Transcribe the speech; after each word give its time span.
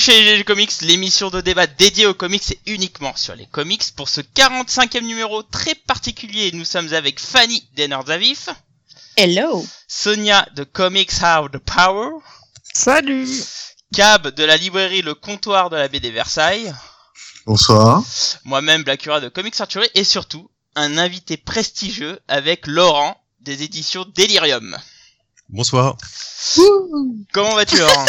Bienvenue 0.00 0.22
chez 0.24 0.36
GG 0.36 0.44
Comics, 0.44 0.80
l'émission 0.82 1.28
de 1.28 1.42
débat 1.42 1.66
dédiée 1.66 2.06
aux 2.06 2.14
comics 2.14 2.52
et 2.52 2.60
uniquement 2.66 3.14
sur 3.16 3.34
les 3.34 3.44
comics. 3.44 3.82
Pour 3.96 4.08
ce 4.08 4.22
45e 4.22 5.02
numéro 5.02 5.42
très 5.42 5.74
particulier, 5.74 6.52
nous 6.52 6.64
sommes 6.64 6.94
avec 6.94 7.20
Fanny 7.20 7.68
Dennerzavif, 7.76 8.48
Hello. 9.16 9.66
Sonia 9.88 10.48
de 10.54 10.64
Comics 10.64 11.12
Have 11.20 11.50
the 11.50 11.58
Power, 11.58 12.12
Salut 12.72 13.28
Cab 13.94 14.28
de 14.34 14.44
la 14.44 14.56
librairie 14.56 15.02
Le 15.02 15.14
Comptoir 15.14 15.68
de 15.68 15.76
la 15.76 15.88
BD 15.88 16.10
Versailles, 16.10 16.72
Bonsoir. 17.44 18.02
moi-même 18.44 18.84
Blackura 18.84 19.20
de 19.20 19.28
Comics 19.28 19.60
Archery 19.60 19.88
et 19.94 20.04
surtout 20.04 20.50
un 20.76 20.96
invité 20.96 21.36
prestigieux 21.36 22.18
avec 22.26 22.66
Laurent 22.66 23.20
des 23.40 23.64
éditions 23.64 24.06
Delirium. 24.16 24.78
Bonsoir. 25.52 25.96
Comment 27.32 27.54
vas-tu 27.54 27.76
Laurent 27.78 28.04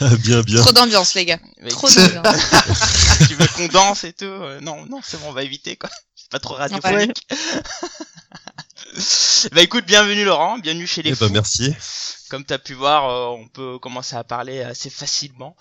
bien, 0.22 0.40
bien. 0.42 0.60
Trop 0.60 0.72
d'ambiance, 0.72 1.14
les 1.14 1.24
gars. 1.24 1.38
Mais 1.60 1.68
Trop 1.68 1.88
d'ambiance. 1.88 2.24
Tu 3.28 3.34
veux 3.34 3.46
qu'on 3.48 3.68
danse 3.68 4.04
et 4.04 4.12
tout 4.12 4.24
Euh, 4.24 4.60
Non, 4.60 4.84
non, 4.86 5.00
c'est 5.02 5.20
bon, 5.20 5.28
on 5.28 5.32
va 5.32 5.42
éviter 5.42 5.76
quoi. 5.76 5.90
C'est 6.14 6.30
pas 6.30 6.38
trop 6.40 6.54
radiophonique. 6.54 7.26
bah 9.52 9.62
écoute, 9.62 9.84
bienvenue 9.86 10.24
Laurent, 10.24 10.58
bienvenue 10.58 10.86
chez 10.86 11.02
les 11.02 11.10
Eh 11.10 11.14
ben, 11.14 11.26
fous. 11.26 11.32
merci. 11.32 11.74
Comme 12.30 12.44
t'as 12.44 12.58
pu 12.58 12.74
voir, 12.74 13.08
euh, 13.08 13.36
on 13.38 13.46
peut 13.48 13.78
commencer 13.78 14.16
à 14.16 14.24
parler 14.24 14.62
assez 14.62 14.88
facilement. 14.90 15.56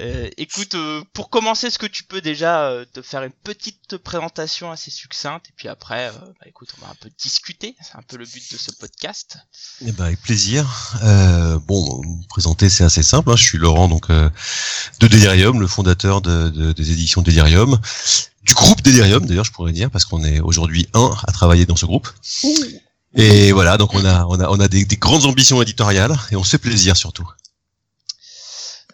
Euh, 0.00 0.28
écoute, 0.36 0.74
euh, 0.74 1.02
pour 1.12 1.30
commencer, 1.30 1.68
est-ce 1.68 1.78
que 1.78 1.86
tu 1.86 2.04
peux 2.04 2.20
déjà 2.20 2.66
euh, 2.68 2.84
te 2.92 3.00
faire 3.02 3.22
une 3.22 3.32
petite 3.32 3.96
présentation 3.96 4.70
assez 4.70 4.90
succincte? 4.90 5.46
Et 5.48 5.52
puis 5.56 5.68
après, 5.68 6.08
euh, 6.08 6.12
bah 6.12 6.46
écoute, 6.46 6.74
on 6.78 6.84
va 6.84 6.90
un 6.90 6.94
peu 7.00 7.10
discuter. 7.22 7.74
C'est 7.80 7.96
un 7.96 8.02
peu 8.02 8.16
le 8.16 8.26
but 8.26 8.52
de 8.52 8.58
ce 8.58 8.70
podcast. 8.72 9.38
Eh 9.84 9.92
ben, 9.92 10.04
avec 10.04 10.20
plaisir. 10.20 10.94
Euh, 11.02 11.58
bon, 11.60 12.02
me 12.02 12.28
présenter, 12.28 12.68
c'est 12.68 12.84
assez 12.84 13.02
simple. 13.02 13.30
hein. 13.30 13.36
Je 13.36 13.42
suis 13.44 13.58
Laurent, 13.58 13.88
donc 13.88 14.10
euh, 14.10 14.28
de 15.00 15.06
Delirium, 15.08 15.60
le 15.60 15.66
fondateur 15.66 16.20
de, 16.20 16.48
de- 16.50 16.72
des 16.72 16.90
éditions 16.92 17.22
Delirium, 17.22 17.80
du 18.44 18.52
groupe 18.52 18.82
Delirium, 18.82 19.24
d'ailleurs, 19.26 19.44
je 19.46 19.52
pourrais 19.52 19.72
dire, 19.72 19.90
parce 19.90 20.04
qu'on 20.04 20.22
est 20.22 20.38
aujourd'hui 20.40 20.86
un 20.92 21.10
à 21.26 21.32
travailler 21.32 21.64
dans 21.64 21.76
ce 21.76 21.86
groupe. 21.86 22.08
Et 23.16 23.52
voilà, 23.52 23.76
donc 23.76 23.94
on 23.94 24.04
a 24.04 24.24
on 24.26 24.40
a 24.40 24.48
on 24.48 24.58
a 24.60 24.68
des, 24.68 24.84
des 24.84 24.96
grandes 24.96 25.24
ambitions 25.26 25.60
éditoriales 25.62 26.16
et 26.32 26.36
on 26.36 26.44
se 26.44 26.50
fait 26.50 26.58
plaisir 26.58 26.96
surtout. 26.96 27.28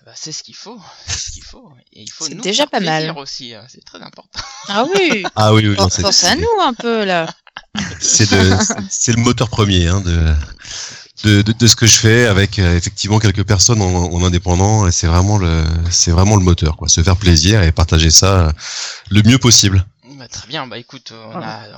Bah, 0.04 0.12
c'est 0.14 0.32
ce 0.32 0.42
qu'il 0.42 0.54
faut, 0.56 0.78
c'est 1.06 1.18
ce 1.18 1.30
qu'il 1.32 1.44
faut. 1.44 1.70
Et 1.92 2.02
il 2.02 2.10
faut 2.10 2.26
C'est 2.26 2.34
nous 2.34 2.42
déjà 2.42 2.64
faire 2.64 2.70
pas 2.70 2.80
mal. 2.80 3.02
plaisir 3.04 3.16
aussi, 3.16 3.54
hein, 3.54 3.64
c'est 3.68 3.84
très 3.84 4.02
important. 4.02 4.40
Ah 4.68 4.84
oui. 4.94 5.24
Ah 5.36 5.54
oui, 5.54 5.66
oui, 5.68 5.76
non, 5.78 5.88
c'est 5.88 6.02
Pense 6.02 6.24
à 6.24 6.34
nous 6.36 6.60
un 6.62 6.74
peu, 6.74 7.04
là. 7.04 7.26
c'est 8.00 8.30
le 8.30 8.56
c'est- 8.60 8.74
c'est 8.90 9.12
le 9.12 9.22
moteur 9.22 9.48
premier 9.48 9.86
hein, 9.88 10.00
de, 10.00 10.34
de, 11.24 11.42
de 11.42 11.52
de 11.52 11.66
ce 11.66 11.76
que 11.76 11.86
je 11.86 11.96
fais 11.96 12.26
avec 12.26 12.58
euh, 12.58 12.76
effectivement 12.76 13.18
quelques 13.18 13.44
personnes 13.46 13.82
en, 13.82 13.94
en 14.12 14.24
indépendant 14.24 14.86
et 14.86 14.92
c'est 14.92 15.06
vraiment 15.06 15.36
le 15.38 15.64
c'est 15.90 16.10
vraiment 16.10 16.36
le 16.36 16.42
moteur 16.42 16.76
quoi 16.76 16.88
se 16.88 17.02
faire 17.02 17.16
plaisir 17.16 17.62
et 17.62 17.72
partager 17.72 18.10
ça 18.10 18.48
euh, 18.48 18.52
le 19.10 19.22
mieux 19.22 19.38
possible 19.38 19.84
Bah, 20.18 20.28
très 20.28 20.46
bien, 20.48 20.66
bah 20.66 20.78
écoute, 20.78 21.12
on 21.12 21.40
a 21.40 21.64
euh, 21.64 21.76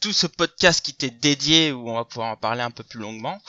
tout 0.00 0.12
ce 0.12 0.26
podcast 0.26 0.84
qui 0.84 0.94
t'est 0.94 1.10
dédié 1.10 1.72
où 1.72 1.90
on 1.90 1.94
va 1.94 2.04
pouvoir 2.04 2.32
en 2.32 2.36
parler 2.36 2.62
un 2.62 2.70
peu 2.70 2.84
plus 2.84 3.00
longuement. 3.00 3.40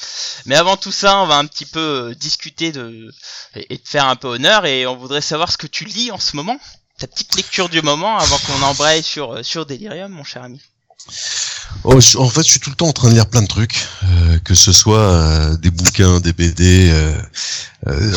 Mais 0.45 0.56
avant 0.56 0.78
tout 0.78 0.91
ça, 0.91 1.17
on 1.19 1.28
va 1.28 1.38
un 1.38 1.46
petit 1.46 1.66
peu 1.66 2.09
euh, 2.09 2.16
discuter 2.16 2.72
de 2.72 3.12
et, 3.56 3.78
te 3.78 3.90
faire 3.90 4.07
un 4.07 4.16
peu 4.16 4.28
honneur 4.28 4.66
et 4.66 4.88
on 4.88 4.96
voudrait 4.96 5.22
savoir 5.22 5.51
ce 5.51 5.57
que 5.57 5.68
tu 5.68 5.85
lis 5.85 6.12
en 6.12 6.19
ce 6.19 6.35
moment. 6.35 6.59
Ta 6.97 7.07
petite 7.07 7.35
lecture 7.35 7.69
du 7.69 7.81
moment 7.81 8.18
avant 8.18 8.38
qu'on 8.40 8.62
embraye 8.62 9.03
sur 9.03 9.34
euh, 9.34 9.44
sur 9.44 9.66
Delirium, 9.66 10.12
mon 10.12 10.24
cher 10.24 10.44
ami. 10.44 10.62
Oh, 11.84 12.00
je- 12.00 12.18
en 12.18 12.30
fait 12.30 12.44
je 12.44 12.52
suis 12.52 12.60
tout 12.60 12.70
le 12.70 12.76
temps 12.76 12.88
en 12.88 12.94
train 12.94 13.10
de 13.10 13.14
lire 13.14 13.26
plein 13.28 13.42
de 13.42 13.48
trucs 13.48 13.88
euh, 14.04 14.40
que 14.40 14.54
ce 14.56 14.72
soit 14.72 15.00
euh, 15.00 15.58
des 15.58 15.72
bouquins 15.72 16.20
des 16.20 16.34
BD 16.34 16.90
euh, 16.92 17.14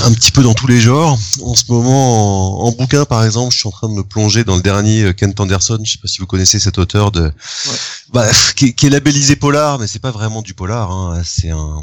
un 0.04 0.12
petit 0.12 0.32
peu 0.32 0.42
dans 0.42 0.54
tous 0.54 0.66
les 0.66 0.80
genres 0.80 1.18
en 1.42 1.54
ce 1.54 1.64
moment 1.68 2.64
en, 2.64 2.68
en 2.68 2.72
bouquin 2.72 3.04
par 3.04 3.24
exemple 3.24 3.52
je 3.52 3.58
suis 3.58 3.68
en 3.68 3.72
train 3.72 3.88
de 3.88 3.94
me 3.94 4.02
plonger 4.02 4.44
dans 4.44 4.56
le 4.56 4.62
dernier 4.62 5.14
Kent 5.14 5.38
Anderson 5.40 5.78
je 5.84 5.92
sais 5.92 5.98
pas 5.98 6.08
si 6.08 6.18
vous 6.18 6.26
connaissez 6.26 6.58
cet 6.58 6.78
auteur 6.78 7.10
de 7.12 7.32
bah, 8.12 8.26
qui, 8.56 8.66
est- 8.66 8.72
qui 8.72 8.86
est 8.86 8.90
labellisé 8.90 9.36
polar, 9.36 9.78
mais 9.78 9.86
c'est 9.86 9.98
pas 10.00 10.10
vraiment 10.10 10.42
du 10.42 10.52
polar. 10.54 10.90
Hein. 10.90 11.22
C'est 11.24 11.50
un, 11.50 11.82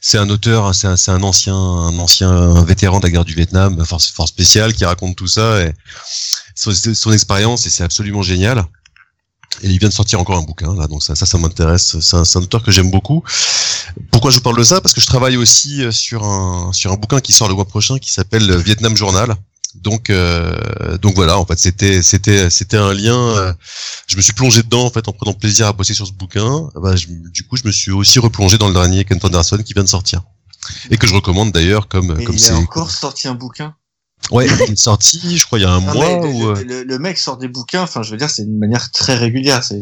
c'est 0.00 0.18
un 0.18 0.28
auteur, 0.30 0.74
c'est 0.74 0.86
un, 0.88 0.96
un 1.08 1.22
ancien, 1.22 1.54
un 1.54 1.98
ancien 1.98 2.64
vétéran 2.64 2.98
de 2.98 3.04
la 3.06 3.10
guerre 3.10 3.24
du 3.24 3.34
Vietnam, 3.34 3.84
force, 3.84 4.10
force 4.10 4.30
spéciale, 4.30 4.72
qui 4.74 4.84
raconte 4.84 5.14
tout 5.16 5.26
ça 5.28 5.62
et 5.62 5.72
son, 6.54 6.72
son 6.74 7.12
expérience 7.12 7.66
et 7.66 7.70
c'est 7.70 7.84
absolument 7.84 8.22
génial. 8.22 8.64
Et 9.62 9.68
il 9.68 9.78
vient 9.78 9.88
de 9.88 9.94
sortir 9.94 10.20
encore 10.20 10.36
un 10.38 10.42
bouquin 10.42 10.74
là, 10.74 10.86
donc 10.86 11.02
ça, 11.02 11.14
ça, 11.14 11.26
ça 11.26 11.36
m'intéresse. 11.38 11.98
C'est 12.00 12.16
un, 12.16 12.22
un 12.22 12.42
auteur 12.42 12.62
que 12.62 12.70
j'aime 12.70 12.90
beaucoup. 12.90 13.22
Pourquoi 14.10 14.30
je 14.30 14.36
vous 14.36 14.42
parle 14.42 14.56
de 14.58 14.64
ça? 14.64 14.80
Parce 14.80 14.94
que 14.94 15.00
je 15.00 15.06
travaille 15.06 15.36
aussi 15.36 15.82
euh, 15.82 15.90
sur 15.92 16.24
un, 16.24 16.72
sur 16.72 16.92
un 16.92 16.96
bouquin 16.96 17.20
qui 17.20 17.32
sort 17.32 17.48
le 17.48 17.54
mois 17.54 17.64
prochain 17.66 17.98
qui 17.98 18.12
s'appelle 18.12 18.56
Vietnam 18.58 18.96
Journal. 18.96 19.34
Donc, 19.74 20.10
euh, 20.10 20.98
donc 20.98 21.14
voilà, 21.14 21.38
en 21.38 21.44
fait, 21.46 21.58
c'était, 21.58 22.02
c'était, 22.02 22.50
c'était 22.50 22.76
un 22.76 22.92
lien. 22.92 23.16
euh, 23.16 23.52
je 24.08 24.16
me 24.16 24.22
suis 24.22 24.32
plongé 24.32 24.62
dedans 24.62 24.84
en 24.84 24.90
fait 24.90 25.06
en 25.08 25.12
prenant 25.12 25.32
plaisir 25.32 25.66
à 25.66 25.72
bosser 25.72 25.94
sur 25.94 26.06
ce 26.06 26.12
bouquin. 26.12 26.68
Bah, 26.74 26.96
je- 26.96 27.06
du 27.08 27.44
coup, 27.44 27.56
je 27.56 27.62
me 27.64 27.70
suis 27.72 27.92
aussi 27.92 28.18
replongé 28.18 28.58
dans 28.58 28.66
le 28.68 28.74
dernier 28.74 29.04
Kent 29.04 29.24
Anderson 29.26 29.58
qui 29.64 29.74
vient 29.74 29.84
de 29.84 29.88
sortir 29.88 30.22
et 30.90 30.96
que 30.96 31.06
je 31.06 31.14
recommande 31.14 31.52
d'ailleurs 31.52 31.86
comme 31.88 32.18
Et 32.20 32.24
comme 32.24 32.36
il 32.36 32.48
a 32.48 32.56
encore 32.56 32.90
sorti 32.90 33.28
un 33.28 33.34
bouquin? 33.34 33.74
Ouais, 34.30 34.46
il 34.68 34.72
est 34.72 34.76
sorti, 34.76 35.36
je 35.38 35.44
crois, 35.46 35.58
il 35.58 35.62
y 35.62 35.64
a 35.64 35.70
un 35.72 35.80
Non, 35.80 35.92
mois. 35.94 36.04
mais 36.06 36.20
le, 36.20 36.28
ou, 36.28 36.54
le- 36.54 36.82
le 36.84 36.98
mec 36.98 37.18
sort 37.18 37.36
des 37.36 37.48
bouquins, 37.48 37.82
enfin, 37.82 38.02
je 38.02 38.12
veux 38.12 38.16
dire, 38.16 38.30
c'est 38.30 38.42
une 38.42 38.58
manière 38.58 38.90
très 38.92 39.16
régulière. 39.16 39.64
C'est. 39.64 39.80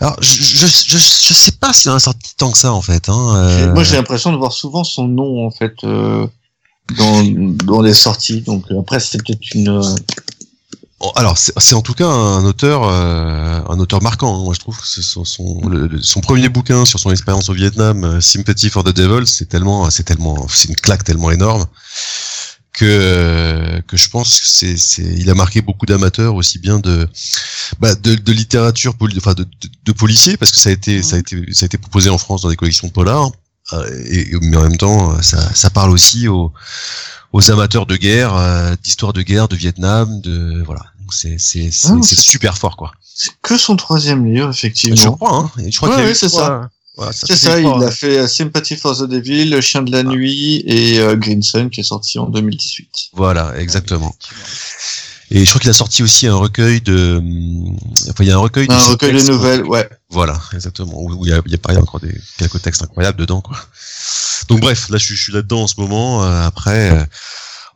Alors, 0.00 0.16
je, 0.22 0.32
je, 0.42 0.66
je, 0.66 0.96
je 0.98 1.34
sais 1.34 1.52
pas 1.52 1.72
s'il 1.72 1.90
en 1.90 1.94
a 1.96 2.00
sorti 2.00 2.32
tant 2.36 2.50
que 2.52 2.58
ça 2.58 2.72
en 2.72 2.80
fait. 2.80 3.08
Hein. 3.08 3.36
euh, 3.36 3.74
Moi, 3.74 3.82
j'ai 3.84 3.96
l'impression 3.96 4.32
de 4.32 4.36
voir 4.38 4.52
souvent 4.52 4.84
son 4.84 5.08
nom 5.08 5.44
en 5.46 5.50
fait 5.50 5.74
euh, 5.84 6.26
dans 6.96 7.22
dans 7.66 7.82
les 7.82 7.92
sorties. 7.94 8.40
Donc 8.42 8.64
euh, 8.70 8.80
après, 8.80 9.00
c'est 9.00 9.18
peut-être 9.18 9.54
une. 9.54 9.82
Alors, 11.14 11.36
c'est 11.38 11.74
en 11.74 11.82
tout 11.82 11.94
cas 11.94 12.08
un 12.08 12.44
auteur, 12.44 12.82
euh, 12.84 13.60
un 13.68 13.78
auteur 13.78 14.02
marquant. 14.02 14.36
hein. 14.40 14.42
Moi, 14.44 14.54
je 14.54 14.58
trouve 14.60 14.76
que 14.80 14.84
son, 14.86 15.24
son, 15.24 15.68
le- 15.68 15.86
le- 15.86 16.02
son 16.02 16.20
premier 16.20 16.48
bouquin 16.48 16.84
sur 16.84 16.98
son 16.98 17.10
expérience 17.12 17.48
au 17.50 17.52
Vietnam, 17.52 18.20
Sympathy 18.20 18.68
for 18.68 18.82
the 18.82 18.92
Devil, 18.92 19.24
c'est 19.26 19.48
tellement, 19.48 19.90
c'est 19.90 20.02
tellement, 20.02 20.46
c'est 20.48 20.68
une 20.68 20.74
claque 20.76 21.04
tellement 21.04 21.30
énorme 21.30 21.66
que 22.78 22.84
euh, 22.86 23.80
que 23.88 23.96
je 23.96 24.08
pense 24.08 24.40
que 24.40 24.46
c'est, 24.48 24.76
c'est, 24.76 25.02
il 25.02 25.28
a 25.30 25.34
marqué 25.34 25.62
beaucoup 25.62 25.86
d'amateurs 25.86 26.34
aussi 26.34 26.58
bien 26.58 26.78
de, 26.78 27.08
bah, 27.80 27.94
de, 27.94 28.14
de 28.14 28.32
littérature, 28.32 28.94
enfin 29.16 29.34
de, 29.34 29.44
de, 29.44 29.68
de 29.84 29.92
policiers, 29.92 30.36
parce 30.36 30.50
que 30.52 30.58
ça 30.58 30.68
a 30.70 30.72
été, 30.72 31.02
ça 31.02 31.16
a 31.16 31.18
été, 31.18 31.52
ça 31.52 31.64
a 31.64 31.66
été 31.66 31.78
proposé 31.78 32.08
en 32.10 32.18
France 32.18 32.42
dans 32.42 32.50
des 32.50 32.56
collections 32.56 32.86
de 32.88 32.92
polar. 32.92 33.30
euh, 33.72 34.04
et, 34.06 34.30
et- 34.30 34.38
mais 34.42 34.56
en 34.56 34.62
même 34.62 34.76
temps, 34.76 35.12
euh, 35.12 35.22
ça, 35.22 35.40
ça 35.54 35.70
parle 35.70 35.90
aussi 35.90 36.28
aux, 36.28 36.52
aux 37.32 37.50
amateurs 37.50 37.86
de 37.86 37.96
guerre, 37.96 38.32
d'histoire 38.82 39.12
de 39.12 39.22
guerre, 39.22 39.48
de 39.48 39.56
Vietnam, 39.56 40.20
de 40.20 40.62
voilà. 40.64 40.82
Donc 41.00 41.12
c'est 41.14 41.36
c'est 41.38 41.70
c'est 41.70 41.88
Ah, 41.90 41.96
c'est 42.02 42.18
super 42.20 42.56
fort 42.58 42.76
quoi. 42.76 42.92
C'est 43.14 43.30
que 43.42 43.58
son 43.58 43.76
troisième 43.76 44.24
livre, 44.32 44.52
Je 44.52 44.58
effectivement. 44.58 45.12
crois 45.16 45.34
hein. 45.36 45.50
Je 45.70 45.76
crois 45.76 45.88
Ouais, 45.90 45.96
qu'il 45.96 46.04
ouais, 46.04 46.14
c'est 46.14 46.28
ça. 46.28 46.68
Voilà, 46.98 47.12
C'est 47.12 47.36
ça, 47.36 47.60
il 47.60 47.66
a 47.66 47.90
fait 47.90 48.18
euh, 48.18 48.26
Sympathy 48.26 48.76
for 48.76 48.96
the 48.98 49.04
Devil, 49.04 49.46
Le 49.50 49.60
Chien 49.60 49.82
de 49.82 49.92
la 49.92 50.02
Nuit 50.02 50.62
et 50.66 50.98
euh, 50.98 51.14
Green 51.16 51.42
Sun 51.42 51.70
qui 51.70 51.80
est 51.80 51.84
sorti 51.84 52.18
en 52.18 52.28
2018. 52.28 52.88
Voilà, 53.14 53.54
exactement. 53.58 54.14
Effectivement. 54.20 55.08
Et 55.30 55.44
je 55.44 55.48
crois 55.50 55.60
qu'il 55.60 55.68
a 55.70 55.74
sorti 55.74 56.02
aussi 56.02 56.26
un 56.26 56.34
recueil 56.36 56.80
de, 56.80 57.22
enfin 58.08 58.24
il 58.24 58.28
y 58.28 58.30
a 58.32 58.34
un 58.34 58.38
recueil 58.38 58.66
de 58.66 58.72
Un 58.72 58.78
recueil 58.78 59.12
de 59.12 59.30
nouvelles, 59.30 59.62
ouais. 59.64 59.86
Voilà, 60.10 60.40
exactement. 60.54 60.94
Où 60.96 61.24
il 61.26 61.30
y 61.30 61.34
a, 61.34 61.40
il 61.44 61.52
y 61.52 61.54
a 61.54 61.58
pareil 61.58 61.78
encore 61.78 62.00
des 62.00 62.14
quelques 62.38 62.62
textes 62.62 62.82
incroyables 62.82 63.18
dedans 63.18 63.42
quoi. 63.42 63.56
Donc 64.48 64.60
bref, 64.60 64.88
là 64.88 64.96
je 64.98 65.04
suis, 65.04 65.16
je 65.16 65.22
suis 65.24 65.32
là-dedans 65.32 65.62
en 65.62 65.66
ce 65.66 65.78
moment. 65.78 66.24
euh, 66.24 66.46
après 66.46 66.90
euh, 66.92 67.04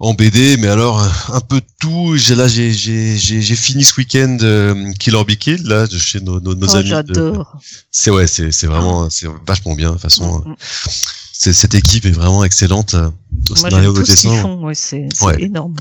en 0.03 0.15
BD, 0.15 0.57
mais 0.59 0.67
alors 0.67 1.01
un 1.33 1.41
peu 1.41 1.61
de 1.61 1.67
tout. 1.81 2.17
J'ai 2.17 2.35
là 2.35 2.49
j'ai 2.49 2.73
j'ai 2.73 3.17
j'ai 3.17 3.57
fini 3.57 3.85
ce 3.85 3.95
week-end 3.99 4.37
euh, 4.43 4.93
Killer 4.99 5.23
Be 5.25 5.37
Killed 5.37 5.65
là 5.67 5.87
de 5.87 5.97
chez 5.97 6.21
nos 6.21 6.41
nos, 6.41 6.55
nos 6.57 6.67
Oh, 6.67 6.77
amis. 6.77 6.89
j'adore. 6.89 7.57
C'est 7.93 8.11
ouais, 8.11 8.27
c'est 8.27 8.51
c'est 8.51 8.67
vraiment 8.67 9.09
c'est 9.11 9.29
vachement 9.47 9.75
bien 9.75 9.89
de 9.91 9.93
toute 9.95 10.03
façon. 10.03 10.43
Mm, 10.45 10.51
mm. 10.51 10.57
cette 11.53 11.75
équipe 11.75 12.05
est 12.05 12.11
vraiment 12.11 12.43
excellente 12.43 12.95
euh, 12.95 13.09
au 13.09 13.13
Moi, 13.51 13.57
scénario 13.71 13.95
au 13.95 14.03
dessin. 14.03 14.43
font, 14.43 14.65
ouais, 14.65 14.75
c'est 14.75 15.07
c'est 15.15 15.25
Ouais. 15.25 15.41
énorme. 15.43 15.77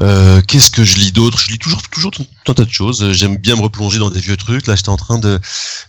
Euh, 0.00 0.40
Qu'est-ce 0.48 0.70
que 0.70 0.84
je 0.84 0.96
lis 0.96 1.12
d'autre? 1.12 1.38
Je 1.38 1.50
lis 1.50 1.58
toujours 1.58 1.82
toujours 1.82 2.10
tout 2.10 2.24
un 2.48 2.54
tas 2.54 2.64
de 2.64 2.70
choses. 2.72 3.02
Euh, 3.02 3.12
J'aime 3.12 3.36
bien 3.36 3.56
me 3.56 3.60
replonger 3.62 3.98
dans 3.98 4.10
des 4.10 4.20
vieux 4.20 4.36
trucs. 4.38 4.66
Là, 4.66 4.74
j'étais 4.74 4.88
en 4.88 4.96
train 4.96 5.18
de, 5.18 5.38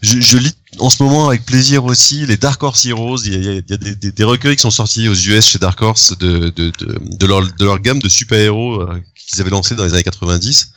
je, 0.01 0.19
je 0.19 0.37
lis 0.37 0.53
en 0.79 0.89
ce 0.89 1.01
moment 1.03 1.27
avec 1.29 1.45
plaisir 1.45 1.85
aussi 1.85 2.25
les 2.25 2.35
Dark 2.37 2.61
Horse 2.61 2.85
Heroes. 2.85 3.19
Il 3.25 3.33
y 3.33 3.35
a, 3.35 3.39
il 3.53 3.63
y 3.65 3.73
a- 3.73 3.77
des, 3.77 4.11
des- 4.11 4.23
recueils 4.23 4.55
qui 4.57 4.61
sont 4.61 4.71
sortis 4.71 5.07
aux 5.07 5.13
US 5.15 5.45
chez 5.47 5.59
Dark 5.59 5.81
Horse 5.81 6.17
de 6.17 6.49
de 6.49 6.71
de, 6.79 7.25
leur 7.25 7.41
de 7.43 7.65
leur 7.65 7.79
gamme 7.79 7.99
de 7.99 8.09
super 8.09 8.37
héros 8.39 8.85
qu'ils 9.15 9.39
avaient 9.41 9.49
lancé 9.51 9.73
dans 9.75 9.85
les 9.85 9.93
années 9.93 10.03
90. 10.03 10.69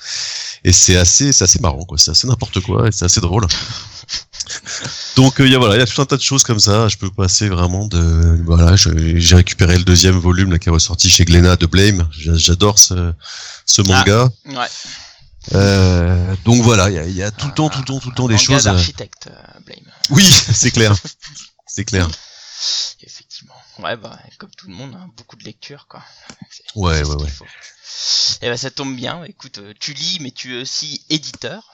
Et 0.64 0.72
c'est 0.72 0.96
assez 0.96 1.32
c'est 1.32 1.44
assez 1.44 1.58
marrant 1.58 1.84
quoi. 1.84 1.98
C'est 1.98 2.12
assez 2.12 2.26
n'importe 2.28 2.60
quoi 2.60 2.86
et 2.88 2.92
c'est 2.92 3.04
assez 3.06 3.20
drôle. 3.20 3.46
Donc 5.16 5.40
euh, 5.40 5.46
il 5.46 5.52
y 5.52 5.54
a 5.54 5.58
voilà, 5.58 5.74
il 5.76 5.78
y 5.78 5.82
a 5.82 5.86
tout 5.86 6.00
un 6.00 6.06
tas 6.06 6.16
de 6.16 6.22
choses 6.22 6.42
comme 6.44 6.60
ça. 6.60 6.88
Je 6.88 6.96
peux 6.96 7.10
passer 7.10 7.48
vraiment 7.48 7.86
de 7.86 8.40
voilà. 8.44 8.76
J'ai 8.76 9.36
récupéré 9.36 9.76
le 9.78 9.84
deuxième 9.84 10.18
volume 10.18 10.52
là, 10.52 10.58
qui 10.58 10.68
est 10.68 10.72
ressorti 10.72 11.08
chez 11.10 11.24
Glénat 11.24 11.56
de 11.56 11.66
Blame. 11.66 12.08
J'a- 12.12 12.36
J'adore 12.36 12.78
ce 12.78 13.12
ce 13.64 13.82
manga. 13.82 14.28
Ouais. 14.46 14.66
Euh, 15.54 16.34
donc 16.44 16.62
voilà, 16.62 16.90
il 16.90 16.94
y 16.94 16.98
a, 16.98 17.06
il 17.06 17.14
y 17.14 17.22
a 17.22 17.30
tout 17.30 17.46
le 17.46 17.54
temps, 17.54 17.68
tout 17.68 17.78
le 17.78 17.84
temps, 17.84 17.98
tout 18.00 18.08
le 18.10 18.14
temps 18.16 18.26
des 18.28 18.34
Manga 18.34 18.44
choses. 18.44 18.66
euh, 18.66 18.72
d'architecte, 18.72 19.28
euh, 19.28 19.60
Blame. 19.64 19.78
Oui, 20.10 20.24
c'est 20.52 20.70
clair, 20.72 20.94
c'est 21.66 21.84
clair. 21.84 22.08
Effectivement. 23.02 23.54
Ouais, 23.78 23.96
bah, 23.96 24.18
comme 24.38 24.50
tout 24.56 24.66
le 24.68 24.74
monde, 24.74 24.94
hein, 24.98 25.08
beaucoup 25.16 25.36
de 25.36 25.44
lecture, 25.44 25.86
quoi. 25.88 26.02
Ouais, 26.74 27.02
ouais, 27.04 27.14
ouais. 27.14 27.28
Et 28.42 28.48
ben 28.48 28.56
ça 28.56 28.70
tombe 28.70 28.96
bien. 28.96 29.22
Écoute, 29.24 29.58
euh, 29.58 29.72
tu 29.78 29.92
lis, 29.92 30.18
mais 30.20 30.30
tu 30.32 30.56
es 30.58 30.62
aussi 30.62 31.04
éditeur. 31.10 31.70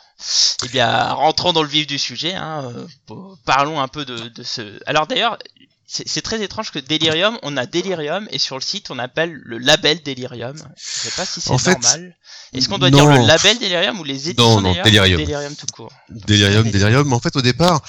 Eh 0.64 0.68
bien, 0.68 1.12
rentrons 1.12 1.52
dans 1.52 1.62
le 1.62 1.68
vif 1.68 1.86
du 1.86 1.98
sujet. 1.98 2.34
Hein, 2.34 2.72
euh, 2.74 3.14
parlons 3.44 3.80
un 3.80 3.88
peu 3.88 4.04
de, 4.04 4.28
de 4.28 4.42
ce. 4.42 4.80
Alors 4.86 5.06
d'ailleurs, 5.06 5.38
c'est 5.86 6.22
très 6.22 6.42
étrange 6.42 6.70
que 6.70 6.78
Delirium, 6.78 7.38
on 7.42 7.56
a 7.56 7.66
Delirium 7.66 8.26
et 8.30 8.38
sur 8.38 8.56
le 8.56 8.62
site 8.62 8.90
on 8.90 8.98
appelle 8.98 9.32
le 9.44 9.58
label 9.58 10.02
Delirium. 10.02 10.56
Je 10.76 11.08
sais 11.08 11.10
pas 11.10 11.26
si 11.26 11.40
c'est 11.40 11.50
normal. 11.50 12.16
Est-ce 12.54 12.68
qu'on 12.68 12.78
doit 12.78 12.90
non. 12.90 12.98
dire 12.98 13.20
le 13.20 13.26
label 13.26 13.58
Delirium 13.58 14.00
ou 14.00 14.04
les 14.04 14.30
éditions 14.30 14.60
Non, 14.60 14.74
non, 14.74 14.82
Delirium, 14.84 14.84
Delirium. 14.84 15.20
ou 15.20 15.24
Delirium 15.24 15.56
tout 15.56 15.66
court. 15.72 15.92
Delirium, 16.08 16.70
Delirium. 16.70 17.08
Mais 17.08 17.14
en 17.14 17.20
fait, 17.20 17.36
au 17.36 17.42
départ, 17.42 17.82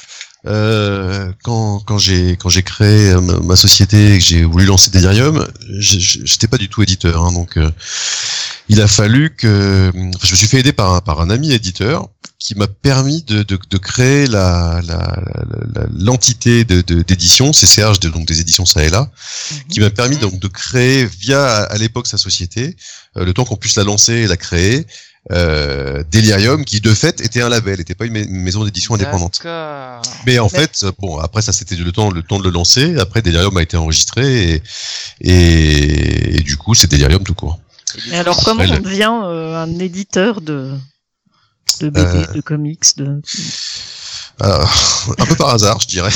euh, 0.45 1.31
quand 1.43 1.79
quand 1.79 1.97
j'ai 1.97 2.31
quand 2.31 2.49
j'ai 2.49 2.63
créé 2.63 3.11
euh, 3.11 3.21
ma, 3.21 3.39
ma 3.39 3.55
société 3.55 4.15
et 4.15 4.17
que 4.17 4.23
j'ai 4.23 4.43
voulu 4.43 4.65
lancer 4.65 4.91
Delirium, 4.91 5.47
j'étais 5.79 6.47
pas 6.47 6.57
du 6.57 6.67
tout 6.69 6.83
éditeur. 6.83 7.23
Hein, 7.23 7.31
donc, 7.31 7.57
euh, 7.57 7.71
il 8.69 8.81
a 8.81 8.87
fallu 8.87 9.35
que 9.35 9.91
je 9.93 10.31
me 10.31 10.35
suis 10.35 10.47
fait 10.47 10.59
aider 10.59 10.73
par 10.73 10.93
un, 10.93 11.01
par 11.01 11.19
un 11.21 11.29
ami 11.29 11.51
éditeur 11.53 12.07
qui 12.39 12.55
m'a 12.55 12.67
permis 12.67 13.23
de, 13.23 13.43
de, 13.43 13.57
de 13.69 13.77
créer 13.77 14.27
la 14.27 14.81
la- 14.85 14.97
la- 15.51 15.81
la- 15.81 15.87
l'entité 15.97 16.63
de 16.65 16.81
de- 16.81 17.01
d'édition 17.01 17.51
CCH, 17.53 17.99
de- 17.99 18.09
donc 18.09 18.25
des 18.25 18.39
éditions 18.41 18.65
ça 18.65 18.83
et 18.83 18.89
là, 18.89 19.09
qui 19.69 19.79
m'a 19.79 19.89
permis 19.89 20.15
Mhm. 20.15 20.21
donc 20.21 20.39
de 20.39 20.47
créer 20.47 21.05
via 21.05 21.63
à 21.63 21.77
l'époque 21.77 22.07
sa 22.07 22.17
société, 22.17 22.75
euh, 23.17 23.25
le 23.25 23.33
temps 23.33 23.45
qu'on 23.45 23.55
puisse 23.55 23.75
la 23.77 23.83
lancer 23.85 24.13
et 24.13 24.27
la 24.27 24.35
créer, 24.37 24.85
euh, 25.31 26.03
Delirium, 26.11 26.65
qui 26.65 26.81
de 26.81 26.93
fait 26.93 27.21
était 27.21 27.41
un 27.41 27.47
label, 27.47 27.77
n'était 27.77 27.95
pas 27.95 28.05
une, 28.05 28.13
ma- 28.13 28.19
une 28.19 28.41
maison 28.41 28.65
d'édition 28.65 28.93
indépendante. 28.95 29.39
Mais 30.25 30.37
en 30.39 30.49
fait, 30.49 30.85
bon, 30.99 31.17
après 31.17 31.41
ça 31.41 31.53
c'était 31.53 31.75
le 31.77 31.91
temps, 31.93 32.11
le 32.11 32.23
temps 32.23 32.39
de 32.39 32.43
le 32.43 32.49
lancer. 32.49 32.97
Après 32.99 33.21
Delirium 33.21 33.55
a 33.57 33.61
été 33.61 33.77
enregistré 33.77 34.55
et, 34.55 34.61
et, 35.21 36.37
et 36.37 36.41
du 36.41 36.57
coup 36.57 36.73
c'est 36.75 36.89
Delirium 36.91 37.23
tout 37.23 37.33
court. 37.35 37.59
Et 38.11 38.15
alors, 38.17 38.43
comment 38.43 38.63
on 38.63 38.79
devient 38.79 39.11
euh, 39.23 39.55
un 39.63 39.79
éditeur 39.79 40.41
de, 40.41 40.71
de 41.81 41.89
BD, 41.89 42.05
Euh, 42.05 42.25
de 42.33 42.41
comics 42.41 42.97
de... 42.97 43.21
Un 44.39 45.25
peu 45.25 45.35
par 45.35 45.49
hasard, 45.49 45.79
je 45.79 45.87
dirais. 45.87 46.11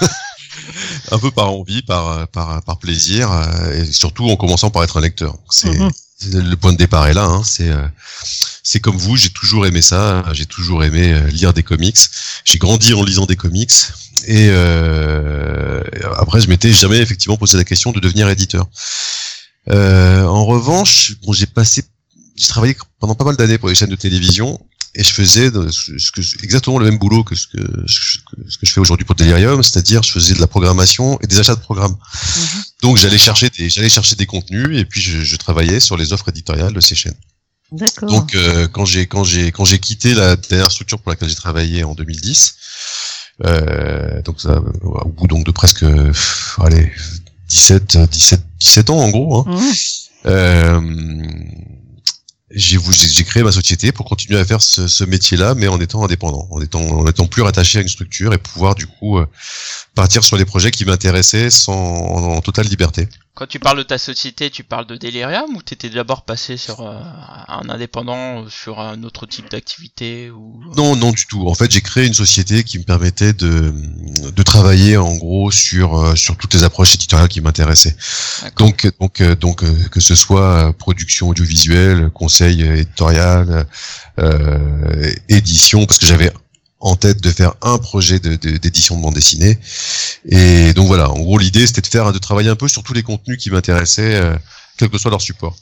un 1.12 1.18
peu 1.18 1.30
par 1.30 1.50
envie, 1.52 1.82
par 1.82 2.26
par 2.28 2.62
par 2.62 2.78
plaisir, 2.78 3.30
euh, 3.30 3.72
et 3.74 3.84
surtout 3.84 4.28
en 4.28 4.36
commençant 4.36 4.70
par 4.70 4.82
être 4.84 4.96
un 4.96 5.00
lecteur. 5.00 5.36
C'est 5.50 5.70
Mhm. 5.78 5.90
c'est 6.18 6.34
le 6.34 6.56
point 6.56 6.72
de 6.72 6.78
départ 6.78 7.06
est 7.06 7.14
là. 7.14 7.24
Hein, 7.24 7.42
c'est 7.44 7.68
euh, 7.68 7.86
c'est 8.62 8.80
comme 8.80 8.96
vous, 8.96 9.16
j'ai 9.16 9.30
toujours 9.30 9.66
aimé 9.66 9.82
ça. 9.82 10.24
J'ai 10.32 10.46
toujours 10.46 10.82
aimé 10.84 11.12
euh, 11.12 11.26
lire 11.28 11.52
des 11.52 11.62
comics. 11.62 11.98
J'ai 12.44 12.58
grandi 12.58 12.94
en 12.94 13.02
lisant 13.04 13.26
des 13.26 13.36
comics. 13.36 13.72
Et 14.26 14.48
euh, 14.50 15.82
après, 16.18 16.40
je 16.40 16.48
m'étais 16.48 16.72
jamais 16.72 16.98
effectivement 16.98 17.36
posé 17.36 17.56
la 17.56 17.64
question 17.64 17.92
de 17.92 18.00
devenir 18.00 18.28
éditeur. 18.28 18.66
Euh, 19.70 20.24
en 20.24 20.44
revanche, 20.44 21.14
bon, 21.22 21.32
j'ai 21.32 21.46
passé, 21.46 21.84
j'ai 22.36 22.48
travaillé 22.48 22.76
pendant 23.00 23.14
pas 23.14 23.24
mal 23.24 23.36
d'années 23.36 23.58
pour 23.58 23.68
les 23.68 23.74
chaînes 23.74 23.90
de 23.90 23.96
télévision 23.96 24.58
et 24.94 25.04
je 25.04 25.10
faisais 25.12 25.50
de- 25.50 25.68
ce 25.70 26.10
que, 26.10 26.20
exactement 26.42 26.78
le 26.78 26.86
même 26.86 26.98
boulot 26.98 27.22
que 27.22 27.34
ce 27.34 27.46
que, 27.46 27.58
ce 27.86 28.18
que, 28.18 28.50
ce 28.50 28.56
que 28.58 28.66
je 28.66 28.72
fais 28.72 28.80
aujourd'hui 28.80 29.04
pour 29.04 29.14
Delirium, 29.14 29.62
c'est-à-dire 29.62 30.02
je 30.02 30.10
faisais 30.10 30.34
de 30.34 30.40
la 30.40 30.46
programmation 30.46 31.18
et 31.20 31.26
des 31.26 31.38
achats 31.38 31.54
de 31.54 31.60
programmes. 31.60 31.96
Donc 32.82 32.96
j'allais 32.96 33.18
chercher 33.18 33.50
des, 33.50 33.68
j'allais 33.68 33.90
chercher 33.90 34.16
des 34.16 34.26
contenus 34.26 34.78
et 34.78 34.84
puis 34.86 35.00
je, 35.02 35.22
je 35.22 35.36
travaillais 35.36 35.80
sur 35.80 35.96
les 35.96 36.12
offres 36.12 36.28
éditoriales 36.30 36.72
de 36.72 36.80
ces 36.80 36.94
chaînes. 36.94 37.16
D'accord. 37.70 38.08
Donc 38.08 38.34
euh, 38.34 38.66
quand 38.68 38.86
j'ai 38.86 39.06
quand 39.06 39.24
j'ai 39.24 39.52
quand 39.52 39.66
j'ai 39.66 39.78
quitté 39.78 40.14
la 40.14 40.36
dernière 40.36 40.70
structure 40.70 40.98
pour 41.00 41.10
laquelle 41.10 41.28
j'ai 41.28 41.34
travaillé 41.34 41.84
en 41.84 41.94
2010, 41.94 42.54
euh, 43.44 44.22
donc 44.22 44.40
ça, 44.40 44.60
au 44.82 45.08
bout 45.10 45.26
donc 45.28 45.44
de 45.44 45.50
presque 45.50 45.84
allez 46.58 46.90
17 47.48 47.96
17 48.10 48.40
17 48.60 48.90
ans 48.90 48.98
en 48.98 49.10
gros, 49.10 49.38
hein, 49.38 49.44
euh, 50.26 50.80
j'ai 52.50 52.76
voulu- 52.78 52.96
j'ai 52.96 53.08
j'ai 53.08 53.24
créé 53.24 53.42
ma 53.42 53.52
société 53.52 53.92
pour 53.92 54.06
continuer 54.06 54.38
à 54.38 54.44
faire 54.44 54.62
ce, 54.62 54.88
ce 54.88 55.04
métier-là, 55.04 55.54
mais 55.54 55.68
en 55.68 55.78
étant 55.80 56.02
indépendant, 56.04 56.48
en 56.50 56.60
étant 56.62 56.80
en 56.80 57.06
étant 57.06 57.26
plus 57.26 57.42
rattaché 57.42 57.78
à 57.78 57.82
une 57.82 57.88
structure 57.88 58.32
et 58.32 58.38
pouvoir 58.38 58.74
du 58.74 58.86
coup 58.86 59.18
euh, 59.18 59.26
partir 59.94 60.24
sur 60.24 60.38
des 60.38 60.44
projets 60.46 60.70
qui 60.70 60.84
m'intéressaient 60.86 61.50
sans 61.50 61.74
en, 61.74 62.22
en 62.36 62.40
totale 62.40 62.66
liberté. 62.66 63.06
Quand 63.38 63.46
tu 63.46 63.60
parles 63.60 63.78
de 63.78 63.84
ta 63.84 63.98
société, 63.98 64.50
tu 64.50 64.64
parles 64.64 64.88
de 64.88 64.96
Delirium 64.96 65.54
ou 65.54 65.62
t'étais 65.62 65.90
d'abord 65.90 66.22
passé 66.22 66.56
sur 66.56 66.80
euh, 66.80 66.98
un 67.46 67.68
indépendant, 67.68 68.42
euh, 68.42 68.48
sur 68.48 68.80
un 68.80 69.04
autre 69.04 69.26
type 69.26 69.48
d'activité 69.48 70.28
ou 70.28 70.60
Non, 70.76 70.96
non 70.96 71.12
du 71.12 71.24
tout. 71.24 71.46
En 71.46 71.54
fait, 71.54 71.70
j'ai 71.70 71.80
créé 71.80 72.08
une 72.08 72.14
société 72.14 72.64
qui 72.64 72.80
me 72.80 72.82
permettait 72.82 73.34
de, 73.34 73.72
de 74.34 74.42
travailler 74.42 74.96
en 74.96 75.14
gros 75.14 75.52
sur 75.52 76.00
euh, 76.00 76.16
sur 76.16 76.36
toutes 76.36 76.52
les 76.52 76.64
approches 76.64 76.96
éditoriales 76.96 77.28
qui 77.28 77.40
m'intéressaient. 77.40 77.96
Donc 78.56 78.90
donc 78.98 79.20
euh, 79.20 79.36
donc 79.36 79.62
euh, 79.62 79.72
que 79.92 80.00
ce 80.00 80.16
soit 80.16 80.70
euh, 80.70 80.72
production 80.72 81.28
audiovisuelle, 81.28 82.10
conseil 82.10 82.64
euh, 82.64 82.74
éditorial, 82.74 83.68
euh, 84.18 85.12
édition, 85.28 85.86
parce 85.86 86.00
que 86.00 86.06
j'avais 86.06 86.32
en 86.80 86.94
tête 86.96 87.20
de 87.20 87.30
faire 87.30 87.54
un 87.62 87.78
projet 87.78 88.18
de- 88.20 88.36
de- 88.36 88.56
d'édition 88.56 88.96
de, 88.96 89.02
bande 89.02 89.14
dessinée. 89.14 89.58
Et 90.28 90.72
donc 90.74 90.86
voilà, 90.86 91.10
en 91.10 91.18
gros 91.18 91.38
l'idée 91.38 91.66
c'était 91.66 91.80
de 91.80 91.86
faire 91.86 92.12
de 92.12 92.18
travailler 92.18 92.50
un 92.50 92.56
peu 92.56 92.68
sur 92.68 92.82
tous 92.82 92.92
les 92.94 93.02
contenus 93.02 93.38
qui 93.38 93.50
m'intéressaient, 93.50 94.14
euh, 94.16 94.36
quel 94.76 94.88
que 94.88 94.98
soit 94.98 95.10
leur 95.10 95.20
support. 95.22 95.56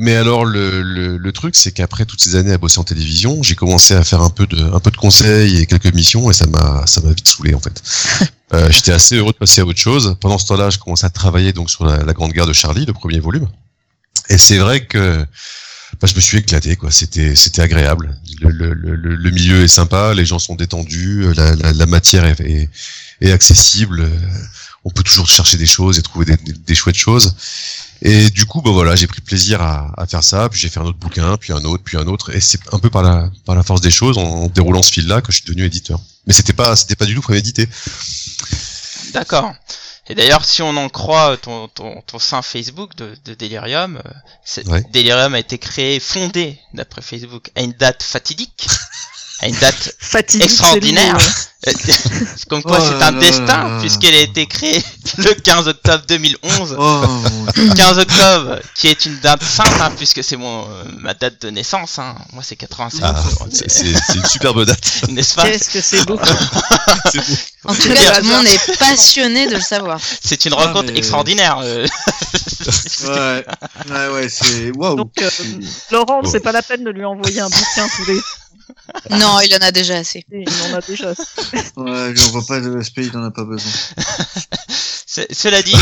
Mais 0.00 0.14
alors 0.14 0.44
le, 0.44 0.80
le, 0.80 1.16
le 1.16 1.32
truc 1.32 1.56
c'est 1.56 1.72
qu'après 1.72 2.04
toutes 2.04 2.20
ces 2.20 2.36
années 2.36 2.52
à 2.52 2.58
bosser 2.58 2.78
en 2.78 2.84
télévision, 2.84 3.42
j'ai 3.42 3.56
commencé 3.56 3.94
à 3.94 4.04
faire 4.04 4.20
un 4.22 4.30
peu 4.30 4.46
de 4.46 4.62
un 4.72 4.78
peu 4.78 4.92
de 4.92 4.96
conseils 4.96 5.58
et 5.58 5.66
quelques 5.66 5.92
missions 5.92 6.30
et 6.30 6.34
ça 6.34 6.46
m'a 6.46 6.86
ça 6.86 7.00
m'a 7.00 7.10
vite 7.12 7.26
saoulé 7.28 7.54
en 7.54 7.60
fait. 7.60 7.82
Euh, 8.54 8.70
J'étais 8.70 8.92
assez 8.92 9.16
heureux 9.16 9.32
de 9.32 9.36
passer 9.36 9.60
à 9.60 9.66
autre 9.66 9.78
chose. 9.78 10.16
Pendant 10.22 10.38
ce 10.38 10.46
temps-là, 10.46 10.70
je 10.70 10.78
commençais 10.78 11.04
à 11.04 11.10
travailler 11.10 11.52
donc 11.52 11.68
sur 11.68 11.84
la, 11.84 11.98
la 12.02 12.14
Grande 12.14 12.32
Guerre 12.32 12.46
de 12.46 12.54
Charlie, 12.54 12.86
le 12.86 12.94
premier 12.94 13.20
volume. 13.20 13.46
Et 14.30 14.38
c'est 14.38 14.56
vrai 14.56 14.86
que 14.86 15.26
bah, 16.00 16.06
je 16.08 16.14
me 16.14 16.20
suis 16.20 16.38
éclaté 16.38 16.76
quoi. 16.76 16.90
C'était 16.90 17.34
c'était 17.34 17.62
agréable. 17.62 18.16
Le, 18.40 18.50
le, 18.50 18.94
le, 18.94 19.30
milieu 19.30 19.64
est 19.64 19.68
sympa, 19.68 20.14
les 20.14 20.24
gens 20.24 20.38
sont 20.38 20.54
détendus, 20.54 21.24
la, 21.34 21.54
la, 21.56 21.72
la 21.72 21.86
matière 21.86 22.24
est, 22.24 22.68
est, 23.20 23.32
accessible. 23.32 24.00
euh, 24.02 24.08
On 24.84 24.90
peut 24.90 25.02
toujours 25.02 25.28
chercher 25.28 25.56
des 25.56 25.66
choses 25.66 25.98
et 25.98 26.02
trouver 26.02 26.24
des, 26.26 26.36
des, 26.36 26.52
des 26.52 26.74
chouettes 26.74 26.96
choses. 26.96 27.34
Et 28.00 28.30
du 28.30 28.44
coup, 28.44 28.62
bah 28.62 28.70
voilà, 28.70 28.94
j'ai 28.94 29.08
pris 29.08 29.20
plaisir 29.20 29.60
à, 29.60 29.92
à 30.00 30.06
faire 30.06 30.22
ça. 30.22 30.48
Puis 30.48 30.60
j'ai 30.60 30.68
fait 30.68 30.78
un 30.78 30.84
autre 30.84 30.98
bouquin, 30.98 31.36
puis 31.36 31.52
un 31.52 31.64
autre, 31.64 31.82
puis 31.82 31.96
un 31.96 32.06
autre. 32.06 32.32
Et 32.32 32.40
c'est 32.40 32.60
un 32.72 32.78
peu 32.78 32.90
par 32.90 33.02
la 33.02 33.28
par 33.44 33.56
la 33.56 33.64
force 33.64 33.80
des 33.80 33.90
choses, 33.90 34.18
en, 34.18 34.22
en 34.44 34.46
déroulant 34.48 34.82
ce 34.84 34.92
fil-là, 34.92 35.20
que 35.20 35.32
je 35.32 35.38
suis 35.38 35.46
devenu 35.46 35.64
éditeur. 35.64 36.00
Mais 36.26 36.32
c'était 36.32 36.52
pas 36.52 36.76
c'était 36.76 36.94
pas 36.94 37.06
du 37.06 37.14
tout 37.16 37.22
prémédité. 37.22 37.68
D'accord. 39.12 39.52
Et 40.08 40.14
d'ailleurs, 40.14 40.44
si 40.44 40.62
on 40.62 40.76
en 40.76 40.88
croit 40.88 41.36
ton, 41.36 41.68
ton, 41.68 42.00
ton 42.02 42.18
sein 42.18 42.42
Facebook 42.42 42.96
de, 42.96 43.14
de 43.24 43.34
Delirium, 43.34 44.00
euh, 44.04 44.62
Ouais. 44.66 44.82
Delirium 44.92 45.34
a 45.34 45.38
été 45.38 45.58
créé, 45.58 46.00
fondé, 46.00 46.58
d'après 46.72 47.02
Facebook, 47.02 47.50
à 47.54 47.60
une 47.62 47.72
date 47.72 48.02
fatidique, 48.02 48.66
à 49.40 49.48
une 49.48 49.56
date 49.56 49.94
Fatidique, 50.00 50.44
extraordinaire. 50.46 51.16
C'est 51.64 51.90
Euh, 51.90 52.24
comme 52.48 52.62
quoi 52.62 52.78
Oh 52.80 52.84
c'est 52.86 53.04
un 53.04 53.10
là 53.10 53.18
destin, 53.20 53.78
puisqu'elle 53.80 54.14
a 54.14 54.20
été 54.20 54.46
créée 54.46 54.82
le 55.18 55.34
15 55.34 55.68
octobre 55.68 56.04
2011. 56.08 56.76
Oh, 56.78 56.82
mon 57.06 57.44
Dieu. 57.52 57.74
15 57.74 57.98
octobre, 57.98 58.60
qui 58.74 58.86
est 58.88 59.06
une 59.06 59.18
date 59.18 59.42
sainte, 59.42 59.66
hein, 59.80 59.90
puisque 59.96 60.22
c'est 60.22 60.36
mon 60.36 60.62
euh, 60.64 60.84
ma 60.98 61.14
date 61.14 61.42
de 61.42 61.50
naissance. 61.50 61.98
Hein. 61.98 62.14
Moi, 62.32 62.42
c'est 62.46 62.56
87, 62.56 63.02
Ah, 63.04 63.22
c'est 63.50 64.14
une 64.14 64.24
superbe 64.26 64.64
date. 64.64 65.02
n'est-ce 65.08 65.34
pas? 65.34 65.42
Qu'est-ce 65.48 65.70
que 65.70 65.80
c'est 65.80 66.04
beau. 66.06 66.18
En 67.64 67.74
tout 67.74 67.88
cas, 67.88 68.20
tout 68.20 68.26
le 68.26 68.28
monde 68.32 68.46
est 68.46 68.78
passionné 68.78 69.46
de 69.48 69.56
le 69.56 69.60
savoir. 69.60 69.98
C'est 70.22 70.44
une 70.46 70.54
Ah, 70.56 70.66
rencontre 70.66 70.92
mais- 70.92 70.98
extraordinaire. 70.98 71.58
euh. 71.62 71.86
Ouais, 73.04 73.44
ouais, 73.90 74.08
ouais, 74.08 74.28
c'est 74.28 74.70
waouh. 74.76 74.96
Donc, 74.96 75.12
euh, 75.20 75.30
Laurent, 75.90 76.22
Bon. 76.22 76.30
c'est 76.30 76.40
pas 76.40 76.52
la 76.52 76.62
peine 76.62 76.84
de 76.84 76.90
lui 76.90 77.04
envoyer 77.04 77.40
un 77.40 77.48
bouquin 77.48 77.86
tous 77.96 78.04
les 78.10 78.20
Non, 79.10 79.40
il 79.40 79.54
en 79.54 79.58
a 79.66 79.72
déjà 79.72 79.96
assez. 79.98 80.24
il 80.32 80.48
en 80.70 80.74
a 80.76 80.80
déjà. 80.80 81.12
Ouais, 81.76 82.12
j'en 82.14 82.30
vois 82.30 82.44
pas 82.46 82.60
de 82.60 82.68
l'aspect, 82.68 83.06
il 83.06 83.16
en 83.16 83.24
a 83.24 83.30
pas 83.30 83.44
besoin. 83.44 83.70
Cela 85.32 85.62
dit, 85.62 85.74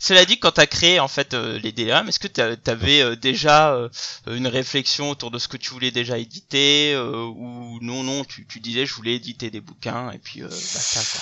cela 0.00 0.24
dit, 0.26 0.38
quand 0.38 0.52
t'as 0.52 0.66
créé 0.66 1.00
en 1.00 1.08
fait 1.08 1.34
euh, 1.34 1.58
les 1.60 1.72
DRM, 1.72 2.08
est-ce 2.08 2.18
que 2.20 2.28
t'a- 2.28 2.56
t'avais 2.56 3.00
euh, 3.00 3.16
déjà 3.16 3.72
euh, 3.72 3.88
une 4.28 4.46
réflexion 4.46 5.10
autour 5.10 5.30
de 5.30 5.38
ce 5.38 5.48
que 5.48 5.56
tu 5.56 5.70
voulais 5.70 5.90
déjà 5.90 6.18
éditer 6.18 6.92
euh, 6.94 7.24
ou 7.24 7.78
non 7.80 8.02
non, 8.04 8.24
tu, 8.24 8.46
tu 8.46 8.60
disais 8.60 8.86
je 8.86 8.94
voulais 8.94 9.14
éditer 9.14 9.50
des 9.50 9.60
bouquins 9.60 10.10
et 10.12 10.18
puis 10.18 10.42
euh, 10.42 10.48
basta 10.48 11.00
quoi. 11.00 11.20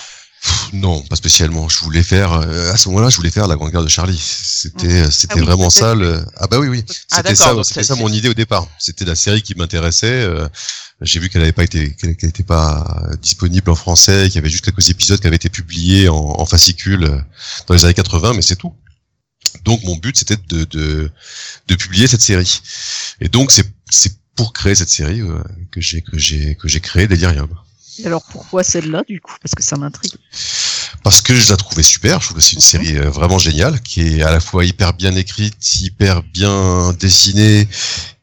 Non, 0.75 1.01
pas 1.03 1.17
spécialement. 1.17 1.71
Je 1.71 1.79
voulais 1.81 2.03
faire 2.03 2.33
euh, 2.35 2.73
à 2.73 2.77
ce 2.77 2.89
moment-là, 2.91 3.09
je 3.09 3.17
voulais 3.17 3.31
faire 3.31 3.47
la 3.47 3.55
Grande 3.57 3.71
Guerre 3.71 3.83
de 3.85 3.89
Charlie. 3.89 4.19
C'était 4.21 5.11
c'était 5.11 5.35
Ah 5.37 5.39
oui, 5.39 5.45
vraiment 5.47 5.71
ça 5.71 5.95
le 5.95 6.23
Ah 6.37 6.49
bah 6.49 6.59
oui 6.59 6.69
oui. 6.69 6.85
Ah, 7.13 7.19
C'était 7.19 7.35
d'accord, 7.35 7.65
ça 7.65 7.83
ça 7.83 7.95
mon 7.95 8.09
idée 8.13 8.29
au 8.29 8.35
départ. 8.35 8.67
C'était 8.79 9.07
la 9.07 9.15
série 9.17 9.43
qui 9.43 9.55
m'intéressait 9.55 10.07
euh, 10.07 10.47
j'ai 11.01 11.21
vu 11.21 11.29
qu'elle 11.29 11.43
n'avait 11.43 11.53
pas 11.53 11.65
été 11.65 11.95
qu'elle 11.95 12.17
qu'elle 12.17 12.31
était 12.31 12.45
pas 12.45 13.09
disponible 13.21 13.71
en 13.71 13.75
français, 13.75 14.25
qu'il 14.27 14.37
y 14.37 14.39
avait 14.39 14.51
juste 14.51 14.65
quelques 14.65 14.89
épisodes 14.91 15.21
qui 15.21 15.27
avaient 15.27 15.37
été 15.37 15.49
publiés 15.49 16.09
en, 16.09 16.17
en 16.17 16.47
fascicule 16.47 17.05
euh, 17.05 17.19
dans 17.67 17.75
les 17.75 17.85
années 17.85 17.95
80 17.95 18.35
mais 18.35 18.43
c'est 18.43 18.57
tout. 18.57 18.75
Donc 19.65 19.83
mon 19.85 19.97
but 19.97 20.17
c'était 20.17 20.37
de, 20.49 20.65
de 20.65 21.11
de 21.69 21.75
publier 21.75 22.07
cette 22.07 22.23
série. 22.23 22.61
Et 23.21 23.29
donc 23.29 23.51
c'est 23.51 23.65
c'est 23.91 24.13
pour 24.35 24.53
créer 24.53 24.75
cette 24.75 24.89
série 24.89 25.21
euh, 25.21 25.43
que 25.71 25.81
j'ai 25.81 26.03
que 26.03 26.19
j'ai 26.19 26.55
que 26.57 26.69
j'ai 26.69 26.81
créé 26.81 27.07
Delirium. 27.07 27.49
Et 27.99 28.07
alors 28.07 28.25
pourquoi 28.31 28.65
celle-là 28.65 29.05
du 29.09 29.21
coup? 29.21 29.37
Parce 29.41 29.55
que 29.55 29.63
ça 29.63 29.77
m'intrigue. 29.77 30.15
parce 31.03 31.23
que 31.23 31.35
je 31.35 31.51
la 31.51 31.57
trouvais 31.57 31.83
super. 31.83 32.21
Je 32.21 32.27
trouve 32.27 32.39
que 32.39 32.43
c'est 32.43 32.57
une 32.57 32.61
série 32.61 32.99
euh, 32.99 33.11
vraiment 33.11 33.39
géniale, 33.39 33.81
qui 33.83 34.01
est 34.19 34.23
à 34.23 34.33
la 34.33 34.41
fois 34.41 34.65
hyper 34.65 34.95
bien 34.95 35.15
écrite, 35.15 35.81
hyper 35.81 36.23
bien 36.23 36.93
dessinée, 36.99 37.69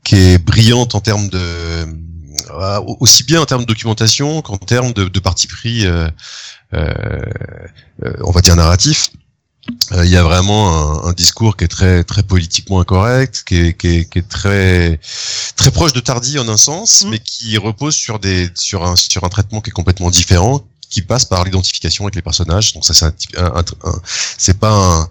qui 0.03 0.15
est 0.15 0.37
brillante 0.37 0.95
en 0.95 0.99
termes 0.99 1.29
de 1.29 1.39
euh, 1.39 1.85
aussi 2.99 3.23
bien 3.23 3.41
en 3.41 3.45
termes 3.45 3.61
de 3.61 3.67
documentation 3.67 4.41
qu'en 4.41 4.57
termes 4.57 4.93
de, 4.93 5.05
de 5.05 5.19
parti 5.19 5.47
pris, 5.47 5.85
euh, 5.85 6.07
euh, 6.73 7.21
euh, 8.05 8.13
on 8.23 8.31
va 8.31 8.41
dire 8.41 8.55
narratif. 8.55 9.09
Euh, 9.91 10.03
Il 10.05 10.11
y 10.11 10.17
a 10.17 10.23
vraiment 10.23 11.03
un, 11.05 11.09
un 11.09 11.13
discours 11.13 11.55
qui 11.55 11.65
est 11.65 11.67
très 11.67 12.03
très 12.03 12.23
politiquement 12.23 12.79
incorrect, 12.79 13.43
qui 13.47 13.57
est, 13.57 13.73
qui 13.77 13.87
est, 13.99 14.05
qui 14.09 14.19
est 14.19 14.27
très 14.27 14.99
très 15.55 15.71
proche 15.71 15.93
de 15.93 15.99
Tardy 15.99 16.39
en 16.39 16.47
un 16.47 16.57
sens, 16.57 17.03
Mm. 17.03 17.09
mais 17.11 17.19
qui 17.19 17.57
repose 17.57 17.95
sur 17.95 18.17
des 18.19 18.49
sur 18.55 18.83
un 18.83 18.95
sur 18.95 19.23
un 19.23 19.29
traitement 19.29 19.61
qui 19.61 19.69
est 19.69 19.73
complètement 19.73 20.09
différent, 20.09 20.65
qui 20.89 21.01
passe 21.03 21.25
par 21.25 21.43
l'identification 21.43 22.05
avec 22.05 22.15
les 22.15 22.21
personnages. 22.23 22.73
Donc 22.73 22.85
ça 22.85 22.93
c'est 22.95 23.05
un- 23.05 23.63
c'est 24.37 24.57
pas 24.59 24.71
un 24.73 25.09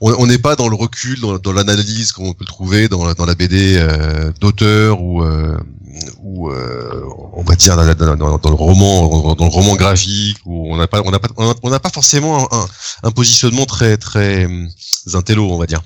on 0.00 0.26
n'est 0.26 0.38
pas 0.38 0.54
dans 0.56 0.68
le 0.68 0.76
recul, 0.76 1.20
dans, 1.20 1.38
dans 1.38 1.52
l'analyse 1.52 2.12
qu'on 2.12 2.32
peut 2.32 2.44
le 2.44 2.46
trouver 2.46 2.88
dans, 2.88 3.04
la- 3.04 3.14
dans 3.14 3.26
la 3.26 3.34
BD 3.34 3.76
euh, 3.78 4.32
d'auteur 4.40 5.00
ou 5.02 5.22
euh, 5.22 5.56
ou 6.22 6.50
euh, 6.50 7.02
on 7.32 7.42
va 7.42 7.56
dire 7.56 7.74
dans, 7.76 7.82
le 7.84 8.54
roman, 8.54 9.34
dans 9.34 9.44
le 9.44 9.50
roman 9.50 9.74
graphique 9.74 10.38
où 10.44 10.72
on 10.72 10.76
n'a 10.76 10.86
pas 10.86 11.02
on 11.04 11.10
pas 11.10 11.28
on 11.62 11.70
n'a 11.70 11.80
pas 11.80 11.90
forcément 11.90 12.48
un, 12.52 12.66
un 13.02 13.10
positionnement 13.10 13.66
très 13.66 13.96
très 13.96 14.44
hum, 14.44 14.68
intello, 15.14 15.50
on 15.50 15.58
va 15.58 15.66
dire. 15.66 15.80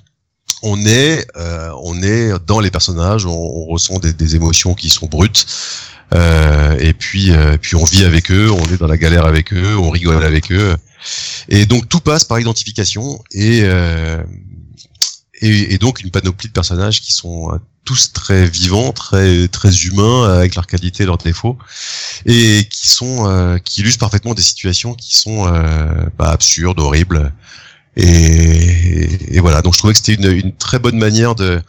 On 0.63 0.85
est 0.85 1.27
euh, 1.37 1.71
on 1.83 2.03
est 2.03 2.33
dans 2.47 2.61
les 2.61 2.71
personnages, 2.71 3.25
on, 3.27 3.31
on 3.33 3.65
ressent 3.67 3.99
des, 3.99 4.13
des 4.13 4.37
émotions 4.37 4.75
qui 4.75 4.91
sont 4.91 5.07
brutes. 5.07 5.47
Euh, 6.15 6.77
et 6.79 6.93
puis, 6.93 7.33
euh, 7.33 7.57
puis 7.61 7.75
on 7.75 7.85
vit 7.85 8.05
avec 8.05 8.31
eux, 8.31 8.51
on 8.51 8.63
est 8.67 8.77
dans 8.77 8.87
la 8.87 8.99
galère 8.99 9.25
avec 9.25 9.53
eux, 9.55 9.77
on 9.79 9.89
rigole 9.89 10.23
avec 10.23 10.53
eux. 10.53 10.77
Et 11.49 11.67
donc 11.67 11.89
tout 11.89 12.01
passe 12.01 12.25
par 12.25 12.39
identification 12.41 13.23
et, 13.33 13.61
euh, 13.63 14.23
et, 15.41 15.75
et 15.75 15.79
donc 15.79 16.01
une 16.01 16.11
panoplie 16.11 16.49
de 16.49 16.53
personnages 16.53 17.01
qui 17.01 17.13
sont 17.13 17.53
euh, 17.53 17.59
tous 17.85 18.13
très 18.13 18.47
vivants, 18.49 18.93
très 18.93 19.49
très 19.49 19.75
humains 19.85 20.33
avec 20.39 20.55
leurs 20.55 20.67
qualités 20.67 21.05
leurs 21.05 21.19
défauts 21.19 21.59
et 22.27 22.67
qui 22.71 22.89
sont 22.89 23.29
euh, 23.29 23.59
qui 23.59 23.81
illustrent 23.81 24.01
parfaitement 24.01 24.35
des 24.35 24.43
situations 24.43 24.95
qui 24.95 25.17
sont 25.17 25.47
euh, 25.47 26.05
bah, 26.19 26.31
absurdes, 26.31 26.79
horribles. 26.81 27.33
Et, 27.97 29.37
et 29.37 29.41
voilà, 29.41 29.61
donc 29.61 29.75
je 29.75 29.79
trouvais 29.79 29.93
que 29.93 29.99
c'était 29.99 30.15
une, 30.15 30.31
une 30.31 30.57
très 30.57 30.79
bonne 30.79 30.97
manière 30.97 31.35
de 31.35 31.61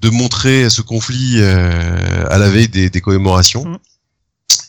de 0.00 0.10
montrer 0.10 0.68
ce 0.70 0.82
conflit 0.82 1.36
euh, 1.38 2.26
à 2.28 2.38
la 2.38 2.50
veille 2.50 2.68
des, 2.68 2.90
des 2.90 3.00
commémorations. 3.00 3.64
Mm. 3.64 3.78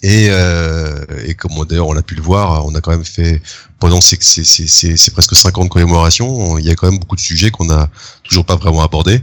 Et, 0.08 0.28
euh, 0.30 1.04
et 1.26 1.34
comme 1.34 1.54
d'ailleurs 1.68 1.88
on 1.88 1.94
l'a 1.94 2.04
pu 2.04 2.14
le 2.14 2.22
voir, 2.22 2.64
on 2.68 2.76
a 2.76 2.80
quand 2.82 2.92
même 2.92 3.04
fait 3.04 3.42
pendant 3.80 4.02
ces, 4.02 4.18
ces, 4.22 4.44
ces, 4.44 4.68
ces, 4.98 5.12
presque 5.12 5.36
50 5.36 5.68
commémorations, 5.70 6.30
on- 6.30 6.58
il 6.60 6.66
y 6.66 6.70
a 6.70 6.76
quand 6.76 6.88
même 6.92 7.00
beaucoup 7.00 7.16
de 7.16 7.22
sujets 7.22 7.50
qu'on 7.50 7.66
n'a 7.66 7.90
toujours 8.24 8.46
pas 8.46 8.56
vraiment 8.56 8.84
abordés 8.84 9.20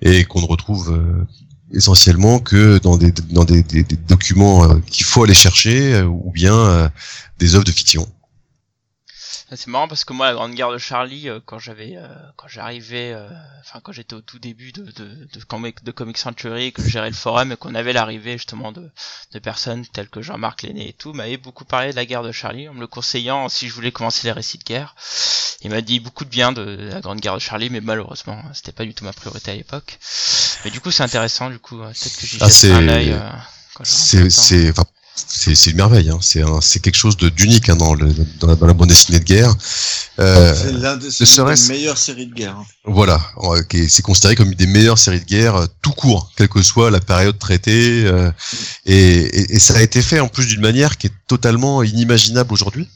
et 0.00 0.24
qu'on 0.24 0.40
ne 0.40 0.46
retrouve 0.46 0.90
euh, 0.92 1.24
essentiellement 1.72 2.40
que 2.40 2.78
dans 2.78 2.96
des 2.96 3.12
dans 3.30 3.44
des, 3.44 3.62
documents 4.08 4.64
euh, 4.68 4.80
qu'il 4.90 5.06
faut 5.06 5.22
aller 5.22 5.34
chercher 5.34 6.02
ou 6.02 6.32
bien 6.32 6.90
des 7.38 7.54
œuvres 7.54 7.64
de 7.64 7.70
fiction. 7.70 8.08
C'est 9.54 9.66
marrant 9.68 9.86
parce 9.88 10.04
que 10.04 10.12
moi, 10.12 10.26
la 10.28 10.34
Grande 10.34 10.54
Guerre 10.54 10.70
de 10.72 10.78
Charlie, 10.78 11.28
euh, 11.28 11.38
quand 11.44 11.58
j'avais, 11.58 11.94
euh, 11.96 12.06
quand 12.36 12.48
j'arrivais, 12.48 13.12
euh, 13.12 13.28
enfin 13.60 13.80
quand 13.82 13.92
j'étais 13.92 14.14
au 14.14 14.20
tout 14.20 14.38
début 14.38 14.72
de 14.72 14.82
de, 14.82 15.28
de, 15.32 15.44
comic, 15.44 15.84
de 15.84 15.90
Comic 15.92 16.16
Century, 16.16 16.72
que 16.72 16.82
je 16.82 16.88
gérais 16.88 17.10
le 17.10 17.14
forum 17.16 17.52
et 17.52 17.56
qu'on 17.56 17.74
avait 17.74 17.92
l'arrivée 17.92 18.32
justement 18.32 18.72
de, 18.72 18.90
de 19.32 19.38
personnes 19.38 19.84
telles 19.86 20.08
que 20.08 20.22
Jean-Marc 20.22 20.62
Lenné 20.62 20.88
et 20.88 20.92
tout, 20.94 21.12
m'avait 21.12 21.36
beaucoup 21.36 21.64
parlé 21.64 21.90
de 21.90 21.96
la 21.96 22.06
guerre 22.06 22.22
de 22.22 22.32
Charlie 22.32 22.68
en 22.68 22.74
me 22.74 22.80
le 22.80 22.86
conseillant 22.86 23.48
si 23.48 23.68
je 23.68 23.74
voulais 23.74 23.92
commencer 23.92 24.26
les 24.26 24.32
récits 24.32 24.58
de 24.58 24.64
guerre. 24.64 24.94
Il 25.62 25.70
m'a 25.70 25.80
dit 25.80 26.00
beaucoup 26.00 26.24
de 26.24 26.30
bien 26.30 26.52
de 26.52 26.62
la 26.90 27.00
Grande 27.00 27.20
Guerre 27.20 27.34
de 27.34 27.40
Charlie, 27.40 27.68
mais 27.70 27.80
malheureusement, 27.80 28.42
c'était 28.54 28.72
pas 28.72 28.84
du 28.84 28.94
tout 28.94 29.04
ma 29.04 29.12
priorité 29.12 29.50
à 29.52 29.54
l'époque. 29.54 29.98
Mais 30.64 30.70
du 30.70 30.80
coup, 30.80 30.90
c'est 30.90 31.02
intéressant, 31.02 31.50
du 31.50 31.58
coup, 31.58 31.80
euh, 31.80 31.88
peut-être 31.88 32.16
que 32.16 32.26
j'y 32.26 32.38
Ah, 32.40 32.48
c'est- 32.50 32.72
un 32.72 32.88
œil. 32.88 33.12
euh, 33.12 33.28
C'est 33.84 34.28
c'est 34.30 34.70
enfin, 34.70 34.84
c'est 35.14 35.70
une 35.70 35.76
merveille. 35.76 36.10
Hein. 36.10 36.18
C'est 36.22 36.80
quelque 36.80 36.96
chose 36.96 37.16
de 37.16 37.28
d'unique 37.28 37.68
hein, 37.68 37.76
dans, 37.76 37.94
dans, 37.94 38.46
la, 38.46 38.54
dans 38.56 38.66
la 38.66 38.72
bande 38.72 38.88
dessinée 38.88 39.18
de 39.20 39.24
guerre. 39.24 39.54
Euh, 40.18 40.54
c'est 40.54 40.72
l'un 40.72 40.96
des, 40.96 41.10
serait-ce- 41.10 41.68
meilleures 41.68 41.98
séries 41.98 42.26
de 42.26 42.34
guerre. 42.34 42.56
hein. 42.56 42.64
Voilà, 42.84 43.20
c'est 43.88 44.02
considéré 44.02 44.34
comme 44.36 44.48
une 44.50 44.56
des 44.58 44.66
meilleures 44.66 44.98
séries 44.98 45.20
de 45.20 45.24
guerre 45.24 45.56
euh, 45.56 45.66
tout 45.82 45.92
court, 45.92 46.30
quelle 46.36 46.48
que 46.48 46.62
soit 46.62 46.90
la 46.90 47.00
période 47.00 47.38
traitée. 47.38 48.04
euh, 48.06 48.30
et, 48.86 48.94
et, 48.94 49.54
et 49.56 49.58
ça 49.58 49.76
a 49.76 49.82
été 49.82 50.02
fait 50.02 50.20
en 50.20 50.28
plus 50.28 50.46
d'une 50.46 50.60
manière 50.60 50.96
qui 50.98 51.06
est 51.08 51.14
totalement 51.28 51.82
inimaginable 51.82 52.52
aujourd'hui. 52.52 52.88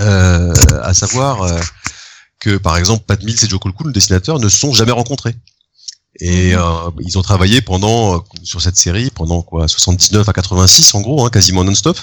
Euh, 0.00 0.52
à 0.82 0.92
savoir 0.94 1.46
que 2.40 2.56
par 2.56 2.76
exemple 2.76 3.04
Pat 3.06 3.22
Mills 3.22 3.38
et 3.42 3.48
Joe 3.48 3.60
Colquhoun, 3.60 3.88
le 3.88 3.92
dessinateur, 3.92 4.38
ne 4.40 4.48
se 4.48 4.58
sont 4.58 4.72
jamais 4.72 4.92
rencontrés. 4.92 5.34
Et 6.20 6.54
euh, 6.54 6.62
ils 7.00 7.18
ont 7.18 7.22
travaillé 7.22 7.60
pendant 7.60 8.16
euh, 8.16 8.18
sur 8.44 8.62
cette 8.62 8.76
série 8.76 9.10
pendant 9.10 9.42
quoi 9.42 9.66
79 9.68 10.28
à 10.28 10.32
86 10.32 10.94
en 10.94 11.00
gros, 11.00 11.24
hein, 11.26 11.30
quasiment 11.30 11.64
non-stop. 11.64 11.98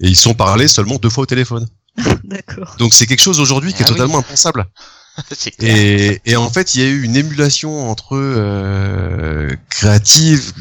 Et 0.00 0.08
ils 0.08 0.16
se 0.16 0.22
sont 0.22 0.34
parlé 0.34 0.68
seulement 0.68 0.96
deux 0.96 1.10
fois 1.10 1.22
au 1.24 1.26
téléphone. 1.26 1.66
D'accord. 2.24 2.76
Donc 2.78 2.94
c'est 2.94 3.06
quelque 3.06 3.22
chose 3.22 3.40
aujourd'hui 3.40 3.72
qui 3.72 3.82
est 3.82 3.86
Ah 3.86 3.90
oui. 3.90 3.96
totalement 3.96 4.18
impensable. 4.18 4.66
Et, 5.60 6.22
et 6.24 6.36
en 6.36 6.48
fait, 6.48 6.74
il 6.74 6.80
y 6.80 6.84
a 6.84 6.88
eu 6.88 7.02
une 7.02 7.16
émulation 7.16 7.90
entre 7.90 8.14
eux 8.14 8.34
euh, 8.38 9.54
créative 9.68 10.54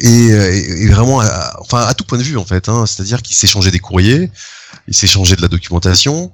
et, 0.00 0.30
euh, 0.30 0.52
et- 0.52 0.82
et 0.82 0.88
vraiment, 0.88 1.20
à, 1.20 1.56
enfin 1.60 1.80
à 1.86 1.94
tout 1.94 2.04
point 2.04 2.18
de 2.18 2.22
vue 2.22 2.36
en 2.36 2.44
fait. 2.44 2.68
Hein, 2.68 2.84
C'est-à-dire 2.84 3.22
qu'ils 3.22 3.34
s'échangeaient 3.36 3.70
des 3.70 3.78
courriers, 3.78 4.30
ils 4.88 4.94
s'échangeaient 4.94 5.36
de 5.36 5.40
la 5.42 5.48
documentation. 5.48 6.32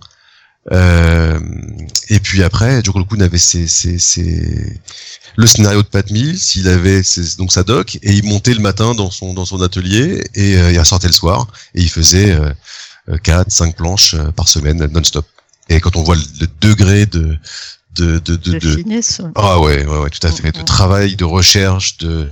Euh, 0.72 1.38
et 2.08 2.18
puis 2.18 2.42
après, 2.42 2.80
Joe 2.82 2.92
Colquhoun 2.94 3.22
avait 3.22 3.38
ses, 3.38 3.68
ses, 3.68 4.00
ses- 4.00 4.80
le 5.36 5.46
scénario 5.46 5.82
de 5.82 5.86
Pat 5.88 6.08
Mills, 6.10 6.38
il 6.56 6.68
avait 6.68 7.02
ses- 7.02 7.36
donc 7.36 7.52
sa 7.52 7.62
doc 7.64 7.96
et 8.02 8.12
il 8.12 8.24
montait 8.24 8.54
le 8.54 8.60
matin 8.60 8.94
dans 8.94 9.10
son 9.10 9.34
dans 9.34 9.44
son 9.44 9.60
atelier 9.62 10.24
et 10.34 10.56
euh, 10.56 10.70
il 10.72 10.78
ressortait 10.78 11.08
le 11.08 11.12
soir 11.12 11.48
et 11.74 11.82
il 11.82 11.90
faisait 11.90 12.32
euh, 12.32 12.50
euh, 13.08 13.16
quatre, 13.18 13.50
cinq 13.50 13.76
planches 13.76 14.14
euh, 14.14 14.30
par 14.30 14.48
semaine 14.48 14.86
non-stop. 14.86 15.26
Et 15.68 15.80
quand 15.80 15.96
on 15.96 16.02
voit 16.02 16.16
le, 16.16 16.22
le 16.40 16.46
degré 16.60 17.06
de 17.06 17.36
de 17.96 18.18
de, 18.18 18.36
de, 18.36 18.52
De 18.52 18.58
de- 18.58 18.76
finesse. 18.76 19.20
ouais. 19.22 19.30
ah 19.36 19.60
ouais, 19.60 19.84
ouais, 19.86 19.98
ouais, 19.98 20.10
tout 20.10 20.26
à 20.26 20.30
fait, 20.32 20.52
de 20.52 20.58
Mhm. 20.58 20.64
travail, 20.64 21.16
de 21.16 21.24
recherche, 21.24 21.96
de 21.98 22.28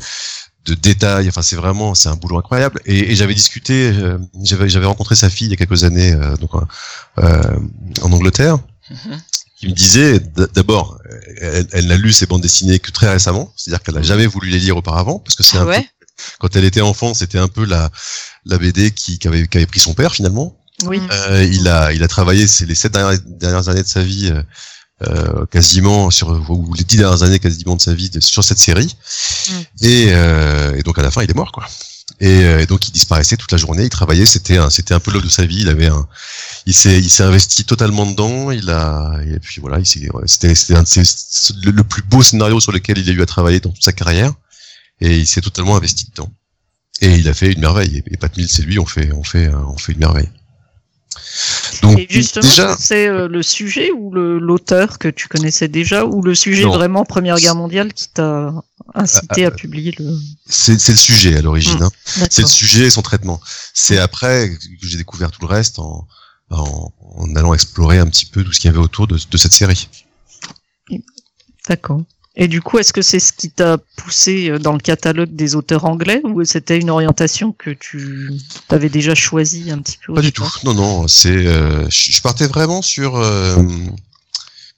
de 0.65 0.75
détails. 0.75 1.29
Enfin, 1.29 1.43
c'est 1.43 1.57
vraiment, 1.57 1.95
c'est 1.97 2.09
un 2.09 2.15
boulot 2.15 2.39
incroyable. 2.39 2.81
Et, 2.87 3.11
et 3.13 3.17
j'avais 3.17 3.35
discuté, 3.35 3.91
euh, 3.95 4.19
j'avais 4.45 4.69
j'avais 4.69 4.87
rencontré 4.87 5.17
sa 5.17 5.29
fille 5.29 5.49
il 5.49 5.51
y 5.51 5.55
a 5.55 5.57
quelques 5.57 5.83
années, 5.85 6.13
euh, 6.13 6.37
donc 6.37 6.51
euh, 7.19 7.59
en 8.03 8.13
Angleterre, 8.13 8.59
Mhm. 8.91 9.21
Qui 9.63 9.69
me 9.69 9.75
disait 9.75 10.19
d'abord, 10.55 10.99
elle, 11.41 11.69
elle 11.73 11.87
n'a 11.87 11.97
lu 11.97 12.13
ses 12.13 12.27
bandes 12.27 12.43
dessinées 12.43 12.81
que 12.81 12.91
très 12.91 13.09
récemment, 13.09 13.53
c'est-à-dire 13.57 13.81
qu'elle 13.83 13.95
n'a 13.95 14.03
jamais 14.03 14.27
voulu 14.27 14.49
les 14.51 14.59
lire 14.59 14.77
auparavant, 14.77 15.21
parce 15.21 15.37
que 15.37 15.45
c'est 15.45 15.57
Ah 15.57 15.61
un 15.63 15.65
peu 15.65 15.71
ouais 15.71 15.89
quand 16.41 16.55
elle 16.57 16.65
était 16.65 16.81
enfant, 16.83 17.15
c'était 17.15 17.39
un 17.39 17.49
peu 17.49 17.65
la 17.65 17.91
la 18.45 18.59
BD 18.59 18.91
qui, 18.91 19.19
qui 19.19 19.29
avait 19.29 19.47
qui 19.47 19.57
avait 19.57 19.67
pris 19.67 19.81
son 19.81 19.95
père 19.95 20.13
finalement. 20.15 20.59
Oui. 20.85 20.99
Mm. 20.99 21.09
Euh, 21.13 21.45
il 21.45 21.69
a 21.69 21.93
il 21.93 22.03
a 22.03 22.09
travaillé 22.09 22.47
c'est 22.49 22.67
les 22.67 22.75
sept 22.75 22.93
dernières, 22.93 23.21
dernières 23.25 23.69
années 23.69 23.83
de 23.85 23.89
sa 23.89 24.03
vie 24.03 24.31
euh, 24.33 24.43
euh, 25.09 25.47
quasiment 25.47 26.11
sur 26.11 26.29
ou 26.51 26.75
les 26.75 26.85
dix 26.85 26.97
dernières 26.97 27.23
années 27.23 27.39
quasiment 27.39 27.77
de 27.77 27.81
sa 27.81 27.95
vie 27.95 28.11
de- 28.11 28.21
sur 28.21 28.43
cette 28.43 28.59
série 28.59 28.95
Mm. 29.49 29.53
et, 29.85 30.07
euh, 30.11 30.77
et 30.77 30.83
donc 30.83 30.99
à 30.99 31.03
la 31.03 31.11
fin 31.13 31.23
il 31.23 31.31
est 31.31 31.35
mort 31.35 31.51
quoi 31.53 31.67
et, 32.23 32.45
euh, 32.45 32.67
donc 32.67 32.89
il 32.89 32.93
disparaissait 32.93 33.37
toute 33.37 33.53
la 33.53 33.59
journée 33.59 33.85
il 33.85 33.91
travaillait 33.91 34.27
c'était 34.27 34.57
un 34.57 34.71
c'était 34.71 34.95
un 34.95 35.01
peu 35.01 35.11
l'œuvre 35.11 35.25
de 35.25 35.31
sa 35.31 35.45
vie 35.45 35.61
il 35.61 35.69
avait 35.69 35.89
un 35.89 36.07
il 36.67 36.73
s'est 36.73 36.99
il 36.99 37.11
s'est 37.11 37.25
investi 37.25 37.65
totalement 37.65 38.07
dedans 38.07 38.51
il 38.51 38.71
a 38.71 39.19
et 39.27 39.39
puis 39.41 39.61
voilà 39.61 39.79
il 39.79 39.87
s'est 39.87 40.09
c'était 40.27 40.55
c'était 40.55 40.73
le, 41.65 41.83
plus 41.83 42.03
beau 42.03 42.23
scénario 42.23 42.61
sur 42.61 42.73
lequel 42.73 42.99
il 42.99 43.11
a 43.11 43.13
eu 43.13 43.23
à 43.23 43.27
travailler 43.27 43.61
dans 43.61 43.71
toute 43.71 43.85
sa 43.85 43.93
carrière 43.93 44.33
et 45.03 45.19
il 45.19 45.27
s'est 45.27 45.41
totalement 45.41 45.77
investi 45.77 46.07
dedans. 46.11 46.33
Et 47.01 47.17
il 47.17 47.29
a 47.29 47.35
fait 47.35 47.53
une 47.53 47.61
merveille 47.61 47.97
et, 47.97 48.15
et 48.15 48.17
Pat 48.17 48.35
Mills 48.37 48.49
et 48.61 48.63
lui 48.63 48.79
ont 48.79 48.87
fait 48.87 49.11
on 49.13 49.25
fait 49.25 49.49
on 49.49 49.77
fait 49.77 49.93
une 49.93 49.99
merveille 49.99 50.31
donc 51.83 51.99
Et 51.99 52.07
justement, 52.09 52.49
déjà 52.49 52.77
c'est 52.79 53.09
euh, 53.09 53.29
le 53.29 53.43
sujet 53.43 53.91
ou 53.91 54.11
l'auteur 54.13 54.99
que 54.99 55.09
tu 55.09 55.29
connaissais 55.29 55.69
déjà 55.69 56.05
ou 56.07 56.23
le 56.23 56.35
sujet 56.35 56.65
Non. 56.65 56.73
vraiment 56.73 57.05
Première 57.05 57.37
Guerre 57.37 57.57
mondiale 57.57 57.93
qui 57.93 58.09
t'a 58.09 58.53
incité 58.95 59.45
Ah, 59.45 59.49
à 59.49 59.51
publier 59.51 59.93
le. 59.99 60.11
c'est 60.47 60.73
le 60.89 60.97
sujet 60.97 61.37
à 61.37 61.43
l'origine 61.43 61.79
Mm. 61.81 61.83
hein. 61.83 61.91
c'est 62.31 62.43
le 62.43 62.49
sujet 62.49 62.87
et 62.87 62.91
son 62.91 63.03
traitement. 63.03 63.41
C'est 63.75 63.99
après 63.99 64.51
que 64.81 64.87
j'ai 64.87 64.97
découvert 64.99 65.31
tout 65.31 65.41
le 65.43 65.47
reste 65.49 65.79
en, 65.79 66.07
en, 66.51 66.93
en 67.17 67.37
allant 67.37 67.53
explorer 67.55 67.99
un 67.99 68.07
petit 68.07 68.27
peu 68.27 68.45
tout 68.45 68.53
ce 68.53 68.61
qu'il 68.61 68.69
y 68.69 68.73
avait 68.75 68.83
autour 68.83 69.07
de, 69.07 69.19
de 69.31 69.37
cette 69.37 69.53
série. 69.53 69.89
D'accord. 71.69 72.03
Et 72.35 72.49
du 72.49 72.63
coup, 72.63 72.79
est-ce 72.79 72.93
que 72.95 73.03
c'est 73.03 73.21
ce 73.21 73.33
qui 73.33 73.51
t'a 73.51 73.77
poussé 73.97 74.49
euh, 74.51 74.59
dans 74.59 74.73
le 74.73 74.79
catalogue 74.79 75.35
des 75.37 75.55
auteurs 75.55 75.85
anglais 75.85 76.23
ou 76.25 76.43
c'était 76.45 76.79
une 76.79 76.89
orientation 76.89 77.53
que 77.53 77.71
tu 77.71 78.31
avais 78.71 78.89
déjà 78.89 79.15
choisie 79.15 79.71
un 79.71 79.79
petit 79.79 79.99
peu 80.07 80.15
Pas 80.15 80.23
du 80.23 80.33
tout. 80.33 80.49
Non, 80.65 80.73
non. 80.73 81.09
C'est, 81.09 81.29
euh, 81.47 81.87
je 81.91 82.23
partais 82.23 82.47
vraiment 82.47 82.81
sur, 82.81 83.17
euh, 83.17 83.57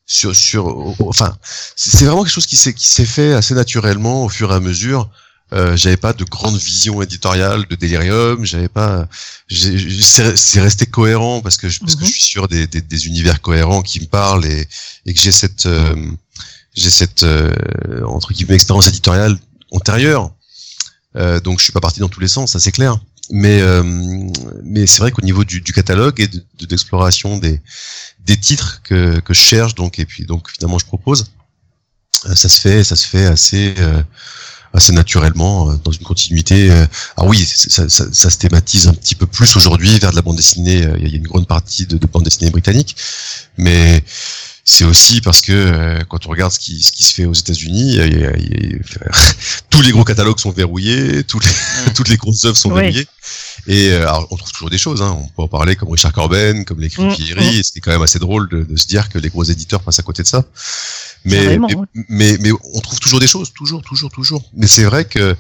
sur, 0.07 0.35
sur. 0.35 0.95
Enfin, 1.01 1.37
c'est 1.77 2.05
vraiment 2.05 2.25
quelque 2.25 2.33
chose 2.35 2.47
qui 2.47 2.57
s'est 2.57 2.75
qui 2.75 2.89
s'est 2.89 3.07
fait 3.07 3.33
assez 3.35 3.55
naturellement 3.55 4.25
au 4.25 4.29
fur 4.29 4.51
et 4.53 4.55
à 4.57 4.61
mesure. 4.61 5.09
Euh, 5.53 5.77
j'avais 5.77 5.97
pas 5.99 6.13
de 6.13 6.25
grande 6.25 6.57
vision 6.57 7.01
éditoriale 7.03 7.67
de 7.71 7.77
Delirium, 7.77 8.45
j'avais 8.45 8.67
pas, 8.69 9.07
c'est 9.49 10.61
resté 10.61 10.87
cohérent 10.87 11.43
parce 11.43 11.59
que 11.59 11.69
je, 11.69 11.79
parce 11.79 11.95
que 11.95 12.01
Mhm. 12.01 12.07
je 12.07 12.13
suis 12.13 12.23
sur 12.23 12.49
des, 12.49 12.67
des, 12.67 12.81
des 12.81 13.07
univers 13.07 13.41
cohérents 13.41 13.83
qui 13.83 14.01
me 14.01 14.07
parlent 14.07 14.47
et, 14.47 14.67
et 15.07 15.15
que 15.15 15.21
j'ai 15.21 15.31
cette, 15.31 15.67
euh, 15.67 15.95
j'ai 16.75 16.91
cette 16.91 17.23
euh, 17.23 17.53
entre 18.07 18.33
guillemets 18.33 18.55
expérience 18.55 18.87
éditoriale 18.89 19.37
antérieure. 19.71 20.31
Euh, 21.17 21.41
donc 21.41 21.59
je 21.61 21.65
suis 21.65 21.73
pas 21.73 21.81
parti 21.81 22.01
dans 22.01 22.09
tous 22.09 22.21
les 22.21 22.29
sens, 22.29 22.53
ça 22.53 22.61
c'est 22.61 22.73
clair. 22.73 22.99
Mais 23.31 23.61
euh, 23.63 23.83
mais 24.63 24.87
c'est 24.87 25.01
vrai 25.01 25.11
qu'au 25.11 25.23
niveau 25.23 25.45
du, 25.45 25.61
du 25.63 25.73
catalogue 25.73 26.21
et 26.21 26.29
de 26.29 26.45
de- 26.59 26.67
d'exploration 26.67 27.39
des 27.39 27.61
des 28.27 28.37
titres 28.37 28.83
que 28.83 29.21
que 29.21 29.33
je 29.33 29.41
cherche 29.41 29.75
donc 29.75 29.99
et 29.99 30.05
puis 30.05 30.27
donc 30.27 30.51
finalement 30.51 30.79
je 30.79 30.85
propose, 30.85 31.27
euh, 32.27 32.35
ça 32.35 32.49
se 32.49 32.61
fait 32.61 32.85
ça 32.85 32.97
se 32.97 33.07
fait 33.07 33.25
assez 33.27 33.75
euh, 33.79 34.03
assez 34.75 34.93
naturellement 34.93 35.71
euh, 35.71 35.77
dans 35.85 35.93
une 35.93 36.03
continuité. 36.03 36.69
ah 37.17 37.25
oui, 37.25 37.47
ça, 37.47 37.89
ça, 37.89 38.05
ça 38.13 38.29
se 38.31 38.39
thématise 38.39 38.89
un 38.89 38.93
petit 38.95 39.15
peu 39.15 39.25
plus 39.27 39.57
aujourd'hui 39.57 39.99
vers 40.01 40.11
de 40.11 40.17
la 40.17 40.23
bande 40.23 40.37
dessinée. 40.37 40.87
Il 40.99 41.09
y 41.09 41.15
a 41.15 41.17
une 41.17 41.29
grande 41.29 41.47
partie 41.47 41.87
de, 41.87 41.97
de 41.97 42.07
bande 42.09 42.25
dessinée 42.25 42.51
britannique, 42.51 42.97
mais 43.57 44.03
c'est 44.67 44.85
aussi 44.85 45.21
parce 45.21 45.43
que 45.43 45.53
euh, 45.53 45.99
quand 46.09 46.27
on 46.27 46.31
regarde 46.31 46.51
ce 46.53 46.59
qui, 46.59 46.83
ce 46.83 46.91
qui 46.93 47.03
se 47.05 47.13
fait 47.13 47.27
aux 47.27 47.35
États-Unis, 47.35 47.91
il 47.93 47.95
y 47.97 48.01
a- 48.01 48.07
il 48.37 48.73
y 48.73 48.75
a- 48.75 49.11
tous 49.71 49.83
les 49.83 49.91
gros 49.91 50.05
catalogues 50.05 50.39
sont 50.41 50.51
verrouillés, 50.53 51.23
tous 51.25 51.39
les, 51.41 51.49
toutes 51.95 52.09
les 52.09 52.17
grosses 52.17 52.45
œuvres 52.47 52.57
sont 52.57 52.71
Ouais. 52.71 52.83
verrouillées. 52.85 53.07
Et 53.67 53.91
euh, 53.93 54.03
alors, 54.09 54.27
on 54.31 54.37
trouve 54.37 54.51
toujours 54.53 54.71
des 54.71 54.79
choses. 54.79 55.03
Hein. 55.03 55.17
On 55.21 55.29
peut 55.29 55.43
en 55.43 55.49
parler 55.49 55.77
comme 55.77 55.91
Richard 55.91 56.13
Corben, 56.13 56.65
comme 56.65 56.81
l'écrit 56.81 57.05
Mm, 57.05 57.15
Pierry. 57.15 57.59
et 57.59 57.63
C'était 57.63 57.81
quand 57.81 57.91
même 57.93 58.03
assez 58.03 58.19
drôle 58.19 58.49
de, 58.49 58.63
de 58.63 58.77
se 58.77 58.87
dire 58.87 59.09
que 59.11 59.19
les 59.19 59.29
gros 59.29 59.45
éditeurs 59.45 59.83
passent 59.83 59.99
à 59.99 60.03
côté 60.03 60.23
de 60.23 60.29
ça. 60.29 60.45
Mais, 61.27 61.59
mais, 61.59 61.75
ouais. 61.75 61.87
mais, 62.09 62.37
mais 62.41 62.51
on 62.73 62.81
trouve 62.81 63.01
toujours 63.01 63.21
des 63.21 63.27
choses, 63.27 63.53
toujours, 63.53 63.83
toujours, 63.83 64.11
toujours. 64.11 64.43
Mais 64.55 64.67
c'est 64.67 64.85
vrai 64.85 65.05
que, 65.07 65.37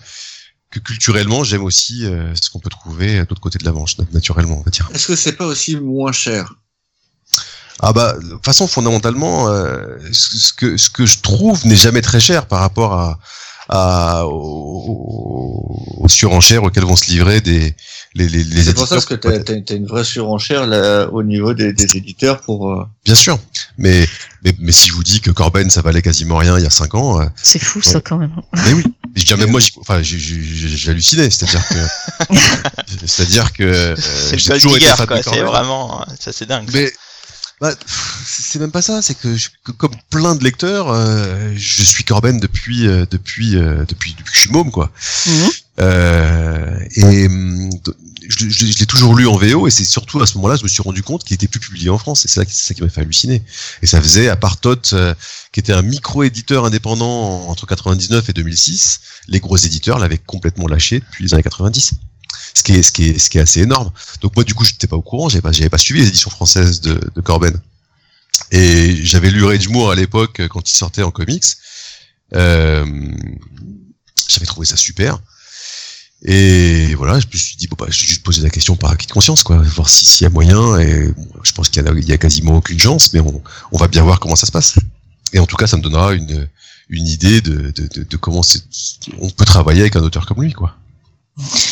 que 0.70 0.78
culturellement, 0.80 1.44
j'aime 1.44 1.62
aussi 1.64 2.04
euh, 2.06 2.34
ce 2.40 2.50
qu'on 2.50 2.58
peut 2.60 2.70
trouver 2.70 3.14
de 3.20 3.26
l'autre 3.30 3.40
côté 3.40 3.58
de 3.58 3.64
la 3.64 3.72
Manche, 3.72 3.96
nat- 3.98 4.04
naturellement, 4.12 4.58
on 4.58 4.62
va 4.62 4.70
dire. 4.70 4.88
Est-ce 4.94 5.06
que 5.08 5.16
c'est 5.16 5.32
pas 5.36 5.46
aussi 5.46 5.76
moins 5.76 6.12
cher? 6.12 6.54
Ah 7.80 7.92
bah, 7.92 8.14
de 8.22 8.30
toute 8.30 8.44
façon, 8.44 8.66
fondamentalement, 8.66 9.48
euh, 9.48 9.98
ce, 10.12 10.52
que, 10.52 10.76
ce 10.76 10.88
que 10.90 11.06
je 11.06 11.18
trouve 11.20 11.66
n'est 11.66 11.76
jamais 11.76 12.02
très 12.02 12.20
cher 12.20 12.46
par 12.46 12.60
rapport 12.60 12.92
à, 12.94 13.18
à 13.68 14.26
aux, 14.26 15.96
aux 15.98 16.08
surenchères 16.08 16.62
auxquelles 16.62 16.84
vont 16.84 16.96
se 16.96 17.10
livrer 17.10 17.40
des 17.40 17.74
les, 18.14 18.28
les, 18.28 18.44
les 18.44 18.62
C'est 18.64 18.74
pour 18.74 18.86
ça 18.86 19.00
que 19.00 19.14
t'as 19.14 19.30
as, 19.52 19.74
une 19.76 19.86
vraie 19.86 20.04
surenchère 20.04 20.66
là, 20.68 21.08
au 21.12 21.24
niveau 21.24 21.52
des, 21.52 21.72
des 21.72 21.96
éditeurs 21.96 22.40
pour. 22.42 22.70
euh, 22.70 22.84
Bien 23.04 23.16
sûr, 23.16 23.38
mais, 23.76 24.06
mais 24.44 24.54
mais 24.60 24.70
si 24.70 24.88
je 24.88 24.94
vous 24.94 25.02
dis 25.02 25.20
que 25.20 25.32
Corben 25.32 25.68
ça 25.68 25.82
valait 25.82 26.02
quasiment 26.02 26.36
rien 26.36 26.56
il 26.58 26.62
y 26.62 26.66
a 26.66 26.70
cinq 26.70 26.94
ans, 26.94 27.20
euh, 27.20 27.26
C'est 27.42 27.58
fou 27.58 27.82
ça 27.82 28.00
quand 28.00 28.18
même. 28.18 28.30
mais 28.52 28.72
oui. 28.74 28.84
Je 29.16 29.20
veux 29.20 29.24
dire, 29.26 29.38
même 29.38 29.50
moi, 29.56 29.60
enfin, 29.80 30.00
j'ai- 30.02 30.18
j'ai 30.18 30.40
j'ai 30.68 30.90
halluciné, 30.90 31.28
c'est-à-dire 31.28 31.66
que, 31.68 32.34
c'est-à-dire 33.06 33.52
que 33.52 33.62
euh, 33.64 33.96
C'est 33.96 34.38
j'ai 34.38 34.52
le 34.52 34.60
toujours 34.60 34.76
été 34.76 34.86
quoi. 35.06 35.22
C'est 35.22 35.40
vraiment, 35.42 36.04
ça 36.20 36.32
c'est 36.32 36.46
dingue. 36.46 36.68
Mais 36.72 36.92
bah, 37.60 37.72
c'est 38.26 38.58
même 38.58 38.70
pas 38.72 38.82
ça, 38.82 39.00
c'est 39.02 39.14
que, 39.18 39.36
je- 39.36 39.48
que 39.64 39.72
comme 39.72 39.94
plein 40.10 40.34
de 40.34 40.42
lecteurs, 40.44 40.88
euh, 40.90 41.52
je 41.56 41.82
suis 41.82 42.04
Corben 42.04 42.38
depuis 42.40 42.86
euh, 42.86 43.06
depuis 43.10 43.56
euh, 43.56 43.84
depuis 43.88 44.12
depuis 44.14 44.24
que 44.32 44.34
je 44.34 44.40
suis 44.40 44.50
môme 44.50 44.70
quoi. 44.70 44.92
Mhm. 45.26 45.50
Euh, 45.80 46.78
et 46.96 47.26
hum, 47.26 47.70
je, 48.28 48.48
je- 48.48 48.66
je 48.66 48.78
l'ai 48.78 48.86
toujours 48.86 49.14
lu 49.16 49.26
en 49.26 49.36
VO 49.36 49.66
et 49.66 49.70
c'est 49.70 49.84
surtout 49.84 50.20
à 50.22 50.26
ce 50.26 50.36
moment-là 50.38 50.54
je 50.56 50.62
me 50.62 50.68
suis 50.68 50.82
rendu 50.82 51.02
compte 51.02 51.24
qu'il 51.24 51.34
était 51.34 51.48
plus 51.48 51.58
publié 51.60 51.90
en 51.90 51.98
France 51.98 52.24
et 52.24 52.28
c'est 52.28 52.40
ça, 52.44 52.46
c'est 52.48 52.68
ça 52.68 52.74
qui 52.74 52.82
m'a 52.82 52.88
fait 52.88 53.00
halluciner. 53.00 53.42
Et 53.82 53.86
ça 53.86 54.00
faisait 54.00 54.28
à 54.28 54.36
part 54.36 54.58
Tot 54.60 54.92
euh, 54.92 55.14
qui 55.52 55.60
était 55.60 55.72
un 55.72 55.82
micro-éditeur 55.82 56.64
indépendant 56.64 57.48
entre 57.48 57.66
99 57.66 58.28
et 58.28 58.32
2006, 58.32 59.00
les 59.28 59.40
gros 59.40 59.56
éditeurs 59.56 59.98
l'avaient 59.98 60.18
complètement 60.18 60.66
lâché 60.68 61.00
depuis 61.00 61.24
les 61.24 61.34
années 61.34 61.42
90. 61.42 61.92
Ce 62.54 62.62
qui 62.62 62.72
est 62.72 62.82
ce 62.82 62.92
qui 62.92 63.10
est 63.10 63.18
ce 63.18 63.30
qui 63.30 63.38
est 63.38 63.42
assez 63.42 63.60
énorme. 63.62 63.90
Donc 64.20 64.34
moi 64.36 64.44
du 64.44 64.54
coup 64.54 64.64
j'étais 64.64 64.86
pas 64.86 64.96
au 64.96 65.02
courant, 65.02 65.28
j'avais 65.28 65.42
pas 65.42 65.52
j'avais 65.52 65.70
pas 65.70 65.78
suivi 65.78 66.00
les 66.00 66.08
éditions 66.08 66.30
françaises 66.30 66.80
de, 66.80 67.00
de 67.14 67.20
Corben. 67.20 67.58
Et 68.50 68.96
j'avais 69.04 69.30
lu 69.30 69.44
Rage 69.44 69.68
Moore 69.68 69.90
à 69.92 69.94
l'époque 69.94 70.40
euh, 70.40 70.48
quand 70.48 70.68
il 70.68 70.74
sortait 70.74 71.02
en 71.02 71.10
comics. 71.10 71.44
Euh, 72.34 72.84
j'avais 74.28 74.46
trouvé 74.46 74.66
ça 74.66 74.76
super. 74.76 75.18
Et 76.26 76.94
voilà, 76.94 77.20
je 77.20 77.26
me 77.32 77.36
suis 77.36 77.56
dit, 77.56 77.66
bon, 77.68 77.76
bah, 77.78 77.86
je 77.90 78.00
vais 78.00 78.06
juste 78.06 78.22
poser 78.22 78.40
la 78.40 78.48
question 78.48 78.76
par 78.76 78.90
acquis 78.90 79.06
de 79.06 79.12
conscience, 79.12 79.42
quoi, 79.42 79.58
voir 79.58 79.90
si- 79.90 80.06
s'il 80.06 80.24
y 80.24 80.26
a 80.26 80.30
moyen. 80.30 80.78
Et 80.78 81.12
je 81.42 81.52
pense 81.52 81.68
qu'il 81.68 81.84
y, 81.84 82.12
a- 82.12 82.18
quasiment 82.18 82.56
aucune 82.56 82.78
chance, 82.80 83.12
mais 83.12 83.20
on, 83.20 83.42
on 83.72 83.76
va 83.78 83.88
bien 83.88 84.02
voir 84.02 84.20
comment 84.20 84.36
ça 84.36 84.46
se 84.46 84.52
passe. 84.52 84.76
Et 85.34 85.38
en 85.38 85.46
tout 85.46 85.56
cas, 85.56 85.66
ça 85.66 85.76
me 85.76 85.82
donnera 85.82 86.14
une, 86.14 86.48
une 86.88 87.06
idée 87.06 87.40
de, 87.42 87.70
de, 87.72 87.86
de, 87.88 88.02
de 88.04 88.16
comment 88.16 88.40
on 89.20 89.28
peut 89.30 89.44
travailler 89.44 89.82
avec 89.82 89.96
un 89.96 90.00
auteur 90.02 90.24
comme 90.26 90.42
lui, 90.42 90.52
quoi. 90.52 90.76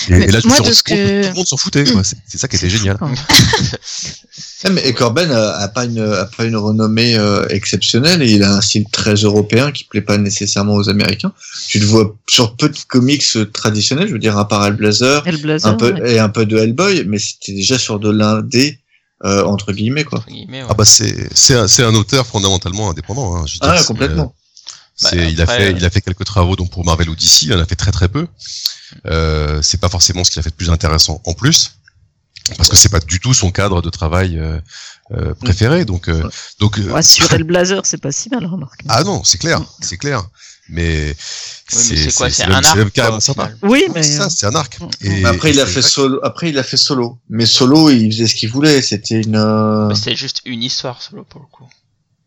Et, 0.09 0.27
là, 0.27 0.41
je 0.41 0.47
me 0.47 0.49
moi, 0.49 0.57
suis 0.57 0.63
de 0.63 0.63
rendu 0.63 0.75
ce 0.75 0.83
compte 0.83 0.97
que- 0.97 1.23
tout 1.23 1.29
le 1.29 1.35
monde 1.35 1.47
s'en 1.47 1.57
foutait. 1.57 1.85
C'est 2.27 2.39
ça 2.39 2.49
qui 2.49 2.57
était 2.57 2.69
génial. 2.69 2.99
Ah, 3.01 4.71
mais 4.71 4.87
et 4.87 4.93
Corben 4.93 5.31
a, 5.31 5.53
a 5.53 5.69
pas 5.69 5.85
une 5.85 6.01
a 6.01 6.25
pas 6.25 6.45
une 6.45 6.57
renommée 6.57 7.17
euh, 7.17 7.47
exceptionnelle 7.49 8.23
et 8.23 8.33
il 8.33 8.43
a 8.43 8.55
un 8.55 8.61
style 8.61 8.87
très 8.91 9.15
européen 9.15 9.71
qui 9.71 9.85
plaît 9.85 10.01
pas 10.01 10.19
nécessairement 10.19 10.75
aux 10.75 10.89
Américains. 10.89 11.33
Tu 11.69 11.79
le 11.79 11.87
vois 11.87 12.17
sur 12.29 12.57
peu 12.57 12.69
de 12.69 12.79
comics 12.89 13.25
euh, 13.37 13.45
traditionnels, 13.45 14.09
je 14.09 14.13
veux 14.15 14.19
dire 14.19 14.37
à 14.37 14.49
part 14.49 14.67
Hellblazer, 14.67 15.27
Hellblazer. 15.27 15.71
un 15.71 15.75
peu 15.75 15.93
ouais. 15.93 16.15
et 16.15 16.19
un 16.19 16.29
peu 16.29 16.45
de 16.45 16.59
Hellboy, 16.59 17.05
mais 17.07 17.19
c'était 17.21 17.53
déjà 17.53 17.79
sur 17.79 18.01
de 18.01 18.11
l'indé 18.11 18.81
euh, 19.25 19.45
entre 19.45 19.73
guillemets 19.73 20.05
quoi. 20.05 20.19
Entre 20.19 20.29
guillemets, 20.29 20.63
ouais. 20.63 20.69
Ah 20.71 20.75
bah 20.75 20.85
c'est 20.85 21.29
c'est 21.35 21.55
un, 21.85 21.95
auteur 21.95 22.27
fondamentalement 22.27 22.91
indépendant. 22.91 23.37
Hein, 23.37 23.45
je 23.47 23.55
veux 23.55 23.61
dire, 23.61 23.81
Ah 23.81 23.85
complètement. 23.85 24.35
Bah, 25.03 25.11
il 25.15 25.41
a 25.41 25.47
fait, 25.47 25.69
euh, 25.73 25.75
il 25.77 25.85
a 25.85 25.91
fait 25.91 26.01
quelques 26.01 26.25
travaux 26.25 26.57
donc 26.57 26.71
pour 26.71 26.85
Marvel 26.85 27.09
ou 27.09 27.15
DC, 27.17 27.43
il 27.43 27.55
en 27.55 27.59
a 27.61 27.67
fait 27.67 27.75
très 27.77 27.93
très 27.93 28.09
peu. 28.09 28.27
Euh, 29.07 29.61
c'est 29.63 29.81
pas 29.81 29.89
forcément 29.89 30.23
ce 30.25 30.31
qu'il 30.31 30.41
a 30.41 30.43
fait 30.43 30.51
de 30.51 30.55
plus 30.55 30.71
intéressant 30.71 31.21
en 31.25 31.33
plus, 31.35 31.73
parce 32.57 32.69
que 32.69 32.77
c'est 32.77 32.89
pas 32.91 33.01
du 33.01 33.21
tout 33.21 33.33
son 33.35 33.51
cadre 33.51 33.81
de 33.83 33.89
travail 33.91 34.39
euh, 34.39 34.61
euh, 35.13 35.35
préféré. 35.35 35.85
Donc, 35.85 36.09
euh, 36.09 36.29
donc, 36.61 36.79
euh, 36.79 36.91
Ouais, 36.93 37.03
sur 37.03 37.33
Hellblazer, 37.33 37.85
c'est 37.87 37.97
pas 38.01 38.13
si 38.13 38.29
mal, 38.29 38.45
remarque. 38.47 38.81
ah 38.89 39.03
non, 39.05 39.25
c'est 39.25 39.39
clair, 39.39 39.61
c'est 39.81 39.97
clair. 39.97 40.23
Mais 40.69 41.17
Oui, 41.75 41.83
mais 41.91 41.97
c'est 41.97 42.13
quoi 42.15 42.31
C'est 42.31 42.45
un 42.45 42.53
arc 42.53 42.95
quoi, 42.95 43.21
sympa. 43.21 43.51
Oui, 43.63 43.85
mais. 43.95 44.03
c'est 44.03 44.17
ça, 44.19 44.31
c'est 44.31 44.47
un 44.47 44.55
arc. 44.55 44.79
Et, 45.01 45.09
Mais 45.09 45.25
après 45.25 45.51
il 45.51 45.61
a 45.61 45.67
fait 45.67 45.83
solo. 45.83 46.21
Après 46.23 46.51
il 46.51 46.59
a 46.59 46.63
fait 46.63 46.77
solo. 46.77 47.19
Mais 47.29 47.47
solo 47.47 47.91
il 47.91 48.13
faisait 48.13 48.29
ce 48.29 48.35
qu'il 48.37 48.49
voulait. 48.51 48.81
C'était 48.81 49.21
une. 49.21 49.37
euh, 49.37 49.93
C'était 49.95 50.15
juste 50.17 50.41
une 50.45 50.63
histoire 50.63 51.03
solo 51.03 51.25
pour 51.25 51.41
le 51.41 51.47
coup. 51.47 51.69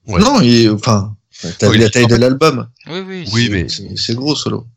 Ouais. 0.08 0.20
Non, 0.20 0.42
il, 0.42 0.70
enfin, 0.70 1.16
t'as 1.58 1.68
Oui, 1.68 1.78
vu 1.78 1.84
la 1.84 1.90
taille 1.90 2.08
de 2.08 2.16
l'album. 2.16 2.68
Oui, 2.88 3.00
oui. 3.08 3.30
Oui, 3.34 3.44
c'est- 3.46 3.50
mais 3.52 3.68
C'est 3.70 3.98
c'est 3.98 4.16
gros 4.16 4.36
solo. 4.36 4.68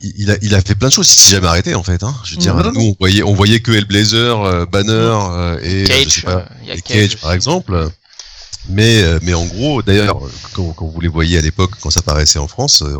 il 0.00 0.12
il 0.16 0.30
a, 0.30 0.36
il 0.42 0.54
a 0.54 0.60
fait 0.60 0.74
plein 0.74 0.88
de 0.88 0.92
choses. 0.92 1.08
Il 1.10 1.14
s'est 1.20 1.30
jamais 1.32 1.46
arrêté 1.48 1.74
en 1.74 1.82
fait. 1.82 2.02
Hein. 2.02 2.14
Je 2.24 2.32
veux 2.34 2.40
dire, 2.40 2.54
nous 2.72 2.80
on 2.80 2.96
voyait, 2.98 3.22
on 3.22 3.34
voyait 3.34 3.60
que 3.60 3.72
Hellblazer, 3.72 4.40
euh, 4.42 4.66
Banner 4.66 4.90
euh, 4.92 5.58
et 5.62 5.86
je 5.86 5.92
sais 5.92 6.04
Cage, 6.04 6.24
pas, 6.24 6.30
euh, 6.30 6.70
a 6.70 6.74
et 6.74 6.80
Cage, 6.80 6.96
Cage, 7.10 7.16
par 7.18 7.30
aussi. 7.30 7.36
exemple. 7.36 7.90
Mais, 8.68 9.02
euh, 9.02 9.18
mais 9.22 9.34
en 9.34 9.46
gros, 9.46 9.82
d'ailleurs, 9.82 10.20
quand, 10.52 10.72
quand 10.74 10.86
vous 10.86 11.00
les 11.00 11.08
voyez 11.08 11.38
à 11.38 11.40
l'époque, 11.40 11.72
quand 11.80 11.90
ça 11.90 12.02
paraissait 12.02 12.38
en 12.38 12.46
France, 12.46 12.82
euh, 12.82 12.96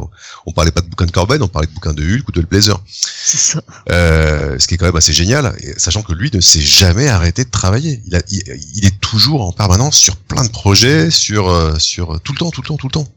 on 0.47 0.53
parlait 0.53 0.71
pas 0.71 0.81
de 0.81 0.89
bouquins 0.89 1.07
de 1.07 1.11
Corben, 1.13 1.43
on 1.43 1.49
parlait 1.49 1.69
de 1.69 1.73
bouquins 1.73 1.93
de 1.93 2.03
Hulk 2.03 2.29
ou 2.29 2.33
de 2.33 2.41
Hellblazer. 2.41 2.81
C'est 2.87 3.39
ça. 3.39 3.63
Euh, 3.91 4.59
ce 4.59 4.67
qui 4.67 4.75
est 4.75 4.77
quand 4.79 4.87
même 4.87 4.97
assez 4.97 5.13
génial, 5.13 5.55
sachant 5.77 6.03
que 6.03 6.13
lui 6.13 6.31
ne 6.33 6.41
s'est 6.41 6.63
jamais 6.63 7.09
arrêté 7.09 7.45
de 7.45 7.51
travailler. 7.51 8.03
Il, 8.07 8.17
a, 8.17 8.23
il, 8.31 8.43
il 8.75 8.87
est 8.87 8.99
toujours 9.01 9.43
en 9.47 9.53
permanence 9.53 9.97
sur 9.97 10.17
plein 10.17 10.45
de 10.45 10.51
projets, 10.51 11.11
sur, 11.11 11.49
euh, 11.49 11.79
sur 11.79 12.21
tout 12.23 12.33
le 12.33 12.39
temps, 12.39 12.51
tout 12.51 12.63
le 12.63 12.69
temps, 12.69 12.77
tout 12.77 12.89
le 12.89 12.93
temps. 12.93 13.09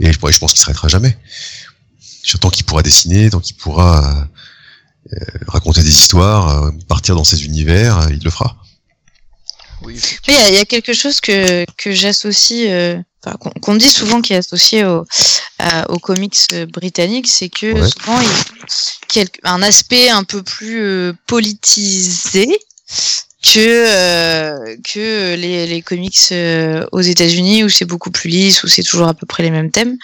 Et 0.00 0.12
je, 0.12 0.18
je 0.18 0.38
pense 0.38 0.52
qu'il 0.52 0.60
s'arrêtera 0.60 0.88
jamais. 0.88 1.16
Tant 2.40 2.50
qu'il 2.50 2.64
pourra 2.64 2.82
dessiner, 2.82 3.30
tant 3.30 3.38
qu'il 3.38 3.54
pourra 3.54 4.26
euh, 5.12 5.16
raconter 5.46 5.82
des 5.82 5.90
histoires, 5.90 6.64
euh, 6.64 6.70
partir 6.88 7.14
dans 7.14 7.22
ses 7.22 7.44
univers, 7.44 8.08
il 8.10 8.24
le 8.24 8.30
fera. 8.30 8.56
Oui, 9.84 10.00
il 10.28 10.34
y 10.34 10.36
a- 10.36 10.48
il 10.50 10.54
y, 10.54 10.58
a 10.58 10.64
quelque 10.64 10.92
chose 10.92 11.20
que, 11.20 11.64
que 11.76 11.92
j'associe, 11.92 12.66
euh, 12.70 12.96
enfin, 13.24 13.36
qu'on 13.36 13.50
qu'on 13.50 13.74
dit 13.76 13.90
souvent 13.90 14.20
qui 14.22 14.32
est 14.32 14.36
associé 14.36 14.84
au, 14.84 15.04
à- 15.58 15.90
aux 15.90 15.98
comics 15.98 16.36
euh, 16.52 16.66
britanniques, 16.66 17.28
c'est 17.28 17.48
que 17.48 17.72
Ouais. 17.72 17.88
souvent 17.88 18.20
il 18.20 19.22
y 19.22 19.24
a 19.44 19.52
un 19.52 19.62
aspect 19.62 20.08
un 20.08 20.24
peu 20.24 20.42
plus 20.42 20.80
euh, 20.82 21.12
politisé 21.26 22.48
que 23.42 23.58
euh, 23.58 24.76
que 24.90 25.34
les, 25.34 25.66
les 25.66 25.82
comics 25.82 26.16
euh, 26.32 26.86
aux 26.92 27.02
États-Unis 27.02 27.62
où 27.64 27.68
c'est 27.68 27.84
beaucoup 27.84 28.10
plus 28.10 28.30
lisse 28.30 28.64
où 28.64 28.68
c'est 28.68 28.82
toujours 28.82 29.08
à 29.08 29.14
peu 29.14 29.26
près 29.26 29.42
les 29.42 29.50
mêmes 29.50 29.70
thèmes. 29.70 29.96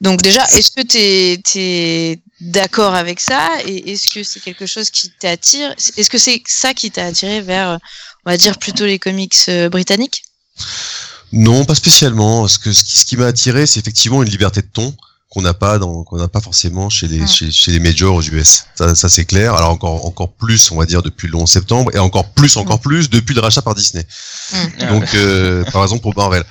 Donc 0.00 0.22
déjà, 0.22 0.44
est-ce 0.52 0.70
que 0.70 0.82
t'es 0.82 1.40
es, 1.56 2.20
d'accord 2.40 2.94
avec 2.94 3.18
ça? 3.18 3.48
Et 3.66 3.90
est-ce 3.92 4.08
que 4.14 4.22
c'est 4.22 4.38
quelque 4.38 4.66
chose 4.66 4.90
qui 4.90 5.10
t'attire? 5.18 5.74
Est-ce 5.96 6.08
que 6.08 6.18
c'est 6.18 6.40
ça 6.46 6.72
qui 6.72 6.90
t'a 6.92 7.06
attiré 7.06 7.40
vers, 7.40 7.70
euh, 7.70 7.76
on 8.28 8.30
va 8.30 8.36
dire 8.36 8.58
plutôt 8.58 8.84
les 8.84 8.98
comics 8.98 9.34
euh, 9.48 9.70
britanniques? 9.70 10.22
Non, 11.32 11.64
pas 11.64 11.74
spécialement. 11.74 12.46
Ce, 12.46 12.58
que, 12.58 12.70
ce 12.74 13.06
qui, 13.06 13.16
m'a 13.16 13.24
attiré, 13.24 13.66
c'est 13.66 13.80
effectivement 13.80 14.22
une 14.22 14.28
liberté 14.28 14.60
de 14.60 14.66
ton 14.66 14.94
qu'on 15.30 15.40
n'a 15.40 15.54
pas 15.54 15.78
dans 15.78 16.04
qu'on 16.04 16.16
n'a 16.16 16.28
pas 16.28 16.40
forcément 16.40 16.90
chez 16.90 17.06
les 17.06 17.20
Mm. 17.20 17.28
chez, 17.28 17.50
chez 17.50 17.72
les 17.72 17.80
majors 17.80 18.16
aux 18.16 18.22
US. 18.22 18.64
Ça, 18.74 18.94
ça 18.94 19.08
c'est 19.08 19.24
clair. 19.24 19.54
Alors 19.54 19.70
encore 19.70 20.04
encore 20.04 20.30
plus, 20.30 20.70
on 20.72 20.76
va 20.76 20.84
dire 20.84 21.02
depuis 21.02 21.26
le 21.28 21.36
11 21.36 21.50
septembre 21.50 21.90
et 21.94 21.98
encore 21.98 22.30
plus 22.32 22.58
encore 22.58 22.80
plus 22.80 23.08
depuis 23.08 23.34
le 23.34 23.40
rachat 23.40 23.62
par 23.62 23.74
Disney. 23.74 24.06
Ah, 24.52 24.86
Donc 24.86 25.14
euh, 25.14 25.64
par 25.72 25.82
exemple 25.82 26.02
pour 26.02 26.14
Marvel. 26.14 26.44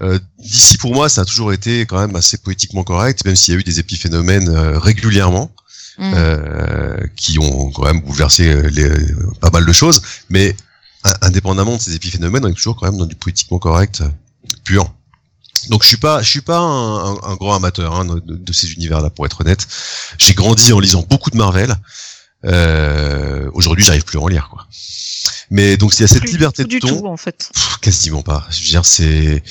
Euh, 0.00 0.20
D'ici 0.38 0.78
pour 0.78 0.94
moi, 0.94 1.08
ça 1.08 1.22
a 1.22 1.24
toujours 1.24 1.52
été 1.52 1.86
quand 1.86 1.98
même 1.98 2.14
assez 2.14 2.38
poétiquement 2.38 2.84
correct, 2.84 3.24
même 3.24 3.34
s'il 3.34 3.54
y 3.54 3.56
a 3.56 3.60
eu 3.60 3.64
des 3.64 3.80
épiphénomènes 3.80 4.48
euh, 4.48 4.78
régulièrement. 4.78 5.50
Mm. 5.98 7.08
qui 7.16 7.38
ont 7.38 7.70
quand 7.70 7.84
même 7.84 8.02
bouleversé 8.02 8.54
les, 8.70 8.90
pas 9.40 9.48
mal 9.48 9.64
de 9.64 9.72
choses, 9.72 10.02
mais 10.28 10.54
indépendamment 11.22 11.76
de 11.76 11.80
ces 11.82 11.94
épiphénomènes, 11.94 12.44
on 12.44 12.48
est 12.48 12.54
toujours 12.54 12.76
quand 12.76 12.86
même 12.86 12.98
dans 12.98 13.06
du 13.06 13.14
politiquement 13.16 13.58
correct 13.58 14.00
euh, 14.02 14.08
pur. 14.64 14.92
Donc 15.70 15.82
je 15.82 15.88
suis 15.88 15.96
pas, 15.96 16.22
je 16.22 16.28
suis 16.30 16.40
pas 16.42 16.58
un, 16.58 17.14
un- 17.14 17.18
un 17.22 17.34
grand 17.36 17.54
amateur 17.56 17.94
hein, 17.94 18.04
de, 18.04 18.20
de 18.20 18.52
ces 18.52 18.72
univers-là, 18.72 19.10
pour 19.10 19.26
être 19.26 19.40
honnête. 19.40 19.66
J'ai 20.18 20.34
grandi 20.34 20.72
en 20.72 20.78
lisant 20.80 21.04
beaucoup 21.08 21.30
de 21.30 21.36
Marvel. 21.36 21.74
Euh, 22.44 23.50
Aujourd'hui, 23.54 23.84
j'arrive 23.84 24.04
plus 24.04 24.18
à 24.18 24.22
en 24.22 24.28
lire, 24.28 24.48
quoi. 24.50 24.66
Mais 25.50 25.76
donc 25.76 25.94
il 25.96 26.00
y 26.02 26.04
a 26.04 26.08
cette 26.08 26.20
Plus 26.20 26.32
liberté 26.32 26.64
du 26.64 26.78
de 26.78 26.86
ton. 26.86 27.00
tout, 27.00 27.06
en 27.06 27.16
fait. 27.16 27.50
Pff, 27.52 27.78
quasiment 27.78 28.22
pas. 28.22 28.46
Je 28.50 28.60
veux 28.62 28.68
dire, 28.68 28.84
c'est 28.84 29.42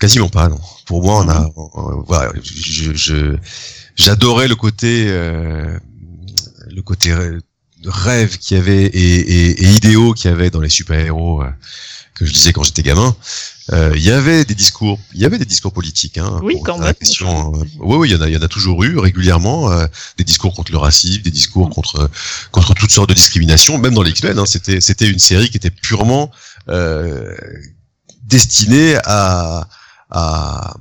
quasiment 0.00 0.28
pas. 0.28 0.48
Non. 0.48 0.60
Pour 0.86 1.02
moi, 1.02 1.22
on 1.24 1.28
a, 1.28 1.42
euh, 1.44 2.02
voilà, 2.06 2.32
je, 2.42 2.92
je- 2.94 3.36
j'adorais 3.96 4.48
le 4.48 4.56
côté, 4.56 5.06
euh, 5.08 5.78
le 6.70 6.82
côté 6.82 7.12
rê- 7.86 8.06
rêve 8.06 8.38
qu'il 8.38 8.56
y 8.56 8.60
avait 8.60 8.84
et, 8.86 8.90
et, 9.20 9.64
et 9.64 9.68
idéaux 9.74 10.12
qu'il 10.14 10.30
y 10.30 10.34
avait 10.34 10.50
dans 10.50 10.60
les 10.60 10.68
super-héros 10.68 11.42
euh, 11.42 11.50
que 12.14 12.24
je 12.26 12.32
lisais 12.32 12.52
quand 12.52 12.62
j'étais 12.64 12.82
gamin. 12.82 13.14
Euh, 13.72 13.92
Il 13.96 14.02
y 14.02 14.10
avait 14.12 14.44
des 14.44 14.54
discours, 14.54 14.98
il 15.12 15.20
y 15.20 15.24
avait 15.24 15.38
des 15.38 15.44
discours 15.44 15.72
politiques. 15.72 16.18
Hein, 16.18 16.38
Oui, 16.42 16.56
quand 16.64 16.78
même. 16.78 16.94
question, 16.94 17.52
euh, 17.54 17.64
oui, 17.80 17.96
oui, 17.96 18.08
il 18.08 18.12
y 18.12 18.16
en 18.16 18.20
a, 18.22 18.28
il 18.28 18.34
y 18.34 18.36
en 18.36 18.42
a 18.42 18.48
toujours 18.48 18.84
eu 18.84 18.96
régulièrement 18.98 19.70
euh, 19.72 19.86
des 20.16 20.24
discours 20.24 20.54
contre 20.54 20.70
le 20.72 20.78
racisme, 20.78 21.22
des 21.22 21.30
discours 21.32 21.68
contre 21.68 22.08
contre 22.52 22.74
toutes 22.74 22.92
sortes 22.92 23.08
de 23.08 23.14
discriminations, 23.14 23.76
même 23.78 23.94
dans 23.94 24.02
les 24.04 24.12
X-Men. 24.12 24.38
Hein, 24.38 24.46
c'était 24.46 24.80
c'était 24.80 25.08
une 25.08 25.18
série 25.18 25.50
qui 25.50 25.56
était 25.56 25.70
purement 25.70 26.30
euh, 26.68 27.34
destinée 28.24 28.96
à 29.04 29.68
à, 30.10 30.76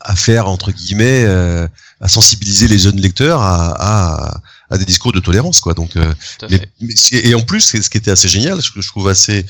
à 0.00 0.16
faire 0.16 0.48
entre 0.48 0.70
guillemets 0.72 1.24
euh, 1.24 1.66
à 2.00 2.08
sensibiliser 2.08 2.68
les 2.68 2.78
jeunes 2.78 3.00
lecteurs 3.00 3.40
à, 3.40 3.74
à, 3.78 4.40
à 4.70 4.78
des 4.78 4.84
discours 4.84 5.12
de 5.12 5.20
tolérance 5.20 5.60
quoi 5.60 5.72
donc 5.74 5.96
euh, 5.96 6.12
mais, 6.50 6.68
mais 6.80 6.94
et 7.12 7.34
en 7.34 7.40
plus 7.42 7.60
ce 7.60 7.88
qui 7.90 7.96
était 7.98 8.10
assez 8.10 8.28
génial 8.28 8.60
ce 8.60 8.70
que 8.70 8.82
je 8.82 8.88
trouve 8.88 9.08
assez 9.08 9.46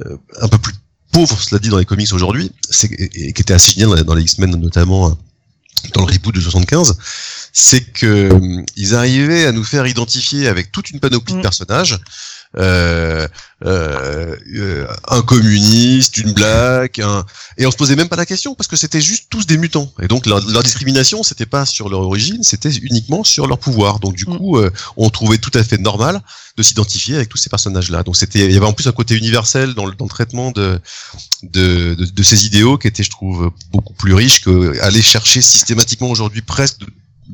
euh, 0.00 0.16
un 0.40 0.48
peu 0.48 0.58
plus 0.58 0.72
pauvre 1.12 1.40
cela 1.40 1.58
dit 1.58 1.68
dans 1.68 1.78
les 1.78 1.84
comics 1.84 2.12
aujourd'hui 2.12 2.50
c'est 2.70 2.90
et, 2.92 3.28
et 3.28 3.32
qui 3.34 3.42
était 3.42 3.54
assez 3.54 3.72
génial 3.72 3.88
dans 3.90 3.94
les- 3.96 4.04
dans 4.04 4.14
les 4.14 4.22
X-Men 4.22 4.50
notamment 4.56 5.10
euh, 5.10 5.14
dans 5.92 6.06
le 6.06 6.12
reboot 6.12 6.34
de 6.34 6.40
75 6.40 6.96
c'est 7.52 7.82
que 7.92 8.06
euh, 8.06 8.62
ils 8.76 8.94
arrivaient 8.94 9.44
à 9.44 9.52
nous 9.52 9.62
faire 9.64 9.86
identifier 9.86 10.48
avec 10.48 10.72
toute 10.72 10.90
une 10.90 11.00
panoplie 11.00 11.34
de 11.34 11.38
Mm. 11.40 11.42
personnages 11.42 12.00
euh, 12.56 13.26
euh, 13.64 14.36
euh, 14.54 14.86
un 15.08 15.22
communiste, 15.22 16.18
une 16.18 16.32
blague, 16.32 17.00
un... 17.00 17.24
et 17.58 17.66
on 17.66 17.70
se 17.70 17.76
posait 17.76 17.96
même 17.96 18.08
pas 18.08 18.16
la 18.16 18.26
question 18.26 18.54
parce 18.54 18.68
que 18.68 18.76
c'était 18.76 19.00
juste 19.00 19.26
tous 19.30 19.46
des 19.46 19.56
mutants. 19.56 19.90
Et 20.02 20.06
donc 20.08 20.26
leur, 20.26 20.40
leur 20.48 20.62
discrimination, 20.62 21.22
c'était 21.22 21.46
pas 21.46 21.66
sur 21.66 21.88
leur 21.88 22.00
origine, 22.00 22.42
c'était 22.42 22.70
uniquement 22.70 23.24
sur 23.24 23.46
leur 23.46 23.58
pouvoir. 23.58 24.00
Donc 24.00 24.14
du 24.14 24.24
Mm. 24.26 24.36
coup, 24.38 24.58
euh, 24.58 24.70
on 24.96 25.10
trouvait 25.10 25.38
tout 25.38 25.50
à 25.54 25.64
fait 25.64 25.78
normal 25.78 26.20
de 26.56 26.62
s'identifier 26.62 27.16
avec 27.16 27.28
tous 27.28 27.38
ces 27.38 27.50
personnages-là. 27.50 28.02
Donc 28.04 28.16
c'était, 28.16 28.44
il 28.44 28.52
y 28.52 28.56
avait 28.56 28.66
en 28.66 28.72
plus 28.72 28.86
un 28.86 28.92
côté 28.92 29.16
universel 29.16 29.74
dans 29.74 29.86
le, 29.86 29.94
dans 29.94 30.04
le 30.04 30.10
traitement 30.10 30.50
de, 30.52 30.78
de, 31.42 31.94
de, 31.94 32.04
de 32.04 32.22
ces 32.22 32.46
idéaux 32.46 32.78
qui 32.78 32.86
était, 32.86 33.02
je 33.02 33.10
trouve, 33.10 33.50
beaucoup 33.72 33.94
plus 33.94 34.14
riche 34.14 34.42
que 34.42 34.78
aller 34.80 35.02
chercher 35.02 35.42
systématiquement 35.42 36.10
aujourd'hui 36.10 36.42
presque 36.42 36.80
de- 36.80 36.86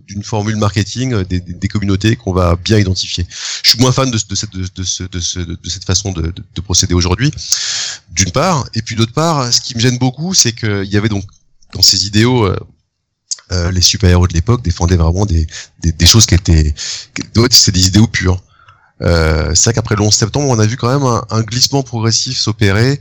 d'une 0.07 0.23
formule 0.23 0.57
marketing 0.57 1.13
euh, 1.15 1.25
des, 1.25 1.41
des, 1.41 1.53
des 1.53 1.69
communautés 1.69 2.17
qu'on 2.17 2.33
va 2.33 2.57
bien 2.57 2.79
identifier. 2.79 3.27
Je 3.63 3.71
suis 3.71 3.79
moins 3.79 3.93
fan 3.93 4.11
de, 4.11 4.19
de, 4.29 4.35
cette, 4.35 4.51
de, 4.53 4.67
de, 4.75 4.83
ce- 4.83 5.05
ce- 5.21 5.57
cette 5.69 5.85
façon 5.85 6.13
de, 6.13 6.23
de, 6.23 6.43
de 6.55 6.61
procéder 6.61 6.95
aujourd'hui, 6.95 7.31
d'une 8.13 8.31
part, 8.31 8.67
et 8.75 8.83
puis 8.83 8.97
d'autre 8.97 9.13
part, 9.13 9.53
ce 9.53 9.61
qui 9.61 9.75
me 9.75 9.81
gêne 9.81 9.99
beaucoup, 9.99 10.35
c'est 10.35 10.53
qu'il 10.53 10.85
y 10.91 10.97
avait 10.97 11.09
donc 11.09 11.25
dans 11.75 11.83
ces 11.83 12.07
idéaux, 12.07 12.45
euh, 12.47 12.59
euh, 13.53 13.71
les 13.73 13.81
super-héros 13.81 14.27
de 14.29 14.33
l'époque 14.35 14.63
défendaient 14.63 14.97
vraiment 14.97 15.27
des, 15.27 15.47
des, 15.83 16.07
choses 16.07 16.27
qui 16.27 16.35
étaient, 16.35 16.75
d'autres, 17.35 17.57
c'est 17.57 17.73
des 17.73 17.87
idéaux 17.89 18.07
purs. 18.07 18.43
Euh, 19.03 19.55
c'est 19.55 19.65
vrai 19.65 19.75
qu'après 19.75 19.97
le 19.97 20.03
11 20.03 20.15
septembre, 20.15 20.47
on 20.49 20.59
a 20.59 20.67
vu 20.67 20.77
quand 20.77 20.89
même 20.93 21.07
un, 21.07 21.25
un 21.31 21.43
glissement 21.43 21.83
progressif 21.83 22.39
s'opérer. 22.39 23.01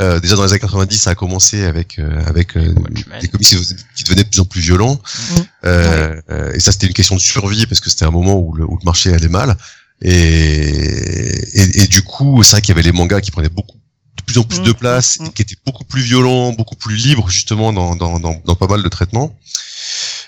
Euh, 0.00 0.20
déjà 0.20 0.36
dans 0.36 0.44
les 0.44 0.52
années 0.52 0.60
90, 0.60 0.96
ça 0.96 1.10
a 1.10 1.14
commencé 1.14 1.64
avec 1.64 1.98
euh, 1.98 2.22
avec 2.26 2.56
euh, 2.56 2.74
des 3.20 3.28
comics 3.28 3.48
qui 3.48 3.56
qui 3.96 4.04
devenaient 4.04 4.24
de 4.24 4.28
plus 4.28 4.40
en 4.40 4.44
plus 4.44 4.60
violents. 4.60 5.00
Mhm. 5.30 5.44
Euh, 5.64 6.20
euh, 6.30 6.52
et 6.52 6.60
ça, 6.60 6.72
c'était 6.72 6.86
une 6.86 6.92
question 6.92 7.16
de 7.16 7.20
survie 7.20 7.66
parce 7.66 7.80
que 7.80 7.90
c'était 7.90 8.04
un 8.04 8.10
moment 8.10 8.38
où 8.38 8.54
le, 8.54 8.64
où 8.64 8.78
le 8.78 8.84
marché 8.84 9.12
allait 9.12 9.28
mal. 9.28 9.56
Et, 10.00 10.10
et, 10.10 11.82
et 11.82 11.86
du 11.88 12.02
coup, 12.02 12.42
c'est 12.44 12.52
vrai 12.52 12.60
qu'il 12.60 12.74
y 12.74 12.78
avait 12.78 12.86
les 12.86 12.92
mangas 12.92 13.20
qui 13.20 13.32
prenaient 13.32 13.48
beaucoup 13.48 13.77
de 14.18 14.22
plus 14.24 14.38
en 14.38 14.44
plus 14.44 14.60
de 14.62 14.68
Mhm, 14.68 14.74
place, 14.74 15.18
et 15.24 15.30
qui 15.32 15.42
étaient 15.42 15.56
beaucoup 15.64 15.84
plus 15.84 16.02
violents, 16.02 16.52
beaucoup 16.52 16.76
plus 16.76 16.96
libres 16.96 17.28
justement 17.30 17.72
dans, 17.72 17.96
dans, 17.96 18.18
dans, 18.20 18.40
dans 18.44 18.54
pas 18.56 18.66
mal 18.66 18.82
de 18.82 18.88
traitements. 18.88 19.38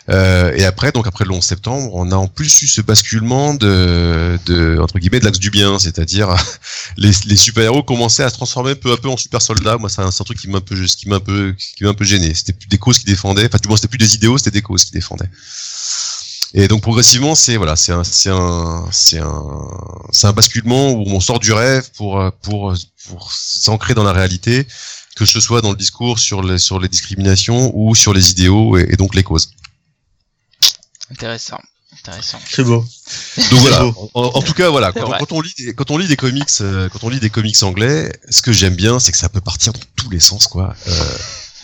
Euh, 0.09 0.53
et 0.57 0.65
après, 0.65 0.91
donc 0.93 1.07
après 1.07 1.25
le 1.25 1.33
11 1.33 1.45
septembre, 1.45 1.91
on 1.93 2.11
a 2.11 2.17
en 2.17 2.27
plus 2.27 2.63
eu 2.63 2.67
ce 2.67 2.81
basculement 2.81 3.55
de, 3.55 4.39
de 4.47 4.79
entre 4.81 4.99
guillemets 4.99 5.21
de 5.21 5.25
l'axe 5.25 5.39
du 5.39 5.51
bien, 5.51 5.79
c'est-à-dire 5.79 6.35
les, 6.97 7.11
les 7.27 7.37
super-héros 7.37 7.83
commençaient 7.83 8.25
à 8.25 8.31
se 8.31 8.35
transformer 8.35 8.75
peu 8.75 8.93
à 8.93 8.97
peu 8.97 9.09
en 9.09 9.17
super 9.17 9.41
soldats. 9.43 9.77
Moi, 9.79 9.89
c'est 9.89 10.01
un, 10.03 10.09
un 10.09 10.25
truc 10.25 10.39
qui 10.39 10.49
m'a 10.49 10.59
un 10.59 10.61
peu, 10.63 10.75
qui 10.85 11.09
m'a 11.09 11.17
un 11.17 11.21
peu, 11.21 11.55
qui 11.77 11.85
m'a 11.85 11.91
un 11.91 11.95
peu 11.95 12.05
gêné. 12.05 12.35
C'était 12.35 12.55
plus 12.55 12.67
des 12.69 12.79
causes 12.79 12.99
qui 12.99 13.05
défendaient, 13.05 13.47
enfin 13.47 13.59
du 13.63 13.69
moins 13.69 13.77
c'était 13.77 13.89
plus 13.89 13.99
des 13.99 14.15
idéaux, 14.15 14.39
c'était 14.39 14.51
des 14.51 14.63
causes 14.63 14.85
qui 14.85 14.93
défendaient. 14.93 15.31
Et 16.55 16.67
donc 16.69 16.83
progressivement, 16.83 17.35
c'est 17.35 17.57
voilà, 17.57 17.77
c'est 17.77 17.93
un, 17.93 18.03
c'est 18.03 18.31
un, 18.31 18.85
c'est 18.91 19.19
un, 19.21 19.43
c'est 20.11 20.27
un 20.27 20.33
basculement 20.33 20.91
où 20.91 21.05
on 21.09 21.21
sort 21.21 21.39
du 21.39 21.53
rêve 21.53 21.89
pour 21.97 22.21
euh, 22.21 22.31
pour 22.43 22.75
pour 23.09 23.33
s'ancrer 23.33 23.95
dans 23.95 24.03
la 24.03 24.13
réalité, 24.13 24.67
que 25.15 25.25
ce 25.27 25.39
soit 25.41 25.61
dans 25.61 25.71
le 25.71 25.77
discours 25.77 26.19
sur 26.19 26.43
les 26.43 26.59
sur 26.59 26.81
les 26.81 26.89
discriminations 26.89 27.71
ou 27.75 27.95
sur 27.95 28.13
les 28.13 28.31
idéaux 28.33 28.77
et, 28.77 28.87
et 28.91 28.97
donc 28.97 29.15
les 29.15 29.23
causes. 29.23 29.51
Intéressant. 31.11 31.61
Intéressant. 31.93 32.39
C'est 32.49 32.63
beau. 32.65 32.85
Donc 33.51 33.61
voilà. 33.61 33.81
beau. 33.85 34.11
En, 34.15 34.23
en 34.23 34.43
tout 34.43 34.53
cas, 34.55 34.71
voilà. 34.71 34.91
Quand 34.93 35.33
on 35.33 35.41
lit, 35.41 35.53
des- 35.59 35.75
quand 35.75 35.91
on 35.91 35.99
lit 35.99 36.09
des 36.09 36.17
comics, 36.17 36.49
euh, 36.61 36.89
quand 36.89 37.05
on 37.05 37.09
lit 37.11 37.21
des 37.21 37.31
comics 37.31 37.63
anglais, 37.63 38.13
ce 38.31 38.43
que 38.43 38.53
j'aime 38.53 38.75
bien, 38.75 38.99
c'est 39.01 39.13
que 39.13 39.19
ça 39.19 39.29
peut 39.29 39.41
partir 39.41 39.73
dans 39.73 39.81
tous 39.97 40.09
les 40.09 40.21
sens, 40.21 40.47
quoi. 40.47 40.75
Euh, 40.89 41.17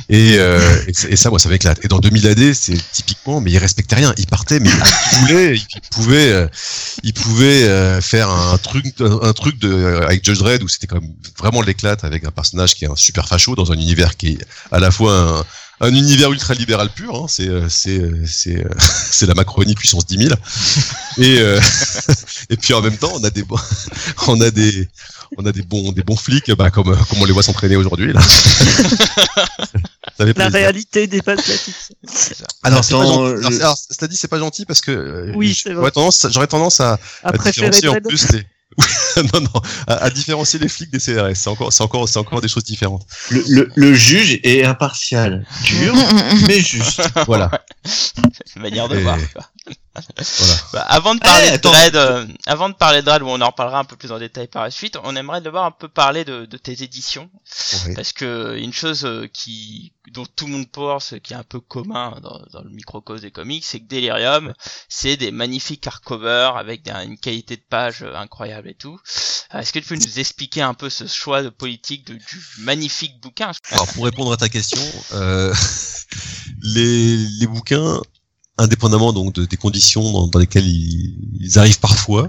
et, 0.09 0.35
euh, 0.39 0.61
et, 0.87 1.13
et 1.13 1.17
ça, 1.17 1.31
moi, 1.31 1.39
ça 1.39 1.49
m'éclate. 1.49 1.85
Et 1.85 1.89
dans 1.89 1.99
2000 1.99 2.27
AD, 2.29 2.55
c'est 2.55 2.79
typiquement, 2.93 3.41
mais 3.41 3.51
il 3.51 3.59
respectait 3.59 3.97
rien. 3.97 4.15
Il 4.19 4.27
partait, 4.27 4.61
mais 4.61 4.71
il 4.71 5.19
voulait, 5.19 5.57
il 5.57 5.81
pouvait, 5.91 6.33
euh, 6.33 6.49
il 7.03 7.13
pouvait 7.13 7.65
euh, 7.65 8.01
faire 8.01 8.31
un 8.31 8.57
truc, 8.59 8.87
un, 9.01 9.33
truc 9.33 9.59
de 9.59 10.01
avec 10.03 10.25
Judge 10.25 10.39
Dredd 10.39 10.63
où 10.63 10.69
c'était 10.69 10.87
quand 10.87 11.01
même 11.01 11.13
vraiment 11.39 11.63
l'éclate 11.63 12.05
avec 12.05 12.25
un 12.25 12.31
personnage 12.31 12.75
qui 12.75 12.85
est 12.85 12.91
un 12.91 12.97
super 12.97 13.29
facho 13.29 13.55
dans 13.55 13.73
un 13.73 13.77
univers 13.77 14.17
qui 14.17 14.29
est 14.29 14.39
à 14.71 14.79
la 14.79 14.91
fois 14.91 15.45
un, 15.81 15.87
un 15.87 15.95
univers 15.95 16.31
ultra 16.33 16.55
libéral 16.55 16.89
pur. 16.91 17.17
Hein, 17.17 17.27
c'est 17.29 17.51
c'est 17.69 18.01
c'est 18.27 18.65
c'est 19.11 19.27
la 19.27 19.35
Macronie 19.35 19.75
puissance 19.75 20.07
10 20.07 20.29
000. 20.29 20.31
Et 21.19 21.39
et 22.51 22.57
puis 22.57 22.75
en 22.75 22.83
même 22.83 22.97
temps, 22.97 23.13
on 23.15 23.25
a 23.25 23.31
des 23.31 23.45
on 24.29 24.41
a 24.41 24.51
des, 24.51 24.89
on 25.37 25.47
a 25.47 25.53
des 25.53 25.63
bons, 25.63 25.93
des 25.93 26.03
bons 26.03 26.17
flics, 26.17 26.51
bah, 26.53 26.71
comme, 26.71 26.91
euh, 26.93 26.97
comme 27.09 27.21
on 27.21 27.25
les 27.25 27.33
voit 27.33 27.43
s'entraîner 27.43 27.77
aujourd'hui 27.77 28.13
là. 28.13 28.21
La 30.19 30.33
plaisir. 30.33 30.53
réalité 30.53 31.07
dépasse 31.07 31.47
la 31.47 31.55
fiction. 31.57 31.95
Alors, 32.63 32.83
c'est 32.85 34.09
dit, 34.09 34.17
c'est 34.17 34.29
pas 34.29 34.39
gentil 34.39 34.65
parce 34.65 34.81
que 34.81 34.91
euh, 34.91 35.33
Oui, 35.35 35.49
j- 35.49 35.61
c'est 35.65 35.69
vrai. 35.71 35.77
j'aurais 35.77 35.91
tendance, 35.91 36.27
j'aurais 36.31 36.47
tendance 36.47 36.81
à, 36.81 36.95
À 37.23 37.29
à 37.29 37.33
préférer 37.33 37.71
différencier 37.71 38.01
en 38.07 38.09
plus 38.09 38.33
les. 38.33 38.43
non, 39.35 39.41
non, 39.41 39.61
à, 39.87 39.95
à 39.95 40.11
différencier 40.11 40.59
les 40.59 40.69
flics 40.69 40.91
des 40.91 40.99
CRS. 40.99 41.35
C'est 41.35 41.49
encore, 41.49 41.73
c'est 41.73 41.83
encore, 41.83 42.09
c'est 42.09 42.19
encore 42.19 42.41
des 42.41 42.49
choses 42.49 42.65
différentes. 42.65 43.07
Le, 43.31 43.45
le, 43.49 43.71
le 43.75 43.95
juge 43.95 44.41
est 44.43 44.65
impartial, 44.65 45.47
dur, 45.65 45.95
mais 46.47 46.61
juste. 46.61 47.03
Voilà. 47.27 47.51
C'est 47.85 48.57
une 48.57 48.63
manière 48.63 48.89
de 48.89 48.97
Et- 48.97 49.03
voir. 49.03 49.19
quoi. 49.35 49.45
Voilà. 50.39 50.55
Bah, 50.73 50.83
avant 50.89 51.15
de 51.15 51.21
parler 51.21 51.47
Eh, 51.49 51.57
de. 51.57 51.63
Dread, 51.63 51.97
euh, 51.97 52.27
avant 52.47 52.69
de 52.69 52.75
parler 52.75 53.01
de 53.01 53.07
Dread, 53.07 53.23
où 53.23 53.27
on 53.29 53.41
en 53.41 53.47
reparlera 53.49 53.79
un 53.79 53.85
peu 53.85 53.97
plus 53.97 54.13
en 54.13 54.19
détail 54.19 54.47
par 54.49 54.63
la 54.63 54.71
suite, 54.71 54.97
on 55.05 55.17
aimerait 55.17 55.41
d'abord 55.41 55.65
un 55.65 55.71
peu 55.71 55.89
parler 55.89 56.25
de, 56.25 56.45
de 56.47 56.57
tes 56.57 56.83
éditions, 56.83 57.31
Ouais. 57.87 57.95
parce 57.95 58.13
que 58.13 58.57
une 58.59 58.73
chose 58.73 59.05
euh, 59.05 59.27
qui 59.33 59.93
dont 60.13 60.27
tout 60.37 60.47
le 60.47 60.53
monde 60.53 60.71
pense, 60.71 61.15
qui 61.23 61.33
est 61.33 61.37
un 61.37 61.43
peu 61.43 61.59
commun 61.61 62.19
dans, 62.23 62.41
dans 62.53 62.63
le 62.63 62.71
microcosme 62.71 63.23
des 63.23 63.31
comics, 63.33 63.65
c'est 63.65 63.81
que 63.81 63.87
Delirium, 63.89 64.53
c'est 64.89 65.17
des 65.17 65.31
magnifiques 65.33 65.87
hardcovers 65.87 66.57
avec 66.57 66.83
des- 66.83 66.93
une 67.05 67.19
qualité 67.19 67.57
de 67.57 67.63
page 67.69 68.03
euh, 68.03 68.15
incroyable 68.17 68.69
et 68.69 68.75
tout. 68.75 68.99
Euh, 69.55 69.59
Est-ce 69.61 69.73
que 69.73 69.79
tu 69.81 69.87
peux 69.87 69.97
nous 69.97 70.19
expliquer 70.21 70.63
un 70.63 70.75
peu 70.75 70.91
ce 70.91 71.07
choix 71.07 71.43
de 71.43 71.49
politique 71.49 72.07
de, 72.07 72.15
du 72.15 72.45
magnifique 72.59 73.21
bouquin? 73.21 73.51
Alors, 73.73 73.87
pour 73.89 74.05
répondre 74.05 74.33
à 74.33 74.37
ta 74.37 74.49
question, 74.49 74.81
euh, 75.13 75.53
les, 76.63 77.17
les 77.17 77.47
bouquins, 77.47 78.01
indépendamment 78.59 79.13
donc 79.13 79.35
de- 79.35 79.45
des 79.45 79.57
conditions 79.57 80.13
dans, 80.13 80.27
dans 80.29 80.39
lesquelles 80.39 80.67
ils, 80.67 81.15
ils 81.41 81.59
arrivent 81.59 81.79
parfois, 81.81 82.29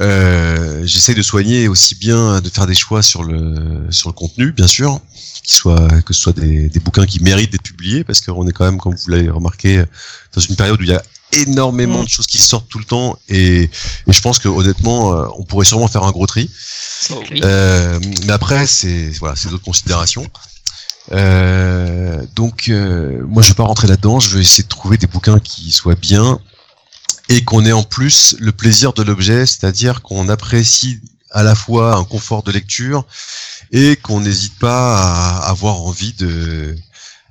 euh, 0.00 0.82
j'essaye 0.86 1.14
de 1.14 1.22
soigner 1.22 1.68
aussi 1.68 1.94
bien 1.94 2.40
de 2.40 2.48
faire 2.48 2.66
des 2.66 2.74
choix 2.74 3.02
sur 3.02 3.22
le 3.24 3.86
sur 3.90 4.08
le 4.08 4.14
contenu, 4.14 4.52
bien 4.52 4.66
sûr, 4.66 5.00
qui 5.44 5.54
soit 5.54 5.88
que 6.02 6.12
ce 6.14 6.20
soit 6.22 6.32
des, 6.32 6.68
des 6.68 6.80
bouquins 6.80 7.06
qui 7.06 7.22
méritent 7.22 7.52
d'être 7.52 7.62
publiés, 7.62 8.04
parce 8.04 8.20
qu'on 8.20 8.46
est 8.48 8.52
quand 8.52 8.64
même, 8.64 8.78
comme 8.78 8.94
vous 8.94 9.10
l'avez 9.10 9.30
remarqué, 9.30 9.84
dans 10.34 10.40
une 10.40 10.56
période 10.56 10.80
où 10.80 10.84
il 10.84 10.90
y 10.90 10.94
a 10.94 11.02
énormément 11.32 12.00
Mm. 12.02 12.04
de 12.04 12.08
choses 12.08 12.26
qui 12.26 12.38
sortent 12.38 12.68
tout 12.68 12.78
le 12.78 12.84
temps, 12.84 13.18
et, 13.28 13.62
et 13.64 14.12
je 14.12 14.20
pense 14.20 14.38
que 14.38 14.48
honnêtement, 14.48 15.14
euh, 15.14 15.26
on 15.36 15.44
pourrait 15.44 15.66
sûrement 15.66 15.88
faire 15.88 16.04
un 16.04 16.10
gros 16.12 16.26
tri. 16.26 16.48
Euh, 17.42 17.98
mais 18.26 18.32
après, 18.32 18.66
c'est 18.66 19.10
voilà, 19.18 19.36
c'est 19.36 19.48
d'autres 19.50 19.64
considérations. 19.64 20.26
Euh, 21.12 22.24
donc, 22.34 22.68
euh, 22.68 23.24
moi, 23.26 23.42
je 23.42 23.48
vais 23.48 23.54
pas 23.54 23.64
rentrer 23.64 23.88
là-dedans. 23.88 24.20
Je 24.20 24.36
vais 24.36 24.42
essayer 24.42 24.64
de 24.64 24.68
trouver 24.68 24.96
des 24.96 25.06
bouquins 25.06 25.40
qui 25.40 25.70
soient 25.72 25.94
bien 25.94 26.38
et 27.28 27.44
qu'on 27.44 27.64
ait 27.64 27.72
en 27.72 27.82
plus 27.82 28.36
le 28.38 28.52
plaisir 28.52 28.92
de 28.92 29.02
l'objet, 29.02 29.46
c'est-à-dire 29.46 30.02
qu'on 30.02 30.28
apprécie 30.28 31.00
à 31.30 31.42
la 31.42 31.54
fois 31.54 31.96
un 31.96 32.04
confort 32.04 32.42
de 32.42 32.52
lecture 32.52 33.04
et 33.72 33.96
qu'on 33.96 34.20
n'hésite 34.20 34.58
pas 34.58 34.98
à 34.98 35.48
avoir 35.48 35.80
envie 35.82 36.12
de 36.12 36.76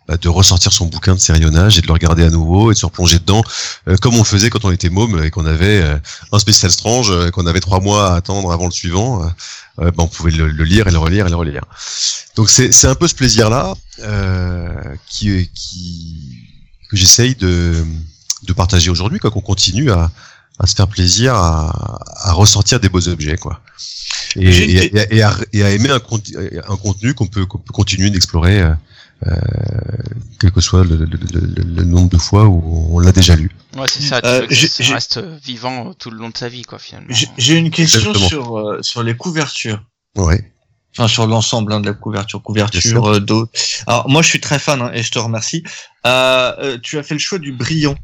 bah, 0.07 0.17
de 0.17 0.29
ressortir 0.29 0.73
son 0.73 0.87
bouquin 0.87 1.15
de 1.15 1.19
sérionnage 1.19 1.77
et 1.77 1.81
de 1.81 1.87
le 1.87 1.93
regarder 1.93 2.23
à 2.23 2.29
nouveau 2.29 2.71
et 2.71 2.73
de 2.73 2.79
se 2.79 2.85
replonger 2.85 3.19
dedans, 3.19 3.43
euh, 3.87 3.95
comme 3.97 4.15
on 4.15 4.19
le 4.19 4.23
faisait 4.23 4.49
quand 4.49 4.65
on 4.65 4.71
était 4.71 4.89
môme 4.89 5.23
et 5.23 5.31
qu'on 5.31 5.45
avait 5.45 5.81
euh, 5.81 5.97
un 6.31 6.39
spécial 6.39 6.71
strange, 6.71 7.09
euh, 7.11 7.29
qu'on 7.31 7.45
avait 7.45 7.61
trois 7.61 7.79
mois 7.79 8.11
à 8.11 8.15
attendre 8.15 8.51
avant 8.51 8.65
le 8.65 8.71
suivant, 8.71 9.25
bah, 9.77 9.91
on 9.97 10.07
pouvait 10.07 10.31
le, 10.31 10.47
le, 10.47 10.63
lire 10.63 10.87
et 10.87 10.91
le 10.91 10.97
relire 10.97 11.27
et 11.27 11.29
le 11.29 11.35
relire. 11.35 11.63
Donc 12.35 12.49
c'est 12.49 12.71
c'est 12.71 12.87
un 12.87 12.95
peu 12.95 13.07
ce 13.07 13.15
plaisir 13.15 13.49
là 13.49 13.73
qui 15.07 15.49
qui 15.53 16.49
que 16.89 16.97
j'essaye 16.97 17.35
de 17.35 17.83
de 18.43 18.53
partager 18.53 18.89
aujourd'hui, 18.89 19.19
quoi, 19.19 19.31
qu'on 19.31 19.41
continue 19.41 19.91
à 19.91 20.11
à 20.59 20.67
se 20.67 20.75
faire 20.75 20.87
plaisir 20.87 21.33
à, 21.35 21.99
à 22.23 22.33
ressortir 22.33 22.79
des 22.79 22.89
beaux 22.89 23.07
objets, 23.07 23.37
quoi. 23.37 23.61
Et, 24.35 24.47
et, 24.49 25.15
et, 25.17 25.21
à, 25.23 25.35
et, 25.51 25.63
à, 25.63 25.69
aimer 25.71 25.89
un, 25.89 25.95
un 25.95 26.77
contenu 26.77 27.13
qu'on 27.13 27.27
peut, 27.27 27.45
qu'on 27.45 27.59
peut 27.59 27.73
continuer 27.73 28.09
d'explorer 28.09 28.61
euh, 28.61 28.73
quel 30.39 30.51
que 30.51 30.61
soit 30.61 30.83
le, 30.83 30.97
le, 30.97 31.05
le, 31.05 31.63
le, 31.63 31.83
nombre 31.83 32.09
de 32.09 32.17
fois 32.17 32.45
où 32.45 32.89
on 32.91 32.99
l'a 32.99 33.11
déjà 33.11 33.35
lu. 33.35 33.49
Ouais, 33.77 33.87
c'est 33.87 34.01
ça. 34.01 34.19
Euh, 34.25 34.47
ça 34.49 34.93
reste 34.93 35.19
vivant 35.19 35.93
tout 35.93 36.11
le 36.11 36.17
long 36.17 36.29
de 36.29 36.37
sa 36.37 36.49
vie, 36.49 36.63
quoi, 36.63 36.79
finalement. 36.79 37.13
J'ai 37.37 37.55
une 37.55 37.71
question 37.71 38.13
sur 38.13 38.57
euh, 38.57 38.81
sur 38.81 39.03
les 39.03 39.15
couvertures. 39.15 39.81
Ouais. 40.15 40.53
Enfin, 40.95 41.07
sur 41.07 41.25
l'ensemble 41.25 41.73
hein, 41.73 41.79
de 41.79 41.87
la 41.87 41.93
couverture, 41.93 42.41
couverture 42.41 43.05
euh, 43.07 43.19
d'eau. 43.19 43.49
Alors, 43.87 44.09
moi, 44.09 44.21
je 44.21 44.27
suis 44.27 44.39
très 44.39 44.59
fan 44.59 44.81
hein, 44.81 44.91
et 44.93 45.01
je 45.01 45.11
te 45.11 45.17
remercie. 45.17 45.63
Euh, 46.05 46.77
tu 46.83 46.99
as 46.99 47.03
fait 47.03 47.15
le 47.15 47.19
choix 47.19 47.39
du 47.39 47.51
brillant, 47.51 47.95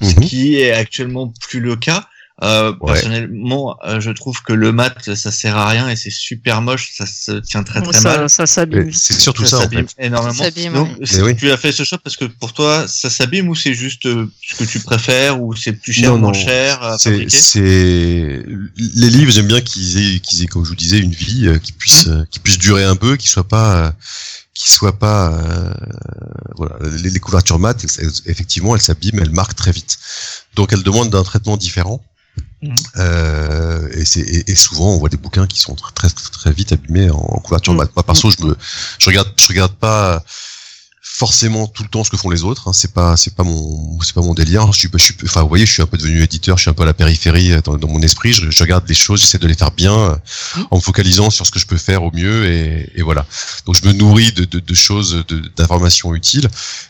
ce 0.00 0.18
mhm. 0.18 0.26
qui 0.26 0.56
est 0.56 0.72
actuellement 0.72 1.32
plus 1.40 1.60
le 1.60 1.76
cas. 1.76 2.08
Euh, 2.42 2.72
Personnellement, 2.72 3.76
euh, 3.86 4.00
je 4.00 4.10
trouve 4.10 4.42
que 4.42 4.52
le 4.52 4.72
mat, 4.72 5.14
ça 5.14 5.30
sert 5.30 5.56
à 5.56 5.68
rien 5.68 5.88
et 5.88 5.94
c'est 5.94 6.10
super 6.10 6.62
moche. 6.62 6.90
Ça 6.92 7.06
se 7.06 7.32
tient 7.32 7.62
très 7.62 7.80
très 7.80 7.92
ça, 7.92 8.16
mal. 8.16 8.28
Ça 8.28 8.44
s'abîme. 8.46 8.92
C'est 8.92 9.20
surtout 9.20 9.44
ça, 9.44 9.60
ça 9.60 9.66
en 9.66 9.70
fait. 9.70 9.86
énormément. 9.98 10.32
Ça 10.34 10.50
Donc, 10.50 10.88
oui. 10.98 11.36
tu 11.36 11.50
as 11.52 11.56
fait 11.56 11.70
ce 11.70 11.84
choix 11.84 11.98
parce 11.98 12.16
que 12.16 12.24
pour 12.24 12.52
toi, 12.52 12.88
ça 12.88 13.08
s'abîme 13.08 13.48
ou 13.48 13.54
c'est 13.54 13.74
juste 13.74 14.06
euh, 14.06 14.28
ce 14.42 14.56
que 14.56 14.64
tu 14.64 14.80
préfères 14.80 15.40
ou 15.40 15.54
c'est 15.54 15.74
plus 15.74 15.92
cher, 15.92 16.14
ou 16.14 16.18
moins 16.18 16.32
cher 16.32 16.96
C'est 16.98 17.26
les 18.76 19.10
livres. 19.10 19.30
J'aime 19.30 19.46
bien 19.46 19.60
qu'ils 19.60 19.98
aient, 19.98 20.18
qu'ils 20.18 20.42
aient, 20.42 20.46
comme 20.46 20.64
je 20.64 20.70
vous 20.70 20.76
disais, 20.76 20.98
une 20.98 21.12
vie 21.14 21.46
euh, 21.46 21.58
qui 21.58 21.70
puisse, 21.70 22.08
qui 22.32 22.40
puisse 22.40 22.58
durer 22.58 22.82
un 22.82 22.96
peu, 22.96 23.16
qui 23.16 23.28
soit 23.28 23.46
pas 23.46 23.94
qui 24.54 24.70
soit 24.70 24.98
pas 24.98 25.32
euh, 25.32 25.74
voilà 26.56 26.76
les, 27.02 27.10
les, 27.10 27.18
couvertures 27.18 27.58
mat 27.58 27.84
effectivement 28.26 28.76
elles 28.76 28.80
s'abîment 28.80 29.18
elles 29.18 29.32
marquent 29.32 29.56
très 29.56 29.72
vite 29.72 29.98
donc 30.54 30.72
elles 30.72 30.84
demandent 30.84 31.10
d'un 31.10 31.24
traitement 31.24 31.56
différent 31.56 32.00
Mhm. 32.62 32.74
Euh, 32.96 33.88
et, 33.92 34.04
c'est, 34.04 34.20
et, 34.20 34.54
souvent, 34.54 34.92
on 34.92 34.98
voit 34.98 35.08
des 35.08 35.16
bouquins 35.16 35.46
qui 35.46 35.58
sont 35.58 35.74
très 35.74 35.92
très, 35.92 36.08
très 36.08 36.52
vite 36.52 36.72
abîmés 36.72 37.10
en, 37.10 37.40
couverture 37.40 37.74
mat. 37.74 37.90
Moi, 37.94 38.02
perso, 38.02 38.30
je 38.30 38.44
me, 38.44 38.56
je 38.98 39.06
regarde, 39.10 39.28
je 39.36 39.46
regarde 39.48 39.74
pas 39.74 40.24
forcément 41.06 41.68
tout 41.68 41.84
le 41.84 41.88
temps 41.88 42.02
ce 42.02 42.10
que 42.10 42.16
font 42.16 42.30
les 42.30 42.42
autres. 42.42 42.68
Hein. 42.68 42.72
C'est 42.72 42.92
pas, 42.92 43.16
c'est 43.16 43.36
pas 43.36 43.44
mon, 43.44 44.00
c'est 44.00 44.14
pas 44.14 44.22
mon 44.22 44.34
délire. 44.34 44.72
Je 44.72 44.78
suis, 44.78 44.88
je 44.92 44.98
suis, 44.98 45.14
enfin, 45.22 45.42
vous 45.42 45.48
voyez, 45.48 45.64
je 45.64 45.72
suis 45.72 45.82
un 45.82 45.86
peu 45.86 45.96
devenu 45.96 46.22
éditeur. 46.22 46.56
Je 46.56 46.62
suis 46.62 46.70
un 46.70 46.74
peu 46.74 46.82
à 46.82 46.86
la 46.86 46.94
périphérie 46.94 47.52
euh, 47.52 47.60
dans, 47.60 47.86
mon 47.86 48.00
esprit. 48.00 48.32
Je, 48.32 48.50
je, 48.50 48.62
regarde 48.62 48.88
les 48.88 48.94
choses, 48.94 49.20
j'essaie 49.20 49.38
de 49.38 49.46
les 49.46 49.54
faire 49.54 49.70
bien, 49.70 49.96
euh, 49.96 50.16
mhm. 50.56 50.66
en 50.72 50.76
me 50.76 50.80
focalisant 50.80 51.30
sur 51.30 51.46
ce 51.46 51.52
que 51.52 51.60
je 51.60 51.66
peux 51.66 51.76
faire 51.76 52.02
au 52.02 52.10
mieux. 52.10 52.46
Et, 52.46 52.90
et 52.96 53.02
voilà. 53.02 53.26
Donc, 53.66 53.76
je 53.76 53.86
me 53.86 53.92
nourris 53.92 54.32
de, 54.32 54.44
de, 54.44 54.58
de 54.58 54.74
choses, 54.74 55.24
d'informations 55.56 56.14
utiles. 56.14 56.48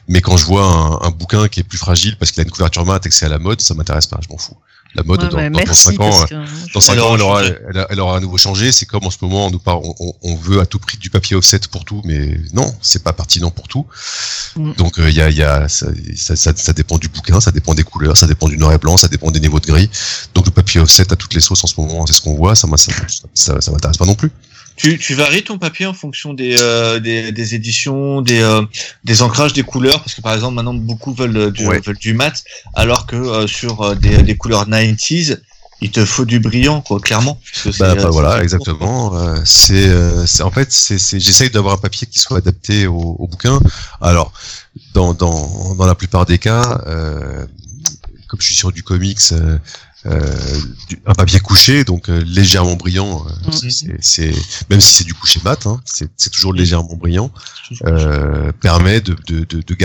Mais 0.08 0.20
quand 0.22 0.38
je 0.38 0.46
vois 0.46 0.64
un, 0.64 1.06
un, 1.06 1.10
bouquin 1.10 1.48
qui 1.48 1.60
est 1.60 1.64
plus 1.64 1.78
fragile 1.78 2.16
parce 2.16 2.30
qu'il 2.30 2.40
a 2.40 2.44
une 2.44 2.50
couverture 2.50 2.86
mat 2.86 3.04
et 3.04 3.08
que 3.08 3.14
c'est 3.14 3.26
à 3.26 3.30
la 3.30 3.38
mode, 3.38 3.60
ça 3.60 3.74
m'intéresse 3.74 4.06
pas. 4.06 4.20
Je 4.22 4.28
m'en 4.28 4.38
fous 4.38 4.56
la 4.94 5.02
mode 5.02 5.20
dans, 5.20 5.28
dans, 5.28 5.50
dans, 5.50 5.74
5 5.74 6.00
ans, 6.00 6.24
que, 6.26 6.72
dans 6.72 6.80
5 6.80 6.98
ans, 7.00 7.14
elle 7.14 7.22
aura, 7.22 7.42
elle, 7.42 7.86
elle, 7.90 8.00
aura 8.00 8.16
à 8.16 8.20
nouveau 8.20 8.38
changé. 8.38 8.70
C'est 8.70 8.86
comme 8.86 9.04
en 9.04 9.10
ce 9.10 9.18
moment, 9.22 9.46
on 9.46 9.50
nous 9.50 9.58
parle, 9.58 9.80
on, 9.82 10.14
on, 10.22 10.36
veut 10.36 10.60
à 10.60 10.66
tout 10.66 10.78
prix 10.78 10.96
du 10.98 11.10
papier 11.10 11.36
offset 11.36 11.60
pour 11.70 11.84
tout, 11.84 12.00
mais 12.04 12.38
non, 12.52 12.74
c'est 12.80 13.02
pas 13.02 13.12
pertinent 13.12 13.50
pour 13.50 13.66
tout. 13.66 13.86
Mm. 14.56 14.72
Donc 14.74 14.94
il 14.98 15.04
euh, 15.04 15.10
y 15.10 15.20
a, 15.20 15.30
y 15.30 15.42
a 15.42 15.68
ça, 15.68 15.86
ça, 16.16 16.36
ça, 16.36 16.52
ça, 16.54 16.72
dépend 16.72 16.98
du 16.98 17.08
bouquin, 17.08 17.40
ça 17.40 17.50
dépend 17.50 17.74
des 17.74 17.84
couleurs, 17.84 18.16
ça 18.16 18.26
dépend 18.26 18.48
du 18.48 18.56
noir 18.56 18.72
et 18.72 18.78
blanc, 18.78 18.96
ça 18.96 19.08
dépend 19.08 19.30
des 19.30 19.40
niveaux 19.40 19.60
de 19.60 19.66
gris. 19.66 19.90
Donc 20.34 20.46
le 20.46 20.52
papier 20.52 20.80
offset 20.80 21.12
à 21.12 21.16
toutes 21.16 21.34
les 21.34 21.40
sauces 21.40 21.64
en 21.64 21.66
ce 21.66 21.80
moment, 21.80 22.06
c'est 22.06 22.12
ce 22.12 22.20
qu'on 22.20 22.34
voit. 22.34 22.54
Ça, 22.54 22.68
ça, 22.76 22.92
ça, 23.34 23.60
ça 23.60 23.70
m'intéresse 23.72 23.96
pas 23.96 24.06
non 24.06 24.14
plus. 24.14 24.30
Tu, 24.76 24.98
tu 24.98 25.14
varies 25.14 25.44
ton 25.44 25.58
papier 25.58 25.86
en 25.86 25.94
fonction 25.94 26.34
des, 26.34 26.56
euh, 26.60 26.98
des, 26.98 27.30
des, 27.30 27.54
éditions, 27.54 28.22
des, 28.22 28.40
euh, 28.40 28.62
des 29.04 29.22
ancrages, 29.22 29.52
des 29.52 29.62
couleurs, 29.62 30.00
parce 30.00 30.14
que 30.14 30.20
par 30.20 30.34
exemple 30.34 30.54
maintenant 30.54 30.74
beaucoup 30.74 31.14
veulent 31.14 31.52
du, 31.52 31.64
veulent 31.64 31.98
du 31.98 32.12
mat, 32.12 32.42
alors 32.74 33.06
que 33.06 33.14
euh, 33.14 33.46
sur 33.46 33.82
euh, 33.82 33.94
des, 33.94 34.22
des 34.22 34.36
couleurs 34.36 34.68
90s, 34.68 35.38
il 35.80 35.90
te 35.90 36.04
faut 36.04 36.24
du 36.24 36.40
brillant, 36.40 36.80
quoi, 36.80 36.98
clairement. 36.98 37.38
Bah, 37.78 37.94
bah, 37.94 38.08
voilà, 38.10 38.42
exactement. 38.42 39.12
c'est, 39.44 39.90
c'est 40.26 40.42
en 40.42 40.50
fait, 40.50 40.72
c'est, 40.72 40.98
c'est, 40.98 41.20
j'essaye 41.20 41.50
d'avoir 41.50 41.74
un 41.74 41.78
papier 41.78 42.06
qui 42.06 42.18
soit 42.18 42.38
adapté 42.38 42.86
au, 42.86 43.16
au 43.18 43.28
bouquin. 43.28 43.60
Alors, 44.00 44.32
dans, 44.94 45.12
dans, 45.14 45.74
dans 45.74 45.86
la 45.86 45.94
plupart 45.94 46.26
des 46.26 46.38
cas, 46.38 46.80
comme 48.28 48.40
je 48.40 48.46
suis 48.46 48.54
sur 48.54 48.72
du 48.72 48.82
comics, 48.82 49.20
euh, 50.06 50.60
un 51.06 51.14
papier 51.14 51.40
couché, 51.40 51.84
donc 51.84 52.10
euh, 52.10 52.22
légèrement 52.26 52.76
brillant. 52.76 53.24
Euh, 53.26 53.50
mm. 53.50 53.98
c'est 54.00 54.34
même 54.68 54.80
si 54.80 54.94
c'est 54.94 55.04
du 55.04 55.14
couché 55.14 55.40
mat, 55.44 55.66
hein, 55.66 55.80
c'est 55.84 56.30
toujours 56.30 56.52
légèrement 56.52 56.94
brillant. 56.94 57.30
permet 58.60 59.00
de 59.00 59.14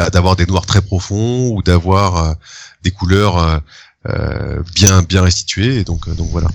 d'avoir 0.10 0.36
de, 0.36 0.42
de, 0.42 0.46
des 0.46 0.52
noirs 0.52 0.66
très 0.66 0.82
profonds 0.82 1.52
ou 1.52 1.62
d'avoir 1.64 2.36
des 2.84 2.92
couleurs 2.92 3.62
bien 4.76 5.02
bien 5.04 5.22
restituées. 5.22 5.78
Et 5.78 5.84
donc 5.86 6.10
donc 6.16 6.30
voilà. 6.32 6.50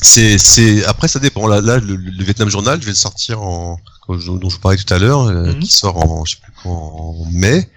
C'est 0.00 0.38
c'est 0.38 0.84
après 0.84 1.08
ça 1.08 1.18
dépend. 1.18 1.46
Là 1.46 1.60
là 1.60 1.78
le, 1.78 1.96
le, 1.96 2.24
Vietnam 2.24 2.48
Journal, 2.48 2.80
je 2.80 2.86
vais 2.86 2.92
le 2.92 2.96
sortir 2.96 3.42
en 3.42 3.78
dont 4.08 4.48
je 4.48 4.54
vous 4.54 4.60
parlais 4.60 4.76
tout 4.76 4.92
à 4.92 4.98
l'heure, 4.98 5.30
mm-hmm. 5.30 5.58
qui 5.60 5.70
sort 5.70 5.96
en 5.96 6.24
je 6.24 6.32
sais 6.32 6.40
plus 6.42 6.52
quand, 6.62 6.70
en 6.70 7.24
mai 7.30 7.70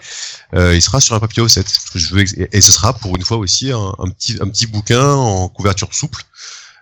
euh, 0.54 0.76
il 0.76 0.82
sera 0.82 1.00
sur 1.00 1.16
un 1.16 1.20
papier 1.20 1.42
offset. 1.42 1.64
Que 1.64 2.00
je 2.00 2.16
veux 2.16 2.24
et 2.52 2.62
ce 2.62 2.72
sera 2.72 2.94
pour 2.94 3.16
une 3.16 3.24
fois 3.24 3.38
aussi 3.38 3.72
un, 3.72 3.94
un, 4.00 4.10
petit 4.10 4.38
un 4.42 4.48
petit 4.48 4.68
bouquin 4.68 5.06
en 5.06 5.50
couverture 5.50 5.94
souple. 5.94 6.24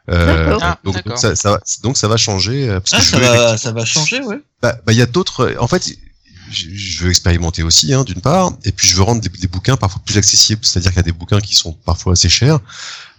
Euh, 0.10 0.58
ah, 0.62 0.78
donc, 0.84 1.02
ça, 1.16 1.36
ça, 1.36 1.60
donc 1.82 1.98
ça 1.98 2.08
va 2.08 2.18
changer. 2.18 2.70
Euh, 2.70 2.80
parce 2.80 2.94
ah, 2.94 3.02
ça, 3.02 3.20
va, 3.20 3.58
ça 3.58 3.72
va 3.72 3.86
changer, 3.86 4.22
ouais. 4.22 4.42
Bah, 4.62 4.78
bah, 4.86 4.92
il 4.92 4.98
y 4.98 5.02
a 5.02 5.06
d'autres. 5.06 5.56
En 5.60 5.68
fait, 5.68 5.90
je, 6.54 7.04
veux 7.04 7.10
expérimenter 7.10 7.64
aussi, 7.64 7.94
hein, 7.94 8.04
d'une 8.04 8.22
part, 8.22 8.54
et 8.64 8.72
puis 8.72 8.88
je 8.88 8.96
veux 8.96 9.04
rendre 9.04 9.22
des, 9.22 9.48
bouquins 9.48 9.76
parfois 9.76 10.02
plus 10.06 10.18
accessibles. 10.18 10.64
C'est-à-dire 10.64 10.92
qu'il 10.92 10.98
y 10.98 11.00
a 11.00 11.04
des 11.04 11.12
bouquins 11.12 11.42
qui 11.42 11.56
sont 11.56 11.74
parfois 11.86 12.14
assez 12.14 12.30
chers. 12.30 12.60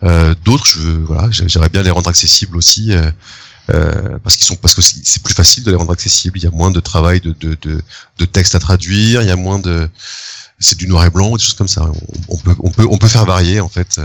Euh, 0.03 0.35
d'autres, 0.45 0.67
je 0.67 0.79
veux, 0.79 1.05
voilà, 1.05 1.29
j'aimerais 1.31 1.69
bien 1.69 1.83
les 1.83 1.91
rendre 1.91 2.09
accessibles 2.09 2.57
aussi. 2.57 2.93
Euh, 2.93 3.11
euh, 3.71 4.19
parce 4.23 4.37
qu'ils 4.37 4.45
sont 4.45 4.57
parce 4.57 4.75
que 4.75 4.83
c'est 4.83 5.23
plus 5.23 5.33
facile 5.33 5.65
de 5.65 5.71
les 5.71 5.77
rendre 5.77 5.93
accessibles. 5.93 6.39
Il 6.39 6.45
y 6.45 6.47
a 6.47 6.51
moins 6.51 6.71
de 6.71 6.81
travail 6.81 7.21
de, 7.21 7.35
de, 7.41 7.57
de, 7.63 7.81
de 8.19 8.25
texte 8.27 8.55
à 8.55 8.59
traduire, 8.59 9.23
il 9.23 9.29
y 9.29 9.31
a 9.31 9.37
moins 9.37 9.59
de 9.59 9.89
c'est 10.59 10.77
du 10.77 10.87
noir 10.87 11.07
et 11.07 11.11
blanc, 11.11 11.35
des 11.35 11.43
choses 11.43 11.55
comme 11.55 11.69
ça. 11.69 11.91
On, 12.29 12.37
peut, 12.37 12.55
on 12.61 12.71
peut, 12.71 12.87
on 12.91 12.99
peut 12.99 13.09
faire 13.09 13.25
varier 13.25 13.61
en 13.61 13.69
fait. 13.69 14.01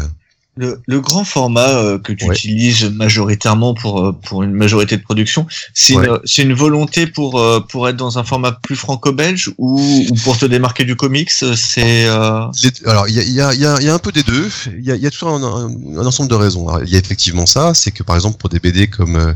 Le, 0.59 0.81
le 0.85 0.99
grand 0.99 1.23
format 1.23 1.69
euh, 1.69 1.97
que 1.97 2.11
tu 2.11 2.25
utilises 2.25 2.83
majoritairement 2.83 3.73
pour 3.73 4.05
euh, 4.05 4.11
pour 4.11 4.43
une 4.43 4.51
majorité 4.51 4.97
de 4.97 5.01
production, 5.01 5.47
c'est 5.73 5.93
une, 5.93 6.19
c'est 6.25 6.41
une 6.41 6.53
volonté 6.53 7.07
pour 7.07 7.39
euh, 7.39 7.61
pour 7.61 7.87
être 7.87 7.95
dans 7.95 8.19
un 8.19 8.25
format 8.25 8.51
plus 8.51 8.75
franco-belge 8.75 9.53
ou, 9.57 9.79
ou 9.79 10.15
pour 10.15 10.37
te 10.37 10.45
démarquer 10.45 10.83
du 10.83 10.97
comics. 10.97 11.31
C'est 11.31 12.07
alors 12.09 13.07
il 13.07 13.15
y 13.15 13.39
a, 13.39 13.53
y, 13.53 13.65
a, 13.65 13.81
y 13.81 13.87
a 13.87 13.93
un 13.93 13.99
peu 13.99 14.11
des 14.11 14.23
deux. 14.23 14.49
Il 14.77 14.83
y 14.83 14.91
a, 14.91 14.97
y 14.97 15.07
a 15.07 15.11
tout 15.11 15.29
un, 15.29 15.41
un, 15.41 16.05
ensemble 16.05 16.29
de 16.29 16.35
raisons. 16.35 16.67
Il 16.83 16.89
y 16.89 16.97
a 16.97 16.99
effectivement 16.99 17.45
ça, 17.45 17.73
c'est 17.73 17.91
que 17.91 18.03
par 18.03 18.17
exemple 18.17 18.37
pour 18.37 18.49
des 18.49 18.59
BD 18.59 18.87
comme 18.87 19.35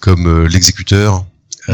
comme 0.00 0.46
l'exécuteur. 0.46 1.24
Mmh. 1.68 1.72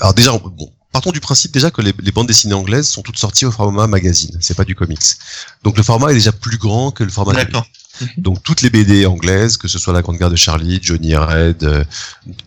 alors 0.00 0.14
déjà 0.14 0.30
bon 0.32 0.70
partons 0.96 1.12
du 1.12 1.20
principe 1.20 1.52
déjà 1.52 1.70
que 1.70 1.82
les, 1.82 1.92
bandes 1.92 2.26
dessinées 2.26 2.54
anglaises 2.54 2.88
sont 2.88 3.02
toutes 3.02 3.18
sorties 3.18 3.44
au 3.44 3.50
format 3.50 3.86
magazine, 3.86 4.34
c'est 4.40 4.56
pas 4.56 4.64
du 4.64 4.74
comics. 4.74 5.04
Donc 5.62 5.76
le 5.76 5.82
format 5.82 6.10
est 6.10 6.14
déjà 6.14 6.32
plus 6.32 6.56
grand 6.56 6.90
que 6.90 7.04
le 7.04 7.10
format. 7.10 7.34
D'accord. 7.34 7.66
Donc 8.16 8.42
toutes 8.42 8.62
les 8.62 8.70
BD 8.70 9.04
anglaises, 9.04 9.58
que 9.58 9.68
ce 9.68 9.78
soit 9.78 9.92
la 9.92 10.00
Grande 10.00 10.16
Guerre 10.16 10.30
de 10.30 10.36
Charlie, 10.36 10.78
Johnny 10.80 11.14
Red, 11.14 11.64
euh, 11.64 11.84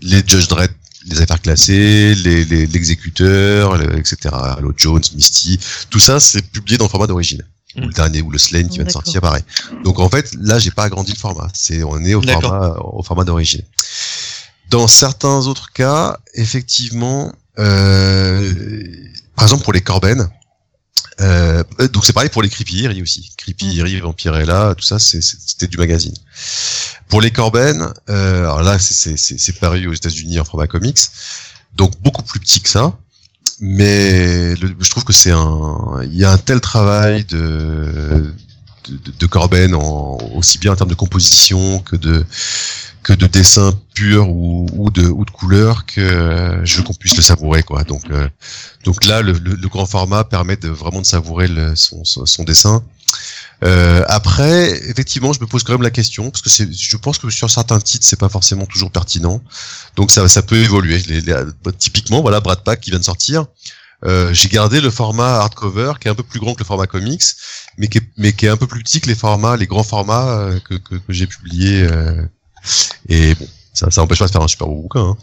les 0.02 0.24
Judge 0.26 0.48
Dredd, 0.48 0.72
les 1.06 1.22
affaires 1.22 1.40
classées, 1.40 2.16
les 2.16 2.44
l'exécuteur, 2.44 3.80
etc. 3.96 4.18
Halo 4.34 4.74
Jones, 4.76 5.04
Misty, 5.14 5.60
tout 5.92 6.00
ça 6.00 6.20
c'est 6.20 6.42
publié 6.42 6.80
dans 6.80 6.86
le 6.86 6.90
format 6.90 7.06
d'origine. 7.06 7.44
Ou 7.78 7.82
le 7.82 7.94
dernier, 7.94 8.24
ou 8.24 8.32
le 8.32 8.40
Slane 8.40 8.68
qui 8.68 8.78
vient 8.78 8.86
de 8.86 8.92
sortir, 8.92 9.22
pareil. 9.22 9.44
Donc 9.84 10.00
en 10.00 10.10
fait, 10.10 10.34
là, 10.40 10.58
j'ai 10.58 10.72
pas 10.72 10.86
agrandi 10.86 11.12
le 11.12 11.20
format. 11.20 11.50
C'est, 11.54 11.84
on 11.84 12.04
est 12.04 12.16
au 12.16 12.22
format, 12.24 12.74
au 12.80 13.04
format 13.04 13.26
d'origine. 13.26 13.62
Dans 14.72 14.88
certains 14.88 15.46
autres 15.46 15.72
cas, 15.72 16.18
effectivement, 16.34 17.28
euh, 17.28 17.34
par 19.36 19.46
exemple 19.46 19.64
pour 19.64 19.74
les 19.74 19.82
Corben, 19.82 20.30
euh, 21.22 21.64
donc 21.92 22.06
c'est 22.06 22.14
pareil 22.14 22.30
pour 22.30 22.42
les 22.42 22.50
Creepy 22.50 22.84
Eerie 22.84 23.02
aussi. 23.02 23.32
Creepy 23.38 23.78
Eerie. 23.78 24.00
Vampirella, 24.00 24.74
tout 24.78 24.86
ça, 24.86 25.00
c'était 25.00 25.68
du 25.68 25.78
magazine. 25.78 26.14
Pour 27.10 27.22
les 27.22 27.32
Corben, 27.32 27.92
euh, 28.10 28.44
alors 28.44 28.62
là 28.62 28.78
c'est 28.80 29.60
paru 29.60 29.88
aux 29.88 29.94
États-Unis 29.94 30.40
en 30.40 30.46
format 30.46 30.68
comics, 30.68 31.00
donc 31.76 32.00
beaucoup 32.02 32.24
plus 32.24 32.40
petit 32.40 32.62
que 32.62 32.70
ça. 32.70 32.98
Mais 33.60 34.56
je 34.56 34.90
trouve 34.90 35.04
que 35.04 35.12
c'est 35.12 35.32
un, 35.32 36.02
il 36.04 36.16
y 36.16 36.24
a 36.24 36.32
un 36.32 36.38
tel 36.38 36.62
travail 36.62 37.26
de 37.26 38.34
de, 38.88 39.26
Corben, 39.26 39.74
en, 39.76 40.18
aussi 40.36 40.58
bien 40.58 40.72
en 40.74 40.76
termes 40.76 40.90
de 40.90 40.96
composition 40.96 41.80
que 41.80 41.96
de 41.96 42.26
que 43.02 43.14
de 43.14 43.28
dessin 43.28 43.74
pur 43.94 44.30
ou, 44.30 44.68
ou 44.74 44.90
de 44.92 45.08
ou 45.08 45.24
de 45.26 45.32
couleur 45.32 45.86
que 45.86 46.02
euh, 46.02 46.66
je 46.66 46.78
veux 46.78 46.84
qu'on 46.84 46.94
puisse 46.94 47.16
le 47.16 47.22
savourer 47.22 47.64
quoi. 47.64 47.84
Donc 47.84 48.04
euh, 48.12 48.28
donc 48.84 49.06
là 49.06 49.22
le, 49.22 49.34
le, 49.34 49.56
le 49.56 49.68
grand 49.68 49.86
format 49.86 50.24
permet 50.24 50.58
de 50.58 50.70
vraiment 50.70 51.02
de 51.02 51.06
savourer 51.06 51.48
le, 51.48 51.76
son, 51.76 52.04
son, 52.04 52.26
son 52.26 52.44
dessin. 52.44 52.84
Euh, 53.64 54.06
après, 54.08 54.72
effectivement, 54.90 55.34
je 55.34 55.42
me 55.42 55.46
pose 55.46 55.64
quand 55.64 55.74
même 55.74 55.82
la 55.82 55.90
question 55.92 56.30
parce 56.30 56.42
que 56.42 56.50
je 56.50 56.98
pense 56.98 57.18
que 57.18 57.30
sur 57.30 57.50
certains 57.52 57.80
titres, 57.82 58.06
c'est 58.08 58.20
pas 58.20 58.30
forcément 58.30 58.66
toujours 58.66 58.90
pertinent. 58.92 59.42
Donc 59.98 60.12
ça, 60.12 60.28
ça 60.30 60.42
peut 60.42 60.56
évoluer. 60.58 61.00
Les, 61.08 61.20
les- 61.20 61.36
typiquement, 61.78 62.22
voilà, 62.22 62.40
Brad 62.40 62.64
Pack 62.64 62.80
qui 62.80 62.90
vient 62.92 63.00
de 63.00 63.04
sortir. 63.04 63.46
Euh, 64.06 64.34
j'ai 64.34 64.48
gardé 64.50 64.80
le 64.82 64.90
format 64.90 65.40
hardcover 65.42 65.94
qui 66.00 66.08
est 66.08 66.12
un 66.12 66.16
peu 66.16 66.24
plus 66.24 66.40
grand 66.40 66.54
que 66.54 66.60
le 66.60 66.66
format 66.66 66.88
comics, 66.88 67.24
mais 67.78 67.88
qui 67.90 67.98
est, 68.00 68.08
mais 68.18 68.32
qui 68.34 68.46
est 68.46 68.50
un 68.50 68.58
peu 68.58 68.68
plus 68.68 68.82
petit 68.84 69.02
que 69.02 69.08
les 69.08 69.16
formats, 69.16 69.58
les 69.58 69.68
grands 69.68 69.84
formats 69.84 70.30
euh, 70.40 70.60
que, 70.62 70.76
que, 70.76 70.96
que 70.96 71.14
j'ai 71.14 71.28
publiés. 71.28 71.84
euh, 71.84 72.24
et 73.08 73.36
bon, 73.36 73.48
ça, 73.74 73.90
ça 73.92 74.02
empêche 74.02 74.20
pas 74.20 74.28
de 74.28 74.32
faire 74.32 74.42
un 74.42 74.48
super 74.48 74.68
beau 74.68 74.82
bouquin. 74.84 75.02
hein. 75.02 75.18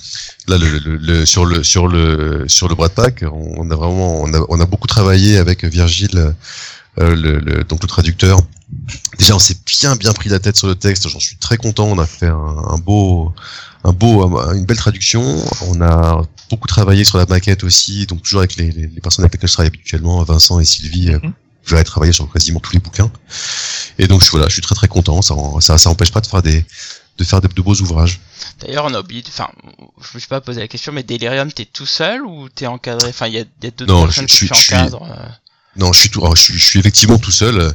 Là, 0.48 0.58
le, 0.58 0.78
le, 0.78 0.96
le- 0.96 1.26
sur 1.26 1.44
le 1.46 1.62
sur 1.64 1.88
le 1.88 2.44
sur 2.48 2.68
le 2.68 2.74
Brad 2.74 2.92
Pack, 2.92 3.24
on 3.30 3.70
a 3.70 3.74
vraiment, 3.76 4.22
on 4.22 4.32
a, 4.34 4.40
on 4.48 4.60
a 4.60 4.66
beaucoup 4.66 4.86
travaillé 4.88 5.38
avec 5.38 5.64
Virgile, 5.64 6.34
le, 6.98 7.38
le- 7.38 7.64
donc 7.64 7.82
le 7.82 7.88
traducteur. 7.88 8.40
Déjà, 9.18 9.34
on 9.36 9.38
s'est 9.38 9.56
bien 9.80 9.94
bien 9.96 10.12
pris 10.12 10.28
la 10.28 10.38
tête 10.38 10.56
sur 10.56 10.66
le 10.66 10.74
texte. 10.74 11.08
J'en 11.08 11.20
suis 11.20 11.36
très 11.36 11.56
content. 11.56 11.84
On 11.86 11.98
a 11.98 12.06
fait 12.06 12.26
un, 12.26 12.34
un 12.68 12.78
beau 12.78 13.32
un 13.84 13.92
beau, 13.92 14.36
un- 14.38 14.54
une 14.54 14.64
belle 14.64 14.76
traduction. 14.76 15.22
On 15.68 15.80
a 15.80 16.22
beaucoup 16.50 16.66
travaillé 16.68 17.04
sur 17.04 17.18
la 17.18 17.26
maquette 17.26 17.62
aussi, 17.64 18.06
donc 18.06 18.22
toujours 18.22 18.40
avec 18.40 18.56
les, 18.56 18.70
les, 18.72 18.86
les 18.88 19.00
personnes 19.00 19.24
avec 19.24 19.34
lesquelles 19.34 19.48
je 19.48 19.54
travaille 19.54 19.68
habituellement, 19.68 20.22
Vincent 20.24 20.58
et 20.60 20.64
Sylvie. 20.64 21.10
euh, 21.12 21.18
Mhm. 21.22 21.32
Je 21.68 21.74
vais 21.74 21.82
travailler 21.82 22.12
sur 22.12 22.30
quasiment 22.32 22.60
tous 22.60 22.72
les 22.74 22.78
bouquins. 22.78 23.10
Et 23.98 24.06
donc 24.06 24.24
je- 24.24 24.30
voilà, 24.30 24.46
je 24.48 24.52
suis 24.52 24.62
très 24.62 24.74
très 24.76 24.86
content. 24.88 25.20
Ça, 25.22 25.34
ça, 25.60 25.78
ça 25.78 25.90
empêche 25.90 26.12
pas 26.12 26.20
de 26.20 26.26
faire 26.28 26.42
des 26.42 26.64
de 27.18 27.24
faire 27.24 27.40
de, 27.40 27.48
de 27.48 27.62
beaux 27.62 27.74
ouvrages. 27.76 28.20
D'ailleurs, 28.60 28.84
on 28.84 28.92
a 28.94 29.00
oublié, 29.00 29.24
enfin, 29.26 29.48
je 30.00 30.08
me 30.14 30.18
suis 30.20 30.28
pas 30.28 30.40
posé 30.42 30.60
la 30.60 30.68
question, 30.68 30.92
mais 30.92 31.02
Delirium, 31.02 31.50
t'es 31.50 31.64
tout 31.64 31.86
seul 31.86 32.22
ou 32.26 32.48
t'es 32.50 32.66
encadré? 32.66 33.08
Enfin, 33.08 33.26
il 33.26 33.32
y 33.34 33.38
a, 33.38 33.40
il 33.40 33.64
y 33.64 33.66
a 33.68 33.70
d'autres 33.70 34.04
personnes 34.04 34.28
je- 34.28 34.32
que 34.34 34.46
je 34.46 34.54
je 34.54 34.74
encadres. 34.74 35.02
euh? 35.02 35.28
Non, 35.78 35.92
je 35.92 36.00
suis 36.00 36.08
tout, 36.10 36.20
alors, 36.20 36.36
je 36.36 36.42
suis, 36.42 36.58
je 36.58 36.64
suis 36.64 36.78
effectivement 36.78 37.18
tout 37.18 37.30
seul. 37.32 37.72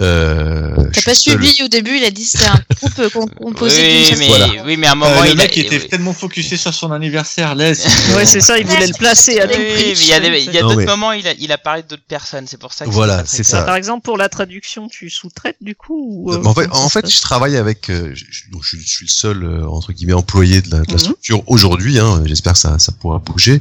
Euh, 0.00 0.70
T'as 0.94 1.02
pas 1.02 1.14
seul. 1.14 1.38
suivi 1.42 1.62
au 1.62 1.68
début, 1.68 1.98
il 1.98 2.04
a 2.04 2.10
dit 2.10 2.24
c'était 2.24 2.46
un 2.46 2.60
groupe 2.80 2.98
euh, 2.98 3.10
com- 3.10 3.28
composé 3.36 3.82
Oui, 4.10 4.14
mais, 4.18 4.26
Voilà. 4.28 4.46
oui, 4.64 4.76
mais 4.78 4.86
à 4.86 4.92
un 4.92 4.94
moment, 4.94 5.10
Euh, 5.10 5.24
le 5.24 5.30
il 5.32 5.32
a- 5.32 5.34
mec 5.42 5.58
était 5.58 5.76
oui. 5.80 5.88
tellement 5.88 6.14
focusé 6.14 6.56
sur 6.56 6.72
son 6.72 6.92
anniversaire, 6.92 7.54
laisse. 7.54 7.84
Ouais, 8.16 8.24
c'est 8.24 8.40
ça, 8.40 8.58
il 8.58 8.66
voulait 8.66 8.86
le 8.86 8.94
placer 8.94 9.38
à 9.40 9.46
tout 9.48 9.58
oui, 9.58 9.74
prix. 9.74 9.92
il 9.98 10.06
y 10.06 10.12
a, 10.14 10.62
d'autres 10.62 10.76
mais- 10.76 10.86
moments, 10.86 11.12
il 11.12 11.26
a, 11.28 11.32
il 11.38 11.52
a 11.52 11.58
parlé 11.58 11.82
d'autres 11.82 12.06
personnes, 12.08 12.46
c'est 12.46 12.58
pour 12.58 12.72
ça 12.72 12.86
que 12.86 12.90
Voilà, 12.90 13.24
c'est 13.26 13.42
ça. 13.44 13.62
Par 13.64 13.74
exemple, 13.76 14.02
pour 14.02 14.16
la 14.16 14.30
traduction, 14.30 14.88
tu 14.88 15.10
sous-traites 15.10 15.56
du 15.60 15.74
coup 15.74 16.24
ou, 16.26 16.32
euh, 16.32 16.42
en 16.44 16.54
fait, 16.54 16.68
en 17.04 17.08
je 17.08 17.20
travaille 17.20 17.56
avec. 17.58 17.90
euh, 17.90 18.12
je, 18.14 18.24
je- 18.30 18.50
donc, 18.50 18.62
je- 18.64 18.78
je 18.78 18.88
suis 18.88 19.04
le 19.06 19.10
seul 19.10 19.44
euh, 19.44 19.66
entre 19.68 19.92
guillemets 19.92 20.12
employé 20.14 20.62
de 20.62 20.70
la, 20.70 20.78
de 20.80 20.86
la 20.88 20.92
Mhm. 20.94 20.98
structure 20.98 21.42
aujourd'hui. 21.48 21.98
Hein, 21.98 22.22
J'espère 22.24 22.54
que 22.54 22.58
ça, 22.60 22.78
ça 22.78 22.92
pourra 22.92 23.18
bouger. 23.18 23.60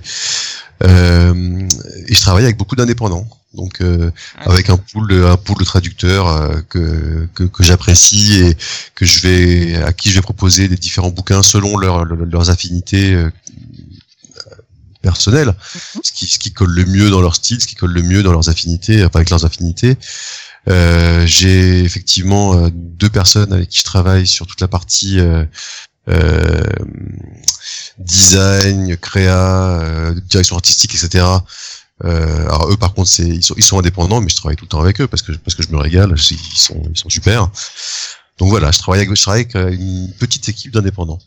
Euh, 0.83 1.67
et 2.07 2.13
je 2.15 2.21
travaille 2.21 2.45
avec 2.45 2.57
beaucoup 2.57 2.75
d'indépendants. 2.77 3.27
Donc 3.53 3.81
euh, 3.81 4.11
Ah. 4.37 4.51
avec 4.51 4.69
un 4.69 4.77
pool 4.77 5.07
de, 5.09 5.23
un 5.25 5.35
pool 5.37 5.57
de 5.59 5.65
traducteurs 5.65 6.27
euh, 6.27 6.61
que, 6.69 7.27
que, 7.33 7.43
que 7.43 7.63
j'apprécie 7.63 8.35
et 8.43 8.57
que 8.95 9.05
je 9.05 9.19
vais 9.21 9.75
à 9.83 9.91
qui 9.91 10.09
je 10.09 10.15
vais 10.15 10.21
proposer 10.21 10.67
des 10.69 10.77
différents 10.77 11.09
bouquins 11.09 11.43
selon 11.43 11.77
leur, 11.77 12.05
leur- 12.05 12.25
leurs 12.25 12.49
affinités 12.49 13.13
euh, 13.13 13.29
personnelles, 15.01 15.53
ce 16.03 16.11
qui 16.11 16.27
ce 16.27 16.37
qui 16.39 16.53
colle 16.53 16.71
le 16.71 16.85
mieux 16.85 17.09
dans 17.09 17.21
leur 17.21 17.35
style, 17.35 17.59
ce 17.59 17.67
qui 17.67 17.75
colle 17.75 17.91
le 17.91 18.03
mieux 18.03 18.21
dans 18.23 18.31
leurs 18.31 18.49
affinités, 18.49 19.03
enfin 19.03 19.19
avec 19.19 19.29
leurs 19.31 19.45
affinités. 19.45 19.97
Euh, 20.69 21.25
j'ai 21.25 21.79
effectivement 21.83 22.55
euh, 22.55 22.69
deux 22.71 23.09
personnes 23.09 23.51
avec 23.51 23.67
qui 23.69 23.79
je 23.79 23.83
travaille 23.83 24.27
sur 24.27 24.45
toute 24.45 24.61
la 24.61 24.67
partie 24.67 25.19
euh, 25.19 25.43
euh, 26.07 26.61
design, 27.97 28.95
créa, 28.97 29.79
euh, 29.81 30.13
direction 30.29 30.55
artistique, 30.55 30.93
etc. 30.95 31.25
Euh, 32.03 32.43
alors 32.45 32.71
eux 32.71 32.77
par 32.77 32.93
contre 32.93 33.09
c'est 33.09 33.27
ils 33.27 33.43
sont 33.43 33.53
ils 33.57 33.63
sont 33.63 33.77
indépendants 33.77 34.21
mais 34.21 34.29
je 34.29 34.35
travaille 34.35 34.55
tout 34.55 34.65
le 34.65 34.69
temps 34.69 34.79
avec 34.81 34.99
eux 35.01 35.07
parce 35.07 35.21
que 35.21 35.33
parce 35.33 35.53
que 35.53 35.61
je 35.61 35.69
me 35.69 35.77
régale 35.77 36.13
ils 36.17 36.57
sont 36.57 36.81
ils 36.89 36.97
sont 36.97 37.09
super. 37.09 37.49
Donc 38.39 38.49
voilà 38.49 38.71
je 38.71 38.79
travaille 38.79 39.01
avec 39.01 39.15
je 39.15 39.21
travaille 39.21 39.41
avec 39.41 39.55
euh, 39.55 39.71
une 39.71 40.11
petite 40.13 40.49
équipe 40.49 40.71
d'indépendants. 40.71 41.19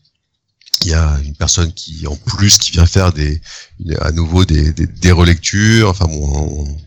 Il 0.83 0.89
y 0.89 0.95
a 0.95 1.19
une 1.25 1.37
personne 1.37 1.73
qui 1.73 2.07
en 2.07 2.17
plus 2.17 2.59
qui 2.59 2.73
vient 2.73 2.87
faire 2.87 3.13
des 3.13 3.41
à 4.01 4.11
nouveau 4.11 4.45
des 4.45 4.73
des, 4.73 4.87
des 4.87 5.13
relectures. 5.13 5.91
Enfin 5.91 6.07
bon 6.07 6.67
on, 6.69 6.79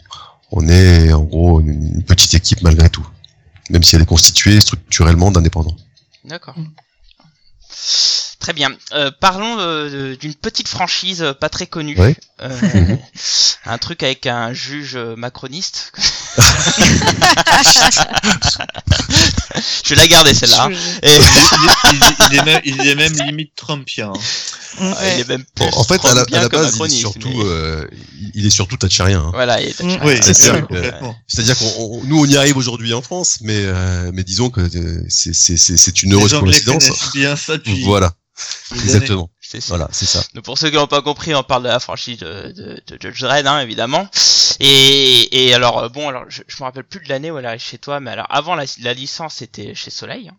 on 0.51 0.67
est 0.67 1.13
en 1.13 1.23
gros 1.23 1.61
une, 1.61 1.95
une 1.95 2.03
petite 2.03 2.33
équipe 2.33 2.61
malgré 2.61 2.89
tout 2.89 3.07
même 3.69 3.83
si 3.83 3.95
elle 3.95 4.01
est 4.01 4.05
constituée 4.05 4.59
structurellement 4.61 5.31
d'indépendants. 5.31 5.75
D'accord. 6.25 6.55
Très 8.39 8.53
bien. 8.53 8.69
Euh, 8.93 9.09
parlons 9.19 9.57
euh, 9.59 10.15
d'une 10.15 10.33
petite 10.35 10.67
franchise 10.67 11.21
euh, 11.21 11.33
pas 11.33 11.49
très 11.49 11.65
connue. 11.67 11.97
Ouais. 11.99 12.15
Euh, 12.41 12.95
un 13.65 13.77
truc 13.79 14.03
avec 14.03 14.25
un 14.27 14.53
juge 14.53 14.95
euh, 14.95 15.15
macroniste. 15.15 15.91
Je 19.83 19.89
vais 19.89 19.95
la 19.95 20.07
garder 20.07 20.33
celle-là. 20.33 20.65
hein. 20.65 20.71
Et- 21.01 21.09
il, 21.09 21.93
il- 21.93 22.15
il 22.31 22.37
est 22.39 22.43
même, 22.45 22.61
il 22.65 22.87
est 22.87 22.95
même 22.95 23.13
limite 23.13 23.53
Trumpien. 23.55 24.09
hein. 24.15 24.19
Ah, 24.79 24.95
il 25.15 25.21
est 25.21 25.27
même 25.27 25.43
plus 25.55 25.65
en 25.73 25.83
fait 25.83 26.03
à 26.05 26.13
la, 26.13 26.21
à 26.21 26.41
la 26.41 26.49
base 26.49 26.77
il 26.77 26.85
est 26.85 26.89
surtout 26.89 27.29
mais- 27.29 27.43
euh, 27.45 27.87
il- 28.35 28.45
est 28.45 28.49
surtout 28.51 28.77
thatchérien 28.77 29.21
hein. 29.21 29.31
Voilà, 29.33 29.59
il 29.59 29.69
est 29.69 29.81
Mm. 29.81 29.97
Oui. 30.03 30.19
C'est-à-dire 31.27 31.57
qu'on 31.57 31.65
on- 31.79 32.03
nous 32.03 32.19
on 32.19 32.25
y 32.25 32.37
arrive 32.37 32.57
aujourd'hui 32.57 32.93
en 32.93 33.01
France, 33.01 33.37
mais 33.41 33.57
euh, 33.57 34.11
mais 34.13 34.23
disons 34.23 34.49
que 34.51 34.61
c'est 35.09 35.33
c'est 35.33 35.57
c'est 35.57 35.77
c'est 35.77 36.03
une 36.03 36.13
heureuse 36.13 36.33
coïncidence. 36.33 37.09
bien 37.15 37.35
ça 37.35 37.57
depuis 37.57 37.83
Voilà. 37.83 38.13
Exactement. 38.73 39.29
C'est. 39.39 39.63
Voilà, 39.67 39.87
c'est 39.91 40.05
ça. 40.05 40.21
Donc 40.33 40.43
pour 40.43 40.57
ceux 40.57 40.69
qui 40.69 40.75
n'ont 40.75 40.87
pas 40.87 41.01
compris, 41.01 41.33
on 41.33 41.43
parle 41.43 41.63
de 41.63 41.69
la 41.69 41.79
franchise 41.79 42.19
de, 42.19 42.51
de, 42.51 42.81
de 42.85 42.97
Judge 43.01 43.21
Dredd, 43.21 43.47
hein, 43.47 43.59
évidemment. 43.59 44.07
Et, 44.59 45.45
et 45.47 45.53
alors 45.53 45.79
euh, 45.79 45.89
bon, 45.89 46.09
alors 46.09 46.25
je, 46.27 46.41
je 46.47 46.55
me 46.57 46.63
rappelle 46.63 46.83
plus 46.83 46.99
de 46.99 47.09
l'année 47.09 47.31
où 47.31 47.37
elle 47.37 47.45
arrive 47.45 47.61
chez 47.61 47.77
toi, 47.77 47.99
mais 47.99 48.11
alors 48.11 48.27
avant 48.29 48.55
la, 48.55 48.65
la 48.81 48.93
licence, 48.93 49.35
c'était 49.35 49.73
chez 49.75 49.89
Soleil, 49.91 50.29
hein, 50.29 50.37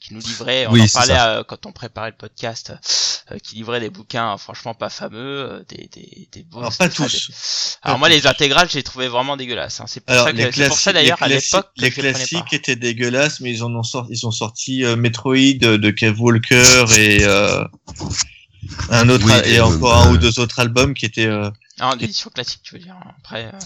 qui 0.00 0.14
nous 0.14 0.20
livrait. 0.20 0.66
On 0.66 0.72
Oui, 0.72 0.82
en 0.82 0.86
parlait 0.86 1.14
ça. 1.14 1.30
euh, 1.38 1.44
quand 1.44 1.66
on 1.66 1.72
préparait 1.72 2.10
le 2.10 2.16
podcast, 2.16 2.72
euh, 3.30 3.38
qui 3.38 3.56
livrait 3.56 3.80
des 3.80 3.90
bouquins 3.90 4.34
euh, 4.34 4.36
franchement 4.38 4.74
pas 4.74 4.88
fameux, 4.88 5.18
euh, 5.50 5.64
des 5.68 5.88
des 5.92 6.28
des 6.32 6.42
beaux- 6.44 6.58
Alors 6.60 6.76
pas 6.76 6.86
enfin, 6.86 7.04
des- 7.04 7.10
tous. 7.10 7.78
Alors 7.82 7.96
Pas 7.96 7.98
moi 7.98 8.08
tous. 8.08 8.14
les 8.14 8.26
intégrales, 8.26 8.68
j'ai 8.70 8.82
trouvé 8.82 9.08
vraiment 9.08 9.36
dégueulasses. 9.36 9.80
Hein. 9.80 9.84
C'est 9.86 10.00
pour 10.00 10.12
Alors 10.14 10.26
ça 10.26 10.32
que 10.32 10.36
les 10.36 10.42
c'est 10.44 10.48
pour 10.48 10.54
classiques, 10.56 10.80
ça 10.80 10.92
d'ailleurs 10.92 11.18
les 11.20 11.24
à 11.24 11.28
classiques- 11.28 11.52
l'époque 11.52 11.70
que 11.76 11.82
les 11.82 11.90
classiques 11.90 12.52
étaient 12.52 12.76
dégueulasses, 12.76 13.40
mais 13.40 13.50
ils 13.52 13.62
en 13.62 13.74
ont 13.74 13.82
sorti, 13.82 14.12
ils 14.12 14.26
ont 14.26 14.30
sorti 14.30 14.84
euh, 14.84 14.96
Metroid 14.96 15.34
de, 15.60 15.76
de 15.76 15.90
Kev 15.90 16.18
Walker 16.20 16.84
et 16.96 17.24
euh, 17.24 17.64
un 18.90 19.08
autre 19.08 19.24
Oui, 19.26 19.32
et 19.52 19.58
euh, 19.60 19.64
encore 19.64 19.94
un 19.96 20.08
euh, 20.08 20.12
ou 20.14 20.18
deux 20.18 20.38
autres 20.40 20.58
albums 20.60 20.94
qui 20.94 21.04
étaient 21.06 21.26
euh, 21.26 21.50
Ah, 21.80 21.90
en 21.94 21.98
édition 21.98 22.30
classique, 22.30 22.60
tu 22.62 22.74
veux 22.74 22.80
dire. 22.80 22.94
hein. 22.94 23.12
Après. 23.18 23.46
euh, 23.46 23.58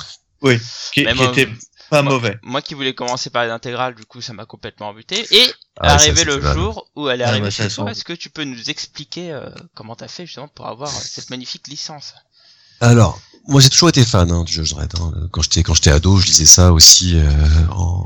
oui, 0.43 0.59
qui, 0.93 1.01
étaient 1.01 1.49
pas 1.93 2.03
moi- 2.03 2.13
mauvais. 2.15 2.39
Moi 2.43 2.61
qui 2.63 2.75
voulais 2.75 2.95
commencer 2.95 3.31
par 3.31 3.45
les 3.45 3.51
intégrales, 3.51 3.95
du 3.95 4.05
coup, 4.05 4.21
ça 4.21 4.33
m'a 4.33 4.45
complètement 4.47 4.89
embuté. 4.89 5.27
Et 5.31 5.53
Ah, 5.79 5.95
arrivé 5.95 6.25
le 6.25 6.39
mal. 6.41 6.55
jour 6.55 6.89
où 6.97 7.09
elle 7.09 7.21
est 7.21 7.25
Ah, 7.25 7.29
arrivée 7.29 7.45
bah, 7.47 7.51
chez 7.51 7.69
toi, 7.69 7.91
est-ce 7.91 8.05
que 8.05 8.13
tu 8.13 8.31
peux 8.31 8.45
nous 8.45 8.71
expliquer 8.71 9.31
euh, 9.33 9.49
comment 9.75 9.95
t'as 9.97 10.09
fait 10.09 10.27
justement 10.27 10.49
pour 10.49 10.67
avoir 10.67 10.91
cette 10.91 11.31
magnifique 11.31 11.69
licence? 11.69 12.15
Alors, 12.81 13.21
moi 13.47 13.61
j'ai 13.61 13.69
toujours 13.71 13.89
été 13.91 14.05
fan 14.05 14.31
hein, 14.33 14.43
du 14.45 14.53
Judge 14.53 14.71
Dredd. 14.75 14.93
Hein. 15.01 15.29
Quand 15.31 15.43
j'étais 15.43 15.63
quand 15.63 15.75
j'étais 15.75 15.91
ado, 15.93 16.17
je 16.17 16.27
lisais 16.27 16.47
ça 16.47 16.73
aussi 16.73 17.13
euh, 17.17 17.29
en, 17.71 18.05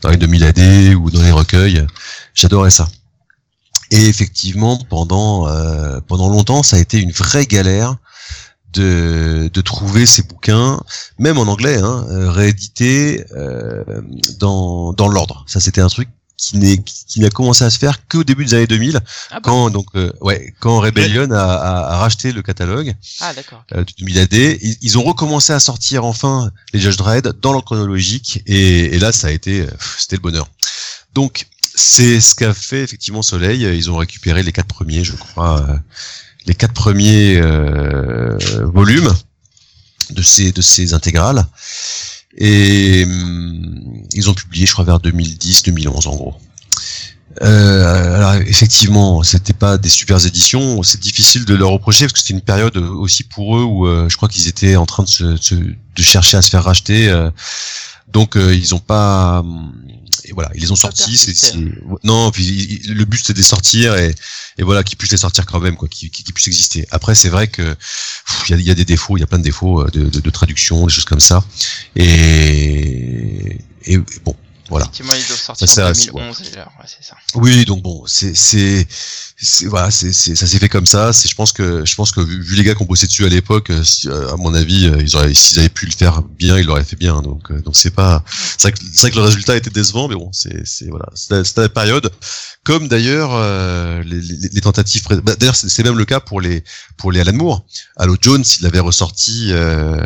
dans 0.00 0.08
les 0.10 0.16
2000 0.16 0.44
AD 0.44 0.94
ou 0.94 1.10
dans 1.10 1.22
les 1.22 1.30
recueils. 1.32 1.86
J'adorais 2.34 2.70
ça. 2.70 2.88
Et 3.90 4.06
effectivement, 4.06 4.78
pendant 4.88 5.46
euh, 5.48 6.00
pendant 6.08 6.28
longtemps, 6.28 6.62
ça 6.62 6.76
a 6.76 6.78
été 6.80 6.98
une 6.98 7.12
vraie 7.12 7.46
galère 7.46 7.96
de 8.74 9.48
de 9.52 9.60
trouver 9.60 10.06
ces 10.06 10.22
bouquins, 10.22 10.80
même 11.18 11.38
en 11.38 11.42
anglais, 11.48 11.78
hein, 11.78 12.06
euh, 12.10 12.30
réédités 12.30 13.24
euh, 13.36 13.82
dans 14.38 14.92
dans 14.92 15.08
l'ordre. 15.08 15.44
Ça, 15.46 15.60
c'était 15.60 15.80
un 15.80 15.88
truc 15.88 16.08
qui 16.36 16.58
n'est 16.58 16.78
qui 16.82 17.20
n'a 17.20 17.30
commencé 17.30 17.62
à 17.64 17.70
se 17.70 17.78
faire 17.78 18.06
qu'au 18.08 18.24
début 18.24 18.44
des 18.44 18.54
années 18.54 18.66
2000 18.66 19.00
Ah, 19.30 19.36
bon? 19.36 19.40
quand 19.42 19.70
donc 19.70 19.86
euh, 19.94 20.12
ouais 20.20 20.52
quand 20.60 20.80
Rebellion 20.80 21.30
a, 21.30 21.38
a, 21.38 21.92
a 21.94 21.96
racheté 21.98 22.32
le 22.32 22.42
catalogue 22.42 22.92
ah 23.20 23.32
euh, 23.74 23.84
du 23.84 23.94
2000 23.98 24.18
AD. 24.18 24.32
Ils, 24.34 24.76
ils 24.82 24.98
ont 24.98 25.04
recommencé 25.04 25.52
à 25.52 25.60
sortir 25.60 26.04
enfin 26.04 26.50
les 26.72 26.80
Judge 26.80 26.96
Dredd 26.96 27.28
dans 27.40 27.52
l'ordre 27.52 27.66
chronologique 27.66 28.42
et, 28.46 28.96
et 28.96 28.98
là 28.98 29.12
ça 29.12 29.28
a 29.28 29.30
été 29.30 29.60
euh, 29.60 29.70
c'était 29.96 30.16
le 30.16 30.22
bonheur. 30.22 30.48
Donc 31.14 31.46
c'est 31.76 32.20
ce 32.20 32.34
qu'a 32.34 32.52
fait 32.52 32.82
effectivement 32.82 33.22
Soleil. 33.22 33.62
Ils 33.62 33.90
ont 33.90 33.96
récupéré 33.96 34.42
les 34.42 34.52
quatre 34.52 34.66
premiers, 34.66 35.04
je 35.04 35.14
crois, 35.14 35.60
euh, 35.68 35.76
les 36.46 36.54
quatre 36.54 36.74
premiers 36.74 37.36
euh, 37.36 38.36
volumes 38.62 39.12
de 40.10 40.22
ces 40.22 40.52
de 40.52 40.60
ces 40.60 40.92
intégrales 40.94 41.46
et 42.36 43.04
hum, 43.04 44.02
ils 44.12 44.28
ont 44.28 44.34
publié, 44.34 44.66
je 44.66 44.72
crois, 44.72 44.84
vers 44.84 44.98
2010-2011 44.98 46.08
en 46.08 46.16
gros. 46.16 46.34
Euh, 47.42 48.16
alors 48.16 48.34
effectivement, 48.46 49.22
c'était 49.22 49.52
pas 49.52 49.76
des 49.78 49.88
super 49.88 50.24
éditions. 50.24 50.82
C'est 50.82 51.00
difficile 51.00 51.44
de 51.44 51.54
leur 51.54 51.70
reprocher 51.70 52.04
parce 52.04 52.12
que 52.12 52.18
c'était 52.20 52.34
une 52.34 52.40
période 52.40 52.76
aussi 52.76 53.24
pour 53.24 53.56
eux 53.58 53.64
où 53.64 53.86
euh, 53.86 54.08
je 54.08 54.16
crois 54.16 54.28
qu'ils 54.28 54.46
étaient 54.48 54.76
en 54.76 54.86
train 54.86 55.04
de, 55.04 55.36
chercher 55.98 56.36
à 56.36 56.42
se 56.42 56.50
faire 56.50 56.64
racheter. 56.64 57.08
euh, 57.08 57.30
donc 58.12 58.36
ils 58.36 58.74
ont 58.76 58.80
pas 58.80 59.42
Et 60.26 60.32
voilà, 60.32 60.50
ils 60.54 60.60
les 60.62 60.70
ont 60.70 60.76
sortis. 60.76 61.16
C'est, 61.18 61.34
c'est- 61.34 61.54
non, 62.02 62.30
puis 62.30 62.44
il- 62.84 62.94
le 62.94 63.04
but 63.04 63.18
c'était 63.18 63.32
de 63.34 63.38
les 63.38 63.44
sortir 63.44 63.94
et, 63.96 64.14
et 64.58 64.62
voilà 64.62 64.82
qu'ils 64.82 64.96
puissent 64.96 65.10
les 65.12 65.16
sortir 65.18 65.44
quand 65.46 65.60
même, 65.60 65.76
quoi, 65.76 65.88
qu'ils, 65.88 66.10
puissent 66.10 66.46
exister. 66.48 66.86
Après, 66.90 67.14
c'est 67.14 67.28
vrai 67.28 67.48
que 67.48 67.76
il 68.48 68.50
y 68.50 68.54
a, 68.54 68.56
il 68.56 68.66
y 68.66 68.70
a 68.70 68.74
des 68.74 68.84
défauts, 68.84 69.16
il 69.16 69.20
y 69.20 69.22
a 69.22 69.26
plein 69.26 69.38
de 69.38 69.44
défauts 69.44 69.82
euh, 69.82 69.90
de, 69.90 70.04
de, 70.08 70.20
de 70.20 70.30
traduction, 70.30 70.86
des 70.86 70.92
choses 70.92 71.04
comme 71.04 71.20
ça. 71.20 71.44
Et, 71.96 73.58
et 73.84 73.98
bon, 74.24 74.34
voilà. 74.68 74.86
Effectivement, 74.86 75.12
ils 75.14 75.26
doivent 75.26 75.40
sortir 75.40 75.68
Ça, 75.68 75.90
en 75.90 75.94
c'est- 75.94 76.06
2011 76.06 76.38
déjà. 76.40 76.60
Ouais, 76.78 76.86
c'est 76.86 77.04
ça. 77.06 77.16
Oui, 77.34 77.64
donc 77.64 77.82
bon, 77.82 78.04
c'est 78.06 78.34
c'est 78.34 78.86
c'est- 78.88 79.23
voilà, 79.66 79.90
c'est 79.90 80.12
c'est- 80.12 80.36
ça 80.36 80.46
s'est 80.46 80.58
fait 80.58 80.68
comme 80.68 80.86
ça. 80.86 81.12
C'est 81.12 81.28
je 81.28 81.34
pense 81.34 81.52
que 81.52 81.84
je 81.84 81.94
pense 81.96 82.12
que 82.12 82.20
vu, 82.20 82.40
vu 82.40 82.54
les 82.54 82.62
gars 82.62 82.74
qui 82.74 82.82
ont 82.82 82.86
bossé 82.86 83.06
dessus 83.06 83.24
à 83.26 83.28
l'époque, 83.28 83.70
euh, 83.70 83.82
si, 83.82 84.08
euh, 84.08 84.32
à 84.32 84.36
mon 84.36 84.54
avis, 84.54 84.86
euh, 84.86 85.02
ils 85.02 85.16
auraient 85.16 85.34
s'ils 85.34 85.58
avaient 85.58 85.68
pu 85.68 85.86
le 85.86 85.92
faire 85.92 86.22
bien, 86.22 86.56
ils 86.56 86.64
l'auraient 86.66 86.84
fait 86.84 86.96
bien. 86.96 87.20
Donc 87.20 87.52
donc 87.62 87.74
c'est 87.74 87.90
pas 87.90 88.24
c'est 88.56 88.62
vrai, 88.68 88.72
que- 88.72 88.78
c'est 88.92 89.00
vrai 89.00 89.10
que 89.10 89.16
le 89.16 89.22
résultat 89.22 89.56
était 89.56 89.70
décevant, 89.70 90.06
mais 90.08 90.14
bon, 90.14 90.30
c'est 90.32 90.64
c'est 90.64 90.88
voilà, 90.88 91.06
c'était 91.14 91.60
la 91.62 91.68
période. 91.68 92.10
Comme 92.64 92.86
d'ailleurs 92.88 93.30
euh, 93.34 94.02
les, 94.04 94.20
les, 94.20 94.48
les 94.52 94.60
tentatives. 94.60 95.02
bah, 95.22 95.34
d'ailleurs, 95.36 95.56
c'est 95.56 95.68
c'est 95.68 95.82
même 95.82 95.98
le 95.98 96.04
cas 96.04 96.20
pour 96.20 96.40
les 96.40 96.62
pour 96.96 97.10
les 97.10 97.20
Alan 97.20 97.32
Moore. 97.34 97.66
Halo 97.96 98.16
Jones, 98.20 98.44
il 98.58 98.62
l'avait 98.62 98.78
ressorti 98.80 99.48
euh, 99.50 100.00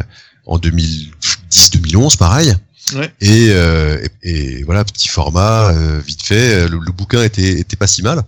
en 0.47 0.59
2010-2011, 0.59 2.17
pareil. 2.17 2.55
Ouais. 2.95 3.13
Et, 3.21 3.49
euh, 3.51 4.03
et, 4.23 4.59
et 4.61 4.63
voilà, 4.65 4.83
petit 4.85 5.09
format, 5.09 5.71
euh, 5.75 6.01
vite 6.01 6.23
fait. 6.23 6.67
Le, 6.69 6.79
le 6.79 6.93
bouquin 6.93 7.23
était, 7.23 7.61
était 7.61 7.77
pas 7.77 7.87
si 7.87 8.01
mal, 8.03 8.23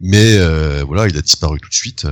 mais 0.00 0.36
euh, 0.36 0.84
voilà, 0.86 1.08
il 1.08 1.16
a 1.16 1.22
disparu 1.22 1.60
tout 1.60 1.68
de 1.68 1.74
suite. 1.74 2.06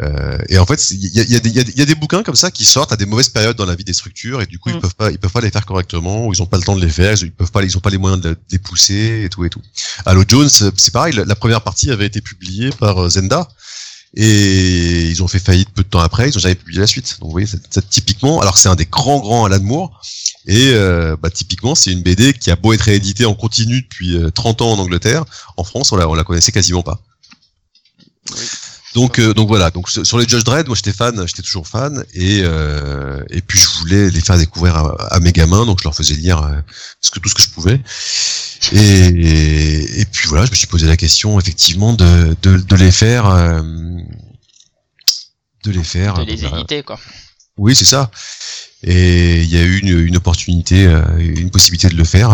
Euh, 0.00 0.38
et 0.48 0.58
en 0.58 0.66
fait, 0.66 0.92
il 0.92 1.04
y 1.16 1.18
a, 1.20 1.24
y, 1.24 1.34
a 1.34 1.34
y 1.34 1.36
a 1.36 1.40
des- 1.40 1.72
il 1.72 1.78
y 1.78 1.82
a 1.82 1.84
des 1.84 1.96
bouquins 1.96 2.22
comme 2.22 2.36
ça 2.36 2.52
qui 2.52 2.64
sortent 2.64 2.92
à 2.92 2.96
des 2.96 3.04
mauvaises 3.06 3.30
périodes 3.30 3.56
dans 3.56 3.66
la 3.66 3.74
vie 3.74 3.82
des 3.82 3.92
structures, 3.92 4.40
et 4.40 4.46
du 4.46 4.58
coup, 4.60 4.70
ils 4.70 4.76
Mm. 4.76 4.80
peuvent 4.80 4.94
pas, 4.94 5.10
ils 5.10 5.18
peuvent 5.18 5.32
pas 5.32 5.40
les 5.40 5.50
faire 5.50 5.66
correctement, 5.66 6.26
ou 6.26 6.32
ils 6.32 6.40
ont 6.40 6.46
pas 6.46 6.56
le 6.56 6.62
temps 6.62 6.76
de 6.76 6.80
les 6.80 6.88
faire, 6.90 7.16
ils 7.20 7.32
peuvent 7.32 7.50
pas, 7.50 7.64
ils 7.64 7.76
ont 7.76 7.80
pas 7.80 7.90
les 7.90 7.98
moyens 7.98 8.22
de 8.22 8.36
les 8.52 8.58
pousser 8.58 9.22
et 9.24 9.28
tout 9.28 9.44
et 9.44 9.50
tout. 9.50 9.60
Halo 10.06 10.22
Jones, 10.28 10.48
c'est 10.48 10.92
pareil. 10.92 11.14
La, 11.14 11.34
première 11.34 11.62
partie 11.62 11.90
avait 11.90 12.06
été 12.06 12.20
publiée 12.20 12.70
par 12.70 13.02
euh, 13.04 13.08
Zenda. 13.10 13.48
Et 14.14 15.02
ils 15.10 15.22
ont 15.22 15.28
fait 15.28 15.38
faillite 15.38 15.68
peu 15.70 15.82
de 15.82 15.88
temps 15.88 15.98
après, 16.00 16.30
ils 16.30 16.36
ont 16.36 16.40
jamais 16.40 16.54
publié 16.54 16.80
la 16.80 16.86
suite. 16.86 17.18
Donc 17.20 17.26
vous 17.28 17.32
voyez, 17.32 17.46
c'est 17.46 17.88
typiquement, 17.90 18.40
alors 18.40 18.56
c'est 18.56 18.70
un 18.70 18.74
des 18.74 18.86
grands 18.86 19.18
grands 19.20 19.44
Alan 19.44 19.60
Moore, 19.62 20.00
et 20.46 20.70
euh, 20.72 21.14
bah, 21.20 21.28
typiquement, 21.30 21.74
c'est 21.74 21.92
une 21.92 22.02
BD 22.02 22.32
qui 22.32 22.50
a 22.50 22.56
beau 22.56 22.72
être 22.72 22.80
rééditée 22.82 23.26
en 23.26 23.34
continu 23.34 23.82
depuis 23.82 24.16
euh, 24.16 24.30
30 24.30 24.62
ans 24.62 24.72
en 24.72 24.78
Angleterre. 24.78 25.24
En 25.58 25.64
France, 25.64 25.92
on 25.92 25.96
la, 25.96 26.08
on 26.08 26.14
la 26.14 26.24
connaissait 26.24 26.52
quasiment 26.52 26.82
pas. 26.82 27.00
Oui. 28.36 28.44
Donc, 28.94 29.18
euh, 29.18 29.34
donc 29.34 29.48
voilà. 29.48 29.70
Donc 29.70 29.90
sur 29.90 30.18
les 30.18 30.26
Judge 30.26 30.44
Dredd, 30.44 30.66
moi 30.66 30.74
j'étais 30.74 30.92
fan, 30.94 31.22
j'étais 31.26 31.42
toujours 31.42 31.68
fan, 31.68 32.04
et 32.14 32.40
euh, 32.42 33.22
et 33.28 33.42
puis 33.42 33.58
je 33.58 33.68
voulais 33.80 34.08
les 34.10 34.20
faire 34.20 34.38
découvrir 34.38 34.76
à, 34.76 35.14
à 35.14 35.20
mes 35.20 35.32
gamins, 35.32 35.66
donc 35.66 35.78
je 35.80 35.84
leur 35.84 35.94
faisais 35.94 36.14
lire 36.14 36.42
euh, 36.42 36.60
ce 37.00 37.10
que 37.10 37.20
tout 37.20 37.28
ce 37.28 37.34
que 37.34 37.42
je 37.42 37.50
pouvais. 37.50 37.80
Et, 38.72 38.78
et, 38.78 40.00
et 40.00 40.04
puis 40.06 40.26
voilà, 40.28 40.46
je 40.46 40.50
me 40.50 40.56
suis 40.56 40.66
posé 40.66 40.86
la 40.86 40.96
question 40.96 41.38
effectivement 41.38 41.92
de 41.92 42.34
de, 42.40 42.56
de 42.56 42.76
les 42.76 42.90
faire, 42.90 43.26
euh, 43.26 43.60
de 45.64 45.70
les 45.70 45.84
faire. 45.84 46.14
De 46.14 46.22
les 46.24 46.44
euh, 46.44 46.48
éditer, 46.48 46.82
quoi. 46.82 46.98
oui, 47.58 47.76
c'est 47.76 47.84
ça. 47.84 48.10
Et 48.82 49.42
il 49.42 49.52
y 49.52 49.58
a 49.58 49.62
eu 49.62 49.78
une, 49.80 49.98
une 50.06 50.16
opportunité, 50.16 50.84
une 51.18 51.50
possibilité 51.50 51.88
de 51.88 51.96
le 51.96 52.04
faire. 52.04 52.30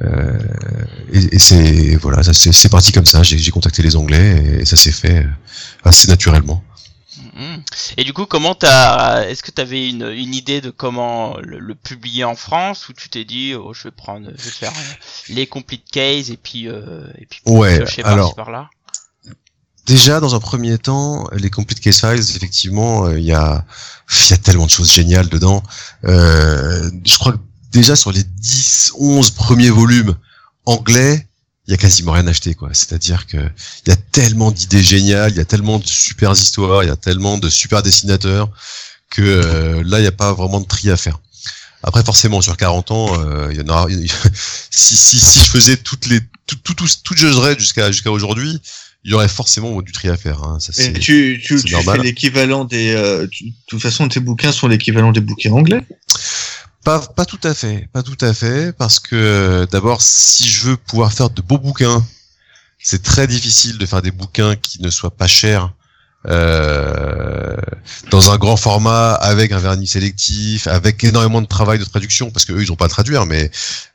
Euh, 0.00 0.38
et 1.12 1.36
et 1.36 1.38
c'est 1.38 1.96
voilà, 1.96 2.22
c'est 2.22 2.68
parti 2.68 2.92
comme 2.92 3.06
ça. 3.06 3.22
J'ai 3.22 3.50
contacté 3.50 3.82
les 3.82 3.96
Anglais 3.96 4.60
et 4.60 4.64
ça 4.64 4.76
s'est 4.76 4.92
fait 4.92 5.24
euh, 5.24 5.28
assez 5.84 6.08
naturellement. 6.08 6.62
Mhm. 7.34 7.62
Et 7.96 8.04
du 8.04 8.12
coup, 8.12 8.26
comment 8.26 8.54
t'as, 8.54 9.24
est-ce 9.24 9.42
que 9.42 9.50
t'avais 9.50 9.88
une, 9.88 10.06
une 10.06 10.34
idée 10.34 10.60
de 10.60 10.70
comment 10.70 11.36
le, 11.38 11.58
le 11.58 11.74
publier 11.74 12.24
en 12.24 12.34
France 12.36 12.88
ou 12.88 12.92
tu 12.92 13.08
t'es 13.08 13.24
dit, 13.24 13.54
oh, 13.54 13.72
je 13.74 13.84
vais 13.84 13.90
prendre, 13.90 14.30
je 14.36 14.44
vais 14.44 14.50
faire 14.50 14.72
euh, 14.72 14.94
les 15.34 15.46
complete 15.46 15.84
case 15.90 16.30
et 16.30 16.36
puis, 16.36 16.68
euh, 16.68 17.06
et 17.18 17.26
puis 17.26 17.40
Ouais. 17.46 17.82
Alors 18.04 18.34
par-là? 18.34 18.68
déjà 19.86 20.20
dans 20.20 20.34
un 20.34 20.40
premier 20.40 20.78
temps, 20.78 21.26
les 21.32 21.50
complete 21.50 21.80
case 21.80 22.00
files, 22.00 22.36
effectivement, 22.36 23.06
euh, 23.06 23.18
il 23.18 23.24
y 23.24 23.32
a 23.32 23.64
il 24.26 24.30
y 24.30 24.34
a 24.34 24.36
tellement 24.38 24.66
de 24.66 24.70
choses 24.70 24.92
géniales 24.92 25.28
dedans. 25.28 25.62
Euh, 26.04 26.90
je 27.04 27.16
crois 27.18 27.32
que 27.32 27.38
déjà 27.72 27.96
sur 27.96 28.12
les 28.12 28.22
10, 28.22 28.92
11 28.98 29.30
premiers 29.30 29.70
volumes 29.70 30.14
anglais, 30.66 31.26
il 31.66 31.70
y 31.70 31.74
a 31.74 31.76
quasiment 31.76 32.12
rien 32.12 32.26
acheté 32.26 32.54
quoi. 32.54 32.70
C'est-à-dire 32.72 33.26
que 33.26 33.36
il 33.86 33.88
y 33.90 33.92
a 33.92 33.96
tellement 33.96 34.50
d'idées 34.50 34.82
géniales, 34.82 35.32
il 35.32 35.36
y 35.38 35.40
a 35.40 35.44
tellement 35.44 35.78
de 35.78 35.86
super 35.86 36.32
histoires, 36.32 36.82
il 36.84 36.88
y 36.88 36.90
a 36.90 36.96
tellement 36.96 37.38
de 37.38 37.48
super 37.48 37.82
dessinateurs 37.82 38.50
que 39.10 39.22
euh, 39.22 39.82
là 39.84 39.98
il 39.98 40.02
n'y 40.02 40.08
a 40.08 40.12
pas 40.12 40.32
vraiment 40.32 40.60
de 40.60 40.66
tri 40.66 40.90
à 40.90 40.96
faire. 40.96 41.18
Après 41.84 42.04
forcément 42.04 42.40
sur 42.40 42.56
40 42.56 42.90
ans, 42.92 43.20
euh, 43.20 43.48
il 43.52 43.58
y 43.58 43.60
en 43.62 43.68
aura 43.68 43.86
si, 44.70 44.96
si 44.96 45.18
si 45.18 45.38
je 45.40 45.44
faisais 45.50 45.76
toutes 45.76 46.06
les 46.06 46.20
tout 46.46 46.56
tout 46.62 46.74
tout, 46.74 46.86
tout 47.04 47.16
jusqu'à 47.16 47.90
jusqu'à 47.90 48.10
aujourd'hui, 48.10 48.60
il 49.04 49.10
y 49.10 49.14
aurait 49.14 49.28
forcément 49.28 49.80
du 49.82 49.90
tri 49.92 50.08
à 50.08 50.16
faire 50.16 50.42
hein. 50.44 50.58
Ça, 50.60 50.72
c'est- 50.72 50.92
tu, 50.98 51.40
tu, 51.44 51.60
tu 51.62 51.72
normal. 51.72 51.98
fais 51.98 52.04
l'équivalent 52.04 52.64
des. 52.64 52.94
euh, 52.94 53.26
tu- 53.26 53.44
de 53.50 53.54
toute 53.66 53.82
façon, 53.82 54.08
tes 54.08 54.20
bouquins 54.20 54.52
sont 54.52 54.68
l'équivalent 54.68 55.10
des 55.12 55.20
bouquins 55.20 55.52
anglais? 55.52 55.84
Pas, 56.84 56.98
pas 57.00 57.24
tout 57.24 57.38
à 57.44 57.54
fait, 57.54 57.88
pas 57.92 58.02
tout 58.02 58.16
à 58.20 58.34
fait, 58.34 58.72
parce 58.72 58.98
que 58.98 59.14
euh, 59.14 59.66
d'abord, 59.66 60.02
si 60.02 60.48
je 60.48 60.66
veux 60.68 60.76
pouvoir 60.76 61.12
faire 61.12 61.30
de 61.30 61.40
beaux 61.40 61.58
bouquins, 61.58 62.04
c'est 62.78 63.02
très 63.02 63.26
difficile 63.28 63.78
de 63.78 63.86
faire 63.86 64.02
des 64.02 64.10
bouquins 64.10 64.56
qui 64.56 64.82
ne 64.82 64.90
soient 64.90 65.14
pas 65.16 65.28
chers 65.28 65.72
euh, 66.28 67.56
dans 68.10 68.30
un 68.30 68.36
grand 68.38 68.56
format 68.56 69.12
avec 69.14 69.52
un 69.52 69.58
vernis 69.58 69.86
sélectif, 69.86 70.66
avec 70.66 71.02
énormément 71.04 71.40
de 71.42 71.46
travail 71.46 71.78
de 71.78 71.84
traduction, 71.84 72.30
parce 72.30 72.44
que 72.44 72.52
eux 72.52 72.62
ils 72.62 72.70
ont 72.72 72.76
pas 72.76 72.86
à 72.86 72.88
traduire, 72.88 73.26
mais 73.26 73.50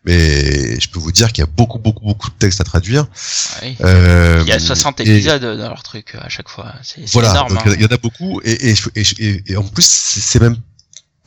mais 0.05 0.79
je 0.79 0.88
peux 0.89 0.99
vous 0.99 1.11
dire 1.11 1.31
qu'il 1.31 1.41
y 1.43 1.47
a 1.47 1.49
beaucoup 1.55 1.79
beaucoup 1.79 2.05
beaucoup 2.05 2.29
de 2.29 2.35
textes 2.35 2.61
à 2.61 2.63
traduire. 2.63 3.05
Oui. 3.63 3.77
Euh, 3.81 4.41
Il 4.45 4.49
y 4.49 4.53
a 4.53 4.59
60 4.59 4.99
et- 5.01 5.03
épisodes 5.03 5.41
dans 5.41 5.69
leur 5.69 5.83
truc 5.83 6.15
à 6.21 6.29
chaque 6.29 6.49
fois. 6.49 6.73
C'est 6.83 7.05
voilà, 7.11 7.31
énorme. 7.31 7.57
hein. 7.57 7.71
il 7.75 7.81
y 7.81 7.85
en 7.85 7.93
a 7.93 7.97
beaucoup 7.97 8.41
et, 8.43 8.73
et, 8.95 9.43
et, 9.51 9.55
en 9.57 9.63
plus 9.63 9.85
c'est 9.88 10.39
même 10.41 10.57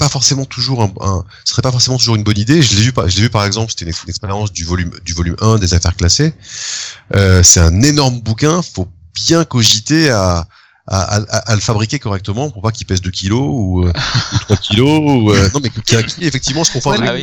pas 0.01 0.09
forcément 0.09 0.45
toujours 0.47 0.83
un, 0.83 0.93
un 1.01 1.25
ce 1.45 1.53
serait 1.53 1.63
pas 1.63 1.71
forcément 1.71 1.99
toujours 1.99 2.17
une 2.17 2.25
bonne 2.25 2.39
idée. 2.39 2.61
Je 2.63 2.75
l'ai 2.75 2.83
vu 2.83 2.93
par 2.93 3.09
je 3.09 3.15
l'ai 3.17 3.23
vu 3.23 3.31
par 3.31 3.45
exemple, 3.45 3.71
c'était 3.71 3.85
une, 3.85 3.91
ex- 3.91 4.03
une 4.03 4.11
expérience 4.11 4.51
du 4.53 4.65
volume 4.65 4.91
du 5.05 5.13
volume 5.13 5.37
1 5.41 5.59
des 5.59 5.75
affaires 5.75 5.95
classées. 5.95 6.35
Euh, 7.15 7.43
c'est 7.43 7.61
un 7.61 7.83
énorme 7.83 8.21
bouquin, 8.21 8.63
faut 8.63 8.89
bien 9.15 9.45
cogiter 9.45 10.11
à 10.11 10.47
à, 10.93 11.17
à, 11.19 11.37
à 11.53 11.55
le 11.55 11.61
fabriquer 11.61 11.99
correctement 12.01 12.51
pour 12.51 12.63
pas 12.63 12.73
qu'il 12.73 12.85
pèse 12.87 13.01
2 13.01 13.11
kilos 13.13 13.45
ou, 13.45 13.85
euh, 13.87 13.93
ou 14.33 14.39
3 14.39 14.57
kilos 14.57 15.01
ou 15.05 15.31
euh, 15.31 15.49
non 15.55 15.61
mais 15.63 15.71
qu'il 15.71 16.05
qui 16.07 16.25
effectivement 16.25 16.65
se 16.65 16.73
conforme 16.73 16.97
Ouais, 17.13 17.23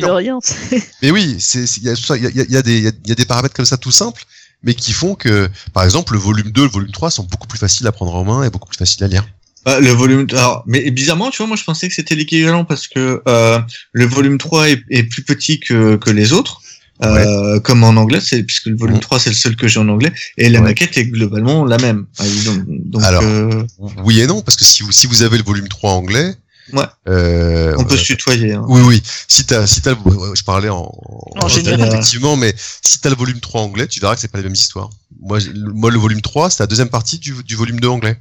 mais 1.02 1.10
oui, 1.10 1.36
c'est 1.38 1.64
il 1.76 1.82
y 1.82 1.90
a 1.90 1.94
il 2.16 2.22
y 2.22 2.26
a, 2.26 2.44
il 2.44 2.52
y 2.52 2.56
a 2.56 2.62
des 2.62 2.78
il 2.78 2.84
y 2.84 2.88
a- 2.88 2.92
il 3.04 3.08
y 3.08 3.12
a 3.12 3.14
des 3.16 3.26
paramètres 3.26 3.54
comme 3.54 3.66
ça 3.66 3.76
tout 3.76 3.90
simples, 3.92 4.24
mais 4.62 4.74
qui 4.74 4.92
font 4.92 5.14
que 5.16 5.50
par 5.74 5.82
exemple 5.84 6.14
le 6.14 6.18
volume 6.18 6.50
2, 6.50 6.62
le 6.62 6.68
volume 6.70 6.92
3 6.92 7.10
sont 7.10 7.24
beaucoup 7.24 7.46
plus 7.48 7.58
faciles 7.58 7.86
à 7.86 7.92
prendre 7.92 8.14
en 8.14 8.24
main 8.24 8.42
et 8.44 8.50
beaucoup 8.50 8.68
plus 8.68 8.78
faciles 8.78 9.04
à 9.04 9.08
lire. 9.08 9.26
Ah, 9.64 9.80
le 9.80 9.90
volume. 9.90 10.26
Alors, 10.32 10.62
mais 10.66 10.90
bizarrement, 10.90 11.30
tu 11.30 11.38
vois, 11.38 11.46
moi, 11.46 11.56
je 11.56 11.64
pensais 11.64 11.88
que 11.88 11.94
c'était 11.94 12.14
l'équivalent 12.14 12.64
parce 12.64 12.88
que 12.88 13.22
euh, 13.28 13.58
le 13.92 14.06
volume 14.06 14.38
3 14.38 14.70
est, 14.70 14.82
est 14.90 15.02
plus 15.04 15.22
petit 15.22 15.60
que, 15.60 15.96
que 15.96 16.10
les 16.10 16.32
autres. 16.32 16.60
Euh, 17.04 17.60
comme 17.60 17.84
en 17.84 17.90
anglais, 17.90 18.18
c'est 18.20 18.42
puisque 18.42 18.66
le 18.66 18.76
volume 18.76 18.96
Ouais. 18.96 19.00
3 19.00 19.20
c'est 19.20 19.30
le 19.30 19.36
seul 19.36 19.54
que 19.54 19.68
j'ai 19.68 19.78
en 19.78 19.88
anglais 19.88 20.12
et 20.36 20.48
la 20.48 20.58
Ouais. 20.58 20.64
maquette 20.66 20.96
est 20.96 21.04
globalement 21.04 21.64
la 21.64 21.78
même. 21.78 22.06
Ah, 22.18 22.24
donc, 22.44 22.64
donc, 22.66 23.02
Alors, 23.04 23.22
euh, 23.22 23.62
Oui 24.04 24.20
et 24.20 24.26
non, 24.26 24.42
parce 24.42 24.56
que 24.56 24.64
si 24.64 24.82
vous, 24.82 24.90
si 24.90 25.06
vous 25.06 25.22
avez 25.22 25.38
le 25.38 25.44
volume 25.44 25.68
3 25.68 25.92
anglais, 25.92 26.34
Ouais. 26.72 26.82
euh, 27.08 27.72
on 27.78 27.84
peut 27.84 27.94
euh, 27.94 27.98
se 27.98 28.02
tutoyer. 28.04 28.54
Hein. 28.54 28.64
oui, 28.68 28.80
oui. 28.84 29.02
Si 29.28 29.44
t'as, 29.46 29.66
si 29.68 29.80
t'as, 29.80 29.94
je 30.34 30.42
parlais 30.42 30.70
en, 30.70 30.92
En 31.40 31.48
général. 31.48 31.86
effectivement, 31.86 32.34
mais 32.36 32.52
si 32.82 33.00
t'as 33.00 33.10
le 33.10 33.16
volume 33.16 33.38
3 33.38 33.60
anglais, 33.62 33.86
tu 33.86 34.00
verras 34.00 34.16
que 34.16 34.20
c'est 34.20 34.26
pas 34.32 34.38
les 34.38 34.44
mêmes 34.44 34.54
histoires. 34.54 34.90
Moi, 35.20 35.38
moi, 35.74 35.92
le 35.92 35.98
volume 35.98 36.20
3, 36.20 36.50
c'est 36.50 36.64
la 36.64 36.66
deuxième 36.66 36.88
partie 36.90 37.18
du, 37.20 37.32
du 37.44 37.54
volume 37.54 37.78
2 37.78 37.86
anglais. 37.88 38.18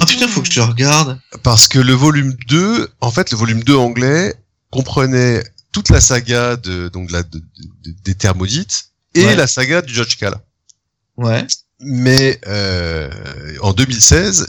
Ah 0.00 0.06
putain, 0.06 0.28
faut 0.28 0.42
que 0.42 0.50
je 0.50 0.60
regarde. 0.60 1.18
Parce 1.42 1.66
que 1.68 1.78
le 1.78 1.92
volume 1.92 2.34
2, 2.48 2.88
en 3.00 3.10
fait, 3.10 3.30
le 3.30 3.36
volume 3.36 3.62
2 3.64 3.74
anglais 3.76 4.34
comprenait 4.70 5.44
toute 5.72 5.90
la 5.90 6.00
saga 6.00 6.56
de, 6.56 6.88
donc, 6.88 7.08
de 7.08 7.12
la, 7.12 7.22
de- 7.22 7.38
de- 7.38 7.94
des 8.04 8.14
thermodites 8.14 8.90
et 9.14 9.24
Ouais. 9.24 9.36
la 9.36 9.46
saga 9.46 9.82
du 9.82 9.92
Judge 9.92 10.16
Cal. 10.16 10.34
Ouais. 11.16 11.46
Mais 11.80 12.40
euh, 12.48 13.08
en 13.62 13.72
2016, 13.72 14.48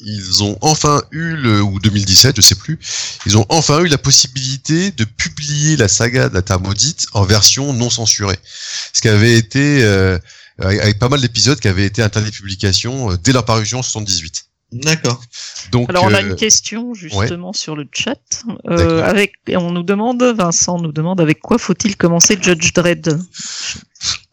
ils 0.00 0.42
ont 0.44 0.56
enfin 0.60 1.02
eu 1.10 1.34
le 1.36 1.60
ou 1.60 1.80
2017, 1.80 2.36
je 2.36 2.40
sais 2.40 2.54
plus, 2.54 2.78
ils 3.26 3.36
ont 3.36 3.44
enfin 3.48 3.80
eu 3.80 3.88
la 3.88 3.98
possibilité 3.98 4.92
de 4.92 5.04
publier 5.04 5.76
la 5.76 5.88
saga 5.88 6.28
de 6.28 6.34
la 6.34 6.42
Thermodite 6.42 7.06
en 7.14 7.24
version 7.24 7.72
non 7.72 7.90
censurée, 7.90 8.38
ce 8.92 9.00
qui 9.00 9.08
avait 9.08 9.34
été 9.36 9.82
euh, 9.82 10.18
avec 10.60 10.80
avec 10.80 10.98
pas 11.00 11.08
mal 11.08 11.20
d'épisodes 11.20 11.58
qui 11.58 11.66
avaient 11.66 11.84
été 11.86 12.00
interdits 12.00 12.30
de 12.30 12.36
publication 12.36 13.10
euh, 13.10 13.16
dès 13.16 13.32
leur 13.32 13.44
parution 13.44 13.80
en 13.80 13.82
78. 13.82 14.44
D'accord. 14.70 15.20
Donc 15.72 15.88
Alors 15.88 16.04
on 16.04 16.12
a 16.12 16.22
euh, 16.22 16.30
une 16.30 16.36
question 16.36 16.92
justement 16.92 17.52
sur 17.54 17.74
le 17.74 17.88
chat. 17.90 18.20
Euh, 18.68 19.02
avec, 19.02 19.32
on 19.48 19.70
nous 19.72 19.82
demande, 19.82 20.22
Vincent 20.22 20.78
nous 20.78 20.92
demande 20.92 21.20
avec 21.20 21.40
quoi 21.40 21.58
faut-il 21.58 21.96
commencer 21.96 22.38
Judge 22.40 22.72
Dredd? 22.74 23.18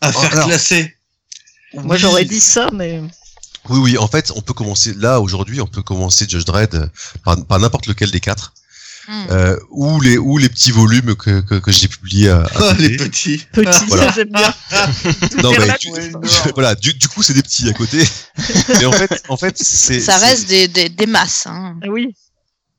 À 0.02 0.10
Oh, 0.10 0.20
faire 0.20 0.34
alors. 0.34 0.48
classer. 0.48 0.94
Moi 1.74 1.96
oui, 1.96 1.98
j'aurais 1.98 2.26
dit 2.26 2.42
ça, 2.42 2.70
mais 2.74 3.02
Oui, 3.70 3.80
oui, 3.80 3.98
en 3.98 4.08
fait, 4.08 4.32
on 4.36 4.42
peut 4.42 4.54
commencer 4.54 4.94
là 4.94 5.20
aujourd'hui, 5.22 5.62
on 5.62 5.68
peut 5.68 5.82
commencer 5.82 6.26
Judge 6.28 6.46
Dredd 6.46 6.92
par, 7.24 7.44
par 7.46 7.60
n'importe 7.60 7.88
lequel 7.88 8.12
des 8.12 8.20
quatre. 8.20 8.54
Hmm. 9.08 9.26
euh, 9.30 9.60
ou 9.70 10.02
les 10.02 10.18
ou 10.18 10.38
les 10.40 10.50
petits 10.50 10.72
volumes 10.72 11.16
que 11.16 11.42
que, 11.42 11.56
que 11.56 11.72
j'ai 11.72 11.88
publiés 11.88 12.30
à, 12.30 12.42
à 12.42 12.48
Ah, 12.56 12.60
côté. 12.72 12.88
les 12.90 12.98
petits. 12.98 13.38
Petit, 13.54 13.86
Voilà. 13.88 14.12
j'aime 14.14 14.30
bien. 14.32 14.54
Non, 15.44 15.52
mais 15.52 15.68
non. 16.12 16.22
voilà, 16.56 16.74
du, 16.76 16.94
du 16.94 17.08
coup, 17.08 17.22
c'est 17.22 17.34
des 17.34 17.44
petits 17.44 17.68
à 17.70 17.74
côté. 17.74 18.04
Mais 18.70 18.86
en 18.86 18.92
fait, 18.92 19.24
en 19.30 19.38
fait, 19.38 19.58
c'est 19.58 20.00
Ça 20.00 20.18
reste 20.18 20.48
des, 20.48 20.68
des, 20.68 20.90
des 20.90 21.06
masses. 21.06 21.46
Hein. 21.46 21.76
Oui. 21.88 22.16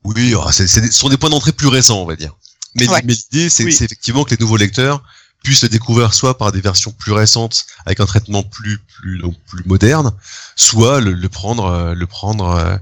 Oui, 0.03 0.33
ah, 0.41 0.51
c'est, 0.51 0.67
ce 0.67 0.91
sont 0.91 1.09
des 1.09 1.17
points 1.17 1.29
d'entrée 1.29 1.51
plus 1.53 1.67
récents, 1.67 2.01
on 2.01 2.05
va 2.05 2.15
dire. 2.15 2.33
Mais, 2.75 2.87
Ouais. 2.89 3.01
mais 3.05 3.13
l'idée, 3.13 3.49
c'est, 3.49 3.63
Oui. 3.63 3.73
c'est 3.73 3.85
effectivement 3.85 4.23
que 4.23 4.31
les 4.31 4.37
nouveaux 4.39 4.57
lecteurs 4.57 5.01
puissent 5.43 5.63
le 5.63 5.69
découvrir 5.69 6.13
soit 6.13 6.37
par 6.37 6.51
des 6.51 6.61
versions 6.61 6.91
plus 6.91 7.11
récentes 7.13 7.65
avec 7.85 7.99
un 7.99 8.05
traitement 8.05 8.43
plus 8.43 8.79
plus 8.79 9.19
donc 9.19 9.35
plus 9.47 9.63
moderne, 9.65 10.11
soit 10.55 10.99
le, 10.99 11.13
le 11.13 11.29
prendre 11.29 11.93
le 11.95 12.07
prendre 12.07 12.49
euh, 12.49 12.63
euh, 12.73 12.77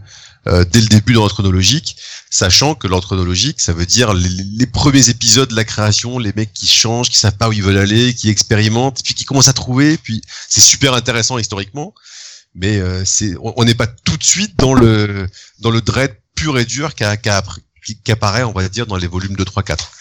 dès 0.46 0.82
le 0.82 0.88
début 0.88 1.14
dans 1.14 1.22
l'ordre 1.22 1.34
chronologique, 1.34 1.98
sachant 2.30 2.76
que 2.76 2.88
l'ordre 2.88 3.08
chronologique, 3.08 3.62
ça 3.62 3.74
veut 3.74 3.86
dire 3.86 4.14
les, 4.14 4.68
premiers 4.68 5.10
épisodes 5.10 5.50
de 5.50 5.56
la 5.56 5.64
création, 5.64 6.20
les 6.20 6.34
mecs 6.36 6.54
qui 6.54 6.68
changent, 6.68 7.10
qui 7.10 7.18
savent 7.18 7.38
pas 7.38 7.50
où 7.50 7.54
ils 7.54 7.64
veulent 7.64 7.78
aller, 7.78 8.14
qui 8.14 8.30
expérimentent, 8.30 9.02
puis 9.04 9.14
qui 9.14 9.26
commencent 9.26 9.48
à 9.48 9.54
trouver, 9.54 9.98
puis 9.98 10.22
c'est 10.50 10.62
super 10.62 10.94
intéressant 10.94 11.38
historiquement, 11.38 11.94
mais 12.54 12.78
euh, 12.78 13.04
c'est 13.06 13.36
on 13.42 13.64
n'est 13.64 13.76
pas 13.76 13.88
tout 13.88 14.18
de 14.18 14.24
suite 14.24 14.56
dans 14.58 14.74
le 14.74 15.28
dans 15.60 15.72
le 15.72 15.82
dread 15.82 16.16
pur 16.36 16.58
et 16.60 16.66
dur 16.66 16.94
qu'a- 16.94 17.18
qu'a 17.18 17.38
appris- 17.38 17.64
qui, 17.86 17.96
qui 18.04 18.12
apparaît, 18.12 18.44
on 18.44 18.52
va 18.52 18.68
dire, 18.68 18.88
dans 18.88 18.98
les 18.98 19.08
volumes 19.08 19.36
2, 19.36 19.46
3, 19.46 19.64
4. 19.64 19.92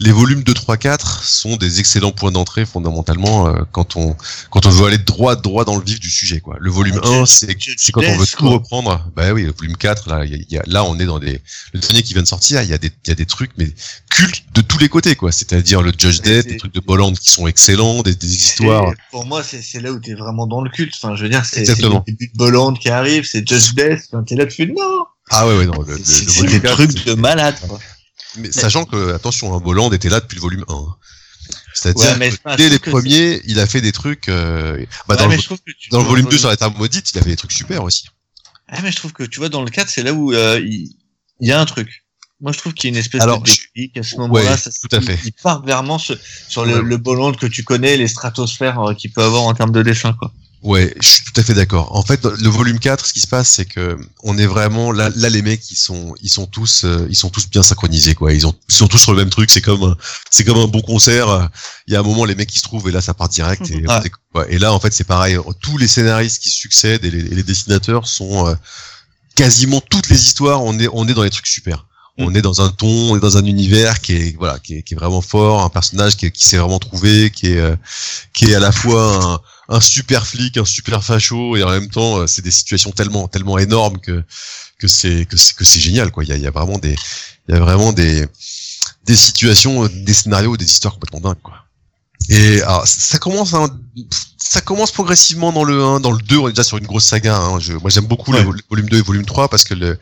Les 0.00 0.12
volumes 0.12 0.42
2, 0.42 0.52
3, 0.54 0.76
4 0.76 1.24
sont 1.24 1.56
des 1.56 1.80
excellents 1.80 2.12
points 2.12 2.30
d'entrée 2.32 2.66
fondamentalement 2.66 3.48
euh, 3.48 3.62
quand 3.72 3.96
on 3.96 4.16
quand 4.50 4.66
on 4.66 4.70
veut 4.70 4.86
aller 4.86 4.98
droit 4.98 5.36
droit 5.36 5.64
dans 5.64 5.76
le 5.76 5.84
vif 5.84 6.00
du 6.00 6.10
sujet 6.10 6.40
quoi. 6.40 6.56
Le 6.60 6.70
volume 6.70 7.00
Ah, 7.02 7.08
1 7.08 7.24
tu- 7.24 7.30
c'est 7.30 7.54
tu- 7.56 7.92
quand 7.92 8.00
on 8.02 8.16
veut 8.16 8.26
tout 8.26 8.48
reprendre. 8.50 9.06
Bah 9.16 9.32
oui, 9.32 9.44
le 9.44 9.52
volume 9.52 9.76
4 9.76 10.08
là 10.08 10.24
y 10.24 10.34
a- 10.34 10.38
y 10.48 10.58
a- 10.58 10.62
là 10.66 10.84
on 10.84 10.98
est 10.98 11.06
dans 11.06 11.18
des 11.18 11.40
le 11.72 11.80
dernier 11.80 12.02
qui 12.02 12.12
vient 12.14 12.22
de 12.22 12.28
sortir, 12.28 12.62
il 12.62 12.68
y 12.68 12.72
a 12.74 12.78
des 12.78 12.90
il 13.04 13.08
y 13.08 13.12
a 13.12 13.14
des 13.14 13.26
trucs 13.26 13.50
mais 13.56 13.68
cultes 14.10 14.44
de 14.54 14.60
tous 14.62 14.78
les 14.78 14.88
côtés 14.88 15.14
quoi, 15.16 15.32
c'est-à-dire 15.32 15.82
le 15.82 15.92
Judge 15.96 16.20
Dead, 16.20 16.46
des 16.46 16.56
trucs 16.56 16.74
de 16.74 16.80
Bolland 16.80 17.12
qui 17.12 17.30
sont 17.30 17.46
excellents, 17.46 18.02
des, 18.02 18.14
des 18.14 18.34
histoires. 18.34 18.92
Pour 19.10 19.26
moi, 19.26 19.42
c'est 19.42 19.80
là 19.80 19.92
où 19.92 19.98
t'es 19.98 20.14
vraiment 20.14 20.46
dans 20.46 20.60
le 20.62 20.70
culte. 20.70 20.94
Enfin, 21.00 21.16
je 21.16 21.22
veux 21.24 21.28
dire, 21.28 21.44
c'est 21.44 21.64
le 21.98 22.04
début 22.06 22.28
de 22.28 22.36
Bolland 22.36 22.72
qui 22.74 22.88
arrive, 22.88 23.24
c'est 23.24 23.46
Just 23.46 23.74
Death. 23.74 24.08
Quand 24.10 24.22
t'es 24.24 24.34
là, 24.36 24.46
tu 24.46 24.56
fais 24.56 24.66
non. 24.66 25.04
Ah 25.30 25.46
ouais 25.46 25.56
ouais 25.58 25.66
non, 25.66 25.80
le, 25.82 25.96
le- 25.96 26.04
C'est 26.04 26.46
des 26.46 26.60
4, 26.60 26.74
trucs 26.74 27.04
de 27.06 27.14
malade. 27.14 27.56
Quoi. 27.66 27.78
Mais 28.36 28.50
sachant 28.52 28.84
que, 28.84 29.12
attention, 29.14 29.54
hein, 29.54 29.60
Bolland 29.60 29.92
était 29.92 30.08
là 30.08 30.20
depuis 30.20 30.36
le 30.36 30.40
volume 30.42 30.64
1. 30.68 30.72
hein. 30.74 30.96
C'est-à-dire 31.74 32.18
Ouais, 32.18 32.30
que 32.30 32.56
dès 32.56 32.68
les 32.68 32.78
premiers, 32.78 33.40
il 33.44 33.58
a 33.60 33.66
fait 33.66 33.80
des 33.80 33.92
trucs. 33.92 34.28
euh, 34.28 34.84
bah, 35.08 35.14
Ouais, 35.14 35.22
dans 35.22 35.28
le, 35.28 35.36
dans 35.90 36.02
volume 36.02 36.26
euh, 36.26 36.30
2 36.30 36.38
sur 36.38 36.48
la 36.48 36.56
table 36.56 36.76
maudite, 36.78 37.10
il 37.12 37.18
a 37.18 37.22
fait 37.22 37.30
des 37.30 37.36
trucs 37.36 37.52
super 37.52 37.82
aussi. 37.82 38.06
Ah, 38.68 38.80
mais 38.82 38.90
je 38.92 38.96
trouve 38.96 39.12
que 39.12 39.22
tu 39.24 39.38
vois, 39.40 39.48
dans 39.48 39.62
le 39.62 39.70
4, 39.70 39.88
c'est 39.88 40.02
là 40.02 40.12
où 40.12 40.32
euh, 40.32 40.60
il 40.60 40.94
il 41.40 41.48
y 41.48 41.52
a 41.52 41.60
un 41.60 41.64
truc. 41.64 42.04
Moi, 42.40 42.52
je 42.52 42.58
trouve 42.58 42.72
qu'il 42.74 42.88
y 42.90 42.92
a 42.92 42.94
une 42.94 43.00
espèce 43.00 43.20
Alors, 43.22 43.40
de 43.40 43.44
déclic 43.50 43.96
à 43.96 44.02
ce 44.02 44.16
moment-là. 44.16 44.50
Ouais, 44.52 44.56
ça- 44.56 44.70
tout 44.70 44.94
à 44.96 45.00
fait. 45.00 45.18
Il 45.24 45.32
part 45.32 45.62
vraiment 45.62 45.98
sur, 45.98 46.16
sur 46.48 46.64
le, 46.64 46.76
Ouais. 46.76 46.82
le 46.82 46.96
Bolland 46.98 47.32
que 47.32 47.46
tu 47.46 47.64
connais, 47.64 47.96
les 47.96 48.08
stratosphères 48.08 48.78
euh, 48.80 48.94
qu'il 48.94 49.12
peut 49.12 49.22
avoir 49.22 49.42
en 49.42 49.54
termes 49.54 49.72
de 49.72 49.82
dessin, 49.82 50.12
quoi. 50.18 50.32
Ouais, 50.62 50.94
je 51.00 51.08
suis 51.08 51.22
tout 51.24 51.40
à 51.40 51.42
fait 51.42 51.54
d'accord. 51.54 51.96
En 51.96 52.02
fait, 52.02 52.22
le 52.26 52.48
volume 52.50 52.78
4, 52.78 53.06
ce 53.06 53.14
qui 53.14 53.20
se 53.20 53.26
passe, 53.26 53.48
c'est 53.48 53.64
que 53.64 53.96
on 54.22 54.36
est 54.36 54.44
vraiment 54.46 54.92
là, 54.92 55.08
là 55.16 55.30
les 55.30 55.40
mecs, 55.40 55.70
ils 55.70 55.76
sont, 55.76 56.14
ils 56.20 56.28
sont 56.28 56.44
tous, 56.46 56.84
euh, 56.84 57.06
ils 57.08 57.16
sont 57.16 57.30
tous 57.30 57.48
bien 57.48 57.62
synchronisés, 57.62 58.14
quoi. 58.14 58.34
Ils 58.34 58.46
ont, 58.46 58.54
ils 58.68 58.74
sont 58.74 58.86
tous 58.86 58.98
sur 58.98 59.12
le 59.12 59.18
même 59.18 59.30
truc. 59.30 59.50
C'est 59.50 59.62
comme, 59.62 59.82
un- 59.84 59.96
c'est 60.30 60.44
comme 60.44 60.58
un 60.58 60.66
bon 60.66 60.82
concert. 60.82 61.48
Il 61.86 61.94
y 61.94 61.96
a 61.96 62.00
un 62.00 62.02
moment, 62.02 62.26
les 62.26 62.34
mecs 62.34 62.50
qui 62.50 62.58
se 62.58 62.64
trouvent 62.64 62.86
et 62.90 62.92
là, 62.92 63.00
ça 63.00 63.14
part 63.14 63.30
direct. 63.30 63.70
Et, 63.70 63.86
ouais, 64.34 64.46
et 64.50 64.58
là, 64.58 64.74
en 64.74 64.80
fait, 64.80 64.92
c'est 64.92 65.04
pareil. 65.04 65.38
Tous 65.62 65.78
les 65.78 65.88
scénaristes 65.88 66.42
qui 66.42 66.50
succèdent 66.50 67.06
et 67.06 67.10
les, 67.10 67.20
et 67.20 67.34
les 67.34 67.42
dessinateurs 67.42 68.06
sont 68.06 68.46
euh, 68.46 68.54
quasiment 69.34 69.80
toutes 69.80 70.08
les 70.10 70.22
histoires. 70.22 70.62
On 70.62 70.78
est, 70.78 70.88
on 70.92 71.08
est 71.08 71.14
dans 71.14 71.22
les 71.22 71.30
trucs 71.30 71.46
super. 71.46 71.86
On 72.18 72.34
est 72.34 72.42
dans 72.42 72.60
un 72.60 72.68
ton, 72.68 73.12
on 73.12 73.16
est 73.16 73.20
dans 73.20 73.38
un 73.38 73.44
univers 73.46 74.00
qui 74.02 74.12
est 74.14 74.36
voilà, 74.36 74.58
qui 74.58 74.74
est, 74.74 74.82
qui 74.82 74.92
est 74.92 74.96
vraiment 74.96 75.22
fort, 75.22 75.62
un 75.62 75.70
personnage 75.70 76.16
qui, 76.16 76.30
qui 76.30 76.46
s'est 76.46 76.58
vraiment 76.58 76.78
trouvé, 76.78 77.30
qui 77.30 77.52
est, 77.52 77.56
euh, 77.58 77.76
qui 78.34 78.50
est 78.50 78.54
à 78.54 78.60
la 78.60 78.72
fois 78.72 79.24
un, 79.24 79.40
un 79.70 79.80
super 79.80 80.26
flic, 80.26 80.58
un 80.58 80.64
super 80.64 81.02
facho, 81.02 81.56
et 81.56 81.62
en 81.62 81.70
même 81.70 81.88
temps, 81.88 82.18
euh, 82.18 82.26
c'est 82.26 82.42
des 82.42 82.50
situations 82.50 82.90
tellement, 82.90 83.28
tellement 83.28 83.56
énormes 83.58 83.98
que 84.00 84.22
que 84.78 84.88
c'est 84.88 85.26
que 85.26 85.36
c'est 85.36 85.54
que 85.54 85.64
c'est 85.64 85.80
génial 85.80 86.10
quoi. 86.10 86.24
Il 86.24 86.30
y 86.30 86.32
a, 86.32 86.36
y 86.36 86.46
a 86.46 86.50
vraiment 86.50 86.78
des, 86.78 86.96
il 87.48 87.54
y 87.54 87.56
a 87.56 87.60
vraiment 87.60 87.92
des 87.92 88.26
des 89.06 89.16
situations, 89.16 89.86
des 89.86 90.14
scénarios, 90.14 90.56
des 90.56 90.66
histoires 90.66 90.94
complètement 90.94 91.20
dingues 91.20 91.42
quoi. 91.42 91.54
Et 92.28 92.60
alors, 92.62 92.86
ça 92.86 93.18
commence, 93.18 93.54
hein, 93.54 93.68
ça 94.36 94.60
commence 94.60 94.92
progressivement 94.92 95.52
dans 95.52 95.64
le 95.64 95.82
1, 95.82 96.00
dans 96.00 96.12
le 96.12 96.18
2, 96.22 96.36
on 96.38 96.48
est 96.48 96.52
déjà 96.52 96.62
sur 96.64 96.76
une 96.76 96.86
grosse 96.86 97.06
saga. 97.06 97.36
Hein. 97.36 97.58
Je, 97.58 97.72
moi, 97.72 97.90
j'aime 97.90 98.06
beaucoup 98.06 98.32
Ouais. 98.32 98.42
le, 98.44 98.60
volume 98.68 98.88
2 98.88 98.98
et 98.98 99.02
volume 99.02 99.24
3 99.24 99.48
parce 99.48 99.64
que 99.64 99.74
le, 99.74 99.98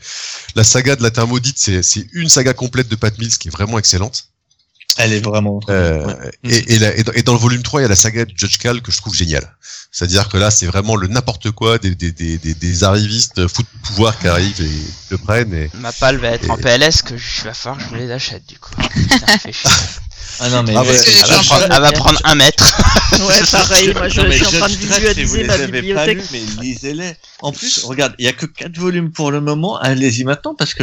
la 0.54 0.64
saga 0.64 0.96
de 0.96 1.02
la 1.02 1.10
Terre 1.10 1.26
maudite, 1.26 1.58
c'est, 1.58 1.82
c'est 1.82 2.06
une 2.12 2.28
saga 2.28 2.54
complète 2.54 2.88
de 2.88 2.96
Pat 2.96 3.16
Mills 3.18 3.38
qui 3.38 3.48
est 3.48 3.50
vraiment 3.50 3.78
excellente. 3.78 4.28
Elle 4.98 5.12
est 5.12 5.20
vraiment. 5.24 5.60
Euh, 5.68 6.04
Ouais. 6.06 6.30
et, 6.44 6.74
et, 6.74 6.78
la- 6.78 6.96
et 6.96 7.02
dans, 7.04 7.12
et 7.12 7.22
dans 7.22 7.32
le 7.32 7.38
volume 7.38 7.62
3, 7.62 7.80
il 7.80 7.84
y 7.84 7.86
a 7.86 7.88
la 7.88 7.96
saga 7.96 8.24
de 8.24 8.32
Judge 8.36 8.58
Cal 8.58 8.82
que 8.82 8.92
je 8.92 8.96
trouve 8.98 9.14
géniale. 9.14 9.48
C'est-à-dire 9.90 10.28
que 10.28 10.36
là, 10.36 10.50
c'est 10.50 10.66
vraiment 10.66 10.96
le 10.96 11.06
n'importe 11.08 11.50
quoi 11.52 11.78
des, 11.78 11.94
des, 11.94 12.12
des, 12.12 12.36
des, 12.36 12.52
des 12.54 12.84
arrivistes 12.84 13.46
fous 13.48 13.62
de 13.62 13.86
pouvoir 13.88 14.18
qui 14.18 14.28
arrivent 14.28 14.60
et 14.60 14.70
le 15.10 15.18
prennent. 15.18 15.54
Et... 15.54 15.70
Ma 15.74 15.92
palle 15.92 16.18
va 16.18 16.28
être 16.28 16.50
en 16.50 16.56
PLS 16.58 17.02
que 17.02 17.16
je 17.16 17.44
vais 17.44 17.54
faire 17.54 17.76
que 17.76 17.82
je 17.84 17.94
me 17.94 17.98
les 17.98 18.10
achète 18.12 18.44
du 18.46 18.58
coup. 18.58 18.70
Putain, 18.92 19.38
fait 19.38 19.52
chier. 19.52 19.70
Ah 20.40 20.50
non, 20.50 20.62
mais. 20.62 20.74
Ah, 20.76 20.82
Elle 20.84 21.30
va, 21.30 21.38
prendre, 21.42 21.64
elle 21.70 21.80
va 21.80 21.92
prendre 21.92 22.20
un 22.24 22.34
mètre. 22.34 22.64
Ouais, 23.26 23.40
pareil. 23.50 23.92
Moi, 23.94 24.08
je, 24.08 24.20
Non, 24.20 24.30
suis 24.30 24.44
en 24.46 24.50
train 24.50 24.68
de 24.68 24.72
si 24.72 24.78
vous 24.84 24.86
visualiser 24.94 25.38
les 25.38 25.44
ma 25.46 25.52
avez 25.54 25.66
pas 25.66 25.72
bibliothèque. 25.72 26.18
lus, 26.18 26.24
mais 26.32 26.40
lisez-les. 26.62 27.12
En 27.40 27.50
plus, 27.52 27.82
regarde, 27.84 28.14
il 28.18 28.24
y 28.26 28.28
a 28.28 28.32
que 28.32 28.46
quatre 28.46 28.76
volumes 28.76 29.10
pour 29.10 29.30
le 29.32 29.40
moment. 29.40 29.78
Allez-y 29.78 30.24
maintenant 30.24 30.54
parce 30.54 30.74
que 30.74 30.82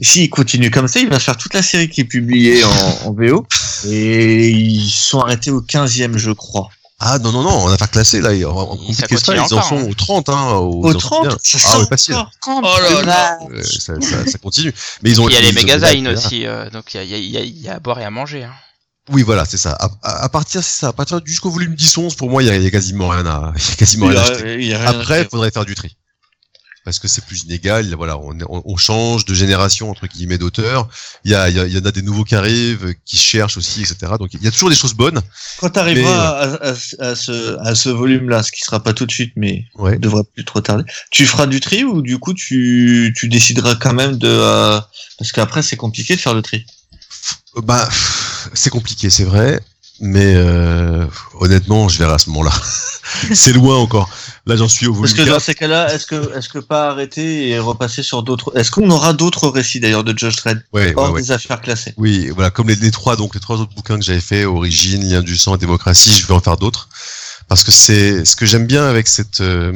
s'il 0.00 0.30
continue 0.30 0.70
comme 0.70 0.88
ça, 0.88 1.00
il 1.00 1.08
va 1.08 1.18
faire 1.18 1.36
toute 1.36 1.54
la 1.54 1.62
série 1.62 1.88
qui 1.88 2.00
est 2.02 2.04
publiée 2.04 2.64
en, 2.64 3.08
en 3.08 3.12
VO. 3.12 3.46
Et 3.86 4.48
ils 4.48 4.90
sont 4.90 5.20
arrêtés 5.20 5.50
au 5.50 5.60
15e, 5.60 6.16
je 6.16 6.30
crois. 6.32 6.68
Ah 7.04 7.18
non, 7.18 7.32
non, 7.32 7.42
non, 7.42 7.50
en 7.50 7.68
affaire 7.72 7.90
classée, 7.90 8.20
là, 8.20 8.30
en, 8.48 8.52
en 8.52 8.78
Et 8.88 8.92
ça 8.94 9.08
continue 9.08 9.36
ils 9.36 9.54
en 9.54 9.62
sont 9.62 9.76
hein. 9.78 9.86
au 9.90 9.94
30, 9.94 10.28
hein. 10.28 10.50
Au, 10.52 10.84
Au 10.84 10.90
ils 10.92 10.96
en 10.96 11.00
sont 11.00 11.08
30 11.08 11.26
bien. 11.28 11.36
ça 11.42 11.58
Ah 11.72 11.78
ouais, 11.80 11.86
facile. 11.88 12.14
Oh, 12.46 12.60
là 12.62 13.02
là. 13.02 13.38
Euh, 13.50 13.62
ça, 13.64 13.94
ça, 14.00 14.24
ça 14.24 14.38
continue. 14.38 14.72
Mais 15.02 15.10
ils 15.10 15.20
ont. 15.20 15.28
Il 15.28 15.34
y 15.34 15.36
a 15.36 15.40
les 15.40 15.48
ils 15.48 15.50
ont- 15.50 15.54
Megazine 15.62 16.02
voilà. 16.04 16.18
aussi, 16.18 16.46
euh, 16.46 16.70
donc 16.70 16.94
il 16.94 16.98
y 16.98 17.00
a, 17.00 17.04
y, 17.04 17.14
a, 17.14 17.18
y, 17.18 17.36
a, 17.38 17.44
y 17.44 17.68
a 17.68 17.74
à 17.74 17.78
boire 17.80 17.98
et 17.98 18.04
à 18.04 18.10
manger. 18.10 18.44
Hein. 18.44 18.52
Oui, 19.10 19.24
voilà, 19.24 19.44
c'est 19.44 19.58
ça. 19.58 19.72
À, 19.72 19.88
à, 20.04 20.24
à 20.24 20.28
partir, 20.28 20.62
c'est 20.62 20.78
ça. 20.78 20.88
À 20.88 20.92
partir 20.92 21.20
jusqu'au 21.24 21.50
volume 21.50 21.74
10-11, 21.74 22.14
pour 22.14 22.30
moi, 22.30 22.40
il 22.44 22.46
y 22.46 22.50
a, 22.52 22.54
a 22.66 22.70
quasiment 22.70 23.08
rien 23.08 23.26
à, 23.26 23.52
a 23.72 23.74
quasiment 23.76 24.08
Il 24.08 24.14
y 24.14 24.16
rien 24.18 24.22
à 24.22 24.28
a- 24.28 24.30
acheter. 24.34 24.74
a 24.74 24.88
Après, 24.90 25.22
il 25.22 25.28
faudrait 25.28 25.50
faire 25.50 25.64
du 25.64 25.74
tri. 25.74 25.96
Parce 26.84 26.98
que 26.98 27.06
c'est 27.06 27.24
plus 27.24 27.44
inégal, 27.44 27.94
voilà, 27.94 28.18
on, 28.18 28.76
change 28.76 29.24
de 29.24 29.34
génération 29.34 29.88
entre 29.88 30.08
guillemets 30.08 30.38
d'auteurs. 30.38 30.88
Il 31.24 31.30
y 31.30 31.34
a, 31.36 31.48
il 31.48 31.78
en 31.78 31.84
a 31.86 31.92
des 31.92 32.02
nouveaux 32.02 32.24
qui 32.24 32.34
arrivent, 32.34 32.94
qui 33.04 33.16
cherchent 33.16 33.56
aussi, 33.56 33.82
etc. 33.82 34.14
Donc 34.18 34.30
il 34.34 34.42
y 34.42 34.48
a 34.48 34.50
toujours 34.50 34.68
des 34.70 34.74
choses 34.74 34.94
bonnes. 34.94 35.20
Quand 35.60 35.70
tu 35.70 35.78
arriveras 35.78 36.28
à, 36.28 36.70
à, 36.70 36.74
à 37.10 37.14
ce, 37.14 37.56
à 37.60 37.74
ce 37.76 37.88
volume-là, 37.88 38.42
ce 38.42 38.50
qui 38.50 38.60
sera 38.62 38.82
pas 38.82 38.92
tout 38.94 39.06
de 39.06 39.12
suite, 39.12 39.32
mais 39.36 39.64
Ouais. 39.76 39.96
devrait 39.98 40.24
plus 40.34 40.44
trop 40.44 40.60
tarder, 40.60 40.84
tu 41.12 41.24
feras 41.26 41.46
du 41.46 41.60
tri 41.60 41.84
ou 41.84 42.02
du 42.02 42.18
coup 42.18 42.34
tu, 42.34 43.14
tu 43.16 43.28
décideras 43.28 43.76
quand 43.76 43.94
même 43.94 44.16
de... 44.18 44.28
euh, 44.28 44.80
parce 45.18 45.30
qu'après 45.32 45.62
c'est 45.62 45.76
compliqué 45.76 46.16
de 46.16 46.20
faire 46.20 46.34
le 46.34 46.42
tri? 46.42 46.66
Euh, 47.56 47.60
Bah, 47.62 47.88
c'est 48.54 48.70
compliqué, 48.70 49.08
c'est 49.08 49.24
vrai, 49.24 49.60
mais 50.04 50.34
euh, 50.34 51.06
honnêtement, 51.38 51.88
je 51.88 51.96
verrai 51.96 52.14
à 52.14 52.18
ce 52.18 52.28
moment-là. 52.30 52.50
c'est 53.32 53.52
loin 53.52 53.76
encore. 53.76 54.10
Là, 54.46 54.56
j'en 54.56 54.68
suis 54.68 54.88
au 54.88 54.92
volume 54.92 55.04
Parce 55.04 55.14
que 55.14 55.22
dans 55.22 55.34
4. 55.36 55.42
ces 55.44 55.54
cas-là, 55.54 55.94
est-ce 55.94 56.06
que, 56.06 56.36
est-ce 56.36 56.48
que 56.48 56.58
pas 56.58 56.90
arrêter 56.90 57.50
et 57.50 57.58
repasser 57.60 58.02
sur 58.02 58.24
d'autres... 58.24 58.52
Est-ce 58.56 58.72
qu'on 58.72 58.90
aura 58.90 59.12
d'autres 59.12 59.46
récits 59.46 59.78
d'ailleurs 59.78 60.02
de 60.02 60.12
Judge 60.18 60.34
Dredd 60.36 60.64
Ouais, 60.72 60.92
hors 60.96 61.12
ouais. 61.12 61.22
des 61.22 61.30
affaires 61.30 61.60
classées? 61.60 61.94
Oui, 61.98 62.30
voilà, 62.30 62.50
comme 62.50 62.68
les, 62.68 62.74
les 62.74 62.90
trois, 62.90 63.14
donc 63.14 63.36
les 63.36 63.40
trois 63.40 63.60
autres 63.60 63.72
bouquins 63.76 63.96
que 63.96 64.04
j'avais 64.04 64.20
fait, 64.20 64.44
Origine, 64.44 65.08
Lien 65.08 65.22
du 65.22 65.36
sang 65.36 65.54
et 65.54 65.58
Démocratie, 65.58 66.12
je 66.12 66.26
vais 66.26 66.34
en 66.34 66.40
faire 66.40 66.56
d'autres. 66.56 66.88
Parce 67.46 67.62
que 67.62 67.70
c'est 67.70 68.24
ce 68.24 68.34
que 68.34 68.44
j'aime 68.44 68.66
bien 68.66 68.84
avec 68.84 69.06
cette 69.06 69.40
euh, 69.40 69.72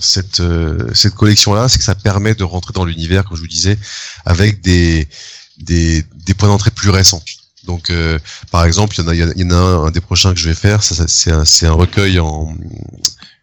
cette 0.00 0.40
euh, 0.40 0.88
cette 0.94 1.14
collection 1.14 1.52
là, 1.52 1.68
c'est 1.68 1.78
que 1.78 1.84
ça 1.84 1.94
permet 1.96 2.34
de 2.34 2.44
rentrer 2.44 2.72
dans 2.72 2.84
l'univers, 2.84 3.24
comme 3.24 3.36
je 3.36 3.42
vous 3.42 3.48
disais, 3.48 3.76
avec 4.24 4.60
des 4.60 5.08
des 5.58 6.04
des 6.14 6.34
points 6.34 6.48
d'entrée 6.48 6.70
plus 6.70 6.90
récents. 6.90 7.22
Donc, 7.64 7.90
euh, 7.90 8.18
par 8.50 8.64
exemple, 8.64 8.94
il 8.98 9.02
y 9.02 9.04
en 9.04 9.08
a, 9.08 9.14
il 9.14 9.20
y 9.20 9.24
en 9.24 9.28
a- 9.28 9.32
il 9.36 9.40
y 9.42 9.44
en 9.44 9.50
a 9.50 9.54
un, 9.54 9.84
un 9.86 9.90
des 9.90 10.00
prochains 10.00 10.32
que 10.34 10.40
je 10.40 10.48
vais 10.48 10.54
faire. 10.54 10.82
Ça, 10.82 10.94
ça, 10.94 11.04
c'est 11.08 11.30
un, 11.30 11.44
c'est 11.44 11.66
un 11.66 11.72
recueil 11.72 12.18
en 12.18 12.54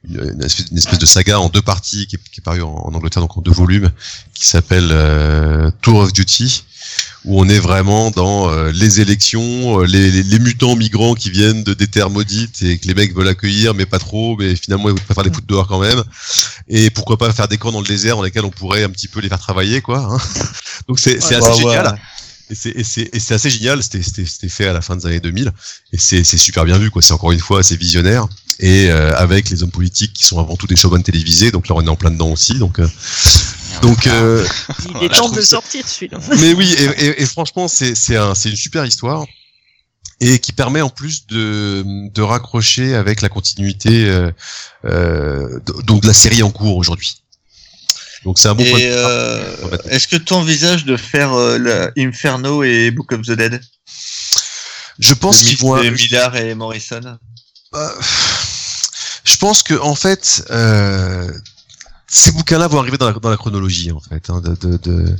une, 0.09 0.43
espèce, 0.43 0.67
une 0.71 0.77
espèce 0.77 0.99
de 0.99 1.05
saga 1.05 1.39
en 1.39 1.49
deux 1.49 1.61
parties 1.61 2.07
qui 2.07 2.15
est, 2.15 2.19
qui 2.31 2.39
est 2.39 2.43
paru 2.43 2.61
en, 2.61 2.69
en 2.69 2.93
Angleterre, 2.93 3.21
donc 3.21 3.37
en 3.37 3.41
deux 3.41 3.51
volumes, 3.51 3.89
qui 4.33 4.45
s'appelle 4.45 4.89
euh, 4.91 5.71
Tour 5.81 5.99
of 5.99 6.13
Duty, 6.13 6.63
où 7.25 7.39
on 7.41 7.47
est 7.49 7.59
vraiment 7.59 8.09
dans 8.11 8.49
euh, 8.49 8.71
les 8.71 9.01
élections, 9.01 9.81
euh, 9.81 9.85
les, 9.85 10.09
les, 10.09 10.23
les 10.23 10.39
mutants 10.39 10.75
migrants 10.75 11.15
qui 11.15 11.29
viennent 11.29 11.63
de 11.63 11.73
des 11.73 11.87
terres 11.87 12.09
maudites 12.09 12.61
et 12.61 12.77
que 12.77 12.87
les 12.87 12.93
mecs 12.93 13.13
veulent 13.13 13.27
accueillir, 13.27 13.73
mais 13.73 13.85
pas 13.85 13.99
trop, 13.99 14.37
mais 14.37 14.55
finalement 14.55 14.89
ils 14.89 14.95
préfèrent 14.95 15.23
les 15.25 15.31
foutre 15.33 15.47
dehors 15.47 15.67
quand 15.67 15.79
même. 15.79 16.01
Et 16.69 16.89
pourquoi 16.89 17.17
pas 17.17 17.31
faire 17.33 17.47
des 17.49 17.57
camps 17.57 17.71
dans 17.73 17.81
le 17.81 17.87
désert 17.87 18.15
dans 18.15 18.23
lesquels 18.23 18.45
on 18.45 18.49
pourrait 18.51 18.83
un 18.83 18.89
petit 18.89 19.07
peu 19.09 19.19
les 19.19 19.27
faire 19.29 19.39
travailler, 19.39 19.81
quoi. 19.81 19.99
hein. 19.99 20.17
donc 20.87 20.99
c'est 20.99 21.21
c'est 21.21 21.35
Ouais, 21.35 21.45
assez 21.49 21.63
ouais. 21.65 21.73
génial. 21.73 21.99
Et 22.49 22.83
c'est 22.83 23.09
et 23.13 23.19
c'est 23.19 23.33
assez 23.33 23.49
génial. 23.49 23.81
C'était 23.83 24.01
c'était 24.01 24.25
c'était 24.25 24.49
fait 24.49 24.67
à 24.67 24.73
la 24.73 24.81
fin 24.81 24.95
des 24.95 25.05
années 25.05 25.19
2000 25.19 25.51
et 25.93 25.97
c'est 25.97 26.23
c'est 26.23 26.37
super 26.37 26.65
bien 26.65 26.77
vu 26.77 26.89
quoi. 26.91 27.01
C'est 27.01 27.13
encore 27.13 27.31
une 27.31 27.39
fois 27.39 27.59
assez 27.59 27.75
visionnaire 27.77 28.27
et 28.59 28.89
euh, 28.89 29.15
avec 29.15 29.49
les 29.49 29.63
hommes 29.63 29.71
politiques 29.71 30.13
qui 30.13 30.25
sont 30.25 30.39
avant 30.39 30.55
tout 30.55 30.67
des 30.67 30.75
showman 30.75 31.01
télévisés. 31.03 31.51
Donc 31.51 31.67
là 31.67 31.75
on 31.75 31.81
est 31.81 31.89
en 31.89 31.95
plein 31.95 32.11
dedans 32.11 32.31
aussi. 32.31 32.55
Donc 32.59 32.79
euh, 32.79 32.87
Donc, 33.81 34.07
euh, 34.07 34.45
Il 34.99 35.05
est 35.05 35.09
temps 35.09 35.29
de 35.29 35.39
ça- 35.41 35.47
sortir 35.57 35.87
celui-là. 35.87 36.19
mais 36.39 36.53
oui, 36.53 36.73
et, 36.77 37.05
et- 37.05 37.21
et 37.21 37.25
franchement, 37.25 37.67
c'est 37.69 37.95
c'est 37.95 38.17
un, 38.17 38.35
c'est 38.35 38.49
une 38.49 38.57
super 38.57 38.85
histoire 38.85 39.25
et 40.21 40.39
qui 40.39 40.51
permet 40.51 40.81
en 40.81 40.89
plus 40.89 41.27
de, 41.27 41.83
de 42.13 42.21
raccrocher 42.21 42.93
avec 42.95 43.21
la 43.21 43.29
continuité 43.29 44.05
euh, 44.09 44.31
euh, 44.83 45.59
de- 45.65 45.81
donc 45.83 46.01
de 46.01 46.07
la 46.07 46.13
série 46.13 46.43
en 46.43 46.51
cours 46.51 46.75
aujourd'hui. 46.75 47.21
Donc 48.25 48.37
c'est 48.39 48.47
un 48.49 48.55
bon 48.55 48.63
point. 48.65 48.79
de 48.79 48.85
euh, 48.85 49.77
est-ce 49.89 50.07
que 50.07 50.15
tu 50.17 50.33
envisages 50.33 50.83
de 50.85 50.97
faire 50.97 51.33
euh, 51.33 51.57
la 51.57 51.91
Inferno 51.97 52.63
et 52.63 52.91
Book 52.91 53.11
of 53.13 53.21
the 53.21 53.31
Dead? 53.31 53.61
Je 54.99 55.13
pense 55.13 55.41
qu'ils 55.43 55.57
vont. 55.57 55.81
Millard 55.81 56.35
et 56.35 56.53
Morrison 56.55 57.17
Euh, 57.75 57.89
je 59.23 59.37
pense 59.37 59.63
que 59.63 59.75
en 59.79 59.95
fait, 59.95 60.43
euh, 60.49 61.31
ces 62.07 62.31
bouquins-là 62.31 62.67
vont 62.67 62.79
arriver 62.79 62.97
dans 62.97 63.07
la, 63.07 63.13
dans 63.13 63.29
la 63.29 63.37
chronologie 63.37 63.91
en 63.91 63.99
fait 64.01 64.29
hein, 64.29 64.41
de, 64.41 64.55
de, 64.55 64.77
de, 64.77 65.15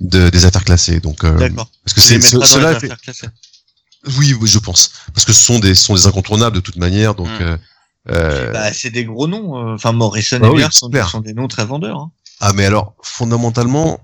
de- 0.00 0.28
des 0.30 0.44
affaires 0.46 0.64
classées. 0.64 1.00
Donc 1.00 1.24
euh, 1.24 1.36
D'accord. 1.36 1.68
parce 1.84 1.94
que 1.94 2.00
c'est 2.00 2.20
cela. 2.20 2.78
Oui, 4.18 4.34
oui, 4.40 4.48
je 4.48 4.58
pense 4.58 4.90
parce 5.14 5.24
que 5.24 5.32
ce 5.32 5.44
sont 5.44 5.58
des 5.58 5.74
ce 5.74 5.84
sont 5.84 5.94
des 5.94 6.06
incontournables 6.06 6.56
de 6.56 6.60
toute 6.60 6.76
manière. 6.76 7.14
Donc 7.14 7.28
Mm. 7.28 7.42
euh, 7.42 7.56
euh, 8.10 8.52
Bah, 8.52 8.72
c'est 8.72 8.90
des 8.90 9.04
gros 9.04 9.28
noms. 9.28 9.74
Enfin, 9.74 9.92
Morrison 9.92 10.38
Bah 10.40 10.48
et 10.48 10.50
oui, 10.50 10.64
sont, 10.70 10.88
clair. 10.90 11.08
sont 11.08 11.20
des 11.20 11.34
noms 11.34 11.46
très 11.48 11.64
vendeurs. 11.66 11.98
hein. 11.98 12.10
Ah 12.44 12.52
mais 12.54 12.64
alors 12.66 12.94
fondamentalement 13.02 14.00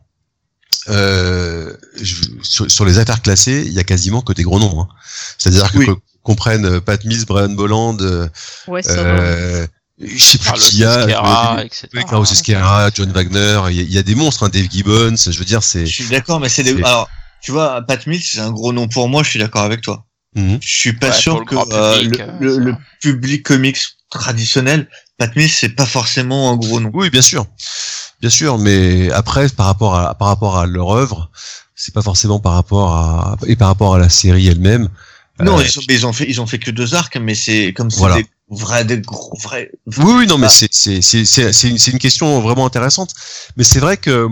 euh, 0.88 1.74
je- 2.00 2.24
sur, 2.42 2.70
sur 2.70 2.84
les 2.84 2.98
affaires 2.98 3.20
classées, 3.20 3.62
il 3.66 3.72
y 3.72 3.78
a 3.78 3.84
quasiment 3.84 4.22
que 4.22 4.32
des 4.32 4.42
gros 4.44 4.58
noms. 4.58 4.80
Hein. 4.82 4.88
C'est-à-dire 5.36 5.70
que 5.72 5.78
Oui. 5.78 5.86
qu'on 5.86 5.96
qu'on 6.22 6.34
prenne 6.34 6.64
euh, 6.66 6.80
Pat 6.80 7.02
Mills, 7.04 7.24
Brian 7.26 7.48
Bolland, 7.50 7.96
euh, 8.00 8.28
Ouais, 8.66 8.80
euh, 8.88 9.66
je 10.00 10.22
sais 10.24 10.38
plus 10.38 10.44
Carlos 10.46 10.62
qui 10.62 10.76
y 10.78 10.84
a, 10.84 11.00
Esquerra, 11.00 11.58
euh, 11.58 11.62
etc. 11.64 11.88
Esquerra, 12.32 12.90
John 12.94 13.10
Wagner, 13.12 13.60
il 13.70 13.76
y, 13.76 13.80
a- 13.80 13.82
il 13.82 13.92
y 13.92 13.98
a 13.98 14.02
des 14.02 14.14
monstres, 14.14 14.44
hein, 14.44 14.50
Dave 14.50 14.66
Gibbons, 14.70 15.16
je 15.16 15.38
veux 15.38 15.44
dire 15.44 15.62
c'est. 15.62 15.86
Je 15.86 15.92
suis 15.94 16.08
d'accord, 16.08 16.38
mais 16.40 16.48
c'est 16.48 16.62
des. 16.62 16.74
Alors, 16.82 17.08
tu 17.42 17.50
vois, 17.50 17.82
Pat 17.82 18.06
Mills, 18.06 18.22
c'est 18.22 18.40
un 18.40 18.50
gros 18.52 18.72
nom 18.72 18.88
pour 18.88 19.08
moi. 19.08 19.22
Je 19.22 19.30
suis 19.30 19.38
d'accord 19.38 19.62
avec 19.62 19.80
toi. 19.80 20.04
Mhm. 20.34 20.58
Je 20.60 20.68
suis 20.78 20.92
pas 20.92 21.08
Ouais, 21.08 21.12
sûr 21.14 21.44
que 21.46 21.56
euh, 21.72 21.98
public, 22.00 22.18
le, 22.18 22.24
euh, 22.24 22.36
le- 22.40 22.58
le 22.58 22.76
public 23.00 23.42
comics 23.44 23.78
traditionnel, 24.10 24.88
Pat 25.16 25.34
Mills, 25.34 25.50
c'est 25.50 25.70
pas 25.70 25.86
forcément 25.86 26.52
un 26.52 26.56
gros 26.56 26.78
nom. 26.80 26.90
Oui, 26.92 27.08
bien 27.10 27.22
sûr, 27.22 27.46
bien 28.20 28.30
sûr, 28.30 28.58
mais 28.58 29.10
après 29.12 29.48
par 29.48 29.66
rapport 29.66 29.94
à 29.96 30.14
par 30.14 30.28
rapport 30.28 30.56
à 30.58 30.66
leur 30.66 30.90
œuvre, 30.90 31.30
c'est 31.74 31.94
pas 31.94 32.02
forcément 32.02 32.40
par 32.40 32.54
rapport 32.54 32.92
à 32.94 33.36
et 33.46 33.56
par 33.56 33.68
rapport 33.68 33.94
à 33.94 33.98
la 33.98 34.08
série 34.08 34.46
elle-même. 34.48 34.88
Non, 35.40 35.58
Euh, 35.58 35.62
ils, 35.64 35.78
ont, 35.78 35.82
mais 35.88 35.94
ils 35.94 36.06
ont 36.06 36.12
fait, 36.12 36.26
ils 36.28 36.40
ont 36.40 36.46
fait 36.48 36.58
que 36.58 36.72
deux 36.72 36.94
arcs, 36.96 37.16
mais 37.16 37.36
c'est 37.36 37.72
comme 37.72 37.90
c'est 37.92 37.98
Voilà. 38.00 38.16
des 38.16 38.26
vrais, 38.50 38.84
des 38.84 38.98
gros, 39.00 39.36
vrais. 39.40 39.70
Oui, 39.98 40.12
oui, 40.18 40.26
non, 40.26 40.36
mais 40.36 40.48
c'est 40.48 40.68
c'est 40.72 41.00
c'est 41.00 41.24
c'est 41.24 41.68
une, 41.68 41.78
c'est 41.78 41.92
une 41.92 41.98
question 42.00 42.40
vraiment 42.40 42.66
intéressante. 42.66 43.14
Mais 43.56 43.62
c'est 43.62 43.78
vrai 43.78 43.96
que 43.98 44.26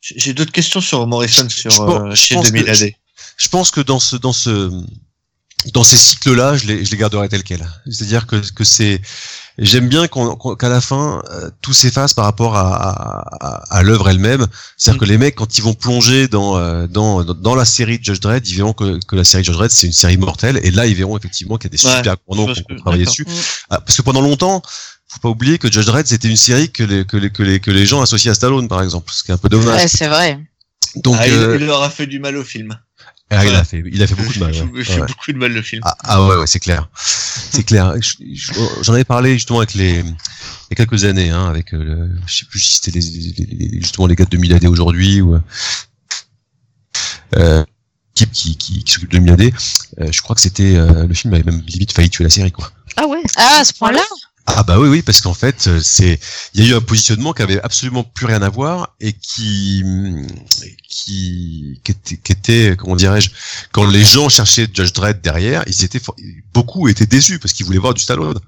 J'ai 0.00 0.32
d'autres 0.32 0.52
questions 0.52 0.80
sur 0.80 1.06
Morrison 1.06 1.46
sur 1.50 1.70
Je 1.70 1.82
euh, 1.82 2.10
je 2.10 2.14
chez 2.14 2.34
pense 2.36 2.46
que- 2.50 2.56
2000 2.56 2.70
AD. 2.70 2.92
je 3.36 3.48
pense 3.50 3.70
que 3.70 3.82
dans 3.82 4.00
ce 4.00 4.16
dans 4.16 4.32
ce 4.32 4.70
dans 5.74 5.84
ces 5.84 5.96
cycles-là, 5.96 6.56
je 6.56 6.66
les 6.66 6.84
je 6.84 6.90
les 6.90 6.96
garderai 6.96 7.28
tels 7.28 7.42
quels. 7.42 7.68
C'est-à-dire 7.90 8.26
que 8.26 8.36
que 8.52 8.64
c'est 8.64 9.00
j'aime 9.58 9.88
bien 9.88 10.08
qu'on- 10.08 10.34
qu'on- 10.36 10.56
qu'à 10.56 10.70
la 10.70 10.80
fin 10.80 11.22
euh, 11.30 11.50
tout 11.60 11.74
s'efface 11.74 12.14
par 12.14 12.24
rapport 12.24 12.56
à 12.56 12.76
à, 13.40 13.76
à, 13.78 13.82
l'œuvre 13.82 14.08
elle-même. 14.08 14.46
C'est-à-dire 14.78 14.96
Mm. 15.02 15.04
que 15.04 15.10
les 15.10 15.18
mecs 15.18 15.34
quand 15.34 15.58
ils 15.58 15.62
vont 15.62 15.74
plonger 15.74 16.28
dans 16.28 16.56
euh, 16.56 16.86
dans 16.86 17.24
dans, 17.24 17.34
dans 17.34 17.54
la 17.54 17.64
série 17.66 17.98
de 17.98 18.04
Judge 18.04 18.20
Dredd, 18.20 18.46
ils 18.48 18.56
verront 18.56 18.72
que 18.72 18.98
que 19.06 19.16
la 19.16 19.24
série 19.24 19.44
Judge 19.44 19.56
Dredd 19.56 19.70
c'est 19.70 19.86
une 19.86 19.92
série 19.92 20.16
mortelle 20.16 20.58
et 20.62 20.70
là 20.70 20.86
ils 20.86 20.94
verront 20.94 21.18
effectivement 21.18 21.58
qu'il 21.58 21.70
y 21.70 21.74
a 21.74 21.76
des 21.76 21.86
Ouais, 21.86 21.96
super 21.96 22.16
gros 22.26 22.36
noms 22.36 22.52
qui 22.54 22.62
ont 22.70 22.76
travaillé 22.76 23.04
dessus. 23.04 23.24
Mm. 23.28 23.32
Ah, 23.70 23.80
parce 23.80 23.96
que 23.96 24.02
pendant 24.02 24.22
longtemps 24.22 24.62
faut 25.08 25.20
pas 25.20 25.28
oublier 25.28 25.58
que 25.58 25.70
Judge 25.70 25.84
Dredd 25.86 26.06
c'était 26.06 26.28
une 26.28 26.36
série 26.36 26.70
que 26.70 26.84
les 26.84 27.04
que 27.04 27.16
les 27.18 27.30
que 27.30 27.42
les 27.42 27.60
que 27.60 27.70
les 27.70 27.84
gens 27.84 28.00
associaient 28.00 28.30
à 28.30 28.34
Stallone 28.34 28.66
par 28.68 28.80
exemple, 28.82 29.12
ce 29.12 29.22
qui 29.24 29.30
est 29.30 29.34
un 29.34 29.38
peu 29.38 29.48
dommage. 29.50 29.78
Ouais, 29.82 29.88
c'est 29.88 30.08
vrai. 30.08 30.38
Donc 30.96 31.16
Ah, 31.18 31.26
il, 31.28 31.34
euh, 31.34 31.56
il 31.60 31.66
leur 31.66 31.82
a 31.82 31.90
fait 31.90 32.06
du 32.06 32.18
mal 32.18 32.36
au 32.36 32.44
film. 32.44 32.78
Ah, 33.30 33.44
il 33.46 33.54
a 33.54 33.64
fait 33.64 33.82
il 33.92 34.02
a 34.02 34.06
fait 34.06 34.14
beaucoup 34.14 34.32
de 34.32 34.38
mal. 34.40 34.54
Il 34.54 34.62
ouais. 34.72 34.84
fait 34.84 35.00
Ouais. 35.00 35.06
beaucoup 35.06 35.32
de 35.32 35.38
mal 35.38 35.52
le 35.52 35.62
film. 35.62 35.82
Ah, 35.84 35.96
ah 36.04 36.26
ouais, 36.26 36.36
ouais 36.36 36.46
c'est 36.46 36.58
clair. 36.60 36.88
C'est 36.96 37.62
clair. 37.64 37.94
Je- 38.00 38.24
je- 38.34 38.52
J'en 38.82 38.92
avais 38.94 39.04
parlé 39.04 39.34
justement 39.34 39.58
avec 39.60 39.74
les, 39.74 40.00
il 40.00 40.04
y 40.04 40.72
a 40.72 40.74
quelques 40.74 41.04
années, 41.04 41.30
hein, 41.30 41.46
avec, 41.48 41.72
euh, 41.74 41.82
le, 41.82 42.10
je 42.26 42.34
sais 42.38 42.44
plus 42.46 42.58
si 42.60 42.74
c'était 42.80 42.98
les, 42.98 43.04
les- 43.04 43.68
les- 43.68 43.80
justement 43.80 44.06
les 44.06 44.16
gars 44.16 44.24
de 44.24 44.30
2000 44.30 44.52
AD 44.54 44.64
aujourd'hui 44.66 45.20
ou, 45.20 45.38
euh, 47.36 47.64
équipe 48.16 48.32
qui, 48.32 48.56
qui, 48.56 48.84
qui 48.84 48.92
s'occupe 48.92 49.10
de 49.10 49.18
2000 49.18 49.32
AD. 49.32 49.52
Euh, 50.00 50.12
je 50.12 50.22
crois 50.22 50.34
que 50.34 50.40
c'était, 50.42 50.76
euh, 50.76 51.06
le 51.06 51.14
film 51.14 51.32
avait 51.34 51.44
même 51.44 51.62
limite 51.66 51.92
failli 51.92 52.10
tuer 52.10 52.24
la 52.24 52.30
série, 52.30 52.52
quoi. 52.52 52.70
Ah 52.96 53.06
ouais. 53.06 53.22
Ah, 53.36 53.58
à 53.60 53.64
ce 53.64 53.72
point-là? 53.74 54.02
Ah 54.56 54.62
bah 54.62 54.78
oui, 54.78 54.88
oui, 54.88 55.02
parce 55.02 55.20
qu'en 55.20 55.34
fait, 55.34 55.66
euh, 55.68 55.80
c'est, 55.82 56.18
il 56.54 56.64
y 56.64 56.66
a 56.68 56.72
eu 56.72 56.74
un 56.76 56.80
positionnement 56.80 57.32
qui 57.32 57.42
avait 57.42 57.60
absolument 57.62 58.02
plus 58.04 58.26
rien 58.26 58.42
à 58.42 58.48
voir 58.48 58.94
et 59.00 59.12
qui, 59.12 59.82
qui, 60.88 61.80
qui 61.84 61.92
était, 61.92 62.16
qui 62.16 62.32
était, 62.32 62.76
comment 62.78 62.96
dirais-je, 62.96 63.30
quand 63.72 63.84
les 63.86 64.04
gens 64.04 64.28
cherchaient 64.28 64.66
Judge 64.72 64.92
Dredd 64.92 65.20
derrière, 65.22 65.62
ils 65.66 65.84
étaient, 65.84 66.00
beaucoup 66.52 66.88
étaient 66.88 67.06
déçus 67.06 67.38
parce 67.38 67.52
qu'ils 67.54 67.66
voulaient 67.66 67.78
voir 67.78 67.94
du 67.94 68.02
Stallone. 68.02 68.38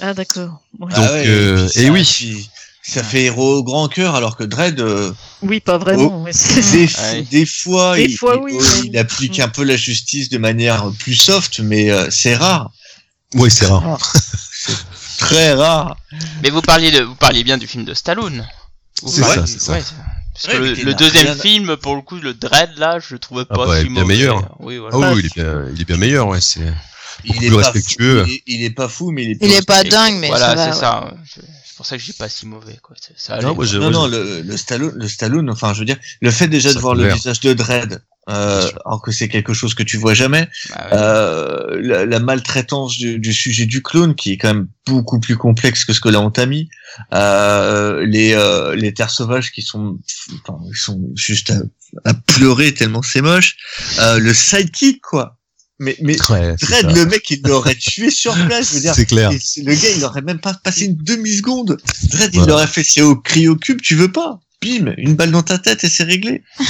Ah 0.00 0.14
d'accord. 0.14 0.62
Ouais. 0.78 0.94
Donc, 0.94 1.04
euh, 1.04 1.68
puis 1.68 1.80
et 1.80 1.86
ça- 1.86 1.92
oui. 1.92 2.04
puis 2.04 2.50
ça 2.82 3.02
fait 3.02 3.24
héros 3.24 3.56
au 3.56 3.62
grand 3.64 3.88
cœur, 3.88 4.14
alors 4.14 4.36
que 4.36 4.44
Dredd, 4.44 4.80
euh, 4.80 5.12
Oui, 5.42 5.60
pas 5.60 5.76
vraiment. 5.78 6.24
des, 6.24 6.32
Ouais. 6.98 7.22
des 7.30 7.44
fois, 7.46 7.96
Des 7.96 8.04
il, 8.04 8.16
fois, 8.16 8.36
il- 8.36 8.42
oui, 8.56 8.64
il 8.86 8.98
applique 8.98 9.38
un 9.40 9.48
peu 9.48 9.62
la 9.64 9.76
justice 9.76 10.28
de 10.30 10.38
manière 10.38 10.90
plus 11.00 11.14
soft, 11.16 11.60
mais 11.60 11.90
euh, 11.90 12.08
c'est 12.10 12.34
rare, 12.36 12.70
Oui, 13.34 13.50
c'est 13.50 13.66
rare. 13.66 13.98
très 15.20 15.52
rare. 15.52 15.96
Mais 16.42 16.50
vous 16.50 16.62
parliez 16.62 16.90
de, 16.90 17.02
vous 17.02 17.14
parliez 17.14 17.44
bien 17.44 17.58
du 17.58 17.66
film 17.66 17.84
de 17.84 17.94
Stallone. 17.94 18.46
C'est 19.06 19.22
ça, 19.22 19.46
c'est 19.46 19.60
ça. 19.60 19.72
ouais, 19.72 19.82
Parce 20.34 20.46
Ouais, 20.46 20.74
que 20.74 20.84
le, 20.84 20.94
deuxième 20.94 21.26
rien 21.26 21.34
film, 21.34 21.76
pour 21.76 21.94
le 21.94 22.02
coup, 22.02 22.16
le 22.16 22.34
Dread, 22.34 22.76
là, 22.76 22.98
je 22.98 23.14
le 23.14 23.18
trouvais 23.18 23.44
Ah 23.48 23.54
pas 23.54 23.66
bah, 23.66 23.78
si 23.78 23.84
bien 23.88 24.02
mauvais. 24.02 24.14
meilleur. 24.14 24.56
Oui, 24.58 24.78
voilà. 24.78 25.08
Ah 25.08 25.12
oui, 25.14 25.20
il 25.20 25.26
est 25.26 25.34
bien, 25.34 25.64
il 25.74 25.80
est 25.80 25.84
bien 25.84 25.96
meilleur, 25.96 26.28
ouais, 26.28 26.40
c'est. 26.40 26.60
Il 27.24 27.32
Beaucoup 27.32 27.44
est, 27.44 27.48
plus 27.48 27.56
respectueux. 27.56 28.24
Fou, 28.24 28.30
il, 28.30 28.34
est, 28.34 28.42
il 28.46 28.64
est 28.64 28.70
pas 28.70 28.88
fou, 28.88 29.10
mais 29.10 29.24
il 29.24 29.30
est. 29.30 29.32
Il 29.32 29.38
plus 29.38 29.52
est 29.52 29.66
pas 29.66 29.84
dingue, 29.84 30.16
mais 30.16 30.28
voilà, 30.28 30.48
ça 30.48 30.54
va. 30.54 30.64
c'est 30.64 30.70
ouais. 30.70 30.80
ça. 30.80 31.14
Pour 31.80 31.86
ça 31.86 31.96
que 31.96 32.02
je 32.02 32.10
dis 32.10 32.12
pas 32.18 32.28
si 32.28 32.46
mauvais, 32.46 32.76
quoi. 32.82 32.94
C'est- 33.00 33.14
Ça 33.16 33.32
allait, 33.36 33.42
Non, 33.42 33.48
moi, 33.54 33.56
quoi. 33.56 33.64
je- 33.64 33.78
Non, 33.78 33.90
moi, 33.90 34.06
non, 34.06 34.12
je- 34.14 34.16
le, 34.36 34.40
le 34.42 34.56
Stallone, 34.58 34.92
le 34.96 35.08
Stallone, 35.08 35.48
enfin, 35.48 35.72
je 35.72 35.78
veux 35.78 35.86
dire, 35.86 35.96
le 36.20 36.30
fait 36.30 36.46
déjà 36.46 36.74
de 36.74 36.78
voir 36.78 36.94
le 36.94 37.04
visage 37.14 37.40
de 37.40 37.54
Dredd, 37.54 38.02
euh, 38.28 38.68
alors 38.84 39.00
que 39.00 39.12
c'est 39.12 39.28
quelque 39.28 39.54
chose 39.54 39.72
que 39.72 39.82
tu 39.82 39.96
vois 39.96 40.12
jamais, 40.12 40.46
Bah, 40.68 40.76
ouais. 40.76 40.88
euh, 40.92 41.80
la, 41.80 42.04
la 42.04 42.20
maltraitance 42.20 42.98
du, 42.98 43.18
du 43.18 43.32
sujet 43.32 43.64
du 43.64 43.82
clone, 43.82 44.14
qui 44.14 44.32
est 44.32 44.36
quand 44.36 44.48
même 44.52 44.68
beaucoup 44.86 45.20
plus 45.20 45.38
complexe 45.38 45.86
que 45.86 45.94
ce 45.94 46.00
que 46.00 46.10
là 46.10 46.20
on 46.20 46.30
t'a 46.30 46.44
mis, 46.44 46.68
euh, 47.14 48.04
les, 48.06 48.34
euh, 48.34 48.74
les 48.76 48.92
terres 48.92 49.08
sauvages 49.10 49.50
qui 49.50 49.62
sont, 49.62 49.98
enfin, 50.46 50.58
ils 50.70 50.76
sont 50.76 51.00
juste 51.16 51.50
à, 51.50 52.10
à 52.10 52.12
pleurer 52.12 52.74
tellement 52.74 53.00
c'est 53.00 53.22
moche, 53.22 53.56
euh, 54.00 54.18
le 54.18 54.34
sidekick, 54.34 55.00
quoi. 55.00 55.38
Mais, 55.82 55.96
mais 56.02 56.14
Ouais, 56.30 56.54
Dredd, 56.60 56.94
le 56.94 57.06
mec, 57.06 57.28
il 57.30 57.40
l'aurait 57.42 57.74
tué 57.74 58.10
sur 58.10 58.34
place, 58.46 58.68
je 58.68 58.74
veux 58.74 58.80
dire. 58.80 58.94
C'est 58.94 59.06
clair. 59.06 59.30
Et 59.32 59.62
le 59.62 59.74
gars, 59.74 59.88
il 59.96 60.04
aurait 60.04 60.20
même 60.22 60.38
pas 60.38 60.52
passé 60.54 60.84
une 60.84 60.96
demi-seconde. 60.96 61.78
Dredd, 62.10 62.34
il 62.34 62.42
l'aurait 62.44 62.66
fait 62.66 62.84
c'est 62.84 63.00
au 63.00 63.16
cryo 63.16 63.56
cube, 63.56 63.80
tu 63.80 63.94
veux 63.96 64.12
pas. 64.12 64.38
Bim, 64.62 64.92
une 64.98 65.14
balle 65.16 65.30
dans 65.30 65.42
ta 65.42 65.58
tête 65.58 65.82
et 65.84 65.88
c'est 65.88 66.04
réglé. 66.04 66.42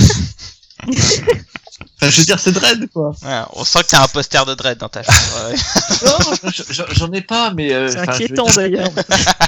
enfin, 0.88 2.10
je 2.10 2.20
veux 2.20 2.24
dire, 2.24 2.38
c'est 2.38 2.52
Dredd, 2.52 2.86
quoi. 2.92 3.10
Ouais, 3.22 3.40
on 3.54 3.64
sent 3.64 3.80
que 3.82 3.88
t'as 3.88 4.04
un 4.04 4.08
poster 4.08 4.44
de 4.46 4.54
Dread 4.54 4.78
dans 4.78 4.88
ta 4.88 5.02
chambre. 5.02 5.50
ouais. 5.50 5.56
Non, 6.06 6.50
je- 6.52 6.72
je- 6.72 6.94
j'en 6.94 7.12
ai 7.12 7.20
pas, 7.20 7.52
mais... 7.52 7.72
euh, 7.72 7.88
C'est 7.90 7.98
inquiétant 7.98 8.46
d'ailleurs. 8.54 8.90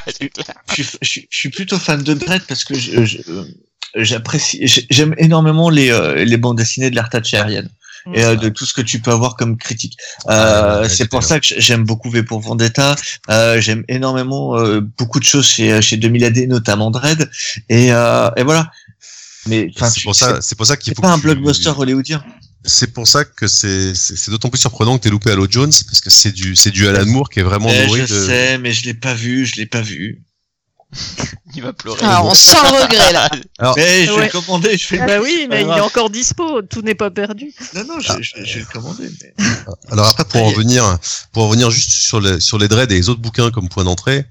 Je 0.07 0.13
suis, 0.13 0.31
je, 1.03 1.07
suis- 1.09 1.29
je 1.31 1.39
suis 1.39 1.49
plutôt 1.51 1.79
fan 1.79 2.03
de 2.03 2.15
Dredd 2.15 2.43
parce 2.49 2.65
que 2.65 2.75
j'apprécie, 3.95 4.59
j'ai- 4.67 4.87
j'aime 4.91 5.15
énormément 5.19 5.71
les, 5.71 5.91
euh, 5.91 6.25
les 6.25 6.37
bandes 6.37 6.59
dessinées 6.59 6.91
de 6.91 6.97
l'art 6.97 7.11
aérienne. 7.33 7.69
Et 8.15 8.25
euh, 8.25 8.37
de 8.37 8.49
tout 8.49 8.67
ce 8.67 8.75
que 8.75 8.81
tu 8.83 9.01
peux 9.01 9.11
avoir 9.13 9.37
comme 9.37 9.57
critique. 9.57 9.97
Euh, 10.29 10.89
c'est 10.89 11.09
pour 11.09 11.23
ça 11.23 11.41
que 11.41 11.47
j'aime 11.59 11.85
beaucoup 11.85 12.11
V 12.11 12.23
pour 12.23 12.41
Vendetta. 12.41 12.97
Euh, 13.31 13.61
j'aime 13.61 13.85
énormément 13.89 14.59
euh, 14.59 14.81
beaucoup 14.81 15.21
de 15.21 15.25
choses 15.25 15.47
chez 15.47 15.81
chez 15.83 15.97
2000 15.97 16.25
AD, 16.25 16.39
notamment 16.49 16.91
Dread. 16.91 17.31
Et, 17.69 17.93
euh, 17.93 18.31
et 18.37 18.43
voilà. 18.43 18.71
Mais 19.47 19.71
C'est 19.91 20.03
pour 20.03 20.15
ça, 20.15 20.41
c'est 20.41 20.57
pour 20.57 20.67
ça 20.67 20.77
qu'il 20.77 20.95
faut. 20.95 21.03
pas 21.03 21.11
un 21.13 21.17
tu- 21.17 21.23
blockbuster 21.23 21.71
hollywoodien. 21.77 22.23
C'est 22.65 22.93
pour 22.93 23.09
ça 23.09 23.25
que 23.25 23.49
c'est 23.49 23.93
d'autant 24.29 24.49
plus 24.51 24.61
surprenant 24.61 24.97
que 24.97 25.03
t'aies 25.03 25.11
loupé 25.11 25.33
Halo 25.33 25.49
Jones 25.51 25.73
parce 25.87 26.01
que 26.01 26.11
c'est 26.11 26.31
du 26.31 26.55
c'est 26.55 26.71
du 26.71 26.87
Alan 26.87 27.05
Moore 27.07 27.29
qui 27.29 27.41
est 27.41 27.43
vraiment 27.43 27.69
Eh, 27.73 27.87
nourri 27.87 28.03
je 28.07 28.15
de. 28.15 28.27
sais, 28.27 28.59
mais 28.59 28.73
je 28.73 28.85
l'ai 28.85 28.95
pas 28.95 29.15
vu, 29.15 29.45
je 29.45 29.57
l'ai 29.57 29.67
pas 29.67 29.81
vu. 29.81 30.23
Il 31.55 31.63
va 31.63 31.73
pleurer. 31.73 31.99
Ah, 32.03 32.23
on 32.25 32.35
sent 32.35 32.57
le 32.71 32.83
regret 32.83 33.13
là. 33.13 33.29
Alors, 33.59 33.75
Mais 33.77 34.05
je 34.07 34.11
vais 34.13 34.17
Ouais. 34.19 34.25
le 34.27 34.31
commander, 34.41 34.77
je 34.79 34.87
fais 34.87 34.99
Bah 34.99 35.21
oui, 35.23 35.47
mais 35.51 35.63
il 35.63 35.69
est 35.69 35.81
encore 35.81 36.11
dispo, 36.11 36.63
tout 36.63 36.83
n'est 36.83 36.95
pas 36.95 37.11
perdu. 37.11 37.53
Non, 37.75 37.85
non, 37.85 38.01
je, 38.01 38.13
je, 38.21 38.45
je 38.45 38.55
vais 38.55 38.61
le 38.61 38.67
commander. 38.67 39.11
Mais... 39.23 39.35
Alors 39.91 40.09
après, 40.09 40.25
pour 40.25 40.43
en 40.43 40.49
revenir, 40.51 40.99
pour 41.33 41.45
en 41.45 41.49
revenir 41.49 41.71
juste 41.71 41.91
sur 41.91 42.21
les, 42.21 42.41
sur 42.41 42.59
les 42.59 42.69
dreads 42.69 42.91
et 42.93 42.97
les 42.97 43.09
autres 43.09 43.21
bouquins 43.21 43.51
comme 43.51 43.69
point 43.69 43.85
d'entrée, 43.85 44.25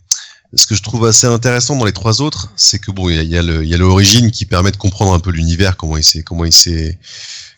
ce 0.53 0.66
que 0.68 0.76
je 0.76 0.82
trouve 0.84 1.05
assez 1.05 1.28
intéressant 1.28 1.76
dans 1.76 1.86
les 1.86 1.93
trois 1.93 2.22
autres, 2.22 2.51
c'est 2.55 2.80
que 2.80 2.91
bon, 2.91 3.09
il 3.09 3.16
y 3.16 3.20
a, 3.20 3.24
il 3.24 3.30
y 3.30 3.38
a 3.38 3.41
le, 3.41 3.64
il 3.64 3.70
y 3.70 3.74
a 3.74 3.78
l'origine 3.78 4.32
qui 4.32 4.45
permet 4.45 4.72
de 4.72 4.78
comprendre 4.78 5.14
un 5.14 5.20
peu 5.20 5.32
l'univers, 5.32 5.78
comment 5.78 5.97
il 5.97 6.03
s'est, 6.03 6.24
comment 6.24 6.45
il 6.45 6.51
s'est, 6.53 6.99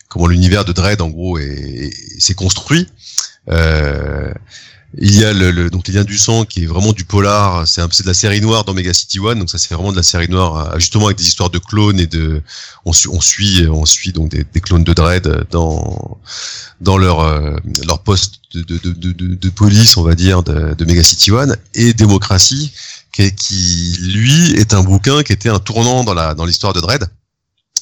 comment 0.09 0.27
l'univers 0.27 0.63
de 0.65 0.73
Dread 0.73 1.01
en 1.01 1.09
gros 1.09 1.37
est, 1.39 1.43
est- 1.45 2.19
s'est 2.21 2.35
construit. 2.35 2.87
Euh, 3.49 4.31
Il 4.99 5.19
y 5.19 5.25
a 5.25 5.33
le, 5.33 5.49
le 5.49 5.71
donc 5.71 5.87
les 5.87 5.95
liens 5.95 6.03
du 6.03 6.19
sang 6.19 6.45
qui 6.45 6.63
est 6.63 6.65
vraiment 6.67 6.93
du 6.93 7.03
polar. 7.03 7.67
C'est 7.67 7.81
de 7.81 8.07
la 8.07 8.13
série 8.13 8.41
noire 8.41 8.63
dans 8.63 8.73
Mega 8.75 8.93
City 8.93 9.19
One. 9.19 9.39
Donc 9.39 9.49
ça 9.49 9.57
c'est 9.57 9.73
vraiment 9.73 9.91
de 9.91 9.97
la 9.97 10.03
série 10.03 10.29
noire, 10.29 10.73
euh, 10.73 10.79
justement 10.79 11.07
avec 11.07 11.17
des 11.17 11.27
histoires 11.27 11.49
de 11.49 11.57
clones 11.57 11.99
et 11.99 12.05
de 12.05 12.43
on, 12.85 12.93
suit 12.93 13.09
on 13.11 13.19
suit 13.19 13.67
on 13.67 13.85
suit 13.85 14.11
donc 14.11 14.29
des, 14.29 14.45
clones 14.61 14.83
de 14.83 14.93
Dread 14.93 15.47
dans 15.49 16.19
dans 16.79 16.97
leur 16.97 17.21
euh, 17.21 17.55
leur 17.87 18.03
poste 18.03 18.35
de, 18.53 18.61
de, 18.61 18.77
de, 18.77 19.11
de, 19.13 19.49
police 19.49 19.97
on 19.97 20.03
va 20.03 20.13
dire 20.13 20.43
de, 20.43 20.75
de 20.75 20.85
Mega 20.85 21.01
City 21.01 21.31
One 21.31 21.57
et 21.73 21.93
Démocratie 21.93 22.71
qui, 23.11 23.33
qui 23.33 23.97
lui 23.99 24.51
est 24.59 24.75
un 24.75 24.83
bouquin 24.83 25.23
qui 25.23 25.33
était 25.33 25.49
un 25.49 25.59
tournant 25.59 26.03
dans 26.03 26.13
la 26.13 26.35
dans 26.35 26.45
l'histoire 26.45 26.73
de 26.73 26.81
Dread 26.81 27.07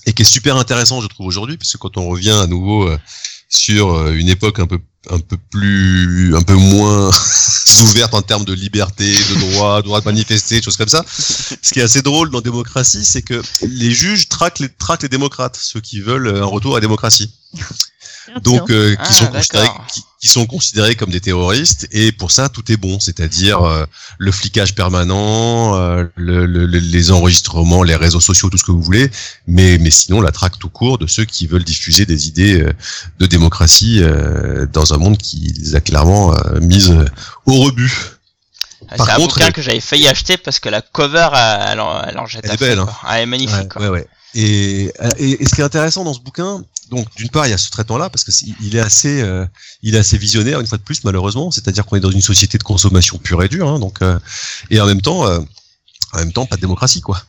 et 0.06 0.14
qui 0.14 0.22
est 0.22 0.26
super 0.26 0.56
intéressant 0.56 1.02
je 1.02 1.08
trouve 1.08 1.28
aujourd'hui 1.28 1.58
puisque 1.58 1.78
quand 1.78 1.98
on 1.98 2.08
revient 2.08 2.32
à 2.32 2.48
nouveau 2.48 2.88
euh, 2.88 2.98
sur 3.52 3.92
euh, 3.92 4.14
une 4.14 4.30
époque 4.30 4.60
un 4.60 4.68
peu 4.68 4.80
un 5.10 5.20
peu 5.20 5.38
plus 5.50 6.36
un 6.36 6.42
peu 6.42 6.54
moins 6.54 7.10
ouverte 7.82 8.14
en 8.14 8.22
termes 8.22 8.46
de 8.46 8.54
liberté 8.54 9.14
de 9.14 9.40
droit 9.40 9.82
droit 9.82 10.00
de 10.00 10.06
manifester 10.06 10.58
des 10.58 10.62
choses 10.62 10.78
comme 10.78 10.88
ça. 10.88 11.04
Ce 11.08 11.74
qui 11.74 11.80
est 11.80 11.84
assez 11.84 12.02
drôle 12.02 12.30
dans 12.30 12.42
démocratie 12.42 13.04
c'est 13.04 13.22
que 13.22 13.42
les 13.62 13.92
juges 13.92 14.30
traquent 14.30 14.60
les 14.60 14.70
traquent 14.70 15.04
les 15.04 15.10
démocrates 15.10 15.58
ceux 15.60 15.82
qui 15.82 16.00
veulent 16.02 16.38
un 16.38 16.46
retour 16.46 16.74
à 16.74 16.78
la 16.78 16.82
démocratie. 16.82 17.34
Donc 18.44 18.70
euh, 18.70 18.96
qui 18.96 19.02
Ah, 19.02 19.14
sont 19.14 19.28
considérés 19.28 19.68
qui, 19.92 20.04
qui 20.22 20.28
sont 20.28 20.46
considérés 20.46 20.96
comme 20.96 21.10
des 21.10 21.20
terroristes 21.20 21.88
et 21.92 22.12
pour 22.12 22.32
ça 22.32 22.48
tout 22.48 22.72
est 22.72 22.78
bon 22.78 23.00
c'est-à-dire 23.00 23.64
euh, 23.64 23.86
le 24.20 24.32
flicage 24.32 24.76
permanent 24.76 25.76
euh, 25.76 26.06
le, 26.16 26.46
le- 26.46 26.68
le- 26.68 26.78
les 26.80 27.12
enregistrements 27.12 27.82
les 27.82 27.96
réseaux 27.96 28.20
sociaux 28.20 28.50
tout 28.52 28.58
ce 28.58 28.64
que 28.64 28.72
vous 28.72 28.84
voulez 28.84 29.10
mais 29.48 29.80
mais 29.80 29.90
sinon 29.90 30.22
la 30.22 30.32
traque 30.32 30.60
tout 30.60 30.70
court 30.70 31.00
de 31.00 31.08
ceux 31.08 31.26
qui 31.26 31.48
veulent 31.48 31.64
diffuser 31.64 32.06
des 32.06 32.28
idées 32.28 32.62
euh, 32.62 32.72
de 33.20 33.26
démocratie 33.26 34.04
euh, 34.04 34.68
dans 34.72 34.94
un 34.94 34.98
monde 34.98 35.18
qui 35.18 35.56
les 35.60 35.76
a 35.76 35.82
clairement 35.82 36.36
euh, 36.36 36.60
mises 36.62 36.96
au 37.48 37.54
rebut 37.54 37.92
Ah, 38.90 38.96
C'est 38.98 39.02
un 39.12 39.16
contre, 39.16 39.36
bouquin 39.36 39.48
elle- 39.48 39.54
que 39.54 39.62
j'avais 39.64 39.80
failli 39.80 40.08
acheter 40.08 40.38
parce 40.38 40.60
que 40.60 40.70
la 40.70 40.82
cover, 40.82 41.30
elle, 41.34 41.80
elle 41.80 41.84
elle 42.10 42.18
en 42.20 42.26
jette 42.28 42.46
Elle 42.46 42.52
est 42.54 42.58
belle, 42.60 42.80
hein. 42.80 42.88
Ah, 43.04 43.18
elle 43.18 43.24
est 43.24 43.26
magnifique. 43.26 43.56
Ouais, 43.58 43.68
quoi. 43.70 43.82
ouais, 43.84 43.90
ouais. 43.90 44.08
Et, 44.34 44.92
et, 45.18 45.44
et 45.44 45.46
ce 45.46 45.54
qui 45.56 45.62
est 45.62 45.64
intéressant 45.64 46.04
dans 46.04 46.14
ce 46.14 46.20
bouquin, 46.22 46.64
donc 46.90 47.08
d'une 47.16 47.30
part 47.30 47.48
il 47.48 47.50
y 47.50 47.54
a 47.54 47.58
ce 47.58 47.70
traitement-là 47.70 48.10
parce 48.10 48.24
que 48.24 48.32
c'est- 48.32 48.46
il 48.62 48.76
est 48.76 48.80
assez, 48.80 49.22
euh, 49.22 49.46
il 49.82 49.96
est 49.96 50.00
assez 50.00 50.18
visionnaire 50.18 50.60
une 50.60 50.68
fois 50.68 50.78
de 50.78 50.84
plus 50.84 51.04
malheureusement. 51.04 51.52
C'est-à-dire 51.52 51.86
qu'on 51.86 51.96
est 51.98 52.02
dans 52.02 52.12
une 52.12 52.22
société 52.22 52.58
de 52.58 52.64
consommation 52.64 53.18
pure 53.18 53.44
et 53.44 53.50
dure, 53.50 53.68
hein, 53.68 53.80
donc 53.80 54.02
euh, 54.02 54.18
et 54.70 54.80
en 54.80 54.86
même 54.86 55.02
temps, 55.02 55.26
euh, 55.28 55.40
en 56.14 56.18
même 56.20 56.34
temps 56.34 56.46
pas 56.46 56.56
de 56.56 56.62
démocratie 56.62 57.02
quoi. 57.02 57.22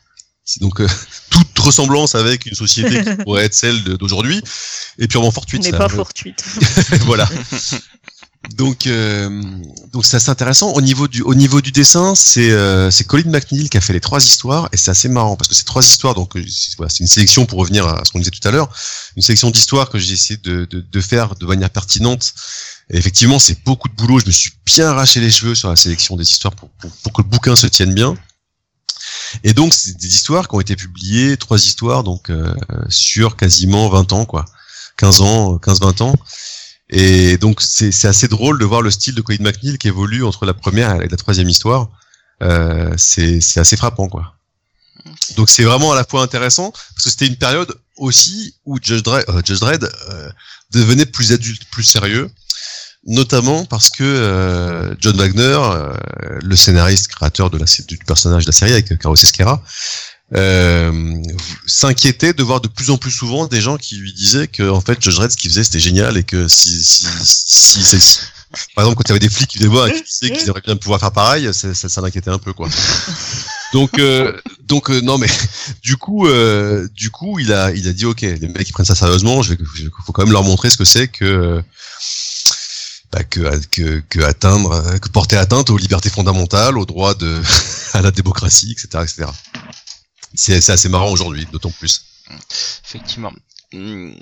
Donc 0.61 0.81
euh, 0.81 0.89
toute 1.31 1.59
ressemblance 1.59 2.15
avec 2.15 2.47
une 2.47 2.55
société 2.55 3.03
qui 3.05 3.17
pourrait 3.25 3.45
être 3.45 3.55
celle 3.55 3.83
d'aujourd'hui 3.85 4.43
est 4.99 5.09
purement 5.09 5.31
fortuite. 5.31 5.63
n'est 5.63 5.71
pas 5.71 5.89
fortuite. 5.89 6.45
voilà. 7.07 7.29
Donc, 8.51 8.87
euh, 8.87 9.43
donc 9.93 10.05
c'est 10.05 10.17
assez 10.17 10.31
intéressant. 10.31 10.73
Au 10.73 10.81
niveau 10.81 11.07
du, 11.07 11.23
au 11.23 11.35
niveau 11.35 11.61
du 11.61 11.71
dessin, 11.71 12.15
c'est 12.17 12.51
euh, 12.51 12.91
Colin 13.07 13.31
McNeil 13.31 13.69
qui 13.71 13.77
a 13.77 13.81
fait 13.81 13.93
les 13.93 14.01
trois 14.01 14.23
histoires 14.23 14.69
et 14.73 14.77
c'est 14.77 14.91
assez 14.91 15.09
marrant 15.09 15.37
parce 15.37 15.49
que 15.49 15.55
ces 15.55 15.65
trois 15.65 15.85
histoires, 15.85 16.15
donc 16.15 16.37
euh, 16.37 16.45
c'est 16.89 17.01
une 17.01 17.07
sélection 17.07 17.47
pour 17.47 17.61
revenir 17.61 17.87
à 17.87 18.05
ce 18.05 18.11
qu'on 18.11 18.19
disait 18.19 18.33
tout 18.33 18.47
à 18.47 18.51
l'heure, 18.51 18.69
une 19.17 19.23
sélection 19.23 19.51
d'histoires 19.51 19.91
que 19.91 19.99
j'ai 19.99 20.15
essayé 20.15 20.39
de, 20.43 20.65
de, 20.65 20.81
de 20.81 21.01
faire 21.01 21.37
de 21.37 21.47
manière 21.47 21.71
pertinente. 21.71 22.35
Et 22.91 22.97
effectivement, 22.97 23.39
c'est 23.39 23.63
beaucoup 23.65 23.89
de 23.89 23.95
boulot. 23.95 24.19
Je 24.19 24.27
me 24.27 24.33
suis 24.33 24.51
bien 24.67 24.89
arraché 24.89 25.21
les 25.21 25.31
cheveux 25.31 25.55
sur 25.55 25.69
la 25.69 25.77
sélection 25.77 26.17
des 26.17 26.29
histoires 26.29 26.55
pour, 26.55 26.69
pour, 26.71 26.91
pour 26.91 27.13
que 27.13 27.23
le 27.23 27.29
bouquin 27.29 27.55
se 27.55 27.69
tienne 27.69 27.95
bien. 27.95 28.17
Et 29.45 29.55
donc, 29.55 29.73
c'est 29.73 29.97
des 29.97 30.09
histoires 30.09 30.49
qui 30.49 30.57
ont 30.57 30.61
été 30.61 30.77
publiées, 30.77 31.37
trois 31.37 31.59
histoires, 31.59 32.03
donc 32.03 32.29
euh, 32.29 32.55
sur 32.89 33.37
quasiment 33.37 33.89
20 33.89 34.13
ans, 34.13 34.25
quoi. 34.25 34.45
15 34.99 35.21
ans, 35.23 35.57
15-20 35.57 36.03
ans. 36.03 36.15
Et 36.91 37.39
donc 37.39 37.63
c'est 37.63 38.05
assez 38.07 38.29
drôle 38.29 38.59
de 38.59 38.65
voir 38.65 38.83
le 38.83 38.91
style 38.91 39.15
de 39.15 39.23
Colin 39.23 39.43
McNeil 39.43 39.79
qui 39.79 39.89
évolue 39.89 40.25
entre 40.25 40.45
la 40.45 40.55
première 40.55 41.01
et 41.01 41.09
la 41.09 41.17
troisième 41.17 41.49
histoire. 41.49 41.89
Euh, 42.43 42.93
c'est 42.99 43.41
assez 43.57 43.77
frappant 43.77 44.09
quoi. 44.09 44.35
Donc 45.37 45.49
c'est 45.49 45.65
vraiment 45.65 45.93
à 45.93 45.97
la 45.97 46.05
fois 46.05 46.23
intéressant 46.23 46.71
parce 46.71 47.05
que 47.05 47.11
c'était 47.11 47.27
une 47.27 47.37
période 47.37 47.75
aussi 47.97 48.55
où 48.67 48.79
Judge 48.81 49.03
Dredd, 49.03 49.25
euh, 49.29 49.41
Judge 49.45 49.61
Dredd, 49.61 49.89
euh, 50.11 50.31
devenait 50.71 51.07
plus 51.07 51.33
adulte, 51.33 51.63
plus 51.71 51.83
sérieux, 51.85 52.31
notamment 53.07 53.65
parce 53.65 53.91
que 53.91 54.03
euh, 54.05 54.95
John 54.99 55.17
Wagner, 55.17 55.59
euh, 55.61 55.95
le 56.43 56.57
scénariste 56.57 57.09
créateur 57.09 57.51
de 57.51 57.59
la, 57.59 57.67
sé- 57.67 57.85
du 57.85 57.99
personnage 57.99 58.45
de 58.45 58.49
la 58.49 58.53
série 58.53 58.73
avec 58.73 58.99
Carlos 58.99 59.17
Esquera, 59.17 59.63
euh, 60.35 61.15
s'inquiétait 61.67 62.33
de 62.33 62.43
voir 62.43 62.61
de 62.61 62.69
plus 62.69 62.91
en 62.91 62.97
plus 62.97 63.11
souvent 63.11 63.47
des 63.47 63.61
gens 63.61 63.77
qui 63.77 63.97
lui 63.97 64.13
disaient 64.13 64.49
que 64.49 64.69
en 64.69 64.81
fait 64.81 65.03
Judge 65.03 65.17
Dredd 65.17 65.31
ce 65.31 65.37
qu'il 65.37 65.51
faisait 65.51 65.65
c'était 65.65 65.81
génial 65.81 66.17
et 66.17 66.25
que 66.25 66.49
si 66.49 66.83
si, 66.83 67.07
si, 67.25 67.83
c'est- 67.85 68.21
par 68.75 68.85
exemple 68.85 68.97
quand 68.97 69.05
il 69.07 69.09
y 69.09 69.13
avait 69.13 69.19
des 69.21 69.29
flics 69.31 69.49
qui 69.49 69.59
venaient 69.59 69.71
voir 69.71 69.87
et 69.89 69.93
qui 69.93 70.03
disaient 70.03 70.35
qu'ils 70.39 70.51
auraient 70.51 70.63
bien 70.65 70.77
pouvoir 70.77 71.01
faire 71.01 71.13
pareil 71.13 71.53
ça, 71.53 71.75
ça, 71.75 71.89
ça 71.89 72.01
l'inquiétait 72.01 72.31
un 72.31 72.39
peu 72.39 72.53
quoi 72.53 72.69
donc 73.75 73.99
euh, 73.99 74.33
donc 74.69 74.91
euh, 74.91 75.01
non 75.03 75.19
mais 75.19 75.29
du 75.83 75.97
coup 75.97 76.27
euh, 76.27 76.89
du 76.95 77.11
coup 77.11 77.39
il 77.39 77.53
a 77.53 77.71
il 77.73 77.87
a 77.89 77.93
dit 77.93 78.07
ok 78.07 78.23
les 78.23 78.49
mecs 78.49 78.69
ils 78.69 78.73
prennent 78.73 78.87
ça 78.87 78.95
sérieusement 78.95 79.43
je 79.43 79.55
vais 79.55 79.59
faut 80.07 80.13
quand 80.13 80.25
même 80.25 80.33
leur 80.33 80.45
montrer 80.45 80.71
ce 80.71 80.77
que 80.79 80.85
c'est 80.85 81.09
que 81.09 81.63
bah, 83.13 83.25
que, 83.25 83.41
que, 83.67 84.03
que 84.09 84.21
atteindre, 84.21 84.73
euh, 84.73 84.97
que 84.99 85.11
porter 85.11 85.37
atteinte 85.37 85.69
aux 85.69 85.77
libertés 85.77 86.09
fondamentales, 86.09 86.79
aux 86.79 86.87
droits 86.87 87.13
de, 87.13 87.43
à 87.93 88.01
la 88.01 88.11
démocratie, 88.11 88.73
etc., 88.73 89.05
etc. 89.05 89.29
C'est 90.35 90.71
assez 90.71 90.89
marrant 90.89 91.11
aujourd'hui, 91.11 91.47
d'autant 91.53 91.71
plus. 91.71 92.05
Effectivement. 92.85 93.33
Hmm, 93.73 94.13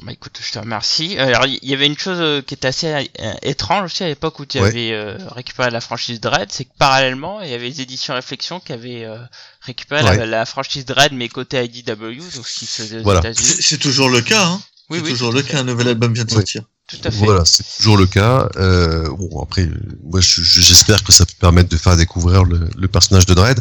Bah 0.00 0.12
écoute, 0.12 0.38
je 0.40 0.52
te 0.52 0.58
remercie. 0.60 1.18
Alors 1.18 1.46
il 1.46 1.58
y 1.62 1.72
avait 1.74 1.86
une 1.86 1.98
chose 1.98 2.18
euh, 2.20 2.40
qui 2.40 2.54
était 2.54 2.68
assez 2.68 2.86
euh, 3.20 3.32
étrange 3.42 3.84
aussi 3.86 4.04
à 4.04 4.06
l'époque 4.06 4.38
où 4.38 4.46
tu 4.46 4.60
Ouais. 4.60 4.68
avais 4.68 4.92
euh, 4.92 5.16
récupéré 5.32 5.70
la 5.70 5.80
franchise 5.80 6.20
Dread, 6.20 6.52
c'est 6.52 6.66
que 6.66 6.70
parallèlement 6.78 7.40
il 7.40 7.50
y 7.50 7.54
avait 7.54 7.68
les 7.68 7.80
éditions 7.80 8.14
Réflexion 8.14 8.60
qui 8.60 8.72
avaient 8.72 9.04
euh, 9.04 9.18
récupéré 9.62 10.02
la, 10.02 10.10
Ouais. 10.12 10.26
la 10.26 10.46
franchise 10.46 10.84
Dread 10.84 11.12
mais 11.14 11.28
côté 11.28 11.64
IDW, 11.64 11.90
donc 12.36 12.46
ce 12.46 12.58
qui 12.60 12.66
se 12.66 12.82
faisait 12.82 12.98
aux 13.00 13.02
Voilà. 13.02 13.20
États-Unis. 13.20 13.56
C'est 13.60 13.78
toujours 13.78 14.08
le 14.08 14.20
cas, 14.20 14.44
hein. 14.46 14.62
Oui, 14.90 14.98
c'est 14.98 15.04
oui, 15.04 15.10
toujours 15.10 15.32
le 15.32 15.42
cas. 15.42 15.58
Un 15.58 15.64
nouvel 15.64 15.88
album 15.88 16.14
vient 16.14 16.24
de 16.24 16.30
Oui. 16.30 16.36
sortir. 16.36 16.62
Tout 16.88 16.96
à 17.04 17.10
fait. 17.10 17.18
Voilà, 17.18 17.44
c'est 17.44 17.64
toujours 17.76 17.96
le 17.98 18.06
cas. 18.06 18.48
Euh, 18.56 19.08
bon, 19.10 19.42
après, 19.42 19.68
moi, 20.04 20.20
je- 20.20 20.42
je- 20.42 20.60
j'espère 20.62 21.04
que 21.04 21.12
ça 21.12 21.26
peut 21.26 21.34
permettre 21.38 21.68
de 21.68 21.76
faire 21.76 21.96
découvrir 21.96 22.44
le, 22.44 22.68
le 22.76 22.88
personnage 22.88 23.26
de 23.26 23.34
Dredd. 23.34 23.60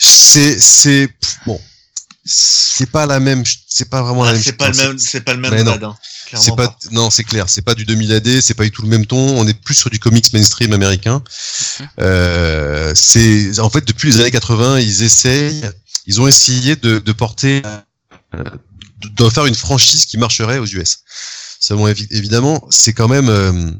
C'est, 0.00 0.58
c'est, 0.58 1.08
bon, 1.46 1.60
c'est 2.24 2.90
pas 2.90 3.06
la 3.06 3.20
même, 3.20 3.44
c'est 3.68 3.88
pas 3.88 4.02
vraiment 4.02 4.24
la 4.24 4.30
Ah, 4.30 4.32
même. 4.34 4.42
c'est 4.42 4.52
pas 4.52 4.70
le 4.70 4.76
même, 4.76 4.98
c'est 4.98 5.20
pas 5.20 5.34
le 5.34 5.40
même 5.40 5.52
hein. 5.54 5.96
Clairement 6.26 6.44
C'est 6.44 6.56
pas, 6.56 6.76
non, 6.90 7.10
c'est 7.10 7.24
clair, 7.24 7.48
c'est 7.48 7.62
pas 7.62 7.74
du 7.74 7.84
2000 7.86 8.12
AD, 8.12 8.40
c'est 8.42 8.52
pas 8.54 8.64
du 8.64 8.70
tout 8.70 8.82
le 8.82 8.88
même 8.88 9.06
ton. 9.06 9.16
On 9.38 9.46
est 9.46 9.54
plus 9.54 9.74
sur 9.74 9.88
du 9.88 9.98
comics 9.98 10.30
mainstream 10.34 10.72
américain. 10.74 11.22
Euh, 12.00 12.92
c'est, 12.94 13.58
en 13.60 13.70
fait, 13.70 13.84
depuis 13.86 14.10
les 14.10 14.20
années 14.20 14.30
80, 14.30 14.78
ils 14.80 15.02
essayent, 15.04 15.62
ils 16.06 16.20
ont 16.20 16.26
essayé 16.28 16.76
de, 16.76 16.98
de 16.98 17.12
porter, 17.12 17.62
euh, 18.34 18.44
de, 19.00 19.08
de 19.24 19.30
faire 19.30 19.46
une 19.46 19.54
franchise 19.54 20.04
qui 20.06 20.18
marcherait 20.18 20.58
aux 20.58 20.66
US. 20.66 20.98
Évi- 21.60 22.06
évidemment, 22.10 22.66
c'est 22.70 22.92
quand 22.92 23.08
même 23.08 23.28
euh, 23.28 23.70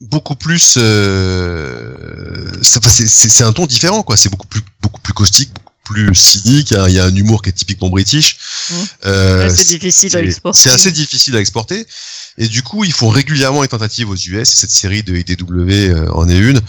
beaucoup 0.00 0.36
plus. 0.36 0.76
Euh, 0.78 2.48
c'est, 2.62 3.42
un 3.44 3.52
ton 3.52 3.66
différent, 3.66 4.02
quoi. 4.02 4.16
C'est 4.16 4.28
beaucoup 4.28 4.46
plus, 4.46 4.62
beaucoup 4.80 5.00
plus 5.00 5.12
caustique, 5.12 5.50
plus 5.84 6.14
cynique. 6.14 6.70
Il 6.70 6.76
y 6.76 6.80
a- 6.80 6.88
il 6.88 6.94
y 6.94 6.98
a 7.00 7.04
un 7.04 7.14
humour 7.14 7.42
qui 7.42 7.50
est 7.50 7.52
typiquement 7.52 7.90
british. 7.90 8.36
Mmh. 8.70 8.74
Euh, 9.06 9.48
c'est 9.54 9.64
difficile 9.66 10.16
à 10.16 10.20
c'est- 10.20 10.26
exporter. 10.26 10.58
C'est 10.60 10.70
assez 10.70 10.92
difficile 10.92 11.36
à 11.36 11.40
exporter. 11.40 11.86
Et 12.36 12.48
du 12.48 12.62
coup, 12.62 12.82
ils 12.82 12.92
font 12.92 13.10
régulièrement 13.10 13.62
les 13.62 13.68
tentatives 13.68 14.10
aux 14.10 14.16
US. 14.16 14.52
Et 14.52 14.56
cette 14.56 14.70
série 14.70 15.02
de 15.04 15.14
IDW 15.14 15.70
euh, 15.90 16.10
en 16.12 16.28
est 16.28 16.36
une. 16.36 16.60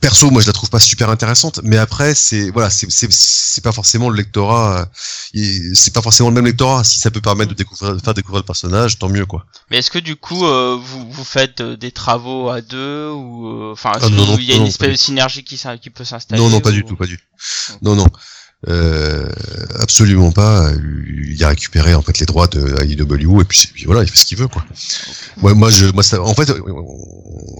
Perso, 0.00 0.30
moi, 0.30 0.40
je 0.40 0.46
la 0.46 0.52
trouve 0.52 0.70
pas 0.70 0.78
super 0.78 1.10
intéressante. 1.10 1.60
Mais 1.64 1.76
après, 1.78 2.14
c'est 2.14 2.50
voilà, 2.50 2.70
c'est 2.70 2.88
c'est 2.90 3.08
c'est 3.10 3.64
pas 3.64 3.72
forcément 3.72 4.08
le 4.08 4.16
lectorat. 4.16 4.88
euh, 5.34 5.74
C'est 5.74 5.92
pas 5.92 6.02
forcément 6.02 6.28
le 6.28 6.34
même 6.36 6.44
lectorat. 6.46 6.84
Si 6.84 7.00
ça 7.00 7.10
peut 7.10 7.20
permettre 7.20 7.50
de 7.50 7.56
découvrir, 7.56 7.96
de 7.96 8.00
faire 8.00 8.14
découvrir 8.14 8.42
le 8.42 8.46
personnage, 8.46 8.98
tant 8.98 9.08
mieux, 9.08 9.26
quoi. 9.26 9.46
Mais 9.70 9.78
est-ce 9.78 9.90
que 9.90 9.98
du 9.98 10.14
coup 10.14 10.44
euh, 10.46 10.78
vous, 10.80 11.10
vous 11.10 11.24
faites 11.24 11.60
euh, 11.60 11.76
des 11.76 11.90
travaux 11.90 12.48
à 12.48 12.60
deux 12.60 13.08
ou 13.10 13.48
euh, 13.48 13.72
enfin 13.72 13.92
Ah, 13.94 14.00
que 14.00 14.06
non, 14.06 14.36
il 14.38 14.44
y 14.44 14.52
a 14.52 14.56
une 14.56 14.66
espèce 14.66 14.90
de 14.92 14.96
synergie 14.96 15.42
qui, 15.42 15.60
qui 15.82 15.90
peut 15.90 16.04
s'installer 16.04 16.40
Non, 16.40 16.50
non, 16.50 16.60
pas 16.60 16.70
ou- 16.70 16.72
du 16.74 16.84
tout, 16.84 16.94
pas 16.94 17.06
du 17.06 17.18
tout. 17.18 17.24
Non, 17.82 17.94
non. 17.96 18.06
Euh, 18.66 19.28
absolument 19.78 20.32
pas. 20.32 20.72
Il 21.30 21.44
a 21.44 21.48
récupéré 21.48 21.94
en 21.94 22.02
fait 22.02 22.18
les 22.18 22.26
droits 22.26 22.48
de 22.48 22.82
AEW 22.82 23.40
et 23.40 23.44
puis, 23.44 23.84
voilà, 23.86 24.02
il 24.02 24.08
fait 24.08 24.16
ce 24.16 24.24
qu'il 24.24 24.36
veut 24.36 24.48
quoi. 24.48 24.64
Moi, 25.36 25.54
moi, 25.54 25.70
je, 25.70 25.86
moi, 25.86 26.02
ça, 26.02 26.20
en 26.20 26.34
fait, 26.34 26.50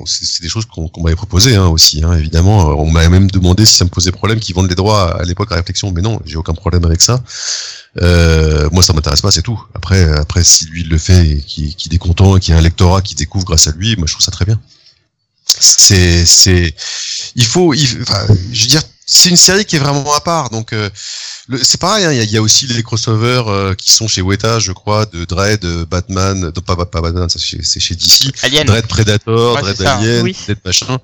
c'est 0.07 0.43
des 0.43 0.49
choses 0.49 0.65
qu'on 0.65 0.89
qu'on 0.89 1.03
m'avait 1.03 1.15
proposées 1.15 1.55
hein, 1.55 1.69
aussi, 1.69 2.03
hein, 2.03 2.15
évidemment. 2.15 2.67
On 2.81 2.91
m'avait 2.91 3.09
même 3.09 3.31
demandé 3.31 3.65
si 3.65 3.75
ça 3.75 3.85
me 3.85 3.91
posait 3.91 4.11
problème 4.11 4.41
qu'ils 4.41 4.57
vendent 4.57 4.69
les 4.69 4.75
droits 4.75 5.21
à 5.21 5.23
l'époque 5.23 5.53
à 5.53 5.55
réflexion, 5.55 5.93
mais 5.93 6.03
non, 6.03 6.21
j'ai 6.25 6.37
aucun 6.37 6.55
problème 6.55 6.85
avec 6.85 7.01
ça. 7.01 7.23
Euh, 8.03 8.69
moi, 8.73 8.83
ça 8.83 8.93
m'intéresse 8.93 9.21
pas, 9.21 9.31
c'est 9.31 9.43
tout. 9.43 9.63
Après, 9.75 10.03
après, 10.19 10.43
si 10.43 10.65
lui 10.67 10.81
il 10.81 10.89
le 10.89 10.99
fait 10.99 11.29
et 11.29 11.41
qu'il 11.43 11.95
est 11.95 11.99
content 11.99 12.37
et 12.37 12.41
qu'il 12.41 12.55
y 12.55 12.57
a 12.57 12.59
un 12.59 12.63
lectorat 12.63 13.03
qui 13.03 13.15
découvre 13.15 13.45
grâce 13.45 13.69
à 13.69 13.73
lui, 13.73 13.95
moi, 13.97 14.07
je 14.09 14.15
trouve 14.15 14.25
ça 14.25 14.33
très 14.33 14.45
bien. 14.45 14.61
C'est, 15.47 16.27
c'est, 16.27 16.75
il 17.37 17.45
faut, 17.45 17.73
il, 17.73 18.03
enfin, 18.03 18.27
je 18.53 18.63
veux 18.63 18.69
dire, 18.69 18.83
c'est 19.11 19.31
une 19.31 19.37
série 19.39 19.65
qui 19.65 19.77
est 19.77 19.79
vraiment 19.79 20.13
à 20.15 20.21
part. 20.21 20.51
Donc 20.51 20.73
euh, 20.75 20.91
le- 21.49 21.63
c'est 21.65 21.81
pareil, 21.81 22.05
hein, 22.05 22.13
il 22.13 22.19
y, 22.19 22.21
a- 22.21 22.25
il 22.25 22.31
y 22.31 22.37
a 22.37 22.43
aussi 22.43 22.67
les 22.67 22.83
crossovers 22.83 23.45
euh, 23.49 23.75
qui 23.75 23.91
sont 23.93 24.07
chez 24.07 24.21
Weta, 24.21 24.59
je 24.59 24.73
crois, 24.73 25.07
de 25.07 25.25
Dread, 25.25 25.65
euh, 25.65 25.87
Batman, 25.87 26.39
non, 26.41 26.51
pas, 26.53 26.77
pas 26.77 27.01
Batman, 27.01 27.27
c'est 27.31 27.41
c'est 27.65 27.81
chez 27.81 27.95
DC, 27.95 28.31
Alien. 28.43 28.67
Dread 28.67 28.87
Predator, 28.87 29.55
Ouais, 29.57 29.63
Dread. 29.75 29.81
Alien, 29.83 30.23
Oui. 30.25 30.37
Dread 30.45 30.59
machin, 30.65 30.99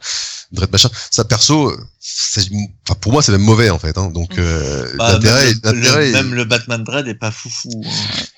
Dread 0.53 0.71
machin. 0.71 0.91
Ça 1.11 1.25
perso, 1.25 1.75
c'est- 1.99 2.49
enfin 2.87 2.99
pour 3.01 3.13
moi 3.13 3.23
c'est 3.23 3.33
même 3.33 3.41
mauvais 3.41 3.71
en 3.71 3.79
fait. 3.79 3.97
Hein, 3.97 4.11
donc 4.11 4.37
euh, 4.39 4.93
Bah, 4.97 5.13
l'intérêt, 5.15 5.47
même, 5.47 5.55
le, 5.65 5.81
l'intérêt- 5.81 6.07
le- 6.07 6.13
même 6.13 6.35
le 6.35 6.45
Batman 6.45 6.85
Dread 6.85 7.09
est 7.09 7.15
pas 7.15 7.31
foufou. 7.31 7.71
hein. 7.87 7.91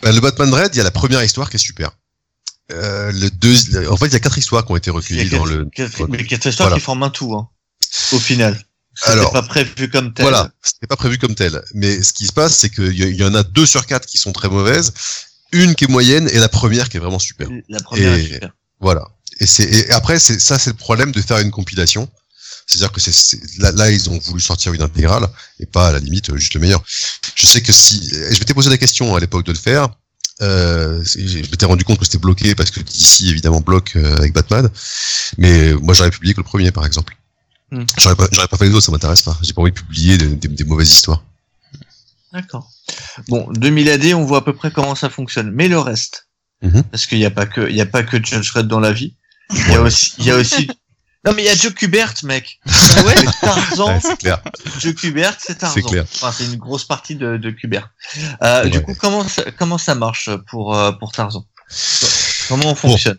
bah, 0.02 0.12
le 0.12 0.20
Batman 0.20 0.48
Dread, 0.50 0.70
il 0.74 0.78
y 0.78 0.80
a 0.80 0.84
la 0.84 0.90
première 0.92 1.22
histoire 1.24 1.50
qui 1.50 1.56
est 1.56 1.58
super. 1.58 1.90
Euh, 2.72 3.12
le 3.12 3.30
deux, 3.30 3.88
en 3.88 3.96
fait, 3.96 4.06
il 4.06 4.12
y 4.12 4.16
a 4.16 4.20
quatre 4.20 4.38
histoires 4.38 4.64
qui 4.64 4.72
ont 4.72 4.76
été 4.76 4.90
y 4.90 4.92
recueillies 4.92 5.28
quatre, 5.28 5.38
dans 5.38 5.44
le. 5.44 5.66
quatre- 5.74 6.06
mais 6.08 6.24
quatre 6.24 6.46
histoires 6.46 6.68
Voilà. 6.68 6.80
qui 6.80 6.84
forment 6.84 7.04
un 7.04 7.10
tout, 7.10 7.32
hein, 7.34 7.48
au 8.12 8.18
final. 8.18 8.60
Alors, 9.02 9.32
pas 9.32 9.42
prévu 9.42 9.88
comme 9.90 10.12
tel. 10.14 10.24
Voilà, 10.24 10.50
c'était 10.62 10.86
pas 10.86 10.96
prévu 10.96 11.18
comme 11.18 11.34
tel. 11.34 11.62
Mais 11.74 12.02
ce 12.02 12.12
qui 12.12 12.26
se 12.26 12.32
passe, 12.32 12.56
c'est 12.56 12.70
qu'il 12.70 12.92
y, 12.92 13.16
y 13.16 13.24
en 13.24 13.34
a 13.34 13.42
deux 13.42 13.66
sur 13.66 13.86
quatre 13.86 14.06
qui 14.06 14.18
sont 14.18 14.32
très 14.32 14.48
mauvaises, 14.48 14.92
une 15.52 15.74
qui 15.74 15.84
est 15.84 15.88
moyenne 15.88 16.28
et 16.32 16.38
la 16.38 16.48
première 16.48 16.88
qui 16.88 16.96
est 16.96 17.00
vraiment 17.00 17.18
super. 17.18 17.48
La 17.68 17.80
première 17.80 18.14
Et- 18.14 18.20
est 18.20 18.32
super. 18.34 18.50
Voilà. 18.80 19.08
Et 19.40 19.46
c'est 19.46 19.64
et 19.64 19.90
après 19.90 20.18
c'est 20.18 20.40
ça 20.40 20.58
c'est 20.58 20.70
le 20.70 20.76
problème 20.76 21.12
de 21.12 21.20
faire 21.20 21.38
une 21.38 21.50
compilation. 21.50 22.08
C'est-à-dire 22.66 22.90
que 22.90 23.00
c'est 23.00 23.38
là, 23.58 23.70
là 23.72 23.90
ils 23.90 24.08
ont 24.10 24.18
voulu 24.18 24.40
sortir 24.40 24.72
une 24.72 24.82
intégrale 24.82 25.28
et 25.60 25.66
pas 25.66 25.88
à 25.88 25.92
la 25.92 25.98
limite 25.98 26.30
euh, 26.30 26.36
juste 26.36 26.54
le 26.54 26.60
meilleur. 26.60 26.82
Je 27.34 27.46
sais 27.46 27.60
que 27.60 27.72
si 27.72 28.08
je 28.08 28.38
m'étais 28.38 28.54
posé 28.54 28.70
la 28.70 28.78
question 28.78 29.14
à 29.14 29.20
l'époque 29.20 29.44
de 29.44 29.52
le 29.52 29.58
faire. 29.58 29.88
Euh, 30.42 31.02
je 31.02 31.38
m'étais 31.38 31.64
rendu 31.64 31.82
compte 31.84 31.98
que 31.98 32.04
c'était 32.04 32.18
bloqué 32.18 32.54
parce 32.54 32.70
que 32.70 32.80
DC 32.80 33.22
évidemment 33.22 33.62
bloque 33.62 33.96
euh, 33.96 34.16
avec 34.18 34.34
Batman, 34.34 34.68
mais 35.38 35.72
moi 35.72 35.94
j'aurais 35.94 36.10
publié 36.10 36.34
que 36.34 36.40
le 36.40 36.44
premier 36.44 36.72
par 36.72 36.84
exemple. 36.84 37.16
Hmm. 37.72 37.84
J'aurais 37.98 38.14
pas 38.16 38.28
j'aurais 38.32 38.48
pas 38.48 38.56
fait 38.56 38.66
les 38.68 38.74
autres, 38.74 38.86
ça 38.86 38.92
m'intéresse 38.92 39.22
pas. 39.22 39.36
J'ai 39.42 39.52
pas 39.52 39.62
envie 39.62 39.72
de 39.72 39.76
publier 39.76 40.16
des, 40.18 40.28
des- 40.28 40.48
des 40.48 40.64
mauvaises 40.64 40.90
histoires. 40.90 41.22
D'accord. 42.32 42.70
Bon, 43.28 43.48
2000 43.52 43.88
AD, 43.90 44.04
on 44.14 44.24
voit 44.24 44.38
à 44.38 44.42
peu 44.42 44.54
près 44.54 44.70
comment 44.70 44.94
ça 44.94 45.10
fonctionne. 45.10 45.50
Mais 45.52 45.68
le 45.68 45.78
reste, 45.78 46.28
Mhm. 46.62 46.82
parce 46.84 47.06
qu'il 47.06 47.18
n'y 47.18 47.24
a 47.26 47.30
pas 47.30 47.46
que, 47.46 47.68
il 47.68 47.76
y 47.76 47.80
a 47.80 47.86
pas 47.86 48.02
que 48.02 48.16
Judge 48.24 48.50
Red 48.52 48.66
dans 48.68 48.80
la 48.80 48.92
vie. 48.92 49.14
Il 49.50 49.72
y 49.72 49.74
a 49.74 49.80
aussi, 49.82 50.12
il 50.18 50.24
y 50.26 50.30
a 50.30 50.36
aussi. 50.36 50.68
Non 51.24 51.32
mais 51.34 51.42
il 51.42 51.46
y 51.46 51.48
a 51.48 51.56
Joe 51.56 51.74
Kubert, 51.74 52.14
mec. 52.22 52.60
Ah 52.68 53.02
ouais, 53.04 53.14
Tarzan, 53.40 53.88
Ouais, 53.88 53.98
c'est 54.00 54.16
clair. 54.16 54.40
Joe 54.78 54.94
Kubert, 54.94 55.36
c'est 55.40 55.58
Tarzan. 55.58 55.74
C'est 55.74 55.82
clair. 55.82 56.04
Enfin, 56.04 56.30
c'est 56.30 56.44
une 56.44 56.54
grosse 56.54 56.84
partie 56.84 57.16
de, 57.16 57.36
de 57.36 57.50
Kubert. 57.50 57.90
Euh, 58.42 58.68
Du 58.68 58.78
Ouais. 58.78 58.84
coup, 58.84 58.94
comment 58.94 59.26
ça, 59.26 59.42
comment 59.58 59.76
ça 59.76 59.96
marche 59.96 60.30
pour 60.48 60.76
euh, 60.76 60.92
pour 60.92 61.10
Tarzan? 61.10 61.44
Comment 62.48 62.66
on 62.70 62.74
fonctionne? 62.76 63.18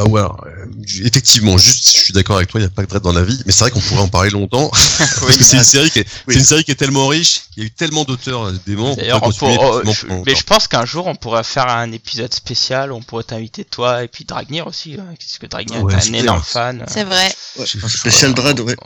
Ah 0.00 0.04
ouais, 0.04 0.20
alors, 0.20 0.44
euh, 0.46 0.66
effectivement, 1.02 1.58
juste, 1.58 1.90
je 1.98 2.04
suis 2.04 2.12
d'accord 2.12 2.36
avec 2.36 2.48
toi, 2.48 2.60
il 2.60 2.62
n'y 2.62 2.68
a 2.68 2.70
pas 2.70 2.84
que 2.84 2.88
Dread 2.88 3.02
dans 3.02 3.12
la 3.12 3.24
vie, 3.24 3.42
mais 3.46 3.50
c'est 3.52 3.64
vrai 3.64 3.72
qu'on 3.72 3.80
pourrait 3.80 4.00
en 4.02 4.06
parler 4.08 4.30
longtemps, 4.30 4.68
parce 4.98 5.36
que 5.36 5.42
c'est 5.42 5.56
une 5.56 5.64
série 5.64 5.90
qui 5.90 5.98
est, 5.98 6.06
Oui. 6.28 6.34
c'est 6.34 6.38
une 6.38 6.44
série 6.44 6.62
qui 6.62 6.70
est 6.70 6.76
tellement 6.76 7.08
riche, 7.08 7.40
il 7.56 7.62
y 7.62 7.64
a 7.64 7.66
eu 7.66 7.70
tellement 7.72 8.04
d'auteurs 8.04 8.44
euh, 8.46 8.60
démons. 8.64 8.94
D'ailleurs, 8.94 9.20
on 9.24 9.32
pourrait 9.32 9.56
pour- 9.56 9.82
oh, 9.84 9.92
je- 9.92 10.06
mais 10.24 10.36
je 10.36 10.44
pense 10.44 10.68
qu'un 10.68 10.84
jour 10.84 11.08
on 11.08 11.16
pourrait 11.16 11.42
faire 11.42 11.68
un 11.68 11.90
épisode 11.90 12.32
spécial. 12.32 12.92
On 12.92 13.02
pourrait 13.02 13.24
t'inviter 13.24 13.64
toi 13.64 14.04
et 14.04 14.08
puis 14.08 14.24
Dragnir 14.24 14.68
aussi, 14.68 14.94
hein, 15.00 15.04
parce 15.18 15.38
que 15.38 15.46
Dragnir 15.46 15.82
Ouais, 15.82 15.92
est 15.94 15.96
un 15.96 16.00
clair. 16.00 16.22
énorme 16.22 16.42
fan. 16.44 16.84
C'est 16.86 17.02
vrai. 17.04 17.34
ouais, 17.58 17.66
je- 17.66 17.78
Un 17.84 17.88
je- 17.88 17.96
spécial 17.98 18.34
Dread, 18.34 18.60
ouais. 18.60 18.76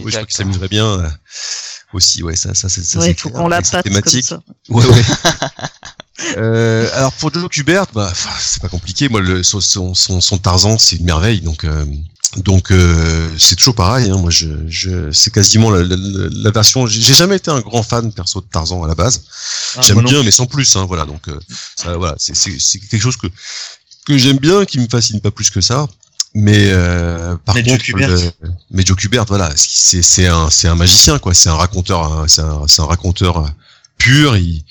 Oui, 0.00 0.04
je 0.06 0.10
crois 0.10 0.24
qu'il 0.26 0.34
s'amuserait 0.34 0.66
bien 0.68 0.86
euh, 0.86 1.08
aussi, 1.92 2.24
ouais, 2.24 2.34
ça, 2.34 2.54
ça, 2.54 2.68
c'est 2.68 2.82
ça. 2.82 2.98
Ouais, 2.98 3.04
c'est 3.06 3.10
il 3.12 3.16
faut 3.20 3.28
clair, 3.30 3.40
qu'on 3.42 3.48
la 3.48 3.62
patte 3.62 3.70
comme 3.70 3.82
thématique. 3.82 4.24
ça. 4.24 4.40
Ouais, 4.68 4.84
ouais. 4.84 5.02
euh, 6.36 6.88
alors 6.94 7.12
pour 7.12 7.32
Joe 7.32 7.48
Kubert, 7.48 7.86
bah, 7.94 8.12
c'est 8.40 8.60
pas 8.62 8.68
compliqué. 8.68 9.08
Moi, 9.08 9.20
le, 9.20 9.42
son, 9.42 9.60
son, 9.60 9.94
son, 9.94 10.38
Tarzan, 10.38 10.78
c'est 10.78 10.96
une 10.96 11.04
merveille. 11.04 11.40
Donc, 11.40 11.64
euh, 11.64 11.84
donc 12.38 12.70
euh, 12.70 13.28
c'est 13.38 13.56
toujours 13.56 13.74
pareil. 13.74 14.10
Hein, 14.10 14.16
moi, 14.18 14.30
je, 14.30 14.48
je, 14.68 15.10
c'est 15.12 15.32
quasiment 15.32 15.70
la, 15.70 15.82
la, 15.82 15.96
la- 15.96 16.50
version. 16.50 16.86
J'ai 16.86 17.14
jamais 17.14 17.36
été 17.36 17.50
un 17.50 17.60
grand 17.60 17.82
fan 17.82 18.12
perso 18.12 18.40
de 18.40 18.46
Tarzan 18.46 18.82
à 18.82 18.88
la 18.88 18.94
base. 18.94 19.22
Ah, 19.76 19.80
j'aime 19.82 20.02
bien, 20.02 20.22
mais 20.22 20.30
sans 20.30 20.46
plus. 20.46 20.74
Hein, 20.76 20.86
voilà. 20.86 21.04
Donc, 21.04 21.28
euh, 21.28 21.38
ça, 21.76 21.96
voilà, 21.96 22.14
c'est 22.18 22.32
quelque 22.88 23.02
chose 23.02 23.16
que 23.16 23.26
que 24.06 24.16
j'aime 24.16 24.38
bien, 24.38 24.64
qui 24.64 24.78
me 24.78 24.88
fascine 24.88 25.20
pas 25.20 25.30
plus 25.30 25.50
que 25.50 25.60
ça. 25.60 25.86
Mais 26.38 26.68
euh, 26.70 27.36
par 27.44 27.54
Mais 27.54 27.62
contre, 27.62 27.84
le- 27.94 28.30
mais 28.70 28.84
Joe 28.84 28.96
Kubert, 28.96 29.24
voilà, 29.24 29.50
c'est 29.56 30.02
c'est 30.02 30.26
un 30.26 30.50
c'est 30.50 30.68
un 30.68 30.74
magicien 30.74 31.18
quoi. 31.18 31.32
C'est 31.32 31.48
un 31.48 31.54
raconteur, 31.56 32.24
c'est 32.28 32.42
un 32.42 32.66
c'est 32.68 32.82
un 32.82 32.86
raconteur 32.86 33.38
euh, 33.38 33.48
pur. 33.96 34.36
Il 34.36 34.62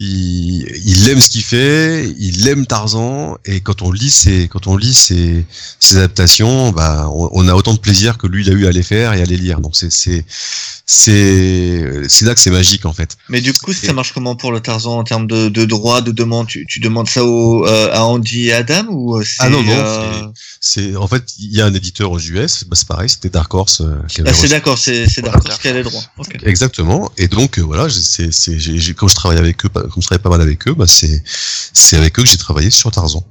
il, 0.00 0.66
il 0.84 1.08
aime 1.08 1.20
ce 1.20 1.28
qu'il 1.30 1.42
fait, 1.42 2.08
il 2.18 2.46
aime 2.48 2.66
Tarzan, 2.66 3.36
et 3.44 3.60
quand 3.60 3.82
on 3.82 3.90
lit 3.90 4.10
ses, 4.10 4.46
quand 4.48 4.66
on 4.68 4.76
lit 4.76 4.94
ses, 4.94 5.44
ses 5.80 5.96
adaptations, 5.96 6.70
bah, 6.70 7.08
on, 7.12 7.28
on 7.32 7.48
a 7.48 7.54
autant 7.54 7.74
de 7.74 7.80
plaisir 7.80 8.16
que 8.18 8.26
lui 8.26 8.44
il 8.46 8.50
a 8.50 8.52
eu 8.54 8.66
à 8.66 8.70
les 8.70 8.82
faire 8.84 9.12
et 9.14 9.20
à 9.22 9.24
les 9.24 9.36
lire. 9.36 9.60
Donc 9.60 9.74
c'est, 9.76 9.90
c'est, 9.90 10.24
c'est, 10.86 12.08
c'est 12.08 12.24
là 12.24 12.34
que 12.34 12.40
c'est 12.40 12.50
magique 12.50 12.86
en 12.86 12.92
fait. 12.92 13.16
Mais 13.28 13.40
du 13.40 13.52
coup, 13.52 13.72
ça 13.72 13.92
marche 13.92 14.12
comment 14.12 14.36
pour 14.36 14.52
le 14.52 14.60
Tarzan 14.60 14.98
en 14.98 15.04
termes 15.04 15.26
de, 15.26 15.48
de 15.48 15.64
droit, 15.64 16.00
de 16.00 16.12
demande 16.12 16.46
tu, 16.46 16.64
tu 16.66 16.80
demandes 16.80 17.08
ça 17.08 17.24
au, 17.24 17.66
euh, 17.66 17.90
à 17.92 18.04
Andy 18.04 18.46
et 18.46 18.52
Adam 18.52 18.86
ou 18.90 19.16
euh, 19.18 19.24
c'est 19.24 19.36
Ah 19.40 19.50
non, 19.50 19.62
non, 19.62 19.72
euh, 19.72 20.22
C'est, 20.60 20.96
en 20.96 21.06
fait, 21.06 21.24
il 21.38 21.52
y 21.54 21.60
a 21.60 21.66
un 21.66 21.74
éditeur 21.74 22.10
aux 22.10 22.18
US, 22.20 22.64
bah, 22.64 22.76
c'est 22.76 22.88
pareil, 22.88 23.08
c'était 23.08 23.28
Dark 23.28 23.52
Horse. 23.52 23.80
euh, 23.82 23.96
qui 24.08 24.20
avait 24.20 24.30
Ah, 24.30 24.34
c'est 24.34 24.42
reçu- 24.46 24.50
d'accord, 24.50 24.78
c'est 24.78 25.06
c'est 25.08 25.20
Voilà, 25.20 25.38
d'accord, 25.38 25.58
qui 25.58 25.68
a 25.68 25.72
les 25.72 25.82
droits. 25.82 26.02
Exactement. 26.44 27.10
Et 27.18 27.28
donc 27.28 27.58
euh, 27.58 27.62
voilà, 27.62 27.88
c'est, 27.90 28.32
c'est, 28.32 28.58
j'ai, 28.58 28.78
j'ai- 28.78 28.94
quand 28.94 29.08
je 29.08 29.14
travaille 29.14 29.38
avec 29.38 29.64
eux, 29.66 29.68
comme 29.88 30.02
je 30.02 30.06
travaille 30.08 30.22
pas 30.22 30.30
mal 30.30 30.40
avec 30.40 30.66
eux, 30.68 30.74
bah 30.74 30.86
c'est, 30.86 31.22
c'est 31.72 31.96
avec 31.96 32.18
eux 32.18 32.22
que 32.22 32.28
j'ai 32.28 32.36
travaillé 32.36 32.70
sur 32.70 32.90
Tarzan. 32.90 33.24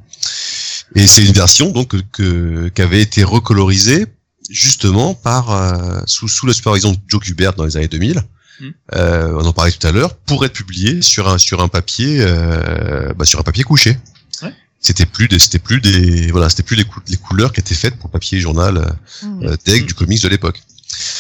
Et 0.96 1.06
c'est 1.08 1.26
une 1.26 1.34
version 1.34 1.72
donc 1.72 1.96
que, 2.12 2.70
qui 2.70 2.82
avait 2.82 3.02
été 3.02 3.24
recolorisée 3.24 4.06
justement 4.50 5.14
par 5.14 5.52
euh, 5.52 6.00
sous, 6.06 6.28
sous 6.28 6.46
la 6.48 6.54
supervision 6.54 6.92
de 6.92 6.98
Joe 7.08 7.22
Kubert 7.22 7.54
dans 7.54 7.66
les 7.66 7.76
années 7.78 7.88
2000. 7.90 8.22
Hmm. 8.60 8.70
Euh, 8.96 9.34
on 9.36 9.46
en 9.46 9.54
parlait 9.54 9.72
tout 9.72 9.86
à 9.86 9.92
l'heure 9.92 10.16
pour 10.16 10.44
être 10.46 10.54
publié 10.54 11.02
sur 11.02 11.28
un 11.28 11.38
sur 11.38 11.62
un 11.62 11.68
papier 11.68 12.18
euh, 12.22 13.14
bah, 13.14 13.26
sur 13.26 13.40
un 13.40 13.44
papier 13.44 13.64
couché. 13.64 13.98
Ouais. 14.42 14.54
C'était 14.80 15.06
plus 15.06 15.28
des 15.28 15.38
c'était 15.38 15.60
plus 15.60 15.80
des 15.82 16.32
voilà 16.32 16.50
c'était 16.50 16.64
plus 16.64 16.76
les, 16.76 16.86
cou- 16.86 17.02
les 17.08 17.18
couleurs 17.18 17.52
qui 17.54 17.60
étaient 17.60 17.76
faites 17.76 17.98
pour 17.98 18.10
papier 18.10 18.40
journal 18.40 18.78
euh, 18.78 18.86
Mmh. 19.28 19.46
euh, 19.68 19.80
du 19.82 19.94
comics 19.94 20.22
de 20.24 20.28
l'époque. 20.30 20.62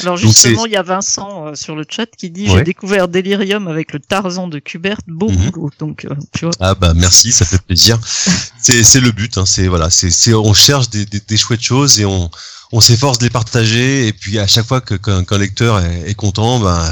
Alors 0.01 0.17
justement, 0.17 0.65
il 0.65 0.71
y 0.71 0.75
a 0.75 0.83
Vincent 0.83 1.47
euh, 1.47 1.55
sur 1.55 1.75
le 1.75 1.83
chat 1.89 2.05
qui 2.17 2.29
dit 2.29 2.47
Ouais. 2.49 2.57
j'ai 2.59 2.63
découvert 2.63 3.07
Delirium 3.07 3.67
avec 3.67 3.93
le 3.93 3.99
Tarzan 3.99 4.47
de 4.47 4.59
Kubert, 4.59 4.99
beau 5.07 5.29
Mhm. 5.29 5.51
boulot. 5.51 5.71
Donc 5.79 6.05
euh, 6.05 6.15
tu 6.33 6.45
vois. 6.45 6.53
Ah 6.59 6.75
bah 6.75 6.93
merci, 6.93 7.31
ça 7.31 7.45
fait 7.45 7.61
plaisir. 7.61 7.99
C'est 8.61 8.99
le 8.99 9.11
but, 9.11 9.37
hein, 9.37 9.45
c'est 9.45 9.67
voilà, 9.67 9.89
c'est 9.89 10.33
on 10.33 10.53
cherche 10.53 10.89
des, 10.89 11.05
des, 11.05 11.21
des 11.21 11.37
chouettes 11.37 11.61
choses 11.61 11.99
et 11.99 12.05
on 12.05 12.29
on 12.73 12.81
s'efforce 12.81 13.17
de 13.17 13.23
les 13.23 13.29
partager 13.29 14.07
et 14.07 14.13
puis 14.13 14.39
à 14.39 14.47
chaque 14.47 14.65
fois 14.67 14.81
que 14.81 14.95
qu'un 14.95 15.37
lecteur 15.37 15.79
est, 15.79 16.09
est 16.09 16.15
content, 16.15 16.59
ben 16.59 16.91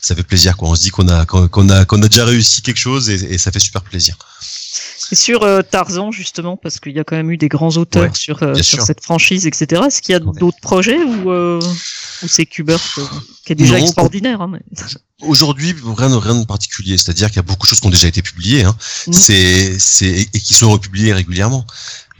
ça 0.00 0.14
fait 0.14 0.22
plaisir 0.22 0.56
quoi. 0.56 0.68
On 0.68 0.74
se 0.76 0.82
dit 0.82 0.90
qu'on 0.90 1.08
a 1.08 1.24
qu'on 1.26 1.48
qu'on 1.48 1.68
a 1.70 1.84
qu'on 1.84 2.00
a 2.02 2.08
déjà 2.08 2.24
réussi 2.24 2.62
quelque 2.62 2.78
chose 2.78 3.10
et, 3.10 3.14
et 3.34 3.38
ça 3.38 3.50
fait 3.50 3.58
super 3.58 3.82
plaisir. 3.82 4.16
Et 5.10 5.14
sur 5.14 5.42
euh, 5.42 5.62
Tarzan 5.62 6.10
justement, 6.12 6.56
parce 6.56 6.78
qu'il 6.80 6.92
y 6.92 6.98
a 7.00 7.04
quand 7.04 7.16
même 7.16 7.30
eu 7.30 7.36
des 7.38 7.48
grands 7.48 7.76
auteurs 7.78 8.02
Ouais, 8.02 8.10
sur, 8.14 8.42
euh, 8.42 8.54
sur 8.62 8.82
cette 8.82 9.02
franchise, 9.02 9.46
etc. 9.46 9.82
Est-ce 9.86 10.02
qu'il 10.02 10.12
y 10.12 10.16
a 10.16 10.20
d'autres 10.20 10.60
projets 10.60 10.98
ou 11.02 11.30
euh, 11.30 11.60
ou 12.22 12.28
c'est 12.28 12.44
Kubert 12.46 12.80
qui 13.46 13.52
est 13.52 13.54
déjà 13.56 13.78
Non, 13.78 13.84
extraordinaire 13.84 14.40
hein, 14.42 14.50
mais... 14.52 14.60
Aujourd'hui, 15.22 15.74
rien, 15.96 16.10
de- 16.10 16.14
rien 16.16 16.34
de 16.36 16.44
particulier. 16.44 16.96
C'est-à-dire 16.98 17.28
qu'il 17.28 17.36
y 17.36 17.40
a 17.40 17.42
beaucoup 17.42 17.66
de 17.66 17.70
choses 17.70 17.80
qui 17.80 17.86
ont 17.86 17.90
déjà 17.90 18.06
été 18.08 18.22
publiées, 18.22 18.64
hein. 18.64 18.76
Mhm. 19.06 19.12
c'est, 19.14 19.78
c'est, 19.78 20.28
et 20.32 20.40
qui 20.40 20.54
sont 20.54 20.70
republiées 20.70 21.12
régulièrement. 21.12 21.66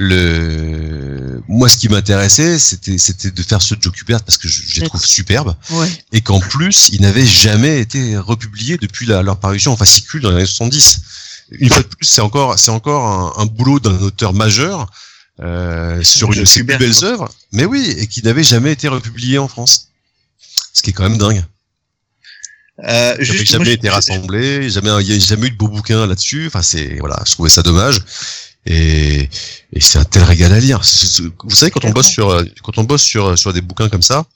Le, 0.01 1.43
moi, 1.49 1.69
ce 1.69 1.77
qui 1.77 1.89
m'intéressait, 1.89 2.59
c'était, 2.59 2.99
c'était 2.99 3.31
de 3.31 3.43
faire 3.43 3.61
ce 3.63 3.75
Joe 3.81 3.93
Kubert 3.93 4.23
parce 4.23 4.39
que 4.39 4.49
je, 4.49 4.63
je 4.67 4.81
les 4.81 4.87
trouve 4.87 5.05
superbes 5.05 5.55
Ouais. 5.71 5.89
et 6.13 6.21
qu'en 6.21 6.41
plus, 6.41 6.89
ils 6.93 7.01
n'avaient 7.01 7.27
jamais 7.27 7.81
été 7.81 8.17
republiés 8.17 8.79
depuis 8.79 9.07
la- 9.07 9.23
leur 9.23 9.39
parution 9.39 9.73
en 9.73 9.77
fascicule 9.77 10.23
dans 10.23 10.31
les 10.31 10.37
années 10.37 10.47
70. 10.47 11.01
Une 11.51 11.71
fois 11.71 11.83
de 11.83 11.89
plus, 11.89 12.07
c'est 12.07 12.21
encore, 12.21 12.59
c'est 12.59 12.71
encore 12.71 13.05
un, 13.39 13.43
un 13.43 13.47
boulot 13.47 13.81
d'un 13.81 13.99
auteur 14.01 14.33
majeur 14.35 14.91
euh, 15.41 16.03
sur 16.03 16.33
une 16.33 16.41
de 16.41 16.45
ses 16.45 16.65
plus 16.65 16.77
belles 16.79 17.05
œuvres, 17.05 17.31
mais 17.53 17.65
oui, 17.65 17.95
et 17.99 18.07
qui 18.07 18.23
n'avait 18.23 18.45
jamais 18.45 18.73
été 18.73 18.89
republié 18.89 19.39
en 19.39 19.49
France. 19.49 19.89
Ce 20.73 20.83
qui 20.83 20.91
est 20.91 20.93
quand 20.93 21.09
même 21.09 21.19
dingue. 21.19 21.45
Euh, 22.85 23.17
juste, 23.19 23.47
jamais 23.47 23.65
moi, 23.65 23.73
été 23.75 23.89
je- 23.89 23.93
rassemblé, 23.93 24.71
jamais, 24.71 24.91
il 25.01 25.13
y 25.13 25.17
a 25.17 25.19
jamais 25.19 25.49
eu 25.49 25.51
de 25.51 25.57
beau 25.57 25.69
bouquin 25.69 26.07
là-dessus. 26.07 26.47
Enfin, 26.47 26.63
c'est, 26.63 26.99
voilà, 27.01 27.21
je 27.27 27.33
trouvais 27.33 27.51
ça 27.51 27.63
dommage. 27.63 28.01
Et, 28.67 29.29
et 29.73 29.81
c'est 29.81 29.99
un 29.99 30.05
tel 30.05 30.23
régal 30.25 30.53
à 30.53 30.61
lire. 30.61 30.81
Vous 31.45 31.55
savez, 31.55 31.71
quand 31.71 31.85
on 31.85 31.91
bosse 31.91 32.09
sur, 32.09 32.45
quand 32.63 32.79
on 32.79 32.85
bosse 32.85 33.03
sur, 33.03 33.37
sur 33.39 33.53
des 33.53 33.63
bouquins 33.63 33.89
comme 33.89 34.03
ça, 34.03 34.27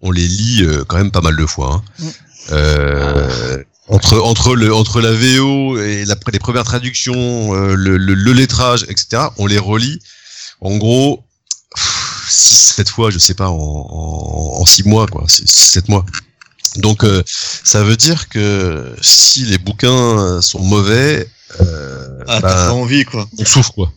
on 0.00 0.10
les 0.12 0.28
lit 0.28 0.62
euh, 0.62 0.84
quand 0.86 0.96
même 0.98 1.10
pas 1.10 1.22
mal 1.22 1.36
de 1.36 1.46
fois. 1.46 1.74
Hein. 1.74 1.82
Mm. 1.98 2.08
Euh, 2.52 3.64
entre, 3.88 4.18
entre 4.20 4.54
le, 4.54 4.74
entre 4.74 5.00
la 5.00 5.12
VO 5.12 5.78
et 5.78 6.04
la, 6.04 6.14
les 6.32 6.38
premières 6.38 6.64
traductions, 6.64 7.54
euh, 7.54 7.74
le, 7.74 7.96
le, 7.96 8.14
le 8.14 8.32
lettrage, 8.32 8.84
etc., 8.88 9.28
on 9.38 9.46
les 9.46 9.58
relit. 9.58 10.00
En 10.60 10.76
gros, 10.76 11.24
6 12.28 12.74
7 12.76 12.88
fois, 12.88 13.10
je 13.10 13.18
sais 13.18 13.34
pas, 13.34 13.48
en, 13.48 13.56
en, 13.56 14.60
en 14.60 14.66
6 14.66 14.84
mois, 14.84 15.06
quoi, 15.06 15.24
7 15.26 15.88
mois. 15.88 16.04
Donc, 16.76 17.02
euh, 17.02 17.22
ça 17.26 17.82
veut 17.82 17.96
dire 17.96 18.28
que 18.28 18.94
si 19.00 19.44
les 19.46 19.58
bouquins 19.58 20.40
sont 20.42 20.60
mauvais, 20.60 21.28
euh, 21.60 22.24
Ah, 22.28 22.40
bah, 22.40 22.48
t'as 22.52 22.66
pas 22.68 22.72
envie, 22.72 23.04
quoi. 23.04 23.28
on 23.38 23.44
souffre 23.44 23.72
quoi. 23.72 23.92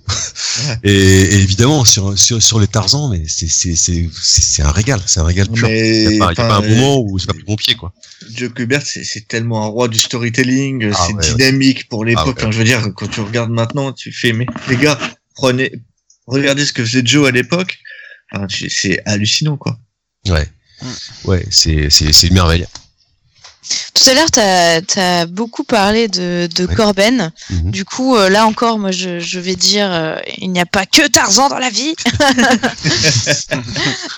et, 0.84 0.92
et 0.92 1.36
évidemment 1.42 1.84
sur, 1.86 2.18
sur 2.18 2.42
sur 2.42 2.60
les 2.60 2.68
Tarzans, 2.68 3.10
mais 3.10 3.24
c'est 3.28 3.48
c'est 3.50 3.76
c'est 3.76 4.10
c'est 4.14 4.62
un 4.64 4.72
régal, 4.72 5.02
c'est 5.06 5.20
un 5.20 5.26
régal 5.26 5.50
pur. 5.50 5.68
Il 5.68 5.72
Mais, 5.72 6.04
y 6.16 6.22
a 6.22 6.26
pas, 6.26 6.32
y 6.32 6.32
a 6.32 6.36
pas 6.48 6.56
un 6.56 6.62
moment 6.62 7.00
où 7.02 7.20
c'est 7.20 7.28
pas 7.28 7.34
pris 7.34 7.44
mon 7.48 7.56
pied 7.56 7.76
quoi. 7.76 7.94
Joe 8.34 8.52
Kubert, 8.54 8.84
c'est 8.86 9.04
c'est 9.04 9.28
tellement 9.28 9.64
un 9.66 9.68
roi 9.68 9.88
du 9.88 10.00
storytelling, 10.00 10.92
Ah 10.94 11.06
c'est 11.08 11.14
ouais, 11.14 11.36
dynamique 11.36 11.90
pour 11.90 12.06
l'époque. 12.06 12.38
Ah. 12.38 12.44
Enfin, 12.44 12.52
je 12.52 12.58
veux 12.60 12.64
dire, 12.64 12.88
quand 12.96 13.08
tu 13.10 13.20
regardes 13.22 13.52
maintenant, 13.52 13.92
tu 13.92 14.12
fais, 14.14 14.32
mais 14.34 14.46
les 14.70 14.78
gars, 14.78 14.98
prenez, 15.36 15.72
regardez 16.28 16.66
ce 16.66 16.72
que 16.74 16.86
faisait 16.86 17.02
Joe 17.06 17.28
à 17.28 17.32
l'époque. 17.32 17.80
Enfin, 18.34 18.48
c'est 18.70 19.02
hallucinant, 19.06 19.58
quoi. 19.58 19.78
Ouais, 20.30 20.48
Mm. 20.82 20.88
ouais, 21.30 21.46
c'est 21.52 21.90
c'est 21.92 22.12
c'est 22.12 22.28
une 22.28 22.34
merveille. 22.34 22.66
Tout 23.94 24.10
à 24.10 24.14
l'heure, 24.14 24.32
tu 24.32 25.00
as, 25.00 25.26
beaucoup 25.28 25.64
parlé 25.64 26.08
de, 26.08 26.50
de 26.56 26.66
Ouais. 26.66 26.76
Corben. 26.76 27.32
Mhm. 27.50 27.72
Du 27.72 27.86
coup, 27.86 28.16
euh, 28.16 28.30
là 28.30 28.46
encore, 28.48 28.80
moi, 28.80 28.92
je, 28.92 29.20
je 29.20 29.40
vais 29.40 29.56
dire, 29.56 29.92
euh, 29.92 30.16
il 30.38 30.52
n'y 30.52 30.60
a 30.60 30.66
pas 30.66 30.86
que 30.86 31.08
Tarzan 31.08 31.50
dans 31.50 31.60
la 31.60 31.70
vie. 31.70 31.96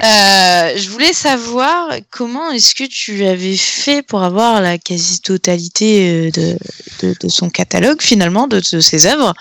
Euh, 0.02 0.74
je 0.76 0.90
voulais 0.90 1.14
savoir 1.14 1.88
comment 2.10 2.52
est-ce 2.52 2.76
que 2.76 2.84
tu 2.84 3.26
avais 3.26 3.56
fait 3.56 4.02
pour 4.02 4.24
avoir 4.24 4.60
la 4.62 4.78
quasi-totalité 4.78 6.30
de, 6.32 6.58
de, 7.02 7.16
de 7.20 7.30
son 7.30 7.50
catalogue, 7.50 8.02
finalement, 8.02 8.48
de, 8.48 8.62
de 8.72 8.80
ses 8.82 9.06
œuvres. 9.06 9.34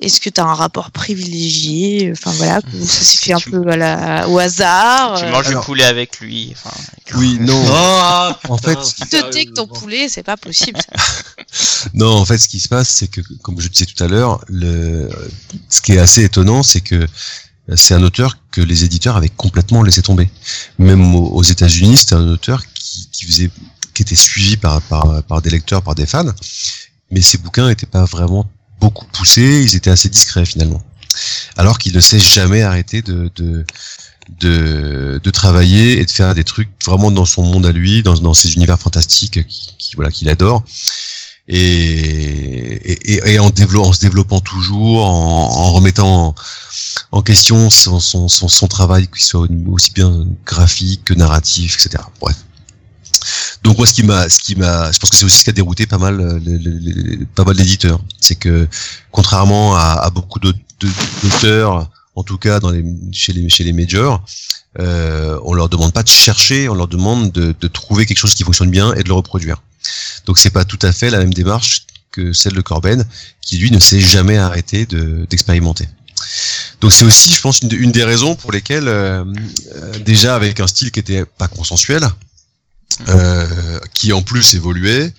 Est-ce 0.00 0.18
que 0.20 0.30
tu 0.30 0.40
as 0.40 0.44
un 0.46 0.54
rapport 0.54 0.90
privilégié? 0.92 2.10
Enfin 2.12 2.30
voilà, 2.32 2.60
ou 2.74 2.86
ça 2.86 3.04
s'est 3.04 3.18
fait 3.18 3.32
un 3.34 3.38
Tu- 3.38 3.50
peu 3.50 3.68
à 3.68 3.76
la, 3.76 4.28
au 4.28 4.38
hasard. 4.38 5.18
Tu 5.18 5.24
euh, 5.24 5.30
manges 5.30 5.48
alors- 5.48 5.62
du 5.62 5.66
poulet 5.66 5.84
avec 5.84 6.20
lui. 6.20 6.52
Enfin, 6.56 6.74
Oui, 7.16 7.36
non. 7.40 7.62
Ah, 7.72 8.38
En 8.48 8.56
fait, 8.56 8.78
Tu 8.96 9.06
te 9.08 9.30
tais 9.30 9.44
que 9.46 9.52
ton 9.52 9.66
poulet, 9.66 10.08
c'est 10.08 10.22
pas 10.22 10.36
possible. 10.36 10.80
Non, 11.94 12.12
en 12.16 12.24
fait, 12.24 12.38
ce 12.38 12.48
qui 12.48 12.60
se 12.60 12.68
passe, 12.68 12.88
c'est 12.90 13.08
que, 13.08 13.20
comme 13.42 13.60
je 13.60 13.68
disais 13.68 13.86
tout 13.86 14.02
à 14.04 14.06
l'heure, 14.06 14.44
le, 14.48 15.08
ce 15.68 15.80
qui 15.80 15.92
est 15.92 15.98
assez 15.98 16.22
étonnant, 16.24 16.62
c'est 16.62 16.80
que 16.80 17.06
c'est 17.74 17.94
un 17.94 18.02
auteur 18.02 18.36
que 18.50 18.60
les 18.60 18.84
éditeurs 18.84 19.16
avaient 19.16 19.28
complètement 19.30 19.82
laissé 19.82 20.02
tomber. 20.02 20.30
Même 20.78 21.14
aux, 21.14 21.28
aux 21.30 21.42
États-Unis, 21.42 21.96
c'était 21.96 22.14
un 22.14 22.28
auteur 22.28 22.62
qui, 22.74 23.08
qui 23.10 23.24
faisait, 23.26 23.50
qui 23.94 24.02
était 24.02 24.14
suivi 24.14 24.56
par, 24.56 24.80
par, 24.82 25.22
par 25.24 25.42
des 25.42 25.50
lecteurs, 25.50 25.82
par 25.82 25.94
des 25.94 26.06
fans, 26.06 26.26
mais 27.10 27.20
ses 27.20 27.38
bouquins 27.38 27.68
n'étaient 27.68 27.86
pas 27.86 28.04
vraiment 28.04 28.46
beaucoup 28.80 29.06
poussés, 29.12 29.62
ils 29.62 29.76
étaient 29.76 29.90
assez 29.90 30.08
discrets 30.08 30.46
finalement. 30.46 30.82
Alors 31.56 31.78
qu'il 31.78 31.94
ne 31.94 32.00
s'est 32.00 32.20
jamais 32.20 32.62
arrêté 32.62 33.02
de, 33.02 33.30
de, 33.36 33.64
de, 34.38 35.20
de 35.22 35.30
travailler 35.30 36.00
et 36.00 36.06
de 36.06 36.10
faire 36.10 36.34
des 36.34 36.44
trucs 36.44 36.70
vraiment 36.84 37.10
dans 37.10 37.24
son 37.24 37.42
monde 37.42 37.66
à 37.66 37.72
lui, 37.72 38.02
dans, 38.02 38.14
dans 38.14 38.34
ses 38.34 38.54
univers 38.54 38.78
fantastiques 38.78 39.46
qui, 39.46 39.94
voilà 39.96 40.10
qu'il 40.10 40.28
adore 40.28 40.64
et, 41.48 41.58
et, 41.58 43.32
et 43.32 43.38
en, 43.40 43.48
en 43.48 43.92
se 43.92 44.00
développant 44.00 44.40
toujours, 44.40 45.04
en, 45.04 45.72
remettant 45.72 46.28
en, 46.28 46.34
en 47.10 47.22
question 47.22 47.70
son, 47.70 47.98
son, 47.98 48.28
son, 48.28 48.48
son 48.48 48.68
travail, 48.68 49.08
qu'il 49.08 49.22
soit 49.22 49.48
aussi 49.68 49.90
bien 49.90 50.26
graphique 50.46 51.04
que 51.04 51.14
narratif, 51.14 51.74
etc. 51.74 52.04
Bref. 52.20 52.36
Donc 53.62 53.76
moi, 53.76 53.86
ce 53.86 53.92
qui 53.92 54.02
m'a, 54.02 54.28
ce 54.28 54.38
qui 54.40 54.56
m'a, 54.56 54.90
je 54.90 54.98
pense 54.98 55.10
que 55.10 55.16
c'est 55.16 55.24
aussi 55.24 55.38
ce 55.38 55.44
qui 55.44 55.50
a 55.50 55.52
dérouté 55.52 55.86
pas 55.86 55.98
mal, 55.98 56.20
euh, 56.20 57.26
pas 57.34 57.44
mal 57.44 57.56
d'éditeurs, 57.56 58.00
c'est 58.20 58.36
que 58.36 58.66
contrairement 59.10 59.76
à, 59.76 60.00
à 60.02 60.10
beaucoup 60.10 60.40
d'auteurs, 60.40 61.90
en 62.14 62.22
tout 62.22 62.38
cas 62.38 62.58
dans 62.60 62.70
les, 62.70 62.84
chez 63.12 63.32
les 63.32 63.48
chez 63.48 63.64
les 63.64 63.72
majors, 63.72 64.24
euh, 64.78 65.38
on 65.44 65.52
leur 65.52 65.68
demande 65.68 65.92
pas 65.92 66.02
de 66.02 66.08
chercher, 66.08 66.68
on 66.68 66.74
leur 66.74 66.88
demande 66.88 67.32
de, 67.32 67.54
de 67.58 67.68
trouver 67.68 68.06
quelque 68.06 68.18
chose 68.18 68.34
qui 68.34 68.44
fonctionne 68.44 68.70
bien 68.70 68.94
et 68.94 69.02
de 69.02 69.08
le 69.08 69.14
reproduire. 69.14 69.62
Donc 70.26 70.38
c'est 70.38 70.50
pas 70.50 70.64
tout 70.64 70.78
à 70.82 70.92
fait 70.92 71.10
la 71.10 71.18
même 71.18 71.34
démarche 71.34 71.86
que 72.12 72.32
celle 72.32 72.54
de 72.54 72.60
Corben, 72.60 73.04
qui 73.42 73.58
lui 73.58 73.70
ne 73.70 73.78
s'est 73.78 74.00
jamais 74.00 74.38
arrêté 74.38 74.86
de- 74.86 75.26
d'expérimenter. 75.28 75.88
Donc 76.80 76.92
c'est 76.92 77.04
aussi, 77.04 77.32
je 77.32 77.40
pense, 77.40 77.60
une, 77.60 77.72
une 77.72 77.92
des 77.92 78.04
raisons 78.04 78.34
pour 78.36 78.52
lesquelles, 78.52 78.88
euh, 78.88 79.24
euh, 79.76 79.98
déjà 80.00 80.34
avec 80.34 80.60
un 80.60 80.66
style 80.66 80.90
qui 80.90 81.00
était 81.00 81.24
pas 81.24 81.46
consensuel, 81.48 82.08
qui 83.94 84.12
en 84.12 84.22
plus 84.22 84.54
évoluait, 84.54 85.12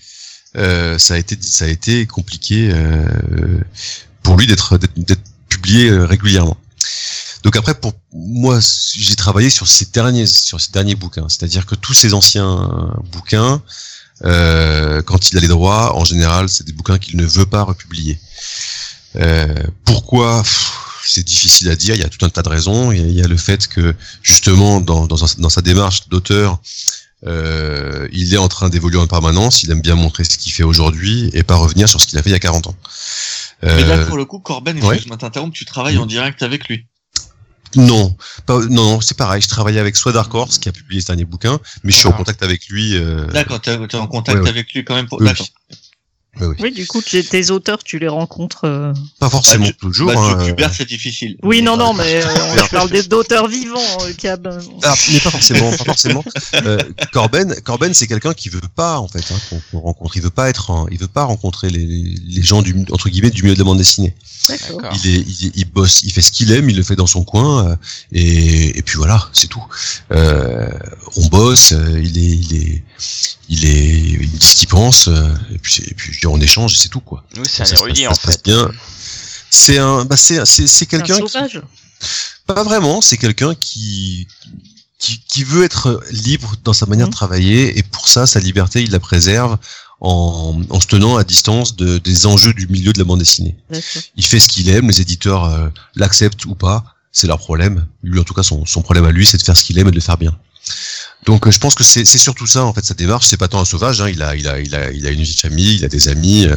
euh, 0.58 1.00
ça 1.00 1.14
a 1.16 1.18
été 1.18 1.38
ça 1.42 1.66
a 1.66 1.68
été 1.68 2.06
compliqué 2.06 2.70
euh, 2.72 3.06
pour 4.24 4.38
lui 4.38 4.48
d'être 4.48 4.78
d'être- 4.78 5.22
publié 5.50 5.90
euh, 5.90 6.06
régulièrement. 6.06 6.58
Donc 7.44 7.56
après, 7.58 7.74
pour 7.74 7.94
moi, 8.14 8.60
j'ai 8.96 9.16
travaillé 9.16 9.50
sur 9.50 9.68
ces 9.68 9.86
derniers 9.86 10.26
sur 10.26 10.62
ces 10.62 10.72
derniers 10.72 10.96
bouquins, 10.96 11.28
c'est-à-dire 11.28 11.66
que 11.66 11.76
tous 11.76 11.94
ces 11.94 12.14
anciens 12.14 12.94
bouquins, 13.12 13.62
euh, 14.24 15.02
quand 15.02 15.30
il 15.30 15.38
a 15.38 15.42
les 15.42 15.48
droits, 15.48 15.96
en 15.96 16.06
général, 16.06 16.48
c'est 16.50 16.66
des 16.66 16.72
bouquins 16.72 17.00
qu'il 17.00 17.18
ne 17.18 17.26
veut 17.26 17.46
pas 17.46 17.64
republier. 17.64 18.20
Euh, 19.18 19.54
pourquoi? 19.84 20.44
C'est 21.04 21.24
difficile 21.26 21.70
à 21.70 21.76
dire. 21.76 21.96
Il 21.96 22.02
y 22.02 22.06
a 22.06 22.10
tout 22.10 22.24
un 22.26 22.30
tas 22.30 22.44
de 22.44 22.50
raisons. 22.50 22.92
Il 22.92 23.12
y 23.12 23.24
a, 23.24 23.28
le 23.28 23.38
fait 23.38 23.68
que 23.68 23.96
justement, 24.22 24.80
dans, 24.80 25.08
dans 25.08 25.50
sa 25.50 25.62
démarche 25.62 26.08
d'auteur, 26.10 26.62
euh, 27.28 28.08
il 28.12 28.34
est 28.34 28.38
en 28.38 28.48
train 28.48 28.70
d'évoluer 28.70 28.98
en 28.98 29.08
permanence. 29.08 29.64
Il 29.64 29.72
aime 29.72 29.82
bien 29.82 29.96
montrer 29.96 30.24
ce 30.24 30.38
qu'il 30.38 30.52
fait 30.52 30.64
aujourd'hui 30.64 31.30
et 31.34 31.44
pas 31.44 31.56
revenir 31.56 31.88
sur 31.88 32.02
ce 32.02 32.08
qu'il 32.08 32.18
a 32.18 32.24
fait 32.24 32.30
il 32.30 32.34
y 32.34 32.36
a 32.36 32.40
40 32.40 32.68
ans. 32.68 32.76
Mais 33.64 33.84
là, 33.84 33.96
Euh, 33.98 34.08
pour 34.08 34.18
le 34.18 34.26
coup, 34.26 34.40
Corben, 34.40 34.78
ouais. 34.78 34.84
excuse-moi 34.88 35.18
t'interrompre, 35.18 35.54
tu 35.56 35.66
travailles 35.66 35.98
en 35.98 36.06
direct 36.08 36.42
avec 36.42 36.68
lui. 36.68 36.86
Non, 37.76 38.18
pas, 38.46 38.60
non, 38.60 38.84
non, 38.84 39.02
c'est 39.02 39.16
pareil. 39.16 39.42
Je 39.42 39.48
travaillais 39.48 39.80
avec 39.80 39.96
soit 39.96 40.12
Dark 40.12 40.34
Horse 40.34 40.58
qui 40.58 40.68
a 40.68 40.74
publié 40.74 41.00
ce 41.00 41.08
dernier 41.08 41.24
bouquin, 41.24 41.58
mais 41.84 41.92
je 41.92 41.98
suis 41.98 42.08
en 42.08 42.12
contact 42.12 42.44
avec 42.44 42.68
lui. 42.68 42.98
Euh, 42.98 43.26
D'accord, 43.28 43.62
t'es 43.62 43.78
t'es 43.88 43.96
en 43.96 44.08
contact 44.08 44.40
ouais, 44.40 44.44
ouais. 44.44 44.50
avec 44.50 44.74
lui 44.74 44.84
quand 44.84 44.96
même 44.96 45.08
pour. 45.08 45.22
Oui, 46.60 46.72
du 46.72 46.88
coup, 46.88 47.02
tes 47.02 47.52
auteurs, 47.52 47.84
tu 47.84 48.00
les 48.00 48.08
rencontres. 48.08 48.62
euh, 48.64 48.94
Pas 49.20 49.30
forcément 49.30 49.66
Bah, 49.66 49.72
toujours. 49.80 50.14
Bah, 50.14 50.20
hein, 50.20 50.56
euh, 50.58 50.68
c'est 50.76 50.88
difficile. 50.88 51.36
Oui, 51.44 51.62
non, 51.62 51.76
non, 51.78 51.94
mais 51.94 52.24
euh, 52.24 52.28
je 52.64 52.70
parle 52.70 52.90
des- 52.90 53.04
d'auteurs 53.04 53.48
vivants, 53.50 53.78
euh, 54.02 54.14
Cab. 54.18 54.48
Ah, 54.84 54.96
mais 55.12 55.20
pas 55.20 55.30
forcément, 55.30 55.70
pas 55.72 55.84
forcément. 55.84 56.24
Euh, 56.66 56.80
Corben, 57.12 57.54
Corben, 57.64 57.94
c'est 57.94 58.08
quelqu'un 58.08 58.34
qui 58.34 58.48
veut 58.50 58.62
pas 58.76 58.98
en 59.00 59.08
fait 59.10 59.24
hein, 59.32 59.58
qu'on 59.70 59.80
rencontre. 59.82 60.16
Il 60.16 60.22
veut 60.24 60.30
pas 60.30 60.50
être, 60.50 60.88
il 60.90 60.98
veut 60.98 61.08
pas 61.08 61.26
rencontrer 61.26 61.70
les, 61.70 61.86
les 61.86 62.42
gens 62.42 62.62
du 62.62 62.74
entre 62.92 63.10
guillemets 63.10 63.30
du 63.30 63.44
milieu 63.44 63.54
de 63.54 63.60
la 63.60 63.66
bande 63.66 63.78
dessinée. 63.78 64.16
Il 65.04 65.16
est, 65.16 65.20
il, 65.20 65.52
il 65.54 65.66
bosse, 65.66 66.02
il 66.04 66.12
fait 66.12 66.22
ce 66.22 66.32
qu'il 66.32 66.52
aime, 66.54 66.70
il 66.70 66.78
le 66.78 66.84
fait 66.84 66.96
dans 66.96 67.08
son 67.08 67.24
coin, 67.24 67.68
euh, 67.72 67.76
et, 68.14 68.78
et 68.78 68.82
puis 68.82 68.98
voilà, 68.98 69.30
c'est 69.34 69.48
tout. 69.48 69.64
Euh, 70.12 70.70
on 71.18 71.28
bosse, 71.28 71.74
euh, 71.74 72.02
il 72.02 72.18
est, 72.18 72.22
il 72.38 72.56
est, 72.56 72.84
il 73.50 73.66
est, 73.66 74.00
il 74.22 74.30
dit 74.32 74.46
ce 74.48 74.56
qu'il 74.56 74.68
pense, 74.68 75.08
euh, 75.08 75.28
et 75.54 75.58
puis, 75.58 75.74
c'est- 75.74 75.90
et 75.92 75.94
puis 75.94 76.26
on 76.28 76.40
échange, 76.40 76.74
et 76.74 76.78
c'est 76.78 76.90
tout 76.90 77.00
quoi. 77.02 77.24
Oui, 77.38 77.44
c'est 77.50 77.64
un 77.64 77.66
Ça 77.66 77.76
se 77.76 77.82
érudit 77.82 78.08
en 78.08 78.14
fait. 78.16 78.42
C'est 79.50 79.78
un, 79.78 80.06
bah 80.06 80.18
c'est, 80.18 80.46
c'est, 80.46 80.68
c'est 80.68 80.68
C'est 80.68 80.96
un 80.96 81.00
quelqu'un 81.00 81.20
pas 82.48 82.64
vraiment, 82.64 83.02
c'est 83.02 83.18
quelqu'un 83.18 83.54
qui, 83.56 84.28
qui, 84.98 85.20
qui 85.28 85.44
veut 85.44 85.64
être 85.64 86.02
libre 86.12 86.56
dans 86.64 86.74
sa 86.74 86.86
manière 86.86 87.08
de 87.08 87.14
travailler 87.14 87.78
et 87.78 87.84
pour 87.84 88.08
ça, 88.08 88.26
sa 88.26 88.40
liberté, 88.40 88.82
il 88.84 88.92
la 88.92 89.00
préserve 89.00 89.58
en, 90.00 90.60
en 90.70 90.80
se 90.80 90.88
tenant 90.88 91.18
à 91.18 91.24
distance 91.24 91.76
de, 91.76 91.98
des 92.00 92.26
enjeux 92.26 92.54
du 92.54 92.68
milieu 92.68 92.92
de 92.94 92.98
la 93.00 93.04
bande 93.06 93.20
dessinée. 93.20 93.56
Il 94.16 94.26
fait 94.26 94.40
ce 94.40 94.48
qu'il 94.48 94.70
aime, 94.70 94.88
les 94.88 95.02
éditeurs 95.02 95.44
euh, 95.46 95.68
l'acceptent 95.96 96.46
ou 96.46 96.56
pas, 96.56 96.84
c'est 97.12 97.28
leur 97.28 97.38
problème. 97.40 97.86
Lui, 98.04 98.20
en 98.20 98.24
tout 98.24 98.34
cas, 98.34 98.44
son, 98.44 98.66
son 98.66 98.82
problème 98.82 99.06
à 99.06 99.12
lui, 99.12 99.26
c'est 99.26 99.38
de 99.38 99.44
faire 99.44 99.58
ce 99.58 99.64
qu'il 99.64 99.78
aime 99.80 99.88
et 99.88 99.92
de 99.92 99.96
le 99.96 100.02
faire 100.02 100.18
bien. 100.18 100.38
Donc, 101.26 101.46
euh, 101.46 101.52
je 101.52 101.60
pense 101.60 101.76
que 101.76 101.84
c'est 101.84 102.06
c'est 102.06 102.18
surtout 102.18 102.48
ça, 102.48 102.64
en 102.64 102.74
fait, 102.74 102.84
sa 102.86 102.94
démarche. 102.94 103.28
C'est 103.28 103.38
pas 103.38 103.48
tant 103.48 103.60
un 103.62 103.66
sauvage, 103.66 104.02
hein, 104.02 104.10
il, 104.10 104.22
a, 104.24 104.36
il, 104.36 104.48
a, 104.48 104.60
il, 104.60 104.74
a, 104.76 104.92
il 104.92 105.06
a 105.06 105.12
une 105.12 105.22
vie 105.22 105.34
de 105.36 105.40
famille, 105.40 105.76
il 105.76 105.86
a 105.86 105.88
des 105.88 106.08
amis. 106.08 106.46
euh, 106.46 106.56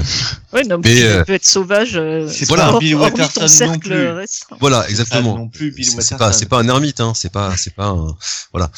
Ouais, 0.53 0.63
non, 0.65 0.79
Mais, 0.83 0.95
mais 0.95 1.01
tu 1.01 1.07
euh, 1.07 1.25
peux 1.25 1.33
être 1.35 1.47
sauvage. 1.47 1.97
euh, 1.97 2.29
c'est 2.33 2.47
pas 2.49 2.71
hors- 2.71 2.79
Bill 2.79 2.95
Watterson 2.95 3.67
non 3.67 3.79
plus. 3.79 4.09
restreint. 4.11 4.57
voilà, 4.61 4.89
exactement. 4.89 5.37
non 5.37 5.49
plus, 5.49 5.71
Bill 5.73 5.87
C'est 6.01 6.17
pas, 6.17 6.33
c'est 6.33 6.47
pas 6.47 6.61
un 6.61 6.69
ermite, 6.69 7.01
hein, 7.01 7.13
c'est 7.15 7.33
pas, 7.33 7.55
c'est 7.57 7.75
pas 7.75 7.89
un, 7.89 8.17
voilà, 8.53 8.71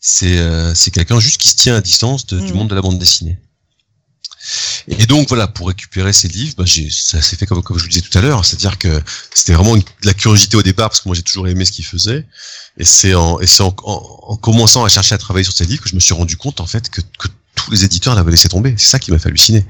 c'est, 0.00 0.38
euh, 0.38 0.74
c'est 0.74 0.90
quelqu'un 0.92 1.18
juste 1.20 1.40
qui 1.40 1.48
se 1.48 1.56
tient 1.56 1.74
à 1.76 1.80
distance 1.80 2.26
de- 2.26 2.38
du 2.40 2.52
Mhm. 2.52 2.58
monde 2.58 2.68
de 2.70 2.74
la 2.74 2.82
bande 2.82 2.98
dessinée. 2.98 3.38
Et 4.88 5.06
donc 5.06 5.28
voilà, 5.28 5.46
pour 5.46 5.68
récupérer 5.68 6.12
ces 6.12 6.28
livres, 6.28 6.54
bah, 6.58 6.64
ça 6.66 7.22
s'est 7.22 7.36
fait 7.36 7.46
comme, 7.46 7.62
je 7.76 7.82
vous 7.82 7.88
disais 7.88 8.02
tout 8.02 8.16
à 8.16 8.20
l'heure, 8.20 8.44
c'est-à-dire 8.44 8.78
que 8.78 9.00
c'était 9.34 9.54
vraiment 9.54 9.76
de 9.76 9.82
la 10.04 10.14
curiosité 10.14 10.56
au 10.56 10.62
départ 10.62 10.90
parce 10.90 11.00
que 11.00 11.08
moi 11.08 11.16
j'ai 11.16 11.22
toujours 11.22 11.48
aimé 11.48 11.64
ce 11.64 11.72
qu'il 11.72 11.84
faisait, 11.84 12.26
et 12.78 12.84
c'est 12.84 13.14
en, 13.14 13.38
commençant 14.40 14.84
à 14.84 14.88
chercher 14.88 15.14
à 15.14 15.18
travailler 15.18 15.44
sur 15.44 15.54
ces 15.54 15.64
livres 15.64 15.82
que 15.82 15.88
je 15.88 15.94
me 15.94 16.00
suis 16.00 16.14
rendu 16.14 16.36
compte 16.36 16.60
en 16.60 16.66
fait 16.66 16.90
que, 16.90 17.00
tous 17.56 17.70
les 17.70 17.84
éditeurs 17.84 18.16
l'avaient 18.16 18.32
laissé 18.32 18.48
tomber. 18.48 18.74
C'est 18.76 18.88
ça 18.88 18.98
qui 18.98 19.12
m'a 19.12 19.18
fait 19.20 19.28
halluciner. 19.28 19.64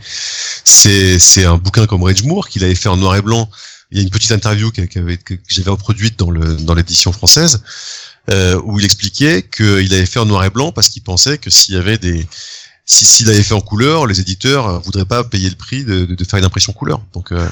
C'est, 0.65 1.45
un 1.45 1.59
bouquin 1.59 1.87
comme 1.87 2.03
Rage 2.03 2.23
Moore 2.23 2.49
qu'il 2.49 2.65
avait 2.65 2.75
fait 2.75 2.89
en 2.89 2.97
noir 2.97 3.15
et 3.15 3.21
blanc. 3.21 3.51
Il 3.91 3.99
y 3.99 4.01
a 4.01 4.03
une 4.03 4.09
petite 4.09 4.33
interview 4.33 4.71
que, 4.73 4.81
que 4.81 5.35
j'avais 5.49 5.71
reproduite 5.71 6.19
dans 6.19 6.31
le 6.31 6.57
dans 6.57 6.75
l'édition 6.75 7.13
française 7.13 7.63
euh, 8.31 8.59
où 8.65 8.79
il 8.79 8.85
expliquait 8.87 9.43
qu'il 9.43 9.93
avait 9.93 10.07
fait 10.07 10.19
en 10.19 10.25
noir 10.25 10.45
et 10.45 10.51
blanc 10.51 10.73
parce 10.73 10.89
qu'il 10.89 11.03
pensait 11.03 11.37
que 11.37 11.51
s'il 11.51 11.75
y 11.75 11.77
avait 11.77 11.99
des 11.99 12.27
si 12.87 13.05
s'il 13.05 13.29
avait 13.31 13.43
fait 13.43 13.55
en 13.55 13.61
couleur, 13.61 14.07
les 14.07 14.21
éditeurs 14.21 14.67
euh, 14.69 14.79
voudraient 14.81 15.05
pas 15.05 15.25
payer 15.25 15.49
le 15.49 15.57
prix 15.57 15.85
de, 15.85 16.05
de, 16.05 16.15
de 16.15 16.25
faire 16.25 16.39
une 16.39 16.45
impression 16.45 16.73
couleur. 16.73 17.01
Donc 17.13 17.33
euh, 17.33 17.49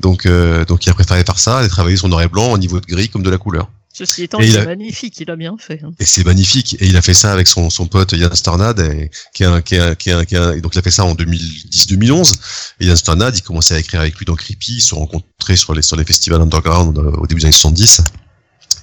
donc 0.00 0.26
euh, 0.26 0.64
donc 0.64 0.86
il 0.86 0.90
a 0.90 0.94
préféré 0.94 1.22
faire 1.24 1.38
ça 1.38 1.64
et 1.64 1.68
travailler 1.68 1.96
sur 1.96 2.08
noir 2.08 2.22
et 2.22 2.28
blanc 2.28 2.52
au 2.52 2.58
niveau 2.58 2.80
de 2.80 2.86
gris 2.86 3.08
comme 3.08 3.22
de 3.22 3.30
la 3.30 3.38
couleur. 3.38 3.70
Ceci 3.92 4.22
étant, 4.22 4.38
c'est 4.40 4.56
a- 4.56 4.64
magnifique, 4.64 5.18
il 5.18 5.28
a 5.30 5.36
bien 5.36 5.56
fait. 5.58 5.80
hein. 5.84 5.90
Et 5.98 6.04
c'est 6.06 6.24
magnifique. 6.24 6.76
Et 6.78 6.86
il 6.86 6.96
a 6.96 7.02
fait 7.02 7.12
ça 7.12 7.32
avec 7.32 7.48
son, 7.48 7.70
son 7.70 7.86
pote 7.88 8.12
Yann 8.12 8.34
Stornad, 8.36 8.78
et, 8.78 9.10
qui 9.34 9.42
et 9.42 9.46
donc 9.48 10.74
il 10.74 10.78
a 10.78 10.82
fait 10.82 10.90
ça 10.92 11.04
en 11.04 11.14
2010-2011. 11.14 12.34
Et 12.78 12.86
Yann 12.86 12.96
Stornad, 12.96 13.36
il 13.36 13.42
commençait 13.42 13.74
à 13.74 13.78
écrire 13.80 14.00
avec 14.00 14.16
lui 14.16 14.24
dans 14.26 14.36
Creepy, 14.36 14.74
ils 14.76 14.80
se 14.80 14.88
sont 14.88 14.98
rencontrés 15.00 15.56
sur 15.56 15.74
les, 15.74 15.82
sur 15.82 15.96
les 15.96 16.04
festivals 16.04 16.40
underground 16.40 16.96
euh, 16.98 17.10
au 17.18 17.26
début 17.26 17.40
des 17.40 17.46
années 17.46 17.52
70. 17.52 18.02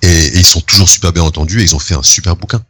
Et, 0.01 0.07
et 0.07 0.37
ils 0.37 0.45
sont 0.45 0.61
toujours 0.61 0.89
super 0.89 1.13
bien 1.13 1.23
entendus 1.23 1.61
et 1.61 1.63
ils 1.63 1.75
ont 1.75 1.79
fait 1.79 1.95
un 1.95 2.03
super 2.03 2.35
bouquin. 2.35 2.61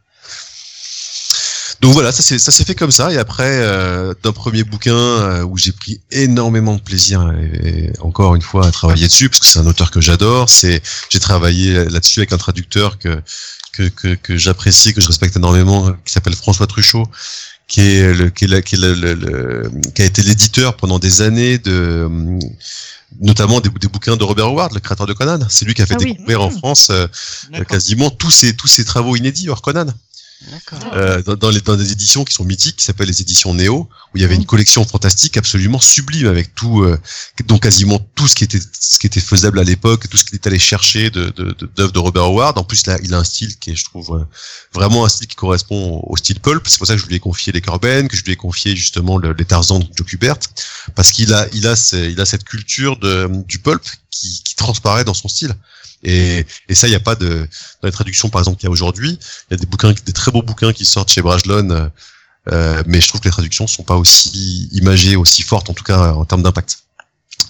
Donc 1.80 1.92
voilà, 1.92 2.10
ça 2.10 2.22
s'est 2.22 2.38
ça 2.40 2.50
s'est 2.50 2.64
fait 2.64 2.74
comme 2.74 2.90
ça. 2.90 3.12
Et 3.12 3.18
après, 3.18 3.50
euh, 3.62 4.12
d'un 4.24 4.32
premier 4.32 4.64
bouquin 4.64 4.96
euh, 4.96 5.42
où 5.44 5.56
j'ai 5.56 5.70
pris 5.72 6.00
énormément 6.10 6.74
de 6.74 6.80
plaisir, 6.80 7.32
et, 7.32 7.68
et 7.68 7.92
encore 8.00 8.34
une 8.34 8.42
fois, 8.42 8.66
à 8.66 8.70
travailler 8.72 9.06
dessus, 9.06 9.28
parce 9.28 9.40
que 9.40 9.46
c'est 9.46 9.60
un 9.60 9.66
auteur 9.66 9.90
que 9.92 10.00
j'adore. 10.00 10.48
C'est, 10.48 10.82
j'ai 11.10 11.20
travaillé 11.20 11.84
là-dessus 11.84 12.18
avec 12.20 12.32
un 12.32 12.38
traducteur 12.38 12.98
que 12.98 13.22
que, 13.72 13.84
que, 13.88 14.14
que 14.16 14.36
j'apprécie, 14.36 14.92
que 14.92 15.00
je 15.00 15.06
respecte 15.06 15.36
énormément, 15.36 15.92
qui 16.04 16.12
s'appelle 16.12 16.34
François 16.34 16.66
Truchot, 16.66 17.06
qui 17.68 17.80
est 17.82 18.12
le, 18.12 18.30
qui 18.30 18.46
est 18.46 18.48
la- 18.48 18.62
qui 18.62 18.74
est 18.74 18.78
le, 18.78 18.94
le- 18.94 19.14
le- 19.14 19.70
qui 19.94 20.02
a 20.02 20.04
été 20.04 20.22
l'éditeur 20.24 20.76
pendant 20.76 20.98
des 20.98 21.22
années 21.22 21.58
de 21.58 22.02
hum, 22.06 22.40
notamment 23.20 23.60
des, 23.60 23.68
des 23.70 23.86
bouquins 23.86 24.16
de 24.16 24.24
Robert 24.24 24.46
Howard, 24.46 24.74
le 24.74 24.80
créateur 24.80 25.06
de 25.06 25.12
Conan. 25.12 25.38
C'est 25.48 25.64
lui 25.64 25.74
qui 25.74 25.82
a 25.82 25.86
fait 25.86 25.94
Ah 25.94 26.02
oui. 26.02 26.12
découvrir 26.14 26.42
en 26.42 26.50
France 26.50 26.88
euh, 26.90 27.06
quasiment 27.68 28.10
tous 28.10 28.32
ses 28.32 28.56
tous 28.56 28.66
ses 28.66 28.84
travaux 28.84 29.14
inédits 29.14 29.48
hors 29.48 29.62
Conan. 29.62 29.86
Euh, 30.92 31.22
dans, 31.22 31.34
dans 31.34 31.50
les, 31.50 31.60
dans 31.60 31.76
des 31.76 31.92
éditions 31.92 32.24
qui 32.24 32.32
sont 32.32 32.44
mythiques, 32.44 32.76
qui 32.76 32.84
s'appellent 32.84 33.08
les 33.08 33.20
éditions 33.20 33.54
Néo, 33.54 33.88
où 34.12 34.16
il 34.16 34.22
y 34.22 34.24
avait 34.24 34.36
une 34.36 34.46
collection 34.46 34.84
fantastique 34.84 35.36
absolument 35.36 35.80
sublime 35.80 36.28
avec 36.28 36.54
tout, 36.54 36.82
euh, 36.82 36.98
donc 37.46 37.62
quasiment 37.62 37.98
tout 38.14 38.28
ce 38.28 38.34
qui 38.34 38.44
était 38.44 38.60
ce 38.60 38.98
qui 38.98 39.06
était 39.06 39.20
faisable 39.20 39.58
à 39.58 39.64
l'époque, 39.64 40.08
tout 40.08 40.16
ce 40.16 40.24
qu'il 40.24 40.34
est 40.36 40.46
allé 40.46 40.58
chercher 40.58 41.10
de 41.10 41.30
de, 41.30 41.52
de, 41.52 41.66
d'œuvres 41.66 41.92
de 41.92 41.98
Robert 41.98 42.24
Howard. 42.24 42.58
En 42.58 42.64
plus, 42.64 42.86
là, 42.86 42.98
il 43.02 43.14
a 43.14 43.18
un 43.18 43.24
style 43.24 43.58
qui 43.58 43.70
est, 43.70 43.76
je 43.76 43.84
trouve, 43.84 44.16
euh, 44.16 44.24
vraiment 44.72 45.04
un 45.04 45.08
style 45.08 45.26
qui 45.26 45.36
correspond 45.36 46.02
au 46.06 46.16
style 46.16 46.40
pulp. 46.40 46.66
C'est 46.68 46.78
pour 46.78 46.86
ça 46.86 46.94
que 46.94 47.00
je 47.02 47.06
lui 47.06 47.16
ai 47.16 47.20
confié 47.20 47.52
les 47.52 47.60
Corben, 47.60 48.08
que 48.08 48.16
je 48.16 48.24
lui 48.24 48.32
ai 48.32 48.36
confié 48.36 48.76
justement 48.76 49.18
le, 49.18 49.32
les 49.32 49.44
Tarzan 49.44 49.80
de 49.80 49.88
Joe 49.96 50.06
Kubert, 50.06 50.38
parce 50.94 51.10
qu'il 51.10 51.34
a 51.34 51.46
il 51.52 51.66
a 51.66 51.74
il 51.94 52.20
a 52.20 52.26
cette 52.26 52.44
culture 52.44 52.96
de 52.98 53.28
du 53.46 53.58
pulp 53.58 53.82
qui, 54.18 54.42
qui 54.42 54.54
transparaît 54.56 55.04
dans 55.04 55.14
son 55.14 55.28
style. 55.28 55.54
Et, 56.02 56.46
et 56.68 56.74
ça, 56.74 56.86
il 56.86 56.90
n'y 56.90 56.96
a 56.96 57.00
pas 57.00 57.16
de 57.16 57.48
dans 57.80 57.88
les 57.88 57.92
traductions, 57.92 58.28
par 58.30 58.40
exemple, 58.40 58.58
qu'il 58.58 58.66
y 58.68 58.70
a 58.72 58.76
aujourd'hui. 58.78 59.18
Il 59.50 59.50
y 59.52 59.54
a 59.54 59.56
des 59.56 59.66
bouquins, 59.66 59.92
des 59.92 60.12
très 60.12 60.30
beaux 60.30 60.42
bouquins 60.42 60.72
qui 60.72 60.84
sortent 60.84 61.10
chez 61.10 61.22
Brajlon, 61.22 61.90
euh, 62.52 62.82
mais 62.86 63.00
je 63.00 63.08
trouve 63.08 63.20
que 63.20 63.28
les 63.28 63.32
traductions 63.32 63.66
sont 63.66 63.82
pas 63.82 63.96
aussi 63.96 64.68
imagées, 64.72 65.16
aussi 65.16 65.42
fortes, 65.42 65.68
en 65.70 65.74
tout 65.74 65.84
cas 65.84 66.12
en 66.12 66.24
termes 66.24 66.42
d'impact. 66.42 66.78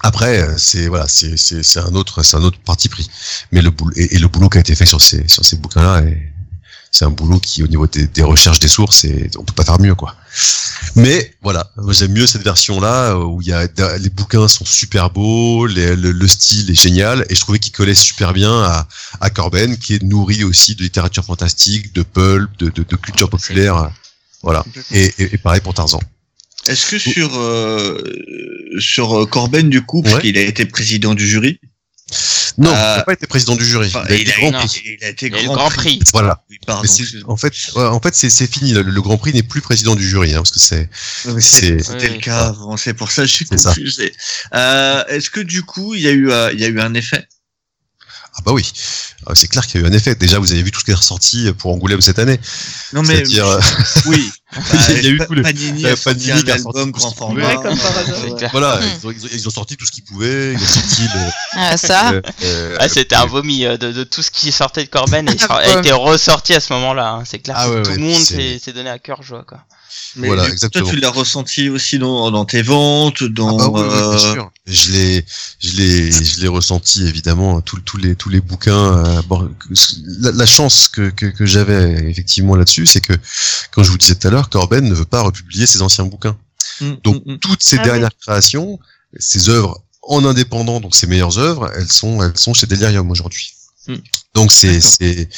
Après, 0.00 0.40
euh, 0.42 0.54
c'est 0.58 0.86
voilà, 0.88 1.06
c'est 1.08 1.36
c'est 1.36 1.80
un 1.80 1.94
autre, 1.94 2.22
c'est 2.22 2.36
un 2.36 2.42
autre 2.42 2.58
parti 2.64 2.88
pris. 2.88 3.08
Mais 3.52 3.62
le 3.62 3.70
boulot 3.70 3.92
et, 3.96 4.14
et 4.14 4.18
le 4.18 4.28
boulot 4.28 4.48
qui 4.48 4.58
a 4.58 4.60
été 4.60 4.74
fait 4.74 4.86
sur 4.86 5.00
ces 5.00 5.26
sur 5.28 5.44
ces 5.44 5.56
bouquins-là, 5.56 6.02
est- 6.02 6.32
c'est 6.90 7.04
un 7.04 7.10
boulot 7.10 7.38
qui, 7.40 7.62
au 7.62 7.66
niveau 7.68 7.86
des, 7.86 8.06
des 8.06 8.22
recherches 8.22 8.60
des 8.60 8.68
sources, 8.68 9.04
et 9.04 9.30
on 9.38 9.44
peut 9.44 9.52
pas 9.52 9.64
faire 9.64 9.80
mieux, 9.80 9.94
quoi. 9.94 10.14
Mais 10.94 11.34
voilà, 11.42 11.70
j'aime 11.90 12.12
mieux 12.12 12.26
cette 12.26 12.42
version-là 12.42 13.10
euh, 13.14 13.24
où 13.24 13.40
il 13.42 13.48
y 13.48 13.52
a 13.52 13.66
les 13.98 14.08
bouquins 14.10 14.48
sont 14.48 14.64
super 14.64 15.10
beaux, 15.10 15.66
les- 15.66 15.96
le, 15.96 16.12
le 16.12 16.28
style 16.28 16.70
est 16.70 16.74
génial, 16.80 17.26
et 17.28 17.34
je 17.34 17.40
trouvais 17.40 17.58
qu'il 17.58 17.72
collait 17.72 17.94
super 17.94 18.32
bien 18.32 18.62
à, 18.62 18.86
à 19.20 19.30
Corben, 19.30 19.76
qui 19.76 19.94
est 19.94 20.02
nourri 20.02 20.44
aussi 20.44 20.74
de 20.74 20.82
littérature 20.82 21.24
fantastique, 21.24 21.92
de 21.94 22.02
pulp, 22.02 22.50
de, 22.58 22.66
de, 22.70 22.82
de 22.82 22.96
culture 22.96 23.28
populaire. 23.30 23.76
euh, 23.76 23.88
Voilà. 24.42 24.64
Et, 24.92 25.12
et, 25.18 25.34
et 25.34 25.38
pareil 25.38 25.60
pour 25.60 25.74
Tarzan. 25.74 26.00
Est-ce 26.66 26.86
que 26.90 26.98
sur 26.98 27.30
euh, 27.38 28.02
sur 28.78 29.18
euh, 29.22 29.26
Corben 29.26 29.68
du 29.70 29.82
coup, 29.82 30.02
parce 30.02 30.16
Ouais. 30.16 30.20
qu'il 30.22 30.36
a 30.38 30.42
été 30.42 30.66
président 30.66 31.14
du 31.14 31.26
jury, 31.26 31.60
Non, 32.58 32.70
Euh, 32.70 32.94
il 32.94 32.98
n'a 32.98 33.04
pas 33.04 33.12
été 33.12 33.26
président 33.28 33.54
du 33.54 33.64
jury. 33.64 33.88
il 33.90 33.96
a 33.96 34.14
été 34.16 34.32
grand 34.40 34.50
non. 34.50 34.58
prix. 34.66 34.82
il 35.00 35.04
a 35.04 35.08
été 35.10 35.30
grand, 35.30 35.54
Grand 35.54 35.70
Prix. 35.70 36.00
Voilà. 36.12 36.42
Oui, 36.50 36.58
pardon. 36.66 36.88
En 37.26 37.36
fait, 37.36 37.52
ouais, 37.76 37.84
en 37.84 38.00
fait, 38.00 38.14
c'est 38.16 38.30
c'est 38.30 38.52
fini. 38.52 38.72
Le, 38.72 38.82
le 38.82 39.00
Grand 39.02 39.16
Prix 39.16 39.32
n'est 39.32 39.42
plus 39.44 39.60
président 39.60 39.94
du 39.94 40.06
jury, 40.06 40.34
hein, 40.34 40.38
parce 40.38 40.50
que 40.50 40.58
c'est 40.58 40.88
C'était 41.40 41.82
Oui, 41.92 42.08
le 42.16 42.20
cas 42.20 42.48
avant, 42.48 42.76
c'est 42.76 42.94
pour 42.94 43.10
ça 43.12 43.22
que 43.22 43.28
je 43.28 43.34
suis 43.34 43.46
C'est 43.48 43.58
ça. 43.58 43.70
confusé. 43.70 44.12
Euh, 44.54 45.04
Est-ce 45.06 45.30
que 45.30 45.40
du 45.40 45.62
coup, 45.62 45.94
il 45.94 46.02
y 46.02 46.08
a 46.08 46.12
eu, 46.12 46.30
euh, 46.30 46.50
il 46.52 46.58
y 46.60 46.64
a 46.64 46.68
eu 46.68 46.80
un 46.80 46.94
effet? 46.94 47.26
Ah 48.34 48.40
bah 48.44 48.52
oui. 48.52 48.70
Ah, 49.26 49.32
C'est 49.34 49.48
clair 49.48 49.66
qu'il 49.66 49.80
y 49.80 49.84
a 49.84 49.86
eu 49.86 49.90
un 49.90 49.92
effet. 49.92 50.14
Déjà, 50.14 50.38
vous 50.38 50.52
avez 50.52 50.62
vu 50.62 50.70
tout 50.70 50.78
ce 50.80 50.84
qui 50.84 50.92
est 50.92 50.94
ressorti 50.94 51.52
pour 51.58 51.72
Angoulême 51.72 52.00
cette 52.00 52.18
année. 52.18 52.38
Non 52.92 53.02
mais 53.02 53.22
euh, 53.38 53.60
oui. 54.06 54.30
il 54.90 55.02
y 55.02 55.06
a 55.06 55.10
eu 55.10 55.18
tous 55.26 55.34
les- 55.34 55.42
Panini 55.42 55.84
a 55.86 55.96
sorti 55.96 56.28
Panini 56.28 56.50
un 56.50 56.54
album 56.54 56.92
tout 56.92 56.98
grand 57.00 57.10
format. 57.12 57.54
comme 57.56 57.78
par 57.78 57.98
hasard. 57.98 58.50
Voilà, 58.52 58.80
ils, 58.82 59.06
ont, 59.06 59.10
ils 59.10 59.24
ont- 59.26 59.28
ils 59.32 59.48
ont 59.48 59.50
sorti 59.50 59.76
tout 59.76 59.84
ce 59.84 59.90
qu'ils 59.92 60.04
pouvaient. 60.04 60.52
Ils 60.54 60.62
ont 60.62 60.66
sorti 60.66 61.02
le, 61.02 61.30
Ah, 61.52 61.76
ça. 61.76 62.12
euh, 62.12 62.22
euh, 62.44 62.76
Ah, 62.80 62.88
c'était 62.88 63.16
un 63.16 63.26
vomi 63.26 63.64
euh, 63.66 63.76
de, 63.76 63.92
de 63.92 64.04
tout 64.04 64.22
ce 64.22 64.30
qui 64.30 64.52
sortait 64.52 64.84
de 64.84 64.88
Corben 64.88 65.28
et 65.28 65.36
a 65.50 65.78
été 65.78 65.92
ressorti 65.92 66.54
à 66.54 66.60
ce 66.60 66.72
moment-là. 66.74 67.08
hein, 67.10 67.22
C'est 67.26 67.40
clair. 67.40 67.56
Ah 67.58 67.66
que 67.66 67.70
ouais, 67.74 67.82
tout 67.82 67.90
ouais, 67.90 67.96
le 67.96 68.02
monde 68.02 68.14
s'est 68.22 68.72
donné 68.72 68.88
à 68.90 68.98
cœur 68.98 69.22
joie. 69.22 69.44
Quoi. 69.46 69.58
Mais 70.16 70.26
Voilà, 70.28 70.46
du 70.46 70.52
exactement. 70.52 70.84
toi, 70.84 70.92
tu 70.94 71.00
l'as 71.00 71.10
ressenti 71.10 71.68
aussi 71.68 71.98
dans, 71.98 72.30
dans 72.30 72.44
tes 72.44 72.62
ventes, 72.62 73.22
Ah 73.22 73.28
dans. 73.28 73.56
bah 73.56 73.68
oui, 73.72 73.80
oui, 73.82 73.88
bien 73.88 74.02
euh, 74.14 74.32
sûr. 74.34 74.50
Je 74.66 74.92
l'ai, 74.92 75.24
je 75.60 75.76
l'ai, 75.76 76.12
je 76.12 76.40
l'ai 76.40 76.48
ressenti 76.48 77.06
évidemment. 77.06 77.60
Tous, 77.60 77.80
tous 77.80 77.96
les, 77.98 78.16
tous 78.16 78.28
les 78.28 78.40
bouquins. 78.40 78.98
euh, 79.06 79.22
bon, 79.22 79.50
la, 80.20 80.32
la 80.32 80.46
chance 80.46 80.88
que, 80.88 81.10
que, 81.10 81.26
que 81.26 81.46
j'avais 81.46 82.08
effectivement 82.10 82.56
là-dessus, 82.56 82.86
c'est 82.86 83.00
que, 83.00 83.12
quand 83.70 83.82
je 83.82 83.90
vous 83.90 83.98
disais 83.98 84.14
tout 84.14 84.26
à 84.28 84.30
l'heure, 84.30 84.48
Corben 84.50 84.88
ne 84.88 84.94
veut 84.94 85.04
pas 85.04 85.22
republier 85.22 85.66
ses 85.66 85.82
anciens 85.82 86.04
bouquins. 86.04 86.36
mm, 86.80 86.94
Donc 87.04 87.24
mm, 87.26 87.32
mm. 87.34 87.38
toutes 87.38 87.62
ces 87.62 87.78
Ah 87.78 87.82
dernières 87.82 88.16
créations, 88.18 88.78
ces 89.18 89.48
œuvres 89.48 89.82
en 90.02 90.24
indépendant, 90.24 90.80
donc 90.80 90.94
ces 90.94 91.06
meilleures 91.06 91.38
œuvres, 91.38 91.70
elles 91.76 91.90
sont, 91.92 92.22
elles 92.22 92.36
sont 92.38 92.54
chez 92.54 92.66
Delirium 92.66 93.10
aujourd'hui. 93.10 93.52
Hmm. 93.88 93.96
Donc 94.34 94.52
c'est, 94.52 94.80
c'est, 94.80 95.28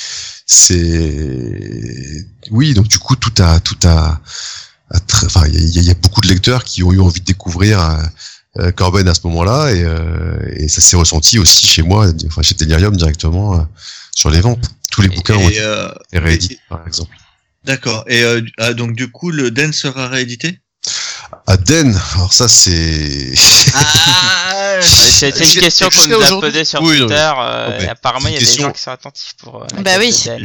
c'est, 0.45 2.27
oui, 2.51 2.75
donc 2.75 2.89
du 2.89 2.99
coup 2.99 3.17
tout 3.17 3.33
a, 3.41 3.61
tout 3.61 3.79
a, 3.85 4.21
enfin 5.25 5.47
il 5.47 5.55
y 5.55 5.79
a, 5.79 5.81
il 5.83 5.87
y 5.87 5.91
a 5.91 5.95
beaucoup 5.95 6.21
de 6.21 6.29
lecteurs 6.29 6.65
qui 6.65 6.83
ont 6.83 6.93
eu 6.93 7.01
envie 7.01 7.21
de 7.21 7.25
découvrir 7.25 7.81
euh, 7.81 8.03
euh, 8.59 8.73
Corben 8.73 9.07
à 9.07 9.15
ce 9.15 9.21
moment-là 9.25 9.71
et, 9.71 9.85
euh, 9.85 10.37
et 10.57 10.69
ça 10.69 10.81
s'est 10.81 10.97
ressenti 10.97 11.39
aussi 11.39 11.67
chez 11.67 11.83
moi, 11.83 12.11
enfin 12.27 12.43
chez 12.43 12.57
Delirium 12.57 12.97
directement 12.97 13.55
euh, 13.55 13.63
sur 14.13 14.31
les 14.31 14.41
ventes. 14.41 14.69
Tous 14.91 15.03
les 15.03 15.09
bouquins 15.09 15.37
ont 15.37 15.49
Et, 15.49 15.53
été 15.53 15.61
euh, 15.61 15.89
réédités 16.13 16.59
par 16.69 16.85
exemple. 16.87 17.17
D'accord. 17.65 18.05
Et 18.09 18.25
ah, 18.59 18.73
donc 18.73 18.97
du 18.97 19.13
coup, 19.13 19.31
le 19.31 19.51
Den 19.53 19.73
sera 19.73 20.09
réédité? 20.09 20.59
À 21.47 21.57
Den, 21.57 21.95
alors 22.15 22.33
ça 22.33 22.49
c'est. 22.49 23.33
Ah, 23.75 23.85
C'était 24.83 25.45
une 25.45 25.51
J'ai- 25.51 25.61
question 25.61 25.89
qu'on 25.91 26.07
nous 26.07 26.15
a 26.15 26.19
aujourd'hui- 26.19 26.51
posée 26.51 26.65
sur 26.65 26.83
Oui, 26.83 26.99
Twitter. 26.99 27.33
euh, 27.39 27.81
et 27.81 27.89
apparemment, 27.89 28.29
il 28.29 28.35
y 28.35 28.37
a 28.37 28.41
c'est 28.41 28.47
une 28.53 28.57
des 28.57 28.63
gens 28.63 28.73
qui 28.73 28.83
sont 28.83 28.91
attentifs 28.91 29.35
pour. 29.39 29.63
euh, 29.63 29.67
Bah 29.83 29.93
oui. 29.99 30.13
C'est 30.13 30.39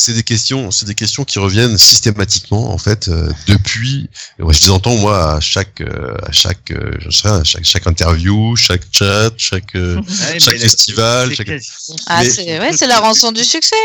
c'est 0.00 0.12
des 0.12 0.22
questions, 0.22 0.70
c'est 0.70 0.86
des 0.86 0.94
questions 0.94 1.24
qui 1.24 1.38
reviennent 1.38 1.76
systématiquement 1.78 2.72
en 2.72 2.78
fait 2.78 3.08
euh, 3.08 3.30
depuis. 3.46 4.08
Moi, 4.38 4.52
je 4.52 4.60
les 4.62 4.70
entends 4.70 4.96
moi 4.96 5.34
à 5.36 5.40
chaque, 5.40 5.80
euh, 5.80 6.14
à 6.26 6.32
chaque, 6.32 6.70
euh, 6.70 6.92
je 7.00 7.10
sais 7.10 7.22
pas, 7.22 7.36
à 7.36 7.44
chaque, 7.44 7.64
chaque 7.64 7.86
interview, 7.86 8.56
chaque 8.56 8.82
chat, 8.92 9.30
chaque, 9.36 9.74
euh, 9.76 9.96
Ouais, 9.96 10.38
chaque 10.40 10.58
festival, 10.58 11.28
c'est 11.30 11.36
chaque- 11.36 11.60
Ah, 12.06 12.24
c'est 12.24 12.58
ouais, 12.60 12.72
c'est 12.76 12.86
la 12.86 13.00
rançon 13.00 13.32
du 13.32 13.44
succès. 13.44 13.76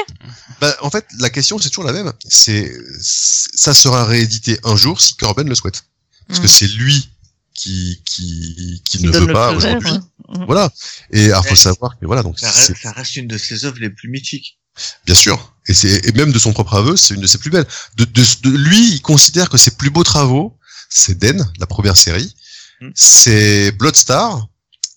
Bah, 0.62 0.76
en 0.82 0.90
fait, 0.90 1.06
la 1.20 1.30
question 1.30 1.58
c'est 1.60 1.70
toujours 1.70 1.84
la 1.86 1.94
même. 1.94 2.12
C'est, 2.28 2.72
ça 3.02 3.74
sera 3.74 4.06
réédité 4.06 4.60
un 4.64 4.76
jour 4.76 5.02
si 5.02 5.16
Corben 5.16 5.48
le 5.48 5.56
souhaite, 5.56 5.84
parce 6.28 6.40
que 6.40 6.46
Mm. 6.46 6.50
c'est 6.50 6.68
lui 6.68 7.10
qui, 7.56 8.02
qui, 8.06 8.82
qui 8.86 8.98
Qui 9.00 9.04
ne 9.06 9.12
veut 9.12 9.34
pas 9.34 9.52
aujourd'hui. 9.54 9.92
ouais. 9.92 10.38
Mhm. 10.38 10.46
Voilà. 10.46 10.72
Et 11.12 11.26
alors, 11.32 11.44
faut 11.44 11.52
Ouais. 11.52 11.56
savoir 11.56 11.98
que 12.00 12.06
voilà, 12.06 12.24
donc 12.24 12.38
Ça 12.40 12.52
c'est 12.52 12.74
reste, 12.74 12.84
ça 12.84 12.92
reste 12.92 13.16
une 13.16 13.28
de 13.28 13.38
ses 13.38 13.66
œuvres 13.66 13.78
les 13.80 13.90
plus 13.90 14.10
mythiques. 14.10 14.60
Bien 15.06 15.16
sûr. 15.16 15.54
Et 15.68 15.74
c'est 15.74 16.06
et 16.06 16.12
même 16.12 16.32
de 16.34 16.40
son 16.40 16.52
propre 16.52 16.74
aveu, 16.76 16.98
c'est 16.98 17.14
une 17.16 17.22
de 17.22 17.28
ses 17.28 17.38
plus 17.38 17.50
belles. 17.50 17.66
De, 17.96 18.04
de, 18.06 18.24
de- 18.44 18.58
lui, 18.58 18.94
il 18.96 19.02
considère 19.02 19.50
que 19.50 19.58
ses 19.58 19.72
plus 19.72 19.90
beaux 19.90 20.04
travaux, 20.04 20.58
c'est 20.90 21.18
Den, 21.18 21.44
la 21.60 21.66
première 21.66 21.96
série, 21.98 22.36
Mm. 22.82 22.90
c'est 22.94 23.72
Bloodstar, 23.72 24.48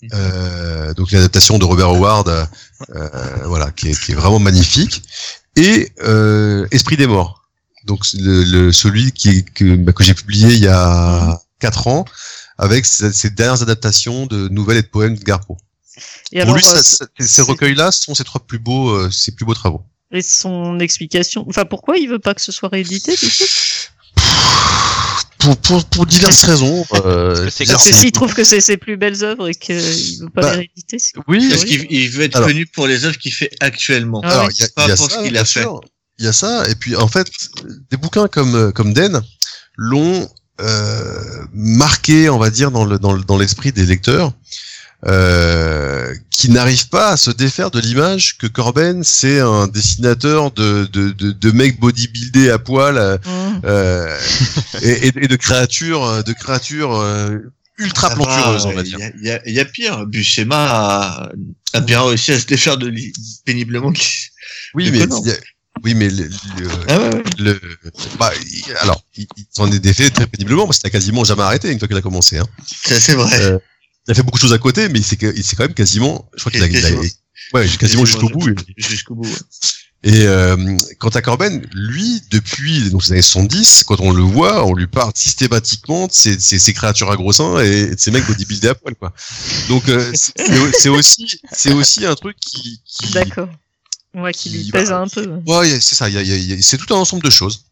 Mhm. 0.02 0.08
euh, 0.14 0.94
donc 0.94 1.12
l'adaptation 1.12 1.58
de 1.58 1.64
Robert 1.64 1.90
Howard, 1.90 2.28
euh, 2.28 3.08
voilà, 3.46 3.70
qui 3.70 3.90
est, 3.90 4.00
qui 4.04 4.12
est 4.12 4.14
vraiment 4.16 4.40
magnifique, 4.40 5.02
et 5.56 5.92
euh, 6.02 6.66
Esprit 6.72 6.96
des 6.96 7.06
morts. 7.06 7.44
Donc 7.84 8.04
le, 8.14 8.42
le- 8.44 8.72
celui 8.72 9.12
qui 9.12 9.28
est- 9.30 9.42
que, 9.50 9.76
bah, 9.76 9.92
que 9.92 10.02
j'ai 10.04 10.14
publié 10.14 10.48
il 10.54 10.58
y 10.62 10.66
a 10.68 11.40
quatre 11.60 11.86
ans 11.86 12.04
avec 12.58 12.84
ses, 12.86 13.12
ses 13.12 13.30
dernières 13.30 13.62
adaptations 13.62 14.26
de 14.26 14.48
nouvelles 14.48 14.78
et 14.78 14.82
de 14.82 14.88
poèmes 14.88 15.16
de 15.16 15.22
Garpo. 15.24 15.56
Et 16.32 16.40
Pour 16.40 16.42
alors, 16.42 16.56
lui, 16.56 16.62
ça- 16.64 16.76
euh, 16.76 16.82
ça- 16.82 17.06
ces 17.20 17.42
recueils-là 17.42 17.90
sont 17.92 18.14
ses 18.14 18.24
trois 18.24 18.44
plus 18.46 18.58
beaux, 18.58 18.90
euh, 18.90 19.10
ses 19.10 19.32
plus 19.32 19.44
beaux 19.44 19.54
travaux. 19.54 19.82
et 20.12 20.22
son 20.22 20.78
explication, 20.80 21.44
enfin 21.48 21.64
pourquoi 21.64 21.96
il 21.98 22.08
veut 22.08 22.18
pas 22.18 22.34
que 22.34 22.40
ce 22.40 22.50
soit 22.52 22.68
réédité 22.70 23.12
du 23.14 23.26
coup? 23.28 23.44
Pour, 25.38 25.56
pour, 25.58 25.84
pour 25.84 26.06
diverses 26.06 26.42
raisons. 26.44 26.84
Euh, 26.94 27.44
Parce 27.44 27.56
que 27.58 27.64
c'est- 27.78 27.92
s'il 27.92 28.10
trouve 28.12 28.34
que 28.34 28.42
c'est 28.42 28.60
ses 28.60 28.76
plus 28.76 28.96
belles 28.96 29.22
œuvres 29.22 29.48
et 29.48 29.54
qu'il 29.54 29.76
veut 30.20 30.28
pas 30.30 30.42
Bah, 30.42 30.50
les 30.52 30.56
rééditer, 30.58 30.98
c'est 30.98 31.12
Oui, 31.28 31.48
Parce 31.48 31.64
qu'il 31.64 31.86
il 31.90 32.10
veut 32.10 32.24
être 32.24 32.36
Alors- 32.36 32.48
connu 32.48 32.66
pour 32.66 32.86
les 32.88 33.04
œuvres 33.04 33.16
qu'il 33.16 33.32
fait 33.32 33.50
actuellement. 33.60 34.20
Ah 34.24 34.30
alors 34.32 34.46
ouais. 34.46 34.52
il 34.58 34.60
y 34.60 34.64
a, 34.64 34.68
Pas 34.74 34.84
il 34.86 34.88
y 34.88 34.92
a 34.92 34.96
pour 34.96 35.10
ça, 35.10 35.18
ce 35.20 35.24
qu'il 35.24 35.36
a 35.38 35.44
fait. 35.44 35.64
Il 36.18 36.24
y 36.24 36.28
a 36.28 36.32
ça, 36.32 36.68
et 36.68 36.74
puis 36.74 36.96
en 36.96 37.06
fait, 37.06 37.28
des 37.90 37.96
bouquins 37.96 38.26
comme 38.26 38.54
euh, 38.56 38.72
comme 38.72 38.92
Den 38.92 39.22
l'ont 39.76 40.28
euh, 40.60 41.44
marqué, 41.54 42.28
on 42.30 42.38
va 42.38 42.50
dire, 42.50 42.70
dans 42.70 42.84
le 42.84 42.98
dans 42.98 43.12
le- 43.12 43.22
dans 43.24 43.38
l'esprit 43.38 43.72
des 43.72 43.86
lecteurs. 43.86 44.32
Euh, 45.06 45.88
euh, 46.08 46.14
qui 46.30 46.50
n'arrive 46.50 46.88
pas 46.88 47.10
à 47.10 47.16
se 47.16 47.30
défaire 47.30 47.70
de 47.70 47.78
l'image 47.80 48.36
que 48.36 48.46
Corben 48.48 49.04
c'est 49.04 49.38
un 49.38 49.68
dessinateur 49.68 50.50
de 50.50 50.86
de 50.92 51.10
de, 51.10 51.30
de 51.30 51.50
mecs 51.52 51.78
bodybuildés 51.78 52.50
à 52.50 52.58
poil 52.58 52.98
euh, 52.98 53.16
Mmh. 53.24 53.60
euh, 53.64 54.18
et, 54.82 55.06
et- 55.08 55.24
et 55.24 55.28
de 55.28 55.36
créatures 55.36 56.24
de 56.24 56.32
créatures 56.32 56.96
euh, 56.96 57.38
ultra 57.78 58.08
Ça 58.10 58.14
va, 58.16 58.24
plantureuses 58.24 58.66
on 58.66 58.72
va 58.72 58.80
Il 58.82 58.84
dire. 58.88 58.98
y 58.98 59.02
a, 59.04 59.10
il 59.20 59.24
y 59.26 59.30
a- 59.30 59.40
il 59.46 59.54
y 59.54 59.60
a 59.60 59.64
pire. 59.64 60.04
Buscema 60.06 60.66
a, 60.68 61.32
a 61.74 61.80
bien 61.80 62.02
réussi 62.02 62.32
à 62.32 62.40
se 62.40 62.46
défaire 62.46 62.76
de 62.76 62.88
li- 62.88 63.12
péniblement. 63.44 63.92
Oui 64.74 64.86
de 64.86 64.90
mais 64.90 65.06
Conan. 65.06 65.22
il 65.24 65.28
y 65.28 65.32
a- 65.32 65.36
oui 65.84 65.94
mais 65.94 66.08
le, 66.08 66.24
le- 66.24 66.68
Ah 66.88 66.98
ouais, 66.98 67.14
ouais. 67.14 67.22
le 67.38 67.60
bah, 68.18 68.32
il- 68.46 68.64
alors 68.80 69.02
il, 69.16 69.26
il 69.36 69.46
s'en 69.50 69.70
est 69.70 69.78
défait 69.78 70.10
très 70.10 70.26
péniblement 70.26 70.66
parce 70.66 70.78
qu'il 70.78 70.86
a 70.86 70.90
quasiment 70.90 71.24
jamais 71.24 71.42
arrêté 71.42 71.70
une 71.70 71.78
fois 71.78 71.88
qu'il 71.88 71.96
a 71.96 72.02
commencé 72.02 72.38
hein. 72.38 72.46
C'est 72.84 73.14
vrai. 73.14 73.40
Euh, 73.40 73.58
il 74.06 74.12
a 74.12 74.14
fait 74.14 74.22
beaucoup 74.22 74.38
de 74.38 74.42
choses 74.42 74.52
à 74.54 74.58
côté 74.58 74.88
mais 74.88 74.98
il 75.00 75.04
s'est 75.04 75.16
que- 75.16 75.32
il 75.36 75.44
s'est 75.44 75.56
quand 75.56 75.64
même 75.64 75.74
quasiment 75.74 76.28
je 76.34 76.40
crois 76.40 76.52
qu'il 76.52 76.62
a, 76.62 76.66
il 76.66 76.76
a- 76.76 76.80
Quasiment. 76.80 77.02
ouais 77.54 77.68
quasiment 77.78 78.04
jusqu'au 78.04 78.28
bout 78.28 78.48
et- 78.48 78.54
Jusqu'au 78.76 79.14
bout. 79.14 79.24
ouais. 79.28 79.36
Et 80.04 80.26
euh, 80.28 80.76
quant 81.00 81.08
à 81.08 81.20
Corben, 81.22 81.66
lui, 81.74 82.22
depuis 82.30 82.88
donc, 82.90 83.04
les 83.06 83.12
années 83.14 83.20
70, 83.22 83.82
quand 83.82 83.98
on 83.98 84.12
le 84.12 84.22
voit, 84.22 84.64
on 84.64 84.72
lui 84.72 84.86
parle 84.86 85.10
systématiquement 85.16 86.06
de 86.06 86.12
ces, 86.12 86.38
ces 86.38 86.72
créatures 86.72 87.10
à 87.10 87.16
gros 87.16 87.32
seins 87.32 87.58
et 87.58 87.90
de 87.90 87.98
ces 87.98 88.12
mecs 88.12 88.24
bodybuildés 88.24 88.68
à 88.68 88.76
poil, 88.76 88.94
quoi. 88.94 89.12
Donc 89.68 89.88
euh, 89.88 90.12
c'est 90.14 90.32
c'est 90.78 90.88
aussi, 90.88 91.40
c'est 91.50 91.72
aussi 91.72 92.06
un 92.06 92.14
truc 92.14 92.36
qui, 92.38 92.80
qui 92.86 93.10
D'accord. 93.10 93.48
Ouais, 94.18 94.32
qui 94.32 94.50
lui 94.50 94.70
pèse 94.70 94.90
bah, 94.90 95.00
un 95.00 95.08
peu. 95.08 95.26
ouais, 95.46 95.80
c'est 95.80 95.94
ça. 95.94 96.08
il 96.08 96.14
Y 96.14 96.18
a, 96.18 96.22
il 96.22 96.28
y 96.28 96.32
a- 96.32 96.36
il 96.36 96.50
y 96.50 96.52
a- 96.54 96.62
c'est 96.62 96.76
tout 96.78 96.92
un 96.94 96.98
ensemble 96.98 97.22
de 97.22 97.30
choses. 97.30 97.64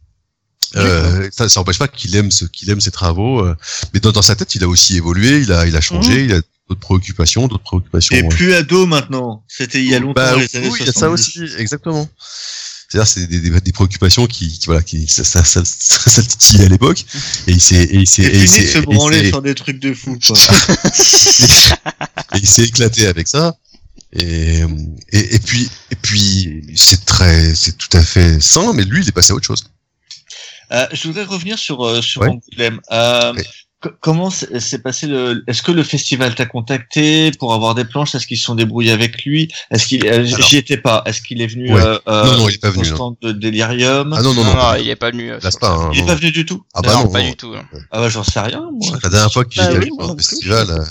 Euh, 0.75 1.29
ça, 1.33 1.47
n'empêche 1.57 1.79
pas 1.79 1.89
qu'il 1.89 2.15
aime 2.17 2.31
ce 2.31 2.45
qu'il 2.45 2.69
aime 2.71 2.81
ses 2.81 2.91
travaux, 2.91 3.41
euh, 3.41 3.55
mais 3.95 4.01
dans, 4.01 4.13
dans 4.13 4.23
sa 4.23 4.35
tête, 4.35 4.55
il 4.57 4.65
a 4.65 4.69
aussi 4.69 4.97
évolué, 4.97 5.39
il 5.41 5.53
a, 5.53 5.67
il 5.67 5.77
a 5.77 5.81
changé, 5.81 6.25
il 6.25 6.33
a 6.33 6.41
d'autres 6.69 6.81
préoccupations, 6.81 7.47
d'autres 7.47 7.63
préoccupations. 7.63 8.17
Et 8.17 8.25
euh, 8.25 8.29
plus 8.29 8.53
ado 8.53 8.85
maintenant. 8.87 9.45
C'était 9.49 9.83
il 9.83 9.89
y 9.89 9.95
a 9.95 10.01
longtemps, 10.01 10.15
bah, 10.21 10.37
les 10.37 10.55
années 10.57 10.69
oui, 10.69 10.79
il 10.81 10.87
y 10.87 10.89
a 10.89 10.93
ça 10.93 11.09
70. 11.09 11.13
aussi, 11.13 11.57
exactement. 11.57 12.09
C'est-à-dire, 12.89 13.09
c'est 13.09 13.27
des, 13.27 13.41
des, 13.41 13.61
des 13.61 13.73
préoccupations 13.73 14.27
qui, 14.27 14.59
qui 14.59 14.67
voilà, 14.67 14.83
qui 14.83 15.07
ça, 15.09 15.25
ça, 15.25 15.45
ça, 15.45 15.63
ça, 15.65 16.11
ça 16.11 16.23
titille 16.23 16.63
à 16.63 16.69
l'époque, 16.69 17.05
et 17.47 17.53
il 17.53 17.61
s'est, 17.61 17.83
et 17.83 17.97
il 17.97 18.07
s'est, 18.07 18.23
Et 18.23 18.39
il 18.43 18.49
s'est, 18.49 18.67
se 18.67 18.79
branler 18.79 19.29
sur 19.29 19.43
des 19.43 19.55
trucs 19.55 19.81
de 19.81 19.93
fou, 19.95 20.19
quoi. 20.25 20.37
et 22.35 22.39
il 22.39 22.47
s'est 22.47 22.65
éclaté 22.65 23.07
avec 23.07 23.29
ça. 23.29 23.57
Et, 24.13 24.61
et, 25.13 25.35
et 25.35 25.39
puis, 25.39 25.69
et 25.91 25.97
puis, 25.97 26.63
c'est 26.75 27.05
très, 27.05 27.55
c'est 27.55 27.77
tout 27.77 27.95
à 27.97 28.03
fait 28.03 28.41
sain, 28.41 28.73
mais 28.73 28.85
lui, 28.85 29.03
il 29.03 29.09
est 29.09 29.13
passé 29.13 29.33
à 29.33 29.35
autre 29.37 29.47
chose. 29.47 29.65
Euh, 30.73 30.87
je 30.93 31.07
voudrais 31.09 31.25
revenir 31.25 31.59
sur 31.59 31.85
euh, 31.85 32.03
sur 32.03 32.23
Ouais. 32.23 32.29
Angoulême. 32.29 32.81
Euh, 32.93 33.33
Ouais. 33.35 33.45
Comment 34.01 34.31
s'est 34.31 34.79
passé 34.79 35.07
le 35.07 35.45
Est-ce 35.47 35.63
que 35.63 35.71
le 35.71 35.85
festival 35.85 36.35
t'a 36.35 36.47
contacté 36.47 37.31
pour 37.39 37.53
avoir 37.55 37.75
des 37.75 37.85
planches? 37.85 38.15
Est-ce 38.17 38.27
qu'ils 38.27 38.39
se 38.39 38.45
sont 38.45 38.55
débrouillés 38.57 38.91
avec 38.91 39.23
lui? 39.25 39.49
Est-ce 39.71 39.87
qu'il. 39.87 40.03
J'y 40.25 40.57
étais 40.57 40.79
pas. 40.79 41.03
Est-ce 41.07 41.21
qu'il 41.21 41.41
est 41.43 41.47
venu 41.47 41.73
Ouais. 41.73 41.81
euh, 41.85 41.99
Non, 42.25 42.39
non, 42.39 42.49
il 42.49 42.55
est 42.55 42.59
pas 42.59 42.71
venu, 42.71 42.83
au 42.91 42.95
stand 42.97 43.17
de 43.23 43.31
Delirium? 43.33 44.13
Ah 44.17 44.23
non, 44.23 44.33
non, 44.33 44.43
Non, 44.43 44.45
non, 44.45 44.51
non, 44.55 44.61
pas, 44.61 44.79
il 44.81 44.89
est 44.89 44.97
pas 44.97 45.11
venu. 45.11 45.31
euh, 45.31 45.39
là, 45.41 45.51
c'est 45.53 45.61
pas, 45.61 45.69
le 45.77 45.83
un- 45.83 45.93
Il 45.93 46.01
est 46.01 46.07
pas 46.07 46.15
venu 46.17 46.33
du 46.33 46.45
tout? 46.47 46.65
Ah 46.75 46.81
bah 46.81 46.95
Non, 46.95 47.05
non, 47.05 47.11
pas 47.11 47.23
non. 47.23 47.29
du 47.31 47.37
tout. 47.37 47.53
hein. 47.55 47.65
Ah 47.93 48.01
bah 48.01 48.09
j'en 48.09 48.25
sais 48.25 48.41
rien. 48.41 48.63
Moi. 48.73 48.97
que 48.97 49.03
la 49.05 49.09
dernière 49.11 49.33
fois 49.33 49.45
qu'il 49.45 49.63
Bah 49.63 49.69
est 49.71 49.77
oui, 49.79 49.83
allé 49.83 49.91
au 49.93 50.17
festival, 50.17 50.85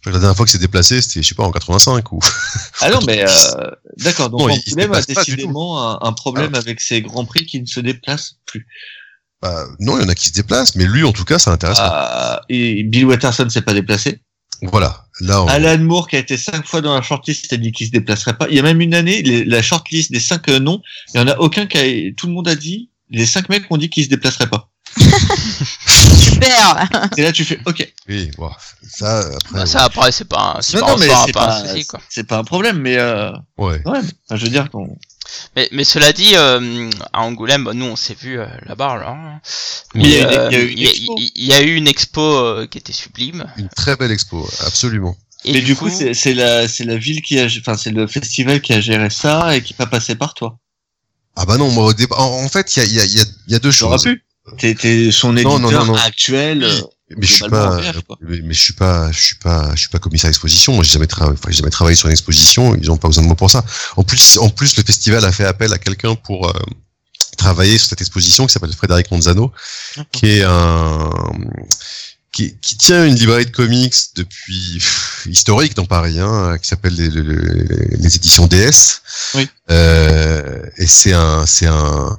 crois 0.00 0.12
que 0.12 0.16
la 0.16 0.18
dernière 0.20 0.36
fois 0.36 0.44
que 0.46 0.50
s'est 0.52 0.58
déplacé, 0.58 1.00
c'était, 1.02 1.22
je 1.22 1.28
sais 1.28 1.34
pas, 1.34 1.42
en 1.44 1.52
85 1.52 2.12
ou. 2.12 2.18
Ah 2.80 2.90
non, 2.90 3.00
mais 3.06 3.24
euh, 3.28 3.70
d'accord. 3.98 4.30
Donc 4.30 4.40
Non, 4.40 4.46
Angoulême 4.54 4.92
a 4.92 5.02
décidément 5.02 5.90
un, 5.90 5.98
un 6.08 6.12
problème 6.12 6.54
avec 6.54 6.80
ses 6.80 7.02
grands 7.02 7.24
prix 7.24 7.46
qui 7.46 7.60
ne 7.60 7.66
se 7.66 7.80
déplacent 7.80 8.36
plus. 8.46 8.66
Bah, 9.42 9.64
non, 9.78 9.98
il 9.98 10.02
y 10.02 10.04
en 10.04 10.08
a 10.08 10.14
qui 10.14 10.28
se 10.28 10.32
déplacent, 10.34 10.74
mais 10.74 10.84
lui, 10.84 11.02
en 11.04 11.12
tout 11.12 11.24
cas, 11.24 11.38
ça 11.38 11.50
l'intéresse 11.50 11.78
pas. 11.78 11.88
Ah, 11.90 12.40
et 12.48 12.82
Bill 12.82 13.06
Watterson 13.06 13.48
s'est 13.48 13.62
pas 13.62 13.72
déplacé? 13.74 14.20
Voilà. 14.62 15.06
Là, 15.20 15.42
on... 15.42 15.46
Alan 15.48 15.78
Moore, 15.78 16.08
qui 16.08 16.16
a 16.16 16.18
été 16.18 16.36
cinq 16.36 16.66
fois 16.66 16.82
dans 16.82 16.94
la 16.94 17.00
shortlist, 17.00 17.50
a 17.52 17.56
dit 17.56 17.72
qu'il 17.72 17.86
se 17.86 17.92
déplacerait 17.92 18.36
pas. 18.36 18.46
Il 18.50 18.56
y 18.56 18.58
a 18.58 18.62
même 18.62 18.80
une 18.82 18.94
année, 18.94 19.22
les- 19.22 19.44
la 19.44 19.62
shortlist 19.62 20.12
des 20.12 20.20
cinq 20.20 20.48
euh, 20.48 20.58
noms, 20.58 20.82
il 21.14 21.18
y 21.18 21.20
en 21.22 21.28
a 21.28 21.36
aucun 21.38 21.66
qui 21.66 21.78
a, 21.78 22.12
tout 22.16 22.26
le 22.26 22.32
monde 22.34 22.48
a 22.48 22.54
dit, 22.54 22.90
les 23.08 23.24
cinq 23.26 23.48
mecs 23.48 23.64
ont 23.70 23.78
dit 23.78 23.88
qu'ils 23.88 24.04
se 24.04 24.10
déplaceraient 24.10 24.50
pas. 24.50 24.69
Super 25.86 26.88
Et 27.16 27.22
là, 27.22 27.32
tu 27.32 27.44
fais, 27.44 27.58
ok. 27.66 27.92
oui, 28.08 28.30
bon, 28.36 28.50
ça, 28.88 29.20
après. 29.20 29.58
Bah, 29.58 29.66
ça 29.66 29.84
après 29.84 30.12
c'est 30.12 30.24
pas 30.24 30.54
un- 30.58 30.62
c'est 30.62 30.76
Non, 30.78 30.86
pas, 30.86 30.92
non, 30.92 30.98
mais 30.98 31.06
c'est 31.26 31.32
pas 31.32 31.46
pas, 31.46 31.56
un 31.60 31.66
souci 31.68 31.86
quoi. 31.86 32.00
c'est 32.08 32.24
pas 32.26 32.38
un 32.38 32.44
problème, 32.44 32.78
mais 32.78 32.96
euh, 32.98 33.30
Ouais. 33.58 33.80
ouais, 33.86 33.98
enfin, 33.98 34.36
je 34.36 34.44
veux 34.44 34.50
dire 34.50 34.70
qu'on. 34.70 34.96
Mais, 35.54 35.68
mais 35.72 35.84
cela 35.84 36.12
dit, 36.12 36.32
euh, 36.34 36.90
à 37.12 37.20
Angoulême, 37.22 37.64
bah, 37.64 37.72
nous 37.74 37.84
on 37.86 37.96
s'est 37.96 38.16
vu 38.20 38.38
euh, 38.40 38.46
là-bas 38.66 38.96
là. 38.98 39.08
hein. 39.10 39.40
Mais 39.94 40.04
il 40.04 40.10
y 40.10 40.16
a 40.16 40.20
eu- 40.20 40.24
euh, 40.24 40.48
il 40.50 40.54
y 40.54 40.56
a 40.56 40.60
eu 40.62 40.66
une 40.66 40.78
il 40.78 40.82
y 40.82 40.86
a- 40.86 40.90
expo. 40.90 41.14
il 41.18 41.44
y 41.44 41.52
a 41.52 41.62
eu 41.62 41.74
une 41.76 41.88
expo 41.88 42.20
euh, 42.20 42.66
qui 42.66 42.78
était 42.78 42.92
sublime. 42.92 43.44
Une 43.56 43.68
très 43.68 43.96
belle 43.96 44.10
expo, 44.10 44.48
absolument. 44.66 45.16
Et 45.44 45.52
mais 45.54 45.60
du 45.62 45.74
coup, 45.76 45.88
c'est 45.88 46.12
c'est 46.14 46.34
la, 46.34 46.68
c'est 46.68 46.84
la 46.84 46.96
ville 46.96 47.22
qui 47.22 47.38
a, 47.38 47.46
enfin, 47.46 47.76
c'est 47.76 47.90
le 47.92 48.06
festival 48.06 48.60
qui 48.60 48.72
a 48.74 48.80
géré 48.80 49.08
ça 49.08 49.56
et 49.56 49.62
qui 49.62 49.72
pas 49.72 49.86
passé 49.86 50.14
par 50.14 50.34
toi. 50.34 50.58
Ah 51.36 51.46
bah 51.46 51.56
non, 51.56 51.70
moi 51.70 51.86
au 51.86 51.92
départ, 51.94 52.20
en, 52.20 52.44
en 52.44 52.48
fait, 52.48 52.76
il 52.76 52.80
y 52.80 52.82
a, 52.82 52.84
il 52.86 52.92
y, 52.94 53.00
a, 53.00 53.04
il 53.04 53.16
y, 53.16 53.20
a, 53.20 53.24
il 53.46 53.52
y 53.52 53.56
a 53.56 53.58
deux 53.58 53.70
J'aurais 53.70 53.96
choses. 53.98 54.04
pu. 54.04 54.22
T'es, 54.58 55.10
son 55.12 55.36
éditeur 55.36 55.58
non, 55.60 55.70
non, 55.70 55.84
non. 55.86 55.94
actuel. 55.96 56.64
euh, 56.64 56.80
Mais 57.16 57.26
je 57.26 57.32
suis 57.34 57.48
pas, 57.48 57.80
mais, 58.20 58.40
mais 58.44 58.54
je 58.54 58.60
suis 58.60 58.72
pas, 58.72 59.10
je 59.12 59.20
suis 59.20 59.34
pas, 59.36 59.70
je 59.74 59.80
suis 59.80 59.88
pas 59.88 59.98
commissaire 59.98 60.28
d'exposition. 60.30 60.72
Moi, 60.74 60.84
j'ai 60.84 60.92
jamais 60.92 61.06
travaillé, 61.06 61.36
enfin, 61.38 61.50
j'ai 61.50 61.58
jamais 61.58 61.70
travaillé 61.70 61.96
sur 61.96 62.06
une 62.06 62.12
exposition. 62.12 62.76
Ils 62.76 62.90
ont 62.90 62.96
pas 62.96 63.08
besoin 63.08 63.22
de 63.22 63.28
moi 63.28 63.36
pour 63.36 63.50
ça. 63.50 63.64
En 63.96 64.04
plus, 64.04 64.38
en 64.38 64.48
plus, 64.48 64.76
le 64.76 64.82
festival 64.84 65.24
a 65.24 65.32
fait 65.32 65.44
appel 65.44 65.72
à 65.72 65.78
quelqu'un 65.78 66.14
pour 66.14 66.48
euh, 66.48 66.52
travailler 67.36 67.78
sur 67.78 67.88
cette 67.88 68.00
exposition 68.00 68.46
qui 68.46 68.52
s'appelle 68.52 68.72
Frédéric 68.72 69.10
Monzano, 69.10 69.52
qui 70.12 70.26
est 70.28 70.42
un, 70.44 71.10
qui, 72.32 72.56
qui 72.60 72.76
tient 72.76 73.04
une 73.06 73.16
librairie 73.16 73.46
de 73.46 73.50
comics 73.50 73.94
depuis 74.14 74.74
pff, 74.74 75.26
historique 75.28 75.74
dans 75.74 75.86
Paris, 75.86 76.20
hein, 76.20 76.56
qui 76.62 76.68
s'appelle 76.68 76.94
les, 76.94 77.10
les, 77.10 77.22
les- 77.22 77.96
les 77.96 78.16
éditions 78.16 78.46
DS. 78.46 79.00
Oui. 79.34 79.48
Euh, 79.70 80.62
et 80.76 80.86
c'est 80.86 81.12
un, 81.12 81.44
c'est 81.46 81.66
un, 81.66 82.18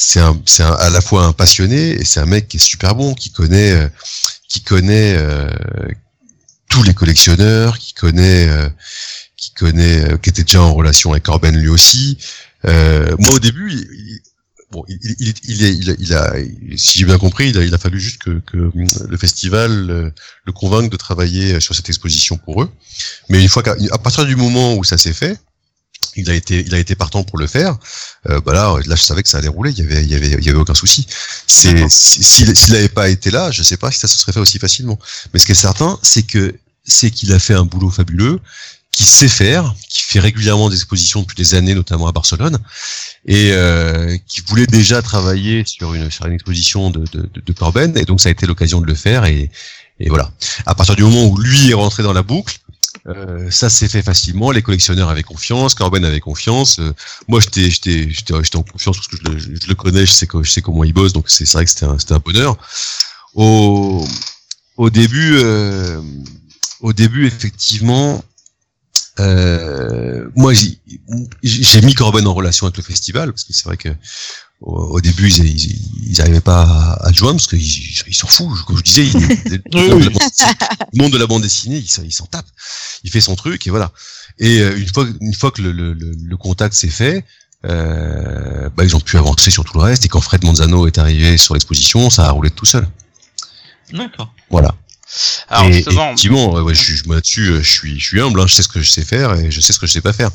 c'est 0.00 0.20
un, 0.20 0.40
c'est 0.46 0.62
à 0.62 0.90
la 0.90 1.00
fois 1.00 1.24
un 1.24 1.32
passionné 1.32 1.90
et 2.00 2.04
c'est 2.04 2.20
un 2.20 2.26
mec 2.26 2.46
qui 2.46 2.56
est 2.58 2.60
super 2.60 2.94
bon, 2.94 3.14
qui 3.14 3.32
connaît, 3.32 3.72
euh, 3.72 3.88
qui 4.48 4.62
connaît 4.62 5.16
euh, 5.16 5.50
tous 6.70 6.84
les 6.84 6.94
collectionneurs, 6.94 7.78
qui 7.78 7.94
connaît, 7.94 8.48
euh, 8.48 8.68
qui 9.36 9.52
connaît, 9.54 10.12
euh, 10.12 10.16
qui 10.16 10.30
était 10.30 10.44
déjà 10.44 10.62
en 10.62 10.72
relation 10.72 11.10
avec 11.10 11.24
Corben 11.24 11.56
lui 11.56 11.68
aussi. 11.68 12.16
Euh, 12.64 13.14
moi 13.18 13.32
au 13.34 13.38
début, 13.40 13.72
il, 13.72 14.20
bon, 14.70 14.84
il, 14.88 14.98
il, 15.18 15.34
il, 15.48 15.90
a, 15.90 15.94
il 15.98 16.14
a- 16.14 16.76
si 16.76 16.98
j'ai 16.98 17.04
bien 17.04 17.18
compris, 17.18 17.48
il 17.48 17.58
a, 17.58 17.64
il 17.64 17.74
a 17.74 17.78
fallu 17.78 17.98
juste 18.00 18.22
que, 18.22 18.38
que 18.46 18.70
le 19.08 19.16
festival 19.16 19.90
euh, 19.90 20.10
le 20.44 20.52
convainque 20.52 20.92
de 20.92 20.96
travailler 20.96 21.58
sur 21.58 21.74
cette 21.74 21.88
exposition 21.88 22.36
pour 22.36 22.62
eux. 22.62 22.70
Mais 23.30 23.42
une 23.42 23.48
fois 23.48 23.64
qu'à 23.64 23.74
à 23.90 23.98
partir 23.98 24.26
du 24.26 24.36
moment 24.36 24.76
où 24.76 24.84
ça 24.84 24.96
s'est 24.96 25.12
fait, 25.12 25.36
il 26.18 26.28
a 26.30 26.34
été, 26.34 26.64
il 26.66 26.74
a 26.74 26.78
été 26.78 26.94
partant 26.94 27.24
pour 27.24 27.38
le 27.38 27.46
faire. 27.46 27.76
Euh, 28.28 28.40
bah 28.40 28.52
là, 28.52 28.76
là, 28.86 28.96
je 28.96 29.02
savais 29.02 29.22
que 29.22 29.28
ça 29.28 29.38
allait 29.38 29.48
rouler. 29.48 29.70
Il 29.70 29.78
y 29.78 29.82
avait, 29.82 30.02
il 30.02 30.10
y 30.10 30.14
avait, 30.14 30.32
il 30.32 30.44
y 30.44 30.50
avait 30.50 30.58
aucun 30.58 30.74
souci. 30.74 31.06
C'est, 31.46 31.88
s'il 31.88 32.50
n'avait 32.72 32.88
pas 32.88 33.08
été 33.08 33.30
là, 33.30 33.50
je 33.50 33.62
sais 33.62 33.76
pas 33.76 33.90
si 33.90 33.98
ça 33.98 34.08
se 34.08 34.18
serait 34.18 34.32
fait 34.32 34.40
aussi 34.40 34.58
facilement. 34.58 34.98
Mais 35.32 35.38
ce 35.40 35.46
qui 35.46 35.52
est 35.52 35.54
certain, 35.54 35.98
c'est 36.02 36.24
que 36.24 36.54
c'est 36.84 37.10
qu'il 37.10 37.32
a 37.32 37.38
fait 37.38 37.54
un 37.54 37.64
boulot 37.64 37.90
fabuleux, 37.90 38.40
qu'il 38.92 39.06
sait 39.06 39.28
faire, 39.28 39.74
qui 39.88 40.02
fait 40.02 40.20
régulièrement 40.20 40.70
des 40.70 40.76
expositions 40.76 41.20
depuis 41.20 41.36
des 41.36 41.54
années, 41.54 41.74
notamment 41.74 42.08
à 42.08 42.12
Barcelone, 42.12 42.58
et 43.26 43.52
euh, 43.52 44.16
qui 44.26 44.40
voulait 44.40 44.66
déjà 44.66 45.02
travailler 45.02 45.62
sur 45.66 45.94
une 45.94 46.10
sur 46.10 46.26
une 46.26 46.32
exposition 46.32 46.90
de, 46.90 47.00
de, 47.12 47.22
de, 47.22 47.40
de 47.44 47.52
Corben, 47.52 47.96
et 47.96 48.04
donc 48.04 48.20
ça 48.20 48.28
a 48.28 48.32
été 48.32 48.46
l'occasion 48.46 48.80
de 48.80 48.86
le 48.86 48.94
faire. 48.94 49.24
Et, 49.26 49.50
et 50.00 50.08
voilà. 50.08 50.32
À 50.66 50.74
partir 50.74 50.96
du 50.96 51.02
moment 51.02 51.26
où 51.26 51.38
lui 51.38 51.70
est 51.70 51.74
rentré 51.74 52.02
dans 52.02 52.12
la 52.12 52.22
boucle, 52.22 52.58
euh, 53.08 53.50
ça 53.50 53.70
s'est 53.70 53.88
fait 53.88 54.02
facilement. 54.02 54.50
Les 54.50 54.62
collectionneurs 54.62 55.08
avaient 55.08 55.22
confiance, 55.22 55.74
Corben 55.74 56.04
avait 56.04 56.20
confiance. 56.20 56.78
euh, 56.78 56.92
moi, 57.26 57.40
j'étais, 57.40 57.70
j'étais, 57.70 58.10
j'étais, 58.10 58.56
en 58.56 58.62
confiance 58.62 58.96
parce 58.96 59.08
que 59.08 59.16
je 59.16 59.30
le, 59.30 59.38
je 59.38 59.72
connais, 59.72 60.06
je 60.06 60.12
sais, 60.12 60.28
je 60.42 60.50
sais 60.50 60.62
comment 60.62 60.84
il 60.84 60.92
bosse, 60.92 61.12
donc 61.12 61.30
c'est 61.30 61.50
vrai 61.52 61.64
que 61.64 61.70
c'était 61.70 61.86
un, 61.86 61.98
c'était 61.98 62.14
un 62.14 62.18
bonheur. 62.18 62.56
Au, 63.34 64.06
au 64.76 64.90
début, 64.90 65.36
euh, 65.36 66.00
au 66.80 66.92
début, 66.92 67.26
effectivement, 67.26 68.22
euh, 69.20 70.28
moi, 70.36 70.52
j'ai 70.52 70.78
j'ai 71.42 71.80
mis 71.82 71.94
Corben 71.94 72.26
en 72.26 72.34
relation 72.34 72.66
avec 72.66 72.76
le 72.76 72.82
festival 72.82 73.32
parce 73.32 73.44
que 73.44 73.52
c'est 73.52 73.64
vrai 73.64 73.76
que 73.76 73.88
au, 74.60 74.72
au 74.96 75.00
début, 75.00 75.28
ils, 75.30 75.44
ils, 75.46 76.10
ils 76.10 76.20
arrivaient 76.20 76.40
pas 76.40 76.62
à, 76.62 77.06
à 77.06 77.12
te 77.12 77.16
joindre 77.16 77.36
parce 77.36 77.46
qu'ils 77.46 77.60
ils 78.08 78.14
s'en 78.14 78.26
foutent. 78.26 78.62
Comme 78.64 78.76
je 78.78 78.82
disais, 78.82 79.06
ils, 79.06 79.60
le, 79.72 79.88
monde 79.88 80.00
de 80.02 80.08
la 80.08 80.10
bande 80.10 80.22
dessinée- 80.30 80.56
le 80.92 81.02
monde 81.02 81.12
de 81.12 81.18
la 81.18 81.26
bande 81.26 81.42
dessinée, 81.42 81.78
il 81.78 81.88
s'en- 81.88 82.02
il 82.02 82.12
s'en 82.12 82.26
tape. 82.26 82.46
Il 83.04 83.10
fait 83.10 83.20
son 83.20 83.36
truc 83.36 83.66
et 83.66 83.70
voilà. 83.70 83.92
Et 84.38 84.58
euh, 84.60 84.76
une 84.78 84.88
fois, 84.88 85.06
une 85.20 85.34
fois 85.34 85.50
que 85.50 85.62
le, 85.62 85.72
le, 85.72 85.92
le, 85.94 86.12
le 86.22 86.36
contact 86.36 86.74
s'est 86.74 86.88
fait, 86.88 87.24
euh, 87.66 88.68
bah, 88.76 88.84
ils 88.84 88.94
ont 88.96 89.00
pu 89.00 89.16
avancer 89.16 89.50
sur 89.50 89.64
tout 89.64 89.76
le 89.78 89.82
reste. 89.84 90.04
Et 90.04 90.08
quand 90.08 90.20
Fred 90.20 90.44
Manzano 90.44 90.86
est 90.86 90.98
arrivé 90.98 91.36
sur 91.36 91.54
l'exposition, 91.54 92.08
ça 92.10 92.26
a 92.26 92.30
roulé 92.30 92.50
tout 92.50 92.64
seul. 92.66 92.88
D'accord. 93.92 94.32
Voilà. 94.50 94.74
Alors 95.48 95.64
et 95.66 95.72
justement, 95.72 96.06
effectivement, 96.08 96.52
ouais, 96.52 96.60
ouais, 96.60 96.74
je, 96.74 96.94
je, 96.94 97.04
moi 97.04 97.14
là-dessus, 97.16 97.48
euh, 97.48 97.62
je 97.62 97.70
suis, 97.70 97.98
je 97.98 98.04
suis 98.06 98.20
humble. 98.20 98.40
Hein, 98.40 98.46
je 98.46 98.54
sais 98.54 98.62
ce 98.62 98.68
que 98.68 98.80
je 98.82 98.90
sais 98.90 99.04
faire 99.04 99.34
et 99.34 99.50
je 99.50 99.60
sais 99.60 99.72
ce 99.72 99.78
que 99.78 99.86
je 99.86 99.92
sais 99.92 100.00
pas 100.02 100.12
faire. 100.12 100.30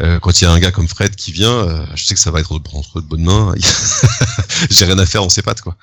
Euh, 0.00 0.20
quand 0.20 0.40
il 0.40 0.44
y 0.44 0.46
a 0.46 0.50
un 0.50 0.58
gars 0.60 0.70
comme 0.70 0.86
Fred 0.88 1.16
qui 1.16 1.32
vient, 1.32 1.50
euh, 1.68 1.86
je 1.96 2.04
sais 2.04 2.14
que 2.14 2.20
ça 2.20 2.30
va 2.30 2.40
être 2.40 2.52
entre 2.52 3.00
de 3.00 3.06
bonnes 3.06 3.24
mains. 3.24 3.54
J'ai 4.70 4.84
rien 4.84 4.98
à 4.98 5.06
faire, 5.06 5.22
on 5.24 5.28
sait 5.28 5.42
pas 5.42 5.54
de 5.54 5.60
quoi. 5.60 5.76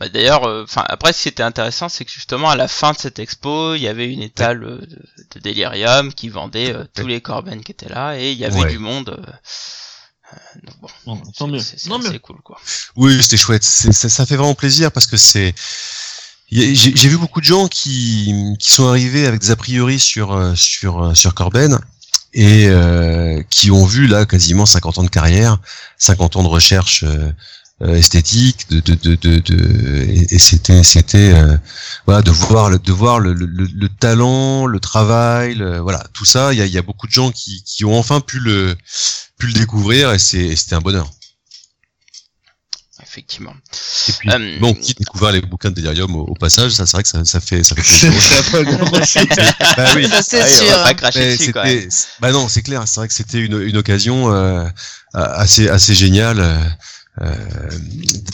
Bah, 0.00 0.08
D'ailleurs, 0.08 0.44
euh, 0.44 0.62
enfin 0.64 0.84
après, 0.88 1.12
ce 1.12 1.22
qui 1.24 1.28
était 1.28 1.42
intéressant, 1.42 1.88
c'est 1.88 2.04
que 2.04 2.10
justement 2.12 2.48
à 2.50 2.56
la 2.56 2.68
fin 2.68 2.92
de 2.92 2.98
cette 2.98 3.18
expo, 3.18 3.74
il 3.74 3.82
y 3.82 3.88
avait 3.88 4.10
une 4.10 4.22
étale 4.22 4.62
euh, 4.64 4.78
de, 4.80 5.02
de 5.34 5.40
Delirium 5.40 6.14
qui 6.14 6.28
vendait 6.28 6.72
euh, 6.72 6.84
tous 6.94 7.06
les 7.06 7.20
Corben 7.20 7.62
qui 7.62 7.72
étaient 7.72 7.88
là, 7.88 8.16
et 8.18 8.30
il 8.32 8.38
y 8.38 8.44
avait 8.44 8.60
Ouais. 8.60 8.70
du 8.70 8.78
monde. 8.78 9.06
donc 10.62 10.74
bon, 10.80 10.88
Bon, 11.06 11.22
tant 11.36 11.46
c'est- 11.60 11.88
mieux. 11.88 12.00
c'est 12.10 12.18
cool 12.20 12.40
quoi. 12.44 12.60
Oui, 12.96 13.20
c'était 13.22 13.36
chouette. 13.36 13.64
Ça, 13.64 13.92
ça 14.08 14.24
fait 14.26 14.36
vraiment 14.36 14.54
plaisir 14.54 14.92
parce 14.92 15.06
que 15.06 15.16
c'est. 15.16 15.54
J'ai 16.50 17.08
vu 17.08 17.18
beaucoup 17.18 17.40
de 17.40 17.44
gens 17.46 17.68
qui, 17.68 18.32
qui 18.58 18.70
sont 18.70 18.88
arrivés 18.88 19.26
avec 19.26 19.40
des 19.40 19.50
a 19.50 19.56
priori 19.56 19.98
sur 20.00 20.32
euh, 20.32 20.54
sur 20.54 21.02
euh, 21.04 21.14
sur 21.14 21.34
Corben 21.34 21.78
et 22.32 22.66
euh, 22.68 23.42
qui 23.50 23.70
ont 23.70 23.84
vu 23.84 24.06
là 24.06 24.24
quasiment 24.24 24.64
50 24.64 24.98
ans 24.98 25.02
de 25.02 25.10
carrière, 25.10 25.58
50 25.98 26.36
ans 26.36 26.42
de 26.42 26.48
recherche 26.48 27.04
euh, 27.04 27.30
euh, 27.82 27.96
esthétique, 27.96 28.68
de 28.70 28.80
de 28.80 28.94
de 29.16 29.38
de, 29.40 30.06
et, 30.30 30.38
c'était 30.38 30.82
c'était 30.84 31.32
euh, 31.34 31.56
voilà 32.06 32.22
de 32.22 32.30
voir 32.30 32.70
le 32.70 32.78
de 32.78 32.92
voir 32.92 33.20
le, 33.20 33.34
le, 33.34 33.44
le- 33.46 33.68
le 33.72 33.88
talent, 33.90 34.64
le 34.66 34.80
travail, 34.80 35.54
le- 35.54 35.78
voilà 35.80 36.02
tout 36.14 36.24
ça. 36.24 36.52
Il 36.54 36.58
y 36.58 36.62
a, 36.62 36.66
y 36.66 36.78
a 36.78 36.82
beaucoup 36.82 37.06
de 37.06 37.12
gens 37.12 37.30
qui 37.30 37.62
qui 37.64 37.84
ont 37.84 37.98
enfin 37.98 38.20
pu 38.20 38.38
le 38.40 38.74
pu 39.38 39.46
le 39.48 39.52
découvrir 39.52 40.12
et 40.12 40.18
c'est 40.18 40.56
c'était 40.56 40.74
un 40.76 40.80
bonheur. 40.80 41.10
Effectivement. 43.18 43.54
Et 44.08 44.12
puis, 44.12 44.30
Euh, 44.30 44.58
bon, 44.60 44.74
qui 44.74 44.94
découvert 44.94 45.32
les 45.32 45.40
bouquins 45.40 45.70
de 45.70 45.74
Delirium 45.74 46.14
au, 46.16 46.22
au 46.24 46.34
passage, 46.34 46.72
ça 46.72 46.86
c'est 46.86 46.96
vrai 46.96 47.02
que 47.02 47.08
ça, 47.08 47.24
ça 47.24 47.40
fait 47.40 47.62
ça 47.64 47.74
fait 47.74 47.82
C'est 47.82 48.10
plaisir. 48.10 48.42
bah 49.76 49.92
oui. 49.96 50.08
C'est 50.22 50.42
oui, 50.44 50.58
on 50.62 50.66
sûr. 50.66 50.66
va 50.68 50.82
pas 50.84 50.94
cracher 50.94 51.20
Mais 51.20 51.36
dessus 51.36 51.52
quand 51.52 51.64
même. 51.64 51.90
c'était, 51.90 52.06
bah 52.20 52.30
non, 52.32 52.48
c'est 52.48 52.62
clair. 52.62 52.86
C'est 52.86 53.00
vrai 53.00 53.08
que 53.08 53.14
c'était 53.14 53.38
une, 53.40 53.60
une 53.60 53.76
occasion 53.76 54.32
euh, 54.32 54.64
assez 55.14 55.68
assez 55.68 55.94
géniale 55.94 56.38
euh, 56.40 56.58
euh, 57.22 57.34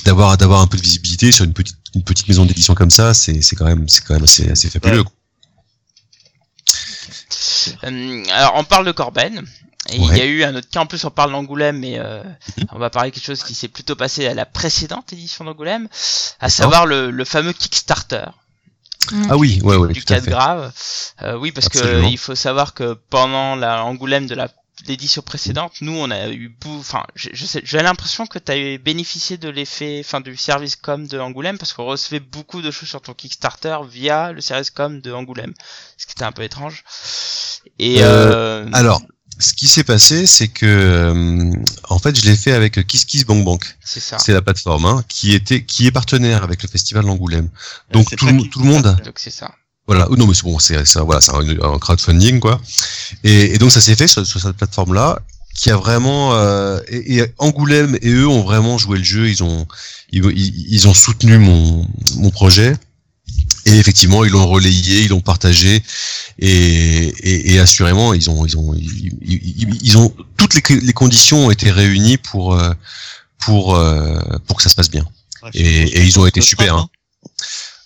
d'avoir 0.05 0.36
d'avoir 0.36 0.61
un 0.61 0.66
peu 0.66 0.77
de 0.77 0.82
visibilité 0.82 1.32
sur 1.32 1.44
une 1.44 1.55
petite 1.55 1.77
une 1.94 2.02
petite 2.05 2.28
maison 2.28 2.44
d'édition 2.44 2.74
comme 2.74 2.90
ça. 2.90 3.15
C'est 3.15 3.40
c'est 3.43 3.56
quand 3.56 3.65
même 3.66 3.89
c'est 3.89 4.05
quand 4.05 4.15
même 4.15 4.24
assez 4.24 4.51
assez 4.51 4.69
fabuleux. 4.70 4.98
Ouais. 4.98 5.05
quoi. 5.05 5.12
Euh, 7.85 8.24
alors 8.32 8.52
on 8.56 8.65
parle 8.65 8.86
de 8.86 8.93
Corben. 8.93 9.44
Et 9.90 9.97
il 9.97 10.16
y 10.16 10.20
a 10.20 10.24
eu 10.24 10.44
un 10.44 10.55
autre 10.56 10.69
cas, 10.70 10.81
en 10.81 10.86
plus 10.86 11.05
on 11.05 11.11
parle 11.11 11.32
d'Angoulême, 11.32 11.78
mais 11.78 11.98
euh, 11.98 12.23
on 12.73 12.78
va 12.78 12.89
parler 12.90 13.11
de 13.11 13.15
quelque 13.15 13.24
chose 13.27 13.43
qui 13.44 13.55
s'est 13.55 13.69
plutôt 13.69 13.97
passé 13.97 14.27
à 14.27 14.32
la 14.35 14.47
précédente 14.47 15.12
édition 15.12 15.44
d'Angoulême, 15.44 15.89
à 16.40 16.48
savoir 16.48 16.86
le, 16.86 17.11
le 17.11 17.24
fameux 17.24 17.52
Kickstarter 17.52 18.24
Ah 19.28 19.36
oui, 19.36 19.61
ouais 19.62 19.77
ouais, 19.77 19.93
du 19.93 20.02
tout 20.02 20.12
à 20.12 20.16
cadre 20.16 20.24
fait. 20.24 20.31
grave. 20.31 20.73
Euh, 21.23 21.36
oui, 21.36 21.52
parce 21.52 21.66
Absolument. 21.66 22.06
que 22.09 22.12
il 22.12 22.19
faut 22.19 22.35
savoir 22.35 22.73
que 22.73 22.94
pendant 23.11 23.56
la 23.56 23.85
Angoulême 23.85 24.27
de 24.27 24.35
la 24.35 24.48
l'édition 24.89 25.23
précédente, 25.23 25.73
nous 25.82 25.93
on 25.97 26.11
a 26.11 26.28
eu 26.31 26.52
enfin 26.66 27.05
je, 27.15 27.28
je 27.32 27.47
sais 27.47 27.61
j'ai 27.65 27.81
l'impression 27.81 28.27
que 28.27 28.40
tu 28.40 28.51
as 28.51 28.77
bénéficié 28.78 29.39
de 29.39 29.48
l'effet 29.48 30.02
enfin 30.05 30.20
du 30.20 30.36
service 30.36 30.74
com 30.74 31.06
de 31.06 31.16
Angoulême 31.20 31.59
parce 31.59 31.73
qu'on 31.73 31.85
recevait 31.85 32.19
beaucoup 32.19 32.61
de 32.61 32.73
choses 32.73 32.89
sur 32.89 33.01
ton 33.01 33.15
Kickstarter 33.15 33.77
via 33.89 34.32
le 34.32 34.40
service 34.40 34.70
com 34.70 35.01
de 35.01 35.12
Angoulême, 35.12 35.55
ce 35.97 36.06
qui 36.06 36.12
était 36.12 36.24
un 36.24 36.32
peu 36.32 36.43
étrange. 36.43 36.82
Et 37.78 37.98
euh, 38.01 38.69
Alors, 38.73 39.01
ce 39.39 39.52
qui 39.55 39.66
s'est 39.69 39.85
passé, 39.85 40.27
c'est 40.27 40.48
que 40.48 40.66
euh, 40.66 41.52
en 41.89 41.98
fait, 41.98 42.19
je 42.19 42.24
l'ai 42.27 42.36
fait 42.36 42.52
avec 42.52 42.86
Kiss 42.86 43.05
Kiss 43.05 43.24
Bank 43.24 43.44
Bank. 43.44 43.65
c'est 43.85 44.01
ça. 44.01 44.19
C'est 44.19 44.32
la 44.32 44.43
plateforme 44.43 44.85
hein, 44.86 45.05
qui 45.09 45.32
était 45.35 45.65
qui 45.65 45.86
est 45.86 45.90
partenaire 45.90 46.43
avec 46.44 46.62
le 46.62 46.69
festival 46.69 47.05
d'Angoulême. 47.05 47.48
Donc 47.93 48.06
c'est 48.11 48.16
tout 48.16 48.27
le, 48.27 48.32
qui- 48.36 48.51
tout 48.51 48.61
le 48.61 48.66
monde. 48.66 48.97
Donc 49.05 49.19
c'est 49.19 49.31
ça. 49.31 49.52
Voilà, 49.86 50.06
oh 50.11 50.16
non 50.16 50.27
mais 50.27 50.32
c'est 50.35 50.44
bon, 50.44 50.59
c'est 50.59 50.82
voilà, 51.01 51.20
c'est 51.20 51.32
un, 51.32 51.40
un 51.74 51.78
crowdfunding 51.78 52.40
quoi. 52.40 52.61
Et, 53.23 53.55
et 53.55 53.59
donc 53.59 53.70
ça 53.70 53.81
s'est 53.82 53.94
fait 53.97 54.09
sur, 54.09 54.27
sur 54.27 54.40
cette 54.40 54.56
plateforme 54.56 54.94
là, 54.94 55.19
qui 55.55 55.70
a 55.70 55.77
vraiment 55.77 56.35
euh, 56.35 56.81
et, 56.89 57.16
et 57.19 57.24
Angoulême 57.39 57.98
et 58.01 58.11
eux 58.11 58.27
ont 58.27 58.43
vraiment 58.43 58.78
joué 58.78 58.97
le 58.98 59.05
jeu. 59.05 59.28
Ils 59.28 59.43
ont 59.43 59.66
ils, 60.11 60.24
ils- 60.24 60.66
ils 60.70 60.89
ont 60.89 60.94
soutenu 60.94 61.36
mon 61.39 61.86
mon 62.16 62.31
projet. 62.31 62.74
Et 63.66 63.78
effectivement, 63.78 64.24
ils 64.24 64.31
l'ont 64.31 64.47
relayé, 64.47 65.03
ils 65.05 65.09
l'ont 65.09 65.20
partagé, 65.23 65.82
et, 66.39 66.49
et, 66.49 67.55
et 67.55 67.59
assurément, 67.59 68.12
ils 68.12 68.28
ont, 68.28 68.45
ils 68.45 68.57
ont, 68.59 68.74
ils, 68.74 69.12
ils- 69.23 69.78
ils 69.82 69.97
ont 69.99 70.15
toutes 70.36 70.55
les, 70.55 70.81
les 70.81 70.93
conditions 70.93 71.47
ont 71.47 71.51
été 71.51 71.70
réunies 71.70 72.19
pour 72.19 72.55
euh, 72.55 72.73
pour 73.39 73.74
euh, 73.77 74.19
pour 74.47 74.57
que 74.59 74.62
ça 74.62 74.69
se 74.69 74.74
passe 74.74 74.91
bien. 74.91 75.07
Ouais, 75.43 75.51
Et, 75.55 75.82
et 75.99 76.05
ils 76.05 76.19
ont 76.19 76.27
été 76.27 76.41
super. 76.41 76.77
Hein. 76.77 76.89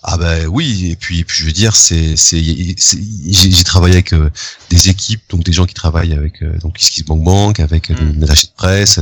Ah 0.05 0.17
ben 0.17 0.47
oui, 0.47 0.91
et 0.93 0.97
puis, 0.97 1.25
puis 1.25 1.39
je 1.41 1.45
veux 1.45 1.53
dire, 1.53 1.75
c'est, 1.75 2.17
c'est, 2.17 2.41
j'ai, 2.41 3.65
travaillé 3.65 3.95
avec 3.95 4.13
euh, 4.13 4.31
des 4.71 4.89
équipes, 4.89 5.21
donc 5.29 5.43
des 5.45 5.53
gens 5.53 5.67
qui 5.67 5.75
travaillent 5.75 6.13
avec 6.15 6.41
euh, 6.43 6.57
donc 6.59 6.77
Kiss 6.79 6.91
Kiss 6.91 7.05
Bank 7.05 7.23
Bank, 7.25 7.59
avec 7.61 7.91
euh, 7.91 7.95
Mm. 7.95 8.13
des 8.19 8.25
attachés 8.25 8.47
de 8.47 8.53
presse, 8.57 9.01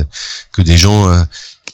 que 0.51 0.63
des 0.63 0.75
gens 0.77 1.07
euh, 1.09 1.23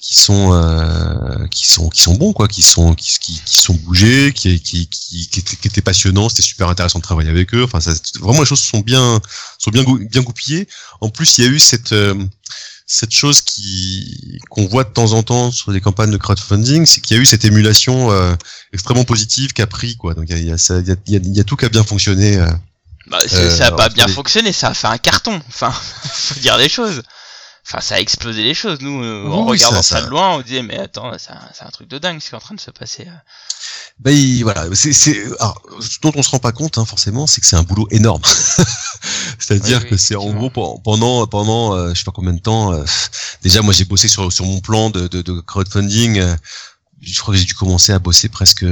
qui 0.06 0.16
sont 0.20 0.52
euh, 0.54 1.48
qui 1.48 1.66
sont 1.66 1.88
qui 1.88 2.02
sont 2.02 2.14
bons 2.16 2.34
quoi, 2.34 2.50
qui 2.50 2.62
sont 2.62 2.94
qui 2.94 3.18
qui, 3.20 3.42
qui 3.46 3.58
sont 3.62 3.74
bougés, 3.74 4.34
qui 4.34 4.60
qui 4.60 4.88
qui, 4.90 5.28
qui, 5.30 5.40
étaient, 5.68 5.82
passionnants, 5.82 6.28
c'était 6.28 6.42
super 6.42 6.68
intéressant 6.68 7.00
de 7.00 7.04
travailler 7.04 7.30
avec 7.30 7.54
eux. 7.56 7.64
Enfin, 7.64 7.80
ça, 7.80 7.94
vraiment 8.20 8.42
les 8.42 8.46
choses 8.46 8.60
sont 8.60 8.82
bien 8.82 9.22
sont 9.60 9.72
bien 9.72 9.84
bien 10.12 10.22
goupillées. 10.22 10.68
En 11.00 11.08
plus, 11.10 11.38
il 11.38 11.46
y 11.46 11.48
a 11.48 11.50
eu 11.50 11.58
cette 11.58 11.94
euh, 11.94 12.16
cette 12.86 13.12
chose 13.12 13.40
qui 13.42 14.40
qu'on 14.50 14.68
voit 14.68 14.84
de 14.84 14.90
temps 14.90 15.14
en 15.14 15.24
temps 15.24 15.52
sur 15.52 15.72
des 15.72 15.80
campagnes 15.80 16.12
de 16.12 16.18
crowdfunding, 16.18 16.86
c'est 16.86 17.00
qu'il 17.00 17.16
y 17.16 17.20
a 17.20 17.24
eu 17.24 17.26
cette 17.26 17.46
émulation 17.46 18.12
euh, 18.12 18.36
extrêmement 18.74 19.06
positive 19.06 19.54
qui 19.54 19.62
a 19.62 19.68
pris 19.68 19.96
quoi. 19.96 20.16
Donc 20.16 20.26
il 20.28 20.36
y 20.36 20.38
a, 20.38 20.42
il 20.42 20.48
y, 20.50 20.52
a, 20.52 20.58
ça- 20.58 20.80
il 20.80 20.88
y, 20.90 20.92
a, 20.92 20.96
il 21.08 21.14
y 21.14 21.16
a- 21.16 21.20
il 21.24 21.38
y 21.38 21.40
a 21.40 21.46
tout 21.46 21.56
qui 21.56 21.64
a 21.64 21.70
bien 21.70 21.86
fonctionné. 21.86 22.46
Bah, 23.08 23.20
ça 23.28 23.68
a 23.68 23.72
pas 23.72 23.88
bien 23.88 24.06
les- 24.08 24.14
fonctionné, 24.14 24.52
ça 24.52 24.68
a 24.68 24.74
fait 24.74 24.88
un 24.88 24.98
carton. 24.98 25.42
Enfin, 25.48 25.72
faut 26.04 26.40
dire 26.42 26.58
les 26.58 26.68
choses. 26.68 27.02
Enfin, 27.66 27.80
ça 27.80 27.96
a 27.96 28.00
explosé 28.00 28.44
les 28.44 28.54
choses. 28.54 28.80
Nous, 28.82 29.02
euh, 29.04 29.26
en 29.30 29.46
regardant 29.46 29.78
ça- 29.82 29.84
ça, 29.84 30.00
ça- 30.00 30.06
de 30.06 30.10
loin, 30.10 30.36
on 30.36 30.42
disait 30.42 30.62
mais 30.64 30.78
attends, 30.78 31.12
c'est 31.18 31.32
un, 31.32 31.70
truc 31.70 31.88
de 31.88 31.98
dingue 31.98 32.20
ce 32.22 32.28
qui 32.30 32.34
est 32.36 32.38
en 32.38 32.42
train 32.42 32.56
de 32.56 32.60
se 32.60 32.72
passer. 32.72 33.04
euh. 33.08 33.12
Ben 34.00 34.12
il- 34.12 34.44
voilà, 34.44 34.66
c'est 34.74 34.92
c'est 34.92 35.24
alors, 35.40 35.62
ce 35.80 35.98
dont 36.02 36.12
on 36.16 36.24
se 36.24 36.30
rend 36.32 36.40
pas 36.40 36.52
compte 36.52 36.78
hein, 36.78 36.86
forcément, 36.86 37.26
c'est 37.26 37.40
que 37.42 37.48
c'est 37.48 37.56
un 37.56 37.64
boulot 37.64 37.88
énorme. 37.92 38.22
C'est-à-dire 39.40 39.78
Oui, 39.80 39.84
oui, 39.86 39.90
que 39.92 39.98
c'est 39.98 40.16
en 40.16 40.30
gros 40.34 40.50
pen- 40.50 40.82
pendant 40.84 41.26
pendant 41.28 41.74
euh, 41.76 41.94
je 41.94 42.00
sais 42.00 42.04
pas 42.04 42.12
combien 42.12 42.34
de 42.34 42.40
temps. 42.42 42.74
euh, 42.74 42.84
déjà 43.44 43.62
moi 43.62 43.74
j'ai 43.74 43.86
bossé 43.86 44.08
sur 44.08 44.32
sur 44.32 44.46
mon 44.46 44.60
plan 44.60 44.90
de 44.90 45.08
de, 45.08 45.22
de 45.22 45.40
crowdfunding. 45.40 46.22
Je 47.06 47.20
crois 47.20 47.34
que 47.34 47.40
j'ai 47.40 47.46
dû 47.46 47.54
commencer 47.54 47.92
à 47.92 48.00
bosser 48.00 48.30
presque 48.30 48.66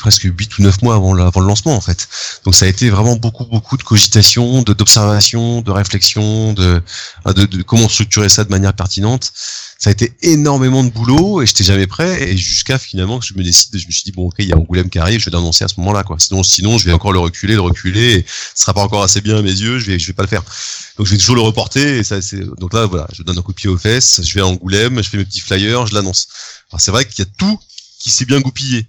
presque 0.00 0.22
8 0.22 0.58
ou 0.58 0.62
9 0.62 0.82
mois 0.82 0.94
avant 0.94 1.12
le, 1.12 1.22
avant 1.22 1.40
le 1.40 1.46
lancement 1.46 1.74
en 1.74 1.80
fait. 1.80 2.08
Donc 2.44 2.54
ça 2.54 2.66
a 2.66 2.68
été 2.68 2.90
vraiment 2.90 3.16
beaucoup 3.16 3.44
beaucoup 3.44 3.76
de 3.76 3.82
cogitation, 3.82 4.62
de 4.62 4.72
d'observation, 4.72 5.62
de 5.62 5.70
réflexion, 5.70 6.52
de, 6.52 6.82
de 7.26 7.46
de 7.46 7.62
comment 7.62 7.88
structurer 7.88 8.28
ça 8.28 8.44
de 8.44 8.50
manière 8.50 8.72
pertinente. 8.72 9.32
Ça 9.78 9.90
a 9.90 9.92
été 9.92 10.14
énormément 10.22 10.82
de 10.84 10.90
boulot 10.90 11.42
et 11.42 11.46
j'étais 11.46 11.64
jamais 11.64 11.86
prêt 11.86 12.30
et 12.30 12.36
jusqu'à 12.36 12.78
finalement 12.78 13.18
que 13.18 13.26
je 13.26 13.34
me 13.34 13.42
décide, 13.42 13.76
je 13.76 13.86
me 13.86 13.92
suis 13.92 14.04
dit 14.04 14.12
bon 14.12 14.28
ok 14.28 14.36
il 14.38 14.48
y 14.48 14.52
a 14.52 14.56
Angoulême 14.56 14.88
qui 14.88 14.98
arrive, 14.98 15.20
je 15.20 15.26
vais 15.26 15.36
l'annoncer 15.36 15.64
à 15.64 15.68
ce 15.68 15.74
moment-là 15.80 16.02
quoi. 16.02 16.16
Sinon 16.18 16.42
sinon 16.42 16.78
je 16.78 16.86
vais 16.86 16.92
encore 16.92 17.12
le 17.12 17.18
reculer, 17.18 17.54
le 17.54 17.60
reculer, 17.60 18.14
et 18.14 18.26
ce 18.54 18.62
sera 18.62 18.74
pas 18.74 18.82
encore 18.82 19.02
assez 19.02 19.20
bien 19.20 19.36
à 19.38 19.42
mes 19.42 19.50
yeux, 19.50 19.78
je 19.78 19.86
vais 19.90 19.98
je 19.98 20.06
vais 20.06 20.12
pas 20.12 20.22
le 20.22 20.28
faire. 20.28 20.42
Donc 20.96 21.06
je 21.06 21.12
vais 21.12 21.18
toujours 21.18 21.34
le 21.34 21.42
reporter 21.42 21.98
et 21.98 22.04
ça 22.04 22.22
c'est 22.22 22.40
donc 22.40 22.72
là 22.72 22.86
voilà, 22.86 23.06
je 23.12 23.22
donne 23.22 23.38
un 23.38 23.42
coup 23.42 23.52
de 23.52 23.56
pied 23.56 23.68
aux 23.68 23.76
fesses, 23.76 24.20
je 24.22 24.34
vais 24.34 24.40
à 24.40 24.46
Angoulême, 24.46 25.02
je 25.02 25.08
fais 25.08 25.18
mes 25.18 25.24
petits 25.24 25.40
flyers, 25.40 25.86
je 25.86 25.94
l'annonce. 25.94 26.28
Alors 26.70 26.80
c'est 26.80 26.90
vrai 26.90 27.04
qu'il 27.04 27.24
y 27.24 27.28
a 27.28 27.30
tout 27.36 27.58
qui 27.98 28.10
s'est 28.10 28.24
bien 28.24 28.40
goupillé 28.40 28.86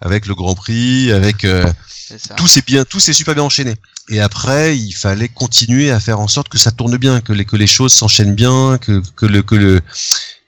avec 0.00 0.26
le 0.26 0.34
Grand 0.34 0.54
Prix, 0.54 1.12
avec 1.12 1.44
euh, 1.44 1.70
tout 2.36 2.48
s'est 2.48 2.62
bien, 2.66 2.84
tout 2.84 3.00
s'est 3.00 3.12
super 3.12 3.34
bien 3.34 3.44
enchaîné. 3.44 3.76
Et 4.08 4.20
après, 4.20 4.76
il 4.76 4.92
fallait 4.92 5.28
continuer 5.28 5.90
à 5.90 6.00
faire 6.00 6.20
en 6.20 6.28
sorte 6.28 6.48
que 6.48 6.58
ça 6.58 6.70
tourne 6.70 6.96
bien, 6.96 7.20
que 7.20 7.32
les 7.32 7.44
que 7.44 7.56
les 7.56 7.66
choses 7.66 7.92
s'enchaînent 7.92 8.34
bien, 8.34 8.78
que 8.78 9.02
que 9.16 9.26
le 9.26 9.42
que 9.42 9.54
le 9.54 9.80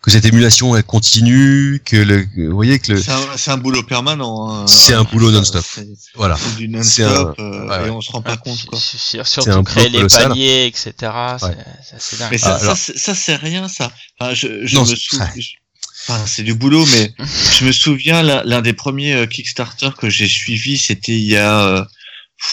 que 0.06 0.12
cette 0.12 0.24
émulation 0.24 0.74
elle 0.76 0.84
continue, 0.84 1.82
que 1.84 1.96
le 1.96 2.26
vous 2.48 2.54
voyez 2.54 2.78
que 2.78 2.92
le 2.92 3.02
C'est 3.02 3.10
un, 3.10 3.20
c'est 3.36 3.50
un 3.50 3.56
boulot 3.58 3.82
permanent. 3.82 4.48
hein. 4.62 4.66
C'est 4.66 4.94
un 4.94 5.02
boulot 5.02 5.30
non-stop. 5.32 5.64
Voilà. 6.14 6.36
c'est 6.40 6.56
du 6.56 6.68
non-stop 6.68 7.34
euh, 7.40 7.68
ouais, 7.68 7.88
et 7.88 7.90
on 7.90 8.00
se 8.00 8.12
rend 8.12 8.22
pas 8.22 8.36
compte 8.36 8.64
quoi. 8.66 8.78
Surtout 8.78 9.50
un 9.50 9.64
créer 9.64 9.88
les 9.88 9.98
colossal. 9.98 10.28
paliers, 10.28 10.66
etc. 10.66 10.92
C'est 11.38 11.46
Ouais. 11.46 11.56
c'est 11.88 11.96
assez 11.96 12.16
dingue. 12.16 12.28
Mais 12.30 12.38
ça, 12.38 12.54
Ah, 12.56 12.62
alors- 12.62 12.76
ça, 12.76 12.82
c'est- 12.92 12.98
ça 12.98 13.14
c'est 13.16 13.34
rien 13.36 13.68
ça. 13.68 13.90
Enfin, 14.18 14.32
je, 14.32 14.64
je 14.64 14.74
Non, 14.76 14.82
me 14.82 14.86
c'est- 14.86 14.96
souviens. 14.96 15.28
Enfin, 16.08 16.24
c'est 16.24 16.44
du 16.44 16.54
boulot, 16.54 16.86
mais 16.92 17.12
je 17.58 17.64
me 17.64 17.72
souviens 17.72 18.22
l'un 18.22 18.42
l'un 18.44 18.62
des 18.62 18.72
premiers 18.74 19.12
euh, 19.14 19.26
Kickstarter 19.26 19.90
que 19.98 20.08
j'ai 20.08 20.28
suivi, 20.28 20.78
c'était 20.78 21.16
il 21.16 21.24
y 21.26 21.36
a 21.36 21.60
euh, 21.66 21.84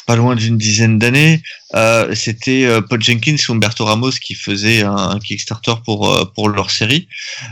pas 0.07 0.15
loin 0.15 0.35
d'une 0.35 0.57
dizaine 0.57 0.97
d'années. 0.97 1.41
Euh, 1.75 2.13
c'était 2.15 2.65
euh, 2.65 2.81
Paul 2.81 3.01
Jenkins 3.01 3.35
et 3.35 3.51
Humberto 3.51 3.83
Ramos 3.85 4.11
qui 4.11 4.35
faisaient 4.35 4.83
un, 4.83 4.95
un 4.95 5.19
Kickstarter 5.19 5.73
pour 5.85 6.09
euh, 6.11 6.25
pour 6.35 6.49
leur 6.49 6.71
série. 6.71 7.07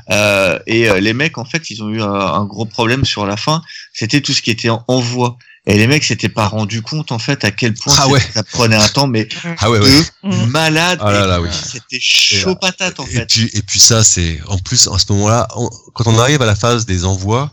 Euh, 0.09 0.59
et 0.67 0.89
euh, 0.89 0.99
les 0.99 1.13
mecs, 1.13 1.37
en 1.37 1.45
fait, 1.45 1.69
ils 1.69 1.83
ont 1.83 1.89
eu 1.89 2.01
un, 2.01 2.07
un 2.09 2.45
gros 2.45 2.65
problème 2.65 3.05
sur 3.05 3.25
la 3.25 3.37
fin. 3.37 3.61
C'était 3.93 4.21
tout 4.21 4.33
ce 4.33 4.41
qui 4.41 4.51
était 4.51 4.69
en 4.69 4.83
envoi. 4.87 5.37
Et 5.67 5.75
les 5.77 5.85
mecs 5.85 6.03
s'étaient 6.03 6.27
pas 6.29 6.47
rendu 6.47 6.81
compte 6.81 7.11
en 7.11 7.19
fait 7.19 7.43
à 7.45 7.51
quel 7.51 7.75
point 7.75 7.93
Ah 7.99 8.07
ouais. 8.07 8.19
ça 8.33 8.41
prenait 8.41 8.75
un 8.75 8.87
temps, 8.87 9.05
mais 9.05 9.27
Ah 9.59 9.69
ouais 9.69 9.79
Mm. 10.23 10.45
malade. 10.47 10.97
Ah 11.03 11.11
là 11.11 11.23
Et 11.23 11.27
là, 11.27 11.41
oui. 11.41 11.49
C'était 11.51 11.99
chaud 11.99 12.55
patate 12.55 12.99
en 12.99 13.05
Et 13.05 13.09
fait. 13.09 13.25
puis 13.27 13.49
et 13.53 13.61
puis 13.61 13.79
ça 13.79 14.03
c'est 14.03 14.39
en 14.47 14.57
plus 14.57 14.87
à 14.87 14.97
ce 14.97 15.05
moment-là, 15.13 15.47
on- 15.55 15.69
quand 15.93 16.07
on 16.07 16.17
arrive 16.17 16.41
à 16.41 16.47
la 16.47 16.55
phase 16.55 16.87
des 16.87 17.05
envois, 17.05 17.51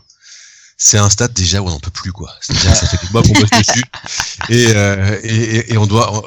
c'est 0.81 0.97
un 0.97 1.09
stade 1.09 1.33
déjà 1.33 1.61
où 1.61 1.67
on 1.67 1.71
n'en 1.71 1.79
peut 1.79 1.91
plus 1.91 2.13
quoi. 2.13 2.33
C'est-à-dire 2.41 2.73
ça 2.75 2.87
fait 2.87 2.97
des 3.05 3.11
mois 3.11 3.21
qu'on 3.21 3.33
bosse 3.33 3.49
dessus 3.67 3.83
et, 4.47 4.67
euh, 4.75 5.19
et, 5.23 5.73
et- 5.73 5.77
on 5.77 5.85
doit 5.85 6.23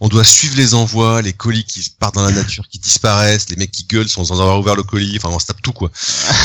on, 0.00 0.08
doit 0.08 0.24
suivre 0.24 0.56
les 0.56 0.72
envois, 0.74 1.20
les 1.22 1.34
colis 1.34 1.64
qui 1.64 1.88
partent 2.00 2.14
dans 2.14 2.24
la 2.24 2.32
nature, 2.32 2.66
qui 2.68 2.78
disparaissent, 2.78 3.48
les 3.50 3.56
mecs 3.56 3.70
qui 3.70 3.84
gueulent 3.84 4.08
sans 4.08 4.32
avoir 4.32 4.58
ouvert 4.58 4.74
le 4.76 4.82
colis, 4.82 5.18
enfin 5.18 5.28
on 5.28 5.38
se 5.38 5.46
tape 5.46 5.60
tout 5.62 5.72
quoi. 5.72 5.90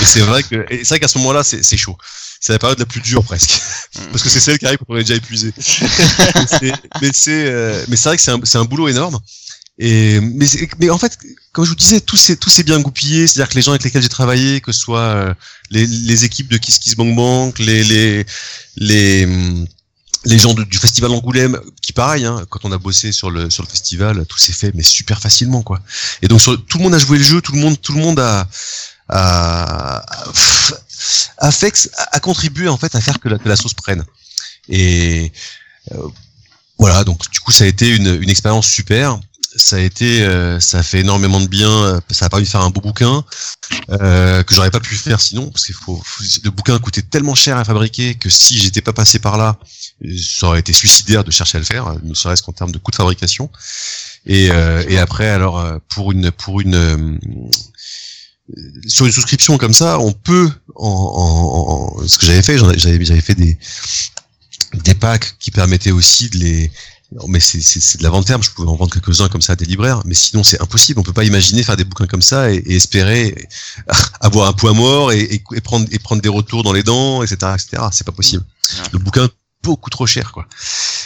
Et 0.01 0.05
c'est 0.05 0.19
vrai 0.21 0.43
que 0.43 0.65
c'est 0.69 0.89
vrai 0.89 0.99
qu'à 0.99 1.07
ce 1.07 1.17
moment-là 1.19 1.43
c'est 1.43 1.63
c'est 1.63 1.77
chaud. 1.77 1.97
c'est 2.41 2.51
la 2.53 2.59
période 2.59 2.79
la 2.79 2.85
plus 2.85 3.01
dure 3.01 3.23
presque, 3.23 3.61
parce 4.11 4.21
que 4.23 4.29
c'est 4.29 4.41
celle 4.41 4.59
qui 4.59 4.65
arrive 4.65 4.79
quand 4.79 4.93
on 4.93 4.97
est 4.97 5.03
déjà 5.03 5.15
épuisé. 5.15 5.53
mais 5.57 6.45
c'est, 6.59 6.73
mais 7.01 7.09
c'est, 7.13 7.45
euh, 7.47 7.85
mais 7.87 7.95
c'est 7.95 8.09
vrai 8.09 8.17
que 8.17 8.23
c'est 8.23 8.31
un, 8.31 8.39
c'est 8.43 8.57
un 8.57 8.65
boulot 8.65 8.89
énorme. 8.89 9.17
Et 9.79 10.19
mais, 10.19 10.47
mais 10.79 10.89
en 10.89 10.97
fait, 10.97 11.17
comme 11.51 11.63
je 11.65 11.69
vous 11.69 11.75
disais, 11.75 12.01
tout 12.01 12.17
s'est 12.17 12.35
tout 12.35 12.49
s'est 12.49 12.63
bien 12.63 12.79
goupillé. 12.79 13.27
C'est-à-dire 13.27 13.49
que 13.49 13.55
les 13.55 13.61
gens 13.61 13.71
avec 13.71 13.83
lesquels 13.83 14.01
j'ai 14.01 14.09
travaillé, 14.09 14.59
que 14.59 14.71
ce 14.71 14.79
soit 14.79 14.99
euh, 14.99 15.33
les, 15.69 15.85
les 15.85 16.25
équipes 16.25 16.47
de 16.47 16.57
Kiss 16.57 16.79
Kiss 16.79 16.95
Bang 16.95 17.15
Bang, 17.15 17.57
les 17.59 17.83
les 17.83 18.25
les 18.75 19.25
hum, 19.25 19.67
gens 20.25 20.53
du 20.55 20.77
festival 20.79 21.11
Angoulême, 21.11 21.59
qui 21.81 21.93
pareil, 21.93 22.25
hein, 22.25 22.43
quand 22.49 22.65
on 22.65 22.71
a 22.71 22.77
bossé 22.79 23.11
sur 23.11 23.29
le 23.29 23.51
sur 23.51 23.61
le 23.63 23.69
festival, 23.69 24.25
tout 24.25 24.39
s'est 24.39 24.53
fait 24.53 24.71
mais 24.73 24.83
super 24.83 25.21
facilement 25.21 25.61
quoi. 25.61 25.79
Et 26.23 26.27
donc 26.27 26.41
sur, 26.41 26.63
tout 26.65 26.79
le 26.79 26.83
monde 26.83 26.95
a 26.95 26.99
joué 26.99 27.19
le 27.19 27.23
jeu, 27.23 27.41
tout 27.41 27.51
le 27.51 27.59
monde 27.59 27.79
tout 27.79 27.93
le 27.93 27.99
monde 28.01 28.19
a 28.19 28.47
a, 29.09 30.03
a 31.37 31.51
fait 31.51 31.89
a 32.11 32.19
contribué 32.19 32.67
en 32.67 32.77
fait 32.77 32.95
à 32.95 33.01
faire 33.01 33.19
que 33.19 33.29
la, 33.29 33.37
que 33.37 33.47
la 33.47 33.55
sauce 33.55 33.75
prenne. 33.75 34.03
Et 34.69 35.31
euh, 35.93 36.07
voilà, 36.79 37.03
donc 37.03 37.29
du 37.31 37.39
coup 37.39 37.51
ça 37.51 37.63
a 37.63 37.67
été 37.67 37.95
une, 37.95 38.21
une 38.21 38.29
expérience 38.29 38.67
super. 38.67 39.19
Ça 39.59 39.77
a 39.77 39.79
été, 39.79 40.21
euh, 40.21 40.59
ça 40.59 40.79
a 40.79 40.83
fait 40.83 40.99
énormément 40.99 41.41
de 41.41 41.47
bien. 41.47 41.69
euh, 41.69 41.99
Ça 42.11 42.25
a 42.25 42.29
permis 42.29 42.45
de 42.45 42.49
faire 42.49 42.61
un 42.61 42.69
beau 42.69 42.79
bouquin 42.79 43.25
euh, 43.89 44.43
que 44.43 44.53
j'aurais 44.53 44.69
pas 44.71 44.79
pu 44.79 44.95
faire 44.95 45.19
sinon 45.19 45.49
parce 45.49 45.65
qu'il 45.65 45.73
faut, 45.75 46.01
le 46.43 46.51
bouquin 46.51 46.77
coûtait 46.77 47.01
tellement 47.01 47.33
cher 47.35 47.57
à 47.57 47.65
fabriquer 47.65 48.13
que 48.15 48.29
si 48.29 48.59
j'étais 48.59 48.81
pas 48.81 48.93
passé 48.93 49.17
par 49.19 49.35
là, 49.37 49.57
ça 50.39 50.47
aurait 50.47 50.59
été 50.59 50.73
suicidaire 50.73 51.23
de 51.23 51.31
chercher 51.31 51.57
à 51.57 51.59
le 51.59 51.65
faire, 51.65 51.95
ne 52.03 52.13
serait-ce 52.13 52.43
qu'en 52.43 52.51
termes 52.53 52.71
de 52.71 52.77
coût 52.77 52.91
de 52.91 52.95
fabrication. 52.97 53.49
Et, 54.27 54.51
euh, 54.51 54.83
et 54.87 54.99
après, 54.99 55.27
alors 55.29 55.59
euh, 55.59 55.79
pour 55.89 56.11
une 56.11 56.29
pour 56.31 56.61
une 56.61 56.75
euh, 56.75 57.17
sur 58.87 59.05
une 59.05 59.11
souscription 59.11 59.57
comme 59.57 59.73
ça, 59.73 59.99
on 59.99 60.11
peut 60.13 60.49
en, 60.75 60.87
en, 60.87 62.01
en- 62.03 62.07
ce 62.07 62.17
que 62.17 62.25
j'avais 62.25 62.43
fait, 62.43 62.57
j'avais 62.77 63.21
fait 63.21 63.35
des 63.35 63.57
des 64.83 64.93
packs 64.95 65.35
qui 65.39 65.49
permettaient 65.51 65.91
aussi 65.91 66.29
de 66.29 66.37
les 66.37 66.71
non, 67.13 67.27
mais 67.29 67.39
c'est 67.39 67.97
de 67.97 68.03
la 68.03 68.09
vente 68.09 68.27
terme, 68.27 68.43
je 68.43 68.51
pouvais 68.51 68.67
en 68.67 68.75
vendre 68.75 68.91
quelques-uns 68.91 69.29
comme 69.29 69.41
ça 69.41 69.53
à 69.53 69.55
des 69.55 69.65
libraires, 69.65 70.01
mais 70.05 70.13
sinon 70.13 70.43
c'est 70.43 70.61
impossible, 70.61 70.99
on 70.99 71.03
peut 71.03 71.13
pas 71.13 71.23
imaginer 71.23 71.63
faire 71.63 71.77
des 71.77 71.85
bouquins 71.85 72.05
comme 72.05 72.21
ça 72.21 72.51
et, 72.51 72.57
et 72.57 72.75
espérer 72.75 73.47
avoir 74.19 74.49
un 74.49 74.53
poids 74.53 74.73
mort 74.73 75.13
et, 75.13 75.21
et, 75.21 75.43
et 75.55 75.61
prendre 75.61 75.87
et 75.89 75.99
prendre 75.99 76.21
des 76.21 76.29
retours 76.29 76.63
dans 76.63 76.73
les 76.73 76.83
dents, 76.83 77.23
etc., 77.23 77.53
etc. 77.53 77.83
C'est 77.93 78.05
pas 78.05 78.11
possible. 78.11 78.43
Le 78.91 78.99
bouquin 78.99 79.29
beaucoup 79.63 79.89
trop 79.89 80.05
cher, 80.05 80.33
quoi. 80.33 80.47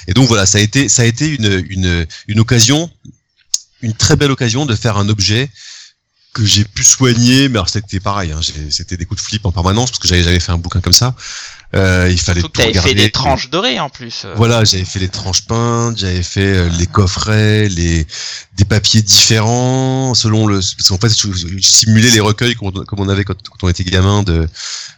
Et 0.07 0.13
donc 0.13 0.27
voilà, 0.27 0.47
ça 0.47 0.57
a 0.57 0.61
été 0.61 0.89
ça 0.89 1.03
a 1.03 1.05
été 1.05 1.27
une 1.27 1.63
une 1.69 2.07
une 2.27 2.39
occasion, 2.39 2.89
une 3.81 3.93
très 3.93 4.15
belle 4.15 4.31
occasion 4.31 4.65
de 4.65 4.75
faire 4.75 4.97
un 4.97 5.07
objet 5.07 5.51
que 6.33 6.45
j'ai 6.45 6.63
pu 6.63 6.83
soigner, 6.83 7.49
mais 7.49 7.57
alors 7.57 7.67
c'était 7.69 7.99
pareil, 7.99 8.31
hein, 8.31 8.39
c'était 8.69 8.95
des 8.95 9.05
coups 9.05 9.21
de 9.21 9.25
flip 9.25 9.45
en 9.45 9.51
permanence 9.51 9.91
parce 9.91 9.99
que 9.99 10.07
j'avais 10.07 10.23
jamais 10.23 10.39
fait 10.39 10.51
un 10.53 10.57
bouquin 10.57 10.79
comme 10.79 10.93
ça. 10.93 11.13
Euh, 11.73 12.09
il 12.11 12.19
fallait 12.19 12.41
Surtout 12.41 12.57
tout 12.57 12.61
que 12.63 12.67
t'avais 12.67 12.73
fait 12.73 12.79
regarder. 12.79 13.03
des 13.03 13.11
tranches 13.11 13.49
dorées 13.49 13.79
en 13.79 13.89
plus. 13.89 14.23
euh. 14.25 14.33
Voilà, 14.35 14.63
j'avais 14.65 14.83
fait 14.85 14.99
les 14.99 15.07
tranches 15.09 15.43
peintes, 15.43 15.97
j'avais 15.97 16.23
fait 16.23 16.45
euh, 16.57 16.69
les 16.77 16.87
coffrets, 16.87 17.69
les 17.69 18.05
des 18.57 18.65
papiers 18.65 19.01
différents 19.01 20.13
selon 20.13 20.47
le 20.47 20.55
parce 20.55 20.89
qu'en 20.89 20.97
fait 20.97 21.09
je, 21.17 21.59
simulais 21.61 22.09
les 22.11 22.19
recueils 22.19 22.55
comme 22.55 22.71
on, 22.75 22.83
comme 22.83 22.99
on 22.99 23.09
avait 23.09 23.23
quand, 23.23 23.35
quand 23.49 23.67
on 23.67 23.69
était 23.69 23.85
gamin 23.85 24.23
de 24.23 24.47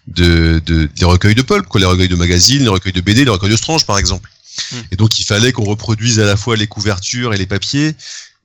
de, 0.08 0.62
de 0.66 0.90
des 0.96 1.06
recueils 1.06 1.36
de 1.36 1.44
pulp, 1.44 1.68
quoi, 1.68 1.80
les 1.80 1.86
recueils 1.88 2.10
de 2.10 2.16
magazines, 2.16 2.62
les 2.64 2.70
recueils 2.70 2.94
de 2.94 3.02
BD, 3.02 3.24
les 3.26 3.32
recueils 3.32 3.52
de 3.52 3.58
Strange 3.58 3.86
par 3.86 3.98
exemple. 3.98 4.30
Hmm. 4.72 4.78
Et 4.92 4.96
donc 4.96 5.20
il 5.20 5.24
fallait 5.26 5.52
qu'on 5.52 5.64
reproduise 5.66 6.20
à 6.20 6.26
la 6.26 6.38
fois 6.38 6.56
les 6.56 6.68
couvertures 6.68 7.34
et 7.34 7.38
les 7.38 7.48
papiers, 7.48 7.96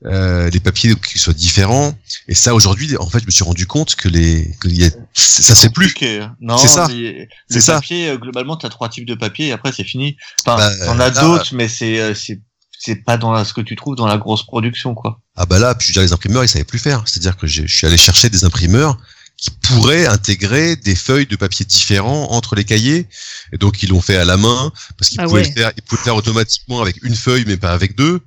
euh, 0.05 0.49
les 0.49 0.59
papiers 0.59 0.95
qui 0.95 1.19
soient 1.19 1.33
différents. 1.33 1.93
Et 2.27 2.35
ça 2.35 2.55
aujourd'hui, 2.55 2.95
en 2.97 3.09
fait, 3.09 3.19
je 3.19 3.25
me 3.25 3.31
suis 3.31 3.43
rendu 3.43 3.67
compte 3.67 3.95
que 3.95 4.07
les 4.07 4.55
que 4.59 4.67
y 4.69 4.85
a, 4.85 4.89
ça 5.13 5.55
se 5.55 5.61
fait 5.61 5.69
plus. 5.69 5.93
Non, 6.39 6.57
C'est 6.57 6.67
ça. 6.69 6.87
mais 6.89 7.27
C'est 7.49 7.55
le 7.55 7.61
ça. 7.61 7.81
euh, 7.91 8.17
globalement, 8.17 8.55
t'as 8.55 8.69
trois 8.69 8.89
types 8.89 9.05
de 9.07 9.15
papier 9.15 9.47
et 9.47 9.51
après 9.51 9.71
c'est 9.73 9.83
fini. 9.83 10.15
Enfin, 10.45 10.57
Bah, 10.57 10.85
t'en 10.85 10.99
as 10.99 11.09
d'autres, 11.11 11.53
mais 11.53 11.67
c'est 11.67 11.99
euh, 11.99 12.13
c'est 12.13 12.39
c'est 12.81 12.95
pas 13.03 13.17
dans 13.17 13.33
la- 13.33 13.43
ce 13.43 13.53
que 13.53 13.59
tu 13.59 13.75
trouves 13.75 13.95
dans 13.97 14.07
la 14.07 14.17
grosse 14.17 14.43
production, 14.43 14.95
quoi. 14.95 15.19
Ah 15.35 15.45
bah 15.45 15.59
là, 15.59 15.75
puis 15.75 15.87
je 15.87 15.91
veux 15.91 15.93
dire, 15.95 16.03
les 16.03 16.13
imprimeurs, 16.13 16.45
ils 16.45 16.47
savaient 16.49 16.63
plus 16.63 16.79
faire. 16.79 17.03
C'est-à-dire 17.05 17.35
que 17.35 17.45
je 17.45 17.65
suis 17.67 17.85
allé 17.85 17.97
chercher 17.97 18.29
des 18.29 18.45
imprimeurs 18.45 18.97
qui 19.35 19.51
pourraient 19.51 20.05
intégrer 20.05 20.75
des 20.77 20.95
feuilles 20.95 21.25
de 21.25 21.35
papier 21.35 21.65
différents 21.65 22.31
entre 22.31 22.55
les 22.55 22.63
cahiers. 22.63 23.07
Et 23.53 23.57
donc 23.57 23.83
ils 23.83 23.89
l'ont 23.89 23.99
fait 24.01 24.15
à 24.17 24.23
la 24.25 24.37
main 24.37 24.71
parce 24.97 25.09
qu'ils 25.09 25.19
Ah 25.19 25.25
pouvaient 25.25 25.41
ouais. 25.41 25.47
le 25.47 25.53
faire, 25.53 25.71
ils 25.77 25.81
pouvaient 25.81 25.99
le 25.99 26.03
faire 26.05 26.15
automatiquement 26.15 26.81
avec 26.81 27.03
une 27.03 27.15
feuille, 27.15 27.43
mais 27.47 27.57
pas 27.57 27.71
avec 27.73 27.95
deux. 27.97 28.21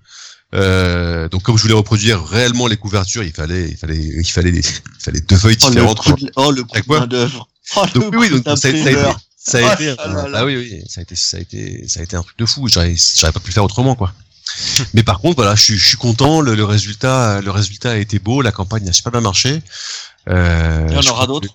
Euh, 0.54 1.28
donc 1.28 1.42
comme 1.42 1.56
je 1.56 1.62
voulais 1.62 1.74
reproduire 1.74 2.22
réellement 2.24 2.66
les 2.66 2.76
couvertures, 2.76 3.22
il 3.22 3.32
fallait, 3.32 3.70
il 3.70 3.76
fallait, 3.76 3.96
il 3.96 4.24
fallait, 4.30 4.50
il 4.50 4.62
fallait 4.98 5.20
deux 5.20 5.36
feuilles 5.36 5.56
Oh 5.62 5.66
le 5.68 5.70
différentes. 5.72 5.98
coup 6.00 6.12
de, 6.12 6.30
oh, 6.36 6.50
le 6.50 6.64
coup 6.64 6.78
de 6.98 7.06
d'œuvre. 7.06 7.48
Oh, 7.76 7.84
le 7.94 8.00
Donc 8.00 8.12
oui, 8.12 8.28
oui, 8.30 8.40
donc 8.42 8.44
ça 8.44 8.52
a, 8.52 8.56
ça 8.56 8.68
a 8.68 8.70
été, 8.70 8.96
ça 9.36 9.58
a 9.58 9.72
été, 9.74 9.86
là 9.86 10.28
là. 10.28 10.38
ah 10.40 10.44
oui, 10.44 10.56
oui, 10.56 10.82
ça 10.88 11.00
a 11.00 11.02
été, 11.02 11.16
ça 11.16 11.38
a 11.38 11.40
été, 11.40 11.88
ça 11.88 12.00
a 12.00 12.02
été 12.02 12.16
un 12.16 12.22
truc 12.22 12.38
de 12.38 12.44
fou. 12.46 12.68
J'aurais, 12.68 12.94
j'aurais 13.16 13.32
pas 13.32 13.40
pu 13.40 13.48
le 13.48 13.54
faire 13.54 13.64
autrement, 13.64 13.94
quoi. 13.94 14.12
Mais 14.94 15.02
par 15.02 15.20
contre, 15.20 15.36
voilà, 15.36 15.54
je 15.54 15.62
suis, 15.62 15.78
je 15.78 15.88
suis 15.88 15.96
content. 15.96 16.40
Le, 16.42 16.54
le 16.54 16.64
résultat, 16.64 17.40
le 17.40 17.50
résultat 17.50 17.92
a 17.92 17.96
été 17.96 18.18
beau. 18.18 18.42
La 18.42 18.52
campagne 18.52 18.86
a 18.88 18.92
super 18.92 19.10
bien 19.12 19.20
marché. 19.22 19.62
Euh, 20.28 20.86
Il 20.90 20.94
y 20.94 21.08
en 21.08 21.10
aura 21.12 21.26
d'autres 21.26 21.48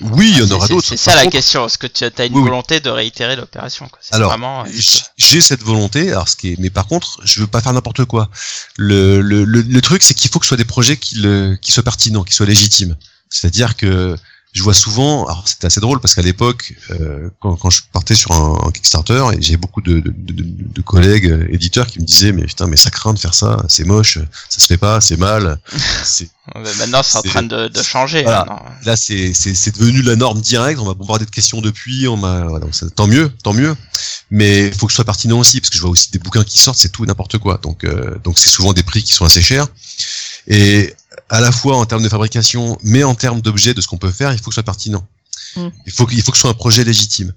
Oui, 0.00 0.30
il 0.32 0.38
y 0.38 0.42
en 0.42 0.50
aura 0.50 0.68
d'autres. 0.68 0.86
C'est 0.86 0.96
ça 0.96 1.14
la 1.14 1.26
question. 1.26 1.66
Est-ce 1.66 1.78
que 1.78 1.86
tu 1.86 2.04
as 2.04 2.08
une 2.24 2.32
Oui, 2.34 2.40
oui. 2.40 2.48
volonté 2.48 2.80
de 2.80 2.90
réitérer 2.90 3.36
l'opération 3.36 3.88
Alors, 4.12 4.30
vraiment. 4.30 4.64
euh, 4.64 4.68
j'ai 5.16 5.40
cette 5.40 5.62
volonté. 5.62 6.10
Alors, 6.10 6.28
ce 6.28 6.36
qui 6.36 6.52
est, 6.52 6.56
mais 6.58 6.70
par 6.70 6.86
contre, 6.86 7.20
je 7.24 7.40
veux 7.40 7.46
pas 7.46 7.60
faire 7.60 7.72
n'importe 7.72 8.04
quoi. 8.04 8.30
Le, 8.76 9.20
le, 9.20 9.44
le, 9.44 9.62
le 9.62 9.80
truc, 9.80 10.02
c'est 10.02 10.14
qu'il 10.14 10.30
faut 10.30 10.38
que 10.38 10.46
ce 10.46 10.48
soit 10.48 10.56
des 10.56 10.64
projets 10.64 10.96
qui, 10.96 11.16
le, 11.16 11.56
qui 11.60 11.72
soient 11.72 11.82
pertinents, 11.82 12.24
qui 12.24 12.34
soient 12.34 12.46
légitimes. 12.46 12.96
C'est-à-dire 13.30 13.76
que 13.76 14.16
je 14.54 14.62
vois 14.62 14.72
souvent, 14.72 15.26
alors 15.26 15.48
c'était 15.48 15.66
assez 15.66 15.80
drôle 15.80 16.00
parce 16.00 16.14
qu'à 16.14 16.22
l'époque, 16.22 16.74
euh, 16.90 17.28
quand, 17.40 17.56
quand 17.56 17.70
je 17.70 17.82
partais 17.92 18.14
sur 18.14 18.30
un, 18.30 18.66
un 18.66 18.70
Kickstarter, 18.70 19.24
et 19.36 19.42
j'ai 19.42 19.56
beaucoup 19.56 19.80
de, 19.80 19.98
de, 19.98 20.10
de, 20.10 20.44
de 20.46 20.80
collègues 20.80 21.26
euh, 21.26 21.46
éditeurs 21.50 21.88
qui 21.88 21.98
me 21.98 22.04
disaient 22.04 22.30
mais 22.30 22.46
putain 22.46 22.68
mais 22.68 22.76
ça 22.76 22.90
craint 22.90 23.12
de 23.12 23.18
faire 23.18 23.34
ça, 23.34 23.64
c'est 23.68 23.84
moche, 23.84 24.18
ça 24.48 24.60
se 24.60 24.66
fait 24.66 24.78
pas, 24.78 25.00
c'est 25.00 25.16
mal. 25.18 25.58
Maintenant, 26.54 27.02
c'est 27.02 27.18
en 27.18 27.22
train 27.22 27.42
de, 27.42 27.68
de 27.68 27.82
changer. 27.82 28.22
Voilà. 28.22 28.44
Là, 28.84 28.96
c'est 28.96 29.32
c'est 29.32 29.54
c'est 29.54 29.78
devenu 29.78 30.02
la 30.02 30.14
norme 30.14 30.42
directe. 30.42 30.78
On 30.78 30.84
m'a 30.84 30.92
bombardé 30.92 31.24
de 31.24 31.30
questions 31.30 31.62
depuis. 31.62 32.06
On 32.06 32.18
m'a 32.18 32.42
voilà, 32.42 32.66
tant 32.94 33.06
mieux, 33.06 33.30
tant 33.42 33.54
mieux. 33.54 33.74
Mais 34.30 34.66
il 34.66 34.74
faut 34.74 34.86
que 34.86 34.92
ce 34.92 34.96
soit 34.96 35.06
pertinent 35.06 35.38
aussi, 35.38 35.60
parce 35.60 35.70
que 35.70 35.76
je 35.76 35.80
vois 35.80 35.90
aussi 35.90 36.10
des 36.10 36.18
bouquins 36.18 36.44
qui 36.44 36.58
sortent, 36.58 36.78
c'est 36.78 36.90
tout 36.90 37.04
et 37.04 37.06
n'importe 37.06 37.38
quoi. 37.38 37.58
Donc 37.62 37.84
euh, 37.84 38.18
donc 38.22 38.38
c'est 38.38 38.50
souvent 38.50 38.74
des 38.74 38.82
prix 38.82 39.02
qui 39.02 39.14
sont 39.14 39.24
assez 39.24 39.40
chers. 39.40 39.66
Et 40.46 40.94
à 41.28 41.40
la 41.40 41.52
fois 41.52 41.76
en 41.76 41.86
termes 41.86 42.02
de 42.02 42.08
fabrication, 42.08 42.78
mais 42.82 43.02
en 43.02 43.14
termes 43.14 43.40
d'objet 43.40 43.74
de 43.74 43.80
ce 43.80 43.88
qu'on 43.88 43.98
peut 43.98 44.10
faire, 44.10 44.32
il 44.32 44.38
faut 44.38 44.50
que 44.50 44.54
ce 44.54 44.56
soit 44.56 44.62
pertinent. 44.62 45.06
Mm. 45.56 45.68
Il 45.86 45.92
faut 45.92 46.06
qu'il 46.06 46.22
faut 46.22 46.30
que 46.32 46.36
ce 46.36 46.42
soit 46.42 46.50
un 46.50 46.54
projet 46.54 46.84
légitime. 46.84 47.32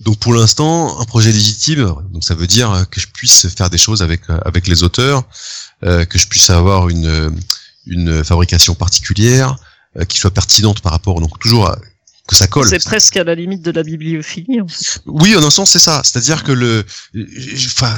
Donc 0.00 0.18
pour 0.18 0.34
l'instant, 0.34 1.00
un 1.00 1.04
projet 1.04 1.32
légitime, 1.32 1.94
donc 2.12 2.24
ça 2.24 2.34
veut 2.34 2.46
dire 2.46 2.86
que 2.90 3.00
je 3.00 3.06
puisse 3.08 3.48
faire 3.48 3.70
des 3.70 3.78
choses 3.78 4.02
avec 4.02 4.28
euh, 4.30 4.38
avec 4.44 4.66
les 4.66 4.82
auteurs, 4.82 5.22
euh, 5.84 6.04
que 6.04 6.18
je 6.18 6.26
puisse 6.26 6.50
avoir 6.50 6.88
une 6.88 7.06
euh, 7.06 7.30
une 7.86 8.24
fabrication 8.24 8.74
particulière, 8.74 9.56
euh, 9.98 10.04
qui 10.04 10.18
soit 10.18 10.30
pertinente 10.30 10.80
par 10.80 10.92
rapport 10.92 11.20
donc 11.20 11.38
toujours 11.38 11.68
à, 11.68 11.78
que 12.26 12.34
ça 12.34 12.46
colle. 12.46 12.68
C'est 12.68 12.82
presque 12.82 13.16
à 13.16 13.24
la 13.24 13.34
limite 13.34 13.62
de 13.62 13.70
la 13.70 13.82
bibliophilie. 13.82 14.60
en 14.60 14.68
fait. 14.68 15.02
Oui, 15.06 15.36
en 15.36 15.42
un 15.42 15.50
sens, 15.50 15.70
c'est 15.70 15.78
ça. 15.78 16.00
C'est-à-dire 16.04 16.44
que 16.44 16.52
le, 16.52 16.84
enfin, 17.66 17.94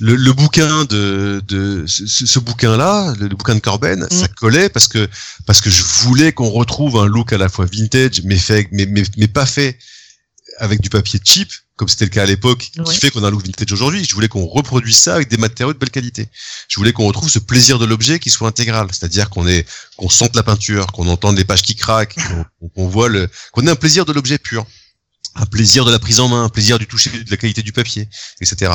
le, 0.00 0.16
le 0.16 0.32
bouquin 0.32 0.84
de, 0.86 1.42
de 1.46 1.84
ce, 1.86 2.06
ce- 2.26 2.38
bouquin-là, 2.40 3.14
le, 3.18 3.28
le 3.28 3.36
bouquin 3.36 3.54
de 3.54 3.60
Corben, 3.60 4.06
ça 4.10 4.26
collait 4.28 4.68
parce 4.68 4.88
que 4.88 5.08
parce 5.46 5.60
que 5.60 5.70
je 5.70 5.82
voulais 6.02 6.32
qu'on 6.32 6.50
retrouve 6.50 6.96
un 6.98 7.06
look 7.06 7.32
à 7.32 7.38
la 7.38 7.48
fois 7.48 7.66
vintage, 7.66 8.22
mais 8.24 8.36
fait, 8.36 8.68
mais 8.72 8.86
mais, 8.86 9.04
mais 9.16 9.28
pas 9.28 9.46
fait 9.46 9.78
avec 10.58 10.80
du 10.80 10.88
papier 10.90 11.18
cheap, 11.22 11.48
comme 11.76 11.88
c'était 11.88 12.04
le 12.04 12.10
cas 12.10 12.22
à 12.22 12.26
l'époque, 12.26 12.70
Ouais. 12.78 12.84
qui 12.94 12.98
fait 13.00 13.10
qu'on 13.10 13.24
a 13.24 13.28
un 13.28 13.30
look 13.30 13.44
vintage 13.44 13.72
aujourd'hui. 13.72 14.04
Je 14.04 14.14
voulais 14.14 14.28
qu'on 14.28 14.46
reproduise 14.46 14.96
ça 14.96 15.14
avec 15.14 15.28
des 15.28 15.36
matériaux 15.36 15.72
de 15.72 15.78
belle 15.78 15.90
qualité. 15.90 16.28
Je 16.68 16.76
voulais 16.76 16.92
qu'on 16.92 17.06
retrouve 17.06 17.28
ce 17.30 17.38
plaisir 17.40 17.78
de 17.78 17.84
l'objet 17.86 18.18
qui 18.20 18.30
soit 18.30 18.46
intégral, 18.48 18.88
c'est-à-dire 18.92 19.30
qu'on 19.30 19.46
ait 19.48 19.64
qu'on 19.96 20.08
sente 20.10 20.34
la 20.36 20.42
peinture, 20.42 20.86
qu'on 20.88 21.08
entende 21.08 21.36
les 21.36 21.44
pages 21.44 21.62
qui 21.62 21.74
craquent, 21.76 22.16
qu'on 22.60 22.68
qu'on 22.68 22.88
voit 22.88 23.08
le, 23.08 23.28
qu'on 23.52 23.66
ait 23.66 23.70
un 23.70 23.76
plaisir 23.76 24.04
de 24.04 24.12
l'objet 24.12 24.38
pur 24.38 24.66
un 25.34 25.46
plaisir 25.46 25.84
de 25.84 25.90
la 25.90 25.98
prise 25.98 26.20
en 26.20 26.28
main, 26.28 26.44
un 26.44 26.48
plaisir 26.48 26.78
du 26.78 26.86
toucher, 26.86 27.10
de 27.10 27.30
la 27.30 27.36
qualité 27.36 27.62
du 27.62 27.72
papier, 27.72 28.08
etc. 28.40 28.72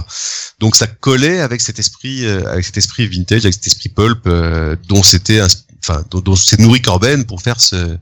Donc 0.60 0.76
ça 0.76 0.88
collait 0.88 1.40
avec 1.40 1.62
cet 1.62 1.80
esprit, 1.80 2.26
euh, 2.26 2.52
avec 2.52 2.66
cet 2.66 2.78
esprit 2.78 3.08
vintage, 3.08 3.46
avec 3.46 3.54
cet 3.54 3.68
esprit 3.68 3.90
pulp, 3.90 4.28
euh, 4.28 4.76
dont 4.88 5.04
c'était, 5.04 5.42
enfin, 5.82 6.04
dont, 6.12 6.20
dont 6.20 6.36
s'est 6.36 6.58
nourri 6.58 6.82
Corben 6.82 7.26
pour 7.26 7.42
faire 7.42 7.62
ce, 7.62 7.98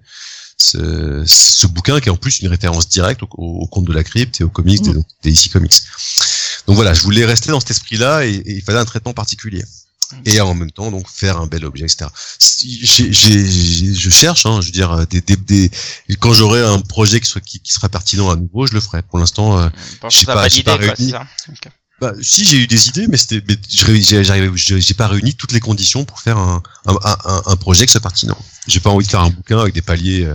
ce, 0.57 1.23
ce 1.25 1.67
bouquin 1.67 1.99
qui 1.99 2.09
est 2.09 2.11
en 2.11 2.17
plus 2.17 2.39
une 2.39 2.47
référence 2.47 2.89
directe 2.89 3.21
au, 3.23 3.29
au 3.37 3.67
conte 3.67 3.85
de 3.85 3.93
la 3.93 4.03
crypte 4.03 4.41
et 4.41 4.43
aux 4.43 4.49
comics 4.49 4.81
des, 4.81 4.93
des 5.23 5.31
DC 5.31 5.51
Comics. 5.51 5.75
Donc 6.65 6.75
voilà, 6.75 6.93
je 6.93 7.01
voulais 7.01 7.25
rester 7.25 7.51
dans 7.51 7.59
cet 7.59 7.71
esprit-là 7.71 8.25
et, 8.25 8.31
et 8.31 8.53
il 8.55 8.61
fallait 8.61 8.79
un 8.79 8.85
traitement 8.85 9.13
particulier. 9.13 9.63
Et 10.25 10.39
en 10.39 10.53
même 10.53 10.71
temps, 10.71 10.89
donc 10.91 11.07
faire 11.09 11.39
un 11.39 11.47
bel 11.47 11.65
objet, 11.65 11.85
etc. 11.85 12.09
J'ai- 12.39 13.11
j'ai- 13.11 13.45
j'ai- 13.45 13.93
je 13.93 14.09
cherche, 14.09 14.45
hein, 14.45 14.61
je 14.61 14.67
veux 14.67 14.71
dire, 14.71 15.05
des, 15.07 15.21
des, 15.21 15.35
des, 15.35 15.71
quand 16.19 16.33
j'aurai 16.33 16.61
un 16.63 16.79
projet 16.79 17.19
qui, 17.19 17.27
soit, 17.29 17.41
qui, 17.41 17.59
qui 17.59 17.71
sera 17.73 17.89
pertinent 17.89 18.29
à 18.29 18.35
nouveau, 18.35 18.67
je 18.67 18.73
le 18.73 18.79
ferai. 18.79 19.01
Pour 19.01 19.19
l'instant, 19.19 19.59
euh, 19.59 19.69
j'ai 20.09 20.25
ça, 20.25 20.33
pas- 20.33 20.41
pas 20.63 20.75
réuni. 20.77 21.11
ça. 21.11 21.27
Bah, 21.99 22.13
si 22.21 22.45
j'ai 22.45 22.57
eu 22.57 22.67
des 22.67 22.89
idées, 22.89 23.07
mais 23.07 23.17
c'était, 23.17 23.41
je 23.69 24.79
j'ai, 24.79 24.93
pas 24.93 25.07
réuni 25.07 25.33
toutes 25.33 25.51
les 25.51 25.59
conditions 25.59 26.05
pour 26.05 26.19
faire 26.21 26.37
un, 26.37 26.61
un, 26.85 26.95
un, 27.03 27.41
un 27.47 27.55
projet 27.55 27.87
qui 27.87 27.91
soit 27.91 28.01
pertinent. 28.01 28.37
J'ai 28.67 28.79
pas 28.79 28.91
envie 28.91 29.05
de 29.05 29.09
faire 29.09 29.21
un 29.21 29.31
bouquin 29.31 29.59
avec 29.59 29.73
des 29.73 29.81
paliers 29.81 30.27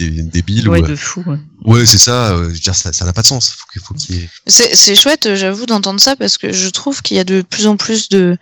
euh, 0.00 0.04
des, 0.10 0.22
débiles. 0.22 0.68
Ouais, 0.68 0.80
ou, 0.80 0.84
euh, 0.84 0.88
de 0.88 0.96
fou. 0.96 1.22
ouais. 1.26 1.38
ouais, 1.64 1.86
c'est 1.86 1.98
ça. 1.98 2.32
euh, 2.32 2.44
je 2.44 2.54
veux 2.54 2.58
dire, 2.58 2.74
ça, 2.74 2.92
ça 2.92 3.04
n'a 3.04 3.12
pas 3.12 3.22
de 3.22 3.26
sens. 3.26 3.50
Faut 3.50 3.80
faut 3.80 3.94
ait. 4.12 4.28
C'est 4.46 4.74
c'est 4.74 4.94
chouette, 4.94 5.26
euh, 5.26 5.36
j'avoue, 5.36 5.66
d'entendre 5.66 6.00
ça 6.00 6.16
parce 6.16 6.38
que 6.38 6.52
je 6.52 6.68
trouve 6.68 7.02
qu'il 7.02 7.16
y 7.16 7.20
a 7.20 7.24
de 7.24 7.42
plus 7.42 7.66
en 7.66 7.76
plus 7.76 8.08
de 8.08 8.36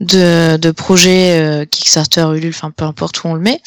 de, 0.00 0.56
de 0.56 0.70
projets 0.70 1.38
euh, 1.40 1.64
Kickstarter, 1.66 2.26
Ulule, 2.34 2.54
enfin 2.54 2.70
peu 2.70 2.84
importe 2.84 3.22
où 3.22 3.28
on 3.28 3.34
le 3.34 3.40
met, 3.40 3.60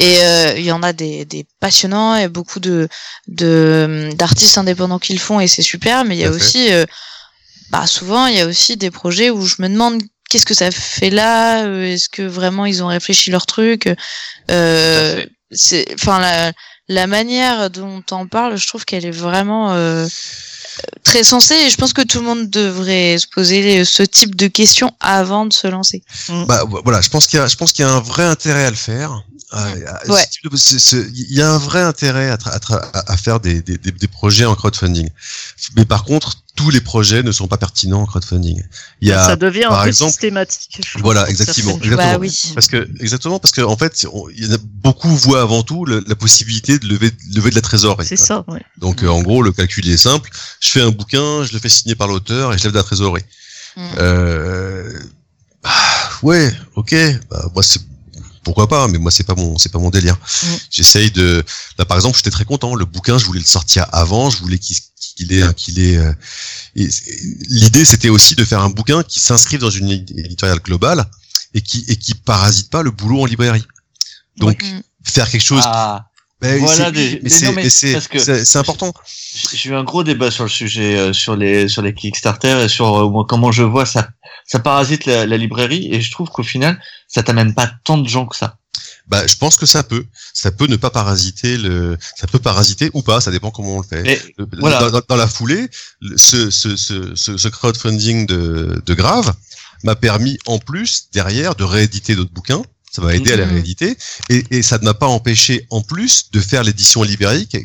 et 0.00 0.18
euh, 0.22 0.54
il 0.56 0.64
y 0.64 0.72
en 0.72 0.82
a 0.82 0.92
des, 0.92 1.24
des 1.24 1.46
passionnants 1.60 2.16
et 2.16 2.28
beaucoup 2.28 2.60
de 2.60 2.88
de 3.28 4.10
d'artistes 4.16 4.58
indépendants 4.58 4.98
qui 4.98 5.12
le 5.12 5.18
font 5.20 5.40
et 5.40 5.46
c'est 5.48 5.62
super. 5.62 6.04
Mais 6.04 6.16
il 6.16 6.20
y 6.20 6.24
a 6.24 6.30
aussi, 6.30 6.72
euh, 6.72 6.84
bah 7.70 7.86
souvent 7.86 8.26
il 8.26 8.36
y 8.36 8.40
a 8.40 8.46
aussi 8.46 8.76
des 8.76 8.90
projets 8.90 9.30
où 9.30 9.44
je 9.46 9.56
me 9.60 9.68
demande 9.68 10.02
qu'est-ce 10.28 10.46
que 10.46 10.54
ça 10.54 10.70
fait 10.70 11.10
là, 11.10 11.64
euh, 11.66 11.84
est-ce 11.84 12.08
que 12.08 12.22
vraiment 12.22 12.66
ils 12.66 12.82
ont 12.82 12.88
réfléchi 12.88 13.30
leur 13.30 13.46
truc. 13.46 13.88
Euh, 14.50 15.24
c'est, 15.52 15.86
enfin 15.94 16.18
la 16.18 16.52
la 16.88 17.06
manière 17.06 17.70
dont 17.70 18.02
on 18.10 18.26
parle, 18.26 18.56
je 18.56 18.66
trouve 18.66 18.84
qu'elle 18.84 19.04
est 19.04 19.10
vraiment 19.10 19.72
euh, 19.74 20.06
très 21.02 21.24
sensée 21.24 21.54
et 21.54 21.70
je 21.70 21.76
pense 21.76 21.92
que 21.92 22.02
tout 22.02 22.18
le 22.18 22.24
monde 22.24 22.50
devrait 22.50 23.18
se 23.18 23.26
poser 23.26 23.84
ce 23.84 24.02
type 24.02 24.34
de 24.36 24.46
questions 24.46 24.92
avant 25.00 25.46
de 25.46 25.52
se 25.52 25.66
lancer. 25.66 26.02
Bah 26.46 26.64
vo- 26.64 26.80
voilà, 26.84 27.00
je 27.00 27.08
pense 27.08 27.26
qu'il 27.26 27.38
y 27.38 27.42
a, 27.42 27.46
je 27.46 27.56
pense 27.56 27.72
qu'il 27.72 27.84
y 27.84 27.88
a 27.88 27.92
un 27.92 28.00
vrai 28.00 28.24
intérêt 28.24 28.64
à 28.66 28.70
le 28.70 28.76
faire. 28.76 29.22
Euh, 29.54 29.58
Ouais. 30.08 30.24
Il 31.14 31.32
y 31.34 31.40
a 31.42 31.50
un 31.50 31.58
vrai 31.58 31.80
intérêt 31.80 32.30
à, 32.30 32.36
tra- 32.36 32.50
à, 32.50 32.58
tra- 32.58 32.90
à- 32.92 33.12
à 33.12 33.16
faire 33.16 33.38
des, 33.40 33.62
des, 33.62 33.78
des, 33.78 33.92
des 33.92 34.08
projets 34.08 34.44
en 34.44 34.54
crowdfunding. 34.54 35.08
Mais 35.76 35.84
par 35.84 36.04
contre, 36.04 36.36
tous 36.56 36.70
les 36.70 36.80
projets 36.80 37.22
ne 37.22 37.30
sont 37.32 37.46
pas 37.46 37.58
pertinents 37.58 38.00
en 38.02 38.06
crowdfunding. 38.06 38.62
Il 39.00 39.08
y 39.08 39.12
a, 39.12 39.24
ça 39.24 39.36
devient 39.36 39.66
par 39.68 39.80
un 39.80 39.82
peu 39.84 39.88
exemple- 39.90 40.10
systématique. 40.10 40.80
voilà, 40.98 41.28
exactement, 41.28 41.76
exactement. 41.76 42.12
Bah 42.12 42.18
oui. 42.18 42.52
Parce 42.54 42.66
que 42.66 42.88
exactement 42.98 43.38
parce 43.38 43.52
que 43.52 43.60
en 43.60 43.76
fait, 43.76 44.06
on- 44.12 44.28
il 44.30 44.46
y 44.46 44.48
en 44.50 44.54
a 44.54 44.58
beaucoup 44.82 45.14
voient 45.16 45.42
avant 45.42 45.62
tout 45.62 45.84
le- 45.84 46.02
la 46.08 46.14
possibilité 46.16 46.78
de 46.78 46.86
lever, 46.88 47.10
de 47.10 47.36
lever 47.36 47.50
de 47.50 47.54
la 47.54 47.60
trésorerie. 47.60 48.06
C'est 48.06 48.16
ça, 48.16 48.44
ouais. 48.48 48.62
Donc 48.78 49.02
euh, 49.02 49.08
en 49.08 49.22
gros, 49.22 49.42
le 49.42 49.52
calcul 49.52 49.88
est 49.88 49.96
simple. 49.96 50.30
Je 50.60 50.70
fais 50.70 50.80
un 50.82 50.90
bouquin, 50.90 51.44
je 51.44 51.52
le 51.52 51.58
fais 51.58 51.68
signer 51.68 51.94
par 51.94 52.08
l'auteur 52.08 52.52
et 52.54 52.58
je 52.58 52.64
lève 52.64 52.72
de 52.72 52.78
la 52.78 52.82
trésorerie. 52.84 53.24
Mm. 53.76 53.80
Euh, 53.98 54.98
ah, 55.62 56.08
ouais, 56.22 56.52
ok. 56.74 56.94
Bah, 57.30 57.50
moi 57.54 57.62
c'est 57.62 57.80
pourquoi 58.46 58.68
pas, 58.68 58.86
mais 58.86 58.98
moi 58.98 59.10
c'est 59.10 59.24
pas 59.24 59.34
mon 59.34 59.58
c'est 59.58 59.70
pas 59.72 59.80
mon 59.80 59.90
délire. 59.90 60.14
Mm. 60.14 60.46
J'essaye 60.70 61.10
de. 61.10 61.42
Là 61.78 61.84
par 61.84 61.96
exemple, 61.96 62.16
j'étais 62.16 62.30
très 62.30 62.44
content. 62.44 62.76
Le 62.76 62.84
bouquin, 62.84 63.18
je 63.18 63.24
voulais 63.24 63.40
le 63.40 63.46
sortir 63.46 63.86
avant. 63.90 64.30
Je 64.30 64.38
voulais 64.38 64.58
qu'il 64.58 64.76
qu'il 65.00 65.32
ait 65.32 65.52
qu'il 65.54 65.80
ait. 65.80 65.96
euh, 65.96 66.12
L'idée 66.74 67.84
c'était 67.84 68.08
aussi 68.08 68.34
de 68.36 68.44
faire 68.44 68.60
un 68.62 68.70
bouquin 68.70 69.02
qui 69.02 69.18
s'inscrive 69.18 69.60
dans 69.60 69.70
une 69.70 69.90
éditoriale 69.90 70.60
globale 70.60 71.04
et 71.54 71.60
qui 71.60 71.84
et 71.88 71.96
qui 71.96 72.14
parasite 72.14 72.70
pas 72.70 72.82
le 72.82 72.92
boulot 72.92 73.22
en 73.22 73.26
librairie. 73.26 73.66
Donc 74.36 74.62
Mm. 74.62 74.80
faire 75.02 75.28
quelque 75.30 75.44
chose. 75.44 75.62
Ah, 75.64 76.06
Mais 76.42 76.58
voilà 76.58 76.86
c'est- 76.86 76.92
des- 76.92 77.20
mais 77.22 77.28
c'est 78.40 78.58
important. 78.58 78.92
j'ai 79.54 79.70
eu 79.70 79.74
un 79.74 79.84
gros 79.84 80.04
débat 80.04 80.30
sur 80.30 80.44
le 80.44 80.50
sujet, 80.50 80.96
euh, 80.96 81.12
sur 81.12 81.34
les 81.36 81.68
sur 81.68 81.82
les 81.82 81.94
Kickstarter 81.94 82.64
et 82.64 82.68
sur 82.68 83.18
euh, 83.20 83.24
comment 83.24 83.52
je 83.52 83.62
vois 83.62 83.86
ça 83.86 84.08
ça 84.46 84.58
parasite 84.58 85.06
la, 85.06 85.26
la 85.26 85.36
librairie 85.38 85.88
et 85.92 86.00
je 86.00 86.10
trouve 86.10 86.28
qu'au 86.28 86.42
final 86.42 86.80
ça 87.08 87.22
t'amène 87.22 87.54
pas 87.54 87.70
tant 87.84 87.96
de 87.98 88.08
gens 88.08 88.26
que 88.26 88.36
ça. 88.36 88.58
Bah, 89.08 89.24
je 89.26 89.36
pense 89.36 89.56
que 89.56 89.66
ça 89.66 89.84
peut. 89.84 90.04
Ça 90.34 90.50
peut 90.50 90.66
ne 90.66 90.74
pas 90.76 90.90
parasiter 90.90 91.56
le. 91.58 91.96
Ça 92.16 92.26
peut 92.26 92.40
parasiter 92.40 92.90
ou 92.92 93.02
pas. 93.02 93.20
Ça 93.20 93.30
dépend 93.30 93.52
comment 93.52 93.76
on 93.76 93.80
le 93.80 93.86
fait. 93.86 94.02
Mais 94.02 94.20
Le- 94.36 94.48
voilà. 94.58 94.80
Dans, 94.80 94.90
dans- 94.90 95.02
dans 95.08 95.16
la 95.16 95.28
foulée, 95.28 95.68
ce, 96.16 96.50
ce, 96.50 96.76
ce, 96.76 97.14
ce 97.14 97.48
crowdfunding 97.48 98.26
de, 98.26 98.82
de 98.84 98.94
Grave 98.94 99.32
m'a 99.84 99.94
permis 99.94 100.38
en 100.46 100.58
plus 100.58 101.04
derrière 101.12 101.54
de 101.54 101.62
rééditer 101.62 102.16
d'autres 102.16 102.32
bouquins. 102.32 102.62
Ça 102.96 103.02
m'a 103.02 103.14
aidé 103.14 103.32
à 103.32 103.36
les 103.36 103.44
Mhm. 103.46 103.52
rééditer 103.52 103.96
et, 104.30 104.44
et 104.50 104.62
ça 104.62 104.78
ne 104.78 104.84
m'a 104.84 104.94
pas 104.94 105.06
empêché 105.06 105.66
en 105.70 105.82
plus 105.82 106.30
de 106.32 106.40
faire 106.40 106.62
l'édition 106.64 107.02
libérique 107.02 107.56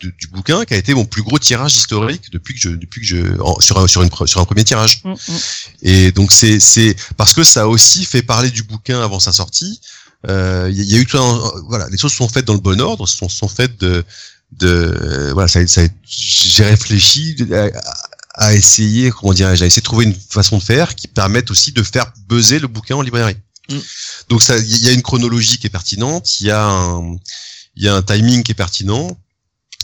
de- 0.00 0.12
du 0.18 0.26
bouquin 0.28 0.64
qui 0.64 0.74
a 0.74 0.76
été 0.76 0.94
mon 0.94 1.04
plus 1.04 1.22
gros 1.22 1.38
tirage 1.38 1.74
historique 1.76 2.30
depuis 2.32 2.54
que 2.54 2.60
je 2.60 2.70
depuis 2.70 3.00
que 3.00 3.06
je 3.06 3.40
en- 3.40 3.60
sur 3.60 3.78
un 3.78 3.86
sur 3.86 4.02
une 4.02 4.08
pre- 4.08 4.26
sur 4.26 4.40
un 4.40 4.44
premier 4.44 4.64
tirage. 4.64 5.00
Mm, 5.04 5.12
mm. 5.12 5.16
Et 5.82 6.12
donc 6.12 6.32
c'est 6.32 6.58
c'est 6.60 6.94
parce 7.16 7.32
que 7.34 7.44
ça 7.44 7.62
a 7.62 7.66
aussi 7.66 8.04
fait 8.04 8.22
parler 8.22 8.50
du 8.50 8.62
bouquin 8.64 9.00
avant 9.02 9.20
sa 9.20 9.32
sortie. 9.32 9.80
Euh, 10.28 10.68
Il 10.70 10.76
y, 10.76 10.80
a- 10.80 10.84
il 10.84 10.90
y 10.92 10.94
a 10.96 10.98
eu 10.98 11.06
tout 11.06 11.18
un, 11.18 11.52
voilà, 11.68 11.88
les 11.88 11.98
choses 11.98 12.12
sont 12.12 12.28
faites 12.28 12.44
dans 12.44 12.54
le 12.54 12.60
bon 12.60 12.80
ordre, 12.80 13.06
sont 13.08 13.28
sont 13.28 13.48
faites 13.48 13.76
de 13.80 14.04
de 14.52 14.68
euh, 14.68 15.32
voilà, 15.32 15.48
ça, 15.48 15.66
ça 15.66 15.82
j'ai 16.06 16.64
réfléchi 16.64 17.36
à, 17.52 17.68
à 18.48 18.54
essayer 18.54 19.10
comment 19.10 19.32
dirais-je, 19.34 19.62
à 19.62 19.66
essayer 19.66 19.80
de 19.82 19.84
trouver 19.84 20.04
une 20.04 20.14
façon 20.14 20.58
de 20.58 20.62
faire 20.62 20.94
qui 20.94 21.06
permette 21.08 21.50
aussi 21.50 21.72
de 21.72 21.82
faire 21.82 22.12
buzzer 22.28 22.58
le 22.58 22.66
bouquin 22.68 22.96
en 22.96 23.02
librairie. 23.02 23.36
Mm. 23.70 23.78
Donc 24.28 24.42
il 24.48 24.84
y 24.84 24.88
a 24.88 24.92
une 24.92 25.02
chronologie 25.02 25.58
qui 25.58 25.66
est 25.66 25.70
pertinente, 25.70 26.40
il 26.40 26.46
y 26.46 26.50
a 26.50 27.94
un 27.94 28.02
timing 28.02 28.42
qui 28.42 28.52
est 28.52 28.56
pertinent. 28.56 29.16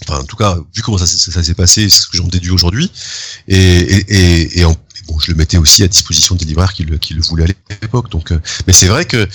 Enfin, 0.07 0.21
en 0.21 0.25
tout 0.25 0.37
cas, 0.37 0.57
vu 0.75 0.83
comment 0.83 0.99
ça, 0.99 1.07
s'est- 1.07 1.55
passé, 1.55 1.91
c'est 1.91 2.03
ce 2.03 2.07
que 2.07 2.17
j'en 2.17 2.29
déduis 2.29 2.51
aujourd'hui. 2.53 2.91
Et, 3.49 4.63
bon, 5.07 5.19
je 5.19 5.31
le 5.31 5.37
mettais 5.37 5.57
aussi 5.57 5.83
à 5.83 5.89
disposition 5.89 6.35
des 6.35 6.45
libraires 6.45 6.73
qui 6.73 6.85
le, 6.85 6.99
qui 6.99 7.15
le 7.15 7.23
voulaient 7.23 7.45
à 7.45 7.75
l'époque. 7.83 8.11
Donc, 8.11 8.31
euh, 8.33 8.41
mais 8.67 8.73
c'est 8.73 8.87
vrai 8.87 9.07
que 9.07 9.29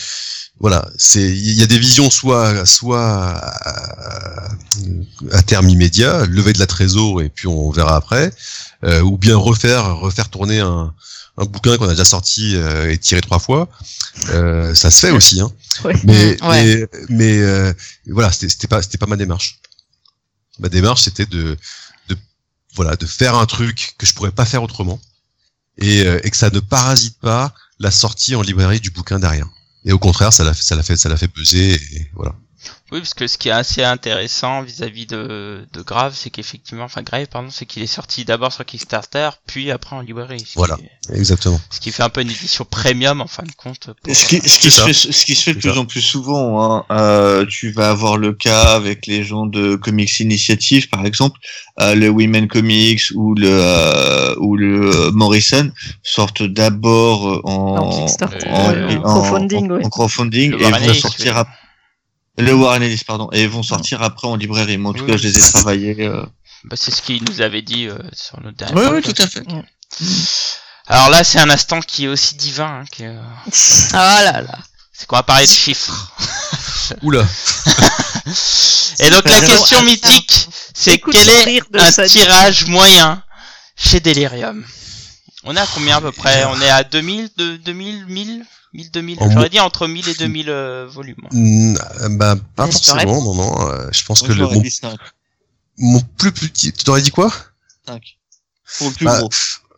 voilà, 0.59 0.87
il 1.15 1.53
y 1.53 1.63
a 1.63 1.67
des 1.67 1.79
visions 1.79 2.09
soit 2.09 2.63
à 5.31 5.41
terme 5.45 5.67
immédiat, 5.67 6.25
lever 6.25 6.53
de 6.53 6.59
la 6.59 6.67
trésor 6.67 7.21
et 7.21 7.29
puis 7.29 7.47
on 7.47 7.69
verra 7.71 7.95
après, 7.97 8.31
euh, 8.85 9.01
ou 9.01 9.17
bien 9.17 9.35
refaire 9.35 9.97
refaire 9.97 10.29
tourner 10.29 10.59
un, 10.59 10.93
un 11.37 11.45
bouquin 11.45 11.77
qu'on 11.77 11.87
a 11.87 11.91
déjà 11.91 12.05
sorti 12.05 12.55
euh, 12.55 12.91
et 12.91 12.97
tiré 12.97 13.21
trois 13.21 13.39
fois. 13.39 13.69
Euh, 14.29 14.75
ça 14.75 14.91
se 14.91 14.99
fait 15.05 15.11
aussi, 15.11 15.39
hein. 15.41 15.51
Ouais. 15.83 15.95
Mais 16.03 16.41
ouais. 16.43 16.63
mais 16.63 16.87
mais 17.09 17.37
euh, 17.39 17.73
voilà, 18.07 18.31
c'était 18.31 18.67
pas 18.67 18.81
c'était 18.81 18.97
pas 18.99 19.07
ma 19.07 19.17
démarche. 19.17 19.59
Ma 20.59 20.69
démarche 20.69 21.01
c'était 21.01 21.25
de 21.25 21.57
de 22.09 22.17
voilà 22.75 22.95
de 22.95 23.05
faire 23.05 23.35
un 23.35 23.45
truc 23.45 23.95
que 23.97 24.05
je 24.05 24.13
pourrais 24.13 24.31
pas 24.31 24.45
faire 24.45 24.61
autrement 24.61 25.01
et, 25.77 26.05
euh, 26.05 26.19
et 26.23 26.29
que 26.29 26.37
ça 26.37 26.51
ne 26.51 26.59
parasite 26.59 27.17
pas 27.19 27.53
la 27.79 27.89
sortie 27.89 28.35
en 28.35 28.41
librairie 28.41 28.79
du 28.79 28.91
bouquin 28.91 29.19
derrière. 29.19 29.47
Et 29.85 29.91
au 29.91 29.99
contraire, 29.99 30.31
ça 30.31 30.43
l'a 30.43 30.53
fait 30.53 30.63
ça 30.63 30.75
l'a 30.75 30.83
fait 30.83 30.95
ça 30.95 31.09
l'a 31.09 31.17
fait 31.17 31.27
buzzer 31.27 31.73
et 31.73 32.11
voilà. 32.13 32.35
Oui, 32.91 32.99
parce 32.99 33.13
que 33.15 33.25
ce 33.27 33.37
qui 33.39 33.49
est 33.49 33.51
assez 33.51 33.83
intéressant 33.83 34.61
vis-à-vis 34.61 35.07
de, 35.07 35.65
de 35.73 35.81
Grave, 35.81 36.13
c'est 36.15 36.29
qu'effectivement, 36.29 36.83
enfin 36.83 37.01
Grave, 37.01 37.25
pardon, 37.25 37.49
c'est 37.51 37.65
qu'il 37.65 37.81
est 37.81 37.87
sorti 37.87 38.23
d'abord 38.23 38.53
sur 38.53 38.63
Kickstarter, 38.65 39.29
puis 39.47 39.71
après 39.71 39.95
en 39.95 40.01
librairie. 40.01 40.45
Voilà. 40.55 40.77
Est- 41.09 41.17
Exactement. 41.17 41.59
ce 41.71 41.79
qui 41.79 41.91
fait 41.91 42.03
un 42.03 42.09
peu 42.09 42.21
une 42.21 42.29
édition 42.29 42.65
premium 42.65 43.19
en 43.21 43.27
fin 43.27 43.43
de 43.43 43.51
compte. 43.57 43.89
pour- 44.03 44.15
Ce 44.15 44.25
qui, 44.25 44.37
ce 44.47 44.59
qui 44.59 44.69
se 44.71 44.81
fait, 44.81 44.93
ce 44.93 45.25
qui 45.25 45.33
se 45.35 45.43
fait 45.43 45.53
de 45.55 45.59
plus 45.59 45.71
ça. 45.73 45.79
en 45.79 45.85
plus 45.85 46.01
souvent, 46.01 46.61
hein, 46.61 46.85
euh, 46.91 47.45
tu 47.47 47.71
vas 47.71 47.89
avoir 47.89 48.17
le 48.17 48.31
cas 48.33 48.75
avec 48.75 49.07
les 49.07 49.23
gens 49.23 49.45
de 49.47 49.75
Comics 49.75 50.19
Initiative, 50.19 50.87
par 50.89 51.03
exemple, 51.05 51.39
euh, 51.81 51.95
le 51.95 52.09
Women 52.09 52.47
Comics 52.47 53.01
ou 53.15 53.33
le 53.33 53.47
euh, 53.49 54.35
ou 54.39 54.55
le 54.55 55.09
Morrison 55.11 55.71
sortent 56.03 56.43
d'abord 56.43 57.27
euh, 57.27 57.41
en, 57.45 57.77
En 57.77 58.05
Kickstarter, 58.05 58.47
en, 58.49 58.95
en 58.97 59.01
crowdfunding, 59.01 59.71
en- 59.71 59.75
ouais. 59.75 59.85
en 59.85 59.89
crowdfunding 59.89 60.51
Le 60.51 60.61
et 60.61 60.71
vont 60.71 60.93
sortir 60.93 61.37
après. 61.37 61.53
Le 62.37 62.53
Warren 62.53 62.81
Ellis, 62.81 63.03
pardon, 63.05 63.29
et 63.31 63.45
vont 63.47 63.61
sortir 63.63 64.01
après 64.01 64.27
en 64.27 64.35
librairie. 64.35 64.77
Moi, 64.77 64.91
en 64.91 64.93
tout 64.93 65.03
Oui. 65.03 65.11
cas, 65.11 65.17
je 65.17 65.23
les 65.23 65.37
ai 65.37 65.51
travaillés. 65.51 65.95
euh. 66.01 66.25
Bah, 66.65 66.75
c'est 66.79 66.91
ce 66.91 67.01
qu'il 67.01 67.23
nous 67.25 67.41
avait 67.41 67.61
dit 67.61 67.87
euh, 67.87 67.97
sur 68.13 68.39
notre 68.41 68.57
dernier 68.57 68.73
Oui, 68.75 68.87
oui, 68.93 69.01
tout 69.01 69.21
à 69.21 69.27
fait. 69.27 69.43
Alors 70.87 71.09
là, 71.09 71.23
c'est 71.23 71.39
un 71.39 71.49
instant 71.49 71.79
qui 71.81 72.05
est 72.05 72.07
aussi 72.07 72.35
divin. 72.35 72.81
Hein, 72.81 72.85
que... 72.91 73.03
Ah 73.93 74.23
là 74.23 74.41
là. 74.41 74.57
C'est 74.91 75.05
qu'on 75.07 75.15
va 75.15 75.23
parler 75.23 75.45
de 75.45 75.51
chiffres. 75.51 76.11
Oula. 77.01 77.25
Et 78.99 79.09
donc 79.09 79.27
la 79.29 79.41
question 79.41 79.81
mythique, 79.83 80.47
c'est 80.73 80.97
quel 80.99 81.29
est 81.29 81.61
un 81.75 82.05
tirage 82.07 82.65
moyen 82.67 83.21
chez 83.75 83.99
Delirium? 83.99 84.63
On 85.43 85.55
est 85.55 85.59
à 85.59 85.67
combien 85.73 85.97
à 85.97 86.01
peu 86.01 86.11
près 86.11 86.45
On 86.45 86.59
est 86.61 86.69
à 86.69 86.83
2000, 86.83 87.29
de, 87.37 87.57
2000, 87.57 88.05
1000 88.07 88.45
1000, 88.73 88.91
2000 88.91 89.17
En 89.21 89.29
J'aurais 89.29 89.49
dit 89.49 89.59
entre 89.59 89.87
1000 89.87 90.09
et 90.09 90.13
2000 90.15 90.49
euh, 90.49 90.87
volumes. 90.89 91.15
Mm, 91.31 91.75
euh, 92.01 92.09
bah 92.09 92.35
pas 92.55 92.65
forcément, 92.71 93.21
non 93.21 93.35
non. 93.35 93.69
euh, 93.69 93.87
je 93.91 94.03
pense 94.03 94.21
Moi, 94.21 94.29
que 94.29 94.33
je 94.33 94.39
le 94.39 94.47
mon, 94.47 94.61
dit 94.61 94.71
cinq. 94.71 94.97
mon 95.77 95.99
plus 96.17 96.31
petit. 96.31 96.71
Tu 96.73 96.83
t'aurais 96.83 97.01
dit 97.03 97.11
quoi? 97.11 97.31
Cinq. 97.85 98.17
Pour 98.79 98.87
le 98.89 98.93
plus 98.95 99.05
Bah, 99.05 99.19
gros. 99.19 99.29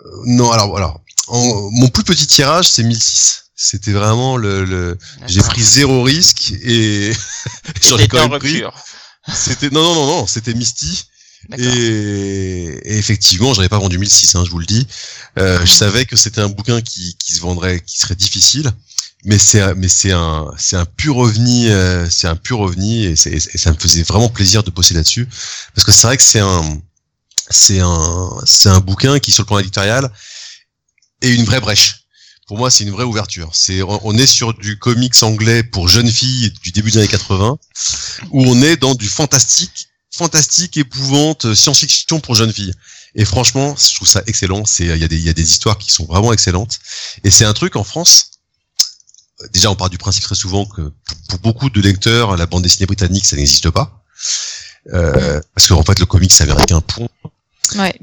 Euh, 0.06 0.10
Non, 0.26 0.50
alors 0.52 0.78
alors. 0.78 1.02
en- 1.28 1.70
mon 1.72 1.90
plus 1.90 2.04
petit 2.04 2.26
tirage, 2.28 2.70
c'est 2.70 2.84
1006. 2.84 3.42
C'était 3.58 3.92
vraiment 3.94 4.38
le, 4.38 4.64
le 4.66 4.98
j'ai 5.28 5.42
pris 5.42 5.64
zéro 5.64 6.04
risque 6.04 6.52
et 6.64 7.12
j'en 7.82 7.98
ai 7.98 8.02
C'était 8.04 8.08
quand 8.08 8.26
en 8.26 8.30
même 8.30 8.40
pris. 8.40 8.64
rupture. 8.64 8.74
C'était 9.34 9.70
non 9.72 9.82
non 9.84 9.96
non 9.96 10.06
non, 10.08 10.28
c'était 10.28 10.54
Misty 10.54 11.06
et, 11.58 12.98
effectivement, 12.98 13.54
j'aurais 13.54 13.70
pas 13.70 13.80
vendu 13.80 13.98
1006 13.98 14.36
hein, 14.36 14.44
je 14.46 14.52
vous 14.52 14.60
le 14.60 14.66
dis. 14.66 14.88
Euh, 15.38 15.60
je 15.66 15.72
savais 15.74 16.06
que 16.06 16.16
c'était 16.16 16.42
un 16.42 16.50
bouquin 16.50 16.82
qui, 16.82 17.16
qui 17.18 17.34
se 17.34 17.42
vendrait 17.42 17.82
qui 17.86 17.98
serait 18.00 18.16
difficile, 18.16 18.72
mais 19.26 19.38
c'est 19.40 19.62
un- 19.62 19.74
mais 19.76 19.88
c'est 19.88 20.12
un 20.12 20.46
c'est 20.58 20.76
un 20.78 20.86
pur 20.86 21.18
ovni 21.18 21.68
euh, 21.70 22.08
c'est 22.10 22.28
un 22.28 22.36
pur 22.36 22.60
ovni 22.62 23.06
et, 23.06 23.12
et 23.14 23.40
ça 23.58 23.72
me 23.72 23.78
faisait 23.78 24.04
vraiment 24.04 24.30
plaisir 24.30 24.64
de 24.64 24.72
bosser 24.72 24.94
là-dessus 24.94 25.28
parce 25.74 25.86
que 25.86 25.92
c'est 25.92 26.08
vrai 26.08 26.18
que 26.18 26.24
c'est 26.24 26.40
un 26.40 26.82
c'est 27.50 27.80
un 27.80 28.30
c'est 28.46 28.70
un 28.70 28.80
bouquin 28.80 29.20
qui 29.20 29.32
sur 29.32 29.44
le 29.44 29.48
plan 29.48 29.60
éditorial 29.60 30.10
et 31.22 31.30
une 31.30 31.44
vraie 31.46 31.60
brèche. 31.60 32.02
Pour 32.48 32.60
moi, 32.60 32.70
c'est 32.70 32.84
une 32.84 32.92
vraie 32.92 33.06
ouverture. 33.06 33.50
C'est, 33.56 33.82
on 33.82 34.16
est 34.18 34.28
sur 34.28 34.54
du 34.54 34.78
comics 34.78 35.24
anglais 35.24 35.64
pour 35.64 35.88
jeunes 35.88 36.12
filles 36.12 36.54
du 36.62 36.72
début 36.72 36.92
des 36.92 37.00
années 37.00 37.08
80, 37.08 37.58
où 38.30 38.44
on 38.46 38.62
est 38.62 38.78
dans 38.78 38.94
du 38.94 39.10
fantastique, 39.10 39.88
fantastique, 40.18 40.78
épouvante, 40.78 41.54
science-fiction 41.54 42.20
pour 42.20 42.36
jeunes 42.36 42.54
filles. 42.54 42.74
Et 43.16 43.26
franchement, 43.26 43.76
je 43.78 43.96
trouve 43.96 44.08
ça 44.08 44.22
excellent. 44.28 44.66
C'est, 44.66 44.86
il 44.86 44.98
y 44.98 45.04
a 45.04 45.08
des, 45.08 45.18
il 45.18 45.26
y 45.26 45.30
a 45.30 45.34
des 45.34 45.50
histoires 45.50 45.78
qui 45.78 45.92
sont 45.92 46.06
vraiment 46.06 46.34
excellentes. 46.34 46.80
Et 47.24 47.32
c'est 47.32 47.46
un 47.46 47.54
truc 47.54 47.76
en 47.76 47.84
France. 47.84 48.32
Déjà, 49.54 49.70
on 49.70 49.76
part 49.76 49.90
du 49.90 49.98
principe 49.98 50.24
très 50.24 50.36
souvent 50.36 50.66
que 50.66 50.92
pour 51.30 51.40
beaucoup 51.40 51.70
de 51.70 51.82
lecteurs, 51.82 52.36
la 52.38 52.46
bande 52.46 52.64
dessinée 52.64 52.86
britannique, 52.86 53.26
ça 53.26 53.36
n'existe 53.36 53.70
pas. 53.70 54.04
Euh, 54.94 55.42
parce 55.54 55.68
qu'en 55.68 55.84
fait, 55.84 56.00
le 56.00 56.06
comics 56.06 56.40
américain, 56.42 56.82
point. 56.82 57.08
Ouais. 57.76 57.98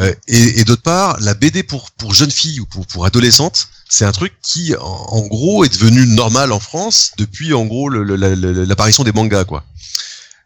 Euh, 0.00 0.14
et, 0.28 0.60
et 0.60 0.64
d'autre 0.64 0.82
part, 0.82 1.20
la 1.20 1.34
BD 1.34 1.62
pour 1.62 1.90
pour 1.92 2.14
jeunes 2.14 2.30
filles 2.30 2.60
ou 2.60 2.66
pour 2.66 2.86
pour 2.86 3.04
adolescentes, 3.04 3.68
c'est 3.88 4.04
un 4.06 4.12
truc 4.12 4.32
qui, 4.42 4.74
en, 4.76 4.82
en 4.82 5.26
gros, 5.26 5.64
est 5.64 5.72
devenu 5.72 6.06
normal 6.06 6.52
en 6.52 6.60
France 6.60 7.12
depuis 7.18 7.52
en 7.52 7.66
gros 7.66 7.88
l'apparition 7.90 9.04
des 9.04 9.12
mangas, 9.12 9.44
quoi. 9.44 9.64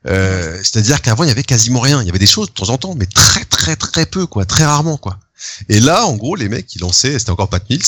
Euh, 0.06 0.56
C'est-à-dire 0.58 1.02
qu'avant, 1.02 1.24
il 1.24 1.28
y 1.28 1.32
avait 1.32 1.42
quasiment 1.42 1.80
rien. 1.80 2.00
Il 2.02 2.06
y 2.06 2.10
avait 2.10 2.18
des 2.18 2.26
choses 2.26 2.48
de 2.48 2.52
temps 2.52 2.70
en 2.70 2.78
temps, 2.78 2.94
mais 2.94 3.06
très 3.06 3.44
très 3.44 3.76
très 3.76 4.06
peu, 4.06 4.26
quoi, 4.26 4.44
très 4.44 4.64
rarement, 4.64 4.96
quoi. 4.96 5.18
Et 5.68 5.80
là, 5.80 6.06
en 6.06 6.16
gros, 6.16 6.36
les 6.36 6.48
mecs, 6.48 6.74
ils 6.74 6.80
lançaient, 6.80 7.18
c'était 7.18 7.30
encore 7.30 7.48
Pat 7.48 7.62
Mills, 7.70 7.82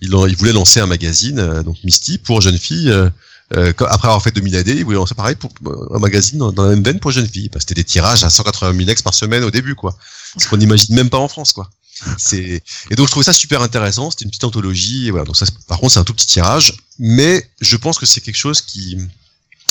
ils, 0.00 0.10
voulaient 0.10 0.52
lancer 0.52 0.80
un 0.80 0.86
magazine, 0.86 1.38
euh, 1.38 1.62
donc 1.62 1.76
Misty, 1.84 2.18
pour 2.18 2.40
jeunes 2.40 2.58
filles. 2.58 2.90
euh, 2.90 3.10
euh, 3.54 3.72
après 3.88 4.08
avoir 4.08 4.22
fait 4.22 4.30
2000 4.30 4.56
AD, 4.56 4.68
ils 4.68 4.84
voulaient 4.84 4.96
lancer 4.96 5.14
pareil 5.14 5.36
pour 5.36 5.52
un 5.94 5.98
magazine 5.98 6.38
dans, 6.38 6.50
dans 6.50 6.64
la 6.64 6.70
même 6.70 6.82
veine 6.82 6.98
pour 6.98 7.10
jeunes 7.10 7.28
filles. 7.28 7.50
Que 7.50 7.60
C'était 7.60 7.74
des 7.74 7.84
tirages 7.84 8.24
à 8.24 8.30
180 8.30 8.76
000 8.76 8.88
ex 8.88 9.02
par 9.02 9.12
semaine 9.12 9.44
au 9.44 9.50
début, 9.50 9.74
quoi. 9.74 9.96
Ce 10.38 10.48
qu'on 10.48 10.56
n'imagine 10.56 10.94
même 10.94 11.10
pas 11.10 11.18
en 11.18 11.28
France, 11.28 11.52
quoi. 11.52 11.70
C'est 12.18 12.62
et 12.90 12.96
donc 12.96 13.06
je 13.06 13.10
trouvais 13.12 13.24
ça 13.24 13.32
super 13.32 13.62
intéressant. 13.62 14.10
C'était 14.10 14.24
une 14.24 14.30
petite 14.30 14.44
anthologie. 14.44 15.08
Et 15.08 15.10
voilà. 15.10 15.26
Donc 15.26 15.36
ça, 15.36 15.46
par 15.68 15.78
contre, 15.78 15.92
c'est 15.92 16.00
un 16.00 16.04
tout 16.04 16.14
petit 16.14 16.26
tirage, 16.26 16.74
mais 16.98 17.48
je 17.60 17.76
pense 17.76 17.98
que 17.98 18.06
c'est 18.06 18.20
quelque 18.20 18.34
chose 18.34 18.60
qui 18.62 18.98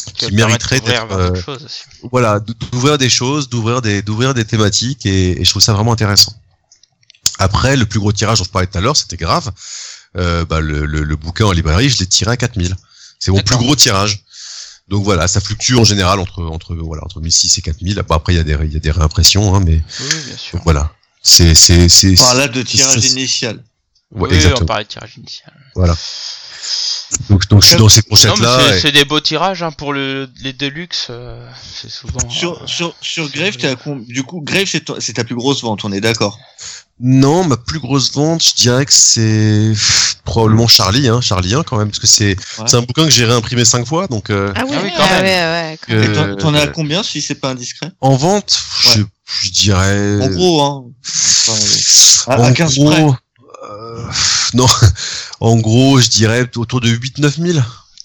Qui 0.06 0.28
qui 0.28 0.34
mériterait 0.36 0.80
d'être 0.80 1.12
euh, 1.12 1.32
voilà 2.12 2.40
d'ouvrir 2.72 2.98
des 2.98 3.10
choses, 3.10 3.50
d'ouvrir 3.50 3.82
des 3.82 4.02
d'ouvrir 4.02 4.34
des 4.34 4.46
thématiques 4.46 5.06
et, 5.06 5.40
et 5.42 5.46
je 5.46 5.50
trouve 5.50 5.62
ça 5.62 5.74
vraiment 5.74 5.94
intéressant. 5.94 6.34
Après, 7.40 7.76
le 7.76 7.86
plus 7.86 8.00
gros 8.00 8.12
tirage 8.12 8.38
dont 8.40 8.44
je 8.44 8.50
parlais 8.50 8.68
tout 8.68 8.78
à 8.78 8.82
l'heure, 8.82 8.96
c'était 8.98 9.18
grave. 9.18 9.52
Euh, 10.18 10.46
bah, 10.46 10.60
le, 10.60 10.86
le, 10.86 11.04
le 11.04 11.16
bouquin 11.16 11.46
en 11.46 11.52
librairie, 11.52 11.90
je 11.90 11.98
l'ai 12.00 12.06
tiré 12.06 12.32
à 12.32 12.38
4000. 12.38 12.76
C'est 13.20 13.32
mon 13.32 13.40
plus 13.42 13.58
gros 13.58 13.76
tirage. 13.76 14.24
Donc 14.90 15.04
voilà, 15.04 15.28
ça 15.28 15.40
fluctue 15.40 15.76
en 15.76 15.84
général 15.86 16.20
entre 16.20 16.44
entre 16.44 16.76
voilà 16.76 17.04
entre 17.06 17.22
1006 17.22 17.58
et 17.58 17.62
4000. 17.62 17.96
Bon, 18.08 18.16
après 18.16 18.34
il 18.34 18.38
y 18.38 18.40
a 18.40 18.44
des 18.44 18.58
il 18.66 18.74
y 18.74 18.76
a 18.76 18.80
des 18.80 18.92
réimpressions, 18.92 19.56
hein, 19.56 19.62
mais 19.66 19.82
Oui, 20.00 20.06
bien 20.28 20.38
sûr. 20.38 20.58
donc 20.58 20.64
voilà. 20.66 20.92
C'est 21.22 21.56
c'est 21.56 21.88
c'est 21.88 22.16
Par 22.16 22.36
là 22.36 22.48
de 22.50 22.62
tirage 22.62 23.06
initial. 23.06 23.64
ouais, 24.12 24.30
oui, 24.30 24.54
on 24.62 24.66
parlait 24.66 24.84
de 24.84 24.90
tirage 24.90 25.14
initial. 25.18 25.54
Voilà. 25.76 25.96
Donc 27.30 27.48
donc 27.48 27.62
je 27.62 27.68
suis 27.68 27.76
dans 27.78 27.90
ces 27.90 28.00
Non, 28.02 28.06
mais 28.12 28.18
fourchettes 28.18 28.40
là. 28.40 28.60
c'est- 28.74 28.80
c'est 28.80 28.92
des 28.92 29.06
beaux 29.06 29.20
tirages 29.20 29.62
hein, 29.64 29.72
pour 29.72 29.94
le, 29.94 30.30
les 30.42 30.54
Deluxe. 30.54 31.08
euh, 31.10 31.48
c'est 31.80 31.90
souvent. 31.90 32.20
euh, 32.26 32.30
Sur, 32.30 32.68
sur, 32.68 32.96
sur 33.02 33.30
Grave, 33.30 33.56
t'es 33.58 33.68
à 33.68 33.76
com- 33.76 34.04
du 34.08 34.24
coup, 34.24 34.42
Grave, 34.42 34.66
c'est 34.66 34.84
ta- 35.14 35.24
plus 35.24 35.36
grosse 35.36 35.62
vente, 35.62 35.86
on 35.86 35.92
est 35.92 36.02
d'accord? 36.02 36.40
Non, 37.00 37.44
ma 37.44 37.58
plus 37.58 37.80
grosse 37.80 38.12
vente, 38.14 38.44
je 38.44 38.54
dirais 38.56 38.86
que 38.86 38.94
c'est 38.94 39.74
probablement 40.26 40.68
Charlie, 40.68 41.08
hein, 41.08 41.22
Charlie 41.22 41.54
1 41.54 41.64
quand 41.64 41.78
même, 41.78 41.90
parce 41.90 42.00
que 42.00 42.08
c'est 42.08 42.36
Ouais. 42.58 42.66
c'est 42.68 42.78
un 42.78 42.82
bouquin 42.82 43.04
que 43.06 43.12
j'ai 43.12 43.26
réimprimé 43.26 43.66
cinq 43.66 43.86
fois, 43.86 44.08
donc 44.08 44.30
euh, 44.30 44.52
Ah 44.56 44.64
oui, 44.68 44.72
Ah 44.76 44.80
oui, 44.84 44.90
quand 44.96 45.04
Ah 45.06 45.22
même. 45.22 45.24
ouais, 45.24 45.72
ouais. 45.72 45.78
quand 45.86 45.94
Euh, 45.94 46.34
Et 46.34 46.38
t'en- 46.38 46.54
as 46.54 46.62
à 46.62 46.68
combien 46.68 47.04
si 47.04 47.22
c'est 47.22 47.36
pas 47.36 47.50
indiscret? 47.50 47.92
en 48.02 48.16
vente, 48.16 48.60
je, 48.96 49.02
je 49.44 49.50
dirais. 49.52 50.22
En 50.22 50.28
gros, 50.30 50.62
hein. 50.62 50.84
Enfin, 51.48 52.32
à- 52.32 52.36
à 52.46 52.50
en 52.50 52.54
15 52.54 52.76
gros, 52.76 52.92
près. 52.92 53.06
Euh, 53.74 54.04
non, 54.54 54.68
en 55.40 55.58
gros, 55.58 56.00
je 56.00 56.10
dirais 56.10 56.50
autour 56.56 56.80
de 56.82 56.90
8-9 56.90 57.54
000. 57.54 57.60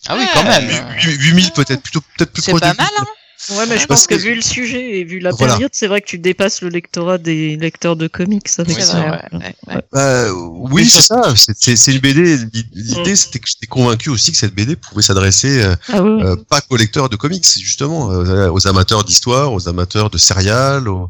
Ah 0.09 0.17
oui, 0.17 0.25
quand 0.33 0.45
même. 0.45 0.69
8 1.05 1.41
000 1.43 1.53
peut-être, 1.55 1.83
plutôt 1.83 2.01
peut-être 2.17 2.33
plus 2.33 2.43
C'est 2.43 2.53
proche 2.53 2.61
pas 2.63 2.73
de 2.73 2.77
mal, 2.79 2.87
8 2.89 2.95
000. 2.97 3.03
hein 3.07 3.13
Ouais, 3.51 3.67
mais 3.69 3.79
je 3.79 3.87
pense 3.87 4.07
que, 4.09 4.15
que- 4.17 4.21
vu 4.21 4.35
le 4.35 4.43
sujet 4.43 4.99
et 4.99 5.05
vu 5.05 5.21
la 5.21 5.31
Voilà. 5.31 5.55
période, 5.55 5.71
c'est 5.73 5.87
vrai 5.87 6.01
que 6.01 6.07
tu 6.09 6.19
dépasses 6.19 6.61
le 6.61 6.71
lectorat 6.71 7.19
des 7.19 7.57
lecteurs 7.57 7.95
de 7.95 8.09
comics 8.09 8.47
avec 8.59 8.77
Oui, 8.77 8.83
C'est 8.83 8.87
ça. 8.91 8.99
vrai, 9.01 9.11
ouais, 9.33 9.39
ouais, 9.39 9.75
ouais. 9.77 9.83
Euh, 9.95 10.33
oui, 10.73 10.89
c'est 10.91 11.03
ça. 11.03 11.35
C'est- 11.37 11.55
C'est 11.57 11.77
c'est 11.77 11.93
une 11.93 12.01
BD. 12.01 12.37
L'idée, 12.75 13.13
Mm. 13.13 13.17
c'était 13.17 13.39
que 13.39 13.49
j'étais 13.49 13.69
convaincu 13.69 14.11
aussi 14.11 14.33
que 14.33 14.39
cette 14.39 14.55
BD 14.55 14.75
pouvait 14.75 15.03
s'adresser 15.03 15.63
euh, 15.63 15.77
Ah 15.89 15.99
euh, 15.99 16.37
pas 16.51 16.61
qu'aux 16.63 16.77
lecteurs 16.77 17.09
de 17.09 17.17
comics, 17.17 17.47
justement, 17.63 18.11
euh, 18.11 18.51
aux 18.51 18.67
amateurs 18.67 19.05
d'histoire, 19.05 19.53
aux 19.53 19.69
amateurs 19.69 20.11
de 20.11 20.19
céréales, 20.19 20.89
aux, 20.89 21.09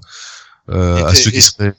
euh, 0.70 0.98
Et 0.98 1.02
à 1.05 1.14
ceux 1.14 1.30
qui 1.30 1.39
et- 1.39 1.40
seraient, 1.40 1.74